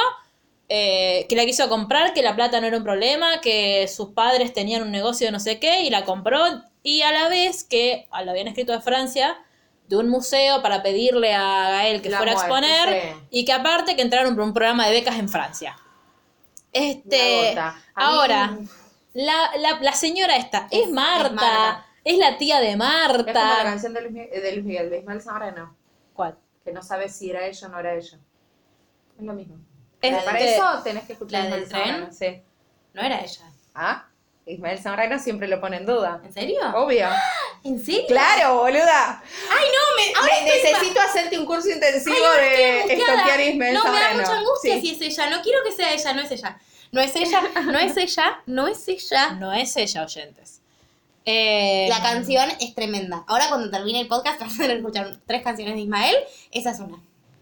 eh, 0.69 1.25
que 1.29 1.35
la 1.35 1.45
quiso 1.45 1.69
comprar, 1.69 2.13
que 2.13 2.21
la 2.21 2.35
plata 2.35 2.59
no 2.61 2.67
era 2.67 2.77
un 2.77 2.83
problema, 2.83 3.39
que 3.41 3.87
sus 3.87 4.09
padres 4.09 4.53
tenían 4.53 4.81
un 4.81 4.91
negocio 4.91 5.27
de 5.27 5.31
no 5.31 5.39
sé 5.39 5.59
qué 5.59 5.81
y 5.83 5.89
la 5.89 6.03
compró 6.03 6.43
y 6.83 7.01
a 7.03 7.11
la 7.11 7.29
vez 7.29 7.63
que 7.63 8.07
lo 8.23 8.31
habían 8.31 8.47
escrito 8.47 8.71
de 8.73 8.81
Francia 8.81 9.37
de 9.87 9.95
un 9.95 10.09
museo 10.09 10.61
para 10.61 10.83
pedirle 10.83 11.33
a 11.33 11.69
Gael 11.69 12.01
que 12.01 12.09
La 12.09 12.17
fuera 12.17 12.33
a 12.33 12.35
exponer 12.35 13.01
sí. 13.01 13.19
y 13.29 13.45
que 13.45 13.53
aparte 13.53 13.95
que 13.95 14.01
entraron 14.01 14.35
por 14.35 14.43
un 14.43 14.53
programa 14.53 14.85
de 14.87 14.91
becas 14.91 15.17
en 15.17 15.29
Francia. 15.29 15.77
Este, 16.73 17.53
mí- 17.55 17.61
ahora, 17.95 18.57
la, 19.13 19.51
la, 19.57 19.79
la 19.81 19.93
señora 19.93 20.35
esta 20.35 20.67
es, 20.69 20.79
Es- 20.81 20.87
es 20.87 20.91
Marta, 20.93 21.85
es 22.03 22.17
la 22.17 22.37
tía 22.37 22.59
de 22.59 22.71
Es 22.71 22.73
como 22.73 22.83
la 22.83 22.89
Marta. 23.07 23.63
canción 23.63 23.93
de 23.93 24.01
Luis, 24.01 24.13
Mi- 24.13 24.27
de 24.27 24.51
Luis 24.53 24.65
Miguel, 24.65 24.89
de 24.89 24.99
Ismael 24.99 25.21
Zamorano, 25.21 25.75
¿Cuál? 26.13 26.37
que 26.63 26.71
no 26.73 26.81
sabes 26.83 27.15
si 27.15 27.29
era 27.29 27.45
ella 27.47 27.67
o 27.67 27.71
no 27.71 27.79
era 27.79 27.95
ella. 27.95 28.19
Es 29.17 29.23
lo 29.25 29.33
mismo. 29.33 29.55
Este- 30.13 30.25
Para 30.25 30.39
eso 30.39 30.81
tenés 30.83 31.03
que 31.05 31.13
escuchar 31.13 31.43
¿La 31.43 31.47
a 31.49 31.55
del 31.55 31.63
Ismael 31.63 32.09
tren? 32.09 32.13
Sí. 32.13 32.41
No 32.93 33.01
era 33.03 33.21
ella. 33.21 33.45
Ah, 33.75 34.05
Ismael 34.45 34.79
Zamorano 34.79 35.19
siempre 35.19 35.47
lo 35.47 35.59
pone 35.59 35.77
en 35.77 35.85
duda. 35.85 36.21
¿En 36.23 36.31
serio? 36.33 36.59
Obvio. 36.75 37.07
¿En 37.63 37.83
serio? 37.83 38.05
Claro, 38.07 38.59
boluda. 38.59 39.21
Ay, 39.51 39.65
no, 39.75 39.95
me. 39.97 40.13
Ahora 40.19 40.41
Ne- 40.41 40.47
estoy 40.55 40.71
necesito 40.71 41.01
hacerte 41.01 41.37
un 41.37 41.45
curso 41.45 41.69
intensivo 41.69 42.15
Ay, 42.39 42.49
de 42.49 42.79
estoquear 42.93 43.39
a 43.39 43.43
Ismael 43.43 43.73
No, 43.73 43.83
me 43.91 43.99
da 43.99 44.13
mucha 44.13 44.37
angustia 44.37 44.75
Sí. 44.75 44.81
si 44.95 45.05
es 45.05 45.17
ella. 45.17 45.29
No 45.29 45.41
quiero 45.41 45.59
que 45.65 45.71
sea 45.73 45.93
ella, 45.93 46.13
no 46.13 46.21
es 46.21 46.31
ella. 46.31 46.57
No 46.93 47.01
es 47.01 47.13
ella, 47.17 47.41
no 47.65 47.77
es 47.79 47.97
ella, 47.97 48.41
no 48.45 48.67
es 48.67 48.87
ella. 48.87 49.31
No 49.39 49.53
es 49.53 49.75
ella, 49.75 50.03
oyentes. 50.03 50.61
Eh, 51.25 51.87
La 51.89 52.01
canción 52.01 52.49
es 52.61 52.73
tremenda. 52.73 53.25
Ahora 53.27 53.49
cuando 53.49 53.69
termine 53.69 53.99
el 53.99 54.07
podcast 54.07 54.39
vas 54.39 54.53
a 54.53 54.57
tener 54.57 54.71
que 54.71 54.77
escuchar 54.77 55.17
tres 55.25 55.43
canciones 55.43 55.75
de 55.75 55.81
Ismael. 55.81 56.15
Esa 56.51 56.71
es 56.71 56.79
una. 56.79 56.97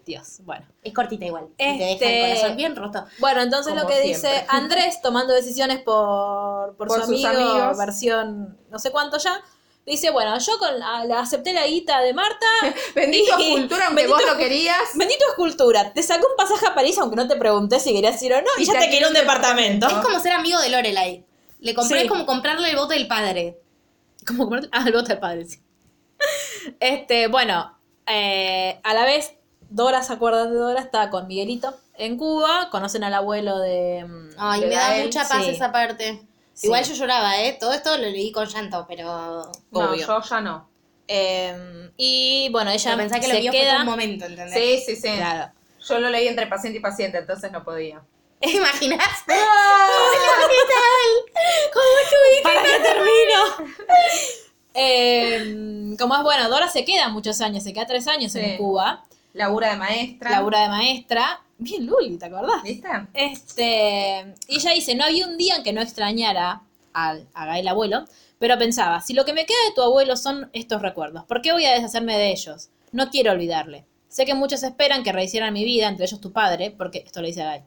Dios, 0.05 0.37
bueno. 0.43 0.65
Es 0.83 0.93
cortita 0.93 1.25
igual. 1.25 1.47
Y 1.53 1.57
te 1.57 1.65
deja 1.65 1.91
Este- 1.93 2.21
el 2.23 2.35
corazón 2.37 2.57
bien 2.57 2.75
roto. 2.75 3.05
Bueno, 3.19 3.41
entonces 3.41 3.73
Como 3.73 3.81
lo 3.83 3.87
que 3.89 4.01
siempre. 4.03 4.29
dice 4.31 4.45
Andrés, 4.49 5.01
tomando 5.01 5.33
decisiones 5.33 5.79
por, 5.79 6.75
por, 6.75 6.87
Por 6.87 7.01
su 7.01 7.07
sus 7.13 7.25
amigo, 7.25 7.51
amigos. 7.51 7.77
versión 7.77 8.57
no 8.69 8.77
sé 8.79 8.91
cuánto 8.91 9.17
ya, 9.17 9.41
dice, 9.85 10.11
bueno, 10.11 10.37
yo 10.37 10.57
con 10.59 10.77
la, 10.79 11.05
la- 11.05 11.19
acepté 11.21 11.53
la 11.53 11.65
guita 11.65 12.01
de 12.01 12.13
Marta. 12.13 12.45
Bendito 12.95 13.35
y- 13.39 13.51
cultura, 13.53 13.87
aunque 13.87 14.03
bendito 14.03 14.25
vos 14.27 14.31
lo 14.33 14.37
querías. 14.37 14.77
Bendito 14.93 15.25
escultura, 15.29 15.91
te 15.93 16.03
sacó 16.03 16.27
un 16.27 16.35
pasaje 16.37 16.67
a 16.67 16.75
París 16.75 16.97
aunque 16.99 17.15
no 17.15 17.27
te 17.27 17.35
pregunté 17.35 17.79
si 17.79 17.91
querías 17.93 18.21
ir 18.21 18.33
o 18.33 18.41
no, 18.41 18.47
y, 18.59 18.61
Y 18.61 18.65
ya 18.65 18.79
te 18.79 18.89
quería 18.89 19.07
un 19.07 19.13
departamento. 19.13 19.87
Es 19.87 19.93
como 19.95 20.19
ser 20.19 20.33
amigo 20.33 20.59
de 20.61 20.69
Lorelai. 20.69 21.25
Le 21.59 21.73
compré 21.73 22.01
Sí. 22.01 22.07
como 22.07 22.25
comprarle 22.27 22.69
el 22.69 22.75
bote 22.75 22.93
del 22.93 23.07
padre. 23.07 23.59
Como 24.27 24.45
comer- 24.45 24.69
Ah, 24.71 24.83
el 24.85 24.93
bote 24.93 25.09
del 25.09 25.19
padre, 25.19 25.45
sí. 25.45 25.59
Este, 26.79 27.27
bueno, 27.27 27.77
eh, 28.07 28.79
a 28.83 28.93
la 28.93 29.05
vez, 29.05 29.33
Dora, 29.69 30.03
¿se 30.03 30.13
acuerdan 30.13 30.51
de 30.51 30.57
Dora? 30.59 30.79
Está 30.81 31.09
con 31.09 31.27
Miguelito 31.27 31.73
en 31.97 32.17
Cuba, 32.17 32.69
conocen 32.71 33.03
al 33.03 33.13
abuelo 33.13 33.59
de... 33.59 34.05
mm, 34.07 34.29
Ay, 34.37 34.61
De 34.61 34.67
me 34.67 34.75
da 34.75 34.95
mucha 35.03 35.27
paz 35.27 35.43
sí. 35.45 35.51
esa 35.51 35.71
parte. 35.71 36.21
Sí. 36.53 36.67
Igual 36.67 36.83
yo 36.85 36.93
lloraba, 36.93 37.41
¿eh? 37.41 37.57
Todo 37.59 37.73
esto 37.73 37.97
lo 37.97 38.03
leí 38.03 38.31
con 38.31 38.47
llanto, 38.47 38.85
pero... 38.87 39.05
No, 39.71 39.79
Obvio. 39.91 40.05
yo 40.07 40.21
ya 40.21 40.41
no. 40.41 40.69
eh, 41.07 41.89
y 41.97 42.49
bueno, 42.51 42.71
ella 42.71 42.95
pensaba 42.97 43.19
que 43.21 43.27
lo 43.27 43.33
se 43.35 43.49
queda... 43.49 43.79
un 43.81 43.85
momento, 43.85 44.25
¿entendés? 44.25 44.53
Sí, 44.53 44.95
sí, 44.95 45.01
sí. 45.01 45.15
Claro. 45.17 45.51
Yo 45.87 45.99
lo 45.99 46.09
leí 46.09 46.27
entre 46.27 46.47
paciente 46.47 46.79
y 46.79 46.81
paciente, 46.81 47.17
entonces 47.19 47.51
no 47.51 47.63
podía. 47.63 48.01
¿Te 48.39 48.51
imaginas? 48.51 48.99
Ah. 49.29 49.87
Hola, 49.89 50.47
¿qué 50.49 50.73
tal? 50.73 51.71
¿Cómo 51.73 51.85
estuviste? 52.03 52.43
¿Para 52.43 52.63
qué 52.63 52.79
termino? 52.83 53.75
Eh, 54.77 55.95
como 55.97 56.17
es 56.17 56.23
bueno, 56.23 56.49
Dora 56.49 56.67
se 56.67 56.83
queda 56.83 57.07
muchos 57.07 57.39
años, 57.39 57.63
se 57.63 57.71
queda 57.71 57.85
tres 57.85 58.09
años 58.09 58.35
en 58.35 58.43
Sí. 58.51 58.57
Cuba, 58.57 59.05
Labura 59.35 59.71
de 59.71 59.75
maestra. 59.75 60.29
labura 60.29 60.61
de 60.61 60.69
maestra. 60.69 61.41
Bien 61.57 61.85
Luli, 61.85 62.17
¿te 62.17 62.25
acordás? 62.25 62.63
¿Viste? 62.63 62.87
Este, 63.13 64.33
y 64.47 64.55
ella 64.55 64.71
dice, 64.71 64.95
no 64.95 65.03
había 65.03 65.27
un 65.27 65.37
día 65.37 65.57
en 65.57 65.63
que 65.63 65.73
no 65.73 65.81
extrañara 65.81 66.61
al, 66.93 67.27
a 67.33 67.45
Gael 67.45 67.67
abuelo, 67.67 68.05
pero 68.39 68.57
pensaba, 68.57 69.01
si 69.01 69.13
lo 69.13 69.25
que 69.25 69.33
me 69.33 69.45
queda 69.45 69.57
de 69.67 69.75
tu 69.75 69.81
abuelo 69.81 70.15
son 70.15 70.49
estos 70.53 70.81
recuerdos, 70.81 71.25
¿por 71.25 71.41
qué 71.41 71.51
voy 71.51 71.65
a 71.65 71.73
deshacerme 71.73 72.17
de 72.17 72.31
ellos? 72.31 72.69
No 72.93 73.09
quiero 73.09 73.33
olvidarle. 73.33 73.85
Sé 74.07 74.25
que 74.25 74.35
muchos 74.35 74.63
esperan 74.63 75.03
que 75.03 75.11
rehicieran 75.11 75.53
mi 75.53 75.65
vida, 75.65 75.89
entre 75.89 76.05
ellos 76.05 76.21
tu 76.21 76.31
padre, 76.31 76.71
porque 76.71 77.03
esto 77.05 77.19
lo 77.19 77.27
dice 77.27 77.41
a 77.41 77.45
Gael, 77.47 77.63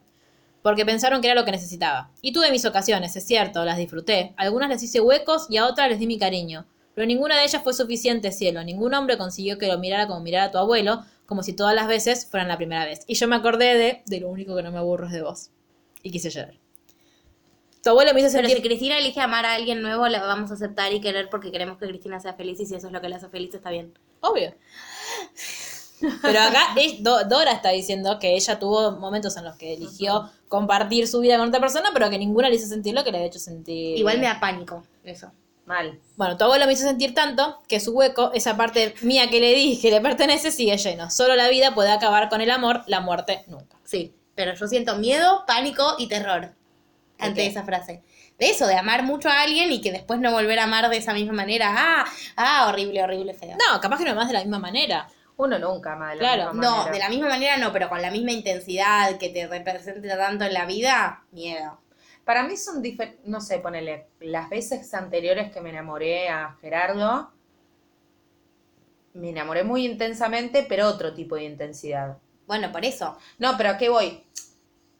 porque 0.63 0.87
pensaron 0.87 1.21
que 1.21 1.27
era 1.27 1.39
lo 1.39 1.45
que 1.45 1.51
necesitaba. 1.51 2.09
Y 2.23 2.33
tuve 2.33 2.49
mis 2.49 2.65
ocasiones, 2.65 3.15
es 3.15 3.27
cierto, 3.27 3.63
las 3.63 3.77
disfruté. 3.77 4.33
Algunas 4.37 4.69
les 4.69 4.81
hice 4.81 5.01
huecos 5.01 5.45
y 5.51 5.57
a 5.57 5.67
otras 5.67 5.87
les 5.89 5.99
di 5.99 6.07
mi 6.07 6.17
cariño. 6.17 6.65
Pero 6.95 7.05
ninguna 7.05 7.37
de 7.37 7.43
ellas 7.45 7.61
fue 7.63 7.73
suficiente, 7.73 8.31
cielo. 8.31 8.63
Ningún 8.63 8.93
hombre 8.95 9.17
consiguió 9.17 9.59
que 9.59 9.67
lo 9.67 9.77
mirara 9.77 10.07
como 10.07 10.19
mirara 10.19 10.45
a 10.45 10.51
tu 10.51 10.57
abuelo, 10.57 11.05
como 11.29 11.43
si 11.43 11.53
todas 11.53 11.75
las 11.75 11.87
veces 11.87 12.25
fueran 12.25 12.47
la 12.47 12.57
primera 12.57 12.85
vez. 12.85 13.01
Y 13.05 13.13
yo 13.13 13.27
me 13.27 13.35
acordé 13.35 13.77
de, 13.77 14.01
de 14.07 14.19
lo 14.19 14.29
único 14.29 14.55
que 14.55 14.63
no 14.63 14.71
me 14.71 14.79
aburro 14.79 15.05
es 15.05 15.11
de 15.11 15.21
vos. 15.21 15.51
Y 16.01 16.09
quise 16.09 16.31
llorar. 16.31 16.55
Tu 17.83 17.89
abuelo 17.91 18.15
me 18.15 18.21
hizo 18.21 18.31
Pero 18.31 18.47
sentir... 18.47 18.63
si 18.63 18.67
Cristina 18.67 18.97
elige 18.97 19.21
amar 19.21 19.45
a 19.45 19.53
alguien 19.53 19.83
nuevo, 19.83 20.07
la 20.07 20.23
vamos 20.23 20.49
a 20.49 20.55
aceptar 20.55 20.91
y 20.91 20.99
querer 20.99 21.29
porque 21.29 21.51
queremos 21.51 21.77
que 21.77 21.87
Cristina 21.87 22.19
sea 22.19 22.33
feliz 22.33 22.59
y 22.59 22.65
si 22.65 22.73
eso 22.73 22.87
es 22.87 22.93
lo 22.93 22.99
que 22.99 23.09
la 23.09 23.17
hace 23.17 23.29
feliz, 23.29 23.53
está 23.53 23.69
bien. 23.69 23.93
Obvio. 24.21 24.55
Pero 26.23 26.39
acá 26.39 26.75
Dora 27.29 27.51
está 27.51 27.69
diciendo 27.69 28.17
que 28.17 28.33
ella 28.33 28.57
tuvo 28.57 28.93
momentos 28.93 29.37
en 29.37 29.43
los 29.43 29.55
que 29.55 29.75
eligió 29.75 30.31
compartir 30.47 31.07
su 31.07 31.19
vida 31.19 31.37
con 31.37 31.49
otra 31.49 31.59
persona, 31.59 31.91
pero 31.93 32.09
que 32.09 32.17
ninguna 32.17 32.49
le 32.49 32.55
hizo 32.55 32.67
sentir 32.67 32.95
lo 32.95 33.03
que 33.03 33.11
le 33.11 33.17
había 33.17 33.27
hecho 33.27 33.37
sentir. 33.37 33.99
Igual 33.99 34.17
me 34.17 34.25
da 34.25 34.39
pánico 34.39 34.83
eso. 35.03 35.31
Mal. 35.69 35.99
Bueno, 36.17 36.35
tu 36.35 36.45
abuelo 36.45 36.65
me 36.65 36.73
hizo 36.73 36.81
sentir 36.81 37.13
tanto 37.13 37.61
que 37.67 37.79
su 37.79 37.91
hueco, 37.95 38.31
esa 38.33 38.57
parte 38.57 38.95
mía 39.01 39.29
que 39.29 39.39
le 39.39 39.53
di, 39.53 39.79
que 39.79 39.91
le 39.91 40.01
pertenece, 40.01 40.49
sigue 40.49 40.75
lleno. 40.77 41.11
Solo 41.11 41.35
la 41.35 41.47
vida 41.47 41.75
puede 41.75 41.91
acabar 41.91 42.27
con 42.27 42.41
el 42.41 42.49
amor, 42.49 42.81
la 42.87 43.01
muerte 43.01 43.43
nunca. 43.45 43.77
Sí, 43.83 44.11
pero 44.33 44.55
yo 44.55 44.67
siento 44.67 44.95
miedo, 44.95 45.43
pánico 45.45 45.95
y 45.99 46.07
terror 46.07 46.55
ante 47.19 47.45
esa 47.45 47.63
frase. 47.63 48.01
De 48.39 48.49
eso, 48.49 48.65
de 48.65 48.77
amar 48.77 49.03
mucho 49.03 49.29
a 49.29 49.41
alguien 49.41 49.71
y 49.71 49.79
que 49.79 49.91
después 49.91 50.19
no 50.19 50.31
volver 50.31 50.57
a 50.57 50.63
amar 50.63 50.89
de 50.89 50.97
esa 50.97 51.13
misma 51.13 51.33
manera. 51.33 51.71
Ah, 51.77 52.05
ah, 52.35 52.65
horrible, 52.67 53.03
horrible, 53.03 53.35
feo. 53.35 53.51
No, 53.69 53.79
capaz 53.79 53.99
que 53.99 54.05
no 54.05 54.15
más 54.15 54.25
de 54.27 54.33
la 54.33 54.39
misma 54.39 54.57
manera. 54.57 55.07
Uno 55.37 55.59
nunca 55.59 55.93
ama 55.93 56.09
de 56.09 56.15
la 56.15 56.19
Claro. 56.21 56.53
misma 56.53 56.63
No, 56.63 56.71
manera. 56.77 56.91
de 56.93 56.99
la 56.99 57.09
misma 57.09 57.27
manera 57.29 57.57
no, 57.57 57.71
pero 57.71 57.89
con 57.89 58.01
la 58.01 58.09
misma 58.09 58.31
intensidad 58.31 59.19
que 59.19 59.29
te 59.29 59.45
represente 59.45 60.07
tanto 60.07 60.45
en 60.45 60.53
la 60.53 60.65
vida, 60.65 61.21
miedo. 61.31 61.79
Para 62.25 62.43
mí 62.43 62.57
son 62.57 62.81
diferentes, 62.81 63.25
no 63.25 63.41
sé, 63.41 63.59
ponele, 63.59 64.07
las 64.19 64.49
veces 64.49 64.93
anteriores 64.93 65.51
que 65.51 65.61
me 65.61 65.71
enamoré 65.71 66.29
a 66.29 66.55
Gerardo, 66.61 67.31
me 69.13 69.29
enamoré 69.29 69.63
muy 69.63 69.85
intensamente, 69.85 70.65
pero 70.67 70.87
otro 70.87 71.13
tipo 71.13 71.35
de 71.35 71.45
intensidad. 71.45 72.17
Bueno, 72.47 72.71
por 72.71 72.85
eso. 72.85 73.17
No, 73.37 73.57
pero 73.57 73.71
¿a 73.71 73.77
qué 73.77 73.89
voy? 73.89 74.23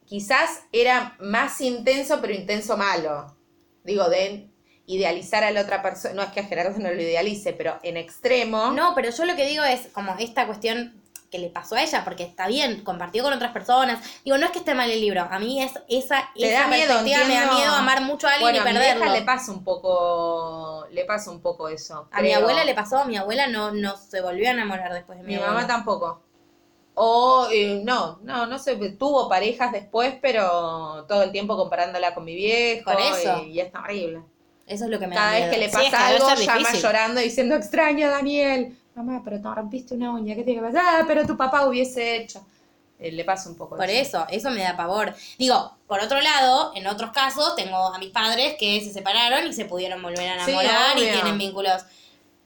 Quizás 0.06 0.64
era 0.72 1.16
más 1.20 1.62
intenso, 1.62 2.20
pero 2.22 2.34
intenso 2.34 2.78
malo. 2.78 3.36
Digo, 3.84 4.10
de 4.10 4.50
idealizar 4.86 5.44
a 5.44 5.52
la 5.52 5.62
otra 5.62 5.82
persona. 5.82 6.16
No 6.16 6.24
es 6.24 6.30
que 6.30 6.40
a 6.40 6.46
Gerardo 6.46 6.80
no 6.80 6.92
lo 6.92 7.02
idealice, 7.02 7.54
pero 7.54 7.80
en 7.84 7.96
extremo. 7.96 8.72
No, 8.72 8.94
pero 8.96 9.12
yo 9.12 9.26
lo 9.26 9.36
que 9.36 9.48
digo 9.48 9.64
es 9.64 9.88
como 9.88 10.16
esta 10.20 10.48
cuestión 10.48 11.00
que 11.32 11.40
le 11.40 11.50
pasó 11.50 11.76
a 11.76 11.84
ella, 11.84 12.04
porque 12.04 12.24
está 12.24 12.48
bien, 12.48 12.84
compartió 12.84 13.24
con 13.24 13.34
otras 13.34 13.52
personas. 13.52 14.00
Digo, 14.26 14.38
no 14.38 14.46
es 14.46 14.52
que 14.52 14.60
esté 14.60 14.74
mal 14.76 14.90
el 14.90 15.00
libro, 15.02 15.22
a 15.30 15.40
mí 15.40 15.62
es 15.62 15.72
esa, 15.88 16.30
Te 16.40 16.50
esa 16.50 16.62
da 16.62 16.68
miedo, 16.68 17.02
me 17.04 17.12
da 17.36 17.52
miedo 17.54 17.74
amar 17.74 18.02
mucho 18.02 18.28
a 18.28 18.32
alguien 18.34 18.42
bueno, 18.42 18.58
y 18.58 18.60
a 18.60 18.66
mi 18.66 18.72
perderlo. 18.74 19.04
vieja 19.04 19.20
le 19.20 19.22
pasa 19.26 19.52
un 19.52 19.64
poco, 19.64 20.88
le 20.92 21.06
pasa 21.06 21.32
un 21.32 21.42
poco 21.42 21.70
eso. 21.70 22.08
A 22.12 22.22
mi 22.22 22.34
abuela 22.34 22.64
le 22.66 22.74
pasó, 22.76 23.06
mi 23.06 23.18
abuela 23.18 23.48
no, 23.48 23.72
no 23.72 23.96
se 23.98 24.22
volvió 24.22 24.48
a 24.50 24.52
enamorar 24.52 24.94
después 24.94 25.18
de 25.20 25.24
mi, 25.24 25.34
Mi 25.34 25.36
abuela. 25.36 25.54
mamá 25.54 25.68
tampoco. 25.68 26.24
O 26.96 27.48
eh, 27.52 27.82
no, 27.84 28.20
no, 28.24 28.46
no 28.48 28.60
sé, 28.60 28.76
tuvo 29.00 29.30
parejas 29.30 29.72
después, 29.72 30.16
pero 30.22 31.06
todo 31.08 31.24
el 31.24 31.32
tiempo 31.32 31.56
comparándola 31.58 32.14
con 32.14 32.26
mi 32.26 32.36
viejo. 32.36 32.92
Por 32.92 33.00
eso. 33.00 33.38
Y, 33.44 33.52
y 33.54 33.60
es 33.62 33.74
horrible. 33.74 34.24
Eso 34.66 34.86
es 34.86 34.90
lo 34.92 35.00
que 35.00 35.08
me 35.08 35.16
Cada 35.16 35.28
da 35.28 35.32
vez 35.32 35.48
miedo. 35.48 35.54
que 35.54 35.58
le 35.58 35.70
Sí, 35.70 35.72
pasa 35.72 36.08
debe 36.08 36.18
algo, 36.18 36.28
llama 36.36 36.60
difícil. 36.62 36.82
llorando 36.82 37.22
diciendo 37.22 37.56
extraño 37.56 38.08
a 38.08 38.12
Daniel. 38.12 38.78
Mamá, 39.00 39.22
pero 39.24 39.38
te 39.42 39.48
rompiste 39.56 39.94
una 39.96 40.12
uña, 40.12 40.36
¿qué 40.36 40.44
tiene 40.44 40.60
que 40.60 40.68
pasar? 40.68 40.84
Ah, 40.86 41.04
pero 41.08 41.26
tu 41.26 41.38
papá 41.38 41.66
hubiese 41.66 42.18
hecho. 42.18 42.46
Eh, 43.00 43.14
le 43.14 43.24
pasa 43.24 43.48
un 43.50 43.56
poco 43.56 43.78
Por 43.78 43.90
eso, 43.90 44.26
eso 44.30 44.50
me 44.52 44.62
da 44.62 44.76
pavor. 44.76 45.16
Digo, 45.38 45.78
por 45.88 46.02
otro 46.02 46.20
lado, 46.20 46.74
en 46.76 46.86
otros 46.86 47.12
casos, 47.12 47.56
tengo 47.56 47.78
a 47.78 47.98
mis 47.98 48.10
padres 48.10 48.56
que 48.60 48.82
se 48.82 48.92
separaron 48.92 49.48
y 49.48 49.54
se 49.54 49.64
pudieron 49.64 50.02
volver 50.02 50.28
a 50.28 50.44
Sí, 50.44 50.52
enamorar 50.52 50.98
y 50.98 51.04
tienen 51.04 51.38
vínculos 51.38 51.82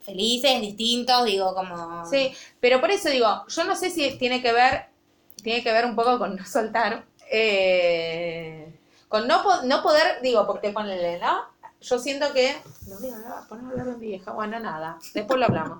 felices, 0.01 0.61
distintos, 0.61 1.25
digo, 1.25 1.55
como... 1.55 2.05
Sí, 2.05 2.31
pero 2.59 2.79
por 2.79 2.91
eso 2.91 3.09
digo, 3.09 3.47
yo 3.47 3.63
no 3.63 3.75
sé 3.75 3.89
si 3.89 4.15
tiene 4.19 4.43
que 4.43 4.53
ver, 4.53 4.85
tiene 5.41 5.63
que 5.63 5.71
ver 5.71 5.85
un 5.85 5.95
poco 5.95 6.19
con 6.19 6.35
no 6.35 6.45
soltar, 6.45 7.03
eh, 7.31 8.71
con 9.07 9.27
no, 9.27 9.41
po- 9.41 9.63
no 9.63 9.81
poder, 9.81 10.21
digo, 10.21 10.45
porque 10.45 10.69
ponele, 10.69 11.17
¿no? 11.19 11.51
Yo 11.81 11.99
siento 11.99 12.31
que, 12.31 12.55
no 12.87 12.97
voy 12.99 13.09
a 13.09 13.15
hablar, 13.15 13.47
poner 13.49 13.65
a 13.65 13.69
hablar 13.69 13.85
de 13.87 13.95
mi 13.97 14.07
vieja, 14.07 14.31
bueno, 14.31 14.59
nada, 14.59 14.99
después 15.15 15.39
lo 15.39 15.45
hablamos. 15.47 15.79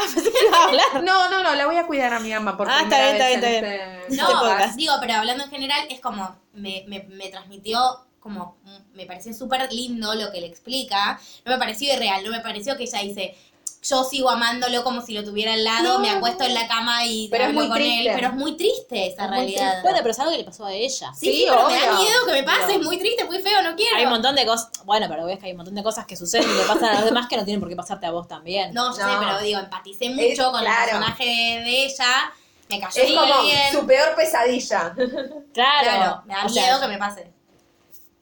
Ah, 0.00 0.06
pensé 0.14 0.30
que 0.32 0.46
iba 0.46 0.56
a 0.58 0.64
hablar. 0.68 1.02
No, 1.04 1.28
no, 1.30 1.42
no, 1.42 1.54
la 1.54 1.66
voy 1.66 1.76
a 1.76 1.86
cuidar 1.86 2.12
a 2.14 2.20
mi 2.20 2.30
mamá 2.32 2.56
por 2.56 2.68
Ah, 2.70 2.82
está 2.82 2.98
bien, 3.12 3.14
está 3.16 3.28
bien, 3.48 3.64
este 3.64 4.16
No, 4.16 4.26
podcast. 4.28 4.76
digo, 4.76 4.94
pero 5.00 5.14
hablando 5.14 5.44
en 5.44 5.50
general, 5.50 5.86
es 5.90 6.00
como, 6.00 6.36
me, 6.52 6.84
me, 6.86 7.04
me 7.04 7.28
transmitió, 7.28 8.06
como, 8.20 8.58
me 8.94 9.06
pareció 9.06 9.32
súper 9.34 9.72
lindo 9.72 10.14
lo 10.14 10.30
que 10.30 10.40
le 10.40 10.46
explica, 10.46 11.18
no 11.44 11.52
me 11.52 11.58
pareció 11.58 11.92
irreal, 11.94 12.22
no 12.24 12.30
me 12.30 12.40
pareció 12.40 12.76
que 12.76 12.84
ella 12.84 13.00
dice, 13.00 13.36
yo 13.82 14.02
sigo 14.04 14.28
amándolo 14.28 14.82
como 14.82 15.00
si 15.02 15.14
lo 15.14 15.22
tuviera 15.24 15.52
al 15.52 15.62
lado, 15.64 15.94
No. 15.94 15.98
me 16.00 16.10
acuesto 16.10 16.44
en 16.44 16.52
la 16.54 16.66
cama 16.66 17.04
y 17.04 17.28
Pero 17.30 17.44
es 17.44 17.54
muy 17.54 17.68
con 17.68 17.76
triste. 17.76 18.00
él, 18.08 18.10
pero 18.14 18.26
es 18.28 18.34
muy 18.34 18.56
triste 18.56 19.06
esa 19.06 19.24
Es 19.24 19.30
realidad. 19.30 19.82
Bueno, 19.82 19.98
pero 19.98 20.10
es 20.10 20.18
algo 20.18 20.32
que 20.32 20.38
le 20.38 20.44
pasó 20.44 20.64
a 20.66 20.72
ella. 20.72 21.12
sí, 21.14 21.30
Sí, 21.32 21.44
pero 21.48 21.68
me 21.68 21.74
da 21.80 21.92
miedo 21.98 22.26
que 22.26 22.32
me 22.32 22.42
pase, 22.42 22.74
es 22.74 22.82
muy 22.82 22.98
triste, 22.98 23.24
muy 23.24 23.38
feo, 23.40 23.62
no 23.62 23.76
quiero. 23.76 23.96
Hay 23.96 24.04
un 24.04 24.10
montón 24.10 24.34
de 24.34 24.44
cosas. 24.46 24.70
Bueno, 24.84 25.06
pero 25.08 25.24
ves 25.26 25.38
que 25.38 25.46
hay 25.46 25.52
un 25.52 25.58
montón 25.58 25.74
de 25.74 25.82
cosas 25.82 26.06
que 26.06 26.16
suceden 26.16 26.50
y 26.50 26.54
le 26.54 26.64
pasan 26.64 26.84
a 26.86 26.94
los 26.96 27.04
demás 27.04 27.28
que 27.28 27.36
no 27.36 27.44
tienen 27.44 27.60
por 27.60 27.68
qué 27.68 27.76
pasarte 27.76 28.06
a 28.06 28.10
vos 28.10 28.26
también. 28.26 28.74
No, 28.74 28.90
yo 28.96 29.06
No. 29.06 29.12
sé, 29.12 29.16
pero 29.18 29.38
digo, 29.40 29.60
empaticé 29.60 30.10
mucho 30.10 30.50
con 30.50 30.60
claro. 30.60 30.82
el 30.82 30.88
personaje 30.98 31.24
de, 31.24 31.60
de 31.64 31.84
ella, 31.84 32.32
me 32.68 32.80
cayó 32.80 33.02
Es 33.02 33.12
como 33.12 33.42
bien. 33.42 33.72
su 33.72 33.86
peor 33.86 34.14
pesadilla. 34.16 34.92
Claro. 34.94 35.42
Claro, 35.54 36.22
me 36.26 36.34
da 36.34 36.44
O 36.44 36.48
sea, 36.48 36.62
miedo 36.64 36.80
que 36.80 36.88
me 36.88 36.98
pase. 36.98 37.32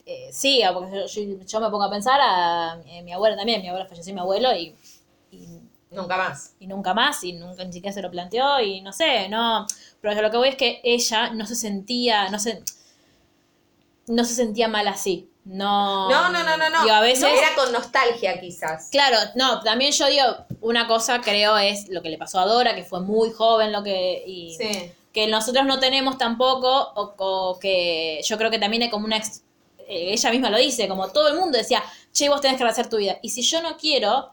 eh, 0.04 0.30
sí, 0.32 0.62
porque 0.72 0.94
yo, 0.94 1.06
yo- 1.06 1.44
yo 1.44 1.60
me 1.60 1.68
pongo 1.70 1.82
a 1.84 1.90
pensar 1.90 2.20
a 2.22 2.76
mi, 2.84 3.02
mi 3.02 3.12
abuela 3.12 3.36
también. 3.36 3.60
Mi 3.62 3.68
abuela 3.68 3.86
falleció 3.86 4.14
mi 4.14 4.20
abuelo 4.20 4.54
y, 4.54 4.72
Nunca 5.90 6.16
más. 6.16 6.54
y 6.58 6.66
nunca 6.66 6.94
más, 6.94 7.22
y 7.24 7.32
nunca 7.32 7.64
ni 7.64 7.72
siquiera 7.72 7.94
se 7.94 8.02
lo 8.02 8.10
planteó, 8.10 8.60
y 8.60 8.80
no 8.80 8.92
sé, 8.92 9.28
no. 9.28 9.66
Pero 10.00 10.20
lo 10.20 10.30
que 10.30 10.36
voy 10.36 10.48
es 10.48 10.56
que 10.56 10.80
ella 10.84 11.30
no 11.30 11.46
se 11.46 11.54
sentía, 11.54 12.28
no 12.30 12.38
se, 12.38 12.62
no 14.06 14.24
se 14.24 14.34
sentía 14.34 14.68
mal 14.68 14.88
así. 14.88 15.30
No. 15.44 16.10
No, 16.10 16.28
no, 16.30 16.42
no, 16.42 16.56
no. 16.56 16.82
Digo, 16.82 16.94
a 16.94 17.00
veces. 17.00 17.24
Era 17.24 17.54
con 17.54 17.72
nostalgia 17.72 18.40
quizás. 18.40 18.88
Claro, 18.90 19.16
no, 19.36 19.60
también 19.62 19.92
yo 19.92 20.06
digo, 20.08 20.24
una 20.60 20.88
cosa 20.88 21.20
creo 21.20 21.56
es 21.56 21.88
lo 21.88 22.02
que 22.02 22.10
le 22.10 22.18
pasó 22.18 22.40
a 22.40 22.46
Dora, 22.46 22.74
que 22.74 22.82
fue 22.84 23.00
muy 23.00 23.30
joven, 23.32 23.70
lo 23.72 23.82
que. 23.84 24.24
Y, 24.26 24.54
Sí. 24.56 24.92
que 25.12 25.28
nosotros 25.28 25.64
no 25.66 25.78
tenemos 25.78 26.18
tampoco, 26.18 26.68
o, 26.96 27.14
o 27.18 27.58
que 27.60 28.20
yo 28.24 28.36
creo 28.36 28.50
que 28.50 28.58
también 28.58 28.82
hay 28.82 28.90
como 28.90 29.06
una 29.06 29.16
ex- 29.18 29.42
eh, 29.88 30.12
ella 30.12 30.30
misma 30.32 30.50
lo 30.50 30.58
dice, 30.58 30.88
como 30.88 31.08
todo 31.08 31.28
el 31.28 31.36
mundo 31.38 31.56
decía, 31.56 31.80
che, 32.12 32.28
vos 32.28 32.40
tenés 32.40 32.58
que 32.58 32.64
rehacer 32.64 32.88
tu 32.90 32.96
vida. 32.96 33.18
Y 33.22 33.30
si 33.30 33.42
yo 33.42 33.62
no 33.62 33.76
quiero, 33.76 34.32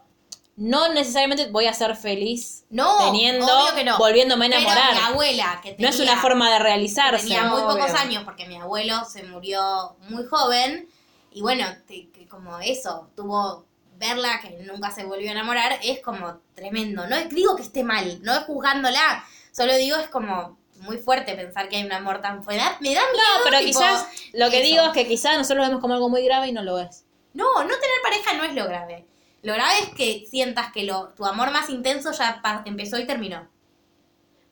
no 0.56 0.88
necesariamente 0.92 1.46
voy 1.50 1.66
a 1.66 1.72
ser 1.74 1.96
feliz 1.96 2.64
No, 2.70 2.98
teniendo, 3.06 3.44
obvio 3.46 3.74
que 3.74 3.84
no. 3.84 3.98
volviéndome 3.98 4.46
a 4.46 4.48
Pero 4.50 4.60
enamorar. 4.60 4.92
mi 4.94 5.00
abuela, 5.00 5.60
que 5.62 5.76
no 5.78 5.88
es 5.88 5.96
tenía- 5.96 6.12
una 6.12 6.22
forma 6.22 6.52
de 6.52 6.58
realizarse. 6.60 7.24
Tenía 7.26 7.44
muy 7.44 7.60
Obvio. 7.62 7.76
pocos 7.76 7.94
años 8.00 8.22
porque 8.24 8.46
mi 8.46 8.56
abuelo 8.56 9.04
se 9.04 9.24
murió 9.24 9.96
muy 10.08 10.24
joven 10.26 10.88
y 11.32 11.40
bueno, 11.42 11.66
te- 11.86 12.08
que 12.10 12.28
como 12.28 12.58
eso, 12.60 13.10
tuvo 13.16 13.66
verla 13.96 14.40
que 14.40 14.50
nunca 14.64 14.90
se 14.92 15.04
volvió 15.04 15.28
a 15.28 15.32
enamorar, 15.32 15.78
es 15.82 16.00
como 16.00 16.38
tremendo. 16.54 17.06
No 17.06 17.16
digo 17.28 17.56
que 17.56 17.62
esté 17.62 17.82
mal, 17.84 18.20
no 18.22 18.32
es 18.34 18.44
juzgándola, 18.44 19.24
solo 19.52 19.74
digo 19.76 19.96
es 19.96 20.08
como 20.08 20.58
muy 20.80 20.98
fuerte 20.98 21.34
pensar 21.34 21.68
que 21.68 21.76
hay 21.76 21.84
un 21.84 21.92
amor 21.92 22.20
tan 22.20 22.42
fuerte. 22.44 22.62
Me 22.80 22.94
da 22.94 23.00
miedo. 23.02 23.04
No, 23.16 23.44
pero 23.44 23.58
tipo, 23.58 23.68
quizás 23.80 24.06
lo 24.32 24.50
que 24.50 24.60
eso. 24.60 24.66
digo 24.70 24.84
es 24.86 24.92
que 24.92 25.06
quizás 25.08 25.36
nosotros 25.38 25.58
lo 25.58 25.68
vemos 25.68 25.80
como 25.80 25.94
algo 25.94 26.08
muy 26.08 26.24
grave 26.24 26.48
y 26.48 26.52
no 26.52 26.62
lo 26.62 26.78
es. 26.78 27.04
No, 27.32 27.44
no 27.62 27.68
tener 27.68 27.96
pareja 28.02 28.32
no 28.34 28.44
es 28.44 28.54
lo 28.54 28.64
grave. 28.68 29.06
Lo 29.44 29.52
grave 29.52 29.74
es 29.82 29.88
que 29.90 30.26
sientas 30.28 30.72
que 30.72 30.84
lo, 30.84 31.10
tu 31.10 31.26
amor 31.26 31.50
más 31.50 31.68
intenso 31.68 32.12
ya 32.12 32.42
empezó 32.64 32.98
y 32.98 33.06
terminó. 33.06 33.46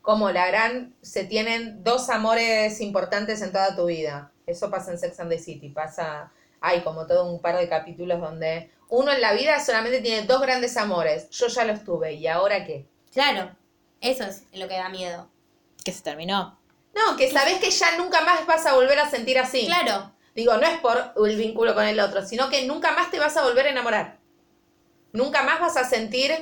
Como 0.03 0.31
la 0.31 0.47
gran, 0.47 0.95
se 1.01 1.25
tienen 1.25 1.83
dos 1.83 2.11
amores 2.11 2.79
importantes 2.83 3.41
en 3.41 3.53
toda 3.53 3.75
tu 3.75 3.87
vida. 3.87 4.31
Eso 4.47 4.71
pasa 4.71 4.93
en 4.93 4.99
Sex 4.99 5.19
and 5.19 5.31
the 5.31 5.39
City, 5.39 5.71
pasa, 5.71 6.31
hay 6.61 6.83
como 6.83 7.07
todo 7.07 7.25
un 7.25 7.41
par 7.41 7.57
de 7.57 7.71
capítulos 7.71 8.21
donde 8.21 8.71
uno 8.91 9.13
en 9.13 9.23
la 9.23 9.33
vida 9.33 9.65
solamente 9.65 10.03
tiene 10.03 10.27
dos 10.27 10.43
grandes 10.43 10.77
amores. 10.77 11.31
Yo 11.31 11.47
ya 11.47 11.65
los 11.65 11.83
tuve, 11.85 12.13
¿y 12.13 12.27
ahora 12.27 12.67
qué? 12.67 12.87
Claro, 13.13 13.51
eso 14.01 14.25
es 14.25 14.45
lo 14.53 14.69
que 14.69 14.75
da 14.75 14.91
miedo. 14.91 15.27
Que 15.83 15.93
se 15.93 16.03
terminó. 16.03 16.59
No, 16.95 17.17
que 17.17 17.31
sabes 17.31 17.59
que 17.61 17.71
ya 17.71 17.97
nunca 17.97 18.21
más 18.21 18.47
vas 18.47 18.67
a 18.67 18.75
volver 18.75 18.99
a 18.99 19.09
sentir 19.09 19.39
así. 19.39 19.65
Claro, 19.65 20.13
Digo, 20.35 20.57
no 20.57 20.67
es 20.67 20.79
por 20.81 21.13
el 21.27 21.37
vínculo 21.37 21.75
con 21.75 21.85
el 21.85 22.01
otro, 22.01 22.25
sino 22.25 22.49
que 22.49 22.67
nunca 22.67 22.93
más 22.93 23.11
te 23.11 23.19
vas 23.19 23.37
a 23.37 23.43
volver 23.43 23.67
a 23.67 23.71
enamorar. 23.71 24.19
Nunca 25.13 25.43
más 25.43 25.61
vas 25.61 25.77
a 25.77 25.89
sentir 25.89 26.33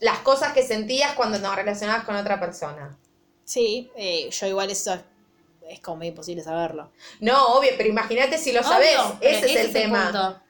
las 0.00 0.18
cosas 0.20 0.52
que 0.52 0.62
sentías 0.66 1.12
cuando 1.14 1.38
nos 1.38 1.54
relacionabas 1.54 2.04
con 2.04 2.16
otra 2.16 2.40
persona. 2.40 2.96
Sí, 3.44 3.90
eh, 3.96 4.28
yo 4.30 4.46
igual 4.46 4.70
eso 4.70 4.98
es 5.68 5.80
como 5.80 6.02
imposible 6.04 6.42
saberlo. 6.42 6.90
No, 7.20 7.54
obvio, 7.54 7.70
pero 7.76 7.88
imagínate 7.88 8.38
si 8.38 8.52
lo 8.52 8.62
sabes. 8.62 8.96
Ese 9.20 9.46
es 9.52 9.56
el 9.66 9.72
tema. 9.72 10.04
punto. 10.04 10.40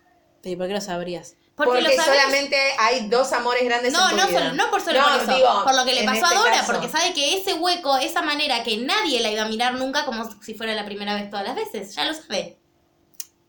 Pero 0.42 0.52
¿y 0.52 0.56
por 0.56 0.66
qué 0.66 0.72
lo 0.74 0.80
sabrías? 0.80 1.36
Porque, 1.56 1.70
Porque, 1.70 1.82
lo 1.82 1.90
sabes. 1.90 2.04
solamente 2.04 2.56
hay 2.78 3.08
dos 3.08 3.32
amores 3.32 3.64
grandes 3.64 3.92
No, 3.92 4.10
en 4.10 4.16
tu 4.16 4.16
no, 4.22 4.26
vida. 4.28 4.38
solo, 4.40 4.52
no 4.54 4.70
por 4.70 4.80
solo 4.80 5.00
No, 5.00 5.06
por 5.06 5.22
eso. 5.22 5.34
digo, 5.36 5.64
por 5.64 5.74
lo 5.76 5.84
que 5.84 5.94
le 5.94 6.04
pasó 6.04 6.24
este 6.24 6.34
a 6.34 6.38
Dora, 6.38 6.50
caso. 6.52 6.72
porque 6.72 6.88
sabe 6.88 7.14
que 7.14 7.38
ese 7.38 7.54
hueco, 7.54 7.96
esa 7.98 8.22
manera 8.22 8.64
que 8.64 8.76
nadie 8.78 9.20
la 9.20 9.30
iba 9.30 9.42
a 9.42 9.48
mirar 9.48 9.74
nunca 9.74 10.04
como 10.04 10.28
si 10.42 10.54
fuera 10.54 10.74
la 10.74 10.84
primera 10.84 11.14
vez 11.14 11.30
todas 11.30 11.44
las 11.46 11.54
veces. 11.54 11.94
Ya 11.94 12.04
lo 12.06 12.14
sabe. 12.14 12.58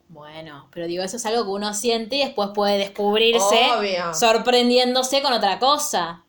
Bueno, 0.08 0.70
pero 0.72 0.86
digo, 0.88 1.04
eso 1.04 1.18
es 1.18 1.26
algo 1.26 1.44
que 1.44 1.50
uno 1.50 1.74
siente 1.74 2.16
y 2.18 2.20
después 2.24 2.50
puede 2.54 2.78
descubrirse 2.78 3.72
Obvio. 3.78 4.14
sorprendiéndose 4.14 5.22
con 5.22 5.34
otra 5.34 5.60
cosa. 5.60 6.24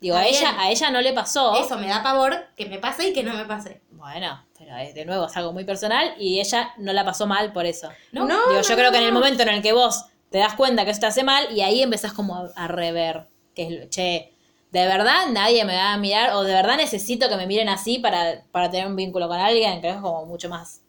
Digo, 0.00 0.16
a 0.16 0.26
ella, 0.26 0.50
bien. 0.50 0.60
a 0.60 0.70
ella 0.70 0.90
no 0.90 1.00
le 1.00 1.12
pasó. 1.12 1.54
Eso 1.54 1.78
me 1.78 1.86
da 1.88 2.02
pavor 2.02 2.48
que 2.56 2.66
me 2.66 2.78
pase 2.78 3.08
y 3.08 3.12
que 3.12 3.22
no 3.22 3.32
me 3.34 3.44
pase. 3.46 3.80
Bueno, 3.92 4.44
pero 4.58 4.76
es, 4.76 4.94
de 4.94 5.04
nuevo 5.06 5.26
es 5.26 5.36
algo 5.36 5.52
muy 5.52 5.64
personal 5.64 6.14
y 6.18 6.40
ella 6.40 6.74
no 6.76 6.92
la 6.92 7.04
pasó 7.04 7.26
mal 7.26 7.52
por 7.52 7.64
eso. 7.64 7.88
No, 8.12 8.26
No, 8.26 8.48
Digo, 8.48 8.60
no, 8.60 8.68
yo 8.68 8.74
creo 8.76 8.90
que 8.90 8.98
en 8.98 9.04
el 9.04 9.12
momento 9.12 9.42
en 9.44 9.48
el 9.48 9.62
que 9.62 9.72
vos 9.72 10.04
te 10.30 10.38
das 10.38 10.54
cuenta 10.54 10.84
que 10.84 10.90
eso 10.90 11.00
te 11.00 11.06
hace 11.06 11.22
mal 11.22 11.46
y 11.56 11.62
ahí 11.62 11.82
empezás 11.82 12.12
como 12.12 12.36
a, 12.36 12.50
a 12.56 12.68
rever, 12.68 13.28
que 13.54 13.62
es, 13.66 13.70
lo- 13.70 13.88
che, 13.88 14.34
de 14.72 14.86
verdad 14.86 15.28
nadie 15.30 15.64
me 15.64 15.76
va 15.76 15.92
a 15.94 15.96
mirar 15.96 16.34
o 16.34 16.42
de 16.42 16.52
verdad 16.52 16.76
necesito 16.76 17.28
que 17.28 17.36
me 17.36 17.46
miren 17.46 17.68
así 17.70 17.98
para, 18.00 18.42
para 18.50 18.68
tener 18.70 18.88
un 18.88 18.96
vínculo 18.96 19.28
con 19.28 19.38
alguien, 19.40 19.80
que 19.80 19.88
es 19.90 19.96
como 19.96 20.26
mucho 20.26 20.48
más 20.50 20.82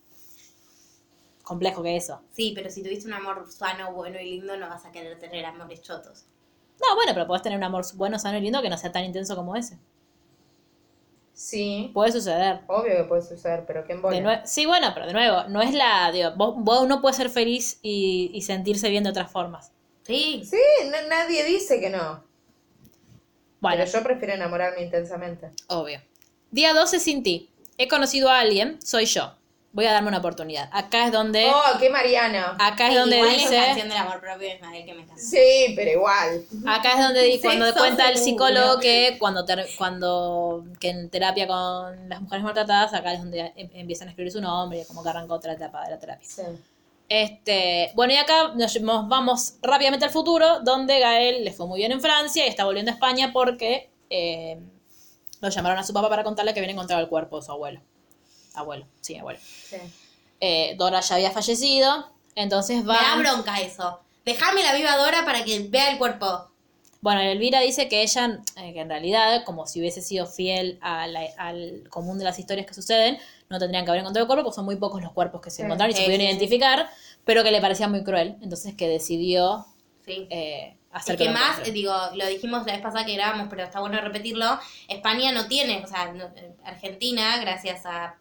complejo 1.46 1.82
que 1.82 1.96
eso. 1.96 2.22
Sí, 2.34 2.52
pero 2.54 2.70
si 2.70 2.84
tuviste 2.84 3.08
un 3.08 3.14
amor 3.14 3.50
sano, 3.50 3.94
bueno 3.94 4.20
y 4.20 4.32
lindo, 4.32 4.58
no 4.58 4.68
vas 4.68 4.84
a 4.86 4.92
querer 4.92 5.18
tener 5.18 5.46
amores 5.46 5.82
chotos. 5.82 6.26
No, 6.82 6.96
bueno, 6.96 7.14
pero 7.14 7.26
podés 7.26 7.42
tener 7.44 7.58
un 7.58 7.64
amor 7.64 7.86
bueno, 7.96 8.20
sano 8.20 8.38
y 8.38 8.42
lindo 8.42 8.62
que 8.62 8.70
no 8.70 8.78
sea 8.78 8.92
tan 8.92 9.06
intenso 9.06 9.36
como 9.38 9.56
ese. 9.56 9.80
Sí, 11.34 11.92
Puede 11.94 12.14
suceder. 12.14 12.62
obvio 12.68 12.96
que 12.96 13.04
puede 13.04 13.22
suceder, 13.22 13.66
pero 13.68 13.84
qué 13.86 13.92
embole. 13.94 14.42
sí, 14.46 14.66
bueno, 14.66 14.92
pero 14.94 15.06
de 15.08 15.14
nuevo, 15.14 15.44
no 15.50 15.62
es 15.62 15.74
la. 15.74 16.10
Digo, 16.14 16.32
vos, 16.38 16.56
vos 16.58 16.88
no 16.88 17.02
puedes 17.02 17.18
ser 17.18 17.30
feliz 17.30 17.80
y, 17.82 18.32
y 18.34 18.42
sentirse 18.44 18.90
bien 18.90 19.04
de 19.04 19.10
otras 19.10 19.30
formas. 19.32 19.72
Sí. 20.04 20.44
Sí, 20.50 20.58
na- 20.90 21.02
nadie 21.10 21.44
dice 21.44 21.80
que 21.82 21.90
no. 21.90 22.24
Bueno, 23.60 23.84
Pero 23.84 23.92
yo 23.98 24.04
prefiero 24.04 24.34
enamorarme 24.34 24.84
intensamente. 24.84 25.52
obvio. 25.68 26.00
Día 26.52 26.74
12 26.74 27.00
sin 27.02 27.22
ti. 27.24 27.50
He 27.78 27.90
conocido 27.90 28.30
a 28.30 28.40
alguien, 28.40 28.82
soy 28.82 29.06
yo. 29.06 29.34
Voy 29.76 29.86
a 29.88 29.92
darme 29.92 30.08
una 30.08 30.20
oportunidad. 30.20 30.70
Acá 30.72 31.06
es 31.08 31.12
donde. 31.12 31.52
Oh, 31.54 31.78
qué 31.80 31.90
Mariana. 31.90 32.56
Acá 32.60 32.88
es 32.88 32.94
Sí, 32.94 33.00
donde 33.00 33.18
igual 33.18 33.32
es 33.36 33.42
dice. 33.42 33.58
canción 33.58 33.90
del 33.90 33.98
amor 33.98 34.22
propio 34.22 34.48
de 34.48 34.56
Ismael 34.56 34.86
que 34.86 34.94
me 34.94 35.02
encanta. 35.02 35.22
Sí, 35.22 35.74
pero 35.76 35.92
igual. 35.92 36.46
Acá 36.66 36.94
es 36.94 37.00
donde 37.00 37.24
di- 37.24 37.42
cuando 37.42 37.74
cuenta 37.76 38.10
el 38.10 38.18
psicólogo 38.18 38.80
que 38.80 39.18
cuando 39.20 39.44
ter- 39.44 39.68
cuando 39.78 40.64
que 40.80 40.90
en 40.92 41.10
terapia 41.10 41.46
con 41.46 42.08
las 42.08 42.22
mujeres 42.22 42.46
maltratadas, 42.46 42.94
acá 42.94 43.12
es 43.14 43.20
donde 43.20 43.52
em- 43.58 43.70
empiezan 43.74 44.08
a 44.08 44.12
escribir 44.12 44.32
su 44.32 44.40
nombre 44.40 44.80
y 44.80 44.86
como 44.86 45.04
que 45.04 45.10
arranca 45.10 45.34
otra 45.34 45.52
etapa 45.52 45.84
de 45.84 45.92
la 45.92 46.00
terapia. 46.00 46.26
Sí. 46.28 46.42
Este, 47.10 47.92
bueno, 47.96 48.14
y 48.14 48.16
acá 48.18 48.54
nos 48.56 48.80
nos 48.82 49.08
vamos 49.10 49.56
rápidamente 49.62 50.06
al 50.06 50.12
futuro, 50.12 50.62
donde 50.62 51.00
Gael 51.00 51.44
le 51.44 51.52
fue 51.52 51.68
muy 51.68 51.80
bien 51.80 51.92
en 51.92 52.02
Francia 52.02 52.46
y 52.46 52.50
está 52.50 52.64
volviendo 52.66 52.92
a 52.92 52.94
España 52.94 53.32
porque 53.34 53.90
eh, 54.10 54.58
lo 55.42 55.50
llamaron 55.50 55.78
a 55.78 55.84
su 55.84 55.94
papá 55.94 56.10
para 56.10 56.24
contarle 56.24 56.54
que 56.54 56.62
habían 56.62 56.72
encontrado 56.76 57.02
el 57.04 57.10
cuerpo 57.10 57.40
de 57.40 57.46
su 57.46 57.52
abuelo. 57.52 57.82
Abuelo, 58.56 58.88
sí, 59.02 59.18
abuelo. 59.18 59.38
Sí. 59.82 59.94
Eh, 60.42 60.76
Dora 60.78 61.00
ya 61.02 61.16
había 61.16 61.32
fallecido, 61.32 62.12
entonces 62.36 62.84
Me 62.84 62.94
da 62.94 63.16
bronca 63.18 63.60
eso. 63.62 64.02
Dejame 64.26 64.64
la 64.64 64.74
viva 64.74 64.98
Dora 64.98 65.24
para 65.26 65.44
que 65.44 65.60
vea 65.70 65.92
el 65.92 65.98
cuerpo. 65.98 66.50
Bueno, 67.02 67.22
Elvira 67.22 67.60
dice 67.60 67.88
que 67.88 68.02
ella, 68.02 68.40
eh, 68.58 68.74
que 68.74 68.80
en 68.82 68.90
realidad, 68.90 69.44
como 69.46 69.68
si 69.68 69.80
hubiese 69.80 70.02
sido 70.02 70.26
fiel 70.26 70.80
a 70.82 71.06
la- 71.06 71.30
al 71.38 71.84
común 71.90 72.18
de 72.18 72.24
las 72.26 72.40
historias 72.40 72.66
que 72.66 72.74
suceden, 72.74 73.20
no 73.48 73.60
tendrían 73.60 73.86
que 73.86 73.92
haber 73.92 74.02
encontrado 74.02 74.24
el 74.24 74.28
cuerpo, 74.28 74.44
porque 74.46 74.56
son 74.56 74.66
muy 74.66 74.76
pocos 74.78 75.02
los 75.04 75.12
cuerpos 75.14 75.40
que 75.42 75.52
se 75.52 75.58
Sí, 75.58 75.62
encontraron 75.64 75.94
y 75.94 75.98
se 75.98 76.04
pudieron 76.04 76.26
sí, 76.26 76.32
identificar, 76.32 76.90
pero 77.24 77.44
que 77.44 77.52
le 77.52 77.62
parecía 77.62 77.88
muy 77.88 78.04
cruel, 78.04 78.38
entonces 78.42 78.74
que 78.76 78.88
decidió 78.88 79.68
Sí. 80.04 80.28
eh, 80.32 80.78
hacer 80.92 81.16
Es 81.16 81.22
que 81.22 81.30
más, 81.30 81.50
encuentre. 81.52 81.72
digo, 81.74 81.94
lo 82.16 82.26
dijimos 82.26 82.66
la 82.66 82.74
vez 82.74 82.82
pasada 82.82 83.06
que 83.06 83.14
grabamos, 83.14 83.48
pero 83.52 83.64
está 83.64 83.80
bueno 83.82 84.02
repetirlo. 84.02 84.60
España 84.88 85.32
no 85.32 85.48
tiene, 85.48 85.84
o 85.84 85.88
sea, 85.88 86.12
no- 86.12 86.26
eh, 86.36 86.56
Argentina, 86.64 87.38
gracias 87.40 87.86
a 87.86 88.16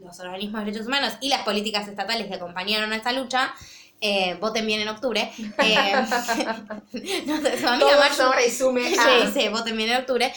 los 0.00 0.18
organismos 0.20 0.60
de 0.60 0.66
derechos 0.66 0.86
humanos 0.86 1.14
y 1.20 1.28
las 1.28 1.42
políticas 1.42 1.88
estatales 1.88 2.26
que 2.28 2.34
acompañaron 2.34 2.92
a 2.92 2.96
esta 2.96 3.12
lucha, 3.12 3.54
eh, 4.00 4.36
voten 4.40 4.66
bien 4.66 4.80
en 4.80 4.88
octubre. 4.88 5.30
Eh, 5.64 5.92
no 7.26 7.36
su 7.58 7.68
amiga 7.68 8.32
resume 8.34 8.94
a... 8.98 9.30
sí, 9.34 9.48
voten 9.48 9.76
bien 9.76 9.90
en 9.90 9.96
octubre. 9.98 10.32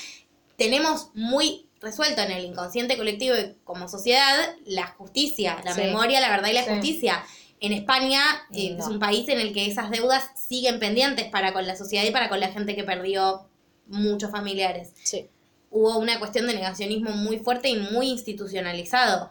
Tenemos 0.58 1.10
muy 1.14 1.68
resuelto 1.82 2.22
en 2.22 2.32
el 2.32 2.46
inconsciente 2.46 2.98
colectivo 2.98 3.36
y 3.36 3.56
como 3.64 3.88
sociedad 3.88 4.56
la 4.66 4.88
justicia, 4.88 5.58
la 5.64 5.74
Sí. 5.74 5.82
memoria, 5.82 6.20
la 6.20 6.30
verdad 6.30 6.50
y 6.50 6.54
la 6.54 6.64
Sí. 6.64 6.70
justicia. 6.72 7.24
En 7.60 7.72
España 7.74 8.22
eh, 8.54 8.72
No. 8.72 8.84
es 8.84 8.88
un 8.90 9.00
país 9.00 9.28
en 9.30 9.40
el 9.40 9.54
que 9.54 9.66
esas 9.66 9.90
deudas 9.90 10.30
siguen 10.36 10.80
pendientes 10.80 11.26
para 11.30 11.54
con 11.54 11.66
la 11.66 11.76
sociedad 11.76 12.04
y 12.06 12.12
para 12.12 12.30
con 12.30 12.40
la 12.40 12.50
gente 12.50 12.76
que 12.76 12.84
perdió 12.84 13.48
muchos 13.88 14.32
familiares. 14.32 14.94
Sí. 15.04 15.28
Hubo 15.72 15.98
una 15.98 16.20
cuestión 16.20 16.48
de 16.48 16.54
negacionismo 16.54 17.12
muy 17.12 17.40
fuerte 17.40 17.70
y 17.70 17.78
muy 17.78 18.08
institucionalizado 18.10 19.30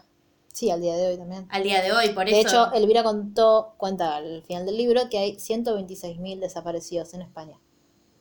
Sí, 0.54 0.70
al 0.70 0.80
día 0.80 0.94
de 0.96 1.08
hoy 1.08 1.16
también. 1.18 1.48
al 1.50 1.62
día 1.64 1.82
de 1.82 1.90
hoy. 1.92 2.10
Por 2.10 2.26
De 2.26 2.38
eso, 2.40 2.48
hecho, 2.66 2.72
Elvira 2.74 3.02
contó, 3.02 3.74
cuenta 3.76 4.14
al 4.16 4.42
final 4.44 4.64
del 4.64 4.76
libro 4.76 5.08
que 5.10 5.18
hay 5.18 5.36
126.000 5.36 6.38
desaparecidos 6.38 7.12
en 7.12 7.22
España 7.22 7.58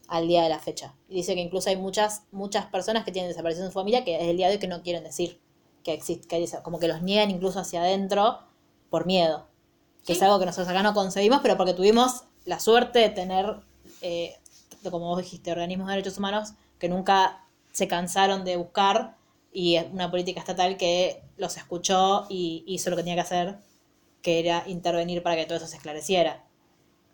al 0.07 0.27
día 0.27 0.41
de 0.41 0.49
la 0.49 0.57
fecha. 0.57 0.95
Y 1.07 1.13
dice 1.15 1.35
que 1.35 1.41
incluso 1.41 1.69
hay 1.69 1.75
muchas 1.77 2.23
muchas 2.31 2.65
personas 2.65 3.05
que 3.05 3.11
tienen 3.11 3.29
desaparecidos 3.29 3.67
en 3.67 3.71
su 3.71 3.79
familia 3.79 4.03
que 4.03 4.15
es 4.15 4.23
el 4.23 4.37
día 4.37 4.47
de 4.47 4.55
hoy 4.55 4.59
que 4.59 4.67
no 4.67 4.81
quieren 4.81 5.03
decir 5.03 5.39
que 5.83 5.93
existe, 5.93 6.27
que 6.27 6.47
como 6.63 6.79
que 6.79 6.87
los 6.87 7.03
niegan 7.03 7.29
incluso 7.29 7.59
hacia 7.59 7.81
adentro 7.81 8.39
por 8.89 9.05
miedo. 9.05 9.45
Que 10.05 10.13
Sí. 10.13 10.19
es 10.19 10.23
algo 10.23 10.39
que 10.39 10.45
nosotros 10.47 10.67
acá 10.69 10.81
no 10.81 10.93
concebimos, 10.95 11.39
pero 11.43 11.55
porque 11.55 11.73
tuvimos 11.75 12.23
la 12.45 12.59
suerte 12.59 12.97
de 12.99 13.09
tener, 13.09 13.57
eh, 14.01 14.35
como 14.89 15.07
vos 15.09 15.19
dijiste, 15.19 15.51
organismos 15.51 15.87
de 15.87 15.93
derechos 15.93 16.17
humanos 16.17 16.53
que 16.79 16.89
nunca 16.89 17.45
se 17.71 17.87
cansaron 17.87 18.43
de 18.43 18.57
buscar 18.57 19.17
y 19.53 19.75
es 19.75 19.85
una 19.91 20.09
política 20.09 20.39
estatal 20.39 20.77
que 20.77 21.21
los 21.37 21.55
escuchó 21.57 22.25
y 22.29 22.63
hizo 22.67 22.89
lo 22.89 22.95
que 22.95 23.03
tenía 23.03 23.15
que 23.15 23.21
hacer, 23.21 23.57
que 24.21 24.39
era 24.39 24.63
intervenir 24.67 25.21
para 25.21 25.35
que 25.35 25.45
todo 25.45 25.57
eso 25.57 25.67
se 25.67 25.77
esclareciera. 25.77 26.43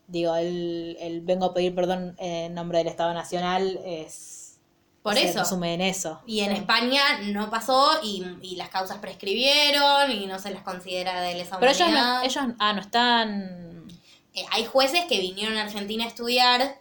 Digo, 0.08 0.36
el, 0.36 0.98
el 1.00 1.22
vengo 1.22 1.46
a 1.46 1.54
pedir 1.54 1.76
perdón 1.76 2.16
en 2.18 2.54
nombre 2.54 2.80
del 2.80 2.88
Estado 2.88 3.14
Nacional 3.14 3.80
es... 3.86 4.58
por 5.04 5.16
se 5.16 5.26
eso. 5.26 5.40
resume 5.40 5.74
en 5.74 5.82
eso. 5.82 6.22
Y 6.26 6.40
en 6.40 6.52
España 6.54 7.02
no 7.26 7.50
pasó 7.50 8.00
y, 8.02 8.26
y 8.42 8.56
las 8.56 8.70
causas 8.70 8.98
prescribieron 9.00 10.12
y 10.12 10.26
no 10.26 10.40
se 10.40 10.52
las 10.52 10.64
considera 10.64 11.22
de 11.22 11.36
lesa 11.36 11.60
Pero 11.60 11.72
ellos 11.72 11.92
no, 11.92 12.22
ellos, 12.22 12.44
ah, 12.58 12.74
no 12.74 12.82
están... 12.82 13.88
Eh, 14.34 14.46
hay 14.52 14.64
jueces 14.66 15.06
que 15.06 15.20
vinieron 15.20 15.58
a 15.58 15.64
Argentina 15.64 16.06
a 16.06 16.08
estudiar. 16.08 16.78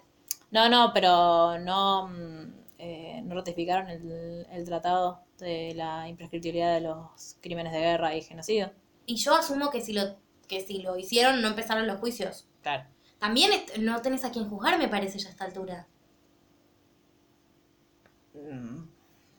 No, 0.50 0.68
no, 0.68 0.92
pero 0.94 1.58
no, 1.58 2.08
mm, 2.08 2.52
eh, 2.78 3.20
no 3.24 3.34
ratificaron 3.34 3.88
el, 3.90 4.46
el 4.50 4.64
tratado 4.64 5.20
de 5.38 5.74
la 5.74 6.08
imprescriptibilidad 6.08 6.74
de 6.74 6.80
los 6.80 7.36
crímenes 7.40 7.72
de 7.72 7.80
guerra 7.80 8.14
y 8.14 8.22
genocidio. 8.22 8.72
Y 9.06 9.16
yo 9.16 9.34
asumo 9.34 9.70
que 9.70 9.80
si 9.80 9.92
lo 9.92 10.16
que 10.48 10.60
si 10.62 10.78
lo 10.82 10.96
hicieron 10.96 11.42
no 11.42 11.48
empezaron 11.48 11.86
los 11.86 11.98
juicios. 11.98 12.46
Claro. 12.62 12.84
También 13.18 13.50
no 13.80 14.00
tenés 14.00 14.24
a 14.24 14.30
quien 14.30 14.48
juzgar, 14.48 14.78
me 14.78 14.88
parece, 14.88 15.18
ya 15.18 15.28
a 15.28 15.30
esta 15.30 15.44
altura. 15.44 15.86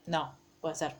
No, 0.05 0.35
puede 0.61 0.75
ser. 0.75 0.95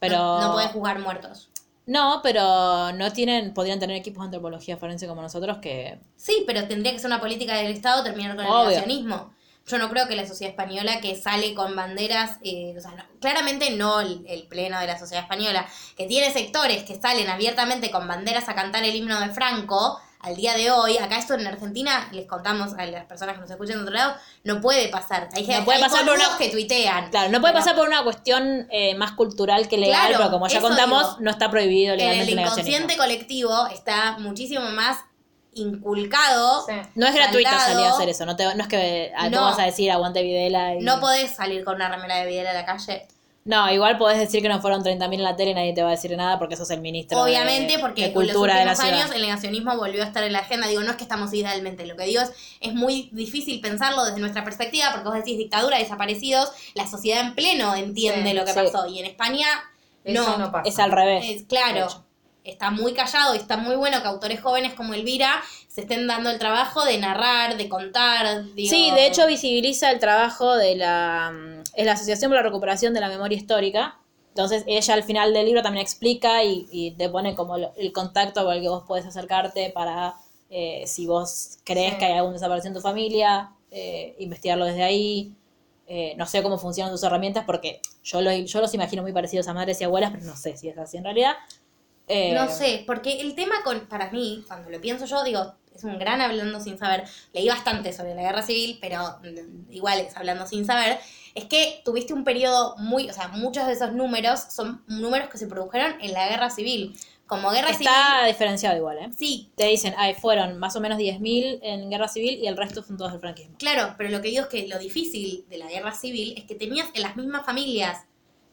Pero. 0.00 0.16
No, 0.16 0.40
no 0.40 0.52
podés 0.52 0.70
juzgar 0.70 0.98
muertos. 0.98 1.50
No, 1.84 2.20
pero 2.22 2.92
no 2.92 3.12
tienen, 3.12 3.52
podrían 3.54 3.80
tener 3.80 3.96
equipos 3.96 4.20
de 4.20 4.26
antropología 4.26 4.76
forense 4.76 5.06
como 5.06 5.20
nosotros 5.20 5.58
que. 5.58 5.98
Sí, 6.16 6.44
pero 6.46 6.66
tendría 6.66 6.92
que 6.92 6.98
ser 6.98 7.08
una 7.08 7.20
política 7.20 7.56
del 7.56 7.72
Estado 7.72 8.04
terminar 8.04 8.36
con 8.36 8.46
el 8.46 8.52
negacionismo. 8.52 9.32
Yo 9.66 9.78
no 9.78 9.88
creo 9.90 10.08
que 10.08 10.16
la 10.16 10.26
sociedad 10.26 10.50
española 10.50 11.00
que 11.00 11.14
sale 11.14 11.54
con 11.54 11.76
banderas, 11.76 12.38
eh, 12.42 12.74
o 12.76 12.80
sea, 12.80 12.90
no- 12.92 13.04
claramente 13.20 13.70
no 13.70 14.00
el, 14.00 14.24
el 14.28 14.42
pleno 14.48 14.80
de 14.80 14.86
la 14.88 14.98
sociedad 14.98 15.22
española, 15.22 15.66
que 15.96 16.06
tiene 16.06 16.32
sectores 16.32 16.82
que 16.82 17.00
salen 17.00 17.28
abiertamente 17.30 17.90
con 17.90 18.08
banderas 18.08 18.48
a 18.48 18.54
cantar 18.54 18.82
el 18.84 18.94
himno 18.94 19.20
de 19.20 19.28
Franco, 19.30 20.00
al 20.20 20.36
día 20.36 20.54
de 20.54 20.70
hoy, 20.70 20.98
acá 20.98 21.18
esto 21.18 21.34
en 21.34 21.44
Argentina, 21.48 22.08
les 22.12 22.26
contamos 22.26 22.74
a 22.78 22.86
las 22.86 23.06
personas 23.06 23.34
que 23.34 23.40
nos 23.40 23.50
escuchan 23.50 23.76
de 23.78 23.82
otro 23.82 23.94
lado, 23.94 24.14
no 24.44 24.60
puede 24.60 24.86
pasar. 24.88 25.28
Hay, 25.34 25.44
gente 25.44 25.62
puede 25.62 25.78
hay 25.78 25.84
pasar 25.84 26.04
por 26.06 26.14
una- 26.14 26.38
que 26.38 26.48
tuitean. 26.48 27.10
Claro, 27.10 27.30
no 27.32 27.40
puede 27.40 27.52
Pero 27.54 27.64
pasar 27.64 27.76
por 27.76 27.88
una 27.88 28.04
cuestión 28.04 28.68
eh, 28.70 28.94
más 28.94 29.12
cultural 29.12 29.66
que 29.68 29.78
legal, 29.78 30.08
Claro, 30.08 30.18
pero 30.18 30.30
como 30.30 30.46
ya 30.46 30.60
contamos, 30.60 31.02
digo. 31.10 31.16
no 31.22 31.30
está 31.30 31.50
prohibido 31.50 31.94
En 31.94 31.98
legalmente 31.98 32.32
el 32.32 32.38
el 32.38 32.44
inconsciente 32.44 32.96
colectivo 32.96 33.66
está 33.68 34.16
muchísimo 34.18 34.64
más 34.70 34.98
inculcado. 35.54 36.64
Sí. 36.66 36.74
No 36.94 37.06
es 37.06 37.14
gratuito 37.14 37.50
saldado. 37.50 37.72
salir 37.72 37.86
a 37.86 37.90
hacer 37.94 38.08
eso, 38.08 38.26
no, 38.26 38.36
te, 38.36 38.44
no 38.54 38.62
es 38.62 38.68
que 38.68 39.12
ah, 39.16 39.28
No. 39.28 39.42
vas 39.42 39.58
a 39.58 39.64
decir 39.64 39.90
aguante 39.90 40.22
Videla 40.22 40.74
y... 40.74 40.80
No 40.80 41.00
podés 41.00 41.34
salir 41.34 41.64
con 41.64 41.76
una 41.76 41.88
remera 41.88 42.16
de 42.16 42.26
Videla 42.26 42.50
a 42.50 42.54
la 42.54 42.64
calle. 42.64 43.06
No, 43.44 43.68
igual 43.72 43.98
podés 43.98 44.18
decir 44.20 44.40
que 44.40 44.48
no 44.48 44.60
fueron 44.60 44.84
30.000 44.84 45.14
en 45.14 45.22
la 45.24 45.34
tele 45.34 45.50
y 45.50 45.54
nadie 45.54 45.72
te 45.74 45.82
va 45.82 45.88
a 45.88 45.90
decir 45.92 46.16
nada 46.16 46.38
porque 46.38 46.54
sos 46.54 46.70
el 46.70 46.80
ministro 46.80 47.16
de- 47.18 47.24
Obviamente, 47.32 47.76
porque 47.80 48.02
de 48.02 48.06
en 48.08 48.14
los 48.14 48.22
cultura 48.24 48.56
de 48.56 48.64
la 48.64 48.70
últimos 48.70 48.88
ciudad. 48.88 49.02
años 49.04 49.16
el 49.16 49.22
negacionismo 49.22 49.76
volvió 49.76 50.04
a 50.04 50.06
estar 50.06 50.22
en 50.22 50.32
la 50.32 50.38
agenda. 50.38 50.68
Digo, 50.68 50.80
no 50.82 50.90
es 50.92 50.96
que 50.96 51.02
estamos 51.02 51.34
idealmente, 51.34 51.84
lo 51.84 51.96
que 51.96 52.04
digo 52.04 52.22
es, 52.22 52.30
es 52.60 52.72
muy 52.72 53.08
difícil 53.10 53.60
pensarlo 53.60 54.04
desde 54.04 54.20
nuestra 54.20 54.44
perspectiva, 54.44 54.90
porque 54.92 55.08
vos 55.08 55.14
decís 55.16 55.36
dictadura, 55.38 55.78
desaparecidos, 55.78 56.52
la 56.74 56.86
sociedad 56.86 57.20
en 57.20 57.34
pleno 57.34 57.74
entiende 57.74 58.30
Sí, 58.30 58.36
lo 58.36 58.44
que 58.44 58.52
sí. 58.52 58.60
pasó. 58.62 58.86
Y 58.86 59.00
en 59.00 59.06
España, 59.06 59.46
Eso 60.04 60.22
no. 60.22 60.38
no 60.38 60.52
pasa. 60.52 60.68
Es 60.68 60.78
al 60.78 60.92
revés. 60.92 61.24
Es 61.28 61.40
de 61.40 61.46
claro. 61.48 62.04
Está 62.44 62.70
muy 62.70 62.92
callado 62.94 63.34
y 63.34 63.38
está 63.38 63.56
muy 63.56 63.76
bueno 63.76 64.00
que 64.02 64.08
autores 64.08 64.40
jóvenes 64.40 64.74
como 64.74 64.94
Elvira 64.94 65.42
se 65.68 65.82
estén 65.82 66.06
dando 66.06 66.30
el 66.30 66.38
trabajo 66.38 66.84
de 66.84 66.98
narrar, 66.98 67.56
de 67.56 67.68
contar. 67.68 68.44
digo- 68.54 68.70
Sí, 68.70 68.90
de 68.90 69.06
hecho 69.06 69.26
visibiliza 69.26 69.90
el 69.90 69.98
trabajo 70.00 70.56
de 70.56 70.74
la, 70.76 71.32
mm, 71.32 71.62
es 71.74 71.86
la 71.86 71.92
Asociación 71.92 72.30
por 72.30 72.36
la 72.36 72.42
Recuperación 72.42 72.92
de 72.94 73.00
la 73.00 73.08
Memoria 73.08 73.36
Histórica. 73.38 73.98
Entonces 74.28 74.64
ella 74.66 74.94
al 74.94 75.02
final 75.04 75.32
del 75.34 75.44
libro 75.46 75.62
también 75.62 75.82
explica 75.82 76.42
y, 76.42 76.66
y 76.70 76.90
te 76.92 77.08
pone 77.08 77.34
como 77.34 77.56
el 77.56 77.92
contacto 77.92 78.44
con 78.44 78.54
el 78.54 78.62
que 78.62 78.68
vos 78.68 78.84
podés 78.88 79.06
acercarte 79.06 79.70
para, 79.70 80.14
eh, 80.50 80.84
si 80.86 81.06
vos 81.06 81.58
crees 81.64 81.92
Sí. 81.92 81.98
que 81.98 82.04
hay 82.06 82.12
algún 82.14 82.32
desaparecido 82.32 82.68
en 82.68 82.74
tu 82.74 82.80
familia, 82.80 83.50
eh, 83.70 84.16
investigarlo 84.18 84.64
desde 84.64 84.82
ahí. 84.82 85.34
Eh, 85.86 86.14
no 86.16 86.26
sé 86.26 86.42
cómo 86.42 86.56
funcionan 86.58 86.90
sus 86.92 87.02
herramientas 87.02 87.44
porque 87.44 87.80
yo, 88.02 88.20
lo- 88.22 88.32
yo 88.32 88.60
los 88.60 88.72
imagino 88.72 89.02
muy 89.02 89.12
parecidos 89.12 89.48
a 89.48 89.52
madres 89.54 89.80
y 89.80 89.84
abuelas, 89.84 90.10
pero 90.12 90.24
no 90.24 90.36
sé 90.36 90.56
si 90.56 90.68
es 90.68 90.78
así 90.78 90.96
en 90.96 91.04
realidad. 91.04 91.34
Eh, 92.08 92.32
No 92.34 92.48
sé, 92.50 92.84
porque 92.86 93.20
el 93.20 93.34
tema 93.34 93.62
con, 93.64 93.80
para 93.86 94.10
mí, 94.10 94.44
cuando 94.46 94.70
lo 94.70 94.80
pienso 94.80 95.04
yo, 95.06 95.22
digo, 95.24 95.54
es 95.74 95.84
un 95.84 95.98
gran 95.98 96.20
hablando 96.20 96.60
sin 96.60 96.78
saber. 96.78 97.04
Leí 97.32 97.48
bastante 97.48 97.92
sobre 97.92 98.14
la 98.14 98.22
guerra 98.22 98.42
civil, 98.42 98.78
pero 98.80 99.18
mm, 99.22 99.72
igual 99.72 100.00
es 100.00 100.16
hablando 100.16 100.46
sin 100.46 100.66
saber. 100.66 100.98
Es 101.34 101.44
que 101.46 101.80
tuviste 101.84 102.12
un 102.12 102.24
periodo 102.24 102.76
muy, 102.78 103.08
o 103.08 103.12
sea, 103.12 103.28
muchos 103.28 103.66
de 103.66 103.72
esos 103.72 103.92
números 103.92 104.40
son 104.50 104.82
números 104.86 105.28
que 105.30 105.38
se 105.38 105.46
produjeron 105.46 105.94
en 106.00 106.12
la 106.12 106.28
guerra 106.28 106.50
civil. 106.50 106.94
Como 107.26 107.50
guerra 107.50 107.70
Está 107.70 108.26
diferenciado 108.26 108.76
igual, 108.76 108.98
¿eh? 108.98 109.10
civil. 109.12 109.16
Sí, 109.16 109.52
Te 109.56 109.64
dicen, 109.66 109.94
ay, 109.96 110.12
fueron 110.14 110.58
más 110.58 110.76
o 110.76 110.80
menos 110.80 110.98
10.000 110.98 111.60
en 111.62 111.88
guerra 111.88 112.08
civil 112.08 112.38
y 112.42 112.46
el 112.46 112.56
resto 112.58 112.82
son 112.82 112.98
todos 112.98 113.12
del 113.12 113.20
franquismo. 113.20 113.56
claro, 113.58 113.94
pero 113.96 114.10
lo 114.10 114.20
que 114.20 114.28
digo 114.28 114.42
es 114.42 114.48
que 114.48 114.68
lo 114.68 114.78
difícil 114.78 115.46
de 115.48 115.56
la 115.56 115.68
guerra 115.68 115.94
civil 115.94 116.34
es 116.36 116.44
que 116.44 116.54
tenías 116.54 116.88
en 116.92 117.00
las 117.02 117.16
mismas 117.16 117.46
familias 117.46 118.04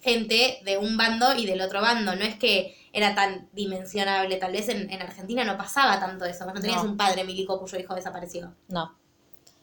gente 0.02 0.60
de 0.64 0.78
un 0.78 0.96
bando 0.96 1.36
y 1.36 1.46
del 1.46 1.60
otro 1.60 1.82
bando. 1.82 2.16
No 2.16 2.24
es 2.24 2.36
que 2.38 2.78
era 2.94 3.16
tan 3.16 3.50
dimensionable. 3.54 4.36
Tal 4.38 4.52
vez 4.52 4.70
en, 4.70 4.90
en 4.92 5.02
Argentina 5.02 5.44
no 5.44 5.58
pasaba 5.58 6.00
tanto 6.00 6.26
eso. 6.26 6.46
Vos 6.46 6.54
no 6.54 6.62
tenías 6.62 6.84
No. 6.84 6.90
un 6.92 6.98
padre 6.98 7.24
milico 7.24 7.60
cuyo 7.60 7.78
hijo 7.78 7.96
desapareció. 7.96 8.54
No. 8.68 8.98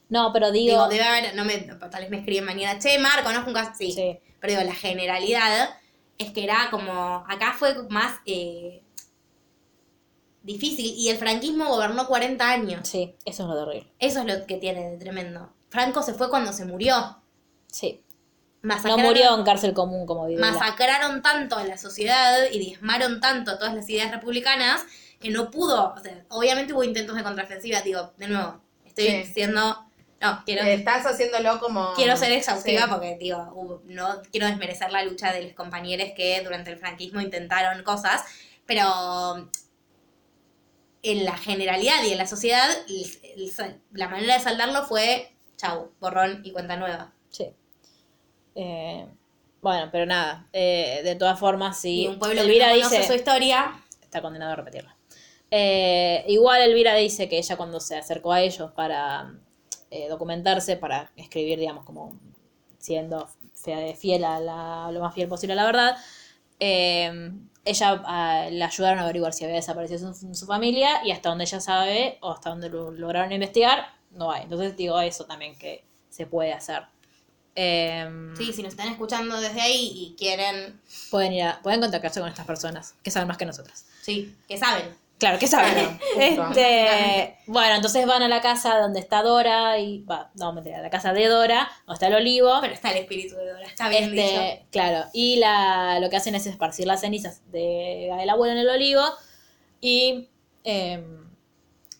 No, 0.08 0.32
pero 0.32 0.52
digo. 0.52 0.72
Digo, 0.72 0.88
debe 0.88 1.02
haber, 1.02 1.34
no 1.34 1.44
me, 1.44 1.58
tal 1.58 2.00
vez 2.00 2.10
me 2.10 2.18
escriben 2.18 2.44
mañana, 2.44 2.78
che, 2.78 2.98
Mar, 2.98 3.24
conozco 3.24 3.48
un 3.48 3.54
caso. 3.54 3.72
Sí. 3.76 3.90
Sí. 3.92 4.18
Pero 4.40 4.52
digo, 4.52 4.64
la 4.64 4.74
generalidad 4.74 5.70
es 6.18 6.30
que 6.32 6.44
era 6.44 6.68
como, 6.70 7.24
acá 7.28 7.54
fue 7.58 7.74
más 7.88 8.20
eh, 8.26 8.82
difícil 10.42 10.94
y 10.96 11.08
el 11.08 11.16
franquismo 11.18 11.66
gobernó 11.68 12.06
40 12.06 12.48
años. 12.48 12.88
Sí, 12.88 13.14
eso 13.24 13.42
es 13.42 13.48
lo 13.48 13.56
terrible. 13.66 13.92
Eso 13.98 14.20
es 14.20 14.26
lo 14.26 14.46
que 14.46 14.56
tiene 14.58 14.90
de 14.90 14.96
tremendo. 14.98 15.52
Franco 15.68 16.02
se 16.02 16.14
fue 16.14 16.30
cuando 16.30 16.52
se 16.52 16.64
murió. 16.64 17.18
Sí. 17.66 18.02
No 18.84 18.98
murió 18.98 19.36
en 19.36 19.44
cárcel 19.44 19.72
común 19.74 20.06
como 20.06 20.26
Videla. 20.26 20.50
masacraron 20.50 21.22
tanto 21.22 21.56
a 21.56 21.64
la 21.64 21.78
sociedad 21.78 22.36
y 22.50 22.58
diezmaron 22.58 23.20
tanto 23.20 23.58
todas 23.58 23.74
las 23.74 23.88
ideas 23.88 24.10
republicanas 24.10 24.84
que 25.20 25.30
no 25.30 25.50
pudo. 25.50 25.94
O 25.96 26.00
sea, 26.00 26.24
obviamente 26.30 26.72
hubo 26.72 26.82
intentos 26.84 27.16
de 27.16 27.22
contraofensiva. 27.22 27.80
Digo, 27.82 28.12
de 28.16 28.28
nuevo, 28.28 28.60
estoy 28.84 29.24
Sí. 29.24 29.32
siendo. 29.32 29.82
No, 30.20 30.42
quiero. 30.46 30.64
Estás 30.64 31.04
haciéndolo 31.06 31.60
como... 31.60 31.92
Quiero 31.94 32.16
ser 32.16 32.32
exhaustiva 32.32 32.82
Sí. 32.84 32.88
porque, 32.90 33.16
digo, 33.20 33.82
no 33.84 34.22
quiero 34.32 34.46
desmerecer 34.46 34.90
la 34.90 35.02
lucha 35.04 35.30
de 35.32 35.42
los 35.44 35.52
compañeros 35.52 36.08
que 36.16 36.40
durante 36.42 36.70
el 36.70 36.78
franquismo 36.78 37.20
intentaron 37.20 37.82
cosas, 37.82 38.22
pero 38.64 39.48
en 41.02 41.24
la 41.24 41.36
generalidad 41.36 42.02
y 42.02 42.12
en 42.12 42.18
la 42.18 42.26
sociedad, 42.26 42.66
la 43.92 44.08
manera 44.08 44.34
de 44.34 44.40
saldarlo 44.40 44.84
fue 44.86 45.32
chau, 45.56 45.92
borrón 46.00 46.40
y 46.44 46.52
cuenta 46.52 46.76
nueva. 46.76 47.12
Sí. 47.30 47.52
Eh, 48.56 49.06
bueno, 49.60 49.88
pero 49.92 50.06
nada. 50.06 50.48
eh, 50.52 51.02
de 51.04 51.14
todas 51.14 51.38
formas, 51.38 51.78
sí. 51.78 52.02
Y 52.02 52.06
un 52.08 52.18
pueblo 52.18 52.40
Elvira 52.40 52.68
que 52.68 52.74
no 52.74 52.78
conoce 52.78 52.96
dice. 52.96 53.08
su 53.08 53.14
historia, 53.14 53.80
Está 54.02 54.22
condenado 54.22 54.52
a 54.52 54.56
repetirla. 54.56 54.96
Eh, 55.50 56.24
igual 56.28 56.62
Elvira 56.62 56.94
dice 56.94 57.28
que 57.28 57.38
ella 57.38 57.56
cuando 57.56 57.80
se 57.80 57.96
acercó 57.96 58.32
a 58.32 58.40
ellos 58.40 58.72
para 58.72 59.34
eh, 59.90 60.08
documentarse, 60.08 60.76
para 60.76 61.12
escribir, 61.16 61.58
digamos, 61.58 61.84
como 61.84 62.18
siendo 62.78 63.28
fiel 63.98 64.24
a 64.24 64.38
la, 64.38 64.90
lo 64.92 65.00
más 65.00 65.12
fiel 65.12 65.28
posible 65.28 65.54
a 65.54 65.56
la 65.56 65.66
verdad, 65.66 65.96
ella 66.60 68.02
ah, 68.06 68.46
le 68.48 68.62
ayudaron 68.62 69.00
a 69.00 69.02
averiguar 69.02 69.32
si 69.32 69.44
había 69.44 69.56
desaparecido 69.56 70.14
su, 70.14 70.34
su 70.34 70.46
familia 70.46 71.04
y 71.04 71.10
hasta 71.10 71.28
donde 71.28 71.44
ella 71.44 71.60
sabe 71.60 72.18
o 72.20 72.30
hasta 72.30 72.50
donde 72.50 72.70
lo 72.70 72.92
lograron 72.92 73.32
investigar, 73.32 73.88
no 74.12 74.30
hay. 74.30 74.44
Entonces 74.44 74.76
digo 74.76 75.00
eso 75.00 75.26
también 75.26 75.58
que 75.58 75.84
se 76.08 76.26
puede 76.26 76.52
hacer. 76.52 76.84
Eh, 77.58 78.06
sí, 78.36 78.52
si 78.52 78.62
nos 78.62 78.72
están 78.72 78.88
escuchando 78.88 79.40
desde 79.40 79.60
ahí 79.62 79.90
y 79.94 80.14
quieren, 80.18 80.78
pueden 81.10 81.32
ir 81.32 81.42
a- 81.44 81.60
pueden 81.62 81.80
contactarse 81.80 82.20
con 82.20 82.28
estas 82.28 82.44
personas 82.46 82.94
que 83.02 83.10
saben 83.10 83.26
más 83.26 83.38
que 83.38 83.46
nosotras. 83.46 83.86
sí, 84.02 84.34
que 84.46 84.58
saben. 84.58 84.94
Claro, 85.18 85.38
que 85.38 85.46
saben. 85.48 85.98
Este, 86.18 87.38
bueno, 87.46 87.76
entonces 87.76 88.06
van 88.06 88.22
a 88.22 88.28
la 88.28 88.42
casa 88.42 88.78
donde 88.78 89.00
está 89.00 89.22
Dora 89.22 89.78
y 89.78 90.02
va, 90.02 90.30
no, 90.34 90.52
mentira, 90.52 90.78
a 90.78 90.82
la 90.82 90.90
casa 90.90 91.14
de 91.14 91.26
Dora, 91.26 91.70
donde 91.86 91.94
está 91.94 92.08
el 92.08 92.14
olivo. 92.16 92.58
Pero 92.60 92.74
está 92.74 92.90
el 92.90 92.98
espíritu 92.98 93.34
de 93.36 93.46
Dora, 93.50 93.66
está 93.66 93.88
bien 93.88 94.12
dicho. 94.12 94.22
Este, 94.24 94.66
claro, 94.70 95.06
y 95.14 95.36
la, 95.36 95.98
lo 96.00 96.10
que 96.10 96.16
hacen 96.18 96.34
es 96.34 96.46
esparcir 96.46 96.86
las 96.86 97.00
cenizas 97.00 97.40
de 97.50 98.08
Gael 98.10 98.28
abuelo 98.28 98.52
en 98.52 98.58
el 98.58 98.68
olivo 98.68 99.02
y 99.80 100.28
eh, 100.64 101.02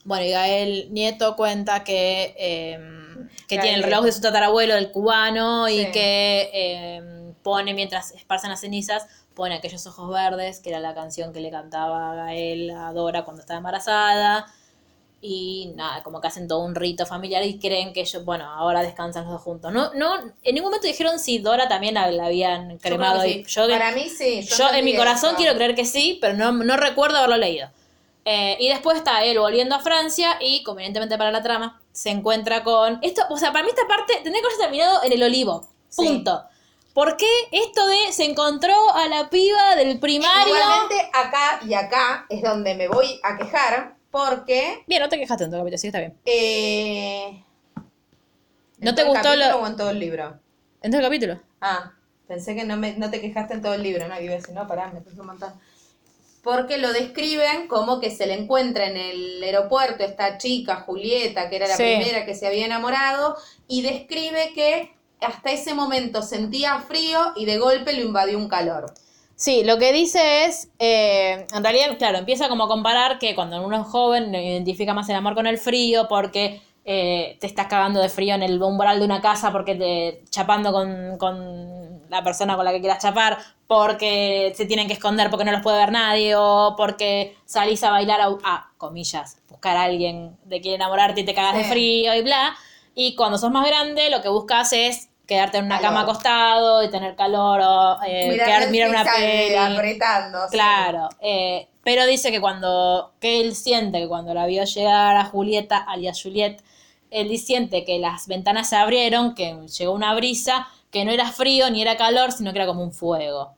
bueno, 0.05 0.25
y 0.27 0.31
Gael 0.33 0.89
nieto 0.93 1.35
cuenta 1.37 1.83
que, 1.85 2.35
eh, 2.39 2.79
que 3.49 3.59
tiene 3.59 3.75
el 3.77 3.83
reloj 3.83 4.05
de 4.05 4.13
su 4.13 4.21
tatarabuelo, 4.21 4.75
el 4.75 4.91
cubano, 4.91 5.69
y 5.69 5.85
Sí. 5.85 5.93
que 5.93 6.51
eh, 6.53 7.33
pone, 7.43 7.75
mientras 7.75 8.11
esparcen 8.13 8.51
las 8.51 8.61
cenizas, 8.61 9.07
pone 9.35 9.55
aquellos 9.55 9.87
ojos 9.87 10.09
verdes, 10.11 10.61
que 10.61 10.71
era 10.71 10.81
la 10.81 10.95
canción 10.95 11.33
que 11.33 11.41
le 11.41 11.51
cantaba 11.51 12.15
Gael 12.15 12.71
a 12.71 12.93
Dora 12.93 13.25
cuando 13.25 13.41
estaba 13.43 13.59
embarazada. 13.59 14.47
Y 15.23 15.73
nada, 15.77 16.03
como 16.03 16.21
que 16.21 16.29
hacen 16.29 16.47
todo 16.47 16.61
un 16.61 16.75
rito 16.75 17.07
familiar 17.07 17.43
y 17.45 17.59
creen 17.59 17.93
que 17.93 18.01
ellos, 18.03 18.25
bueno, 18.25 18.45
ahora 18.45 18.83
descansan 18.83 19.25
los 19.25 19.33
dos 19.33 19.43
juntos. 19.43 19.73
No, 19.73 19.93
no, 19.95 20.15
en 20.19 20.55
ningún 20.55 20.71
momento 20.71 20.87
dijeron 20.87 21.19
si 21.19 21.39
Dora 21.39 21.69
también 21.69 21.95
la, 21.95 22.11
la 22.11 22.27
habían 22.27 22.79
cremado. 22.79 23.23
sí. 23.23 23.43
yo, 23.49 23.67
Para 23.69 23.93
mí 23.93 24.09
sí. 24.09 24.43
yo 24.43 24.69
en 24.73 24.85
mi 24.85 24.95
corazón 24.95 25.31
eso. 25.31 25.39
quiero 25.39 25.55
creer 25.55 25.75
que 25.75 25.85
sí, 25.87 26.19
pero 26.21 26.35
no, 26.35 26.53
no 26.53 26.77
recuerdo 26.77 27.17
haberlo 27.17 27.39
leído. 27.39 27.69
Eh, 28.25 28.57
y 28.61 28.69
después 28.69 28.97
está 28.99 29.25
él 29.25 29.39
volviendo 29.39 29.75
a 29.75 29.81
Francia 29.81 30.37
y, 30.41 30.63
convenientemente 30.65 31.17
para 31.17 31.31
la 31.31 31.43
trama, 31.43 31.81
se 31.97 32.11
encuentra 32.11 32.63
con... 32.63 32.99
Esto, 33.01 33.23
o 33.31 33.39
sea, 33.39 33.53
para 33.53 33.65
mí 33.65 33.71
esta 33.71 33.89
parte 33.89 34.13
tendría 34.23 34.41
que 34.43 34.47
haberse 34.47 34.63
terminado 34.63 35.03
en 35.03 35.13
el 35.13 35.23
olivo. 35.23 35.67
Sí. 35.89 36.05
Punto. 36.05 36.45
¿Por 36.93 37.17
qué 37.17 37.27
esto 37.53 37.87
de 37.87 38.13
se 38.13 38.25
encontró 38.27 38.75
a 38.95 39.09
la 39.09 39.31
piba 39.31 39.75
del 39.77 39.99
primario? 39.99 40.55
Igualmente 40.55 41.11
acá 41.15 41.61
y 41.67 41.73
acá 41.73 42.27
es 42.29 42.43
donde 42.43 42.75
me 42.75 42.89
voy 42.89 43.19
a 43.23 43.39
quejar 43.39 43.97
porque... 44.11 44.85
Bien, 44.87 45.01
no 45.03 45.09
te 45.09 45.19
quejaste 45.19 45.45
en 45.45 45.51
tu 45.51 45.57
capítulo, 45.57 45.79
sí 45.79 45.87
está 45.87 46.01
bien. 46.01 46.19
Eh, 46.27 47.43
¿No 48.79 48.91
¿en 48.91 48.95
te 48.95 49.03
todo 49.03 49.03
el 49.03 49.09
gustó 49.09 49.23
capítulo 49.29 49.49
lo- 49.49 49.59
o 49.63 49.67
en 49.67 49.77
todo 49.77 49.91
el 49.91 49.99
libro? 49.99 50.39
¿En 50.83 50.93
tu 50.93 51.01
capítulo? 51.01 51.41
Ah, 51.63 51.93
pensé 52.29 52.55
que 52.55 52.65
no, 52.65 52.77
me, 52.77 52.93
no 52.97 53.11
te 53.11 53.21
quejaste 53.23 53.55
en 53.55 53.63
todo 53.63 53.75
el 53.75 53.83
libro, 53.83 54.07
¿no? 54.07 54.21
Iba 54.21 54.35
a 54.35 54.37
decir, 54.37 54.55
no, 54.55 54.67
pará, 54.67 54.89
me 54.93 55.01
puse 55.01 55.19
un 55.21 55.27
montón. 55.29 55.53
Porque 56.47 56.79
lo 56.79 56.93
describen 56.93 57.67
como 57.67 57.99
que 57.99 58.13
se 58.13 58.25
le 58.25 58.35
encuentra 58.35 58.87
en 58.87 58.97
el 58.97 59.43
aeropuerto 59.43 60.05
esta 60.05 60.39
chica, 60.39 60.77
Julieta, 60.77 61.51
que 61.51 61.57
era 61.57 61.67
la 61.67 61.77
Sí. 61.77 61.83
primera 61.83 62.25
que 62.25 62.37
se 62.37 62.47
había 62.47 62.67
enamorado, 62.67 63.37
y 63.67 63.83
describe 63.83 64.53
que 64.55 64.93
hasta 65.21 65.51
ese 65.51 65.75
momento 65.75 66.23
sentía 66.23 66.79
frío 66.79 67.33
y 67.35 67.47
de 67.47 67.59
golpe 67.59 67.95
lo 67.95 68.03
invadió 68.03 68.39
un 68.39 68.47
calor. 68.49 68.95
Sí, 69.35 69.65
lo 69.65 69.77
que 69.79 69.93
dice 69.93 70.45
es, 70.45 70.69
eh, 70.79 71.47
en 71.53 71.65
realidad, 71.65 71.99
claro, 71.99 72.19
empieza 72.19 72.49
como 72.49 72.65
a 72.65 72.69
comparar 72.69 73.19
que 73.19 73.35
cuando 73.35 73.61
uno 73.61 73.81
es 73.83 73.87
joven 73.89 74.33
identifica 74.33 74.95
más 74.95 75.09
el 75.09 75.17
amor 75.17 75.35
con 75.35 75.49
el 75.49 75.59
frío 75.59 76.07
porque 76.09 76.63
eh, 76.89 77.37
te 77.41 77.49
estás 77.49 77.67
cagando 77.67 78.01
de 78.01 78.09
frío 78.09 78.35
en 78.37 78.43
el 78.45 78.63
umbral 78.63 79.01
de 79.01 79.05
una 79.05 79.21
casa 79.21 79.51
porque 79.51 79.75
te 79.75 80.23
chapando 80.31 80.73
con, 80.73 81.19
con 81.19 82.09
la 82.09 82.23
persona 82.23 82.55
con 82.55 82.65
la 82.65 82.71
que 82.71 82.81
quieras 82.81 83.03
chapar, 83.03 83.39
porque 83.67 84.53
se 84.57 84.65
tienen 84.67 84.87
que 84.87 84.93
esconder 84.93 85.29
porque 85.29 85.45
no 85.45 85.51
los 85.51 85.63
puede 85.63 85.79
ver 85.79 85.91
nadie, 85.91 86.37
o 86.37 86.75
porque 86.77 87.37
salís 87.45 87.83
a 87.83 87.91
bailar 87.91 88.21
a, 88.21 88.29
a, 88.45 88.71
comillas, 88.79 89.39
buscar 89.49 89.77
a 89.77 89.83
alguien 89.83 90.37
de 90.45 90.61
quien 90.61 90.77
enamorarte 90.77 91.23
y 91.23 91.25
te 91.25 91.35
cagas 91.35 91.57
de 91.57 91.65
frío 91.65 92.15
y 92.15 92.23
bla. 92.23 92.55
Y 92.95 93.17
cuando 93.17 93.37
sos 93.37 93.51
más 93.51 93.67
grande, 93.67 94.09
lo 94.09 94.23
que 94.23 94.29
buscas 94.29 94.73
es 94.73 95.09
quedarte 95.27 95.59
en 95.59 95.65
una 95.65 95.79
Calor. 95.81 95.89
cama 95.91 96.01
acostado 96.03 96.85
y 96.85 96.91
tener 96.91 97.17
calor 97.17 97.61
o 97.61 97.99
eh, 98.07 98.31
quedar- 98.37 98.71
mirar 98.71 98.91
una 98.91 99.05
peli. 99.05 99.57
apretando. 99.57 100.39
sí. 100.45 100.53
Claro, 100.53 101.09
eh, 101.21 101.67
pero 101.83 102.07
dice 102.07 102.31
que 102.31 102.41
cuando, 102.41 103.11
que 103.21 103.41
él 103.41 103.57
siente 103.57 103.99
que 103.99 104.07
cuando 104.07 104.33
la 104.35 104.47
vio 104.47 104.63
llegar 104.63 105.17
a 105.17 105.25
Julieta, 105.25 105.79
alias 105.79 106.23
Juliet, 106.23 106.63
él 107.11 107.37
siente 107.39 107.85
que 107.85 107.99
las 107.99 108.27
ventanas 108.27 108.69
se 108.71 108.77
abrieron, 108.77 109.35
que 109.35 109.55
llegó 109.79 109.93
una 109.93 110.15
brisa, 110.15 110.69
que 110.91 111.05
no 111.05 111.11
era 111.13 111.31
frío 111.33 111.71
ni 111.71 111.83
era 111.83 111.97
calor, 111.97 112.33
sino 112.33 112.53
que 112.53 112.59
era 112.59 112.67
como 112.67 112.83
un 112.83 112.93
fuego. 112.93 113.57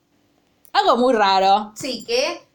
Algo 0.73 0.97
muy 0.99 1.15
raro. 1.15 1.75
Sí, 1.75 2.05
que 2.05 2.47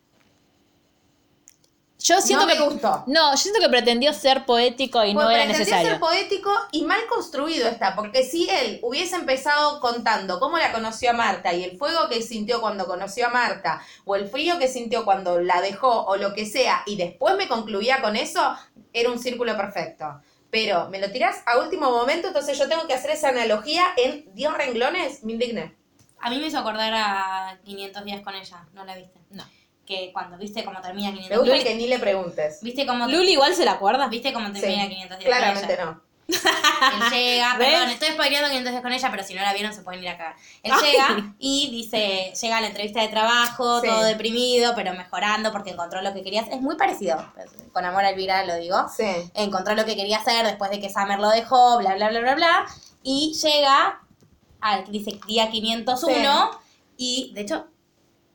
Yo 1.99 2.21
siento 2.21 2.45
no 2.45 2.45
me 2.45 2.53
que 2.53 2.59
gustó. 2.59 3.05
no, 3.05 3.31
yo 3.31 3.37
siento 3.37 3.59
que 3.61 3.69
pretendió 3.69 4.13
ser 4.13 4.45
poético 4.45 5.03
y 5.05 5.15
no 5.15 5.25
Bueno, 5.25 5.31
era 5.31 5.45
pretendió 5.45 5.75
necesario. 5.75 5.91
ser 5.91 5.99
poético 5.99 6.51
y 6.71 6.83
mal 6.85 6.99
construido 7.07 7.67
está, 7.69 7.95
porque 7.95 8.23
si 8.23 8.49
él 8.49 8.79
hubiese 8.81 9.15
empezado 9.15 9.79
contando 9.79 10.39
cómo 10.39 10.57
la 10.57 10.71
conoció 10.71 11.11
a 11.11 11.13
Marta 11.13 11.53
y 11.53 11.63
el 11.63 11.77
fuego 11.77 12.09
que 12.09 12.21
sintió 12.23 12.61
cuando 12.61 12.87
conoció 12.87 13.27
a 13.27 13.29
Marta, 13.29 13.81
o 14.05 14.15
el 14.15 14.27
frío 14.27 14.57
que 14.57 14.67
sintió 14.67 15.05
cuando 15.05 15.39
la 15.39 15.61
dejó, 15.61 16.05
o 16.05 16.17
lo 16.17 16.33
que 16.33 16.45
sea, 16.47 16.81
y 16.87 16.95
después 16.97 17.35
me 17.37 17.47
concluía 17.47 18.01
con 18.01 18.15
eso, 18.15 18.41
era 18.91 19.11
un 19.11 19.19
círculo 19.19 19.55
perfecto. 19.55 20.05
Pero 20.53 20.87
me 20.89 20.99
lo 20.99 21.09
tirás 21.11 21.37
a 21.47 21.57
último 21.57 21.89
momento, 21.89 22.27
entonces 22.27 22.55
yo 22.59 22.69
tengo 22.69 22.85
que 22.85 22.93
hacer 22.93 23.09
esa 23.09 23.29
analogía 23.29 23.85
en 23.97 24.31
10 24.35 24.53
renglones, 24.53 25.23
me 25.23 25.31
indigné. 25.33 25.75
A 26.19 26.29
mí 26.29 26.37
me 26.37 26.45
hizo 26.45 26.59
acordar 26.59 26.93
a 26.93 27.57
500 27.65 28.05
días 28.05 28.21
con 28.21 28.35
ella, 28.35 28.63
¿no 28.73 28.85
la 28.85 28.95
viste? 28.95 29.19
No. 29.31 29.43
Que 29.83 30.11
cuando 30.13 30.37
viste 30.37 30.63
cómo 30.63 30.79
termina 30.79 31.09
Me 31.09 31.15
500 31.15 31.39
gusta 31.39 31.53
días. 31.55 31.65
que 31.67 31.73
ni 31.75 31.87
le 31.87 31.97
preguntes. 31.97 32.59
¿Viste 32.61 32.85
cómo, 32.85 33.07
Luli 33.07 33.31
igual 33.31 33.55
se 33.55 33.65
la 33.65 33.71
acuerda. 33.71 34.07
¿Viste 34.09 34.31
cómo 34.31 34.45
Sí, 34.53 34.61
termina 34.61 34.87
500 34.87 35.17
días 35.17 35.27
claramente 35.27 35.61
con 35.61 35.71
ella? 35.71 35.85
no. 35.85 36.12
Él 36.27 36.35
llega, 37.11 37.57
¿Ves? 37.57 37.67
perdón, 37.69 37.89
estoy 37.89 38.07
spoileando 38.09 38.47
500 38.49 38.71
días 38.71 38.81
con 38.81 38.93
ella, 38.93 39.11
pero 39.11 39.23
si 39.23 39.33
no 39.33 39.41
la 39.41 39.53
vieron 39.53 39.73
se 39.73 39.81
pueden 39.81 40.01
ir 40.03 40.09
a 40.09 40.17
cagar. 40.17 40.35
Él 40.63 40.71
Ay. 40.73 40.91
llega 40.91 41.35
y 41.39 41.69
dice, 41.71 42.33
llega 42.41 42.57
a 42.57 42.61
la 42.61 42.67
entrevista 42.67 43.01
de 43.01 43.09
trabajo, 43.09 43.81
Sí. 43.81 43.87
todo 43.87 44.03
deprimido, 44.03 44.73
pero 44.75 44.93
mejorando 44.93 45.51
porque 45.51 45.71
encontró 45.71 46.01
lo 46.01 46.13
que 46.13 46.23
quería 46.23 46.41
hacer. 46.41 46.53
Es 46.53 46.61
muy 46.61 46.75
parecido, 46.75 47.17
con 47.73 47.83
amor 47.85 48.05
a 48.05 48.09
Elvira 48.11 48.45
lo 48.45 48.55
digo. 48.55 48.77
Sí. 48.95 49.05
Encontró 49.33 49.75
lo 49.75 49.85
que 49.85 49.95
quería 49.95 50.17
hacer 50.17 50.45
después 50.45 50.71
de 50.71 50.79
que 50.79 50.89
Summer 50.89 51.19
lo 51.19 51.29
dejó, 51.29 51.77
bla, 51.79 51.95
bla, 51.95 52.09
bla, 52.09 52.19
bla, 52.21 52.35
bla. 52.35 52.65
Y 53.03 53.33
llega 53.41 54.01
al, 54.61 54.85
dice, 54.89 55.19
día 55.27 55.49
501 55.51 56.51
y, 56.95 57.31
de 57.33 57.41
hecho, 57.41 57.67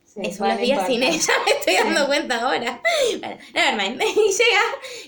sí, 0.05 0.21
es 0.25 0.39
unos 0.41 0.55
no 0.57 0.61
días 0.61 0.87
sin 0.87 1.03
ella, 1.03 1.33
me 1.47 1.53
estoy 1.53 1.75
dando 1.77 2.07
cuenta 2.07 2.43
ahora. 2.43 2.83
Bueno, 3.19 3.39
nevermind. 3.55 4.03
Y 4.17 4.31
llega 4.33 4.61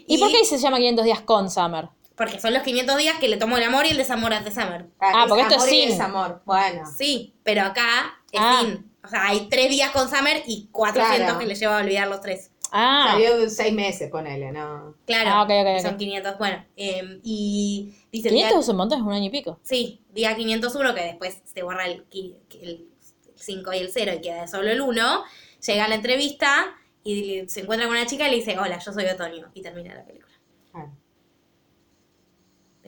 ¿Y 0.07 0.19
por 0.19 0.31
qué 0.31 0.45
se 0.47 0.57
llama 0.59 0.79
500 0.79 1.05
días 1.05 1.21
con 1.21 1.51
Summer? 1.51 1.89
Porque 2.21 2.39
son 2.39 2.53
los 2.53 2.63
500 2.63 2.99
días 2.99 3.19
que 3.19 3.29
le 3.29 3.39
tomó 3.39 3.57
el 3.57 3.63
amor 3.63 3.87
y 3.87 3.91
el 3.93 3.97
desamor 3.97 4.35
ante 4.35 4.51
Summer. 4.53 4.85
Ah, 5.01 5.25
porque 5.27 5.45
esto 5.45 5.55
es 5.55 5.63
sin. 5.65 5.89
desamor. 5.89 6.43
Bueno. 6.45 6.83
Sí, 6.95 7.33
pero 7.43 7.63
acá 7.63 8.21
es 8.31 8.39
Ah. 8.45 8.61
sin. 8.63 8.93
O 9.03 9.09
sea, 9.09 9.27
hay 9.29 9.49
tres 9.49 9.71
días 9.71 9.91
con 9.91 10.07
Summer 10.11 10.43
y 10.47 10.69
400 10.71 11.17
Claro. 11.25 11.39
que 11.39 11.47
le 11.47 11.55
lleva 11.55 11.79
a 11.79 11.83
olvidar 11.83 12.09
los 12.09 12.21
tres. 12.21 12.51
Ah, 12.73 13.09
Salió 13.13 13.49
seis 13.49 13.73
meses, 13.73 14.11
ponele, 14.11 14.53
¿no? 14.53 14.97
Claro, 15.07 15.31
Ah, 15.33 15.43
ok, 15.45 15.51
ok, 15.63 15.77
ok. 15.79 15.83
son 15.83 15.97
500. 15.97 16.37
Bueno, 16.39 16.63
eh, 16.77 17.21
y 17.23 17.95
dice... 18.13 18.29
500 18.29 18.61
es 18.61 18.69
un 18.69 18.77
montón, 18.77 18.99
es 19.01 19.05
un 19.07 19.13
año 19.15 19.25
y 19.25 19.31
pico. 19.31 19.59
Sí, 19.63 20.03
día 20.13 20.37
501, 20.37 20.95
que 20.95 21.01
después 21.03 21.41
se 21.45 21.63
borra 21.63 21.87
el, 21.87 22.05
el 22.13 22.87
5 23.35 23.73
y 23.73 23.79
el 23.79 23.91
0 23.91 24.13
y 24.19 24.21
queda 24.21 24.47
solo 24.47 24.69
el 24.71 24.83
1. 24.83 25.25
Llega 25.67 25.87
a 25.87 25.89
la 25.89 25.95
entrevista 25.95 26.67
y 27.03 27.45
se 27.49 27.61
encuentra 27.63 27.89
con 27.89 27.97
una 27.97 28.05
chica 28.07 28.29
y 28.29 28.31
le 28.33 28.37
dice, 28.37 28.59
hola, 28.59 28.79
yo 28.79 28.93
soy 28.93 29.07
Otoño. 29.07 29.51
Y 29.55 29.63
termina 29.63 29.95
la 29.95 30.05
película. 30.05 30.30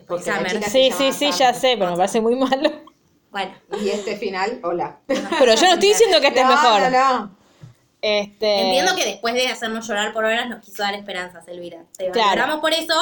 Porque 0.07 0.23
Sí, 0.69 0.91
se 0.91 0.91
sí, 0.91 1.11
sí, 1.13 1.31
ya 1.31 1.53
sé, 1.53 1.75
pero 1.77 1.91
me 1.91 1.97
parece 1.97 2.21
muy 2.21 2.35
malo. 2.35 2.71
Bueno, 3.31 3.51
Y 3.81 3.89
este 3.89 4.15
final, 4.17 4.59
hola. 4.63 4.99
Pero 5.07 5.55
yo 5.55 5.61
no 5.67 5.73
estoy 5.73 5.89
diciendo 5.89 6.21
que 6.21 6.27
este 6.27 6.41
es 6.41 6.45
no, 6.45 6.51
mejor. 6.51 6.81
No, 6.91 7.17
no. 7.19 7.35
Este, 8.01 8.61
entiendo 8.65 8.95
que 8.95 9.05
después 9.05 9.33
de 9.33 9.47
hacernos 9.47 9.87
llorar 9.87 10.11
por 10.13 10.25
horas 10.25 10.49
nos 10.49 10.59
quiso 10.63 10.83
dar 10.83 10.93
esperanzas, 10.93 11.47
Elvira. 11.47 11.85
Te 11.97 12.11
Claro. 12.11 12.29
valoramos 12.29 12.59
por 12.59 12.73
eso 12.73 12.93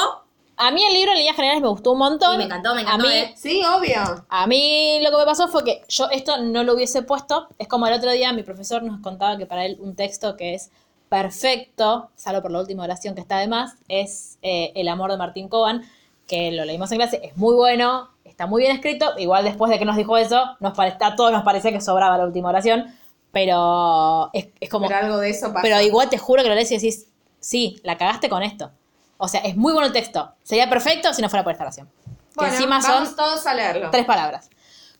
A 0.56 0.70
mí 0.70 0.84
el 0.84 0.94
libro 0.94 1.10
en 1.12 1.18
líneas 1.18 1.34
generales 1.34 1.60
me 1.62 1.68
gustó 1.68 1.92
un 1.92 1.98
montón. 1.98 2.34
y 2.34 2.38
me 2.38 2.44
encantó, 2.44 2.74
me 2.74 2.82
encantó. 2.82 3.06
A 3.06 3.10
mí, 3.10 3.14
eh. 3.16 3.34
Sí, 3.36 3.62
obvio. 3.64 4.24
a 4.28 4.46
mí 4.46 5.00
lo 5.02 5.10
que 5.10 5.16
me 5.16 5.24
pasó 5.24 5.48
fue 5.48 5.64
que 5.64 5.82
yo 5.88 6.08
esto 6.10 6.38
no 6.38 6.62
lo 6.62 6.74
hubiese 6.74 7.02
puesto. 7.02 7.48
Es 7.58 7.66
como 7.68 7.86
el 7.88 7.92
otro 7.94 8.10
día 8.12 8.32
mi 8.32 8.42
profesor 8.44 8.82
nos 8.84 9.00
contaba 9.00 9.36
que 9.36 9.46
para 9.46 9.64
él 9.66 9.76
un 9.80 9.96
texto 9.96 10.36
que 10.36 10.54
es 10.54 10.70
perfecto, 11.08 12.10
salvo 12.16 12.42
por 12.42 12.50
la 12.52 12.60
última 12.60 12.84
oración 12.84 13.14
que 13.14 13.20
está 13.20 13.38
de 13.38 13.48
más, 13.48 13.74
es 13.88 14.38
eh, 14.42 14.72
El 14.74 14.88
amor 14.88 15.10
de 15.10 15.16
Martín 15.18 15.48
Coban, 15.48 15.82
que 16.26 16.52
lo 16.52 16.64
leímos 16.64 16.90
en 16.92 16.98
clase, 16.98 17.20
es 17.22 17.36
muy 17.36 17.54
bueno, 17.54 18.10
está 18.24 18.46
muy 18.46 18.62
bien 18.62 18.74
escrito. 18.74 19.12
Igual 19.18 19.44
después 19.44 19.70
de 19.70 19.78
que 19.78 19.84
nos 19.84 19.96
dijo 19.96 20.16
eso, 20.16 20.56
nos 20.60 20.74
pare- 20.74 20.96
a 21.00 21.16
todos 21.16 21.32
nos 21.32 21.42
parecía 21.44 21.72
que 21.72 21.80
sobraba 21.80 22.16
la 22.18 22.24
última 22.24 22.48
oración, 22.48 22.94
pero 23.32 24.30
es, 24.32 24.48
es 24.60 24.68
como... 24.68 24.86
Pero 24.88 24.98
algo 25.00 25.18
de 25.18 25.30
eso 25.30 25.48
pasa. 25.48 25.62
Pero 25.62 25.80
igual 25.80 26.08
te 26.08 26.18
juro 26.18 26.42
que 26.42 26.48
lo 26.48 26.54
lees 26.54 26.70
y 26.70 26.76
decís, 26.76 27.06
sí, 27.40 27.80
la 27.82 27.96
cagaste 27.98 28.28
con 28.28 28.42
esto. 28.42 28.70
O 29.18 29.28
sea, 29.28 29.40
es 29.40 29.56
muy 29.56 29.72
bueno 29.72 29.86
el 29.86 29.92
texto. 29.92 30.32
Sería 30.42 30.68
perfecto 30.68 31.12
si 31.14 31.22
no 31.22 31.28
fuera 31.28 31.42
por 31.44 31.52
esta 31.52 31.64
oración. 31.64 31.88
bueno, 32.34 32.50
que 32.50 32.56
encima 32.56 32.80
vamos 32.80 33.08
son 33.08 33.16
todos 33.16 33.46
a 33.46 33.54
leerlo. 33.54 33.90
tres 33.90 34.04
palabras. 34.04 34.48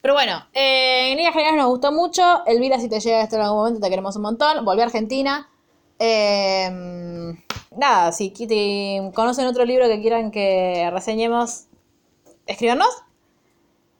Pero 0.00 0.14
bueno, 0.14 0.46
eh, 0.52 1.10
en 1.10 1.16
líneas 1.16 1.32
generales 1.32 1.60
nos 1.62 1.70
gustó 1.70 1.92
mucho. 1.92 2.44
Elvira, 2.46 2.78
si 2.78 2.88
te 2.88 2.98
llega 3.00 3.22
esto 3.22 3.36
en 3.36 3.42
algún 3.42 3.58
momento, 3.58 3.80
te 3.80 3.88
queremos 3.88 4.16
un 4.16 4.22
montón. 4.22 4.64
Volví 4.64 4.80
a 4.80 4.84
Argentina. 4.84 5.48
Eh, 5.98 7.34
nada, 7.76 8.12
si 8.12 8.32
conocen 9.14 9.46
otro 9.46 9.64
libro 9.64 9.86
que 9.88 10.00
quieran 10.00 10.30
que 10.30 10.88
reseñemos, 10.92 11.64
escríbanos. 12.46 12.88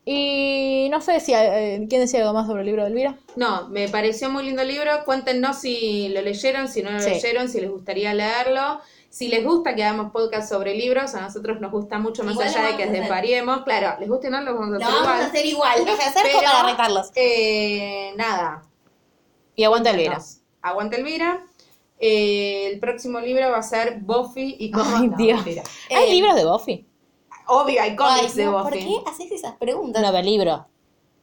Y 0.05 0.89
no 0.91 1.01
sé 1.01 1.21
si 1.21 1.33
eh, 1.33 1.87
quién 1.89 2.01
decía 2.01 2.21
algo 2.23 2.33
más 2.33 2.49
sobre 2.49 2.63
el 2.63 2.67
libro 2.67 2.83
de 2.83 2.89
Elvira. 2.91 3.17
No, 3.37 3.69
me 3.69 3.89
pareció 3.89 4.29
muy 4.31 4.43
lindo 4.45 4.63
el 4.63 4.69
libro. 4.69 4.91
Cuéntenos 5.05 5.59
si 5.61 6.09
lo 6.09 6.23
leyeron, 6.23 6.67
si 6.67 6.83
no 6.83 6.91
lo 6.91 6.99
Sí. 6.99 7.11
leyeron, 7.11 7.49
si 7.49 7.61
les 7.61 7.71
gustaría 7.71 8.13
leerlo. 8.13 8.81
Si 9.11 9.29
les 9.29 9.45
gusta 9.45 9.77
que 9.77 9.85
hagamos 9.85 10.11
podcast 10.11 10.49
sobre 10.49 10.75
libros, 10.75 11.15
a 11.15 11.21
nosotros 11.21 11.61
nos 11.61 11.71
gusta 11.71 11.99
mucho, 11.99 12.25
más 12.25 12.33
Igual 12.33 12.51
lo 12.53 12.59
allá 12.59 12.69
de 12.71 12.77
que 12.79 12.87
desvariemos. 12.91 13.63
Claro, 13.63 14.01
les 14.01 14.09
guste 14.09 14.27
o 14.27 14.31
no, 14.31 14.41
lo 14.41 14.55
vamos 14.59 14.75
a 14.77 14.79
Lo 14.79 14.85
hacer 14.87 14.93
vamos 14.95 15.03
igual. 15.07 15.21
a 15.23 15.27
hacer 15.27 15.47
igual. 15.47 15.79
Lo 15.81 15.85
que 15.85 16.03
hacer 16.03 16.23
Pero, 16.25 16.39
para 16.41 16.69
retarlos. 16.71 17.11
eh, 17.15 18.13
nada, 18.17 18.63
Y 19.55 19.63
aguanta 19.65 19.91
Elvira. 19.91 20.19
Aguanta 20.63 20.97
Elvira. 20.97 21.45
Eh, 22.05 22.67
el 22.73 22.81
próximo 22.81 23.21
libro 23.21 23.49
va 23.53 23.59
a 23.59 23.63
ser 23.63 24.01
Buffy 24.01 24.57
y 24.59 24.73
cómo. 24.73 24.97
Ay, 24.97 25.07
no, 25.09 25.17
Dios. 25.17 25.37
mentira. 25.45 25.63
¿Hay 25.91 26.11
Eh, 26.11 26.15
libros 26.15 26.35
de 26.35 26.45
Buffy? 26.45 26.87
Obvio, 27.47 27.81
hay 27.81 27.95
cómics 27.95 28.31
Ay, 28.33 28.37
de 28.39 28.45
no, 28.47 28.53
Buffy. 28.53 28.63
¿Por 28.65 28.79
qué 29.05 29.11
haces 29.11 29.31
esas 29.33 29.55
preguntas? 29.57 30.03
No, 30.03 30.11
de 30.11 30.23
libro. 30.25 30.67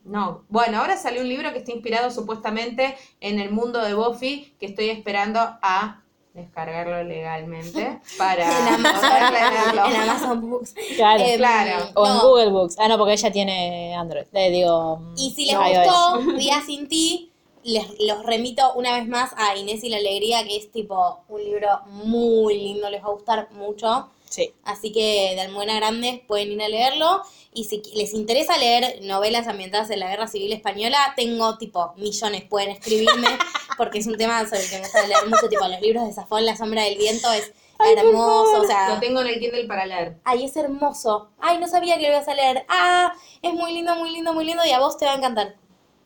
No. 0.06 0.44
Bueno, 0.48 0.80
ahora 0.80 0.96
salió 0.96 1.22
un 1.22 1.28
libro 1.28 1.52
que 1.52 1.60
está 1.60 1.74
inspirado 1.74 2.10
supuestamente 2.12 2.96
en 3.20 3.40
el 3.40 3.52
mundo 3.52 3.82
de 3.84 3.94
Buffy, 3.94 4.56
que 4.58 4.68
estoy 4.68 4.90
esperando 4.90 5.40
a 5.62 6.02
descargarlo 6.34 7.04
legalmente 7.04 8.00
para 8.18 8.46
En 8.60 8.74
Amazon, 8.76 9.92
en 9.92 9.96
Amazon 10.02 10.50
Books. 10.50 10.76
Claro. 10.96 11.24
Em, 11.26 11.38
claro. 11.38 11.86
O 11.96 12.08
en 12.08 12.14
no. 12.14 12.22
Google 12.22 12.50
Books. 12.52 12.76
Ah, 12.80 12.88
no, 12.88 12.98
porque 12.98 13.14
ella 13.14 13.32
tiene 13.32 13.94
Android. 13.96 14.26
Le 14.32 14.50
digo. 14.50 15.02
Y 15.18 15.32
si 15.32 15.46
les 15.46 15.54
iOS. 15.56 15.86
gustó 15.86 16.32
Día 16.38 16.62
sin 16.66 16.88
ti, 16.88 17.32
les 17.64 17.86
los 18.00 18.24
remito 18.26 18.74
una 18.74 18.98
vez 18.98 19.08
más 19.08 19.32
a 19.38 19.56
Inés 19.56 19.84
y 19.84 19.90
la 19.90 19.98
Alegría, 19.98 20.44
que 20.44 20.58
es 20.58 20.72
tipo 20.72 21.20
un 21.28 21.44
libro 21.44 21.68
muy 21.88 22.58
lindo, 22.58 22.90
les 22.90 23.04
va 23.04 23.08
a 23.08 23.12
gustar 23.12 23.52
mucho. 23.52 24.10
Sí. 24.30 24.54
Así 24.64 24.92
que 24.92 25.34
de 25.36 25.42
Almuena 25.42 25.76
Grandes 25.76 26.22
pueden 26.28 26.52
ir 26.52 26.62
a 26.62 26.70
leerlo. 26.70 27.22
Y 27.52 27.64
si 27.64 27.82
les 27.96 28.14
interesa 28.14 28.58
leer 28.58 29.04
novelas 29.04 29.48
ambientadas 29.48 29.90
en 29.90 30.00
la 30.00 30.10
Guerra 30.10 30.28
Civil 30.28 30.54
Española, 30.54 31.14
tengo 31.16 31.58
tipo 31.58 31.94
millones, 31.98 32.44
pueden 32.44 32.70
escribirme, 32.70 33.28
porque 33.78 33.98
es 34.00 34.08
un 34.08 34.18
tema 34.18 34.46
sobre 34.46 34.62
el 34.64 34.70
que 34.70 34.76
me 34.76 34.82
gusta 34.84 35.08
leer 35.08 35.28
mucho, 35.28 35.50
tipo 35.50 35.68
los 35.68 35.82
libros 35.82 36.06
de 36.06 36.14
Safón, 36.14 36.46
La 36.46 36.56
Sombra 36.56 36.84
del 36.84 36.98
Viento, 36.98 37.32
es 37.32 37.52
hermoso, 37.80 38.62
o 38.62 38.66
sea... 38.66 38.94
Lo 38.94 39.00
tengo 39.00 39.22
en 39.22 39.28
el 39.28 39.40
Kindle 39.40 39.66
para 39.66 39.86
leer. 39.88 40.18
Ay, 40.26 40.46
es 40.46 40.56
hermoso. 40.56 41.30
Ay, 41.40 41.58
no 41.58 41.68
sabía 41.68 41.98
que 41.98 42.04
lo 42.04 42.10
ibas 42.10 42.28
a 42.28 42.36
leer. 42.36 42.66
Ah, 42.70 43.14
es 43.42 43.54
muy 43.54 43.74
lindo, 43.74 43.96
muy 43.96 44.12
lindo, 44.12 44.34
muy 44.34 44.46
lindo 44.46 44.64
y 44.66 44.72
a 44.72 44.80
vos 44.80 44.98
te 44.98 45.06
va 45.06 45.14
a 45.14 45.18
encantar. 45.18 45.56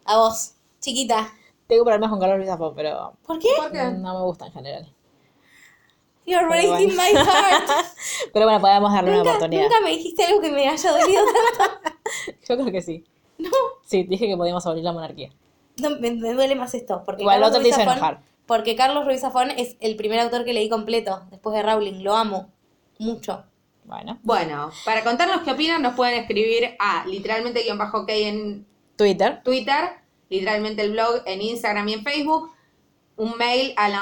A 0.06 0.18
vos, 0.18 0.54
chiquita. 0.80 1.34
Tengo 1.74 1.86
problemas 1.86 2.10
con 2.12 2.20
Carlos 2.20 2.38
Ruiz 2.38 2.50
Zafón, 2.50 2.74
pero 2.76 3.14
¿Por 3.26 3.40
qué? 3.40 3.50
¿Por 3.58 3.72
qué? 3.72 3.84
no 3.84 4.14
me 4.20 4.26
gusta 4.26 4.46
en 4.46 4.52
general. 4.54 4.94
You're 6.26 6.48
Pero 6.48 6.50
breaking 6.72 6.96
bueno. 6.96 7.04
my 7.04 7.20
heart. 7.26 7.70
Pero 8.34 8.46
bueno, 8.46 8.62
podemos 8.62 8.94
darle 8.94 9.12
una 9.12 9.22
oportunidad. 9.24 9.64
nunca 9.64 9.82
me 9.82 9.90
dijiste 9.90 10.24
algo 10.24 10.40
que 10.40 10.52
me 10.52 10.68
haya 10.70 10.92
dolido 10.92 11.22
tanto. 11.58 11.98
Yo 12.48 12.56
creo 12.58 12.72
que 12.72 12.82
sí. 12.82 13.04
No, 13.40 13.50
Sí, 13.84 14.04
dije 14.04 14.28
que 14.28 14.38
podíamos 14.38 14.64
abolir 14.66 14.84
la 14.84 14.94
monarquía. 14.94 15.32
no, 15.78 15.90
me, 16.00 16.12
me 16.12 16.34
duele 16.34 16.56
más 16.56 16.74
esto. 16.76 17.02
Porque 17.06 17.24
Igual 17.24 17.40
lo 17.42 17.48
Carlos 17.48 17.58
otro 17.58 17.64
te 17.64 17.64
Ruiz 17.64 17.74
hizo 17.76 17.90
Zafón- 17.90 17.98
enojar. 17.98 18.22
Porque 18.46 18.76
Carlos 18.76 19.06
Ruiz 19.06 19.22
Zafón 19.22 19.52
es 19.52 19.76
el 19.82 19.96
primer 19.96 20.20
autor 20.20 20.46
que 20.46 20.54
leí 20.54 20.70
completo, 20.70 21.24
después 21.32 21.56
de 21.56 21.64
Rowling. 21.64 22.04
Lo 22.04 22.16
amo. 22.16 22.52
Mucho. 23.00 23.44
Bueno, 23.86 24.18
Bueno, 24.24 24.72
para 24.86 25.04
contarnos 25.04 25.42
qué 25.42 25.52
opinan, 25.52 25.82
nos 25.82 25.96
pueden 25.96 26.16
escribir 26.22 26.76
a 26.80 27.06
literalmente 27.06 27.64
guion 27.64 27.78
bajo 27.78 28.00
ok 28.04 28.10
en 28.10 28.66
Twitter. 28.96 29.42
Twitter, 29.44 29.90
literalmente 30.34 30.82
el 30.82 30.92
blog 30.92 31.22
en 31.26 31.42
Instagram 31.42 31.88
y 31.90 31.94
en 31.94 32.04
Facebook, 32.04 32.52
un 33.16 33.38
mail 33.38 33.74
a 33.78 33.90
la 33.90 34.02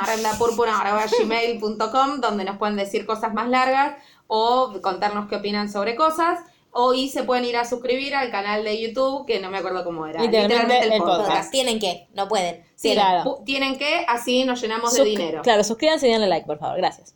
gmail.com 1.20 2.22
donde 2.22 2.44
nos 2.46 2.58
pueden 2.58 2.76
decir 2.78 3.06
cosas 3.06 3.34
más 3.34 3.50
largas 3.50 3.98
o 4.28 4.74
contarnos 4.82 5.28
qué 5.28 5.36
opinan 5.36 5.70
sobre 5.70 5.96
cosas. 5.96 6.40
O 6.74 6.94
y 6.94 7.10
se 7.10 7.24
pueden 7.24 7.44
ir 7.44 7.58
a 7.58 7.66
suscribir 7.66 8.16
al 8.16 8.32
canal 8.32 8.64
de 8.64 8.82
YouTube, 8.82 9.26
que 9.26 9.42
no 9.42 9.52
me 9.52 9.58
acuerdo 9.58 9.84
cómo 9.84 10.08
era. 10.08 10.22
Literalmente 10.22 10.80
el 10.96 11.00
podcast. 11.00 11.20
Podcast. 11.28 11.52
Tienen 11.52 11.80
que, 11.80 12.08
no 12.14 12.30
pueden. 12.30 12.64
Sí, 12.76 12.94
Claro. 12.94 13.42
tienen 13.46 13.78
que, 13.78 14.06
así 14.08 14.46
nos 14.46 14.62
llenamos 14.62 14.94
de 14.94 15.04
dinero. 15.04 15.42
Claro, 15.42 15.66
suscríbanse 15.66 16.08
y 16.08 16.12
denle 16.12 16.28
like, 16.28 16.48
por 16.48 16.60
favor. 16.60 16.78
Gracias. 16.78 17.14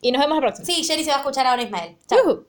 Y 0.00 0.12
nos 0.12 0.20
vemos 0.20 0.36
la 0.36 0.42
próxima. 0.42 0.64
Sí, 0.64 0.84
Jerry 0.84 1.02
se 1.02 1.10
va 1.10 1.16
a 1.16 1.20
escuchar 1.20 1.44
ahora 1.48 1.62
Ismael. 1.62 1.96
Chao. 2.08 2.47